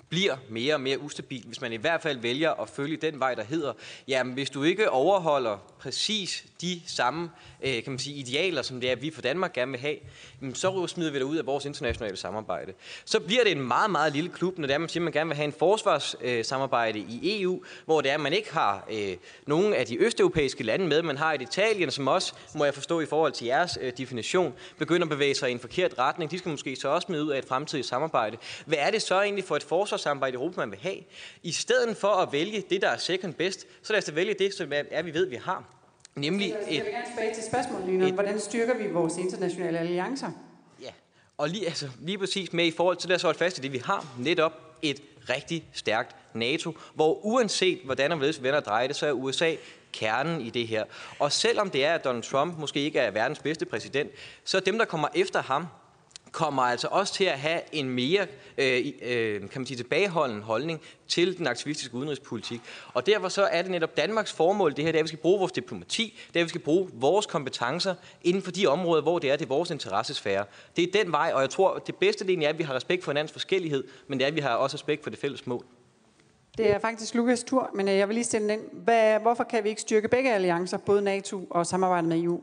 bliver 0.10 0.38
mere 0.50 0.74
og 0.74 0.82
mere 0.82 1.00
ustabil, 1.00 1.44
hvis 1.46 1.62
man 1.62 1.74
i 1.74 1.76
hvert 1.76 2.02
fald 2.02 2.20
vælger 2.20 2.62
at 2.62 2.70
følge 2.70 2.98
den 2.98 3.20
vej, 3.20 3.36
der 3.36 3.44
hedder, 3.44 3.74
jamen 4.08 4.34
hvis 4.34 4.50
du 4.50 4.64
ikke 4.64 4.90
overholder 4.90 5.58
præcis 5.80 6.46
de 6.62 6.82
samme 6.88 7.30
øh, 7.64 7.84
kan 7.84 7.92
man 7.92 8.00
sige, 8.00 8.16
idealer, 8.16 8.62
som 8.62 8.82
det 8.82 8.92
er, 8.92 8.96
vi 8.96 9.12
for 9.12 9.22
Danmark 9.22 9.54
gerne 9.54 9.72
vil 9.72 9.80
have, 9.80 9.96
så 10.54 10.88
smider 10.88 11.12
vi 11.12 11.18
dig 11.18 11.26
ud 11.26 11.38
af 11.38 11.46
vores 11.46 11.66
internationale 11.66 12.18
samarbejde. 12.18 12.74
Så 13.06 13.20
bliver 13.20 13.44
det 13.44 13.52
en 13.52 13.62
meget, 13.62 13.92
meget 13.92 14.14
lille 14.14 14.30
klub, 14.30 14.58
når 14.58 14.68
det 14.68 14.74
er, 14.74 14.78
man 14.78 14.90
siger, 14.90 15.02
at 15.02 15.04
man 15.04 15.14
gerne 15.14 15.28
vil 15.28 15.36
have 15.36 15.46
en 15.46 15.54
forsvarssamarbejde 15.60 17.00
øh, 17.00 17.10
i 17.10 17.42
EU, 17.42 17.64
hvor 17.86 18.02
det 18.02 18.12
er, 18.12 18.16
at 18.16 18.22
man 18.22 18.34
ikke 18.34 18.54
har 18.54 18.88
øh, 18.92 19.18
nogen 19.48 19.74
af 19.74 19.86
de 19.86 19.98
østeuropæiske 19.98 20.64
lande 20.64 20.88
med. 20.88 21.02
Man 21.02 21.18
har 21.18 21.34
et 21.34 21.42
Italien, 21.42 21.92
som 21.92 22.08
også, 22.08 22.34
må 22.56 22.66
jeg 22.66 22.74
forstå 22.74 23.00
i 23.00 23.06
forhold 23.06 23.32
til 23.32 23.48
jeres 23.48 23.78
øh, 23.82 23.94
definition, 23.98 24.54
begynder 24.78 25.06
at 25.06 25.10
bevæge 25.10 25.36
sig 25.36 25.50
i 25.50 25.52
en 25.52 25.60
forkert 25.60 25.94
retning. 26.00 26.32
De 26.32 26.38
skal 26.38 26.50
måske 26.50 26.76
så 26.76 26.88
også 26.88 27.08
med 27.12 27.22
ud 27.22 27.30
af 27.30 27.38
et 27.38 27.46
fremtidigt 27.46 27.88
samarbejde. 27.88 28.38
Hvad 28.66 28.78
er 28.82 28.92
det 28.92 29.02
så 29.02 29.22
egentlig 29.22 29.46
for 29.46 29.56
et 29.56 29.64
forsvars 29.64 29.99
forsvarssamarbejde 30.00 30.34
i 30.34 30.36
Europa, 30.36 30.60
man 30.60 30.72
vil 30.72 30.80
have? 30.80 30.98
I 31.44 31.52
stedet 31.52 31.98
for 31.98 32.08
at 32.08 32.32
vælge 32.32 32.64
det, 32.70 32.82
der 32.82 32.90
er 32.90 32.98
second 32.98 33.34
best, 33.34 33.68
så 33.84 33.94
lad 33.94 33.98
os 33.98 34.06
da 34.06 34.12
vælge 34.12 34.34
det, 34.34 34.54
som 34.54 34.72
er, 34.92 35.02
vi 35.02 35.14
ved, 35.14 35.26
vi 35.26 35.36
har. 35.36 35.64
Nemlig 36.16 36.50
jeg 36.50 36.68
vil 36.68 36.92
gerne 36.92 37.06
tilbage 37.16 37.34
til 37.34 37.44
spørgsmålet, 37.44 38.08
Et, 38.08 38.14
Hvordan 38.14 38.40
styrker 38.40 38.78
vi 38.78 38.88
vores 38.92 39.18
internationale 39.18 39.80
alliancer? 39.80 40.32
Ja, 40.82 40.92
og 41.38 41.50
lige, 41.50 41.66
altså, 41.66 41.90
lige 42.00 42.18
præcis 42.18 42.54
med 42.54 42.66
i 42.66 42.72
forhold 42.72 42.98
til 42.98 43.10
det, 43.10 43.22
så 43.22 43.34
fast 43.34 43.58
i 43.58 43.62
det, 43.62 43.74
vi 43.74 43.78
har 43.78 44.06
netop 44.20 44.52
et 44.82 45.02
rigtig 45.30 45.66
stærkt 45.74 46.16
NATO, 46.34 46.78
hvor 46.94 47.26
uanset 47.26 47.80
hvordan 47.86 48.12
og 48.12 48.18
hvorledes 48.18 48.40
vi 48.40 48.44
vender 48.44 48.60
dreje 48.60 48.88
det, 48.88 48.96
så 48.96 49.08
er 49.08 49.12
USA 49.12 49.56
kernen 49.92 50.42
i 50.42 50.50
det 50.50 50.68
her. 50.68 50.84
Og 51.20 51.32
selvom 51.32 51.70
det 51.70 51.86
er, 51.86 51.96
at 51.96 52.04
Donald 52.04 52.24
Trump 52.24 52.58
måske 52.58 52.80
ikke 52.80 53.00
er 53.00 53.12
verdens 53.12 53.40
bedste 53.40 53.66
præsident, 53.66 54.12
så 54.44 54.60
dem, 54.60 54.78
der 54.78 54.86
kommer 54.86 55.08
efter 55.16 55.42
ham, 55.42 55.68
kommer 56.32 56.64
altså 56.64 56.88
også 56.92 57.14
til 57.14 57.24
at 57.24 57.40
have 57.40 57.62
en 57.72 57.90
mere 57.90 58.28
øh, 58.58 58.86
øh, 59.02 59.40
kan 59.40 59.50
man 59.56 59.66
sige, 59.66 59.78
tilbageholden 59.78 60.42
holdning 60.42 60.82
til 61.08 61.38
den 61.38 61.48
aktivistiske 61.48 61.96
udenrigspolitik. 61.96 62.62
Og 62.94 63.06
derfor 63.06 63.30
så 63.30 63.44
er 63.44 63.62
det 63.62 63.72
netop 63.72 63.98
Danmarks 63.98 64.34
formål, 64.34 64.76
det 64.76 64.84
her, 64.84 64.92
det 64.92 64.98
er, 64.98 65.00
at 65.00 65.04
vi 65.04 65.08
skal 65.08 65.20
bruge 65.20 65.40
vores 65.40 65.52
diplomati, 65.52 66.20
det 66.28 66.36
er, 66.36 66.40
at 66.40 66.46
vi 66.46 66.50
skal 66.50 66.62
bruge 66.62 66.90
vores 66.94 67.26
kompetencer 67.26 67.96
inden 68.22 68.42
for 68.42 68.52
de 68.52 68.68
områder, 68.68 69.02
hvor 69.02 69.20
det 69.20 69.32
er, 69.32 69.36
det 69.36 69.46
er 69.46 69.50
vores 69.50 69.70
interessesfære. 69.70 70.46
Det 70.76 70.84
er 70.84 71.04
den 71.04 71.12
vej, 71.12 71.32
og 71.36 71.42
jeg 71.42 71.50
tror, 71.50 71.78
det 71.78 71.96
bedste 71.96 72.28
det 72.28 72.44
er, 72.44 72.50
at 72.50 72.58
vi 72.58 72.64
har 72.64 72.76
respekt 72.76 73.04
for 73.04 73.12
hinandens 73.12 73.32
forskellighed, 73.32 73.84
men 74.08 74.20
det 74.20 74.26
er, 74.26 74.30
at 74.30 74.36
vi 74.36 74.42
har 74.42 74.56
også 74.56 74.76
respekt 74.76 75.04
for 75.04 75.10
det 75.10 75.20
fælles 75.20 75.48
mål. 75.48 75.66
Det 76.58 76.72
er 76.72 76.80
faktisk 76.80 77.16
Lukas 77.16 77.44
tur, 77.44 77.70
men 77.76 77.88
øh, 77.88 77.96
jeg 77.96 78.08
vil 78.08 78.14
lige 78.14 78.24
stille 78.24 78.50
den 78.50 78.60
ind. 78.60 78.70
Hvad, 78.72 79.20
hvorfor 79.20 79.44
kan 79.44 79.64
vi 79.64 79.70
ikke 79.70 79.82
styrke 79.82 80.08
begge 80.08 80.34
alliancer, 80.34 80.78
både 80.78 81.02
NATO 81.02 81.48
og 81.50 81.68
samarbejdet 81.68 82.10
med 82.10 82.24
EU? 82.24 82.42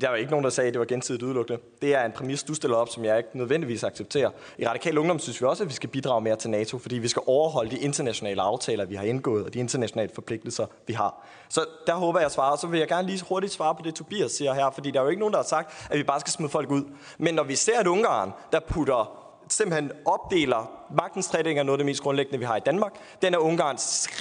Der 0.00 0.08
var 0.08 0.16
ikke 0.16 0.30
nogen, 0.30 0.44
der 0.44 0.50
sagde, 0.50 0.68
at 0.68 0.74
det 0.74 0.80
var 0.80 0.86
gensidigt 0.86 1.22
udelukkende. 1.22 1.60
Det 1.82 1.94
er 1.94 2.04
en 2.04 2.12
præmis, 2.12 2.42
du 2.42 2.54
stiller 2.54 2.76
op, 2.76 2.88
som 2.88 3.04
jeg 3.04 3.18
ikke 3.18 3.28
nødvendigvis 3.32 3.84
accepterer. 3.84 4.30
I 4.58 4.66
Radikal 4.66 4.98
Ungdom 4.98 5.18
synes 5.18 5.40
vi 5.40 5.46
også, 5.46 5.62
at 5.62 5.68
vi 5.68 5.74
skal 5.74 5.88
bidrage 5.88 6.20
mere 6.20 6.36
til 6.36 6.50
NATO, 6.50 6.78
fordi 6.78 6.98
vi 6.98 7.08
skal 7.08 7.22
overholde 7.26 7.70
de 7.70 7.78
internationale 7.78 8.42
aftaler, 8.42 8.84
vi 8.84 8.94
har 8.94 9.04
indgået, 9.04 9.44
og 9.44 9.54
de 9.54 9.58
internationale 9.58 10.10
forpligtelser, 10.14 10.66
vi 10.86 10.92
har. 10.92 11.26
Så 11.48 11.66
der 11.86 11.94
håber 11.94 12.20
jeg 12.20 12.30
svarer. 12.30 12.56
Så 12.56 12.66
vil 12.66 12.78
jeg 12.78 12.88
gerne 12.88 13.08
lige 13.08 13.24
hurtigt 13.28 13.52
svare 13.52 13.74
på 13.74 13.82
det, 13.84 13.94
Tobias 13.94 14.32
siger 14.32 14.54
her, 14.54 14.70
fordi 14.70 14.90
der 14.90 14.98
er 14.98 15.02
jo 15.02 15.08
ikke 15.08 15.20
nogen, 15.20 15.32
der 15.32 15.38
har 15.38 15.44
sagt, 15.44 15.88
at 15.90 15.98
vi 15.98 16.02
bare 16.02 16.20
skal 16.20 16.32
smide 16.32 16.50
folk 16.50 16.70
ud. 16.70 16.82
Men 17.18 17.34
når 17.34 17.42
vi 17.42 17.54
ser 17.54 17.80
at 17.80 17.86
Ungarn, 17.86 18.32
der 18.52 18.60
putter 18.60 19.19
simpelthen 19.52 19.92
opdeler 20.04 20.70
magtens 20.94 21.26
tredeling 21.28 21.58
er 21.58 21.62
noget 21.62 21.78
af 21.78 21.78
det 21.78 21.86
mest 21.86 22.02
grundlæggende, 22.02 22.38
vi 22.38 22.44
har 22.44 22.56
i 22.56 22.60
Danmark. 22.60 22.92
Den 23.22 23.34
er 23.34 23.38
Ungarn 23.38 23.76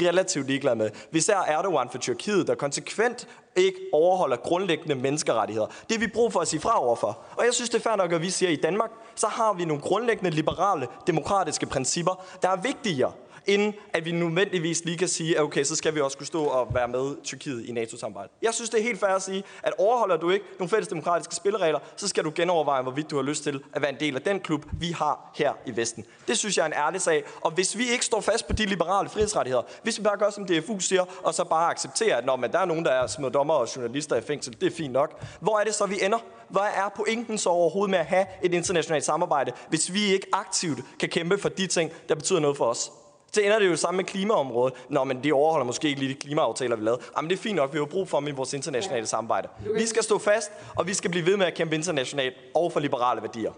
relativt 0.08 0.48
ligeglad 0.48 0.76
med. 0.76 0.90
Vi 1.12 1.20
ser 1.20 1.38
Erdogan 1.38 1.90
for 1.90 1.98
Tyrkiet, 1.98 2.48
der 2.48 2.56
konsekvent 2.56 3.28
ikke 3.56 3.80
overholder 3.94 4.38
grundlæggende 4.38 4.96
menneskerettigheder. 4.96 5.68
Det 5.90 5.96
er 5.96 6.00
vi 6.00 6.08
brug 6.08 6.34
for 6.34 6.40
at 6.40 6.48
sige 6.48 6.60
fra 6.60 6.84
overfor. 6.84 7.20
Og 7.38 7.46
jeg 7.46 7.54
synes, 7.54 7.70
det 7.70 7.78
er 7.78 7.90
fair 7.90 7.96
nok, 7.96 8.12
at 8.12 8.22
vi 8.22 8.30
siger, 8.30 8.50
at 8.50 8.58
i 8.58 8.62
Danmark, 8.62 8.90
så 9.16 9.28
har 9.28 9.54
vi 9.54 9.66
nogle 9.66 9.82
grundlæggende 9.82 10.32
liberale, 10.32 10.88
demokratiske 11.08 11.66
principper, 11.66 12.26
der 12.42 12.50
er 12.50 12.56
vigtigere 12.56 13.12
inden 13.48 13.74
at 13.94 14.06
vi 14.06 14.12
nødvendigvis 14.12 14.86
lige 14.86 14.98
kan 14.98 15.08
sige, 15.08 15.38
at 15.38 15.44
okay, 15.44 15.64
så 15.64 15.76
skal 15.76 15.96
vi 15.96 16.02
også 16.02 16.18
kunne 16.18 16.28
stå 16.28 16.44
og 16.44 16.68
være 16.74 16.88
med 16.88 17.24
Tyrkiet 17.24 17.66
i 17.66 17.72
NATO-samarbejdet. 17.72 18.32
Jeg 18.42 18.54
synes, 18.54 18.70
det 18.70 18.80
er 18.80 18.84
helt 18.84 19.00
fair 19.00 19.10
at 19.10 19.22
sige, 19.22 19.44
at 19.64 19.74
overholder 19.78 20.18
du 20.18 20.30
ikke 20.30 20.46
nogle 20.60 20.70
fælles 20.70 20.88
demokratiske 20.88 21.36
spilleregler, 21.36 21.80
så 21.96 22.08
skal 22.08 22.24
du 22.24 22.32
genoverveje, 22.36 22.82
hvorvidt 22.82 23.12
du 23.12 23.16
har 23.16 23.24
lyst 23.24 23.44
til 23.44 23.64
at 23.74 23.82
være 23.82 23.92
en 23.92 24.00
del 24.00 24.16
af 24.16 24.22
den 24.22 24.40
klub, 24.40 24.66
vi 24.74 24.92
har 24.92 25.32
her 25.36 25.54
i 25.66 25.76
Vesten. 25.76 26.06
Det 26.28 26.38
synes 26.38 26.58
jeg 26.58 26.64
er 26.64 26.68
en 26.68 26.74
ærlig 26.74 27.02
sag. 27.02 27.24
Og 27.42 27.52
hvis 27.52 27.78
vi 27.78 27.90
ikke 27.92 28.06
står 28.06 28.22
fast 28.22 28.48
på 28.48 28.54
de 28.54 28.66
liberale 28.66 29.10
frihedsrettigheder, 29.10 29.64
hvis 29.84 30.00
vi 30.00 30.04
bare 30.04 30.18
gør, 30.18 30.30
som 30.30 30.46
DFU 30.46 30.80
siger, 30.80 31.06
og 31.24 31.34
så 31.34 31.44
bare 31.44 31.72
accepterer, 31.72 32.18
at 32.18 32.26
når 32.26 32.36
man, 32.36 32.52
der 32.52 32.60
er 32.60 32.66
nogen, 32.66 32.86
der 32.86 32.92
er 32.92 33.08
små 33.08 33.30
dommer 33.30 33.54
og 33.54 33.76
journalister 33.76 34.16
i 34.16 34.22
fængsel, 34.22 34.56
det 34.62 34.68
er 34.68 34.76
fint 34.76 34.94
nok. 34.94 35.24
Hvor 35.40 35.60
er 35.60 35.64
det 35.64 35.76
så, 35.76 35.86
vi 35.86 35.96
ender? 36.02 36.18
Hvad 36.50 36.62
er 36.62 36.90
pointen 36.96 37.38
så 37.38 37.50
overhovedet 37.50 37.90
med 37.90 38.00
at 38.00 38.06
have 38.06 38.26
et 38.44 38.54
internationalt 38.54 39.06
samarbejde, 39.06 39.52
hvis 39.70 39.94
vi 39.94 40.04
ikke 40.04 40.28
aktivt 40.34 40.80
kan 41.00 41.10
kæmpe 41.10 41.38
for 41.38 41.50
de 41.50 41.68
ting, 41.68 41.92
der 42.10 42.16
betyder 42.16 42.40
noget 42.40 42.58
for 42.58 42.66
os? 42.66 42.92
Så 43.32 43.42
ender 43.42 43.60
det 43.60 43.68
jo 43.68 43.76
sammen 43.76 43.98
med 43.98 44.06
klimaområdet. 44.06 44.74
Nå, 44.90 45.04
men 45.04 45.24
de 45.24 45.34
overholder 45.34 45.66
måske 45.66 45.88
ikke 45.88 46.00
lige 46.00 46.14
de 46.14 46.20
klimaaftaler, 46.20 46.76
vi 46.76 46.84
lavede. 46.84 47.02
Jamen, 47.18 47.30
det 47.30 47.38
er 47.38 47.42
fint 47.42 47.56
nok, 47.56 47.74
vi 47.74 47.78
har 47.78 47.86
brug 47.86 48.10
for 48.10 48.20
dem 48.20 48.28
i 48.28 48.32
vores 48.32 48.54
internationale 48.54 49.08
samarbejde. 49.08 49.48
Vi 49.76 49.86
skal 49.86 50.04
stå 50.04 50.18
fast, 50.18 50.52
og 50.76 50.88
vi 50.88 50.94
skal 50.94 51.12
blive 51.12 51.26
ved 51.26 51.38
med 51.38 51.46
at 51.46 51.54
kæmpe 51.54 51.76
internationalt 51.76 52.36
og 52.56 52.72
for 52.72 52.80
liberale 52.80 53.22
værdier. 53.22 53.52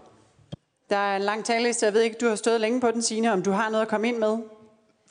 Der 0.90 0.96
er 0.96 1.16
en 1.16 1.22
lang 1.22 1.44
taleliste. 1.44 1.86
Jeg 1.86 1.94
ved 1.94 2.00
ikke, 2.00 2.16
du 2.20 2.28
har 2.28 2.36
stået 2.36 2.60
længe 2.60 2.80
på 2.80 2.90
den, 2.90 3.02
Signe, 3.02 3.32
om 3.32 3.42
du 3.42 3.50
har 3.50 3.70
noget 3.70 3.82
at 3.82 3.88
komme 3.88 4.08
ind 4.08 4.18
med? 4.18 4.38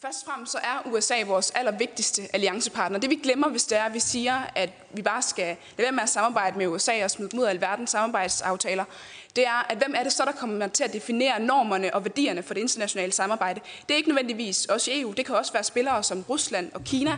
Først 0.01 0.23
og 0.23 0.31
fremmest 0.33 0.51
så 0.51 0.57
er 0.57 0.91
USA 0.91 1.23
vores 1.25 1.51
allervigtigste 1.51 2.21
alliancepartner. 2.33 2.99
Det 2.99 3.09
vi 3.09 3.15
glemmer, 3.15 3.49
hvis 3.49 3.63
det 3.63 3.77
er, 3.77 3.83
at 3.83 3.93
vi 3.93 3.99
siger, 3.99 4.41
at 4.55 4.69
vi 4.91 5.01
bare 5.01 5.21
skal 5.21 5.45
lade 5.45 5.57
være 5.77 5.91
med 5.91 6.03
at 6.03 6.09
samarbejde 6.09 6.57
med 6.57 6.67
USA 6.67 7.03
og 7.03 7.11
smide 7.11 7.29
dem 7.31 7.39
ud 7.39 7.45
af 7.45 7.49
alverdens 7.49 7.89
samarbejdsaftaler, 7.89 8.85
det 9.35 9.47
er, 9.47 9.71
at 9.71 9.77
hvem 9.77 9.93
er 9.97 10.03
det 10.03 10.13
så, 10.13 10.25
der 10.25 10.31
kommer 10.31 10.67
til 10.67 10.83
at 10.83 10.93
definere 10.93 11.39
normerne 11.39 11.93
og 11.93 12.05
værdierne 12.05 12.43
for 12.43 12.53
det 12.53 12.61
internationale 12.61 13.11
samarbejde? 13.11 13.61
Det 13.87 13.93
er 13.93 13.97
ikke 13.97 14.09
nødvendigvis 14.09 14.65
også 14.65 14.91
EU. 14.93 15.11
Det 15.11 15.25
kan 15.25 15.35
også 15.35 15.53
være 15.53 15.63
spillere 15.63 16.03
som 16.03 16.25
Rusland 16.29 16.71
og 16.73 16.83
Kina. 16.83 17.17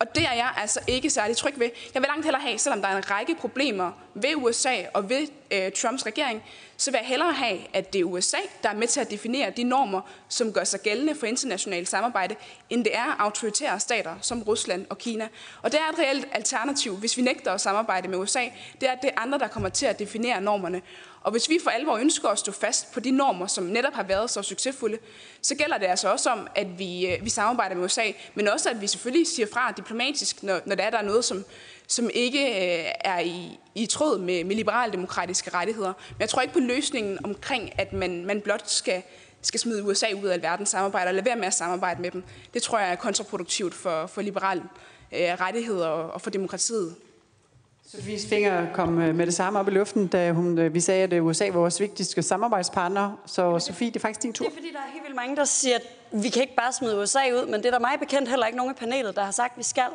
Og 0.00 0.14
det 0.14 0.26
er 0.26 0.32
jeg 0.32 0.52
altså 0.56 0.80
ikke 0.86 1.10
særlig 1.10 1.36
tryg 1.36 1.58
ved. 1.58 1.70
Jeg 1.94 2.02
vil 2.02 2.08
langt 2.08 2.24
hellere 2.24 2.42
have, 2.42 2.58
selvom 2.58 2.82
der 2.82 2.88
er 2.88 2.96
en 2.96 3.10
række 3.10 3.34
problemer 3.34 3.92
ved 4.14 4.30
USA 4.36 4.74
og 4.94 5.08
ved 5.08 5.26
øh, 5.50 5.72
Trumps 5.72 6.06
regering, 6.06 6.42
så 6.76 6.90
vil 6.90 6.98
jeg 6.98 7.08
hellere 7.08 7.32
have, 7.32 7.58
at 7.72 7.92
det 7.92 8.00
er 8.00 8.04
USA, 8.04 8.36
der 8.62 8.68
er 8.68 8.74
med 8.74 8.86
til 8.86 9.00
at 9.00 9.10
definere 9.10 9.50
de 9.50 9.62
normer, 9.62 10.00
som 10.28 10.52
gør 10.52 10.64
sig 10.64 10.80
gældende 10.80 11.14
for 11.14 11.26
internationalt 11.26 11.88
samarbejde, 11.88 12.34
end 12.70 12.84
det 12.84 12.96
er 12.96 13.16
autoritære 13.18 13.80
stater 13.80 14.14
som 14.20 14.42
Rusland 14.42 14.86
og 14.90 14.98
Kina. 14.98 15.28
Og 15.62 15.72
det 15.72 15.80
er 15.80 15.92
et 15.92 15.98
reelt 15.98 16.28
alternativ, 16.32 16.96
hvis 16.96 17.16
vi 17.16 17.22
nægter 17.22 17.52
at 17.52 17.60
samarbejde 17.60 18.08
med 18.08 18.18
USA, 18.18 18.44
det 18.80 18.88
er, 18.88 18.92
at 18.92 18.98
det 19.02 19.10
er 19.16 19.20
andre, 19.20 19.38
der 19.38 19.48
kommer 19.48 19.68
til 19.68 19.86
at 19.86 19.98
definere 19.98 20.40
normerne. 20.40 20.82
Og 21.22 21.30
hvis 21.30 21.48
vi 21.48 21.58
for 21.62 21.70
alvor 21.70 21.96
ønsker 21.96 22.28
at 22.28 22.38
stå 22.38 22.52
fast 22.52 22.92
på 22.92 23.00
de 23.00 23.10
normer, 23.10 23.46
som 23.46 23.64
netop 23.64 23.92
har 23.94 24.02
været 24.02 24.30
så 24.30 24.42
succesfulde, 24.42 24.98
så 25.42 25.54
gælder 25.54 25.78
det 25.78 25.86
altså 25.86 26.12
også 26.12 26.30
om, 26.30 26.48
at 26.54 26.78
vi, 26.78 27.06
øh, 27.06 27.24
vi 27.24 27.30
samarbejder 27.30 27.74
med 27.74 27.84
USA, 27.84 28.02
men 28.34 28.48
også 28.48 28.70
at 28.70 28.80
vi 28.80 28.86
selvfølgelig 28.86 29.26
siger 29.26 29.46
fra 29.52 29.72
diplomatisk, 29.72 30.42
når, 30.42 30.60
når 30.66 30.74
der 30.74 30.82
er, 30.84 30.90
der 30.90 31.02
noget, 31.02 31.24
som, 31.24 31.44
som 31.86 32.10
ikke 32.14 32.46
øh, 32.46 32.90
er 33.00 33.20
i, 33.20 33.58
i 33.74 33.86
tråd 33.86 34.18
med, 34.18 34.44
med 34.44 34.56
liberaldemokratiske 34.56 35.50
rettigheder. 35.54 35.92
Men 36.08 36.20
jeg 36.20 36.28
tror 36.28 36.42
ikke 36.42 36.54
på 36.54 36.60
løsningen 36.60 37.24
omkring, 37.24 37.80
at 37.80 37.92
man, 37.92 38.24
man 38.24 38.40
blot 38.40 38.70
skal, 38.70 39.02
skal 39.42 39.60
smide 39.60 39.82
USA 39.82 40.06
ud 40.22 40.28
af 40.28 40.42
verdens 40.42 40.68
samarbejde 40.68 41.08
og 41.08 41.14
lade 41.14 41.26
være 41.26 41.36
med 41.36 41.46
at 41.46 41.54
samarbejde 41.54 42.02
med 42.02 42.10
dem. 42.10 42.24
Det 42.54 42.62
tror 42.62 42.78
jeg 42.78 42.90
er 42.90 42.96
kontraproduktivt 42.96 43.74
for, 43.74 44.06
for 44.06 44.22
liberale 44.22 44.62
øh, 45.12 45.20
rettigheder 45.20 45.86
og, 45.86 46.10
og 46.10 46.20
for 46.20 46.30
demokratiet. 46.30 46.96
Sofies 47.96 48.26
finger 48.26 48.72
kom 48.74 48.98
øh, 48.98 49.14
med 49.14 49.26
det 49.26 49.34
samme 49.34 49.58
op 49.58 49.68
i 49.68 49.70
luften, 49.70 50.06
da 50.06 50.32
hun, 50.32 50.58
øh, 50.58 50.74
vi 50.74 50.80
sagde, 50.80 51.02
at 51.02 51.22
USA 51.22 51.44
var 51.44 51.60
vores 51.60 51.80
vigtigste 51.80 52.22
samarbejdspartner. 52.22 53.20
Så 53.26 53.58
Sofie, 53.58 53.88
det 53.88 53.96
er 53.96 54.00
faktisk 54.00 54.22
din 54.22 54.32
tur. 54.32 54.44
Det 54.44 54.52
er 54.52 54.56
fordi, 54.56 54.72
der 54.72 54.78
er 54.78 54.92
helt 54.92 55.04
vildt 55.04 55.16
mange, 55.16 55.36
der 55.36 55.44
siger, 55.44 55.76
at 55.76 55.82
vi 56.22 56.28
kan 56.28 56.42
ikke 56.42 56.54
bare 56.54 56.72
smide 56.72 57.00
USA 57.00 57.18
ud, 57.18 57.46
men 57.46 57.54
det 57.54 57.66
er 57.66 57.70
der 57.70 57.78
mig 57.78 57.98
bekendt 58.00 58.28
heller 58.28 58.46
ikke 58.46 58.56
nogen 58.56 58.72
i 58.72 58.78
panelet, 58.78 59.16
der 59.16 59.24
har 59.24 59.30
sagt, 59.30 59.52
at 59.52 59.58
vi 59.58 59.62
skal. 59.62 59.88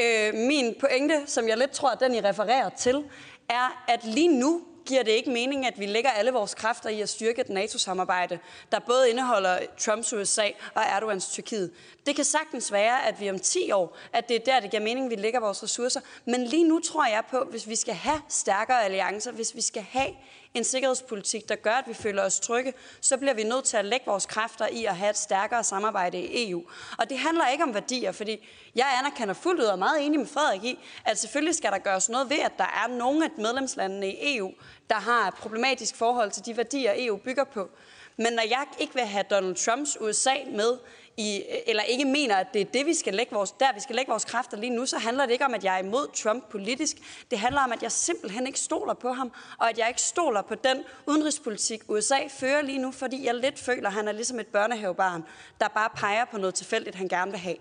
Øh, 0.00 0.34
min 0.34 0.74
pointe, 0.80 1.14
som 1.26 1.48
jeg 1.48 1.58
lidt 1.58 1.70
tror, 1.70 1.90
at 1.90 2.00
den 2.00 2.14
I 2.14 2.20
refererer 2.20 2.68
til, 2.68 3.04
er, 3.48 3.84
at 3.88 4.04
lige 4.04 4.40
nu 4.40 4.60
giver 4.90 5.02
det 5.02 5.10
ikke 5.10 5.30
mening, 5.30 5.66
at 5.66 5.80
vi 5.80 5.86
lægger 5.86 6.10
alle 6.10 6.30
vores 6.30 6.54
kræfter 6.54 6.90
i 6.90 7.00
at 7.00 7.08
styrke 7.08 7.40
et 7.40 7.48
NATO-samarbejde, 7.48 8.38
der 8.72 8.78
både 8.78 9.10
indeholder 9.10 9.58
Trumps 9.78 10.12
USA 10.12 10.48
og 10.74 10.82
Erdogans 10.82 11.28
Tyrkiet. 11.28 11.70
Det 12.06 12.16
kan 12.16 12.24
sagtens 12.24 12.72
være, 12.72 13.06
at 13.06 13.20
vi 13.20 13.30
om 13.30 13.38
10 13.38 13.72
år, 13.72 13.96
at 14.12 14.28
det 14.28 14.36
er 14.36 14.44
der, 14.44 14.60
det 14.60 14.70
giver 14.70 14.82
mening, 14.82 15.06
at 15.06 15.10
vi 15.10 15.22
lægger 15.22 15.40
vores 15.40 15.62
ressourcer. 15.62 16.00
Men 16.24 16.44
lige 16.44 16.68
nu 16.68 16.80
tror 16.80 17.06
jeg 17.06 17.22
på, 17.30 17.44
hvis 17.50 17.68
vi 17.68 17.76
skal 17.76 17.94
have 17.94 18.20
stærkere 18.28 18.84
alliancer, 18.84 19.32
hvis 19.32 19.54
vi 19.54 19.60
skal 19.60 19.82
have 19.82 20.10
en 20.54 20.64
sikkerhedspolitik, 20.64 21.48
der 21.48 21.56
gør, 21.56 21.70
at 21.70 21.84
vi 21.88 21.94
føler 21.94 22.22
os 22.22 22.40
trygge, 22.40 22.72
så 23.00 23.16
bliver 23.16 23.34
vi 23.34 23.42
nødt 23.42 23.64
til 23.64 23.76
at 23.76 23.84
lægge 23.84 24.06
vores 24.06 24.26
kræfter 24.26 24.66
i 24.66 24.84
at 24.84 24.96
have 24.96 25.10
et 25.10 25.16
stærkere 25.16 25.64
samarbejde 25.64 26.18
i 26.18 26.50
EU. 26.50 26.62
Og 26.98 27.10
det 27.10 27.18
handler 27.18 27.48
ikke 27.48 27.64
om 27.64 27.74
værdier, 27.74 28.12
fordi 28.12 28.48
jeg 28.74 28.86
anerkender 28.98 29.34
fuldt 29.34 29.60
ud 29.60 29.66
og 29.66 29.72
er 29.72 29.76
meget 29.76 30.06
enig 30.06 30.18
med 30.18 30.26
Frederik 30.26 30.64
i, 30.64 30.78
at 31.04 31.18
selvfølgelig 31.18 31.54
skal 31.54 31.72
der 31.72 31.78
gøres 31.78 32.08
noget 32.08 32.30
ved, 32.30 32.38
at 32.38 32.52
der 32.58 32.84
er 32.84 32.88
nogle 32.88 33.24
af 33.24 33.30
medlemslandene 33.38 34.08
i 34.08 34.36
EU, 34.36 34.52
der 34.90 34.96
har 34.96 35.28
et 35.28 35.34
problematisk 35.34 35.96
forhold 35.96 36.30
til 36.30 36.46
de 36.46 36.56
værdier, 36.56 36.92
EU 36.96 37.16
bygger 37.16 37.44
på. 37.44 37.70
Men 38.16 38.32
når 38.32 38.42
jeg 38.42 38.66
ikke 38.78 38.94
vil 38.94 39.04
have 39.04 39.24
Donald 39.30 39.54
Trumps 39.54 39.98
USA 40.00 40.34
med 40.46 40.78
i, 41.20 41.42
eller 41.66 41.82
ikke 41.82 42.04
mener, 42.04 42.36
at 42.36 42.46
det 42.54 42.60
er 42.60 42.64
det, 42.64 42.86
vi 42.86 42.94
skal 42.94 43.14
lægge 43.14 43.34
vores, 43.34 43.52
der, 43.52 43.66
vi 43.74 43.80
skal 43.80 43.96
lægge 43.96 44.10
vores 44.10 44.24
kræfter 44.24 44.56
lige 44.56 44.70
nu, 44.70 44.86
så 44.86 44.98
handler 44.98 45.26
det 45.26 45.32
ikke 45.32 45.44
om, 45.44 45.54
at 45.54 45.64
jeg 45.64 45.74
er 45.74 45.78
imod 45.78 46.06
Trump 46.14 46.44
politisk. 46.50 46.96
Det 47.30 47.38
handler 47.38 47.60
om, 47.60 47.72
at 47.72 47.82
jeg 47.82 47.92
simpelthen 47.92 48.46
ikke 48.46 48.60
stoler 48.60 48.94
på 48.94 49.12
ham, 49.12 49.32
og 49.58 49.70
at 49.70 49.78
jeg 49.78 49.88
ikke 49.88 50.02
stoler 50.02 50.42
på 50.42 50.54
den 50.54 50.76
udenrigspolitik, 51.06 51.80
USA 51.88 52.18
fører 52.28 52.62
lige 52.62 52.78
nu, 52.78 52.90
fordi 52.90 53.26
jeg 53.26 53.34
lidt 53.34 53.58
føler, 53.58 53.88
at 53.88 53.92
han 53.92 54.08
er 54.08 54.12
ligesom 54.12 54.40
et 54.40 54.46
børnehavebarn, 54.46 55.24
der 55.60 55.68
bare 55.68 55.90
peger 55.96 56.24
på 56.24 56.38
noget 56.38 56.54
tilfældigt, 56.54 56.96
han 56.96 57.08
gerne 57.08 57.30
vil 57.30 57.40
have. 57.40 57.56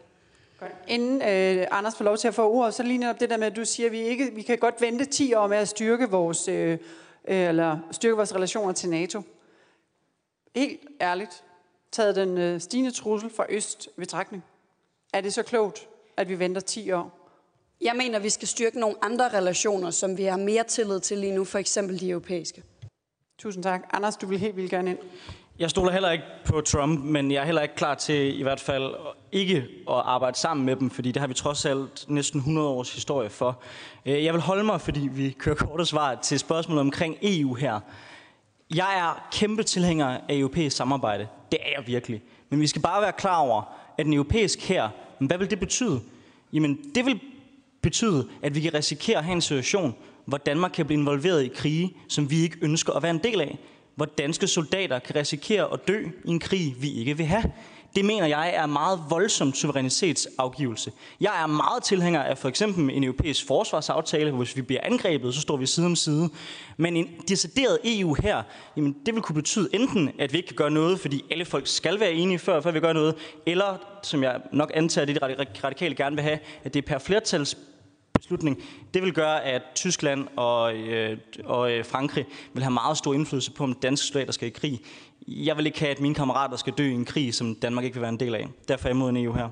Inden 0.87 1.21
øh, 1.21 1.67
Anders 1.71 1.95
får 1.95 2.05
lov 2.05 2.17
til 2.17 2.27
at 2.27 2.33
få 2.33 2.49
ordet, 2.49 2.73
så 2.73 2.83
lige 2.83 2.97
netop 2.97 3.19
det 3.19 3.29
der 3.29 3.37
med, 3.37 3.47
at 3.47 3.55
du 3.55 3.65
siger, 3.65 3.87
at 3.87 3.91
vi, 3.91 3.99
ikke, 3.99 4.31
vi 4.35 4.41
kan 4.41 4.57
godt 4.57 4.81
vente 4.81 5.05
10 5.05 5.33
år 5.33 5.47
med 5.47 5.57
at 5.57 5.67
styrke 5.67 6.09
vores, 6.09 6.47
øh, 6.47 6.71
øh, 6.71 6.77
eller 7.27 7.77
styrke 7.91 8.15
vores 8.15 8.35
relationer 8.35 8.73
til 8.73 8.89
NATO. 8.89 9.21
Helt 10.55 10.81
ærligt, 11.01 11.43
taget 11.91 12.15
den 12.15 12.37
øh, 12.37 12.61
stigende 12.61 12.91
trussel 12.91 13.29
fra 13.29 13.45
øst 13.49 13.89
ved 13.97 14.05
trækning. 14.05 14.43
Er 15.13 15.21
det 15.21 15.33
så 15.33 15.43
klogt, 15.43 15.87
at 16.17 16.29
vi 16.29 16.39
venter 16.39 16.61
10 16.61 16.91
år? 16.91 17.19
Jeg 17.81 17.93
mener, 17.95 18.19
vi 18.19 18.29
skal 18.29 18.47
styrke 18.47 18.79
nogle 18.79 18.95
andre 19.01 19.29
relationer, 19.37 19.91
som 19.91 20.17
vi 20.17 20.23
har 20.23 20.37
mere 20.37 20.63
tillid 20.63 20.99
til 20.99 21.17
lige 21.17 21.35
nu, 21.35 21.43
for 21.43 21.59
eksempel 21.59 21.99
de 21.99 22.09
europæiske. 22.09 22.63
Tusind 23.37 23.63
tak. 23.63 23.81
Anders, 23.93 24.17
du 24.17 24.27
vil 24.27 24.39
helt 24.39 24.55
vildt 24.55 24.71
gerne 24.71 24.89
ind. 24.89 24.97
Jeg 25.59 25.69
stoler 25.69 25.91
heller 25.91 26.11
ikke 26.11 26.23
på 26.45 26.61
Trump, 26.61 26.99
men 26.99 27.31
jeg 27.31 27.41
er 27.41 27.45
heller 27.45 27.61
ikke 27.61 27.75
klar 27.75 27.95
til 27.95 28.39
i 28.39 28.43
hvert 28.43 28.59
fald 28.59 28.95
ikke 29.31 29.57
at 29.89 29.95
arbejde 29.95 30.37
sammen 30.37 30.65
med 30.65 30.75
dem, 30.75 30.89
fordi 30.89 31.11
det 31.11 31.19
har 31.19 31.27
vi 31.27 31.33
trods 31.33 31.65
alt 31.65 32.05
næsten 32.07 32.39
100 32.39 32.67
års 32.67 32.93
historie 32.93 33.29
for. 33.29 33.61
Øh, 34.05 34.23
jeg 34.23 34.33
vil 34.33 34.41
holde 34.41 34.63
mig, 34.63 34.81
fordi 34.81 35.09
vi 35.11 35.29
kører 35.29 35.55
korte 35.55 35.85
svar 35.85 36.15
til 36.15 36.39
spørgsmålet 36.39 36.81
omkring 36.81 37.17
EU 37.21 37.53
her. 37.53 37.79
Jeg 38.75 38.99
er 38.99 39.27
kæmpe 39.31 39.63
tilhænger 39.63 40.07
af 40.07 40.35
europæisk 40.35 40.75
samarbejde. 40.75 41.27
Det 41.51 41.59
er 41.61 41.69
jeg 41.77 41.87
virkelig. 41.87 42.21
Men 42.49 42.59
vi 42.59 42.67
skal 42.67 42.81
bare 42.81 43.01
være 43.01 43.13
klar 43.13 43.37
over, 43.37 43.61
at 43.97 44.05
en 44.05 44.13
europæisk 44.13 44.61
her, 44.61 44.89
hvad 45.19 45.37
vil 45.37 45.49
det 45.49 45.59
betyde? 45.59 46.01
Jamen, 46.53 46.79
det 46.95 47.05
vil 47.05 47.19
betyde, 47.81 48.29
at 48.41 48.55
vi 48.55 48.61
kan 48.61 48.73
risikere 48.73 49.17
at 49.17 49.23
have 49.23 49.33
en 49.35 49.41
situation, 49.41 49.95
hvor 50.25 50.37
Danmark 50.37 50.71
kan 50.71 50.85
blive 50.85 50.99
involveret 50.99 51.43
i 51.43 51.47
krige, 51.47 51.97
som 52.07 52.31
vi 52.31 52.41
ikke 52.41 52.57
ønsker 52.61 52.93
at 52.93 53.03
være 53.03 53.11
en 53.11 53.23
del 53.23 53.41
af. 53.41 53.57
Hvor 53.95 54.05
danske 54.05 54.47
soldater 54.47 54.99
kan 54.99 55.15
risikere 55.15 55.73
at 55.73 55.87
dø 55.87 56.05
i 56.25 56.29
en 56.29 56.39
krig, 56.39 56.75
vi 56.81 56.91
ikke 56.91 57.17
vil 57.17 57.25
have. 57.25 57.43
Det 57.95 58.05
mener 58.05 58.25
jeg 58.25 58.53
er 58.55 58.65
meget 58.65 58.99
voldsom 59.09 59.53
suverænitetsafgivelse. 59.53 60.91
Jeg 61.21 61.43
er 61.43 61.47
meget 61.47 61.83
tilhænger 61.83 62.23
af 62.23 62.37
for 62.37 62.49
eksempel 62.49 62.95
en 62.95 63.03
europæisk 63.03 63.47
forsvarsaftale, 63.47 64.31
hvor 64.31 64.37
hvis 64.37 64.55
vi 64.55 64.61
bliver 64.61 64.81
angrebet, 64.83 65.33
så 65.35 65.41
står 65.41 65.57
vi 65.57 65.65
side 65.65 65.85
om 65.85 65.95
side. 65.95 66.29
Men 66.77 66.97
en 66.97 67.07
decideret 67.27 67.77
EU 67.83 68.13
her, 68.13 68.43
jamen 68.75 68.95
det 69.05 69.13
vil 69.13 69.23
kunne 69.23 69.35
betyde 69.35 69.69
enten, 69.73 70.11
at 70.19 70.33
vi 70.33 70.37
ikke 70.37 70.47
kan 70.47 70.55
gøre 70.55 70.71
noget, 70.71 70.99
fordi 70.99 71.25
alle 71.31 71.45
folk 71.45 71.67
skal 71.67 71.99
være 71.99 72.13
enige 72.13 72.39
før, 72.39 72.61
før 72.61 72.71
vi 72.71 72.79
gør 72.79 72.93
noget, 72.93 73.15
eller, 73.45 73.77
som 74.03 74.23
jeg 74.23 74.41
nok 74.53 74.71
antager, 74.73 75.05
det 75.05 75.15
de 75.21 75.45
radikale 75.63 75.95
gerne 75.95 76.15
vil 76.15 76.23
have, 76.23 76.39
at 76.63 76.73
det 76.73 76.83
er 76.83 76.87
per 76.87 76.97
flertals 76.97 77.57
beslutning. 78.19 78.63
Det 78.93 79.01
vil 79.01 79.13
gøre, 79.13 79.43
at 79.43 79.61
Tyskland 79.75 80.27
og, 80.35 80.75
øh, 80.75 81.17
og 81.45 81.71
øh, 81.71 81.85
Frankrig 81.85 82.25
vil 82.53 82.63
have 82.63 82.73
meget 82.73 82.97
stor 82.97 83.13
indflydelse 83.13 83.51
på, 83.51 83.63
om 83.63 83.73
danske 83.73 84.07
soldater 84.07 84.31
skal 84.31 84.47
i 84.47 84.51
krig. 84.51 84.81
Jeg 85.27 85.57
vil 85.57 85.65
ikke 85.65 85.79
have, 85.79 85.91
at 85.91 85.99
mine 85.99 86.15
kammerater 86.15 86.57
skal 86.57 86.73
dø 86.73 86.83
i 86.83 86.93
en 86.93 87.05
krig, 87.05 87.33
som 87.33 87.55
Danmark 87.55 87.85
ikke 87.85 87.95
vil 87.95 88.01
være 88.01 88.09
en 88.09 88.19
del 88.19 88.35
af. 88.35 88.47
Derfor 88.67 88.85
er 88.85 88.89
jeg 88.89 88.95
imod 88.95 89.09
en 89.09 89.17
EU 89.17 89.33
her. 89.33 89.49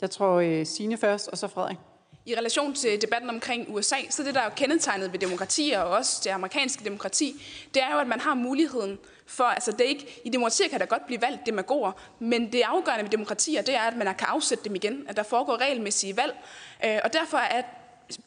Jeg 0.00 0.10
tror 0.10 0.34
øh, 0.34 0.66
Signe 0.66 0.96
først, 0.96 1.28
og 1.28 1.38
så 1.38 1.48
Frederik. 1.48 1.76
I 2.26 2.34
relation 2.34 2.74
til 2.74 3.02
debatten 3.02 3.30
omkring 3.30 3.74
USA, 3.74 3.96
så 4.10 4.22
det, 4.22 4.34
der 4.34 4.40
er 4.40 4.44
jo 4.44 4.50
kendetegnet 4.56 5.12
ved 5.12 5.18
demokratier, 5.18 5.80
og 5.80 5.90
også 5.90 6.20
det 6.24 6.30
amerikanske 6.30 6.84
demokrati, 6.84 7.42
det 7.74 7.82
er 7.82 7.92
jo, 7.92 7.98
at 7.98 8.06
man 8.06 8.20
har 8.20 8.34
muligheden 8.34 8.98
for, 9.26 9.44
altså 9.44 9.72
det 9.72 9.80
er 9.80 9.88
ikke, 9.88 10.20
i 10.24 10.28
demokratier 10.28 10.68
kan 10.68 10.80
der 10.80 10.86
godt 10.86 11.06
blive 11.06 11.22
valgt 11.22 11.46
demagoger, 11.46 11.92
men 12.18 12.52
det 12.52 12.62
afgørende 12.62 13.04
ved 13.04 13.10
demokratier, 13.10 13.62
det 13.62 13.74
er, 13.74 13.80
at 13.80 13.96
man 13.96 14.06
kan 14.06 14.26
afsætte 14.28 14.64
dem 14.64 14.74
igen, 14.74 15.04
at 15.08 15.16
der 15.16 15.22
foregår 15.22 15.56
regelmæssige 15.56 16.16
valg, 16.16 16.36
øh, 16.84 16.98
og 17.04 17.12
derfor 17.12 17.38
er 17.38 17.62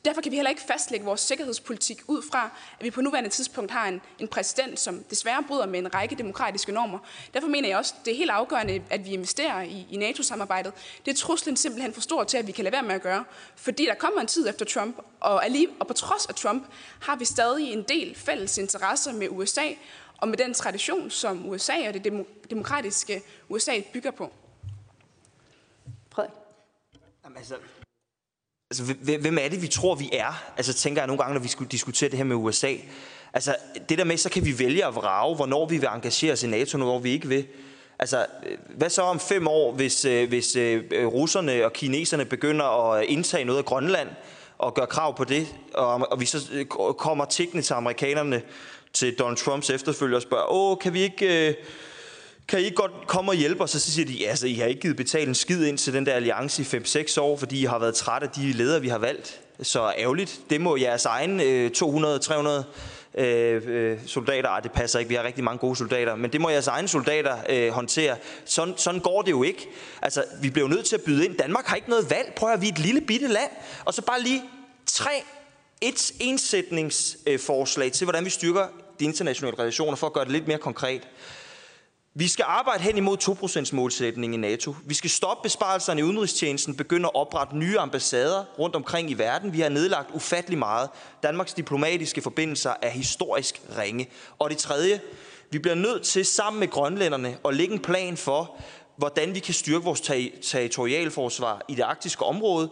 derfor 0.06 0.22
kan 0.22 0.32
vi 0.32 0.36
heller 0.36 0.50
ikke 0.50 0.62
fastlægge 0.62 1.06
vores 1.06 1.22
sikkerhedspolitik 1.22 2.02
ud 2.08 2.22
fra, 2.32 2.50
at 2.80 2.86
vi 2.86 2.92
på 2.92 3.02
nuværende 3.02 3.30
tidspunkt 3.30 3.72
har 3.72 3.88
en, 3.88 4.02
en 4.20 4.28
præsident, 4.28 4.80
som 4.80 5.04
desværre 5.04 5.44
bryder 5.48 5.66
med 5.66 5.80
en 5.80 5.94
række 5.94 6.16
demokratiske 6.16 6.72
normer. 6.72 7.00
Derfor 7.34 7.48
mener 7.48 7.70
jeg 7.70 7.78
også, 7.78 7.94
at 8.00 8.06
det 8.06 8.14
er 8.14 8.18
helt 8.18 8.32
afgørende, 8.32 8.84
at 8.90 9.06
vi 9.06 9.10
investerer 9.10 9.62
i, 9.62 9.88
i 9.92 9.98
NATO-samarbejdet. 9.98 10.74
Det 11.06 11.12
er 11.12 11.16
truslen 11.16 11.58
simpelthen 11.58 11.94
for 11.94 12.02
stor 12.02 12.24
til, 12.24 12.38
at 12.38 12.48
vi 12.48 12.52
kan 12.52 12.64
lade 12.64 12.74
være 12.74 12.84
med 12.84 12.96
at 12.96 13.02
gøre. 13.02 13.24
Fordi 13.56 13.86
der 13.86 13.96
kommer 13.96 14.22
en 14.22 14.28
tid 14.28 14.50
efter 14.50 14.66
Trump, 14.66 14.98
og, 15.20 15.46
allige, 15.46 15.68
og 15.80 15.88
på 15.88 15.94
trods 15.94 16.26
af 16.26 16.36
Trump 16.36 16.68
har 17.02 17.16
vi 17.16 17.26
stadig 17.26 17.74
en 17.74 17.84
del 17.84 18.16
fælles 18.16 18.58
interesser 18.58 19.14
med 19.14 19.28
USA, 19.30 19.68
og 20.18 20.28
med 20.28 20.38
den 20.38 20.54
tradition, 20.54 21.10
som 21.10 21.50
USA 21.50 21.88
og 21.88 21.94
det 21.94 22.26
demokratiske 22.50 23.22
USA 23.50 23.82
bygger 23.94 24.12
på. 24.12 24.32
Frederik? 26.12 26.34
Jamen, 27.24 27.38
altså, 27.38 27.56
Altså, 28.72 28.84
hvem 29.20 29.38
er 29.38 29.48
det, 29.48 29.62
vi 29.62 29.68
tror, 29.68 29.96
vi 29.96 30.10
er? 30.14 30.44
Altså, 30.58 30.74
tænker 30.74 31.02
jeg 31.02 31.08
nogle 31.08 31.24
gange, 31.24 31.34
når 31.34 31.42
vi 31.42 31.48
skulle 31.48 31.70
diskutere 31.72 32.10
det 32.10 32.18
her 32.18 32.24
med 32.24 32.36
USA. 32.36 32.74
Altså, 33.34 33.56
det 33.90 33.98
der 33.98 34.04
med, 34.04 34.18
så 34.18 34.30
kan 34.30 34.46
vi 34.46 34.60
vælge 34.60 34.86
at 34.86 34.96
vrage, 34.96 35.36
hvornår 35.36 35.66
vi 35.66 35.78
vil 35.78 35.90
engagere 35.96 36.34
os 36.34 36.44
i 36.44 36.48
NATO, 36.48 36.78
og 36.78 36.84
hvor 36.84 37.00
vi 37.00 37.12
ikke 37.12 37.28
vil. 37.28 37.46
Altså, 38.00 38.26
øh, 38.46 38.58
hvad 38.70 38.90
så 38.90 39.02
om 39.02 39.20
fem 39.20 39.48
år, 39.48 39.72
hvis, 39.72 40.06
øh, 40.06 40.30
hvis 40.30 40.56
øh, 40.56 41.08
russerne 41.08 41.66
og 41.66 41.74
kineserne 41.74 42.26
begynder 42.26 42.92
at 42.94 43.06
indtage 43.06 43.46
noget 43.46 43.60
af 43.60 43.66
Grønland 43.66 44.10
og 44.58 44.74
gøre 44.74 44.88
krav 44.88 45.18
på 45.18 45.24
det, 45.24 45.48
og, 45.74 46.12
og 46.12 46.20
vi 46.20 46.26
så 46.26 46.66
kommer 46.98 47.26
tækkende 47.26 47.64
til 47.64 47.74
amerikanerne, 47.74 48.42
til 48.94 49.16
Donald 49.20 49.38
Trumps 49.38 49.70
efterfølger 49.70 50.16
og 50.16 50.22
spørger, 50.22 50.52
åh, 50.52 50.78
kan 50.78 50.94
vi 50.94 51.02
ikke... 51.02 51.50
Øh, 51.50 51.54
kan 52.50 52.60
I 52.60 52.64
ikke 52.64 52.76
godt 52.76 52.92
komme 53.08 53.32
og 53.32 53.36
hjælpe 53.36 53.64
os? 53.64 53.76
Og 53.76 53.82
så 53.82 53.92
siger 53.92 54.06
de, 54.06 54.28
altså, 54.28 54.48
I 54.48 54.54
har 54.54 54.66
ikke 54.66 54.82
givet 54.82 54.98
betalt 54.98 55.28
en 55.28 55.36
skid 55.36 55.66
ind 55.66 55.78
til 55.78 55.94
den 55.94 56.06
der 56.06 56.14
alliance 56.14 56.62
i 56.62 56.66
5-6 56.66 57.22
år, 57.22 57.38
fordi 57.38 57.62
I 57.62 57.66
har 57.66 57.80
været 57.80 57.96
trætte 57.96 58.28
af 58.28 58.34
de 58.34 58.52
ledere, 58.52 58.82
vi 58.82 58.88
har 58.88 58.98
valgt. 58.98 59.42
Så 59.62 59.94
ærgerligt. 59.98 60.40
Det 60.50 60.62
må 60.62 60.78
jeres 60.78 61.06
egen 61.06 61.42
øh, 61.42 61.72
200-300 61.78 63.20
øh, 63.22 63.62
øh, 63.66 63.98
soldater, 64.06 64.50
ej, 64.50 64.60
det 64.60 64.72
passer 64.72 65.00
ikke, 65.00 65.10
vi 65.10 65.16
har 65.16 65.24
rigtig 65.24 65.44
mange 65.44 65.60
gode 65.60 65.76
soldater, 65.76 66.16
men 66.16 66.32
det 66.32 66.42
må 66.42 66.50
jeres 66.50 66.68
egne 66.68 66.88
soldater 66.88 67.38
øh, 67.50 67.70
håndtere. 67.70 68.16
Sådan, 68.46 68.74
sådan 68.78 69.02
går 69.02 69.22
det 69.22 69.32
jo 69.32 69.44
ikke. 69.44 69.70
Altså, 70.02 70.24
vi 70.42 70.50
bliver 70.50 70.68
jo 70.68 70.76
nødt 70.76 70.86
til 70.86 70.96
at 70.96 71.02
byde 71.02 71.26
ind. 71.26 71.38
Danmark 71.38 71.66
har 71.66 71.76
ikke 71.76 71.90
noget 71.90 72.10
valg. 72.10 72.34
Prøv 72.36 72.52
at 72.52 72.62
vi 72.62 72.68
er 72.68 72.72
et 72.72 72.80
lille 72.80 73.02
bitte 73.02 73.28
land. 73.28 73.52
Og 73.86 73.94
så 73.94 74.02
bare 74.02 74.22
lige 74.22 74.44
tre 74.86 75.24
et 75.82 76.12
ensætningsforslag 76.20 77.92
til, 77.92 78.06
hvordan 78.06 78.26
vi 78.26 78.30
styrker 78.30 78.68
de 79.00 79.06
internationale 79.06 79.60
relationer, 79.60 79.96
for 79.96 80.08
at 80.08 80.14
gøre 80.14 80.24
det 80.24 80.32
lidt 80.32 80.48
mere 80.48 80.58
konkret. 80.58 81.08
Vi 82.14 82.28
skal 82.28 82.46
arbejde 82.48 82.84
hen 82.84 82.98
imod 82.98 83.18
2%-målsætningen 83.24 84.34
i 84.34 84.38
NATO. 84.38 84.76
Vi 84.86 84.94
skal 84.94 85.10
stoppe 85.10 85.44
besparelserne 85.44 86.00
i 86.00 86.04
udenrigstjenesten, 86.04 86.76
begynde 86.76 87.06
at 87.06 87.16
oprette 87.16 87.58
nye 87.58 87.80
ambassader 87.80 88.44
rundt 88.60 88.76
omkring 88.76 89.12
i 89.12 89.14
verden. 89.14 89.54
Vi 89.54 89.60
har 89.60 89.70
nedlagt 89.70 90.10
ufattelig 90.14 90.60
meget. 90.60 90.90
Danmarks 91.24 91.54
diplomatiske 91.54 92.22
forbindelser 92.22 92.74
er 92.82 92.90
historisk 92.90 93.62
ringe. 93.78 94.10
Og 94.40 94.50
det 94.50 94.58
tredje, 94.58 95.02
vi 95.52 95.60
bliver 95.60 95.76
nødt 95.76 96.04
til 96.04 96.26
sammen 96.26 96.60
med 96.60 96.68
grønlænderne 96.68 97.38
at 97.46 97.56
lægge 97.56 97.74
en 97.74 97.80
plan 97.80 98.18
for, 98.18 98.56
hvordan 98.98 99.36
vi 99.36 99.40
kan 99.40 99.54
styrke 99.54 99.86
vores 99.86 100.02
ter- 100.02 100.42
territorialforsvar 100.42 101.62
i 101.68 101.76
det 101.76 101.84
arktiske 101.84 102.26
område, 102.26 102.70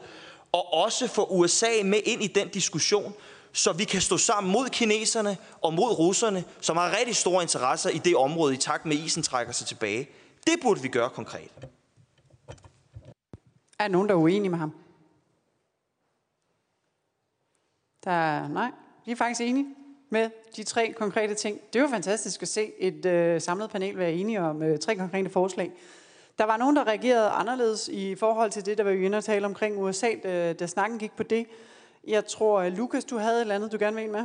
og 0.52 0.74
også 0.74 1.08
få 1.08 1.26
USA 1.26 1.72
med 1.84 2.00
ind 2.06 2.24
i 2.24 2.28
den 2.28 2.48
diskussion, 2.48 3.14
så 3.58 3.74
vi 3.74 3.84
kan 3.84 4.02
stå 4.02 4.18
sammen 4.18 4.52
mod 4.52 4.70
kineserne 4.70 5.38
og 5.62 5.74
mod 5.74 6.00
russerne, 6.00 6.44
som 6.62 6.78
har 6.78 6.98
rigtig 7.00 7.16
store 7.16 7.42
interesser 7.42 7.90
i 7.90 7.98
det 7.98 8.16
område, 8.16 8.54
i 8.54 8.58
takt 8.58 8.86
med 8.86 8.96
isen 8.96 9.24
trækker 9.24 9.54
sig 9.54 9.68
tilbage. 9.68 10.10
Det 10.46 10.54
burde 10.62 10.82
vi 10.82 10.88
gøre 10.88 11.10
konkret. 11.10 11.52
Er 13.80 13.84
der 13.84 13.88
nogen, 13.88 14.08
der 14.10 14.16
er 14.16 14.20
uenige 14.20 14.50
med 14.50 14.60
ham? 14.60 14.72
Der 18.04 18.12
er, 18.12 18.48
nej, 18.48 18.72
vi 19.06 19.12
er 19.12 19.16
faktisk 19.16 19.42
enige 19.42 19.66
med 20.10 20.30
de 20.56 20.64
tre 20.64 20.94
konkrete 20.98 21.36
ting. 21.36 21.60
Det 21.74 21.82
var 21.82 21.90
fantastisk 21.90 22.42
at 22.42 22.48
se 22.48 22.72
et 22.80 23.06
øh, 23.06 23.42
samlet 23.42 23.70
panel 23.70 23.98
være 23.98 24.14
enige 24.14 24.42
om 24.42 24.64
øh, 24.64 24.80
tre 24.80 24.96
konkrete 24.96 25.30
forslag. 25.30 25.72
Der 26.38 26.44
var 26.44 26.58
nogen, 26.58 26.76
der 26.76 26.88
reagerede 26.88 27.30
anderledes 27.30 27.88
i 27.88 28.16
forhold 28.16 28.52
til 28.52 28.66
det, 28.66 28.78
der 28.78 28.84
var 28.84 28.92
jo 28.92 29.02
inde 29.02 29.18
og 29.18 29.24
tale 29.24 29.46
omkring 29.46 29.78
USA, 29.78 30.10
da, 30.24 30.54
da 30.54 30.68
snakken 30.68 31.00
gik 31.00 31.12
på 31.12 31.24
det. 31.24 31.48
Jeg 32.08 32.26
tror, 32.26 32.60
øh, 32.60 32.78
Lukas, 32.78 33.06
du 33.06 33.18
havde 33.18 33.36
et 33.36 33.42
eller 33.42 33.56
andet, 33.56 33.72
du 33.72 33.78
gerne 33.80 33.96
vil 33.96 34.10
med. 34.10 34.24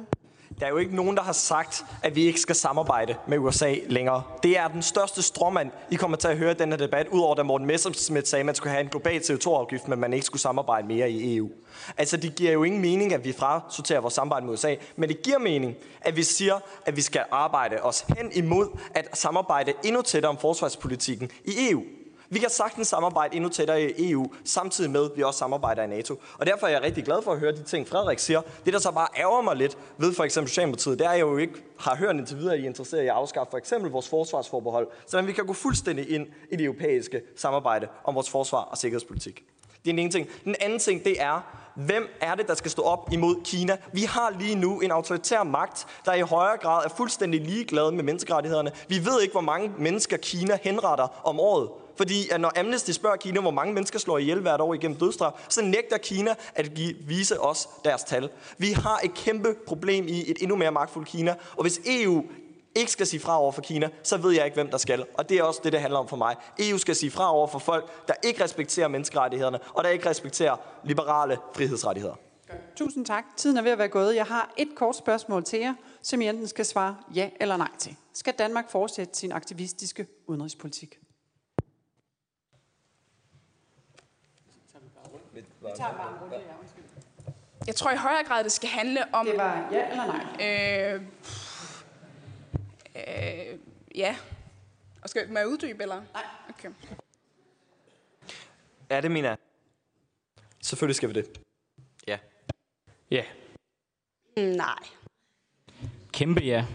Der 0.60 0.66
er 0.66 0.70
jo 0.70 0.76
ikke 0.76 0.96
nogen, 0.96 1.16
der 1.16 1.22
har 1.22 1.32
sagt, 1.32 1.84
at 2.02 2.16
vi 2.16 2.24
ikke 2.24 2.40
skal 2.40 2.54
samarbejde 2.54 3.14
med 3.28 3.38
USA 3.38 3.74
længere. 3.88 4.22
Det 4.42 4.58
er 4.58 4.68
den 4.68 4.82
største 4.82 5.22
stråmand, 5.22 5.70
I 5.90 5.94
kommer 5.94 6.16
til 6.16 6.28
at 6.28 6.36
høre 6.36 6.50
i 6.50 6.54
den 6.54 6.72
debat, 6.72 7.08
udover 7.08 7.34
da 7.34 7.42
Morten 7.42 7.66
Messerschmidt 7.66 8.28
sagde, 8.28 8.40
at 8.40 8.46
man 8.46 8.54
skulle 8.54 8.70
have 8.70 8.80
en 8.80 8.88
global 8.88 9.20
CO2-afgift, 9.20 9.88
men 9.88 9.98
man 9.98 10.12
ikke 10.12 10.26
skulle 10.26 10.40
samarbejde 10.40 10.86
mere 10.86 11.10
i 11.10 11.36
EU. 11.36 11.50
Altså, 11.98 12.16
det 12.16 12.34
giver 12.34 12.52
jo 12.52 12.64
ingen 12.64 12.80
mening, 12.80 13.12
at 13.12 13.24
vi 13.24 13.32
frasorterer 13.32 14.00
vores 14.00 14.14
samarbejde 14.14 14.46
med 14.46 14.54
USA, 14.54 14.74
men 14.96 15.08
det 15.08 15.22
giver 15.22 15.38
mening, 15.38 15.74
at 16.00 16.16
vi 16.16 16.22
siger, 16.22 16.60
at 16.86 16.96
vi 16.96 17.00
skal 17.00 17.22
arbejde 17.30 17.76
os 17.82 18.04
hen 18.18 18.32
imod 18.32 18.68
at 18.94 19.08
samarbejde 19.18 19.72
endnu 19.84 20.02
tættere 20.02 20.30
om 20.30 20.38
forsvarspolitikken 20.38 21.30
i 21.44 21.70
EU. 21.70 21.82
Vi 22.32 22.38
kan 22.38 22.50
sagtens 22.50 22.88
samarbejde 22.88 23.36
endnu 23.36 23.48
tættere 23.48 23.82
i 23.82 24.10
EU, 24.10 24.32
samtidig 24.44 24.90
med, 24.90 25.04
at 25.04 25.10
vi 25.16 25.22
også 25.22 25.38
samarbejder 25.38 25.82
i 25.82 25.86
NATO. 25.86 26.20
Og 26.38 26.46
derfor 26.46 26.66
er 26.66 26.70
jeg 26.70 26.82
rigtig 26.82 27.04
glad 27.04 27.22
for 27.22 27.32
at 27.32 27.38
høre 27.38 27.52
de 27.52 27.62
ting, 27.62 27.88
Frederik 27.88 28.18
siger. 28.18 28.40
Det, 28.64 28.72
der 28.72 28.78
så 28.78 28.90
bare 28.90 29.08
ærger 29.18 29.42
mig 29.42 29.56
lidt 29.56 29.78
ved 29.98 30.14
for 30.14 30.24
eksempel 30.24 30.48
Socialdemokratiet, 30.48 30.98
det 30.98 31.06
er, 31.06 31.10
at 31.10 31.18
jeg 31.18 31.22
jo 31.22 31.36
ikke 31.36 31.54
har 31.78 31.96
hørt 31.96 32.16
indtil 32.16 32.38
videre, 32.38 32.54
at 32.54 32.60
I 32.60 32.62
er 32.62 32.66
interesseret 32.66 33.02
i 33.02 33.06
at 33.06 33.12
afskaffe 33.12 33.50
for 33.50 33.58
eksempel 33.58 33.90
vores 33.90 34.08
forsvarsforbehold, 34.08 34.88
så 35.06 35.22
vi 35.22 35.32
kan 35.32 35.46
gå 35.46 35.52
fuldstændig 35.52 36.10
ind 36.10 36.26
i 36.50 36.56
det 36.56 36.64
europæiske 36.64 37.22
samarbejde 37.36 37.88
om 38.04 38.14
vores 38.14 38.30
forsvar 38.30 38.60
og 38.60 38.78
sikkerhedspolitik. 38.78 39.44
Det 39.84 39.90
er 39.90 39.92
den 39.92 39.98
ene 39.98 40.10
ting. 40.10 40.28
Den 40.44 40.54
anden 40.60 40.78
ting, 40.78 41.04
det 41.04 41.22
er, 41.22 41.40
hvem 41.74 42.08
er 42.20 42.34
det, 42.34 42.48
der 42.48 42.54
skal 42.54 42.70
stå 42.70 42.82
op 42.82 43.08
imod 43.12 43.44
Kina? 43.44 43.76
Vi 43.92 44.02
har 44.02 44.34
lige 44.40 44.54
nu 44.54 44.80
en 44.80 44.90
autoritær 44.90 45.42
magt, 45.42 45.86
der 46.04 46.14
i 46.14 46.20
højere 46.20 46.56
grad 46.56 46.84
er 46.84 46.88
fuldstændig 46.88 47.40
ligeglad 47.40 47.90
med 47.90 48.04
menneskerettighederne. 48.04 48.72
Vi 48.88 49.04
ved 49.04 49.20
ikke, 49.22 49.32
hvor 49.32 49.40
mange 49.40 49.72
mennesker 49.78 50.16
Kina 50.16 50.58
henretter 50.62 51.20
om 51.24 51.40
året. 51.40 51.68
Fordi 52.02 52.28
at 52.28 52.40
når 52.40 52.60
Amnesty 52.60 52.90
spørger 52.90 53.16
Kina, 53.16 53.40
hvor 53.40 53.50
mange 53.50 53.74
mennesker 53.74 53.98
slår 53.98 54.18
ihjel 54.18 54.40
hvert 54.40 54.60
år 54.60 54.74
igennem 54.74 54.98
dødstraf, 54.98 55.32
så 55.48 55.62
nægter 55.62 55.98
Kina 55.98 56.34
at 56.54 56.74
give, 56.74 56.94
vise 57.00 57.40
os 57.40 57.68
deres 57.84 58.04
tal. 58.04 58.30
Vi 58.58 58.72
har 58.72 59.00
et 59.04 59.14
kæmpe 59.14 59.54
problem 59.66 60.08
i 60.08 60.30
et 60.30 60.36
endnu 60.40 60.56
mere 60.56 60.70
magtfuldt 60.70 61.08
Kina, 61.08 61.34
og 61.56 61.62
hvis 61.62 61.80
EU 61.86 62.24
ikke 62.74 62.92
skal 62.92 63.06
sige 63.06 63.20
fra 63.20 63.40
over 63.40 63.52
for 63.52 63.62
Kina, 63.62 63.88
så 64.02 64.16
ved 64.16 64.32
jeg 64.32 64.44
ikke, 64.44 64.54
hvem 64.54 64.70
der 64.70 64.78
skal. 64.78 65.04
Og 65.14 65.28
det 65.28 65.38
er 65.38 65.42
også 65.42 65.60
det, 65.64 65.72
det 65.72 65.80
handler 65.80 65.98
om 65.98 66.08
for 66.08 66.16
mig. 66.16 66.36
EU 66.58 66.78
skal 66.78 66.96
sige 66.96 67.10
fra 67.10 67.34
over 67.34 67.46
for 67.46 67.58
folk, 67.58 68.08
der 68.08 68.14
ikke 68.24 68.44
respekterer 68.44 68.88
menneskerettighederne, 68.88 69.58
og 69.74 69.84
der 69.84 69.90
ikke 69.90 70.08
respekterer 70.08 70.56
liberale 70.84 71.38
frihedsrettigheder. 71.54 72.14
Tusind 72.76 73.06
tak. 73.06 73.24
Tiden 73.36 73.56
er 73.56 73.62
ved 73.62 73.70
at 73.70 73.78
være 73.78 73.88
gået. 73.88 74.14
Jeg 74.14 74.26
har 74.26 74.52
et 74.56 74.68
kort 74.76 74.96
spørgsmål 74.96 75.44
til 75.44 75.58
jer, 75.58 75.74
som 76.02 76.20
I 76.20 76.28
enten 76.28 76.48
skal 76.48 76.64
svare 76.64 76.96
ja 77.14 77.30
eller 77.40 77.56
nej 77.56 77.70
til. 77.78 77.96
Skal 78.14 78.34
Danmark 78.38 78.70
fortsætte 78.70 79.18
sin 79.18 79.32
aktivistiske 79.32 80.06
udenrigspolitik? 80.26 81.01
Vi 85.72 85.76
tager 85.76 85.96
bare 85.96 86.12
en 86.12 86.18
runde, 86.22 86.36
ja, 86.36 86.58
undskyld. 86.60 86.84
Jeg 87.66 87.74
tror 87.74 87.90
i 87.90 87.96
højere 87.96 88.24
grad, 88.24 88.44
det 88.44 88.52
skal 88.52 88.68
handle 88.68 89.14
om... 89.14 89.26
Det 89.26 89.36
var 89.36 89.68
ja 89.72 89.90
eller 89.90 90.06
nej? 90.06 90.94
Øh, 90.94 91.02
øh, 92.96 93.58
ja. 93.94 94.16
Og 95.02 95.08
skal 95.08 95.32
må 95.32 95.38
jeg 95.38 95.48
uddybe, 95.48 95.82
eller? 95.82 96.02
Nej. 96.12 96.22
Okay. 96.48 96.70
Er 98.90 99.00
det, 99.00 99.10
Mina? 99.10 99.36
Selvfølgelig 100.62 100.96
skal 100.96 101.08
vi 101.08 101.14
det. 101.14 101.40
Ja. 102.06 102.18
Ja. 103.10 103.24
Nej. 104.36 104.78
Kæmpe 106.12 106.40
ja. 106.40 106.66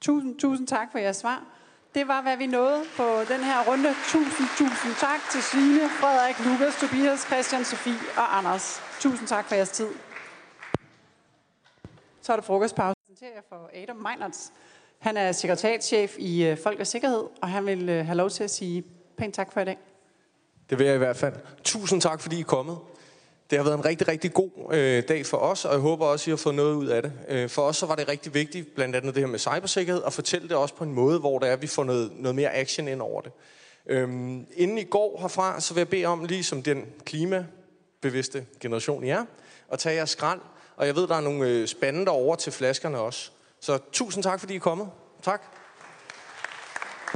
Tusind, 0.00 0.38
tusind 0.38 0.66
tak 0.66 0.92
for 0.92 0.98
jeres 0.98 1.16
svar. 1.16 1.55
Det 1.96 2.08
var, 2.08 2.22
hvad 2.22 2.36
vi 2.36 2.46
nåede 2.46 2.84
på 2.96 3.02
den 3.28 3.40
her 3.44 3.64
runde. 3.68 3.88
Tusind, 4.12 4.48
tusind 4.58 4.94
tak 5.00 5.20
til 5.32 5.42
Signe, 5.42 5.88
Frederik, 6.00 6.36
Lukas, 6.46 6.74
Tobias, 6.80 7.20
Christian, 7.20 7.64
Sofie 7.64 8.08
og 8.16 8.38
Anders. 8.38 8.80
Tusind 9.00 9.28
tak 9.28 9.44
for 9.48 9.54
jeres 9.54 9.70
tid. 9.70 9.88
Så 12.22 12.32
er 12.32 12.36
der 12.36 12.42
frokostpause. 12.42 12.96
Jeg 13.20 13.42
for 13.48 13.70
Adam 13.74 13.96
Meinerts. 13.96 14.52
Han 14.98 15.16
er 15.16 15.32
sekretariatschef 15.32 16.16
i 16.18 16.44
øh, 16.44 16.58
Folk 16.58 16.80
og 16.80 16.86
Sikkerhed, 16.86 17.24
og 17.42 17.48
han 17.48 17.66
vil 17.66 17.88
øh, 17.88 18.06
have 18.06 18.16
lov 18.16 18.30
til 18.30 18.44
at 18.44 18.50
sige 18.50 18.84
pænt 19.18 19.34
tak 19.34 19.52
for 19.52 19.60
i 19.60 19.64
dag. 19.64 19.78
Det 20.70 20.78
vil 20.78 20.86
jeg 20.86 20.94
i 20.94 20.98
hvert 20.98 21.16
fald. 21.16 21.34
Tusind 21.64 22.00
tak, 22.00 22.20
fordi 22.20 22.36
I 22.36 22.40
er 22.40 22.44
kommet. 22.44 22.78
Det 23.50 23.58
har 23.58 23.64
været 23.64 23.78
en 23.78 23.84
rigtig, 23.84 24.08
rigtig 24.08 24.32
god 24.32 24.50
øh, 24.72 25.02
dag 25.08 25.26
for 25.26 25.36
os, 25.36 25.64
og 25.64 25.72
jeg 25.72 25.80
håber 25.80 26.06
også, 26.06 26.22
at 26.22 26.26
I 26.26 26.30
har 26.30 26.36
fået 26.36 26.54
noget 26.54 26.74
ud 26.74 26.86
af 26.86 27.02
det. 27.02 27.12
Øh, 27.28 27.48
for 27.48 27.62
os 27.62 27.76
så 27.76 27.86
var 27.86 27.94
det 27.94 28.08
rigtig 28.08 28.34
vigtigt, 28.34 28.74
blandt 28.74 28.96
andet 28.96 29.14
det 29.14 29.22
her 29.22 29.28
med 29.28 29.38
cybersikkerhed, 29.38 30.02
at 30.06 30.12
fortælle 30.12 30.48
det 30.48 30.56
også 30.56 30.74
på 30.74 30.84
en 30.84 30.92
måde, 30.92 31.18
hvor 31.18 31.38
det 31.38 31.48
er, 31.48 31.52
at 31.52 31.62
vi 31.62 31.66
får 31.66 31.84
noget, 31.84 32.12
noget 32.14 32.34
mere 32.34 32.54
action 32.54 32.88
ind 32.88 33.00
over 33.00 33.20
det. 33.20 33.32
Øhm, 33.86 34.46
inden 34.56 34.78
I 34.78 34.84
går 34.84 35.18
herfra, 35.20 35.60
så 35.60 35.74
vil 35.74 35.80
jeg 35.80 35.88
bede 35.88 36.06
om, 36.06 36.24
ligesom 36.24 36.62
den 36.62 36.84
klimabevidste 37.04 38.46
generation 38.60 39.04
I 39.04 39.08
er, 39.08 39.24
at 39.72 39.78
tage 39.78 39.96
jeres 39.96 40.10
skrald. 40.10 40.40
Og 40.76 40.86
jeg 40.86 40.96
ved, 40.96 41.08
der 41.08 41.14
er 41.14 41.20
nogle 41.20 41.48
øh, 41.48 41.66
spande 41.66 42.04
derovre 42.04 42.36
til 42.36 42.52
flaskerne 42.52 42.98
også. 42.98 43.30
Så 43.60 43.78
tusind 43.92 44.22
tak, 44.22 44.40
fordi 44.40 44.52
I 44.52 44.56
er 44.56 44.60
kommet. 44.60 44.88
Tak. 45.22 45.55